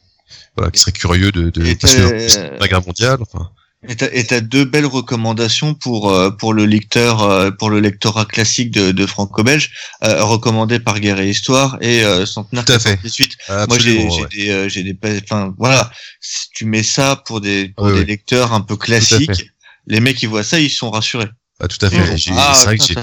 voilà, 0.55 0.71
qui 0.71 0.79
seraient 0.79 0.91
curieux 0.91 1.31
de, 1.31 1.49
de 1.49 2.59
la 2.59 2.67
guerre 2.67 2.85
mondiale. 2.85 3.19
Enfin, 3.21 3.49
Et 3.87 3.95
t'as, 3.95 4.07
t'as 4.23 4.41
deux 4.41 4.65
belles 4.65 4.85
recommandations 4.85 5.73
pour 5.73 6.11
euh, 6.11 6.31
pour 6.31 6.53
le 6.53 6.65
lecteur 6.65 7.21
euh, 7.23 7.49
pour 7.51 7.69
le 7.69 7.79
lectorat 7.79 8.25
classique 8.25 8.71
de, 8.71 8.91
de 8.91 9.05
franco-belge, 9.05 9.71
euh, 10.03 10.23
recommandé 10.23 10.79
par 10.79 10.99
Guerre 10.99 11.19
et 11.21 11.29
Histoire 11.29 11.77
et 11.81 12.03
euh, 12.03 12.25
Centenaire 12.25 12.65
Tout 12.65 12.73
à 12.73 12.79
fait. 12.79 12.97
98. 12.97 13.37
Moi 13.69 13.79
j'ai 13.79 14.03
ouais. 14.03 14.27
des 14.35 14.49
euh, 14.49 14.67
j'ai 14.69 14.83
des 14.83 14.97
enfin 15.23 15.53
voilà, 15.57 15.89
si 16.19 16.49
tu 16.53 16.65
mets 16.65 16.83
ça 16.83 17.15
pour 17.25 17.39
des 17.41 17.69
pour 17.69 17.85
Oui, 17.85 17.93
des 17.93 17.99
oui. 17.99 18.05
lecteurs 18.05 18.53
un 18.53 18.61
peu 18.61 18.75
classiques, 18.75 19.49
les 19.87 20.01
mecs 20.01 20.17
qui 20.17 20.25
voient 20.25 20.43
ça, 20.43 20.59
ils 20.59 20.69
sont 20.69 20.91
rassurés. 20.91 21.29
Ah, 21.61 21.67
tout 21.67 21.83
à 21.85 21.89
fait. 21.89 21.97
Ah, 22.37 22.53
c'est 22.55 22.65
vrai 22.65 22.77
que 22.77 22.83
j'ai- 22.83 22.95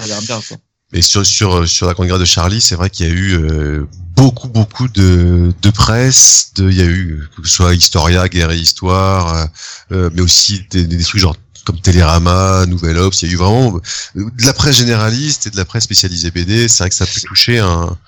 Mais 0.93 1.03
sur 1.03 1.27
sur 1.27 1.69
sur 1.69 1.87
la 1.87 1.95
grande 1.95 2.07
guerre 2.07 2.19
de 2.19 2.25
Charlie, 2.25 2.61
c'est 2.61 2.77
vrai 2.77 2.91
qu'il 2.91 3.07
y 3.07 3.11
a 3.11 3.13
eu 3.13 3.33
euh, 3.33 3.87
beaucoup 4.17 4.49
beaucoup 4.49 4.89
de 4.89 5.53
de 5.61 5.71
presse, 5.71 6.53
de 6.55 6.71
il 6.71 6.77
y 6.77 6.83
a 6.83 6.87
eu 6.87 7.29
que 7.37 7.49
ce 7.49 7.55
soit 7.55 7.75
Historia, 7.75 8.29
Guerre 8.29 8.53
et 8.53 8.59
Histoire, 8.59 9.35
euh, 9.35 9.47
euh, 9.93 10.11
mais 10.15 10.23
aussi 10.23 10.65
des, 10.71 10.85
des 10.85 11.03
trucs 11.03 11.21
genre 11.21 11.37
comme 11.65 11.81
Télérama, 11.81 12.65
Nouvelle 12.67 12.99
Obs, 12.99 13.21
il 13.23 13.29
y 13.29 13.31
a 13.31 13.35
eu 13.35 13.37
vraiment 13.37 13.81
euh, 14.17 14.31
de 14.39 14.47
la 14.47 14.53
presse 14.53 14.77
généraliste 14.77 15.49
et 15.49 15.51
de 15.51 15.57
la 15.57 15.65
presse 15.65 15.85
spécialisée 15.85 16.31
BD. 16.31 16.69
C'est 16.69 16.85
vrai 16.85 16.91
que 16.91 16.95
ça 16.95 17.05
a 17.05 17.09
pu 17.09 17.21
toucher 17.23 17.59
un, 17.59 17.99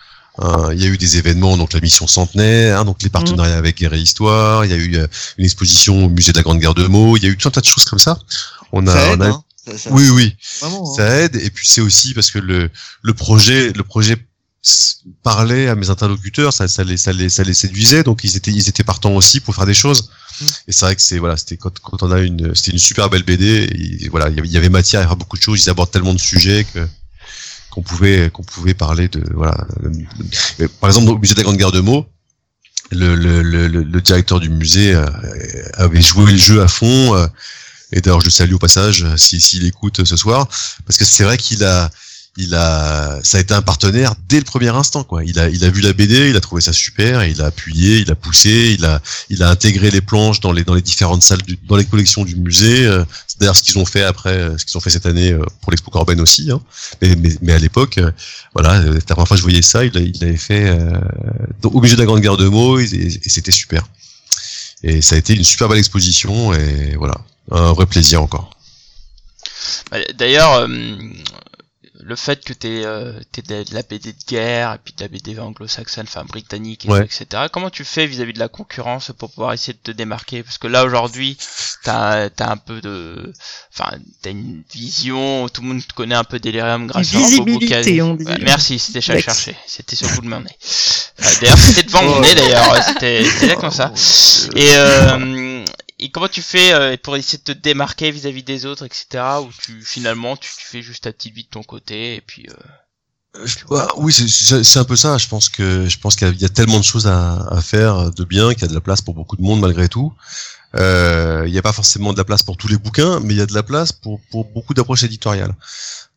il 0.73 0.81
y 0.81 0.87
a 0.87 0.89
eu 0.89 0.97
des 0.97 1.17
événements, 1.17 1.57
donc 1.57 1.73
la 1.73 1.81
mission 1.81 2.07
centenaire, 2.07 2.81
hein, 2.81 2.85
donc 2.85 3.03
les 3.03 3.09
partenariats 3.09 3.57
avec 3.57 3.79
Guerre 3.79 3.95
et 3.95 3.99
Histoire. 3.99 4.65
Il 4.65 4.71
y 4.71 4.75
a 4.75 4.77
eu 4.77 4.97
euh, 4.97 5.07
une 5.37 5.45
exposition 5.45 6.05
au 6.05 6.09
musée 6.09 6.33
de 6.33 6.39
la 6.39 6.43
Grande 6.43 6.61
Guerre 6.61 6.75
de 6.75 6.87
Meaux. 6.87 7.17
Il 7.17 7.25
y 7.25 7.27
a 7.27 7.29
eu 7.31 7.37
tout 7.37 7.49
un 7.49 7.51
tas 7.51 7.61
de 7.61 7.67
choses 7.67 7.85
comme 7.85 7.99
ça. 7.99 8.19
On 8.73 8.87
a, 8.87 8.93
ça 8.93 9.11
on 9.17 9.21
a 9.21 9.29
hein. 9.29 9.43
Ça- 9.71 9.79
ça- 9.79 9.91
oui, 9.93 10.09
oui, 10.11 10.37
Vraiment. 10.61 10.91
hein. 10.91 10.95
ça 10.97 11.17
aide. 11.21 11.37
Et 11.37 11.51
puis 11.51 11.67
c'est 11.69 11.81
aussi 11.81 12.15
parce 12.15 12.31
que 12.31 12.39
le 12.39 12.71
le 13.03 13.15
projet 13.15 13.73
le 13.73 13.83
projet 13.85 14.17
parlait 15.23 15.69
à 15.69 15.75
mes 15.75 15.89
interlocuteurs, 15.91 16.53
ça, 16.53 16.69
ça 16.69 16.85
les 16.85 16.97
ça 16.97 17.13
les 17.13 17.29
ça 17.29 17.43
les 17.45 17.55
séduisait, 17.55 18.03
donc 18.03 18.25
ils 18.25 18.37
étaient 18.37 18.51
ils 18.51 18.69
étaient 18.69 18.85
partants 18.85 19.13
aussi 19.15 19.41
pour 19.41 19.55
faire 19.55 19.67
des 19.67 19.75
choses. 19.75 20.11
Mm. 20.41 20.45
Et 20.69 20.73
c'est 20.73 20.85
vrai 20.85 20.97
que 20.97 21.03
c'est 21.03 21.19
voilà, 21.19 21.37
c'était 21.37 21.57
quand 21.57 21.79
quand 21.81 22.03
on 22.03 22.11
a 22.13 22.21
une 22.21 22.55
c'était 22.55 22.73
une 22.73 22.79
super 22.79 23.09
belle 23.11 23.23
BD. 23.23 23.69
Et 24.03 24.09
voilà, 24.09 24.29
il 24.29 24.51
y 24.51 24.57
avait- 24.57 24.69
matière 24.69 25.01
à 25.03 25.07
faire 25.07 25.17
beaucoup 25.17 25.37
de 25.37 25.43
choses. 25.43 25.65
Ils 25.65 25.71
abordent 25.71 25.91
tellement 25.91 26.15
de 26.15 26.21
sujets 26.21 26.65
que 26.73 26.87
qu'on 27.71 27.83
pouvait 27.83 28.31
qu'on 28.31 28.43
pouvait 28.45 28.75
parler 28.75 29.09
de 29.09 29.23
voilà. 29.35 29.67
Euh, 30.61 30.69
Par 30.81 30.91
exemple, 30.91 31.11
au 31.11 31.19
musée 31.19 31.35
de 31.35 31.39
la 31.41 31.45
Grande 31.45 31.57
Guerre 31.57 31.73
de 31.73 31.81
Meaux. 31.81 32.07
Le, 32.91 33.15
le, 33.17 33.43
le, 33.43 33.69
le- 33.69 34.01
directeur 34.01 34.41
du 34.41 34.49
musée 34.49 34.95
euh, 34.95 35.05
avait 35.75 36.01
joué 36.01 36.33
le 36.33 36.39
jeu 36.39 36.63
à 36.63 36.69
fond. 36.69 37.15
Et 37.93 38.01
d'ailleurs, 38.01 38.21
je 38.21 38.27
le 38.27 38.31
salue 38.31 38.55
au 38.55 38.59
passage, 38.59 39.05
euh, 39.05 39.17
si 39.17 39.41
s'il 39.41 39.65
écoute 39.67 40.01
euh, 40.01 40.05
ce 40.05 40.17
soir, 40.17 40.47
parce 40.87 40.99
que 40.99 41.05
c'est 41.05 41.25
vrai 41.25 41.37
qu'il 41.39 41.65
a, 41.65 41.91
il 42.37 42.55
a, 42.55 43.19
ça 43.25 43.39
a 43.39 43.41
été 43.41 43.53
un 43.55 43.63
partenaire 43.63 44.15
dès 44.29 44.39
le 44.39 44.45
premier 44.45 44.69
instant, 44.69 45.03
quoi. 45.03 45.25
Il 45.25 45.39
a, 45.41 45.49
il 45.49 45.65
a 45.65 45.71
vu 45.71 45.81
la 45.81 45.93
BD, 45.93 46.29
il 46.31 46.37
a 46.37 46.41
trouvé 46.41 46.61
ça 46.63 46.73
super, 46.73 47.25
il 47.25 47.41
a 47.43 47.47
appuyé, 47.47 47.99
il 47.99 48.11
a 48.11 48.15
poussé, 48.15 48.77
il 48.79 48.85
a, 48.85 49.01
il 49.29 49.43
a 49.43 49.51
intégré 49.51 49.91
les 49.91 50.01
planches 50.01 50.39
dans 50.39 50.53
les, 50.53 50.63
dans 50.63 50.75
les 50.75 50.83
différentes 50.83 51.23
salles, 51.23 51.43
du, 51.43 51.59
dans 51.67 51.77
les 51.77 51.85
collections 51.85 52.25
du 52.25 52.37
musée. 52.37 52.87
euh, 52.87 53.05
C'est 53.27 53.41
d'ailleurs 53.41 53.57
ce 53.57 53.63
qu'ils 53.65 53.79
ont 53.79 53.85
fait 53.87 54.03
après, 54.05 54.53
ce 54.57 54.65
qu'ils 54.65 54.77
ont 54.77 54.81
fait 54.81 54.91
cette 54.91 55.07
année 55.07 55.37
pour 55.63 55.73
l'expo 55.73 55.91
Corben 55.91 56.21
aussi. 56.21 56.51
Hein. 56.53 56.61
Mais, 57.03 57.17
mais, 57.17 57.31
mais 57.43 57.53
à 57.55 57.59
l'époque, 57.59 57.99
voilà, 58.55 58.81
la 58.83 59.01
première 59.01 59.27
fois 59.27 59.37
que 59.37 59.39
je 59.39 59.43
voyais 59.43 59.63
ça, 59.63 59.85
il, 59.85 59.97
il 59.97 60.21
l'avait 60.21 60.37
fait 60.37 60.69
euh, 60.69 61.01
au 61.65 61.81
musée 61.81 61.97
de 61.97 62.01
la 62.01 62.07
Grande 62.07 62.21
Guerre 62.21 62.37
de 62.37 62.47
Meaux, 62.49 62.79
et, 62.79 62.85
et 62.85 63.29
c'était 63.29 63.51
super. 63.51 63.89
Et 64.85 65.03
ça 65.03 65.17
a 65.17 65.19
été 65.19 65.35
une 65.35 65.43
super 65.43 65.69
belle 65.69 65.79
exposition, 65.79 66.53
et 66.55 66.95
voilà, 66.97 67.17
un 67.51 67.73
vrai 67.73 67.87
plaisir 67.87 68.23
encore. 68.23 68.51
Bah, 69.91 69.99
D'ailleurs, 70.15 70.53
euh, 70.55 70.69
le 72.01 72.17
fait 72.17 72.43
que 72.45 72.53
t'aies 72.53 72.85
euh, 72.85 73.13
t'aies 73.33 73.43
de 73.43 73.75
la 73.75 73.83
BD 73.83 74.13
de 74.13 74.25
guerre 74.29 74.75
et 74.75 74.79
puis 74.83 74.95
de 74.97 75.03
la 75.03 75.09
BD 75.09 75.39
anglo-saxonne, 75.39 76.07
enfin 76.09 76.25
britannique, 76.25 76.85
et 76.87 76.89
Ouais. 76.89 77.01
tout, 77.01 77.05
etc. 77.23 77.45
Comment 77.53 77.71
tu 77.71 77.85
fais 77.85 78.07
vis-à-vis 78.07 78.33
de 78.33 78.39
la 78.39 78.49
concurrence 78.49 79.11
pour 79.19 79.31
pouvoir 79.31 79.53
essayer 79.53 79.73
de 79.73 79.79
te 79.83 79.91
démarquer? 79.91 80.43
Parce 80.43 80.59
que 80.59 80.69
là 80.69 80.85
aujourd'hui, 80.85 81.37
t'as 81.85 82.29
as 82.39 82.51
un 82.51 82.57
peu 82.57 82.81
de, 82.81 83.33
enfin, 83.75 83.91
t'as 84.23 84.31
une 84.31 84.63
vision. 84.73 85.49
Tout 85.49 85.63
le 85.63 85.69
monde 85.69 85.87
te 85.87 85.93
connaît 85.95 86.15
un 86.15 86.25
peu 86.25 86.39
Delirium 86.39 86.87
grâce 86.87 87.15
à 87.15 87.19
on 87.19 87.55
dit. 88.15 88.25
Ouais, 88.25 88.39
merci, 88.43 88.79
c'était 88.79 89.01
Lex. 89.13 89.25
cherchais. 89.25 89.57
C'était 89.67 89.97
sur 89.97 90.09
le 90.09 90.15
bout 90.15 90.23
de 90.23 90.29
mon 90.29 90.41
nez. 90.41 90.57
Euh, 91.21 91.25
D'ailleurs, 91.41 91.59
c'était 91.59 91.83
devant 91.83 92.05
mon 92.05 92.21
nez. 92.21 92.35
D'ailleurs, 92.35 92.77
c'était 92.85 93.25
c'était 93.25 93.45
exactement 93.45 93.71
ça. 93.71 93.93
Et, 94.57 94.69
euh, 94.77 95.58
et 95.99 96.11
comment 96.11 96.29
tu 96.29 96.43
fais 96.43 96.73
euh, 96.73 96.97
pour 97.03 97.17
essayer 97.17 97.39
de 97.39 97.53
te 97.53 97.59
démarquer 97.59 98.11
vis-à-vis 98.11 98.43
des 98.43 98.67
autres, 98.67 98.85
etc. 98.87 99.25
Ou 99.43 99.49
tu 99.63 99.83
finalement 99.83 100.37
tu, 100.37 100.49
tu 100.59 100.65
fais 100.67 100.83
juste 100.83 101.05
ta 101.05 101.13
petite 101.13 101.35
vie 101.35 101.45
de 101.45 101.49
ton 101.49 101.63
côté 101.63 102.17
et 102.17 102.21
puis. 102.21 102.47
Euh... 102.51 103.45
Je- 103.45 103.57
bah, 103.71 103.89
oui, 103.99 104.13
c'est- 104.13 104.79
un 104.79 104.85
peu 104.85 104.97
ça. 104.97 105.19
Je 105.19 105.29
pense 105.29 105.49
que 105.49 105.87
je 105.89 105.99
pense 105.99 106.17
qu'il 106.17 106.41
y, 106.41 106.45
a- 106.45 106.49
tellement 106.49 106.79
de 106.79 106.85
choses 106.85 107.07
à, 107.07 107.47
à 107.51 107.61
faire 107.61 108.11
de 108.11 108.25
bien 108.25 108.53
qu'il 108.55 108.63
y 108.63 108.65
a 108.65 108.69
de 108.69 108.75
la 108.75 108.81
place 108.81 109.03
pour 109.03 109.15
beaucoup 109.15 109.37
de 109.37 109.43
monde 109.43 109.61
malgré 109.61 109.89
tout. 109.89 110.13
Euh, 110.75 111.45
Il 111.47 111.53
n'y 111.53 111.59
a 111.59 111.63
pas 111.63 111.73
forcément 111.73 112.13
de 112.13 112.19
la 112.19 112.25
place 112.25 112.43
pour 112.43 112.57
tous 112.57 112.69
les 112.69 112.77
bouquins, 112.79 113.21
mais 113.21 113.35
il 113.35 113.39
y 113.39 113.41
a 113.41 113.47
de 113.47 113.55
la 113.55 113.63
place 113.63 113.93
pour, 113.93 114.21
pour 114.31 114.45
beaucoup 114.47 114.75
d'approches 114.75 115.03
éditoriales. 115.05 115.55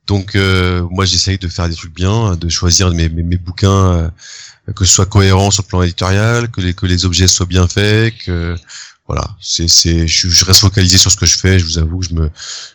Donc 0.08 0.36
euh, 0.36 0.86
moi 0.90 1.06
j'essaye 1.06 1.38
de 1.38 1.48
faire 1.48 1.70
des 1.70 1.76
trucs 1.76 1.94
bien, 1.94 2.36
de 2.36 2.50
choisir 2.50 2.90
mes, 2.92 3.08
mes, 3.10 3.24
mes 3.24 3.38
bouquins 3.38 3.94
euh, 3.96 4.10
que 4.76 4.84
ce 4.86 4.94
soit 4.94 5.06
cohérent 5.06 5.52
sur 5.52 5.64
le 5.64 5.68
plan 5.68 5.82
éditorial, 5.84 6.50
que 6.50 6.60
les 6.62 6.74
que 6.74 6.86
les 6.86 7.06
objets 7.06 7.28
soient 7.28 7.46
bien 7.46 7.68
faits, 7.68 8.16
que 8.26 8.56
voilà, 9.12 9.28
c'est 9.42 9.68
c'est 9.68 10.08
je, 10.08 10.30
je 10.30 10.46
reste 10.46 10.62
focalisé 10.62 10.98
sur 10.98 11.12
ce 11.12 11.18
que 11.18 11.26
je 11.26 11.38
fais. 11.38 11.60
Je 11.60 11.66
vous 11.66 11.78
avoue 11.78 12.00
que 12.00 12.08
je 12.08 12.14
me 12.14 12.30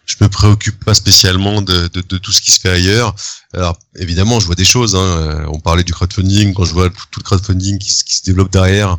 je 0.05 0.17
me 0.21 0.29
préoccupe 0.29 0.85
pas 0.85 0.93
spécialement 0.95 1.63
de, 1.63 1.89
de, 1.89 2.03
de 2.03 2.19
tout 2.19 2.31
ce 2.33 2.43
qui 2.43 2.51
se 2.51 2.61
fait 2.61 2.69
ailleurs. 2.69 3.15
Alors 3.55 3.79
évidemment, 3.99 4.39
je 4.39 4.45
vois 4.47 4.55
des 4.55 4.65
choses. 4.67 4.95
Hein. 4.97 4.99
Euh, 5.01 5.47
On 5.49 5.61
parlait 5.61 5.83
du 5.85 5.95
crowdfunding. 5.95 6.53
Quand 6.53 6.67
je 6.67 6.75
vois 6.75 6.91
tout, 6.91 7.05
tout 7.11 7.21
le 7.21 7.25
crowdfunding 7.25 7.79
qui, 7.79 7.91
se- 7.91 8.05
qui 8.05 8.17
se 8.17 8.23
développe 8.25 8.53
derrière, 8.53 8.99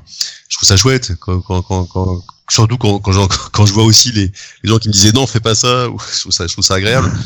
je 0.50 0.58
trouve 0.58 0.68
ça 0.68 0.78
chouette. 0.78 1.12
Quand, 1.20 1.42
quand, 1.42 1.62
quand, 1.62 1.86
quand- 1.86 2.24
surtout 2.50 2.78
quand, 2.78 2.98
quand, 3.00 3.12
j'en- 3.12 3.28
quand 3.52 3.66
je 3.68 3.74
vois 3.74 3.84
aussi 3.84 4.12
les, 4.14 4.32
les 4.64 4.70
gens 4.70 4.80
qui 4.80 4.88
me 4.88 4.94
disaient 4.94 5.12
non, 5.12 5.28
fais 5.28 5.40
pas 5.40 5.54
ça. 5.54 5.90
ou 5.92 6.00
Je 6.16 6.20
trouve 6.22 6.32
ça, 6.32 6.48
je 6.48 6.54
trouve 6.54 6.66
ça 6.66 6.74
agréable. 6.76 7.12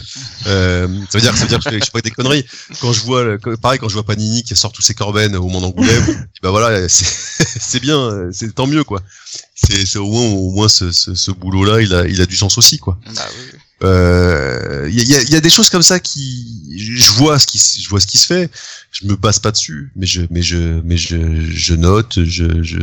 Euh, 0.48 0.88
ça 1.12 1.20
veut 1.20 1.22
dire, 1.22 1.36
ça 1.38 1.44
veut 1.44 1.50
dire 1.50 1.60
que 1.60 1.66
je 1.66 1.70
fais, 1.70 1.80
je 1.80 1.86
fais 1.86 1.92
pas 1.92 2.02
des 2.02 2.10
conneries. 2.10 2.44
Quand 2.82 2.92
je 2.94 3.02
vois, 3.02 3.24
pareil, 3.62 3.78
quand 3.78 3.88
je 3.90 3.94
vois 3.94 4.04
Panini 4.04 4.42
qui 4.44 4.56
sort 4.56 4.72
tous 4.72 4.82
ses 4.82 4.96
corbennes 4.96 5.36
au 5.36 5.48
monde 5.48 5.62
d'Angoulême, 5.62 6.04
je 6.34 6.40
bah 6.42 6.50
voilà, 6.50 6.90
c'est 6.90 7.06
c'est 7.06 7.80
bien, 7.80 8.10
c'est 8.32 8.52
tant 8.56 8.66
mieux 8.66 8.84
quoi. 8.84 9.02
C'est 9.86 10.00
au 10.00 10.10
moins, 10.10 10.26
au 10.26 10.52
moins 10.52 10.68
ce, 10.70 10.92
ce, 10.92 11.14
ce 11.16 11.32
boulot-là, 11.32 11.82
il 11.82 11.94
a, 11.94 12.08
il 12.08 12.20
a 12.22 12.26
du 12.26 12.36
sens 12.36 12.58
aussi 12.58 12.78
quoi. 12.80 12.98
Bah 13.16 13.22
oui. 13.38 13.60
Euh, 13.84 14.88
Il 14.92 14.96
y, 14.96 15.00
a, 15.00 15.04
il 15.04 15.10
y 15.10 15.16
a- 15.16 15.22
il 15.24 15.30
y 15.32 15.36
a 15.36 15.42
des 15.42 15.50
choses 15.50 15.70
comme 15.70 15.82
ça 15.82 16.00
qui, 16.00 16.76
je 16.78 17.12
vois 17.14 17.40
ce 17.40 17.48
qui, 17.48 17.58
je 17.60 17.90
vois 17.90 18.00
ce 18.00 18.08
qui 18.08 18.18
se 18.18 18.26
fait. 18.28 18.50
Je 18.92 19.06
me 19.06 19.16
base 19.16 19.40
pas 19.40 19.52
dessus, 19.52 19.92
mais 19.96 20.06
je, 20.06 20.22
mais 20.30 20.42
je, 20.42 20.82
mais 20.84 20.98
je, 20.98 21.18
je 21.52 21.74
note, 21.74 22.24
je, 22.24 22.62
je, 22.64 22.80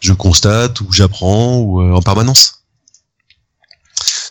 je 0.00 0.12
constate 0.12 0.80
ou 0.80 0.92
j'apprends 0.92 1.58
ou 1.60 1.82
euh, 1.82 1.92
en 1.92 2.02
permanence. 2.02 2.62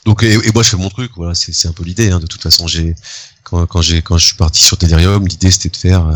Donc 0.06 0.24
et, 0.24 0.34
et 0.34 0.52
moi 0.54 0.62
je 0.64 0.70
fais 0.70 0.78
mon 0.78 0.90
truc, 0.90 1.12
voilà, 1.16 1.34
c'est 1.36 1.52
c'est 1.54 1.68
un 1.68 1.72
peu 1.72 1.84
l'idée. 1.84 2.12
Hein, 2.12 2.20
de 2.20 2.28
toute 2.28 2.42
façon, 2.44 2.68
j'ai 2.68 2.94
quand, 3.44 3.66
quand 3.66 3.82
j'ai 3.82 4.02
quand 4.02 4.18
je 4.18 4.26
suis 4.26 4.36
parti 4.36 4.64
sur 4.64 4.78
Delirium, 4.78 5.28
l'idée 5.28 5.52
c'était 5.52 5.70
de 5.70 5.78
faire 5.78 6.08
euh, 6.08 6.14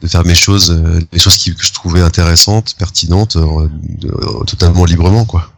de 0.00 0.06
faire 0.08 0.24
mes 0.24 0.34
choses, 0.34 0.70
euh, 0.70 1.00
les 1.12 1.18
choses 1.18 1.36
qui, 1.36 1.54
que 1.54 1.62
je 1.64 1.72
trouvais 1.72 2.00
intéressantes, 2.02 2.74
pertinentes, 2.78 3.36
euh, 3.36 3.68
de- 3.72 4.08
euh, 4.08 4.44
totalement 4.44 4.84
librement 4.84 5.24
quoi. 5.24 5.50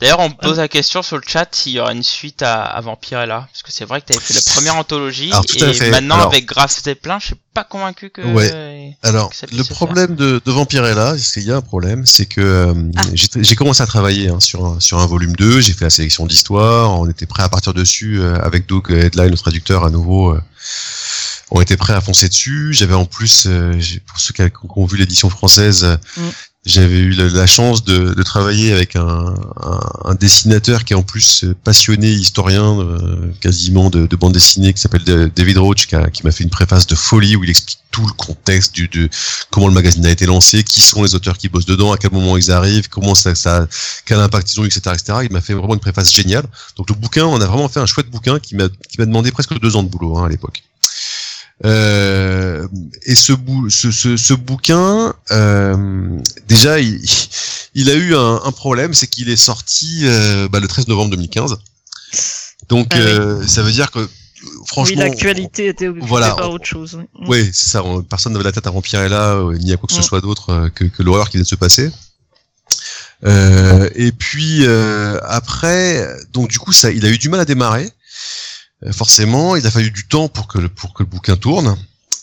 D'ailleurs, 0.00 0.20
on 0.20 0.28
me 0.28 0.34
pose 0.34 0.58
la 0.58 0.68
question 0.68 1.02
sur 1.02 1.16
le 1.16 1.22
chat 1.26 1.48
s'il 1.52 1.72
y 1.72 1.80
aura 1.80 1.92
une 1.92 2.04
suite 2.04 2.42
à, 2.42 2.62
à 2.62 2.80
Vampirella. 2.80 3.48
Parce 3.50 3.62
que 3.62 3.72
c'est 3.72 3.84
vrai 3.84 4.00
que 4.00 4.06
tu 4.06 4.12
avais 4.16 4.24
fait 4.24 4.34
la 4.34 4.40
première 4.54 4.76
anthologie. 4.76 5.30
Alors, 5.32 5.44
et 5.56 5.74
fait. 5.74 5.90
maintenant, 5.90 6.14
Alors- 6.14 6.28
avec 6.28 6.46
Graf 6.46 6.80
Zeppelin, 6.80 7.18
je 7.18 7.26
suis 7.26 7.34
pas 7.52 7.64
convaincu 7.64 8.08
que. 8.10 8.22
Ouais. 8.22 8.96
Alors, 9.02 9.30
que 9.30 9.36
ça 9.36 9.46
le 9.52 9.64
problème 9.64 10.14
de, 10.14 10.40
de 10.42 10.52
Vampirella, 10.52 11.10
parce 11.10 11.32
qu'il 11.32 11.42
y 11.42 11.50
a 11.50 11.56
un 11.56 11.60
problème, 11.60 12.06
c'est 12.06 12.26
que 12.26 12.40
euh, 12.40 12.74
Ah. 12.96 13.02
j'ai 13.14 13.56
commencé 13.56 13.82
à 13.82 13.86
travailler 13.86 14.28
hein, 14.28 14.38
sur, 14.40 14.64
un, 14.64 14.80
sur 14.80 15.00
un 15.00 15.06
volume 15.06 15.34
2, 15.34 15.60
j'ai 15.60 15.72
fait 15.72 15.84
la 15.86 15.90
sélection 15.90 16.24
d'histoire, 16.24 16.98
on 16.98 17.10
était 17.10 17.26
prêt 17.26 17.42
à 17.42 17.48
partir 17.48 17.74
dessus 17.74 18.20
euh, 18.20 18.38
avec 18.42 18.66
Doug 18.66 18.90
Headline, 18.92 19.30
le 19.32 19.36
traducteur 19.36 19.84
à 19.84 19.90
nouveau. 19.90 20.30
euh, 20.34 20.40
on 21.54 21.60
était 21.60 21.76
prêt 21.76 21.92
à 21.92 22.00
foncer 22.00 22.28
dessus. 22.28 22.70
J'avais 22.72 22.94
en 22.94 23.04
plus, 23.04 23.44
euh, 23.46 23.78
pour 24.06 24.18
ceux 24.18 24.32
qui, 24.32 24.42
ont 24.76 24.86
vu 24.86 24.96
l'édition 24.96 25.28
française, 25.30 25.98
Mm. 26.16 26.20
j'avais 26.64 26.98
eu 27.00 27.10
la, 27.12 27.46
chance 27.46 27.84
de, 27.84 28.14
de 28.14 28.22
travailler 28.22 28.72
avec 28.72 28.94
un, 28.96 29.34
un, 29.62 29.80
un 30.04 30.14
dessinateur 30.14 30.84
qui 30.84 30.92
est 30.92 30.96
en 30.96 31.02
plus 31.02 31.44
euh, 31.44 31.54
passionné, 31.64 32.08
historien 32.10 32.78
euh, 32.80 33.32
quasiment 33.40 33.90
de, 33.90 34.06
de 34.06 34.16
bande 34.16 34.32
dessinée, 34.32 34.72
qui 34.72 34.80
s'appelle 34.80 35.04
Da- 35.04 35.26
David 35.28 35.58
Roach, 35.58 35.86
qui 35.86 35.94
a- 35.96 36.08
qui 36.08 36.22
m'a 36.24 36.30
fait 36.32 36.44
une 36.44 36.50
préface 36.50 36.86
de 36.86 36.94
folie 36.94 37.36
où 37.36 37.44
il 37.44 37.50
explique 37.50 37.78
tout 37.90 38.06
le 38.06 38.12
contexte 38.12 38.74
du, 38.74 38.88
de 38.88 39.08
comment 39.50 39.68
le 39.68 39.74
magazine 39.74 40.06
a 40.06 40.10
été 40.10 40.24
lancé, 40.24 40.62
qui 40.64 40.80
sont 40.80 41.02
les 41.02 41.14
auteurs 41.14 41.36
qui 41.36 41.48
bossent 41.50 41.66
dedans, 41.66 41.92
à 41.92 41.98
quel 41.98 42.12
moment 42.12 42.36
ils 42.38 42.50
arrivent, 42.50 42.88
comment 42.88 43.14
ça, 43.14 43.34
ça 43.34 43.66
quel 44.06 44.18
impact 44.18 44.52
ils 44.54 44.60
ont, 44.60 44.64
etc., 44.64 44.80
etc. 44.94 45.18
Il 45.24 45.32
m'a 45.32 45.40
fait 45.42 45.52
vraiment 45.54 45.74
une 45.74 45.80
préface 45.80 46.10
géniale. 46.12 46.46
Donc 46.76 46.88
le 46.88 46.94
bouquin, 46.94 47.26
on 47.26 47.40
a 47.40 47.46
vraiment 47.46 47.68
fait 47.68 47.80
un 47.80 47.86
chouette 47.86 48.08
bouquin 48.08 48.38
qui 48.38 48.54
m'a 48.56 48.68
qui 48.88 48.98
m'a 48.98 49.04
demandé 49.06 49.30
presque 49.32 49.58
deux 49.60 49.76
ans 49.76 49.82
de 49.82 49.88
boulot 49.88 50.16
hein, 50.18 50.26
à 50.26 50.28
l'époque. 50.30 50.62
Euh, 51.64 52.66
et 53.04 53.14
ce, 53.14 53.32
bou 53.32 53.70
ce, 53.70 53.90
ce, 53.92 54.16
ce 54.16 54.34
bouquin, 54.34 55.14
euh, 55.30 56.18
déjà, 56.48 56.80
il, 56.80 57.00
il 57.74 57.88
a 57.90 57.94
eu 57.94 58.14
un, 58.16 58.40
un 58.44 58.52
problème, 58.52 58.94
c'est 58.94 59.06
qu'il 59.06 59.28
est 59.28 59.36
sorti 59.36 60.00
euh, 60.04 60.48
bah, 60.48 60.58
le 60.60 60.66
13 60.68 60.88
novembre 60.88 61.10
2015. 61.10 61.56
Donc, 62.68 62.88
Ah 62.92 62.96
oui. 62.98 63.02
euh, 63.06 63.46
ça 63.46 63.62
veut 63.62 63.70
dire 63.72 63.90
que, 63.92 64.00
Oui, 64.00 64.48
franchement, 64.66 65.02
l'actualité 65.02 65.68
était 65.68 65.86
occupée 65.88 66.06
voilà, 66.06 66.30
par 66.34 66.50
autre 66.50 66.64
chose. 66.66 66.98
oui. 66.98 67.24
Oui, 67.28 67.50
c'est 67.52 67.68
ça. 67.70 67.84
on- 67.84 68.02
Personne 68.02 68.32
n'avait 68.32 68.44
la 68.44 68.52
tête 68.52 68.66
à 68.66 68.70
Vampirella, 68.70 69.34
euh, 69.36 69.56
ni 69.58 69.72
à 69.72 69.76
quoi 69.76 69.86
que 69.86 69.94
ce 69.94 70.00
Mm. 70.00 70.02
soit 70.02 70.20
d'autre 70.20 70.50
euh, 70.50 70.68
que, 70.68 70.84
que 70.84 71.02
l'horreur 71.04 71.28
qui 71.30 71.36
vient 71.36 71.44
de 71.44 71.48
se 71.48 71.54
passer. 71.54 71.90
Euh, 73.24 73.88
et 73.94 74.10
puis 74.10 74.66
euh, 74.66 75.16
après, 75.24 76.08
donc 76.32 76.48
du 76.50 76.58
coup, 76.58 76.72
ça, 76.72 76.90
il 76.90 77.06
a 77.06 77.08
eu 77.08 77.18
du 77.18 77.28
mal 77.28 77.38
à 77.38 77.44
démarrer. 77.44 77.88
Euh, 78.84 78.92
forcément, 78.92 79.56
il 79.56 79.66
a 79.66 79.70
fallu 79.70 79.90
du 79.90 80.06
temps 80.06 80.28
pour 80.28 80.46
que 80.48 80.58
le, 80.58 80.68
pour 80.68 80.92
que 80.94 81.02
le 81.02 81.08
bouquin 81.08 81.36
tourne. 81.36 81.76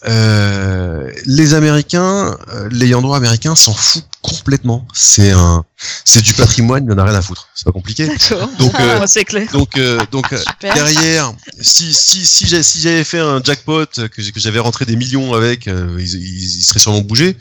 Euh, 0.07 1.11
les 1.26 1.53
Américains, 1.56 2.38
euh, 2.53 2.69
l'ayant 2.72 3.02
droit 3.02 3.18
américain 3.18 3.53
s'en 3.56 3.73
fout 3.73 4.03
complètement. 4.22 4.88
C'est 4.94 5.31
un, 5.31 5.65
c'est 6.06 6.22
du 6.22 6.34
patrimoine, 6.34 6.86
il 6.86 6.91
en 6.94 6.98
a 6.98 7.03
rien 7.03 7.15
à 7.15 7.22
foutre. 7.22 7.49
C'est 7.53 7.65
pas 7.65 7.73
compliqué. 7.73 8.07
D'accord. 8.07 8.49
Donc, 8.60 8.72
Ah, 8.76 8.81
euh, 8.84 9.06
c'est 9.07 9.26
clair. 9.26 9.49
Donc, 9.52 9.76
euh, 9.77 9.99
donc 10.11 10.31
euh, 10.31 10.41
derrière, 10.61 11.34
si 11.60 11.94
si 11.94 12.26
si 12.26 12.48
j'ai- 12.48 12.64
si 12.64 12.80
j'avais 12.80 13.03
fait 13.03 13.19
un 13.19 13.44
jackpot 13.44 13.86
que 13.88 14.22
j'ai- 14.22 14.31
que 14.31 14.40
j'avais 14.40 14.60
rentré 14.60 14.86
des 14.86 14.95
millions 14.95 15.34
avec, 15.34 15.68
euh, 15.68 15.98
ils, 15.99 16.15
ils, 16.15 16.60
ils 16.60 16.64
seraient 16.64 16.80
sûrement 16.80 17.02
bougés. 17.02 17.36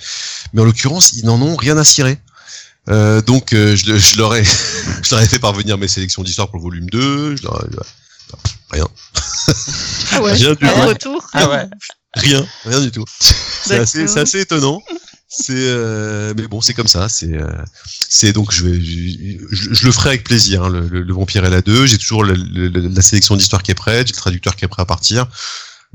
Mais 0.52 0.60
en 0.60 0.64
l'occurrence, 0.64 1.12
ils 1.12 1.24
n'en 1.26 1.40
ont 1.40 1.54
rien 1.54 1.76
à 1.78 1.84
cirer. 1.84 2.18
Euh, 2.88 3.20
donc, 3.22 3.52
euh, 3.52 3.76
je, 3.76 3.96
je 3.98 4.16
leur 4.18 4.34
ai 4.34 4.42
je 5.02 5.10
leur 5.14 5.20
ai 5.22 5.26
fait 5.28 5.38
parvenir 5.38 5.78
mes 5.78 5.88
sélections 5.88 6.24
d'histoire 6.24 6.48
pour 6.48 6.58
le 6.58 6.62
volume 6.64 6.90
2. 6.90 7.36
Je 7.36 7.42
leur 7.44 7.64
ai- 7.64 7.68
rien, 8.70 8.86
Ah 10.12 10.22
ouais. 10.22 10.32
rien 10.32 10.50
du 10.50 10.56
tout, 10.56 10.66
retour. 10.88 11.26
Ah 11.32 11.48
ouais. 11.50 11.66
rien, 12.14 12.46
rien 12.64 12.80
du 12.80 12.90
tout. 12.90 13.04
C'est 13.64 13.78
assez, 13.78 14.18
assez 14.18 14.40
étonnant. 14.40 14.80
C'est, 15.30 15.52
euh, 15.54 16.32
mais 16.36 16.46
bon, 16.48 16.60
c'est 16.62 16.72
comme 16.74 16.88
ça. 16.88 17.08
C'est, 17.08 17.32
euh, 17.34 17.46
c'est 18.08 18.32
donc 18.32 18.50
je, 18.52 18.64
vais, 18.64 18.80
je, 18.80 19.46
je- 19.50 19.74
je 19.74 19.84
le 19.86 19.92
ferai 19.92 20.08
avec 20.10 20.24
plaisir. 20.24 20.64
hein, 20.64 20.68
le, 20.70 20.88
le, 20.88 21.02
le 21.02 21.12
Vampire 21.12 21.44
et 21.44 21.50
la 21.50 21.60
2. 21.60 21.84
J'ai 21.86 21.98
toujours 21.98 22.24
le- 22.24 22.34
la 22.68 23.02
sélection 23.02 23.36
d'histoire 23.36 23.62
qui 23.62 23.70
est 23.70 23.74
prête. 23.74 24.06
J'ai 24.08 24.14
le 24.14 24.18
traducteur 24.18 24.56
qui 24.56 24.64
est 24.64 24.68
prêt 24.68 24.82
à 24.82 24.86
partir. 24.86 25.26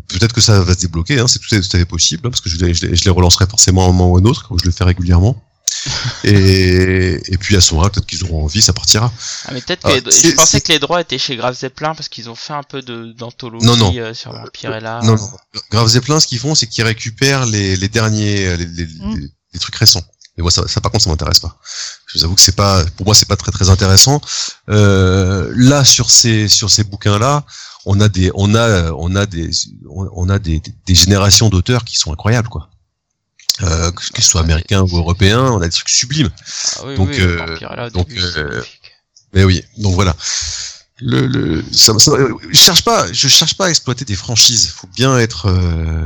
Peut-être 0.08 0.34
que 0.34 0.42
ça 0.42 0.60
va 0.62 0.74
se 0.74 0.80
débloquer. 0.80 1.20
Hein, 1.20 1.28
c'est 1.28 1.40
tout, 1.40 1.54
à- 1.56 1.60
tout 1.60 1.68
à 1.76 1.80
fait 1.80 1.86
possible 1.86 2.28
hein, 2.28 2.30
parce 2.30 2.42
que 2.42 2.50
je, 2.50 2.58
les- 2.58 2.74
je, 2.76 2.86
les- 2.86 2.96
je 2.96 3.04
les 3.06 3.10
relancerai 3.10 3.48
forcément 3.48 3.82
à 3.86 3.90
un 3.90 3.92
moment 3.92 4.12
ou 4.12 4.18
à 4.18 4.20
un 4.22 4.26
autre, 4.26 4.48
comme 4.48 4.60
je 4.60 4.66
le 4.66 4.72
fais 4.72 4.84
régulièrement. 4.84 5.44
Et, 6.24 7.20
et 7.34 7.38
puis 7.38 7.56
à 7.56 7.62
ce 7.62 7.74
moment-là, 7.74 7.90
peut-être 7.90 8.06
qu'ils 8.06 8.24
auront 8.24 8.44
envie, 8.46 8.62
ça 8.62 8.74
partira. 8.74 9.12
Ah, 9.46 9.52
mais 9.54 9.62
peut-être 9.62 9.82
Ah, 9.84 10.00
que 10.00 10.06
les- 10.06 10.12
c'est- 10.12 10.30
je 10.32 10.36
pensais 10.36 10.62
que 10.62 10.72
les 10.72 10.80
droits 10.80 11.02
étaient 11.02 11.18
chez 11.18 11.36
Graf 11.36 11.58
Zeppelin 11.58 11.94
parce 11.96 12.08
qu'ils 12.10 12.30
ont 12.30 12.36
fait 12.36 12.54
un 12.54 12.64
peu 12.64 12.82
de 12.82 13.12
d'anthologie 13.14 13.66
Non, 13.66 13.76
non. 13.78 13.94
euh, 13.98 14.14
sur 14.14 14.32
Vampirella. 14.32 15.02
Non, 15.04 15.16
non. 15.16 15.30
Grave 15.72 15.88
Zeppelin, 15.88 16.20
ce 16.20 16.28
qu'ils 16.28 16.40
font, 16.40 16.56
c'est 16.56 16.68
qu'ils 16.68 16.84
récupèrent 16.84 17.46
les, 17.46 17.76
les 17.76 17.90
derniers, 17.90 18.48
euh, 18.48 18.56
les, 18.58 18.66
les, 18.66 18.86
Mm. 18.86 19.16
les- 19.18 19.32
les 19.54 19.60
trucs 19.60 19.76
récents. 19.76 20.04
Et 20.38 20.42
moi, 20.42 20.50
ça, 20.50 20.68
ça 20.68 20.82
par 20.82 20.92
contre, 20.92 21.04
ça 21.04 21.10
m'intéresse 21.12 21.40
pas. 21.40 21.60
Je 22.08 22.18
vous 22.18 22.26
avoue 22.26 22.34
que 22.36 22.42
c'est 22.42 22.56
pas, 22.56 22.84
pour 22.98 23.06
moi, 23.06 23.14
c'est 23.14 23.28
pas 23.28 23.36
très 23.36 23.52
très 23.52 23.70
intéressant. 23.70 24.20
Euh, 24.70 25.52
là, 25.56 25.84
sur 25.86 26.10
ces 26.10 26.48
sur 26.48 26.72
ces 26.72 26.84
bouquins-là, 26.84 27.44
on 27.86 28.00
a 28.02 28.10
des, 28.10 28.32
on 28.34 28.56
a, 28.56 28.92
on 28.94 29.16
a 29.16 29.26
des, 29.28 29.52
on 29.90 30.08
on 30.16 30.30
a 30.30 30.40
des, 30.40 30.62
des 30.88 30.96
générations 30.96 31.50
d'auteurs 31.50 31.84
qui 31.84 31.98
sont 31.98 32.12
incroyables, 32.12 32.50
quoi. 32.50 32.70
Euh, 33.62 33.92
ce 34.16 34.22
soit 34.24 34.42
américains 34.42 34.82
ou 34.82 34.98
européens, 34.98 35.44
on 35.44 35.62
a 35.62 35.66
des 35.66 35.70
trucs 35.72 35.90
sublimes. 35.90 36.32
Ah 36.78 36.82
oui, 36.88 36.96
Donc, 36.96 37.10
oui, 37.10 37.18
euh, 37.22 37.90
donc, 37.92 38.08
euh. 38.12 38.64
Mais 39.34 39.44
oui, 39.44 39.64
donc 39.78 39.94
voilà. 39.94 40.16
Le, 41.00 41.28
le, 41.28 41.64
ça, 41.72 41.98
ça- 42.00 42.12
je 42.50 42.58
cherche 42.58 42.84
pas, 42.84 43.12
je 43.12 43.28
cherche 43.28 43.56
pas 43.56 43.66
à 43.68 43.70
exploiter 43.70 44.06
des 44.06 44.16
franchises. 44.16 44.70
Faut 44.70 44.88
bien 44.96 45.18
être 45.20 45.48
euh, 45.50 46.06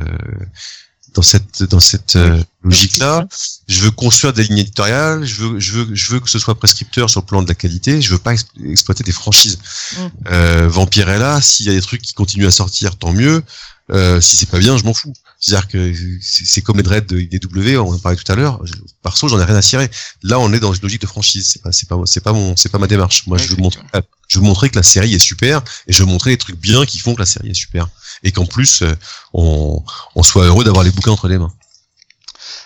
dans 1.14 1.22
cette 1.22 1.64
dans 1.64 1.80
cette 1.80 2.15
euh, 2.15 2.41
logique-là. 2.64 3.28
Je 3.68 3.82
veux 3.82 3.91
construire 3.91 4.34
des 4.34 4.44
lignes 4.44 4.60
éditoriales. 4.60 5.24
Je 5.26 5.36
veux 5.44 5.60
je 5.60 5.72
veux 5.74 5.88
je 5.95 6.11
veux 6.11 6.19
que 6.19 6.30
ce 6.30 6.40
soit 6.40 6.56
prescripteur 6.56 7.10
sur 7.10 7.22
le 7.22 7.26
plan 7.26 7.41
de 7.41 7.48
la 7.48 7.56
qualité. 7.56 8.02
Je 8.02 8.11
veux 8.11 8.18
pas 8.19 8.34
ex- 8.34 8.45
exploiter 8.65 9.03
des 9.03 9.11
franchises. 9.11 9.60
Mm. 9.94 10.07
Euh, 10.32 10.68
Vampirella, 10.68 11.41
s'il 11.41 11.65
y 11.65 11.69
a 11.69 11.74
des 11.74 11.82
trucs 11.82 12.02
qui 12.02 12.14
continuent 12.14 12.48
à 12.48 12.52
sortir, 12.52 12.98
tant 12.98 13.14
mieux. 13.14 13.44
Euh, 13.91 14.19
si 14.19 14.36
c'est 14.36 14.49
pas 14.49 14.60
bien, 14.60 14.78
je 14.78 14.84
m'en 14.84 14.94
fous. 14.94 15.14
C'est-à-dire 15.39 15.68
que 15.68 15.93
c'est 16.22 16.61
comme 16.61 16.77
les 16.77 16.84
dreads 16.84 17.05
de 17.07 17.19
IDW, 17.19 17.77
on 17.77 17.93
en 17.93 17.99
parlait 17.99 18.18
tout 18.18 18.31
à 18.31 18.35
l'heure. 18.35 18.59
Perso, 19.03 19.27
j'en 19.27 19.39
ai 19.39 19.43
rien 19.43 19.55
à 19.55 19.61
cirer. 19.61 19.89
Là, 20.23 20.39
on 20.39 20.51
est 20.51 20.59
dans 20.59 20.73
une 20.73 20.81
logique 20.81 21.01
de 21.01 21.07
franchise. 21.07 21.47
C'est 21.47 21.61
pas, 21.61 21.72
c'est 21.72 21.88
pas, 21.88 21.97
c'est 22.05 22.22
pas 22.22 22.34
mon, 22.34 22.55
c'est 22.55 22.69
pas 22.69 22.80
ma 22.80 22.88
démarche. 22.88 23.27
Moi, 23.27 23.38
Ouais, 23.38 23.43
je 23.43 23.49
veux 23.51 23.57
montrer, 23.57 23.81
je 24.27 24.39
veux 24.39 24.45
montrer 24.45 24.69
que 24.69 24.76
la 24.76 24.84
série 24.84 25.14
est 25.14 25.19
super 25.19 25.61
et 25.88 25.93
je 25.93 25.99
veux 25.99 26.09
montrer 26.09 26.31
les 26.31 26.38
trucs 26.38 26.59
bien 26.59 26.85
qui 26.85 26.97
font 26.97 27.14
que 27.14 27.19
la 27.19 27.27
série 27.27 27.51
est 27.51 27.53
super 27.53 27.88
et 28.23 28.31
qu'en 28.31 28.47
plus, 28.47 28.81
euh, 28.81 28.95
on, 29.34 29.84
on 30.15 30.23
soit 30.23 30.45
heureux 30.45 30.64
d'avoir 30.64 30.84
les 30.84 30.91
bouquins 30.91 31.11
entre 31.11 31.27
les 31.27 31.38
mains. 31.38 31.53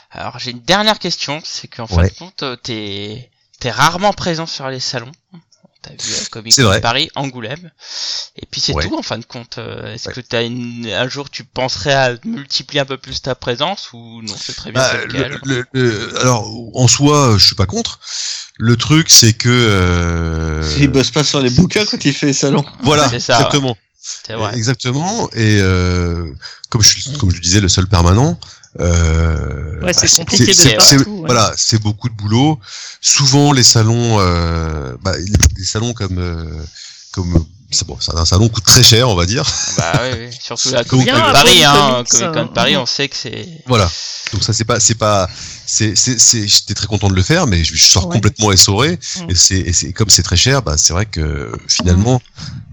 Alors 0.09 0.39
j'ai 0.39 0.51
une 0.51 0.61
dernière 0.61 0.99
question, 0.99 1.41
c'est 1.43 1.67
qu'en 1.67 1.87
fin 1.87 2.03
de 2.03 2.09
compte, 2.09 2.43
euh, 2.43 2.55
t'es 2.55 3.29
t'es 3.59 3.71
rarement 3.71 4.13
présent 4.13 4.45
sur 4.45 4.67
les 4.69 4.79
salons. 4.79 5.11
T'as 5.83 5.89
vu 5.91 6.11
euh, 6.13 6.25
Comic 6.29 6.55
Con. 6.55 6.79
Paris, 6.81 7.09
Angoulême. 7.15 7.71
Et 8.37 8.45
puis 8.45 8.61
c'est 8.61 8.73
Ouais. 8.73 8.87
tout 8.87 8.95
en 8.95 9.01
fin 9.01 9.17
de 9.17 9.25
compte. 9.25 9.57
Euh, 9.57 9.93
Est-ce 9.93 10.09
Ouais. 10.09 10.13
que 10.13 10.21
t'as 10.21 10.43
une... 10.43 10.87
un 10.87 11.09
jour 11.09 11.29
tu 11.31 11.43
penserais 11.43 11.93
à 11.93 12.13
multiplier 12.23 12.81
un 12.81 12.85
peu 12.85 12.97
plus 12.97 13.21
ta 13.23 13.33
présence 13.33 13.89
ou 13.93 14.21
non 14.21 14.35
c'est 14.37 14.53
très 14.55 14.71
bien 14.71 14.79
Bah, 14.81 14.93
le- 15.05 15.39
le- 15.43 15.65
le- 15.73 16.19
alors, 16.21 16.47
en 16.75 16.87
soi, 16.87 17.35
je 17.37 17.45
suis 17.45 17.55
pas 17.55 17.65
contre. 17.65 17.99
Le 18.57 18.77
truc, 18.77 19.09
c'est 19.09 19.33
que 19.33 19.49
euh, 19.49 20.75
Il 20.79 20.89
bosse 20.89 21.09
pas 21.11 21.23
sur 21.23 21.39
les 21.39 21.49
bouquins 21.49 21.85
quand 21.85 22.03
il 22.05 22.13
fait 22.13 22.27
les 22.27 22.33
salons. 22.33 22.63
voilà, 22.83 23.09
C'est 23.09 23.19
ça, 23.19 23.37
exactement, 23.37 23.75
C'est 23.99 24.33
vrai. 24.33 24.55
exactement. 24.55 25.29
Et 25.33 25.57
euh, 25.61 26.31
comme 26.69 26.81
je 26.83 27.17
comme 27.17 27.31
je 27.31 27.35
le 27.35 27.41
disais, 27.41 27.59
le 27.59 27.69
seul 27.69 27.87
permanent. 27.87 28.39
Euh, 28.79 29.81
Ouais, 29.81 29.93
c'est 29.93 30.07
bah, 30.17 30.23
compliqué 30.23 30.45
de 30.47 30.53
c'est- 30.53 30.69
faire 30.69 30.81
c'est- 30.81 31.03
tout, 31.03 31.09
ouais. 31.11 31.25
Voilà, 31.25 31.51
c'est 31.57 31.81
beaucoup 31.81 32.07
de 32.09 32.13
boulot. 32.13 32.59
Souvent, 33.01 33.51
les 33.51 33.63
salons, 33.63 34.17
euh, 34.19 34.95
bah, 35.01 35.13
les, 35.17 35.25
les 35.57 35.65
salons 35.65 35.93
comme 35.93 36.19
euh, 36.19 36.45
comme 37.11 37.45
c'est 37.73 37.87
bon, 37.87 37.97
un 38.15 38.25
salon 38.25 38.47
coûte 38.49 38.65
très 38.65 38.83
cher, 38.83 39.07
on 39.09 39.15
va 39.15 39.25
dire. 39.25 39.45
Bah 39.77 39.93
oui, 40.03 40.27
oui. 40.29 40.37
surtout 40.43 40.71
Donc, 40.71 40.87
Comic 40.87 41.07
Con 41.09 41.19
Paris, 41.19 41.63
hein. 41.65 42.03
comics, 42.07 42.09
Comic 42.09 42.33
Con 42.33 42.39
euh, 42.39 42.53
Paris, 42.53 42.77
on 42.77 42.85
sait 42.85 43.07
que 43.09 43.15
c'est. 43.15 43.47
Voilà. 43.67 43.89
Donc 44.33 44.43
ça 44.43 44.53
c'est 44.53 44.63
pas 44.63 44.79
c'est 44.79 44.95
pas 44.95 45.29
c'est 45.65 45.93
c'est 45.97 46.17
c'est 46.17 46.47
j'étais 46.47 46.73
très 46.73 46.87
content 46.87 47.09
de 47.09 47.15
le 47.15 47.21
faire 47.21 47.47
mais 47.47 47.65
je, 47.65 47.75
je 47.75 47.83
sors 47.83 48.07
Ouais. 48.07 48.15
complètement 48.15 48.53
essoré 48.53 48.91
Mm. 49.17 49.29
et 49.29 49.35
c'est 49.35 49.59
et 49.59 49.73
c'est 49.73 49.91
comme 49.91 50.09
c'est 50.09 50.23
très 50.23 50.37
cher 50.37 50.61
bah 50.61 50.75
c'est 50.77 50.93
vrai 50.93 51.05
que 51.05 51.51
finalement 51.67 52.21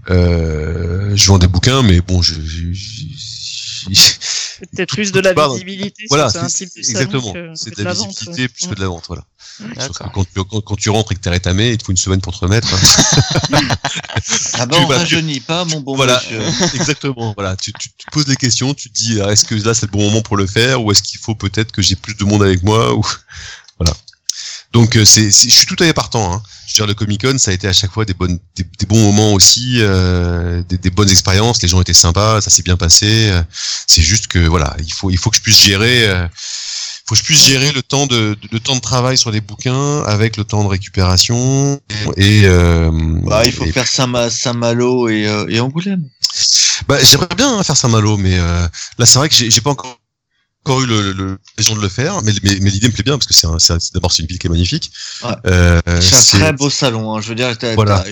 euh, 0.09 1.11
je 1.15 1.27
vends 1.27 1.37
des 1.37 1.47
bouquins 1.47 1.81
mais 1.83 1.99
bon 1.99 2.21
je, 2.21 2.35
je- 2.35 2.71
je- 2.73 4.11
Peut-être 4.59 4.93
plus 4.93 5.11
de 5.11 5.19
la 5.19 5.33
part 5.33 5.53
visibilité. 5.53 6.03
voilà 6.09 6.29
sur 6.29 6.43
un 6.43 6.49
c'est- 6.49 6.65
type 6.65 6.77
de 6.77 6.83
c'est- 6.83 6.91
exactement 6.91 7.33
c'est 7.55 7.75
de 7.77 7.83
la 7.83 7.93
vente, 7.93 8.07
visibilité 8.09 8.41
ouais. 8.43 8.47
plus 8.49 8.67
que 8.67 8.75
de 8.75 8.81
la 8.81 8.87
vente 8.87 9.05
voilà 9.07 9.23
quand 10.13 10.23
tu 10.25 10.43
quand, 10.43 10.61
quand 10.61 10.75
tu 10.75 10.89
rentres 10.89 11.11
et 11.11 11.15
que 11.15 11.19
t'es 11.21 11.29
rétamé 11.29 11.71
il 11.71 11.77
te 11.77 11.83
faut 11.85 11.91
une 11.91 11.97
semaine 11.97 12.21
pour 12.21 12.33
te 12.37 12.39
remettre 12.45 12.67
hein. 12.73 13.59
Ah 14.53 14.65
bah 14.65 14.75
Tu 14.77 14.83
on 14.83 14.87
vas- 14.87 14.97
rajeunit 14.97 15.39
pas, 15.39 15.65
mon 15.65 15.79
bon 15.81 15.95
Voilà. 15.95 16.21
monsieur. 16.21 16.41
exactement 16.75 17.33
voilà 17.35 17.55
tu, 17.55 17.71
tu 17.73 17.89
tu 17.97 18.05
te 18.05 18.11
poses 18.11 18.25
des 18.25 18.35
questions 18.35 18.73
tu 18.73 18.89
te 18.89 18.93
dis 18.95 19.19
ah, 19.21 19.31
est-ce 19.31 19.45
que 19.45 19.55
là 19.55 19.73
c'est 19.73 19.85
le 19.85 19.91
bon 19.91 20.01
moment 20.03 20.21
pour 20.21 20.37
le 20.37 20.47
faire 20.47 20.83
ou 20.83 20.91
est-ce 20.91 21.01
qu'il 21.03 21.19
faut 21.19 21.35
peut-être 21.35 21.71
que 21.71 21.81
j'ai 21.81 21.95
plus 21.95 22.15
de 22.15 22.23
monde 22.25 22.43
avec 22.43 22.63
moi 22.63 22.93
ou 22.93 23.03
voilà 23.79 23.95
donc 24.73 24.95
euh, 24.95 25.05
c'est 25.05 25.31
c'est- 25.31 25.49
je 25.49 25.55
suis 25.55 25.65
tout 25.65 25.75
à 25.79 25.85
fait 25.85 25.93
partant 25.93 26.33
hein. 26.33 26.43
je 26.67 26.73
veux 26.73 26.75
dire 26.75 26.87
le 26.87 26.93
Comic 26.93 27.21
Con 27.23 27.37
ça 27.37 27.51
a 27.51 27.53
été 27.53 27.67
à 27.67 27.73
chaque 27.73 27.91
fois 27.91 28.05
des 28.05 28.13
bonnes 28.13 28.37
des, 28.55 28.63
des 28.63 28.85
bons 28.85 29.01
moments 29.01 29.33
aussi 29.33 29.77
euh, 29.79 30.61
des, 30.69 30.77
des 30.77 30.89
bonnes 30.91 31.09
expériences 31.09 31.61
les 31.61 31.67
gens 31.67 31.81
étaient 31.81 31.93
sympas 31.93 32.41
ça 32.41 32.49
s'est 32.49 32.61
bien 32.63 32.77
passé 32.77 33.29
euh, 33.31 33.41
c'est 33.87 34.01
juste 34.03 34.27
que 34.27 34.39
voilà 34.39 34.75
il 34.85 34.93
faut 34.93 35.09
il 35.09 35.17
faut 35.17 35.29
que 35.31 35.37
je 35.37 35.41
puisse 35.41 35.63
gérer 35.63 36.07
euh, 36.07 36.27
faut 37.07 37.15
que 37.15 37.19
je 37.21 37.23
puisse 37.25 37.43
gérer 37.47 37.71
le 37.71 37.81
temps 37.81 38.05
de, 38.05 38.37
de- 38.39 38.49
le 38.51 38.59
temps 38.59 38.75
de 38.75 38.81
travail 38.81 39.17
sur 39.17 39.31
les 39.31 39.41
bouquins 39.41 40.03
avec 40.03 40.37
le 40.37 40.43
temps 40.43 40.63
de 40.63 40.69
récupération 40.69 41.79
et 42.17 42.41
euh, 42.45 42.91
Bah, 43.23 43.41
il 43.45 43.51
faut 43.51 43.65
et- 43.65 43.71
faire 43.71 43.87
Saint- 43.87 44.29
Saint-Malo 44.29 45.09
et, 45.09 45.25
euh, 45.27 45.47
et 45.49 45.59
Angoulême. 45.59 46.03
bah, 46.87 46.97
j'aimerais 47.01 47.33
bien 47.35 47.57
hein, 47.57 47.63
faire 47.63 47.75
Saint-Malo, 47.75 48.17
mais 48.17 48.37
euh, 48.37 48.67
là, 48.99 49.05
c'est 49.07 49.17
vrai 49.17 49.27
que 49.27 49.33
j'ai 49.33 49.49
j'ai 49.49 49.61
pas 49.61 49.71
encore, 49.71 49.97
encore 50.69 50.81
eu 50.81 50.85
l'occasion 50.87 51.75
de 51.75 51.81
le 51.81 51.89
faire, 51.89 52.21
mais, 52.23 52.31
mais, 52.43 52.57
mais 52.61 52.69
l'idée 52.69 52.87
me 52.87 52.93
plaît 52.93 53.03
bien 53.03 53.17
parce 53.17 53.25
que 53.25 53.33
c'est 53.33 53.47
un- 53.47 53.57
un- 53.57 53.77
d'abord 53.93 54.11
c'est 54.11 54.21
une 54.21 54.27
ville 54.27 54.37
qui 54.39 54.47
est 54.47 54.49
magnifique. 54.49 54.91
Ouais. 55.23 55.31
Euh, 55.47 55.81
C'est 56.01 56.37
un 56.37 56.39
très 56.41 56.53
beau 56.53 56.69
salon. 56.69 57.15
Hein. 57.15 57.21
Je 57.21 57.29
veux 57.29 57.35
dire, 57.35 57.51
Voilà. 57.75 58.03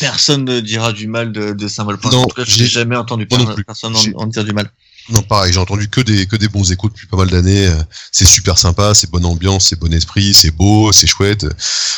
personne 0.00 0.44
ne 0.44 0.60
dira 0.60 0.92
du 0.92 1.06
mal 1.06 1.32
de, 1.32 1.52
de 1.52 1.68
Non, 2.10 2.22
en 2.22 2.26
tout 2.26 2.34
cas, 2.34 2.42
j'ai- 2.44 2.66
jamais 2.66 2.96
entendu 2.96 3.26
personne 3.26 3.94
en 4.16 4.26
dire 4.26 4.44
du 4.44 4.52
mal. 4.52 4.70
Non, 5.08 5.20
pareil, 5.22 5.52
j'ai 5.52 5.58
entendu 5.58 5.88
que 5.88 6.00
des 6.00 6.26
que 6.26 6.36
des 6.36 6.46
bons 6.46 6.70
échos 6.70 6.88
depuis 6.88 7.08
pas 7.08 7.16
mal 7.16 7.28
d'années. 7.28 7.66
euh, 7.66 7.74
C'est 8.12 8.24
super 8.24 8.56
sympa, 8.56 8.94
c'est 8.94 9.10
bonne 9.10 9.24
ambiance, 9.24 9.68
c'est 9.68 9.78
bon 9.78 9.92
esprit, 9.92 10.32
c'est 10.32 10.52
beau, 10.52 10.92
c'est 10.92 11.08
chouette. 11.08 11.44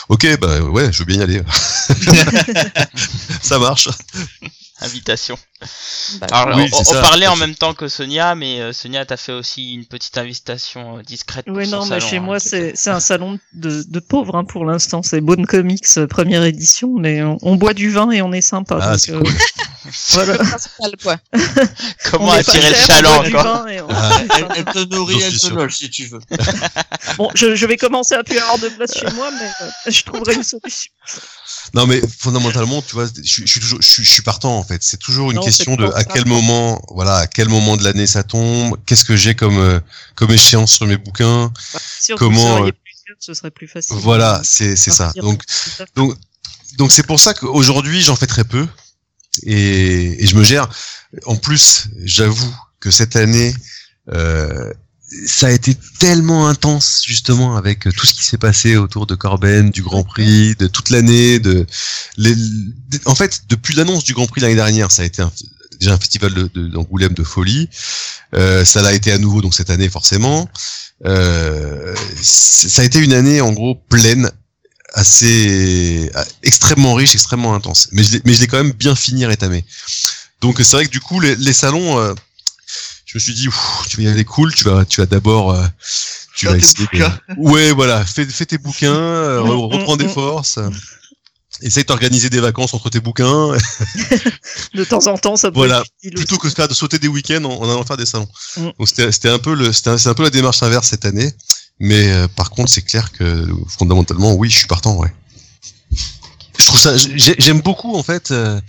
Ok, 0.08 0.26
bah 0.40 0.60
ouais, 0.62 0.90
je 0.90 1.00
veux 1.00 1.04
bien 1.04 1.18
y 1.18 1.22
aller. 1.22 1.42
Ça 3.42 3.58
marche. 3.58 3.88
Invitation. 4.84 5.38
Bah, 6.20 6.26
Alors, 6.30 6.56
Oui, 6.58 6.68
on, 6.72 6.76
c'est 6.84 6.90
on 6.90 6.92
ça. 6.94 7.00
parlait 7.00 7.26
en 7.26 7.36
même 7.36 7.54
temps 7.54 7.72
que 7.74 7.88
Sonia, 7.88 8.34
mais 8.34 8.60
euh, 8.60 8.72
Sonia, 8.72 9.06
t'as 9.06 9.16
fait 9.16 9.32
aussi 9.32 9.72
une 9.74 9.86
petite 9.86 10.18
invitation 10.18 10.98
euh, 10.98 11.02
discrète. 11.02 11.46
pour 11.46 11.56
Oui, 11.56 11.64
son 11.66 11.76
non, 11.78 11.82
mais 11.86 12.00
salon, 12.00 12.08
chez 12.10 12.16
hein, 12.16 12.20
moi, 12.20 12.38
c'est 12.40 12.74
un 12.88 13.00
salon 13.00 13.38
de, 13.54 13.82
de 13.88 14.00
pauvres 14.00 14.36
hein, 14.36 14.44
pour 14.44 14.64
l'instant. 14.66 15.02
C'est 15.02 15.20
Bonne 15.20 15.46
Comics, 15.46 15.84
euh, 15.96 16.06
première 16.06 16.44
édition, 16.44 16.90
mais 16.98 17.22
on, 17.22 17.38
on 17.42 17.56
boit 17.56 17.72
du 17.74 17.90
vin 17.90 18.10
et 18.10 18.20
on 18.22 18.32
est 18.32 18.40
sympa. 18.42 18.78
Ah, 18.80 18.90
donc, 18.92 19.00
c'est 19.00 19.12
euh, 19.12 19.20
cool. 19.20 19.32
principal, 20.38 20.92
quoi. 21.02 21.16
Comment 22.10 22.32
attirer 22.32 22.70
le 22.70 22.74
chaland, 22.74 23.24
quoi. 23.30 23.64
on- 23.66 23.86
Ah, 23.90 24.20
Elle, 24.56 24.64
te 24.64 24.78
nourrit, 24.94 25.20
elle 25.22 25.38
te 25.38 25.48
loge 25.48 25.76
si 25.76 25.90
tu 25.90 26.06
veux. 26.06 26.20
Bon, 27.16 27.30
je, 27.34 27.54
je 27.54 27.66
vais 27.66 27.76
commencer 27.76 28.14
à 28.14 28.24
plus 28.24 28.38
avoir 28.38 28.58
de 28.58 28.68
place 28.68 28.94
chez 28.98 29.10
moi, 29.14 29.30
mais 29.30 29.46
euh, 29.62 29.70
je 29.90 30.02
trouverai 30.02 30.34
une 30.34 30.42
solution. 30.42 30.90
Non, 31.72 31.86
mais 31.86 32.00
fondamentalement, 32.18 32.82
tu 32.82 32.94
vois, 32.94 33.06
je 33.06 33.22
suis, 33.22 33.46
je 33.46 33.52
suis 33.52 33.60
toujours, 33.60 33.80
je 33.80 34.02
je 34.02 34.10
suis 34.10 34.22
partant 34.22 34.58
en 34.58 34.64
fait. 34.64 34.82
C'est 34.82 34.98
toujours 34.98 35.30
une 35.30 35.38
Non, 35.38 35.42
question 35.42 35.76
de 35.76 35.86
à 35.94 36.04
quel 36.04 36.26
moment, 36.26 36.80
voilà, 36.90 37.16
à 37.16 37.26
quel 37.26 37.48
moment 37.48 37.76
de 37.76 37.84
l'année 37.84 38.06
ça 38.06 38.22
tombe, 38.22 38.76
qu'est-ce 38.84 39.04
que 39.04 39.16
j'ai 39.16 39.34
comme 39.34 39.58
euh, 39.58 39.80
comme 40.14 40.30
échéance 40.30 40.72
sur 40.74 40.86
mes 40.86 40.96
bouquins. 40.98 41.52
Comment, 42.16 42.58
seriez 42.58 42.70
euh, 42.70 42.72
plusieurs, 42.84 43.16
ce 43.18 43.34
serait 43.34 43.50
plus 43.50 43.66
facile. 43.68 43.96
Voilà, 43.96 44.40
c'est 44.44 44.76
c'est 44.76 44.90
ça. 44.90 45.12
Donc 45.16 45.42
donc 45.94 46.14
donc 46.76 46.92
c'est 46.92 47.06
pour 47.06 47.18
ça 47.18 47.32
qu'aujourd'hui 47.34 48.02
j'en 48.02 48.16
fais 48.16 48.26
très 48.26 48.44
peu 48.44 48.66
et, 49.44 50.22
et 50.22 50.26
je 50.26 50.36
me 50.36 50.44
gère. 50.44 50.68
En 51.26 51.36
plus, 51.36 51.88
j'avoue 52.02 52.54
que 52.80 52.90
cette 52.90 53.16
année, 53.16 53.54
euh, 54.12 54.72
ça 55.26 55.46
a 55.46 55.50
été 55.50 55.74
tellement 55.98 56.48
intense 56.48 57.02
justement 57.06 57.56
avec 57.56 57.80
tout 57.96 58.06
ce 58.06 58.14
qui 58.14 58.24
s'est 58.24 58.38
passé 58.38 58.76
autour 58.76 59.06
de 59.06 59.14
Corben, 59.14 59.70
du 59.70 59.82
Grand 59.82 60.02
Prix, 60.04 60.54
de 60.56 60.66
toute 60.66 60.90
l'année, 60.90 61.38
de, 61.38 61.66
les- 62.16 62.34
de- 62.34 63.00
en 63.04 63.14
fait 63.14 63.42
depuis 63.48 63.74
l'annonce 63.74 64.04
du 64.04 64.14
Grand 64.14 64.26
Prix 64.26 64.40
l'année 64.40 64.54
dernière, 64.54 64.90
ça 64.90 65.02
a 65.02 65.04
été 65.04 65.22
un- 65.22 65.32
déjà 65.80 65.92
un 65.94 65.98
festival 65.98 66.32
de- 66.34 66.50
de- 66.54 66.68
d'Angoulême 66.68 67.14
de, 67.14 67.22
folie. 67.24 67.68
Euh, 68.34 68.64
ça 68.64 68.82
l'a 68.82 68.92
été 68.92 69.12
à 69.12 69.18
nouveau 69.18 69.40
donc 69.42 69.54
cette 69.54 69.70
année 69.70 69.88
forcément. 69.88 70.48
Euh, 71.06 71.94
ça 72.22 72.82
a 72.82 72.84
été 72.84 72.98
une 72.98 73.12
année 73.12 73.40
en 73.40 73.52
gros 73.52 73.74
pleine 73.74 74.30
assez 74.94 76.10
euh, 76.14 76.24
extrêmement 76.42 76.94
riche, 76.94 77.14
extrêmement 77.14 77.54
intense. 77.54 77.88
Mais 77.92 78.02
je 78.04 78.12
l'ai, 78.12 78.22
mais 78.24 78.34
je 78.34 78.40
l'ai 78.40 78.46
quand 78.46 78.56
même 78.62 78.72
bien 78.72 78.94
fini 78.94 79.26
rétamé. 79.26 79.64
Donc 80.40 80.58
c'est 80.62 80.76
vrai 80.76 80.86
que 80.86 80.90
du 80.90 81.00
coup 81.00 81.20
les, 81.20 81.34
les 81.36 81.52
salons, 81.52 81.98
euh, 81.98 82.14
je 83.14 83.18
me 83.18 83.20
suis 83.20 83.34
dit 83.34 83.48
tu 83.88 83.96
vas 83.98 84.02
y 84.02 84.08
aller 84.08 84.24
cool, 84.24 84.52
tu 84.52 84.64
vas 84.64 84.84
tu 84.84 85.00
vas 85.00 85.06
d'abord 85.06 85.52
euh, 85.52 85.64
tu 86.36 86.46
vas 86.46 86.56
essayer. 86.56 86.88
de-. 86.92 87.06
Ouais 87.36 87.70
voilà, 87.72 88.04
fais, 88.04 88.26
fais 88.26 88.44
tes 88.46 88.58
bouquins, 88.58 88.92
euh, 88.92 89.40
Mm, 89.40 89.46
re- 89.46 89.72
reprends 89.78 89.94
mm, 89.94 89.98
des 89.98 90.06
mm. 90.06 90.10
forces. 90.14 90.58
Essaye 91.62 91.84
d'organiser 91.84 92.28
des 92.30 92.40
vacances 92.40 92.74
entre 92.74 92.90
tes 92.90 92.98
bouquins, 92.98 93.52
De 94.74 94.82
temps 94.84 95.06
en 95.06 95.16
temps, 95.16 95.36
ça 95.36 95.52
peut 95.52 95.58
Voilà. 95.58 95.84
être 96.04 96.14
plutôt 96.16 96.34
aussi. 96.34 96.42
que 96.42 96.48
de 96.48 96.54
faire 96.54 96.66
de 96.68 96.74
sauter 96.74 96.98
des 96.98 97.06
week-ends 97.06 97.44
en, 97.44 97.52
en 97.62 97.70
allant 97.70 97.84
faire 97.84 97.96
des 97.96 98.04
salons. 98.06 98.28
Mm. 98.56 98.70
Donc 98.78 98.88
c'était 98.88 99.28
un 99.28 99.38
peu 99.38 99.54
le 99.54 99.72
c'était 99.72 99.90
un, 99.90 99.96
c'est 99.98 100.08
un 100.08 100.14
peu 100.14 100.24
la 100.24 100.30
démarche 100.30 100.62
inverse 100.64 100.88
cette 100.88 101.04
année. 101.04 101.32
Mais 101.78 102.10
euh, 102.12 102.26
par 102.26 102.50
contre, 102.50 102.70
c'est 102.72 102.82
clair 102.82 103.12
que 103.12 103.46
fondamentalement, 103.68 104.32
oui, 104.34 104.50
je 104.50 104.58
suis 104.58 104.66
partant, 104.66 104.96
ouais. 104.96 105.12
Je 106.58 106.64
trouve 106.66 106.78
ça, 106.80 106.96
j'ai- 106.96 107.34
j'aime 107.38 107.60
beaucoup 107.60 107.96
en 107.96 108.02
fait. 108.02 108.30
euh, 108.32 108.60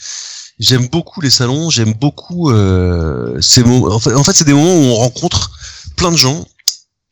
j'aime 0.59 0.87
beaucoup 0.87 1.21
les 1.21 1.29
salons. 1.29 1.69
J'aime 1.69 1.93
beaucoup 1.93 2.49
euh, 2.51 3.39
ces 3.41 3.63
moments. 3.63 3.93
En 3.95 3.99
fait, 3.99 4.13
en 4.13 4.23
fait, 4.23 4.33
c'est 4.33 4.45
des 4.45 4.53
moments 4.53 4.75
où 4.75 4.83
on 4.83 4.95
rencontre 4.95 5.51
plein 5.95 6.11
de 6.11 6.17
gens 6.17 6.45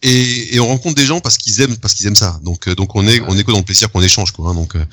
et, 0.02 0.56
et 0.56 0.60
on 0.60 0.68
rencontre 0.68 0.96
des 0.96 1.06
gens 1.06 1.22
parce 1.22 1.38
qu'ils 1.38 1.62
aiment 1.62 1.78
parce 1.78 1.94
qu'ils 1.94 2.08
aiment 2.08 2.16
ça. 2.16 2.40
Donc 2.44 2.68
euh, 2.68 2.76
donc 2.76 2.96
on 2.96 3.08
est 3.08 3.22
on 3.22 3.38
est 3.38 3.44
que 3.44 3.52
dans 3.52 3.60
le 3.60 3.64
plaisir 3.64 3.90
qu'on 3.92 4.02
échange 4.02 4.32
quoi. 4.32 4.50
hein. 4.50 4.54
donc 4.54 4.76
euh, 4.76 4.86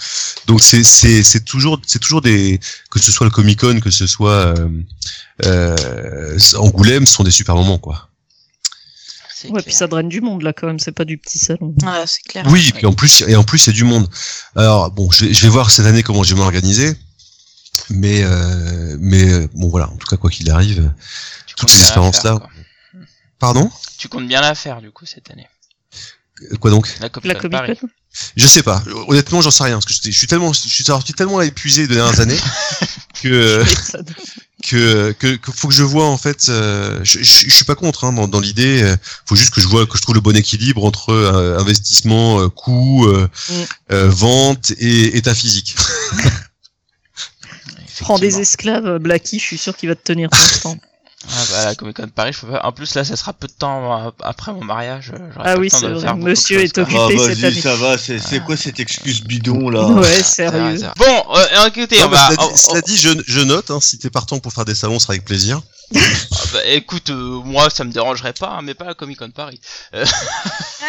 donc 0.47 0.63
c'est 0.63 0.85
c'est 0.85 1.23
c'est 1.25 1.45
toujours 1.45 1.81
c'est 1.87 1.99
toujours 1.99 2.21
des 2.23 2.61
que 2.91 3.01
ce 3.01 3.11
soit 3.11 3.27
le 3.27 3.31
Comic 3.33 3.59
Con 3.61 3.81
que 3.81 3.91
ce 3.91 4.07
soit 4.07 4.31
euh, 4.57 4.69
euh, 5.45 6.39
Angoulême, 6.57 7.07
ce 7.07 7.15
sont 7.15 7.25
des 7.25 7.31
super 7.33 7.57
moments 7.57 7.79
quoi. 7.79 8.07
Ouais, 9.45 9.51
clair. 9.53 9.65
puis 9.65 9.75
ça 9.75 9.87
draine 9.87 10.09
du 10.11 10.21
monde 10.21 10.43
là 10.43 10.53
quand 10.53 10.67
même, 10.67 10.79
c'est 10.79 10.93
pas 10.93 11.07
du 11.07 11.17
petit 11.17 11.39
salon. 11.39 11.75
Ouais, 11.83 12.05
c'est 12.07 12.23
clair. 12.29 12.45
Oui, 12.49 12.67
et 12.69 12.73
puis 12.73 12.85
en 12.87 12.93
plus, 12.93 13.23
et 13.27 13.37
en 13.37 13.43
plus, 13.43 13.59
c'est 13.59 13.73
du 13.73 13.85
monde. 13.85 14.07
Alors 14.55 14.91
bon, 14.91 15.11
je 15.11 15.25
vais, 15.25 15.33
je 15.33 15.43
vais 15.43 15.49
voir 15.49 15.71
cette 15.71 15.87
année 15.87 16.03
comment 16.03 16.23
je 16.23 16.35
vais 16.35 16.41
m'organiser, 16.41 16.93
mais 17.91 18.23
euh, 18.25 18.97
mais 18.99 19.31
euh, 19.33 19.49
bon 19.55 19.69
voilà. 19.69 19.89
En 19.91 19.97
tout 19.97 20.07
cas, 20.07 20.17
quoi 20.17 20.31
qu'il 20.31 20.51
arrive, 20.51 20.91
Tu 21.47 21.55
toutes 21.57 21.71
ces 21.71 21.77
bien 21.77 21.83
la 21.83 21.89
expériences 21.89 22.17
là. 22.25 22.31
faire, 22.33 22.41
quoi. 22.41 22.51
Pardon? 23.39 23.71
Tu 23.99 24.09
comptes 24.09 24.29
bien 24.29 24.41
la 24.41 24.55
faire, 24.55 24.81
du 24.81 24.91
coup, 24.91 25.07
cette 25.07 25.31
année. 25.31 25.49
Quoi 26.61 26.71
donc? 26.71 26.89
La 27.01 27.09
Comic 27.11 27.27
La 27.29 27.35
Comic 27.35 27.53
Paris. 27.53 27.79
Je 28.37 28.47
sais 28.47 28.63
pas. 28.63 28.83
Honnêtement, 29.09 29.41
j'en 29.43 29.51
sais 29.51 29.63
rien 29.65 29.75
parce 29.79 29.85
que 29.87 29.93
je 29.93 30.17
suis 30.17 30.27
tellement, 30.27 30.53
je 30.53 30.59
suis 30.69 30.85
sorti 30.85 31.13
tellement 31.13 31.41
épuisé 31.43 31.87
de 31.87 31.95
dernières 31.95 32.19
années 32.21 32.39
que 33.23 33.63
que, 34.67 35.13
que 35.13 35.37
que 35.37 35.53
faut 35.53 35.69
que 35.69 35.75
je 35.75 35.83
vois 35.85 36.07
en 36.07 36.17
fait. 36.19 36.49
euh, 36.49 36.99
je, 37.03 37.19
je, 37.23 37.45
je 37.49 37.55
suis 37.55 37.65
pas 37.65 37.75
contre 37.75 38.05
hein, 38.05 38.13
dans, 38.13 38.27
dans 38.27 38.41
l'idée. 38.41 38.83
euh, 38.83 38.97
faut 39.27 39.37
juste 39.37 39.53
que 39.55 39.61
je 39.61 39.69
vois 39.69 39.87
que 39.87 39.97
je 39.97 40.03
trouve 40.03 40.15
le 40.15 40.21
bon 40.21 40.37
équilibre 40.37 40.85
entre 40.85 41.11
euh, 41.11 41.59
investissement, 41.59 42.41
euh, 42.41 42.49
coût, 42.49 43.07
euh, 43.07 43.29
Mm. 43.49 43.53
euh, 43.93 44.09
vente 44.09 44.71
et 44.79 45.17
état 45.17 45.35
physique. 45.35 45.77
Prends 48.01 48.19
des 48.19 48.41
esclaves, 48.41 48.87
euh, 48.87 48.99
Blacky, 48.99 49.39
je 49.39 49.45
suis 49.45 49.59
sûr 49.59 49.77
qu'il 49.77 49.89
va 49.89 49.95
te 49.95 50.03
tenir 50.03 50.31
constant. 50.31 50.77
Ah 51.29 51.43
bah 51.51 51.65
la 51.67 51.75
Comic 51.75 51.97
Con 51.97 52.05
de 52.05 52.11
Paris, 52.11 52.33
je 52.33 52.41
peux 52.41 52.53
pas. 52.53 52.61
En 52.65 52.73
plus 52.73 52.95
là, 52.95 53.05
ça 53.05 53.15
sera 53.15 53.35
peu 53.35 53.47
de 53.47 53.53
temps 53.53 54.07
euh, 54.07 54.11
après 54.23 54.53
mon 54.55 54.65
mariage. 54.65 55.13
pas 55.37 55.43
Ah 55.45 55.57
oui, 55.59 55.69
c'est 55.71 55.87
vrai. 55.87 56.15
Monsieur 56.15 56.61
est 56.63 56.77
occupé. 56.79 56.99
Ah, 56.99 57.09
cette 57.11 57.39
vas-y, 57.39 57.45
année. 57.47 57.61
ça 57.61 57.77
va, 57.77 57.99
c'est 57.99 58.19
c'est 58.19 58.41
quoi 58.41 58.57
cette 58.57 58.81
excuse 58.81 59.23
bidon 59.23 59.69
là 59.69 59.87
Ouais, 59.87 60.23
sérieux. 60.23 60.77
vrai. 60.79 60.91
Bon, 60.97 61.25
euh, 61.37 61.67
écoutez, 61.69 61.99
Non, 61.99 62.07
on 62.07 62.09
va. 62.09 62.31
cela, 62.31 62.37
dit, 62.49 62.59
cela 62.59 62.81
dit, 62.81 62.97
je, 62.97 63.11
je 63.27 63.41
note, 63.41 63.71
hein, 63.71 63.81
si 63.83 63.99
t'es 63.99 64.09
partant 64.11 64.39
pour 64.39 64.53
faire 64.55 64.65
des 64.65 64.75
salons, 64.75 64.99
ce 64.99 65.05
sera 65.05 65.13
avec 65.13 65.27
plaisir. 65.27 65.61
Ah 65.95 65.99
bah, 66.53 66.59
écoute, 66.67 67.11
euh, 67.11 67.41
moi 67.45 67.69
ça 67.69 67.85
me 67.85 67.93
dérangerait 67.93 68.33
pas, 68.33 68.49
hein, 68.59 68.61
mais 68.63 68.75
pas 68.75 68.85
la 68.85 68.95
Comic 68.95 69.19
Con 69.19 69.29
de 69.29 69.33
Paris. 69.33 69.61
Euh, 69.95 70.05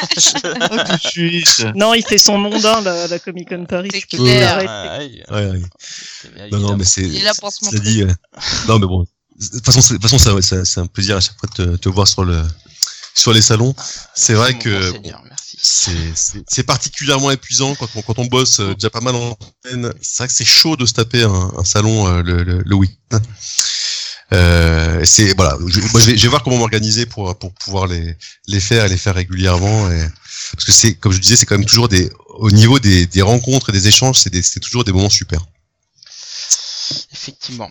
Ah, 0.02 0.08
tout 0.86 0.94
de 0.95 0.99
suite. 1.10 1.66
Non, 1.76 1.94
il 1.94 2.06
fait 2.06 2.18
son 2.18 2.38
mondain, 2.38 2.82
la, 2.82 3.08
la 3.08 3.20
Comic 3.20 3.49
Con 3.49 3.66
Paris. 3.66 3.90
C'est 3.91 4.02
clair. 4.03 4.58
ouais, 4.58 5.24
Ouais, 5.30 6.49
Non, 6.52 6.60
non, 6.60 6.78
mais 6.78 6.86
c'est. 6.86 7.02
Il 7.02 7.18
est 7.18 7.24
là 7.24 7.34
pour 7.40 7.52
se 7.52 7.60
cela 7.60 7.72
montrer. 7.72 7.90
dit, 7.91 8.03
euh, 8.03 8.12
non, 8.68 8.80
mais 8.80 8.88
bon. 8.88 9.06
De 9.41 9.47
toute 9.47 9.65
façon, 9.65 9.81
c'est- 9.81 9.93
de 9.95 9.99
toute 9.99 10.09
façon, 10.09 10.19
ça- 10.19 10.41
ça- 10.41 10.65
c'est 10.65 10.80
un 10.80 10.88
plaisir 10.88 11.18
à 11.18 11.22
chaque 11.22 11.38
fois 11.39 11.49
de 11.57 11.72
te, 11.72 11.77
te 11.77 11.89
voir 11.89 12.07
sur 12.07 12.23
le 12.23 12.41
sur 13.13 13.34
les 13.34 13.41
salons. 13.41 13.76
C'est 14.15 14.34
vrai 14.35 14.57
que 14.57 14.91
bon 14.99 15.11
c'est 15.61 15.91
c'est- 16.15 16.43
c'est 16.47 16.63
particulièrement 16.63 17.30
épuisant 17.31 17.76
quand 17.76 17.89
on, 17.95 18.01
quand 18.01 18.18
on 18.19 18.26
bosse 18.26 18.59
euh, 18.61 18.73
déjà 18.73 18.89
pas 18.89 19.01
mal 19.01 19.15
en 19.15 19.38
semaine. 19.65 19.91
C'est 20.01 20.18
vrai 20.19 20.27
que 20.27 20.34
c'est 20.34 20.45
chaud 20.45 20.76
de 20.77 20.85
se 20.85 20.93
taper 20.93 21.23
un, 21.23 21.51
un 21.57 21.63
salon 21.65 22.07
euh, 22.07 22.22
le, 22.23 22.43
le, 22.43 22.61
le 22.65 22.76
week-end. 22.76 23.19
Euh, 24.34 25.01
c'est 25.03 25.35
voilà. 25.35 25.57
Je, 25.68 25.81
moi, 25.91 25.99
je 25.99 26.05
vais, 26.05 26.18
je 26.18 26.22
vais 26.23 26.27
voir 26.30 26.41
comment 26.43 26.57
m'organiser 26.57 27.05
pour 27.05 27.38
pour 27.38 27.51
pouvoir 27.53 27.85
les 27.88 28.15
les 28.47 28.59
faire 28.61 28.85
et 28.85 28.89
les 28.89 28.97
faire 28.97 29.15
régulièrement. 29.15 29.91
Et, 29.91 30.07
parce 30.53 30.63
que 30.65 30.72
c'est 30.72 30.93
comme 30.95 31.11
je 31.11 31.19
disais, 31.19 31.35
c'est 31.35 31.45
quand 31.45 31.57
même 31.57 31.68
toujours 31.68 31.89
des 31.89 32.09
au 32.39 32.49
niveau 32.49 32.80
des, 32.80 33.05
des 33.07 33.22
rencontres 33.22 33.69
et 33.69 33.73
des 33.73 33.88
échanges, 33.89 34.19
c'est 34.19 34.30
des- 34.30 34.41
c'est 34.41 34.61
toujours 34.61 34.84
des 34.85 34.93
moments 34.93 35.09
super. 35.09 35.41
Effectivement. 37.11 37.69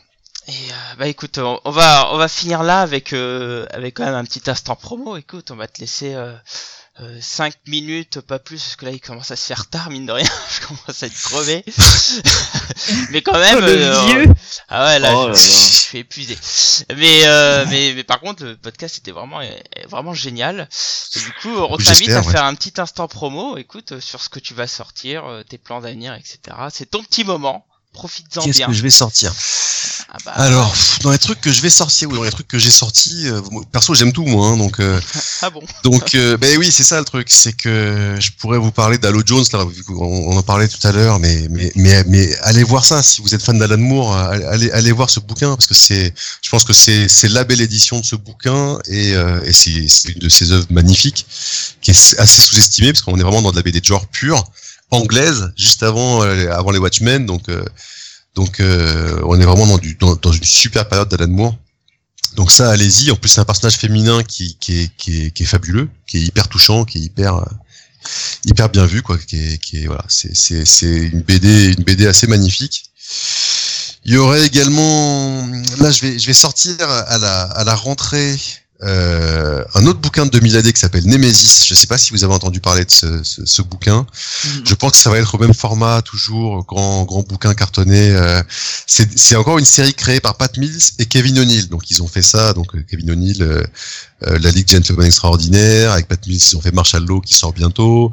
Et 0.49 0.53
euh, 0.53 0.95
bah 0.99 1.07
écoute, 1.07 1.39
on, 1.39 1.61
on 1.65 1.71
va 1.71 2.13
on 2.13 2.17
va 2.17 2.29
finir 2.29 2.63
là 2.63 2.81
avec 2.81 3.13
euh, 3.13 3.67
avec 3.71 3.97
quand 3.97 4.05
même 4.05 4.15
un 4.15 4.25
petit 4.25 4.49
instant 4.51 4.77
promo. 4.77 5.17
Écoute, 5.17 5.51
on 5.51 5.57
va 5.57 5.69
te 5.69 5.81
laisser 5.81 6.15
euh, 6.15 6.37
5 7.21 7.55
minutes, 7.67 8.21
pas 8.21 8.39
plus, 8.39 8.63
parce 8.63 8.77
que 8.77 8.85
là 8.85 8.91
il 8.91 9.01
commence 9.01 9.31
à 9.31 9.37
se 9.37 9.47
faire 9.47 9.69
tard, 9.69 9.91
mine 9.91 10.07
de 10.07 10.13
rien. 10.13 10.29
je 10.61 10.67
commence 10.67 11.03
à 11.03 11.07
être 11.07 11.21
crevé. 11.21 11.65
mais 13.11 13.23
quand 13.23 13.39
même. 13.39 13.59
Oh, 13.59 13.61
le 13.61 13.69
euh, 13.69 14.07
vieux. 14.07 14.35
Ah 14.69 14.87
ouais, 14.87 14.99
là, 14.99 15.13
Oh 15.15 15.23
je, 15.23 15.29
là 15.29 15.33
là. 15.33 15.35
je 15.35 15.73
suis 15.73 15.99
épuisé. 15.99 16.37
Mais, 16.95 17.23
euh, 17.27 17.65
mais, 17.69 17.95
mais 17.95 18.05
par 18.05 18.21
contre, 18.21 18.45
le 18.45 18.57
podcast 18.57 18.99
était 18.99 19.13
vraiment, 19.13 19.41
euh, 19.41 19.49
vraiment 19.89 20.15
génial. 20.15 20.69
Et 21.17 21.19
du 21.21 21.33
coup, 21.41 21.57
on 21.57 21.77
t'invite 21.79 22.11
à 22.11 22.21
ouais. 22.21 22.33
faire 22.33 22.45
un 22.45 22.55
petit 22.55 22.79
instant 22.81 23.09
promo. 23.09 23.57
Écoute, 23.57 23.93
euh, 23.93 24.01
sur 24.01 24.21
ce 24.21 24.29
que 24.29 24.41
tu 24.41 24.53
vas 24.53 24.67
sortir, 24.67 25.25
euh, 25.25 25.43
tes 25.43 25.59
plans 25.59 25.81
d'avenir, 25.81 26.15
etc. 26.15 26.57
C'est 26.71 26.91
ton 26.91 27.03
petit 27.03 27.25
moment. 27.25 27.67
Profites-en 27.93 28.43
Qu'est-ce 28.45 28.59
bien. 28.59 28.67
que 28.69 28.73
je 28.73 28.83
vais 28.83 28.91
sortir 28.91 29.33
Ah 30.11 30.17
bah, 30.25 30.31
Alors, 30.37 30.73
dans 31.03 31.11
les 31.11 31.19
trucs 31.19 31.41
que 31.41 31.51
je 31.53 31.61
vais 31.61 31.71
sortir 31.71 32.09
ou 32.09 32.15
dans 32.17 32.23
les 32.23 32.31
trucs 32.31 32.47
que 32.47 32.59
j'ai 32.59 32.71
sortis, 32.71 33.27
euh, 33.27 33.41
perso 33.73 33.95
j'aime 33.95 34.13
tout 34.13 34.25
moi, 34.25 34.47
hein, 34.49 34.57
donc 34.57 34.79
euh, 34.79 35.01
ah 35.43 35.51
bon. 35.51 35.61
donc 35.85 36.15
euh, 36.15 36.37
ben 36.37 36.57
oui 36.57 36.71
c'est 36.71 36.85
ça 36.85 36.99
le 37.01 37.05
truc, 37.05 37.29
c'est 37.31 37.53
que 37.53 38.17
je 38.21 38.31
pourrais 38.39 38.59
vous 38.59 38.71
parler 38.71 38.97
d'Halo 38.97 39.23
Jones 39.27 39.45
là, 39.53 39.65
qu'on- 39.89 39.97
on 40.31 40.37
en 40.37 40.43
parlait 40.43 40.69
tout 40.69 40.79
à 40.87 40.93
l'heure, 40.93 41.19
mais 41.19 41.49
mais 41.51 41.73
mais 41.75 42.05
mais 42.07 42.33
allez 42.43 42.63
voir 42.63 42.85
ça 42.85 43.03
si 43.03 43.21
vous 43.23 43.35
êtes 43.35 43.43
fan 43.43 43.59
d'Alan 43.59 43.79
Moore, 43.79 44.17
allez 44.17 44.71
allez 44.71 44.93
voir 44.93 45.11
ce 45.11 45.19
bouquin 45.19 45.51
parce 45.57 45.67
que 45.67 45.75
c'est, 45.75 46.15
je 46.43 46.49
pense 46.51 46.63
que 46.65 46.73
c'est 46.73 47.09
c'est 47.09 47.29
la 47.29 47.43
belle 47.43 47.61
édition 47.61 47.99
de 47.99 48.05
ce 48.05 48.15
bouquin 48.15 48.79
et 48.87 49.11
et 49.45 49.53
c'est 49.53 49.89
c'est 49.89 50.11
une 50.11 50.21
de 50.21 50.29
ses 50.29 50.53
œuvres 50.53 50.67
magnifiques 50.71 51.27
qui 51.83 51.91
est 51.91 52.15
assez 52.21 52.41
sous-estimée 52.43 52.93
parce 52.93 53.03
qu'on 53.03 53.19
est 53.19 53.23
vraiment 53.25 53.43
dans 53.43 53.51
de 53.51 53.57
la 53.57 53.63
BD 53.63 53.81
de 53.81 53.85
genre 53.85 54.07
pure 54.07 54.45
anglaise 54.91 55.53
juste 55.57 55.83
avant 55.83 56.23
euh, 56.23 56.51
avant 56.51 56.71
les 56.71 56.79
Watchmen 56.79 57.27
donc 57.27 57.49
euh, 57.49 57.65
donc 58.35 58.61
euh, 58.61 59.21
on 59.25 59.41
est 59.41 59.45
vraiment 59.45 59.67
dans, 59.67 59.79
du, 59.79 59.97
dans, 59.97 60.15
dans 60.15 60.33
une 60.33 60.45
super 60.45 60.89
période 60.89 61.09
d'Alan 61.09 61.29
Moore. 61.29 61.57
Donc 62.37 62.53
ça, 62.53 62.71
allez-y. 62.71 63.11
En 63.11 63.17
plus, 63.17 63.29
c'est 63.29 63.41
un 63.41 63.45
personnage 63.45 63.77
féminin 63.77 64.23
qui, 64.23 64.57
qui, 64.61 64.83
est, 64.83 64.97
qui, 64.97 65.27
est, 65.27 65.31
qui 65.33 65.43
est 65.43 65.47
fabuleux, 65.47 65.89
qui 66.07 66.19
est 66.19 66.21
hyper 66.21 66.49
touchant, 66.49 66.85
qui 66.85 66.99
est 66.99 67.01
hyper 67.01 67.45
hyper 68.45 68.69
bien 68.69 68.87
vu, 68.87 69.03
quoi. 69.03 69.19
Qui 69.19 69.37
est, 69.37 69.59
qui 69.59 69.83
est 69.83 69.87
voilà, 69.87 70.05
c'est 70.09 70.35
c'est 70.35 70.65
c'est 70.65 70.97
une 70.97 71.23
BD 71.23 71.73
une 71.73 71.83
BD 71.83 72.07
assez 72.07 72.29
magnifique. 72.29 72.85
Il 74.05 74.15
y 74.15 74.17
aurait 74.17 74.47
également 74.47 75.47
là, 75.79 75.91
je 75.91 76.01
vais 76.03 76.19
je 76.19 76.27
vais 76.27 76.33
sortir 76.33 76.77
à 76.89 77.19
la 77.19 77.43
à 77.43 77.65
la 77.65 77.75
rentrée. 77.75 78.39
Euh, 78.83 79.63
un 79.75 79.87
autre 79.87 80.01
bouquin 80.01 80.25
de 80.25 80.31
2000 80.31 80.57
AD 80.57 80.73
qui 80.73 80.81
s'appelle 80.81 81.07
Nemesis. 81.07 81.67
Je 81.67 81.75
sais 81.75 81.87
pas 81.87 81.99
si 81.99 82.13
vous 82.13 82.25
avez 82.25 82.33
entendu 82.33 82.61
parler 82.61 82.85
de 82.85 82.91
ce, 82.91 83.23
ce, 83.23 83.45
ce 83.45 83.63
bouquin. 83.63 84.07
Je 84.65 84.75
pense 84.75 84.93
que 84.93 84.99
ça 84.99 85.11
va 85.11 85.19
être 85.19 85.35
au 85.35 85.39
même 85.39 85.53
format, 85.55 86.01
toujours 86.03 86.65
grand 86.65 87.05
grand 87.05 87.23
bouquin 87.27 87.55
cartonné. 87.55 88.11
euh, 88.11 88.43
c'est 88.87 89.37
encore 89.37 89.59
une 89.59 89.65
série 89.65 89.93
créée 89.95 90.21
par 90.21 90.37
Pat 90.37 90.57
Mills 90.57 90.81
et 90.99 91.07
Kevin 91.07 91.39
O'Neill. 91.41 91.69
Donc 91.69 91.91
ils 91.91 92.03
ont 92.03 92.09
fait 92.09 92.23
ça. 92.23 92.55
Donc 92.55 92.75
euh, 92.75 92.85
Kevin 92.89 93.11
O'Neill, 93.11 93.43
euh, 93.43 93.63
la 94.23 94.51
Ligue 94.51 94.69
Gentleman 94.69 95.07
Extraordinaire, 95.07 95.93
avec 95.93 96.09
Pat 96.09 96.27
Mills 96.27 96.41
ils 96.51 96.57
ont 96.57 96.61
fait 96.61 96.73
Marshall 96.73 97.05
Law 97.05 97.21
qui 97.21 97.35
sort 97.35 97.53
bientôt. 97.53 98.13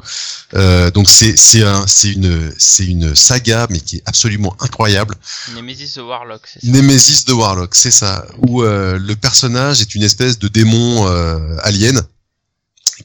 Euh, 0.54 0.90
donc 0.90 1.10
c'est 1.10 1.36
c'est 1.36 1.62
un 1.62 1.86
c'est 1.86 2.12
une 2.12 2.52
c'est 2.58 2.86
une 2.86 3.14
saga 3.14 3.66
mais 3.70 3.80
qui 3.80 3.96
est 3.96 4.02
absolument 4.06 4.56
incroyable. 4.60 5.14
Nemesis 5.54 5.94
the 5.94 5.98
Warlock, 5.98 6.46
c'est 6.46 6.60
ça. 6.60 6.72
Nemesis 6.72 7.24
de 7.26 7.32
Warlock, 7.32 7.74
c'est 7.74 7.90
ça. 7.90 8.26
Où 8.38 8.62
euh, 8.62 8.98
le 8.98 9.16
personnage 9.16 9.80
est 9.80 9.94
une 9.94 10.02
espèce 10.02 10.38
de 10.38 10.48
démon 10.48 11.06
euh, 11.08 11.56
alien 11.62 12.00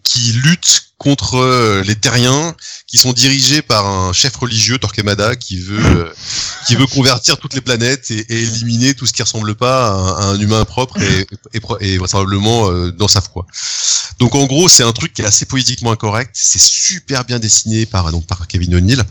qui 0.02 0.34
lutte 0.34 0.94
contre 0.98 1.36
euh, 1.36 1.84
les 1.84 1.96
terriens 1.96 2.56
qui 2.88 2.98
sont 2.98 3.12
dirigés 3.12 3.62
par 3.62 3.86
un 3.86 4.14
chef 4.14 4.36
religieux 4.38 4.78
Torquemada 4.78 5.36
qui 5.36 5.60
veut 5.60 5.84
euh, 5.84 6.14
qui 6.66 6.76
veut 6.76 6.88
convertir 6.88 7.38
toutes 7.38 7.54
les 7.54 7.62
planètes 7.62 8.10
et, 8.10 8.26
éliminer 8.30 8.94
tout 8.94 9.06
ce 9.06 9.12
qui 9.12 9.22
ressemble 9.22 9.54
pas 9.56 9.90
à 9.90 10.24
un, 10.28 10.40
humain 10.40 10.64
propre 10.64 11.02
et, 11.02 11.28
et, 11.54 11.62
et 11.82 11.98
vraisemblablement 11.98 12.70
euh, 12.70 12.92
dans 12.92 13.10
sa 13.10 13.22
foi. 13.22 13.46
Donc 14.20 14.36
en 14.36 14.46
gros, 14.46 14.70
c'est 14.70 14.84
un 14.84 14.94
truc 14.94 15.14
qui 15.14 15.22
est 15.22 15.26
assez 15.26 15.46
politiquement 15.46 15.92
incorrect, 15.92 16.32
c'est 16.34 16.62
super 16.62 17.26
bien 17.26 17.40
dessiné 17.40 17.86
par 17.86 18.10
donc 18.12 18.26
par 18.26 18.48
Kevin 18.48 18.76
O'Neill. 18.76 19.04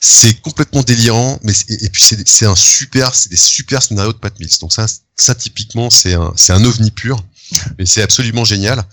C'est 0.00 0.40
complètement 0.40 0.82
délirant, 0.82 1.40
mais 1.42 1.52
et, 1.68 1.88
puis 1.88 2.02
c'est 2.02 2.28
c'est 2.28 2.46
un 2.46 2.56
super, 2.56 3.14
c'est 3.14 3.30
des 3.30 3.36
super 3.36 3.82
scénarios 3.82 4.12
de 4.12 4.18
Pat 4.18 4.38
Mills. 4.38 4.58
Donc 4.60 4.72
ça, 4.72 4.86
ça 5.16 5.34
typiquement, 5.34 5.90
c'est 5.90 6.14
un, 6.14 6.32
c'est 6.36 6.52
un 6.52 6.64
ovni 6.64 6.90
pur, 6.90 7.24
mais 7.78 7.86
c'est 7.86 8.02
absolument 8.02 8.44
génial. 8.44 8.84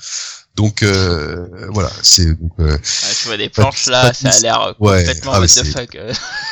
Donc 0.60 0.84
euh, 0.84 1.48
voilà, 1.70 1.90
c'est 2.04 2.26
donc, 2.38 2.52
euh, 2.60 2.78
Ah, 2.78 3.08
tu 3.22 3.28
vois 3.30 3.38
des 3.38 3.48
planches 3.48 3.86
là, 3.86 4.08
pas- 4.08 4.14
ça 4.14 4.30
a 4.30 4.40
l'air 4.42 4.62
euh, 4.62 4.74
Ouais, 4.80 5.06
complètement 5.06 5.32
ah, 5.36 5.40
what 5.40 5.48
the 5.48 5.64
fuck. 5.64 5.98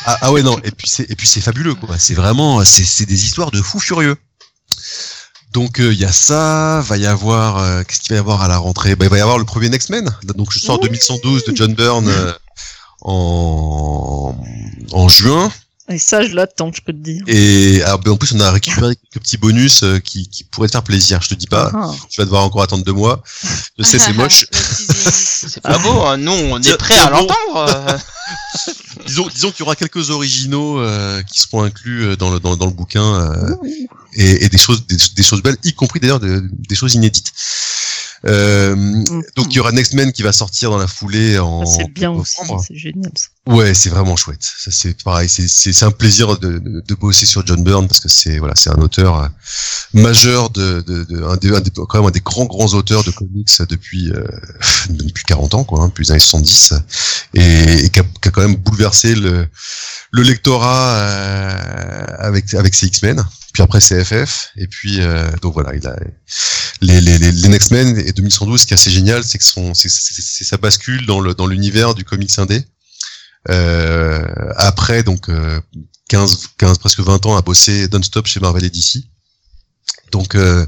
ah, 0.05 0.17
ah 0.21 0.31
ouais 0.31 0.43
non, 0.43 0.57
et 0.63 0.71
puis 0.71 0.87
c'est 0.87 1.11
et 1.11 1.15
puis 1.17 1.27
c'est 1.27 1.41
fabuleux 1.41 1.75
quoi. 1.75 1.97
C'est 1.97 2.13
vraiment, 2.13 2.63
c'est 2.63 2.85
c'est 2.85 3.05
des 3.05 3.25
histoires 3.25 3.51
de 3.51 3.61
fous 3.61 3.81
furieux. 3.81 4.15
Donc 5.51 5.81
euh, 5.81 5.91
il 5.91 5.99
y 5.99 6.05
a 6.05 6.11
ça, 6.13 6.79
va 6.87 6.95
y 6.95 7.05
avoir 7.05 7.83
qu'est-ce 7.85 7.99
qu'il 7.99 8.11
va 8.11 8.15
y 8.15 8.19
avoir 8.19 8.41
à 8.43 8.47
la 8.47 8.57
rentrée? 8.57 8.95
Bah, 8.95 9.03
il 9.07 9.11
va 9.11 9.17
y 9.17 9.21
avoir 9.21 9.39
le 9.39 9.43
premier 9.45 9.67
Next 9.67 9.89
Men. 9.89 10.09
Donc 10.23 10.53
je 10.53 10.59
sors 10.59 10.79
2112 10.79 11.43
de 11.43 11.53
John 11.53 11.73
Byrne 11.73 12.09
en 13.01 14.33
en 14.93 15.09
juin. 15.09 15.51
Et 15.89 15.99
ça, 15.99 16.21
je 16.21 16.33
l'attends, 16.35 16.71
je 16.73 16.81
peux 16.81 16.91
te 16.91 16.97
dire. 16.97 17.23
Et 17.27 17.81
ah, 17.85 17.97
ben, 17.97 18.11
en 18.11 18.17
plus, 18.17 18.33
on 18.33 18.39
a 18.41 18.51
récupéré 18.51 18.95
quelques 18.95 19.23
petits 19.23 19.37
bonus 19.37 19.83
euh, 19.83 19.99
qui, 19.99 20.27
qui 20.27 20.43
pourraient 20.43 20.67
te 20.67 20.73
faire 20.73 20.83
plaisir. 20.83 21.21
Je 21.21 21.29
te 21.29 21.33
dis 21.35 21.47
pas, 21.47 21.71
Ah. 21.73 21.91
tu 22.09 22.19
vas 22.19 22.25
devoir 22.25 22.43
encore 22.43 22.61
attendre 22.61 22.83
deux 22.83 22.91
mois. 22.93 23.23
Je 23.79 23.83
sais, 23.83 23.97
c'est 23.97 24.13
moche. 24.13 24.45
C'est 24.51 25.61
pas 25.61 25.77
beau, 25.77 26.01
hein. 26.01 26.17
nous 26.17 26.31
on 26.31 26.59
est 26.61 26.77
prêt 26.77 26.93
tiens 26.95 27.05
à 27.05 27.09
l'entendre. 27.11 27.97
disons, 29.05 29.27
disons 29.33 29.51
qu'il 29.51 29.59
y 29.59 29.63
aura 29.63 29.75
quelques 29.75 30.09
originaux 30.09 30.79
euh, 30.79 31.21
qui 31.23 31.39
seront 31.39 31.63
inclus 31.63 32.03
euh, 32.05 32.15
dans 32.17 32.31
le 32.31 32.39
dans, 32.39 32.57
dans 32.57 32.65
le 32.65 32.71
bouquin 32.73 33.15
euh, 33.21 33.55
et, 34.13 34.43
et 34.45 34.49
des 34.49 34.57
choses 34.57 34.85
des, 34.87 34.97
des 35.15 35.23
choses 35.23 35.41
belles, 35.41 35.55
y 35.63 35.73
compris 35.73 35.99
d'ailleurs 35.99 36.19
de- 36.19 36.43
des 36.67 36.75
choses 36.75 36.95
inédites. 36.95 37.31
Euh, 38.25 38.75
donc 39.35 39.47
il 39.51 39.53
y 39.53 39.59
aura 39.59 39.71
Next 39.71 39.93
Men 39.93 40.11
qui 40.11 40.23
va 40.23 40.33
sortir 40.33 40.71
dans 40.71 40.77
la 40.79 40.87
foulée 40.87 41.37
en 41.39 41.65
c'est 41.65 41.87
bien 41.93 42.11
aussi, 42.11 42.37
c'est 42.67 42.75
génial. 42.75 43.11
ça. 43.15 43.27
Ouais, 43.47 43.73
c'est 43.73 43.89
vraiment 43.89 44.17
chouette. 44.17 44.41
Ça 44.43 44.71
c'est 44.71 45.01
pareil, 45.03 45.29
c'est 45.29 45.47
c'est 45.47 45.85
un 45.85 45.91
plaisir 45.91 46.37
de, 46.37 46.59
de, 46.59 46.81
de 46.85 46.95
bosser 46.95 47.25
sur 47.25 47.45
John 47.47 47.63
Byrne 47.63 47.87
parce 47.87 48.01
que 48.01 48.09
c'est 48.09 48.39
voilà, 48.39 48.55
c'est 48.57 48.69
un 48.69 48.81
auteur 48.81 49.23
euh, 49.23 49.27
majeur 49.93 50.49
de, 50.49 50.81
de, 50.81 51.23
un, 51.23 51.37
des, 51.37 51.55
un 51.55 51.61
des- 51.61 51.71
quand 51.71 51.93
même 51.99 52.07
un 52.07 52.11
des 52.11 52.19
grands 52.19 52.45
grands 52.45 52.73
auteurs 52.73 53.05
de 53.05 53.11
comics 53.11 53.49
depuis 53.69 54.11
euh, 54.11 54.25
depuis 54.89 55.23
40 55.23 55.53
ans 55.53 55.63
quoi, 55.63 55.81
hein, 55.83 55.87
depuis 55.87 56.03
les 56.03 56.11
années 56.11 56.19
70 56.19 56.73
et, 57.35 57.85
et 57.85 57.89
qui, 57.89 57.99
a, 58.01 58.03
qui 58.03 58.27
a 58.27 58.31
quand 58.31 58.41
même 58.41 58.55
bouleversé 58.57 59.15
le 59.15 59.47
le 60.11 60.21
lectorat 60.23 60.95
euh, 60.97 62.05
avec 62.19 62.53
avec 62.53 62.75
ses 62.75 62.87
X-Men, 62.87 63.23
puis 63.53 63.63
après 63.63 63.79
c'est 63.79 64.03
FF 64.03 64.49
et 64.57 64.67
puis 64.67 64.99
euh, 64.99 65.29
donc 65.41 65.53
voilà, 65.53 65.73
il 65.73 65.87
a 65.87 65.95
les 66.81 66.99
les 66.99 67.17
les, 67.17 67.31
les 67.31 67.47
Next 67.47 67.71
Men 67.71 67.97
et 67.97 68.11
2112 68.11 68.59
ce 68.61 68.65
qui 68.65 68.73
est 68.73 68.75
assez 68.75 68.91
génial, 68.91 69.23
c'est 69.23 69.37
que 69.37 69.45
son 69.45 69.73
c'est 69.73 69.89
sa 69.89 70.57
bascule 70.57 71.05
dans 71.05 71.21
le 71.21 71.33
dans 71.33 71.47
l'univers 71.47 71.95
du 71.95 72.03
comics 72.03 72.37
indé. 72.39 72.65
Euh, 73.49 74.25
après 74.57 75.03
donc 75.03 75.29
euh, 75.29 75.59
15 76.09 76.47
15 76.57 76.77
presque 76.79 76.99
20 76.99 77.25
ans 77.25 77.37
à 77.37 77.41
bosser 77.41 77.87
non-stop 77.91 78.27
chez 78.27 78.39
Marvel 78.39 78.63
et 78.65 78.69
DC. 78.69 79.03
Donc 80.11 80.35
euh, 80.35 80.65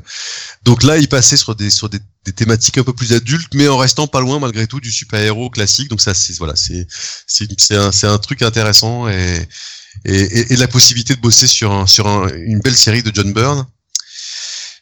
donc 0.64 0.84
là 0.84 0.97
il 0.97 1.07
passait 1.07 1.38
sur 1.38 1.56
des 1.56 1.69
sur 1.69 1.89
des, 1.89 1.99
des 2.26 2.34
thématiques 2.34 2.77
un 2.77 2.84
peu 2.84 2.93
plus 2.93 3.14
adultes 3.14 3.53
mais 3.53 3.68
en 3.69 3.77
restant 3.77 4.07
pas 4.07 4.19
loin 4.22 4.39
malgré 4.39 4.68
tout 4.68 4.80
du 4.80 4.91
super-héros 4.91 5.49
classique. 5.49 5.89
Donc 5.89 6.01
ça 6.01 6.14
c'est 6.14 6.38
voilà, 6.38 6.56
c'est 6.56 6.88
c'est 7.27 7.76
un 7.76 7.91
c'est 7.91 8.07
un 8.07 8.18
truc 8.18 8.41
intéressant 8.41 9.07
et 9.10 9.47
et, 10.06 10.19
et, 10.19 10.53
et 10.53 10.56
la 10.56 10.68
possibilité 10.68 11.15
de 11.15 11.19
bosser 11.22 11.47
sur 11.47 11.72
un, 11.72 11.88
sur 11.88 12.07
un- 12.07 12.30
une 12.34 12.60
belle 12.60 12.77
série 12.77 13.03
de 13.03 13.11
John 13.14 13.34
Byrne. 13.34 13.65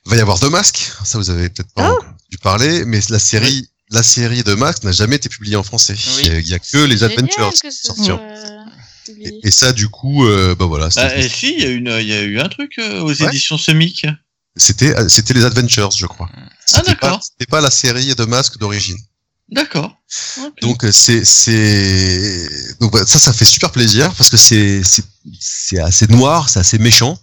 va 0.05 0.15
y 0.15 0.19
avoir 0.19 0.37
deux 0.39 0.49
masques. 0.49 0.91
Ça, 1.03 1.17
vous 1.17 1.29
avez 1.29 1.49
peut-être 1.49 1.73
pas 1.73 1.95
Ah. 1.99 2.15
dû 2.29 2.37
parler, 2.37 2.85
mais 2.85 2.99
la 3.09 3.17
série, 3.19 3.69
la 3.89 4.03
série 4.03 4.43
de 4.43 4.53
masques 4.53 4.83
n'a 4.83 4.91
jamais 4.91 5.15
été 5.15 5.29
publiée 5.29 5.55
en 5.55 5.63
français. 5.63 5.95
Oui. 6.17 6.21
Il 6.23 6.27
y 6.27 6.31
a- 6.35 6.39
il 6.39 6.47
y 6.47 6.53
a 6.53 6.59
que 6.59 6.77
les 6.77 7.03
Adventures 7.03 7.51
que 7.53 7.69
qui 7.69 7.75
sont 7.75 7.95
sortis 7.95 8.11
euh. 8.11 8.63
Et, 9.21 9.39
et 9.47 9.51
ça, 9.51 9.71
du 9.71 9.87
coup, 9.87 10.25
euh, 10.25 10.53
bah 10.55 10.65
voilà, 10.65 10.89
Bah, 10.95 11.15
et 11.15 11.29
si, 11.29 11.53
il 11.53 11.63
y 11.63 11.65
a 11.65 11.69
une, 11.69 11.87
il 12.01 12.07
y 12.07 12.13
a 12.13 12.21
eu 12.23 12.39
un 12.39 12.49
truc 12.49 12.73
euh, 12.79 12.99
aux 13.01 13.13
Ouais. 13.21 13.27
éditions 13.29 13.57
Semic. 13.57 14.05
c'était, 14.57 14.93
c'était 15.07 15.33
les 15.33 15.45
Adventures, 15.45 15.91
je 15.91 16.05
crois. 16.07 16.29
Ah 16.73 16.81
d'accord, 16.85 17.23
c'était 17.23 17.49
pas 17.49 17.61
la 17.61 17.71
série 17.71 18.13
de 18.13 18.25
masques 18.25 18.57
d'origine. 18.57 18.97
d'accord. 19.49 19.95
Donc 20.61 20.83
euh, 20.83 20.91
c'est 20.91 21.23
c'est 21.23 22.49
donc 22.81 22.91
voilà, 22.91 23.05
ça 23.07 23.17
ça 23.19 23.31
fait 23.31 23.45
super 23.45 23.71
plaisir 23.71 24.13
parce 24.15 24.29
que 24.29 24.35
c'est 24.37 24.83
c'est 24.83 25.03
c'est 25.39 25.79
assez 25.79 26.07
noir, 26.07 26.49
c'est 26.49 26.59
assez 26.59 26.77
méchant 26.77 27.17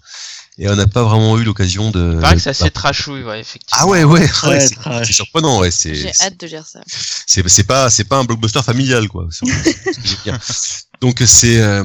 et 0.56 0.68
on 0.68 0.76
n'a 0.76 0.86
pas 0.86 1.02
vraiment 1.02 1.36
eu 1.39 1.44
l'occasion 1.44 1.90
de. 1.90 2.12
Il 2.14 2.20
paraît 2.20 2.36
que 2.36 2.40
c'est 2.43 2.51
assez 2.51 2.70
trashouille, 2.70 3.24
ouais, 3.24 3.40
effectivement. 3.40 3.82
Ah 3.82 3.86
ouais 3.89 4.05
ouais, 4.05 4.28
ouais, 4.47 4.68
c'est 5.05 5.12
surprenant 5.12 5.59
ouais 5.60 5.70
c'est 5.72 5.94
J'ai 5.94 6.12
hâte 6.20 6.39
de 6.39 6.47
lire 6.47 6.64
ça. 6.66 6.81
c'est 7.26 7.47
c'est 7.48 7.64
pas 7.64 7.90
c'est 7.90 8.05
pas 8.05 8.18
un 8.18 8.24
blockbuster 8.24 8.62
familial 8.62 9.09
quoi. 9.09 9.26
Donc 11.01 11.22
c'est 11.26 11.60
euh, 11.60 11.85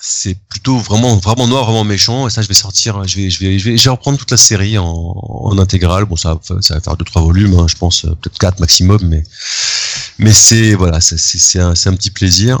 c'est 0.00 0.36
plutôt 0.48 0.76
vraiment 0.78 1.16
vraiment 1.16 1.48
noir 1.48 1.64
vraiment 1.64 1.84
méchant 1.84 2.28
et 2.28 2.30
ça 2.30 2.42
je 2.42 2.48
vais 2.48 2.54
sortir 2.54 3.02
je 3.08 3.16
vais 3.16 3.30
je 3.30 3.40
vais 3.40 3.58
je 3.58 3.70
vais, 3.70 3.76
je 3.78 3.84
vais 3.84 3.90
reprendre 3.90 4.18
toute 4.18 4.30
la 4.30 4.36
série 4.36 4.76
en, 4.78 4.84
en 4.86 5.58
intégrale 5.58 6.04
bon 6.04 6.16
ça 6.16 6.34
va, 6.34 6.60
ça 6.60 6.74
va 6.74 6.80
faire 6.80 6.96
deux 6.96 7.04
trois 7.04 7.22
volumes 7.22 7.58
hein, 7.58 7.66
je 7.68 7.74
pense 7.76 8.04
euh, 8.04 8.10
peut-être 8.10 8.38
quatre 8.38 8.60
maximum 8.60 9.00
mais 9.08 9.24
mais 10.18 10.32
c'est 10.32 10.74
voilà 10.74 11.00
c'est 11.00 11.18
c'est 11.18 11.38
c'est 11.38 11.58
un, 11.60 11.74
c'est 11.74 11.88
un 11.88 11.94
petit 11.94 12.10
plaisir 12.10 12.60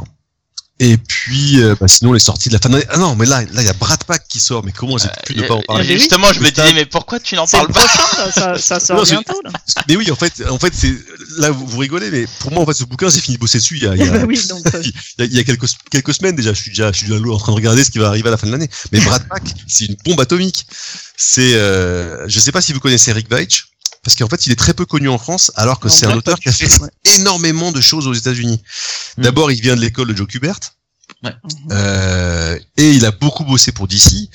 et 0.78 0.96
puis 0.96 1.60
euh, 1.62 1.74
bah, 1.78 1.86
sinon 1.86 2.12
les 2.12 2.18
sorties 2.18 2.48
de 2.48 2.54
la 2.54 2.58
fin 2.60 2.68
d'année 2.70 2.84
ah 2.88 2.96
non 2.98 3.14
mais 3.14 3.26
là 3.26 3.42
là 3.52 3.62
il 3.62 3.66
y 3.66 3.68
a 3.68 3.72
Brad 3.74 4.02
Pack 4.04 4.26
qui 4.26 4.40
sort 4.40 4.64
mais 4.64 4.72
comment 4.72 4.96
j'ai 4.98 5.08
pu 5.26 5.36
ne 5.36 5.46
pas 5.46 5.54
en 5.54 5.58
Euh, 5.60 5.62
parler 5.68 5.98
Justement, 5.98 6.32
je 6.32 6.40
me 6.40 6.50
disais, 6.50 6.72
mais 6.72 6.86
pourquoi 6.86 7.20
tu 7.20 7.34
n'en 7.36 7.46
parles 7.46 7.68
pas 7.68 7.86
prochain, 7.86 8.30
ça, 8.32 8.32
ça, 8.32 8.58
ça 8.58 8.80
sort 8.80 8.96
Non, 8.96 9.02
bientôt, 9.04 9.40
là. 9.44 9.50
mais 9.88 9.96
oui 9.96 10.10
en 10.10 10.16
fait 10.16 10.42
en 10.48 10.58
fait 10.58 10.72
c'est 10.74 10.92
là 11.38 11.50
vous, 11.50 11.66
vous 11.66 11.78
rigolez 11.78 12.10
mais 12.10 12.26
pour 12.40 12.52
moi 12.52 12.62
en 12.62 12.66
fait 12.66 12.72
ce 12.74 12.84
bouquin 12.84 13.10
j'ai 13.10 13.20
fini 13.20 13.36
de 13.36 13.40
bosser 13.40 13.58
dessus 13.58 13.76
il 13.76 13.84
y 13.84 13.86
a, 13.86 13.94
il 13.94 14.04
y 14.04 14.08
a- 14.08 14.24
oui, 14.26 14.40
donc, 14.48 14.66
euh, 14.74 14.82
il 14.84 14.90
y 15.18 15.22
a, 15.22 15.24
il 15.26 15.34
y 15.36 15.38
a 15.38 15.44
quelques, 15.44 15.66
quelques 15.90 16.14
semaines 16.14 16.36
déjà, 16.36 16.52
je 16.54 16.60
suis 16.60 16.70
déjà, 16.70 16.90
je 16.90 16.96
suis 16.98 17.06
déjà 17.08 17.20
en 17.20 17.36
train 17.38 17.52
de 17.52 17.56
regarder 17.56 17.84
ce 17.84 17.90
qui 17.90 17.98
va 17.98 18.08
arriver 18.08 18.28
à 18.28 18.32
la 18.32 18.36
fin 18.38 18.46
de 18.46 18.52
l'année. 18.52 18.68
Mais 18.92 19.00
Brad 19.00 19.26
Pack, 19.28 19.42
c'est 19.68 19.84
une 19.86 19.96
bombe 20.04 20.20
atomique. 20.20 20.66
C'est, 21.16 21.54
euh, 21.54 22.26
je 22.28 22.40
sais 22.40 22.50
pas 22.52 22.60
si 22.62 22.72
vous 22.72 22.80
connaissez 22.80 23.12
Rick 23.12 23.30
Veitch, 23.30 23.66
parce 24.02 24.16
qu'en 24.16 24.28
fait, 24.28 24.46
il 24.46 24.52
est 24.52 24.56
très 24.56 24.74
peu 24.74 24.84
connu 24.84 25.08
en 25.08 25.18
France, 25.18 25.52
alors 25.56 25.78
que 25.78 25.88
c'est 25.88 26.06
un 26.06 26.16
auteur 26.16 26.38
qui 26.38 26.48
a 26.48 26.52
fait 26.52 26.80
ouais. 26.80 26.88
énormément 27.04 27.70
de 27.72 27.80
choses 27.80 28.06
aux 28.06 28.14
États-Unis. 28.14 28.60
Mm. 29.16 29.22
D'abord, 29.22 29.50
il 29.52 29.60
vient 29.60 29.76
de 29.76 29.80
l'école 29.80 30.08
de 30.08 30.16
Joe 30.16 30.26
Kubert, 30.26 30.58
Mhm. 31.22 31.32
euh, 31.70 32.58
et 32.76 32.90
il 32.92 33.04
a 33.06 33.12
beaucoup 33.12 33.44
bossé 33.44 33.70
pour 33.70 33.86
DC. 33.86 34.28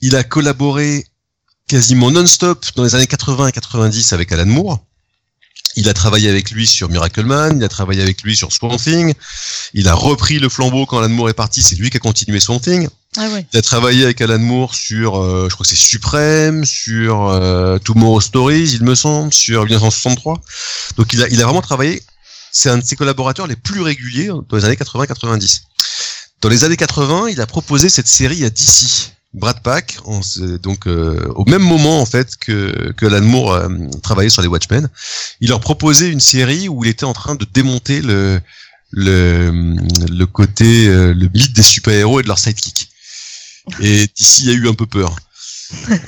Il 0.00 0.16
a 0.16 0.24
collaboré 0.24 1.06
quasiment 1.68 2.10
non-stop 2.10 2.64
dans 2.76 2.84
les 2.84 2.94
années 2.94 3.06
80 3.06 3.48
et 3.48 3.52
90 3.52 4.12
avec 4.12 4.32
Alan 4.32 4.46
Moore. 4.46 4.78
Il 5.76 5.88
a 5.88 5.94
travaillé 5.94 6.28
avec 6.28 6.50
lui 6.50 6.66
sur 6.66 6.88
Miracle 6.88 7.24
Man, 7.24 7.58
il 7.58 7.64
a 7.64 7.68
travaillé 7.68 8.02
avec 8.02 8.22
lui 8.22 8.34
sur 8.36 8.52
Swamp 8.52 8.76
Thing, 8.76 9.14
il 9.74 9.86
a 9.86 9.94
repris 9.94 10.38
le 10.38 10.48
flambeau 10.48 10.86
quand 10.86 10.98
Alan 10.98 11.10
Moore 11.10 11.28
est 11.28 11.34
parti, 11.34 11.62
c'est 11.62 11.76
lui 11.76 11.90
qui 11.90 11.98
a 11.98 12.00
continué 12.00 12.40
Swamp 12.40 12.58
Thing. 12.60 12.88
Ah 13.16 13.28
ouais. 13.28 13.44
Il 13.52 13.58
a 13.58 13.62
travaillé 13.62 14.04
avec 14.04 14.20
Alan 14.20 14.38
Moore 14.38 14.74
sur, 14.74 15.20
euh, 15.20 15.48
je 15.48 15.54
crois 15.54 15.64
que 15.64 15.68
c'est 15.68 15.76
Suprême, 15.76 16.64
sur 16.64 17.26
euh, 17.26 17.78
Tomorrow 17.78 18.20
Stories, 18.20 18.70
il 18.74 18.84
me 18.84 18.94
semble, 18.94 19.32
sur 19.32 19.64
1963. 19.64 20.40
Donc 20.96 21.12
il 21.12 21.22
a, 21.22 21.28
il 21.28 21.42
a 21.42 21.44
vraiment 21.44 21.60
travaillé, 21.60 22.02
c'est 22.52 22.70
un 22.70 22.78
de 22.78 22.84
ses 22.84 22.94
collaborateurs 22.94 23.48
les 23.48 23.56
plus 23.56 23.80
réguliers 23.80 24.28
dans 24.28 24.56
les 24.56 24.64
années 24.64 24.76
80-90. 24.76 25.62
Dans 26.40 26.48
les 26.48 26.62
années 26.62 26.76
80, 26.76 27.28
il 27.30 27.40
a 27.40 27.46
proposé 27.46 27.88
cette 27.88 28.06
série 28.06 28.44
à 28.44 28.50
DC. 28.50 29.12
Brad 29.32 29.62
Pack, 29.62 29.98
donc 30.60 30.88
euh, 30.88 31.32
au 31.36 31.44
même 31.44 31.62
moment 31.62 32.00
en 32.00 32.06
fait 32.06 32.34
que, 32.36 32.92
que 32.96 33.06
Alan 33.06 33.20
Moore 33.24 33.52
euh, 33.52 33.68
travaillait 34.02 34.28
sur 34.28 34.42
les 34.42 34.48
Watchmen, 34.48 34.88
il 35.40 35.50
leur 35.50 35.60
proposait 35.60 36.10
une 36.10 36.18
série 36.18 36.68
où 36.68 36.84
il 36.84 36.90
était 36.90 37.04
en 37.04 37.12
train 37.12 37.36
de 37.36 37.44
démonter 37.44 38.02
le 38.02 38.40
le, 38.90 39.52
le 40.10 40.26
côté 40.26 40.88
le 40.88 41.28
mythe 41.32 41.52
des 41.52 41.62
super-héros 41.62 42.18
et 42.18 42.22
de 42.24 42.28
leur 42.28 42.40
sidekick. 42.40 42.89
Et 43.80 44.06
d'ici, 44.16 44.42
il 44.44 44.48
y 44.48 44.50
a 44.50 44.54
eu 44.54 44.68
un 44.68 44.74
peu 44.74 44.86
peur. 44.86 45.14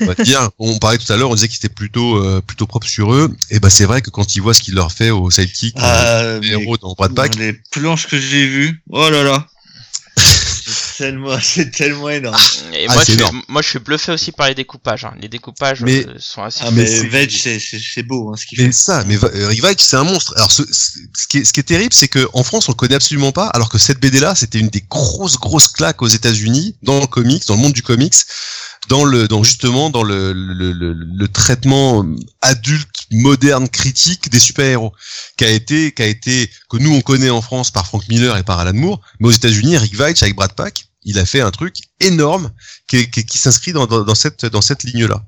On 0.00 0.06
va 0.06 0.14
dire, 0.14 0.50
on 0.58 0.78
parlait 0.78 0.98
tout 0.98 1.12
à 1.12 1.16
l'heure, 1.16 1.30
on 1.30 1.34
disait 1.36 1.46
qu'ils 1.46 1.58
étaient 1.58 1.68
plutôt 1.68 2.16
euh, 2.16 2.40
plutôt 2.40 2.66
propres 2.66 2.88
sur 2.88 3.12
eux. 3.14 3.32
Et 3.50 3.60
ben 3.60 3.70
c'est 3.70 3.84
vrai 3.84 4.02
que 4.02 4.10
quand 4.10 4.34
ils 4.34 4.40
voient 4.42 4.54
ce 4.54 4.62
qu'il 4.62 4.74
leur 4.74 4.90
fait 4.90 5.10
aux 5.10 5.30
sidekicks, 5.30 5.76
euh, 5.76 5.80
Ah, 5.80 6.40
les 6.40 6.56
mais 6.56 6.62
héros 6.62 6.76
dans 6.78 6.92
Brad 6.94 7.14
Pack, 7.14 7.36
Les 7.36 7.52
planches 7.70 8.08
que 8.08 8.18
j'ai 8.18 8.46
vues, 8.48 8.82
oh 8.90 9.08
là 9.08 9.22
là. 9.22 9.46
C'est 11.02 11.08
tellement, 11.10 11.38
c'est 11.42 11.70
tellement 11.70 12.08
énorme. 12.10 12.36
Et 12.74 12.86
Ah, 12.88 12.92
moi, 12.94 13.02
je 13.02 13.12
suis, 13.12 13.20
énorme. 13.20 13.42
moi, 13.48 13.62
je 13.62 13.68
suis 13.68 13.78
bluffé 13.78 14.12
aussi 14.12 14.32
par 14.32 14.48
les 14.48 14.54
découpages. 14.54 15.04
hein. 15.04 15.14
Les 15.20 15.28
découpages 15.28 15.80
Mais- 15.82 16.06
euh, 16.06 16.14
sont 16.18 16.42
assez. 16.42 16.60
Ah, 16.64 16.70
mais 16.70 16.84
Veg, 16.84 17.30
c'est, 17.30 18.02
beau, 18.02 18.30
hein, 18.32 18.36
ce 18.36 18.46
qu'il 18.46 18.58
Mais 18.60 18.66
fait. 18.66 18.72
ça, 18.72 19.04
mais 19.06 19.16
euh, 19.22 19.48
Rick 19.48 19.62
Veitch, 19.62 19.80
c'est 19.82 19.96
un 19.96 20.04
monstre. 20.04 20.34
Alors, 20.36 20.52
ce, 20.52 20.62
ce 20.70 20.98
ce 21.14 21.26
qui 21.28 21.38
est, 21.38 21.44
ce 21.44 21.52
qui 21.52 21.60
est 21.60 21.64
terrible, 21.64 21.92
c'est 21.92 22.08
que 22.08 22.28
en 22.32 22.42
France, 22.44 22.68
on 22.68 22.72
le 22.72 22.76
connaît 22.76 22.94
absolument 22.94 23.32
pas, 23.32 23.46
alors 23.48 23.68
que 23.68 23.78
cette 23.78 24.00
BD-là, 24.00 24.34
c'était 24.34 24.58
une 24.58 24.68
des 24.68 24.84
grosses, 24.88 25.38
grosses 25.38 25.68
claques 25.68 26.02
aux 26.02 26.08
États-Unis, 26.08 26.76
dans 26.82 27.00
le 27.00 27.06
comics, 27.06 27.44
dans 27.46 27.54
le 27.56 27.60
monde 27.60 27.72
du 27.72 27.82
comics, 27.82 28.14
dans 28.88 29.04
le, 29.04 29.28
dans 29.28 29.42
justement, 29.44 29.90
dans 29.90 30.02
le, 30.02 30.32
le, 30.32 30.72
le, 30.72 30.92
le 30.92 31.28
traitement 31.28 32.04
adulte, 32.40 32.88
moderne, 33.12 33.68
critique 33.68 34.28
des 34.30 34.40
super-héros, 34.40 34.92
qui 35.36 35.44
a 35.44 35.50
été, 35.50 35.92
qui 35.92 36.02
a 36.02 36.06
été, 36.06 36.50
que 36.70 36.76
nous 36.78 36.92
on 36.92 37.00
connaît 37.00 37.30
en 37.30 37.42
France 37.42 37.70
par 37.70 37.86
Frank 37.86 38.08
Miller 38.08 38.36
et 38.36 38.42
par 38.42 38.58
Alan 38.58 38.72
Moore, 38.74 39.00
mais 39.20 39.28
aux 39.28 39.32
États-Unis, 39.32 39.76
Rick 39.78 39.94
Veitch 39.96 40.22
avec 40.22 40.34
Brad 40.34 40.52
Pack, 40.54 40.86
il 41.04 41.18
a 41.18 41.26
fait 41.26 41.40
un 41.40 41.50
truc 41.50 41.76
énorme 42.00 42.50
qui, 42.86 43.08
s'inscrit 43.38 43.72
dans, 43.72 44.14
cette, 44.14 44.46
cette 44.62 44.82
ligne-là. 44.84 45.24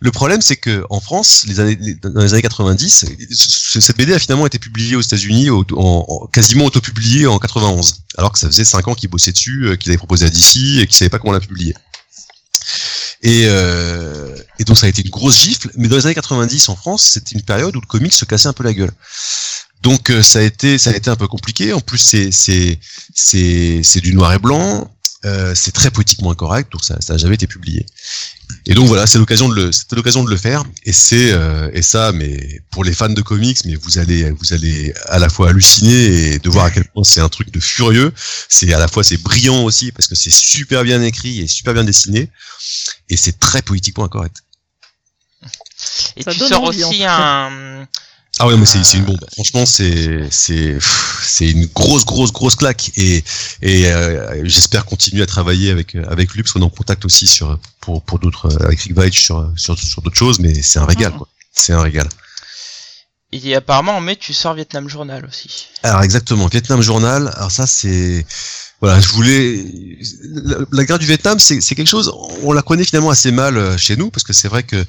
Le 0.00 0.10
problème, 0.10 0.42
c'est 0.42 0.56
que 0.56 0.84
en 0.90 1.00
France, 1.00 1.46
dans 1.46 2.22
les 2.22 2.32
années 2.34 2.42
90, 2.42 3.06
ce- 3.32 3.80
cette 3.80 3.96
BD 3.96 4.12
a 4.12 4.18
finalement 4.18 4.46
été 4.46 4.58
publiée 4.58 4.94
aux 4.96 5.00
États-Unis, 5.00 5.48
en, 5.50 5.64
en- 5.72 6.26
quasiment 6.26 6.66
autopubliée 6.66 7.26
en 7.26 7.38
91, 7.38 8.02
alors 8.18 8.32
que 8.32 8.38
ça 8.38 8.46
faisait 8.48 8.64
5 8.64 8.88
ans 8.88 8.94
qu'il 8.94 9.08
bossait 9.08 9.32
dessus, 9.32 9.66
euh, 9.68 9.76
qu'il 9.76 9.90
avait 9.90 9.96
proposé 9.98 10.26
à 10.26 10.28
DC 10.30 10.80
et 10.80 10.86
qu'il 10.86 10.96
savait 10.96 11.08
pas 11.08 11.18
comment 11.18 11.32
la 11.32 11.40
publier. 11.40 11.74
Et, 13.22 13.44
euh, 13.46 14.36
et 14.58 14.64
donc 14.64 14.76
ça 14.76 14.86
a 14.86 14.88
été 14.88 15.02
une 15.02 15.10
grosse 15.10 15.40
gifle, 15.42 15.70
mais 15.76 15.88
dans 15.88 15.96
les 15.96 16.04
années 16.06 16.14
90 16.14 16.68
en 16.68 16.76
France, 16.76 17.02
c'était 17.14 17.34
une 17.34 17.42
période 17.42 17.74
où 17.74 17.80
le 17.80 17.86
comic 17.86 18.12
se 18.12 18.24
cassait 18.24 18.48
un 18.48 18.52
peu 18.52 18.64
la 18.64 18.74
gueule. 18.74 18.92
Donc 19.86 20.10
euh, 20.10 20.20
ça 20.20 20.40
a 20.40 20.42
été 20.42 20.78
ça 20.78 20.90
a 20.90 20.96
été 20.96 21.10
un 21.10 21.14
peu 21.14 21.28
compliqué. 21.28 21.72
En 21.72 21.78
plus 21.78 21.98
c'est 21.98 22.32
c'est 22.32 22.80
c'est 23.14 23.82
c'est 23.84 24.00
du 24.00 24.14
noir 24.14 24.32
et 24.32 24.40
blanc. 24.40 24.90
Euh, 25.24 25.54
c'est 25.54 25.70
très 25.70 25.92
politiquement 25.92 26.32
incorrect, 26.32 26.72
donc 26.72 26.84
ça 26.84 27.00
ça 27.00 27.12
n'a 27.12 27.18
jamais 27.18 27.36
été 27.36 27.46
publié. 27.46 27.86
Et 28.66 28.74
donc 28.74 28.88
voilà, 28.88 29.06
c'est 29.06 29.18
l'occasion 29.18 29.48
de 29.48 29.54
le 29.54 29.70
c'était 29.70 29.94
l'occasion 29.94 30.24
de 30.24 30.30
le 30.30 30.36
faire. 30.36 30.64
Et 30.82 30.92
c'est 30.92 31.30
euh, 31.30 31.70
et 31.72 31.82
ça, 31.82 32.10
mais 32.10 32.60
pour 32.72 32.82
les 32.82 32.92
fans 32.92 33.08
de 33.10 33.22
comics, 33.22 33.58
mais 33.64 33.76
vous 33.76 33.98
allez 33.98 34.28
vous 34.32 34.52
allez 34.52 34.92
à 35.06 35.20
la 35.20 35.28
fois 35.28 35.50
halluciner 35.50 36.32
et 36.32 36.38
de 36.40 36.50
voir 36.50 36.64
à 36.64 36.72
quel 36.72 36.86
point 36.86 37.04
c'est 37.04 37.20
un 37.20 37.28
truc 37.28 37.52
de 37.52 37.60
furieux. 37.60 38.12
C'est 38.48 38.72
à 38.72 38.80
la 38.80 38.88
fois 38.88 39.04
c'est 39.04 39.18
brillant 39.18 39.62
aussi 39.62 39.92
parce 39.92 40.08
que 40.08 40.16
c'est 40.16 40.34
super 40.34 40.82
bien 40.82 41.00
écrit 41.00 41.42
et 41.42 41.46
super 41.46 41.74
bien 41.74 41.84
dessiné 41.84 42.28
et 43.08 43.16
c'est 43.16 43.38
très 43.38 43.62
politiquement 43.62 44.06
incorrect. 44.06 44.38
Et 46.16 46.24
Ça 46.24 46.32
tu 46.32 46.40
donne 46.40 46.48
sors 46.48 46.64
envie, 46.64 46.82
en 46.82 46.88
aussi 46.88 47.04
un. 47.04 47.86
Ah 48.38 48.46
ouais, 48.46 48.56
mais 48.56 48.66
c'est 48.66 48.84
c'est 48.84 48.98
une 48.98 49.04
Euh, 49.04 49.06
bombe. 49.06 49.24
Franchement, 49.32 49.64
c'est 49.64 50.28
c'est 50.30 50.78
c'est 51.22 51.50
une 51.50 51.66
grosse 51.66 52.04
grosse 52.04 52.32
grosse 52.32 52.54
claque 52.56 52.90
et 52.96 53.24
et 53.62 53.86
euh, 53.90 54.42
j'espère 54.44 54.84
continuer 54.84 55.22
à 55.22 55.26
travailler 55.26 55.70
avec 55.70 55.94
avec 55.94 56.32
lui 56.34 56.42
parce 56.42 56.52
qu'on 56.52 56.60
est 56.60 56.64
en 56.64 56.68
contact 56.70 57.04
aussi 57.06 57.26
sur 57.26 57.58
pour 57.80 58.02
pour 58.02 58.18
d'autres 58.18 58.46
euh, 58.52 58.66
avec 58.66 58.80
Rick 58.80 58.94
Veitch 58.96 59.22
sur 59.22 59.50
sur 59.56 59.78
sur 59.78 60.02
d'autres 60.02 60.16
choses, 60.16 60.38
mais 60.38 60.52
c'est 60.62 60.78
un 60.78 60.84
régal 60.86 61.12
Mhm. 61.12 61.18
quoi. 61.18 61.28
C'est 61.52 61.72
un 61.72 61.80
régal. 61.82 62.08
Et 63.32 63.54
apparemment 63.54 63.96
en 63.96 64.00
mai, 64.00 64.16
tu 64.16 64.32
sors 64.34 64.54
Vietnam 64.54 64.88
Journal 64.88 65.24
aussi. 65.26 65.68
Alors 65.82 66.02
exactement, 66.02 66.46
Vietnam 66.48 66.82
Journal. 66.82 67.32
Alors 67.36 67.50
ça 67.50 67.66
c'est 67.66 68.26
voilà, 68.80 69.00
je 69.00 69.08
voulais 69.08 69.64
la, 70.44 70.56
la 70.70 70.84
guerre 70.84 70.98
du 70.98 71.06
Vietnam, 71.06 71.38
c'est 71.38 71.60
c'est 71.60 71.74
quelque 71.74 71.88
chose. 71.88 72.12
On 72.42 72.52
la 72.52 72.62
connaît 72.62 72.84
finalement 72.84 73.10
assez 73.10 73.30
mal 73.32 73.56
euh, 73.56 73.78
chez 73.78 73.96
nous 73.96 74.10
parce 74.10 74.22
que 74.24 74.32
c'est 74.34 74.48
vrai 74.48 74.62
que 74.62 74.84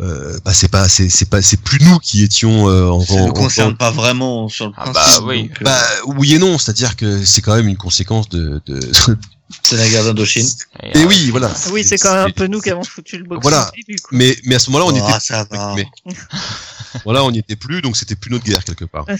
euh, 0.00 0.38
bah 0.44 0.52
c'est 0.52 0.68
pas 0.68 0.88
c'est 0.88 1.08
c'est 1.08 1.28
pas 1.28 1.40
c'est 1.40 1.60
plus 1.60 1.78
nous 1.84 1.98
qui 2.00 2.22
étions 2.24 2.68
euh, 2.68 2.88
en, 2.88 3.00
Ça 3.00 3.20
ne 3.26 3.30
concerne 3.30 3.72
en- 3.72 3.76
pas 3.76 3.90
vraiment 3.92 4.48
sur 4.48 4.66
le 4.66 4.72
Ah 4.76 4.90
principe. 4.90 5.20
bah 5.20 5.26
oui. 5.28 5.50
euh, 5.60 5.64
Bah 5.64 5.82
oui 6.06 6.34
et 6.34 6.38
non, 6.38 6.58
c'est-à-dire 6.58 6.96
que 6.96 7.24
c'est 7.24 7.42
quand 7.42 7.54
même 7.54 7.68
une 7.68 7.76
conséquence 7.76 8.28
de. 8.28 8.60
de... 8.66 8.80
c'est 9.62 9.76
la 9.76 9.88
guerre 9.88 10.04
d'Indochine. 10.04 10.48
et 10.82 10.98
euh, 10.98 11.04
oui, 11.06 11.30
voilà. 11.30 11.52
Oui, 11.70 11.84
c'est 11.84 11.98
quand 11.98 12.12
même 12.12 12.26
un 12.26 12.30
peu 12.30 12.46
nous 12.48 12.60
qui 12.60 12.70
avons 12.70 12.82
foutu 12.82 13.18
le 13.18 13.24
box 13.24 13.40
Voilà. 13.42 13.70
Mais 14.10 14.36
mais 14.44 14.56
à 14.56 14.58
ce 14.58 14.70
moment-là, 14.70 14.90
on 14.92 15.04
Ah, 15.06 15.10
était. 15.10 15.20
ça 15.26 15.46
va. 15.50 15.74
mais- 15.76 15.86
voilà, 17.04 17.22
on 17.24 17.30
n'y 17.30 17.38
était 17.38 17.56
plus, 17.56 17.80
donc 17.82 17.96
c'était 17.96 18.16
plus 18.16 18.30
notre 18.30 18.44
guerre 18.44 18.64
quelque 18.64 18.84
part. 18.86 19.06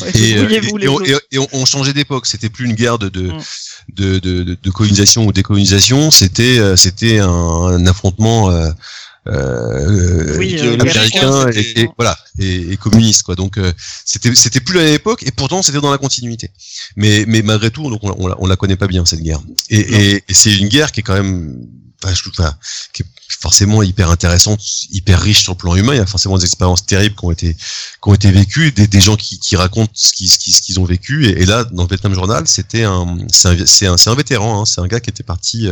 Ouais, 0.00 0.10
Et, 0.14 0.34
euh, 0.38 0.48
et- 0.48 0.54
et 0.84 0.88
on, 0.88 0.94
autres. 0.94 1.06
et- 1.06 1.36
et 1.36 1.38
on- 1.38 1.48
on 1.52 1.66
changeait 1.66 1.92
d'époque. 1.92 2.24
C'était 2.26 2.48
plus 2.48 2.64
une 2.64 2.72
guerre 2.72 2.98
de 2.98 3.10
de, 3.10 3.24
Mm. 3.30 3.42
de, 3.94 4.18
de, 4.20 4.42
de- 4.42 4.56
de 4.60 4.70
colonisation 4.70 5.26
ou 5.26 5.32
décolonisation. 5.32 6.10
C'était 6.10 6.58
euh, 6.58 6.76
c'était 6.76 7.18
un, 7.18 7.28
un 7.28 7.86
affrontement. 7.86 8.50
Euh, 8.50 8.70
euh, 9.28 10.36
Oui, 10.38 10.56
euh, 10.58 10.74
américain 10.80 11.48
et, 11.50 11.80
et- 11.82 11.88
voilà 11.96 12.18
et, 12.38 12.72
et 12.72 12.76
communiste 12.76 13.22
quoi. 13.22 13.34
Donc 13.36 13.56
euh, 13.58 13.72
c'était 14.04 14.34
c'était 14.34 14.60
plus 14.60 14.74
la 14.76 14.82
même 14.84 14.94
époque 14.94 15.22
et 15.24 15.30
pourtant 15.30 15.62
c'était 15.62 15.80
dans 15.80 15.90
la 15.92 15.98
continuité. 15.98 16.50
Mais 16.96 17.24
mais 17.28 17.42
malgré 17.42 17.70
tout 17.70 17.88
donc 17.88 18.00
on, 18.02 18.14
on, 18.18 18.26
la, 18.26 18.36
on 18.38 18.46
la 18.46 18.56
connaît 18.56 18.76
pas 18.76 18.88
bien 18.88 19.04
cette 19.06 19.22
guerre. 19.22 19.40
Et, 19.70 19.78
et, 19.78 20.24
et 20.28 20.34
c'est 20.34 20.54
une 20.54 20.68
guerre 20.68 20.90
qui 20.92 21.00
est 21.00 21.02
quand 21.04 21.14
même 21.14 21.56
enfin, 22.02 22.14
je 22.14 22.22
trouve 22.22 22.32
enfin, 22.38 22.56
qui 22.92 23.02
est 23.02 23.06
forcément 23.40 23.82
hyper 23.82 24.10
intéressante, 24.10 24.60
hyper 24.90 25.20
riche 25.20 25.42
sur 25.42 25.52
le 25.52 25.58
plan 25.58 25.74
humain. 25.76 25.94
Il 25.94 25.98
y 25.98 26.00
a 26.00 26.06
forcément 26.06 26.36
des 26.38 26.44
expériences 26.44 26.84
terribles 26.84 27.14
qui 27.16 27.24
ont 27.24 27.30
été 27.30 27.54
qui 27.54 28.08
ont 28.08 28.14
été 28.14 28.30
vécues, 28.30 28.72
des, 28.72 28.86
des 28.86 29.00
gens 29.00 29.16
qui, 29.16 29.38
qui 29.38 29.56
racontent 29.56 29.92
ce 29.94 30.12
qu'ils 30.12 30.28
ce 30.30 30.38
qu'ils 30.38 30.52
ce 30.54 30.62
qu'ils 30.62 30.80
ont 30.80 30.84
vécu. 30.84 31.26
Et, 31.26 31.44
là, 31.46 31.64
dans 31.64 31.84
le 31.84 31.88
Vietnam 31.88 32.14
Journal, 32.14 32.46
c'était 32.46 32.82
un 32.84 33.18
c'est 33.30 33.48
un 33.48 33.66
c'est 33.66 33.86
un, 33.86 33.96
un 34.04 34.14
vétéran, 34.16 34.62
hein, 34.62 34.64
c'est 34.64 34.80
un 34.80 34.86
gars 34.86 35.00
qui 35.00 35.10
était 35.10 35.22
parti 35.22 35.68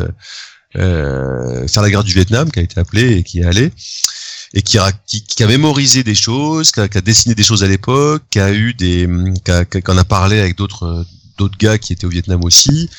euh, 0.76 1.66
faire 1.68 1.82
la 1.82 1.90
guerre 1.90 2.04
du 2.04 2.12
Vietnam, 2.12 2.50
qui 2.50 2.60
a 2.60 2.62
été 2.62 2.78
appelé 2.78 3.16
et 3.18 3.22
qui 3.22 3.40
est 3.40 3.44
allé 3.44 3.72
et 4.52 4.62
qui 4.62 4.78
a, 4.78 4.90
qui, 4.92 5.22
qui 5.22 5.42
a 5.42 5.46
mémorisé 5.46 6.02
des 6.02 6.14
choses, 6.14 6.72
qui 6.72 6.80
a, 6.80 6.88
qui 6.88 6.98
a 6.98 7.00
dessiné 7.00 7.34
des 7.34 7.42
choses 7.42 7.62
à 7.62 7.68
l'époque, 7.68 8.22
qui 8.30 8.40
a 8.40 8.52
eu 8.52 8.74
des, 8.74 9.08
qui, 9.44 9.50
a, 9.50 9.64
qui 9.64 9.80
en 9.86 9.96
a 9.96 10.04
parlé 10.04 10.40
avec 10.40 10.56
d'autres 10.56 11.06
d'autres 11.38 11.56
gars 11.56 11.78
qui 11.78 11.92
étaient 11.92 12.04
au 12.04 12.10
Vietnam 12.10 12.44
aussi. 12.44 12.90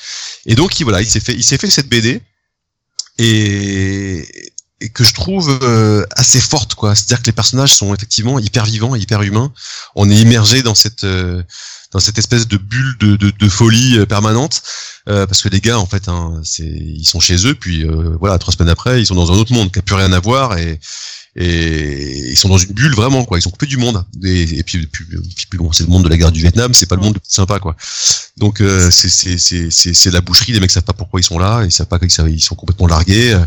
Et 0.45 0.55
donc 0.55 0.79
il, 0.79 0.83
voilà, 0.83 1.01
il 1.01 1.07
s'est 1.07 1.19
fait 1.19 1.33
il 1.33 1.43
s'est 1.43 1.57
fait 1.57 1.69
cette 1.69 1.89
BD 1.89 2.21
et, 3.17 4.51
et 4.79 4.89
que 4.89 5.03
je 5.03 5.13
trouve 5.13 5.59
euh, 5.61 6.05
assez 6.15 6.39
forte 6.39 6.75
quoi. 6.75 6.95
C'est-à-dire 6.95 7.21
que 7.21 7.27
les 7.27 7.33
personnages 7.33 7.73
sont 7.73 7.93
effectivement 7.93 8.39
hyper 8.39 8.65
vivants, 8.65 8.95
hyper 8.95 9.21
humains. 9.21 9.53
On 9.95 10.09
est 10.09 10.17
immergé 10.17 10.63
dans 10.63 10.75
cette 10.75 11.03
euh, 11.03 11.43
dans 11.91 11.99
cette 11.99 12.17
espèce 12.17 12.47
de 12.47 12.57
bulle 12.57 12.97
de, 12.99 13.15
de, 13.15 13.31
de 13.31 13.49
folie 13.49 13.97
euh, 13.97 14.05
permanente. 14.05 14.61
Euh, 15.09 15.25
parce 15.25 15.41
que 15.41 15.49
les 15.49 15.61
gars 15.61 15.79
en 15.79 15.87
fait 15.87 16.07
hein, 16.07 16.39
c'est 16.43 16.63
ils 16.63 17.07
sont 17.07 17.19
chez 17.19 17.47
eux 17.47 17.55
puis 17.55 17.83
euh, 17.85 18.15
voilà 18.19 18.37
trois 18.37 18.53
semaines 18.53 18.69
après 18.69 19.01
ils 19.01 19.07
sont 19.07 19.15
dans 19.15 19.31
un 19.31 19.35
autre 19.35 19.51
monde 19.51 19.71
qui 19.71 19.79
a 19.79 19.81
plus 19.81 19.95
rien 19.95 20.13
à 20.13 20.19
voir 20.19 20.59
et 20.59 20.79
et 21.35 22.31
ils 22.31 22.37
sont 22.37 22.49
dans 22.49 22.57
une 22.57 22.73
bulle 22.73 22.93
vraiment 22.93 23.23
quoi. 23.23 23.39
Ils 23.39 23.41
sont 23.41 23.51
coupés 23.51 23.65
du 23.65 23.77
monde. 23.77 24.03
Et, 24.23 24.59
et 24.59 24.63
puis, 24.63 24.85
puis, 24.87 25.05
puis 25.49 25.57
bon 25.57 25.71
c'est 25.71 25.83
le 25.83 25.89
monde 25.89 26.03
de 26.03 26.09
la 26.09 26.17
guerre 26.17 26.31
du 26.31 26.41
Vietnam 26.41 26.73
c'est 26.73 26.87
pas 26.87 26.95
le 26.95 27.01
monde 27.01 27.13
le 27.13 27.19
plus 27.19 27.31
sympa 27.31 27.59
quoi. 27.59 27.75
Donc 28.37 28.61
euh, 28.61 28.91
c'est 28.91 29.09
c'est 29.09 29.37
c'est 29.37 29.71
c'est 29.71 29.93
c'est 29.93 30.11
la 30.11 30.21
boucherie. 30.21 30.51
Les 30.51 30.59
mecs 30.59 30.71
savent 30.71 30.83
pas 30.83 30.93
pourquoi 30.93 31.19
ils 31.19 31.23
sont 31.23 31.39
là. 31.39 31.63
Ils 31.63 31.71
savent 31.71 31.87
pas 31.87 31.99
qu'ils 31.99 32.11
ils 32.29 32.41
sont 32.41 32.55
complètement 32.55 32.87
largués. 32.87 33.39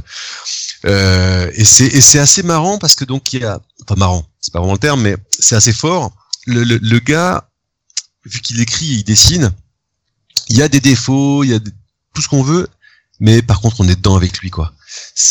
Euh, 0.87 1.51
et 1.55 1.65
c'est 1.65 1.87
et 1.87 2.01
c'est 2.01 2.19
assez 2.19 2.43
marrant 2.43 2.79
parce 2.79 2.95
que 2.95 3.05
donc 3.05 3.33
il 3.33 3.41
y 3.41 3.45
a 3.45 3.61
enfin 3.83 3.99
marrant 3.99 4.27
c'est 4.41 4.53
pas 4.53 4.59
vraiment 4.59 4.75
le 4.75 4.79
terme 4.79 5.03
mais 5.03 5.17
c'est 5.39 5.57
assez 5.57 5.73
fort. 5.73 6.13
Le, 6.47 6.65
le, 6.65 6.79
le 6.83 6.99
gars 7.01 7.49
vu 8.25 8.41
qu'il 8.41 8.61
écrit 8.61 8.95
et 8.95 8.97
il 8.99 9.05
dessine 9.05 9.53
il 10.49 10.57
y 10.57 10.63
a 10.63 10.69
des 10.69 10.81
défauts 10.81 11.45
il 11.45 11.51
y 11.51 11.55
a 11.55 11.61
tout 11.61 12.23
ce 12.23 12.29
qu'on 12.29 12.43
veut 12.43 12.69
mais 13.21 13.43
par 13.43 13.61
contre 13.61 13.81
on 13.81 13.89
est 13.89 13.97
dedans 13.97 14.17
avec 14.17 14.39
lui 14.39 14.51
quoi. 14.51 14.73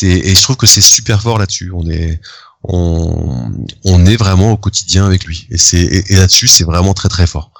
Et 0.01 0.35
je 0.35 0.41
trouve 0.41 0.55
que 0.55 0.67
c'est 0.67 0.81
super 0.81 1.21
fort 1.21 1.37
là-dessus. 1.37 1.71
On 1.73 1.89
est 1.89 2.19
on, 2.63 3.51
on 3.83 4.05
est 4.05 4.15
vraiment 4.15 4.53
au 4.53 4.57
quotidien 4.57 5.05
avec 5.05 5.25
lui. 5.25 5.47
Et 5.51 6.15
là-dessus 6.15 6.47
c'est 6.47 6.63
vraiment 6.63 6.93
très 6.93 7.09
très 7.09 7.27
fort. 7.27 7.51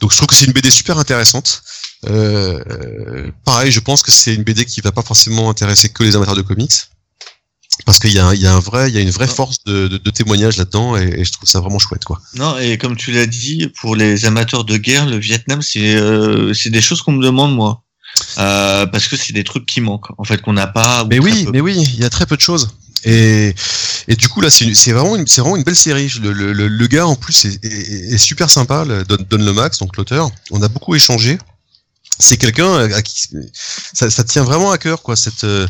Donc 0.00 0.12
je 0.12 0.16
trouve 0.16 0.28
que 0.28 0.34
c'est 0.34 0.44
une 0.44 0.52
BD 0.52 0.70
super 0.70 0.98
intéressante. 0.98 1.62
Euh, 2.06 3.30
pareil 3.44 3.70
je 3.72 3.80
pense 3.80 4.02
que 4.02 4.10
c'est 4.10 4.34
une 4.34 4.42
BD 4.42 4.64
qui 4.64 4.80
va 4.80 4.92
pas 4.92 5.02
forcément 5.02 5.48
intéresser 5.48 5.88
que 5.88 6.02
les 6.02 6.16
amateurs 6.16 6.34
de 6.34 6.42
comics 6.42 6.72
parce 7.86 7.98
qu'il 7.98 8.12
y 8.12 8.18
a 8.18 8.26
un- 8.26 8.34
il 8.34 8.40
y 8.40 8.46
a 8.46 8.54
un 8.54 8.60
vrai 8.60 8.88
il 8.90 8.94
y 8.94 8.98
a 8.98 9.00
une 9.00 9.10
vraie 9.10 9.26
Non. 9.26 9.34
force 9.34 9.56
de, 9.66 9.88
de, 9.88 9.96
de 9.98 10.10
témoignage 10.10 10.56
là-dedans 10.56 10.96
et, 10.96 11.20
et 11.20 11.24
je 11.24 11.32
trouve 11.32 11.48
ça 11.48 11.60
vraiment 11.60 11.78
chouette 11.78 12.04
quoi 12.04 12.20
Non, 12.34 12.58
et 12.58 12.78
comme 12.78 12.96
tu 12.96 13.10
l'as 13.12 13.26
dit, 13.26 13.68
pour 13.80 13.96
les 13.96 14.24
amateurs 14.24 14.64
de 14.64 14.76
guerre, 14.76 15.06
le 15.06 15.16
Vietnam, 15.18 15.62
c'est 15.62 15.96
euh, 15.96 16.52
c'est 16.54 16.70
des 16.70 16.80
choses 16.80 17.02
qu'on 17.02 17.12
me 17.12 17.24
demande 17.24 17.54
moi, 17.54 17.82
euh, 18.38 18.86
parce 18.86 19.08
que 19.08 19.16
c'est 19.16 19.32
des 19.32 19.44
trucs 19.44 19.66
qui 19.66 19.80
manquent, 19.80 20.10
en 20.18 20.24
fait, 20.24 20.40
qu'on 20.42 20.52
n'a 20.52 20.66
pas. 20.66 21.04
Mais 21.10 21.18
oui, 21.18 21.44
peu. 21.44 21.50
mais 21.52 21.60
oui, 21.60 21.74
il 21.94 22.00
y 22.00 22.04
a 22.04 22.10
très 22.10 22.26
peu 22.26 22.36
de 22.36 22.40
choses. 22.42 22.70
Et, 23.04 23.52
et 24.06 24.14
du 24.14 24.28
coup 24.28 24.40
là, 24.40 24.48
c'est 24.48 24.92
vraiment, 24.92 25.16
une- 25.16 25.26
c'est 25.26 25.40
vraiment 25.40 25.56
une 25.56 25.64
belle 25.64 25.74
série. 25.74 26.08
Le, 26.22 26.32
le, 26.32 26.52
le- 26.52 26.68
le 26.68 26.86
gars 26.86 27.04
en 27.06 27.16
plus 27.16 27.46
est, 27.46 27.64
est- 27.64 28.12
est 28.14 28.18
super 28.18 28.48
sympa, 28.48 28.84
le 28.84 29.02
Don, 29.04 29.16
Don 29.28 29.38
Lomax, 29.44 29.78
donc 29.80 29.96
l'auteur. 29.96 30.30
On 30.52 30.62
a 30.62 30.68
beaucoup 30.68 30.94
échangé. 30.94 31.36
C'est 32.18 32.36
quelqu'un 32.36 32.90
à 32.92 33.02
qui 33.02 33.28
ça, 33.94 34.10
ça 34.10 34.22
tient 34.24 34.44
vraiment 34.44 34.70
à 34.70 34.78
cœur, 34.78 35.02
quoi. 35.02 35.16
Cette, 35.16 35.44
euh, 35.44 35.66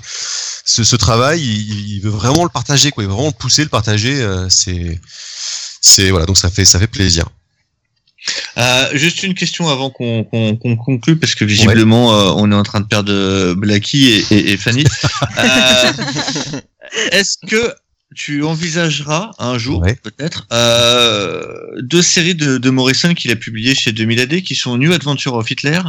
ce, 0.65 0.85
ce 0.85 0.97
travail, 0.97 1.41
il, 1.41 1.91
il 1.97 2.01
veut 2.01 2.11
vraiment 2.11 2.45
le 2.45 2.51
partager, 2.51 2.91
quoi. 2.91 3.03
Il 3.05 3.07
veut 3.07 3.13
vraiment 3.15 3.29
le 3.29 3.39
pousser, 3.39 3.63
le 3.63 3.69
partager. 3.71 4.21
euh, 4.21 4.49
C'est, 4.51 5.01
c'est 5.81 6.11
voilà, 6.11 6.27
donc 6.27 6.37
ça 6.37 6.51
fait, 6.51 6.65
ça 6.65 6.79
fait 6.79 6.87
plaisir. 6.89 7.27
Euh, 8.57 8.89
juste 8.93 9.23
une 9.25 9.35
question 9.35 9.69
avant 9.69 9.91
qu'on 9.91 10.25
conclue, 10.77 11.19
parce 11.19 11.35
que 11.35 11.45
visiblement, 11.45 12.15
euh, 12.15 12.33
on 12.37 12.53
est 12.53 12.55
en 12.55 12.63
train 12.63 12.81
de 12.81 12.87
perdre 12.87 13.13
euh, 13.13 13.55
Blacky 13.57 14.09
et, 14.09 14.27
et, 14.31 14.53
et 14.53 14.57
Fanny. 14.57 14.85
Euh, 15.39 15.93
Est-ce 17.13 17.37
que 17.49 17.73
tu 18.15 18.43
envisageras 18.45 19.31
un 19.39 19.59
jour, 19.59 19.81
Ouais. 19.81 19.97
peut-être, 20.03 20.47
euh, 20.53 21.45
deux 21.81 22.03
séries 22.03 22.35
de, 22.35 22.59
de 22.59 22.71
Morrison 22.71 23.15
qu'il 23.15 23.31
a 23.31 23.37
publiées 23.37 23.75
chez 23.75 23.93
2000 23.93 24.21
AD, 24.21 24.43
qui 24.43 24.55
sont 24.55 24.77
New 24.79 24.93
Adventure 24.93 25.35
of 25.35 25.51
Hitler 25.51 25.81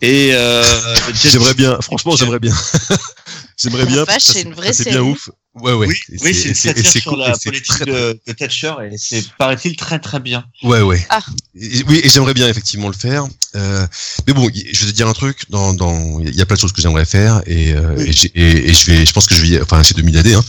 et 0.00 0.30
euh, 0.32 0.62
J'aimerais 1.22 1.54
bien, 1.54 1.78
franchement, 1.80 2.14
j'aimerais 2.16 2.38
bien. 2.38 2.54
j'aimerais 3.56 3.86
bien. 3.86 4.04
c'est 4.18 4.42
une 4.42 4.54
vraie 4.54 4.72
ça, 4.72 4.84
C'est 4.84 4.90
bien 4.90 5.02
ouf. 5.02 5.30
Ouais, 5.54 5.72
ouais. 5.72 5.88
Oui, 5.88 5.96
oui, 6.22 6.34
c'est 6.34 6.48
une 6.50 6.54
satire 6.54 6.88
sur 6.88 7.10
cool, 7.10 7.18
la 7.20 7.36
politique 7.36 7.66
très, 7.66 7.84
de, 7.84 8.20
de 8.26 8.32
Thatcher 8.32 8.74
et 8.92 8.96
c'est, 8.96 9.24
paraît-il, 9.38 9.74
très 9.76 9.98
très 9.98 10.20
bien. 10.20 10.44
Ouais, 10.62 10.82
ouais. 10.82 11.04
Ah. 11.10 11.18
Et- 11.56 11.82
oui, 11.88 12.00
et 12.04 12.08
j'aimerais 12.08 12.34
bien 12.34 12.48
effectivement 12.48 12.86
le 12.86 12.94
faire. 12.94 13.26
Euh, 13.56 13.84
mais 14.28 14.34
bon, 14.34 14.48
je 14.54 14.84
vais 14.84 14.92
te 14.92 14.96
dire 14.96 15.08
un 15.08 15.14
truc. 15.14 15.50
Dans, 15.50 15.74
dans, 15.74 16.20
il 16.20 16.32
y 16.34 16.40
a 16.42 16.46
plein 16.46 16.54
de 16.54 16.60
choses 16.60 16.72
que 16.72 16.80
j'aimerais 16.80 17.04
faire 17.06 17.42
et, 17.46 17.72
euh, 17.72 17.94
Oui. 17.96 18.04
et, 18.08 18.12
j'ai- 18.12 18.30
et, 18.36 18.68
et 18.70 18.72
je 18.74 18.86
vais, 18.90 19.04
je 19.04 19.12
pense 19.12 19.26
que 19.26 19.34
je 19.34 19.42
vais, 19.42 19.60
enfin, 19.60 19.82
chez 19.82 19.94
2000 19.94 20.18
AD, 20.18 20.28
hein, 20.28 20.44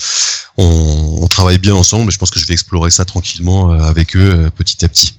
on, 0.58 1.20
on 1.22 1.28
travaille 1.28 1.58
bien 1.58 1.74
ensemble. 1.74 2.10
Et 2.10 2.14
je 2.14 2.20
pense 2.20 2.30
que 2.30 2.40
je 2.40 2.46
vais 2.46 2.54
explorer 2.54 2.92
ça 2.92 3.04
tranquillement 3.06 3.72
euh, 3.72 3.80
avec 3.80 4.16
eux 4.16 4.52
petit 4.56 4.86
à 4.86 4.90
petit. 4.90 5.19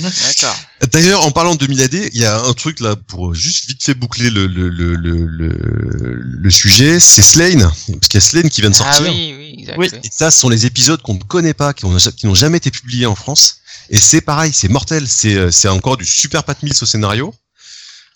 D'accord. 0.00 0.56
D'ailleurs, 0.92 1.24
en 1.26 1.30
parlant 1.32 1.54
de 1.54 1.58
2000 1.60 1.82
AD, 1.82 1.94
il 2.12 2.20
y 2.20 2.24
a 2.24 2.40
un 2.40 2.52
truc 2.52 2.80
là 2.80 2.94
pour 2.96 3.34
juste 3.34 3.66
vite 3.68 3.82
fait 3.82 3.94
boucler 3.94 4.30
le 4.30 4.46
le 4.46 4.68
le 4.68 4.94
le, 4.94 5.26
le, 5.26 6.20
le 6.22 6.50
sujet, 6.50 7.00
c'est 7.00 7.22
Slane, 7.22 7.62
parce 7.62 8.08
qu'il 8.08 8.14
y 8.14 8.16
a 8.18 8.20
Slane 8.20 8.48
qui 8.50 8.60
vient 8.60 8.70
de 8.70 8.76
Ah 8.80 8.92
sortir. 8.92 9.12
oui, 9.12 9.34
oui, 9.36 9.56
exact. 9.58 9.76
Oui. 9.78 9.88
oui. 9.92 9.98
Et 10.04 10.08
ça, 10.12 10.30
ce 10.30 10.38
sont 10.38 10.48
les 10.48 10.66
épisodes 10.66 11.02
qu'on 11.02 11.14
ne 11.14 11.22
connaît 11.22 11.54
pas, 11.54 11.72
qui 11.74 11.84
ont- 11.84 11.96
qui 12.16 12.26
n'ont 12.26 12.34
jamais 12.34 12.58
été 12.58 12.70
publiés 12.70 13.06
en 13.06 13.14
France. 13.16 13.56
Et 13.90 13.96
c'est 13.96 14.20
pareil, 14.20 14.52
c'est 14.54 14.68
mortel. 14.68 15.06
C'est 15.08 15.34
euh, 15.34 15.50
c'est 15.50 15.68
encore 15.68 15.96
du 15.96 16.04
super 16.06 16.44
Pat 16.44 16.62
Mills 16.62 16.76
au 16.80 16.86
scénario. 16.86 17.34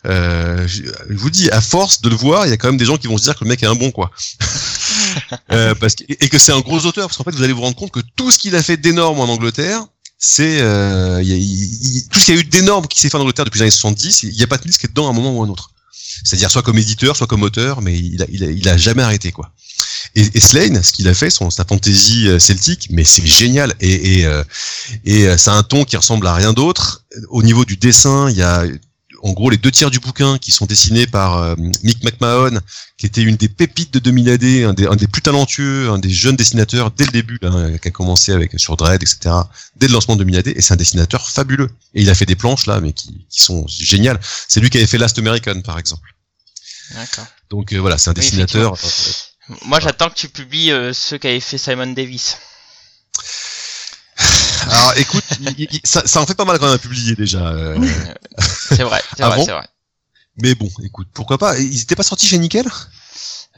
Euh, 0.06 0.66
je 0.68 0.82
je 1.08 1.14
vous 1.16 1.30
dis, 1.30 1.48
à 1.50 1.60
force 1.60 2.00
de 2.02 2.08
le 2.08 2.16
voir, 2.16 2.46
il 2.46 2.50
y 2.50 2.52
a 2.52 2.56
quand 2.56 2.68
même 2.68 2.76
des 2.76 2.84
gens 2.84 2.96
qui 2.96 3.06
vont 3.06 3.16
se 3.18 3.22
dire 3.22 3.34
que 3.36 3.44
le 3.44 3.48
mec 3.48 3.62
est 3.62 3.66
un 3.66 3.74
bon, 3.76 3.90
quoi. 3.92 4.10
euh, 5.52 5.74
parce 5.74 5.94
que, 5.94 6.04
et 6.08 6.28
que 6.28 6.38
c'est 6.38 6.52
un 6.52 6.60
gros 6.60 6.84
auteur, 6.86 7.06
parce 7.08 7.16
qu'en 7.16 7.24
fait, 7.24 7.30
vous 7.34 7.42
allez 7.42 7.52
vous 7.52 7.62
rendre 7.62 7.76
compte 7.76 7.92
que 7.92 8.00
tout 8.16 8.30
ce 8.30 8.38
qu'il 8.38 8.54
a 8.56 8.62
fait 8.62 8.76
d'énorme 8.76 9.20
en 9.20 9.24
Angleterre, 9.28 9.84
c'est 10.24 10.60
euh, 10.60 11.20
y 11.20 11.32
a- 11.32 11.36
il- 11.36 11.96
il- 11.96 12.08
tout 12.08 12.20
ce 12.20 12.26
qu'il 12.26 12.34
y 12.34 12.38
a 12.38 12.40
eu 12.40 12.44
d'énorme 12.44 12.86
qui 12.86 13.00
s'est 13.00 13.10
fait 13.10 13.16
en 13.16 13.20
Angleterre 13.22 13.44
depuis 13.44 13.58
les 13.58 13.62
années 13.64 13.70
70, 13.72 14.22
il 14.22 14.34
y 14.34 14.42
a 14.44 14.46
Pat 14.46 14.64
Mills 14.64 14.76
qui 14.78 14.86
est 14.86 14.88
dedans 14.88 15.08
à 15.08 15.10
un 15.10 15.12
moment 15.12 15.36
ou 15.36 15.42
à 15.42 15.46
un 15.46 15.48
autre. 15.48 15.70
C'est-à-dire 16.22 16.48
soit 16.48 16.62
comme 16.62 16.78
éditeur, 16.78 17.16
soit 17.16 17.26
comme 17.26 17.42
auteur, 17.42 17.82
mais 17.82 17.98
il 17.98 18.22
a, 18.22 18.26
il 18.30 18.44
a, 18.44 18.50
il 18.50 18.68
a 18.68 18.76
jamais 18.76 19.02
arrêté, 19.02 19.32
quoi. 19.32 19.50
Et, 20.14 20.28
et 20.34 20.40
Slane, 20.40 20.80
ce 20.82 20.92
qu'il 20.92 21.08
a 21.08 21.14
fait, 21.14 21.30
son, 21.30 21.50
sa 21.50 21.64
fantaisie 21.64 22.28
euh, 22.28 22.38
celtique, 22.38 22.86
mais 22.90 23.02
c'est 23.02 23.26
génial. 23.26 23.74
Et, 23.80 24.20
et, 24.20 24.26
euh, 24.26 24.44
et 25.04 25.26
euh, 25.26 25.36
ça 25.38 25.54
a 25.54 25.56
un 25.56 25.62
ton 25.64 25.84
qui 25.84 25.96
ressemble 25.96 26.26
à 26.28 26.34
rien 26.34 26.52
d'autre. 26.52 27.02
Au 27.30 27.42
niveau 27.42 27.64
du 27.64 27.76
dessin, 27.76 28.30
il 28.30 28.36
y 28.36 28.42
a 28.42 28.64
en 29.22 29.32
gros 29.32 29.50
les 29.50 29.56
deux 29.56 29.70
tiers 29.70 29.90
du 29.90 29.98
bouquin 30.00 30.36
qui 30.38 30.50
sont 30.50 30.66
dessinés 30.66 31.06
par 31.06 31.38
euh, 31.38 31.54
Mick 31.82 32.02
McMahon, 32.04 32.60
qui 32.98 33.06
était 33.06 33.22
une 33.22 33.36
des 33.36 33.48
pépites 33.48 33.92
de 33.94 33.98
2000 33.98 34.28
AD, 34.30 34.44
un 34.44 34.72
des, 34.74 34.86
un 34.86 34.96
des 34.96 35.06
plus 35.06 35.22
talentueux, 35.22 35.88
un 35.90 35.98
des 35.98 36.10
jeunes 36.10 36.36
dessinateurs 36.36 36.90
dès 36.90 37.04
le 37.06 37.12
début, 37.12 37.38
hein, 37.42 37.78
qui 37.78 37.88
a 37.88 37.90
commencé 37.90 38.32
avec 38.32 38.52
sur 38.58 38.76
Dread, 38.76 39.02
etc. 39.02 39.34
Dès 39.76 39.86
le 39.86 39.92
lancement 39.94 40.16
de 40.16 40.24
2000 40.24 40.36
AD, 40.38 40.48
et 40.48 40.60
c'est 40.60 40.74
un 40.74 40.76
dessinateur 40.76 41.28
fabuleux. 41.30 41.70
Et 41.94 42.02
il 42.02 42.10
a 42.10 42.14
fait 42.14 42.26
des 42.26 42.36
planches 42.36 42.66
là, 42.66 42.80
mais 42.80 42.92
qui, 42.92 43.24
qui 43.30 43.42
sont 43.42 43.64
géniales. 43.68 44.20
C'est 44.48 44.60
lui 44.60 44.70
qui 44.70 44.78
avait 44.78 44.86
fait 44.86 44.98
Last 44.98 45.18
American, 45.18 45.60
par 45.62 45.78
exemple. 45.78 46.08
D'accord. 46.94 47.26
Donc 47.48 47.72
euh, 47.72 47.78
voilà, 47.78 47.98
c'est 47.98 48.10
un 48.10 48.14
dessinateur. 48.14 48.74
euh, 49.50 49.54
Moi, 49.66 49.80
j'attends 49.80 50.10
que 50.10 50.14
tu 50.14 50.28
publies 50.28 50.72
euh, 50.72 50.92
ceux 50.92 51.18
qu'avait 51.18 51.40
fait 51.40 51.58
Simon 51.58 51.86
Davis. 51.92 52.36
Alors 54.68 54.92
écoute, 54.96 55.24
ça, 55.84 56.02
ça 56.06 56.20
en 56.20 56.26
fait 56.26 56.34
pas 56.34 56.44
mal 56.44 56.58
quand 56.58 56.66
même 56.66 56.74
à 56.74 56.78
publier 56.78 57.14
déjà. 57.14 57.48
euh, 57.48 57.78
C'est 58.38 58.82
vrai, 58.84 59.02
c'est 59.16 59.22
Ah 59.22 59.30
vrai, 59.30 59.44
c'est 59.44 59.52
vrai. 59.52 59.66
mais 60.38 60.54
bon, 60.54 60.70
écoute, 60.84 61.08
pourquoi 61.12 61.38
pas. 61.38 61.58
Ils 61.58 61.82
étaient 61.82 61.96
pas 61.96 62.02
sortis 62.02 62.26
chez 62.26 62.38
Nickel? 62.38 62.66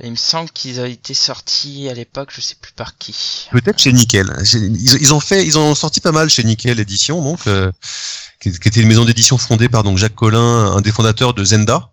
Il 0.02 0.10
me 0.10 0.16
semble 0.16 0.50
qu'ils 0.50 0.80
ont 0.80 0.84
été 0.86 1.14
sortis 1.14 1.88
à 1.88 1.94
l'époque, 1.94 2.30
je 2.34 2.40
sais 2.40 2.56
plus 2.60 2.72
par 2.72 2.98
qui. 2.98 3.14
Peut-être 3.52 3.78
chez 3.80 3.92
Nickel. 3.92 4.34
Ils, 4.52 4.82
ils 5.00 5.14
ont 5.14 5.20
fait, 5.20 5.46
ils 5.46 5.56
ont 5.56 5.74
sorti 5.76 6.00
pas 6.00 6.10
mal 6.10 6.28
chez 6.28 6.42
Nickel 6.42 6.80
Édition, 6.80 7.22
donc 7.22 7.46
euh, 7.46 7.70
qui, 8.40 8.50
qui 8.58 8.68
était 8.68 8.80
une 8.80 8.88
maison 8.88 9.04
d'édition 9.04 9.38
fondée 9.38 9.68
par 9.68 9.84
donc 9.84 9.96
Jacques 9.98 10.16
Collin, 10.16 10.72
un 10.76 10.80
des 10.80 10.90
fondateurs 10.90 11.32
de 11.32 11.44
Zenda. 11.44 11.90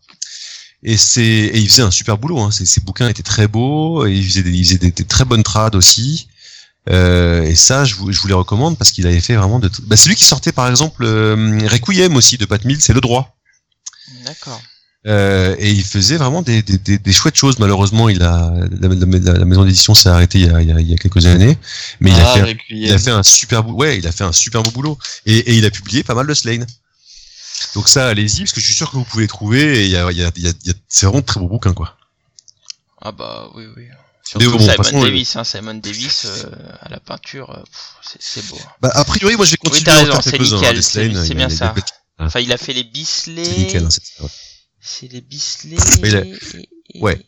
Et 0.81 0.98
c'est, 0.98 1.22
et 1.22 1.60
il 1.60 1.69
faisait 1.69 1.84
un 1.84 1.91
super 1.91 2.18
boulot. 2.18 2.39
Hein. 2.39 2.49
Ses, 2.49 2.65
ses 2.65 2.81
bouquins 2.81 3.07
étaient 3.07 3.22
très 3.22 3.48
beaux. 3.48 4.07
Et 4.07 4.14
il 4.15 4.26
faisait 4.26 4.41
des, 4.41 4.52
il 4.52 4.65
faisait 4.65 4.80
des, 4.80 4.89
des 4.91 5.06
très 5.06 5.26
bonnes 5.26 5.43
trades 5.43 5.76
aussi. 5.76 6.27
Euh, 6.89 7.43
et 7.43 7.55
ça, 7.55 7.85
je 7.85 7.95
vous, 7.95 8.11
je 8.11 8.19
vous 8.19 8.27
les 8.27 8.33
recommande 8.33 8.77
parce 8.77 8.91
qu'il 8.91 9.05
avait 9.05 9.19
fait 9.21 9.35
vraiment 9.35 9.59
de. 9.59 9.69
Bah, 9.83 9.95
c'est 9.97 10.09
lui 10.09 10.15
qui 10.15 10.25
sortait 10.25 10.51
par 10.51 10.67
exemple 10.67 11.03
euh, 11.05 11.59
Requiem 11.67 12.15
aussi 12.15 12.37
de 12.37 12.45
Pat 12.45 12.63
Mills, 12.65 12.81
c'est 12.81 12.93
le 12.93 13.01
droit. 13.01 13.35
D'accord. 14.25 14.59
Euh, 15.07 15.55
et 15.57 15.71
il 15.71 15.83
faisait 15.83 16.17
vraiment 16.17 16.43
des, 16.43 16.61
des, 16.61 16.77
des, 16.77 16.97
des 16.99 17.13
chouettes 17.13 17.35
choses. 17.35 17.57
Malheureusement, 17.59 18.07
il 18.09 18.21
a 18.21 18.53
la, 18.79 18.87
la- 18.87 19.33
la 19.37 19.45
maison 19.45 19.63
d'édition 19.65 19.95
s'est 19.95 20.09
arrêtée 20.09 20.39
il 20.39 20.45
y, 20.45 20.49
a, 20.49 20.61
il, 20.61 20.87
y 20.89 20.93
a, 20.93 20.97
quelques 20.97 21.25
années, 21.25 21.57
mais 21.99 22.11
il, 22.11 22.15
a 22.19 22.29
Ah, 22.31 22.33
fait, 22.35 22.41
Requiem. 22.43 22.77
il 22.77 22.91
a 22.93 22.99
fait 22.99 23.09
un 23.11 23.23
super 23.23 23.67
ouais, 23.67 23.97
il 23.97 24.05
a 24.07 24.11
fait 24.11 24.23
un 24.23 24.31
super 24.31 24.61
beau 24.63 24.71
boulot. 24.71 24.97
Et, 25.25 25.37
et 25.37 25.55
il 25.55 25.65
a 25.65 25.71
publié 25.71 26.03
pas 26.03 26.13
mal 26.13 26.27
de 26.27 26.33
Slane. 26.35 26.65
Donc 27.75 27.89
ça, 27.89 28.07
allez-y, 28.09 28.39
parce 28.41 28.53
que 28.53 28.59
je 28.59 28.65
suis 28.65 28.75
sûr 28.75 28.89
que 28.91 28.95
vous 28.97 29.03
pouvez 29.03 29.23
les 29.23 29.27
trouver. 29.27 29.81
Et 29.81 29.85
il 29.85 29.91
y 29.91 29.97
a, 29.97 30.11
il 30.11 30.17
y 30.17 30.23
a, 30.23 30.31
il 30.35 30.45
y 30.45 30.49
a- 30.49 30.73
c'est 30.87 31.05
vraiment 31.05 31.21
de 31.21 31.25
très 31.25 31.39
beau 31.39 31.47
bouquin, 31.47 31.73
quoi. 31.73 31.95
Ah 33.01 33.11
bah 33.11 33.49
oui, 33.55 33.65
oui. 33.75 33.85
Surtout 34.23 34.52
bon, 34.52 34.60
Simon 34.60 34.76
façon, 34.84 35.03
Davis, 35.03 35.35
hein, 35.35 35.43
Simon 35.43 35.73
Davis 35.76 36.26
euh, 36.26 36.45
à 36.81 36.89
la 36.89 36.99
peinture, 36.99 37.49
euh, 37.49 37.64
c'est- 38.02 38.48
beau. 38.49 38.57
Bah, 38.80 38.91
a 38.93 39.03
priori, 39.03 39.35
moi, 39.35 39.45
je 39.45 39.52
vais 39.52 39.57
Oui, 39.64 39.69
continuer 39.69 39.85
t'as 39.85 39.93
à 39.93 39.95
en 39.95 39.99
raison, 40.06 40.11
faire 40.14 40.23
c'est 40.23 40.39
nickel, 40.39 40.77
hein, 40.77 40.81
c'est- 40.81 41.34
bien 41.35 41.49
ça. 41.49 41.69
petits- 41.69 41.93
Enfin, 42.19 42.39
il 42.39 42.52
a 42.53 42.57
fait 42.57 42.73
les 42.73 42.84
Bisley. 42.84 43.43
C'est 43.43 43.57
nickel, 43.57 43.85
hein, 43.85 43.89
c'est- 44.80 45.07
les 45.07 45.22
Bisley. 45.22 45.76
Il 46.03 46.15
a- 46.15 46.23
et- 46.26 46.39
et- 46.93 47.02
Ouais. 47.02 47.26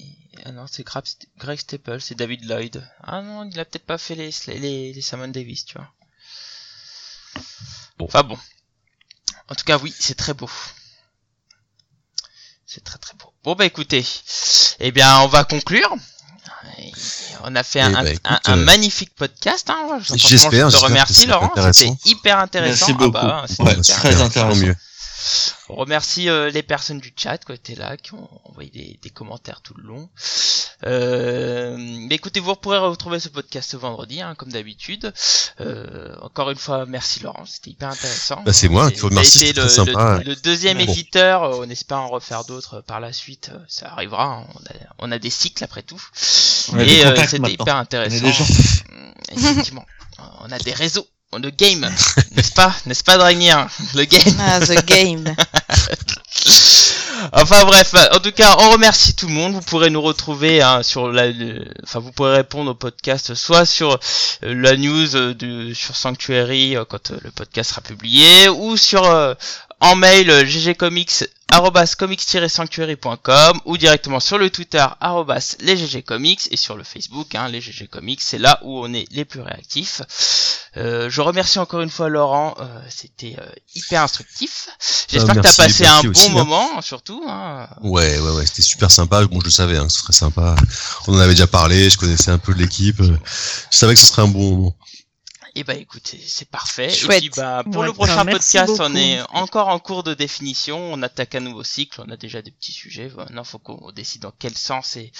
et- 0.00 0.06
Ah 0.44 0.52
non, 0.52 0.66
c'est 0.70 0.84
Greg 0.84 1.58
Staple, 1.58 2.00
c'est 2.00 2.14
David 2.16 2.44
Lloyd. 2.44 2.86
Ah 3.02 3.22
non, 3.22 3.48
il 3.48 3.58
a 3.58 3.64
peut-être 3.64 3.86
pas 3.86 3.96
fait 3.98 4.14
les, 4.14 4.30
les, 4.48 4.92
les 4.92 5.00
Simon 5.00 5.28
Davis, 5.28 5.64
tu 5.64 5.78
vois. 5.78 5.90
Bon. 7.98 8.04
Enfin 8.06 8.22
bon. 8.24 8.38
En 9.48 9.54
tout 9.54 9.64
cas, 9.64 9.78
oui, 9.78 9.94
c'est 9.98 10.14
très 10.16 10.34
beau. 10.34 10.50
C'est 12.66 12.82
très 12.84 12.98
très 12.98 13.14
beau. 13.16 13.32
Bon 13.44 13.54
bah 13.54 13.66
écoutez, 13.66 14.04
eh 14.80 14.90
bien 14.90 15.20
on 15.20 15.26
va 15.28 15.44
conclure. 15.44 15.94
On 17.46 17.54
a 17.56 17.62
fait 17.62 17.80
un, 17.80 17.90
Eh 17.90 17.92
bah, 17.92 17.98
un- 18.00 18.04
écoute, 18.06 18.20
un- 18.24 18.40
un 18.46 18.58
euh, 18.58 18.64
magnifique 18.64 19.14
podcast. 19.14 19.68
Hein. 19.68 19.98
J'espère, 20.14 20.70
je 20.70 20.76
te 20.78 20.82
remercie 20.82 21.26
Laurent, 21.26 21.52
c'était 21.72 21.92
hyper 22.06 22.38
intéressant. 22.38 22.86
Merci 22.88 22.92
Ah 22.94 22.98
beaucoup. 22.98 23.10
bah, 23.12 23.44
Ouais, 23.58 23.72
hyper 23.74 23.96
très 23.96 24.14
intéressant. 24.22 24.50
intéressant. 24.50 24.78
On 25.68 25.76
remercie 25.76 26.28
euh, 26.28 26.50
les 26.50 26.62
personnes 26.62 26.98
du 26.98 27.12
chat 27.16 27.38
qui 27.38 27.52
étaient 27.52 27.74
là, 27.74 27.96
qui 27.96 28.14
ont 28.14 28.28
envoyé 28.44 28.70
des, 28.70 28.98
des 29.02 29.10
commentaires 29.10 29.60
tout 29.62 29.74
le 29.74 29.84
long. 29.84 30.08
Euh, 30.86 31.76
mais 31.78 32.16
écoutez, 32.16 32.40
vous 32.40 32.54
pourrez 32.56 32.78
retrouver 32.78 33.18
ce 33.20 33.28
podcast 33.28 33.70
ce 33.70 33.76
vendredi, 33.76 34.20
hein, 34.20 34.34
comme 34.36 34.52
d'habitude. 34.52 35.12
Euh, 35.60 36.14
encore 36.20 36.50
une 36.50 36.58
fois, 36.58 36.84
merci 36.86 37.20
Laurent, 37.20 37.44
c'était 37.46 37.70
hyper 37.70 37.88
intéressant. 37.90 38.42
Bah, 38.44 38.52
c'est 38.52 38.68
moi 38.68 38.90
qui 38.90 39.00
vous 39.00 39.08
remercie, 39.08 39.38
c'était 39.38 39.52
le, 39.60 39.66
très 39.66 39.68
sympa, 39.74 40.18
le- 40.18 40.30
le 40.30 40.36
deuxième 40.36 40.78
Bon. 40.78 40.84
éditeur, 40.84 41.44
euh, 41.44 41.60
on 41.64 41.70
espère 41.70 41.98
en 41.98 42.08
refaire 42.08 42.44
d'autres 42.44 42.80
par 42.82 43.00
la 43.00 43.12
suite, 43.12 43.50
euh, 43.54 43.58
ça 43.68 43.92
arrivera, 43.92 44.24
hein, 44.24 44.46
on, 44.54 44.58
a, 44.58 45.08
on 45.08 45.12
a 45.12 45.18
des 45.18 45.30
cycles 45.30 45.62
après 45.64 45.82
tout. 45.82 46.02
On 46.72 46.78
Et 46.78 47.04
euh, 47.06 47.14
c'était 47.26 47.52
hyper 47.52 47.76
On 47.76 47.78
intéressant. 47.78 48.16
est 48.16 48.20
des 48.20 48.32
gens. 48.32 48.46
Effectivement, 49.32 49.86
on 50.40 50.50
a 50.52 50.58
des 50.58 50.72
réseaux, 50.72 51.06
le 51.38 51.50
game, 51.50 51.80
n'est-ce 52.36 52.52
pas 52.52 52.74
N'est-ce 52.86 53.04
pas 53.04 53.16
Dragnir 53.18 53.66
Le 53.94 54.04
game 54.04 54.34
Ah, 54.40 54.60
The 54.60 54.84
Game. 54.86 55.24
Enfin 57.32 57.64
bref, 57.64 57.94
en 58.12 58.18
tout 58.18 58.32
cas, 58.32 58.54
on 58.58 58.70
remercie 58.70 59.14
tout 59.14 59.26
le 59.28 59.32
monde. 59.32 59.54
Vous 59.54 59.60
pourrez 59.62 59.88
nous 59.88 60.02
retrouver 60.02 60.60
hein, 60.62 60.82
sur 60.82 61.10
la, 61.10 61.28
le- 61.28 61.64
enfin 61.82 61.98
vous 61.98 62.12
pourrez 62.12 62.34
répondre 62.36 62.72
au 62.72 62.74
podcast 62.74 63.34
soit 63.34 63.64
sur 63.64 63.92
euh, 63.94 64.54
la 64.54 64.76
news 64.76 65.16
euh, 65.16 65.72
sur 65.74 65.96
Sanctuary 65.96 66.76
euh, 66.76 66.84
quand 66.84 67.10
le 67.22 67.30
podcast 67.30 67.70
sera 67.70 67.80
publié, 67.80 68.48
ou 68.50 68.76
sur 68.76 69.04
en 69.80 69.96
mail 69.96 70.30
euh, 70.30 70.44
ggcomics 70.44 71.24
arrobas 71.50 71.94
comics-sanctuary.com 71.96 73.60
ou 73.64 73.76
directement 73.76 74.20
sur 74.20 74.38
le 74.38 74.50
Twitter 74.50 74.84
arrobas 75.00 75.56
les 75.60 75.76
ggcomics 75.76 76.48
et 76.50 76.56
sur 76.56 76.76
le 76.76 76.84
Facebook 76.84 77.34
hein, 77.34 77.48
les 77.48 77.60
ggcomics 77.60 78.20
c'est 78.20 78.38
là 78.38 78.58
où 78.62 78.84
on 78.84 78.92
est 78.92 79.06
les 79.12 79.24
plus 79.24 79.40
réactifs 79.40 80.02
euh, 80.76 81.08
je 81.08 81.20
remercie 81.20 81.60
encore 81.60 81.80
une 81.80 81.90
fois 81.90 82.08
Laurent 82.08 82.56
euh, 82.58 82.64
c'était 82.88 83.36
euh, 83.38 83.46
hyper 83.74 84.02
instructif 84.02 84.68
j'espère 85.08 85.36
que 85.36 85.40
t'as 85.40 85.54
merci, 85.56 85.60
passé 85.60 85.86
un 85.86 86.02
bon 86.02 86.10
aussi, 86.10 86.26
hein. 86.28 86.32
moment 86.32 86.82
surtout 86.82 87.22
hein. 87.28 87.68
Ouais, 87.82 88.18
ouais, 88.18 88.30
ouais, 88.30 88.46
c'était 88.46 88.62
super 88.62 88.90
sympa. 88.90 89.24
Bon, 89.26 89.40
je 89.40 89.44
le 89.44 89.50
savais, 89.50 89.76
hein, 89.76 89.86
que 89.86 89.92
ce 89.92 90.00
serait 90.00 90.12
sympa. 90.12 90.54
On 91.06 91.14
en 91.14 91.18
avait 91.18 91.32
déjà 91.32 91.46
parlé, 91.46 91.90
je 91.90 91.98
connaissais 91.98 92.30
un 92.30 92.38
peu 92.38 92.52
l'équipe. 92.52 93.02
Je 93.02 93.12
savais 93.70 93.94
que 93.94 94.00
ce 94.00 94.06
serait 94.06 94.22
un 94.22 94.28
bon 94.28 94.50
moment. 94.50 94.76
Et 95.56 95.62
bah 95.62 95.74
écoute, 95.74 96.02
c'est- 96.04 96.20
c'est 96.20 96.48
parfait. 96.50 96.90
Chouette. 96.90 97.18
Et 97.22 97.30
puis 97.30 97.40
bah 97.40 97.62
pour 97.64 97.82
Ouais, 97.82 97.86
le 97.86 97.92
prochain 97.92 98.24
podcast, 98.24 98.72
on 98.80 98.94
est 98.96 99.20
encore 99.30 99.68
en 99.68 99.78
cours 99.78 100.02
de 100.02 100.12
définition. 100.14 100.78
On 100.92 101.00
attaque 101.02 101.36
un 101.36 101.40
nouveau 101.40 101.62
cycle. 101.62 102.02
On 102.04 102.10
a 102.10 102.16
déjà 102.16 102.42
des 102.42 102.50
petits 102.50 102.72
sujets. 102.72 103.08
Maintenant, 103.16 103.44
faut 103.44 103.58
qu'on 103.60 103.92
décide 103.92 104.22
dans 104.22 104.32
quel 104.36 104.56
sens 104.56 104.96
et 104.96 105.12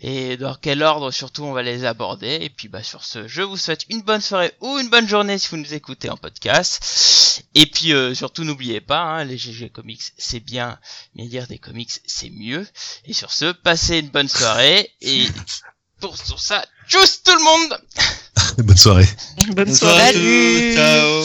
et 0.00 0.36
dans 0.38 0.54
quel 0.54 0.82
ordre 0.82 1.10
surtout 1.10 1.44
on 1.44 1.52
va 1.52 1.62
les 1.62 1.84
aborder. 1.84 2.38
Et 2.40 2.48
puis 2.50 2.68
bah 2.68 2.82
sur 2.82 3.04
ce, 3.04 3.28
je 3.28 3.42
vous 3.42 3.56
souhaite 3.58 3.84
une 3.90 4.02
bonne 4.02 4.20
soirée 4.22 4.52
ou 4.60 4.78
une 4.78 4.88
bonne 4.88 5.08
journée 5.08 5.38
si 5.38 5.48
vous 5.48 5.56
nous 5.58 5.74
écoutez 5.74 6.08
en 6.08 6.16
podcast. 6.16 7.42
Et 7.54 7.66
puis 7.66 7.92
euh, 7.92 8.14
surtout 8.14 8.44
n'oubliez 8.44 8.80
pas, 8.80 9.00
hein, 9.00 9.24
les 9.24 9.36
GG 9.36 9.68
comics 9.70 10.02
c'est 10.16 10.40
bien, 10.40 10.78
mais 11.14 11.24
lire 11.24 11.46
des 11.48 11.58
comics 11.58 11.90
c'est 12.06 12.30
mieux. 12.30 12.66
Et 13.04 13.12
sur 13.12 13.30
ce, 13.30 13.52
passez 13.52 13.98
une 13.98 14.08
bonne 14.08 14.28
soirée 14.28 14.90
et 15.02 15.26
pour 16.00 16.16
sur 16.16 16.40
ça, 16.40 16.64
tchuss 16.88 17.22
tout 17.22 17.36
le 17.36 17.44
monde. 17.44 17.78
Bonne 18.58 18.76
soirée. 18.76 19.08
Bonne 19.54 19.74
soirée. 19.74 20.74
Ciao. 20.74 21.24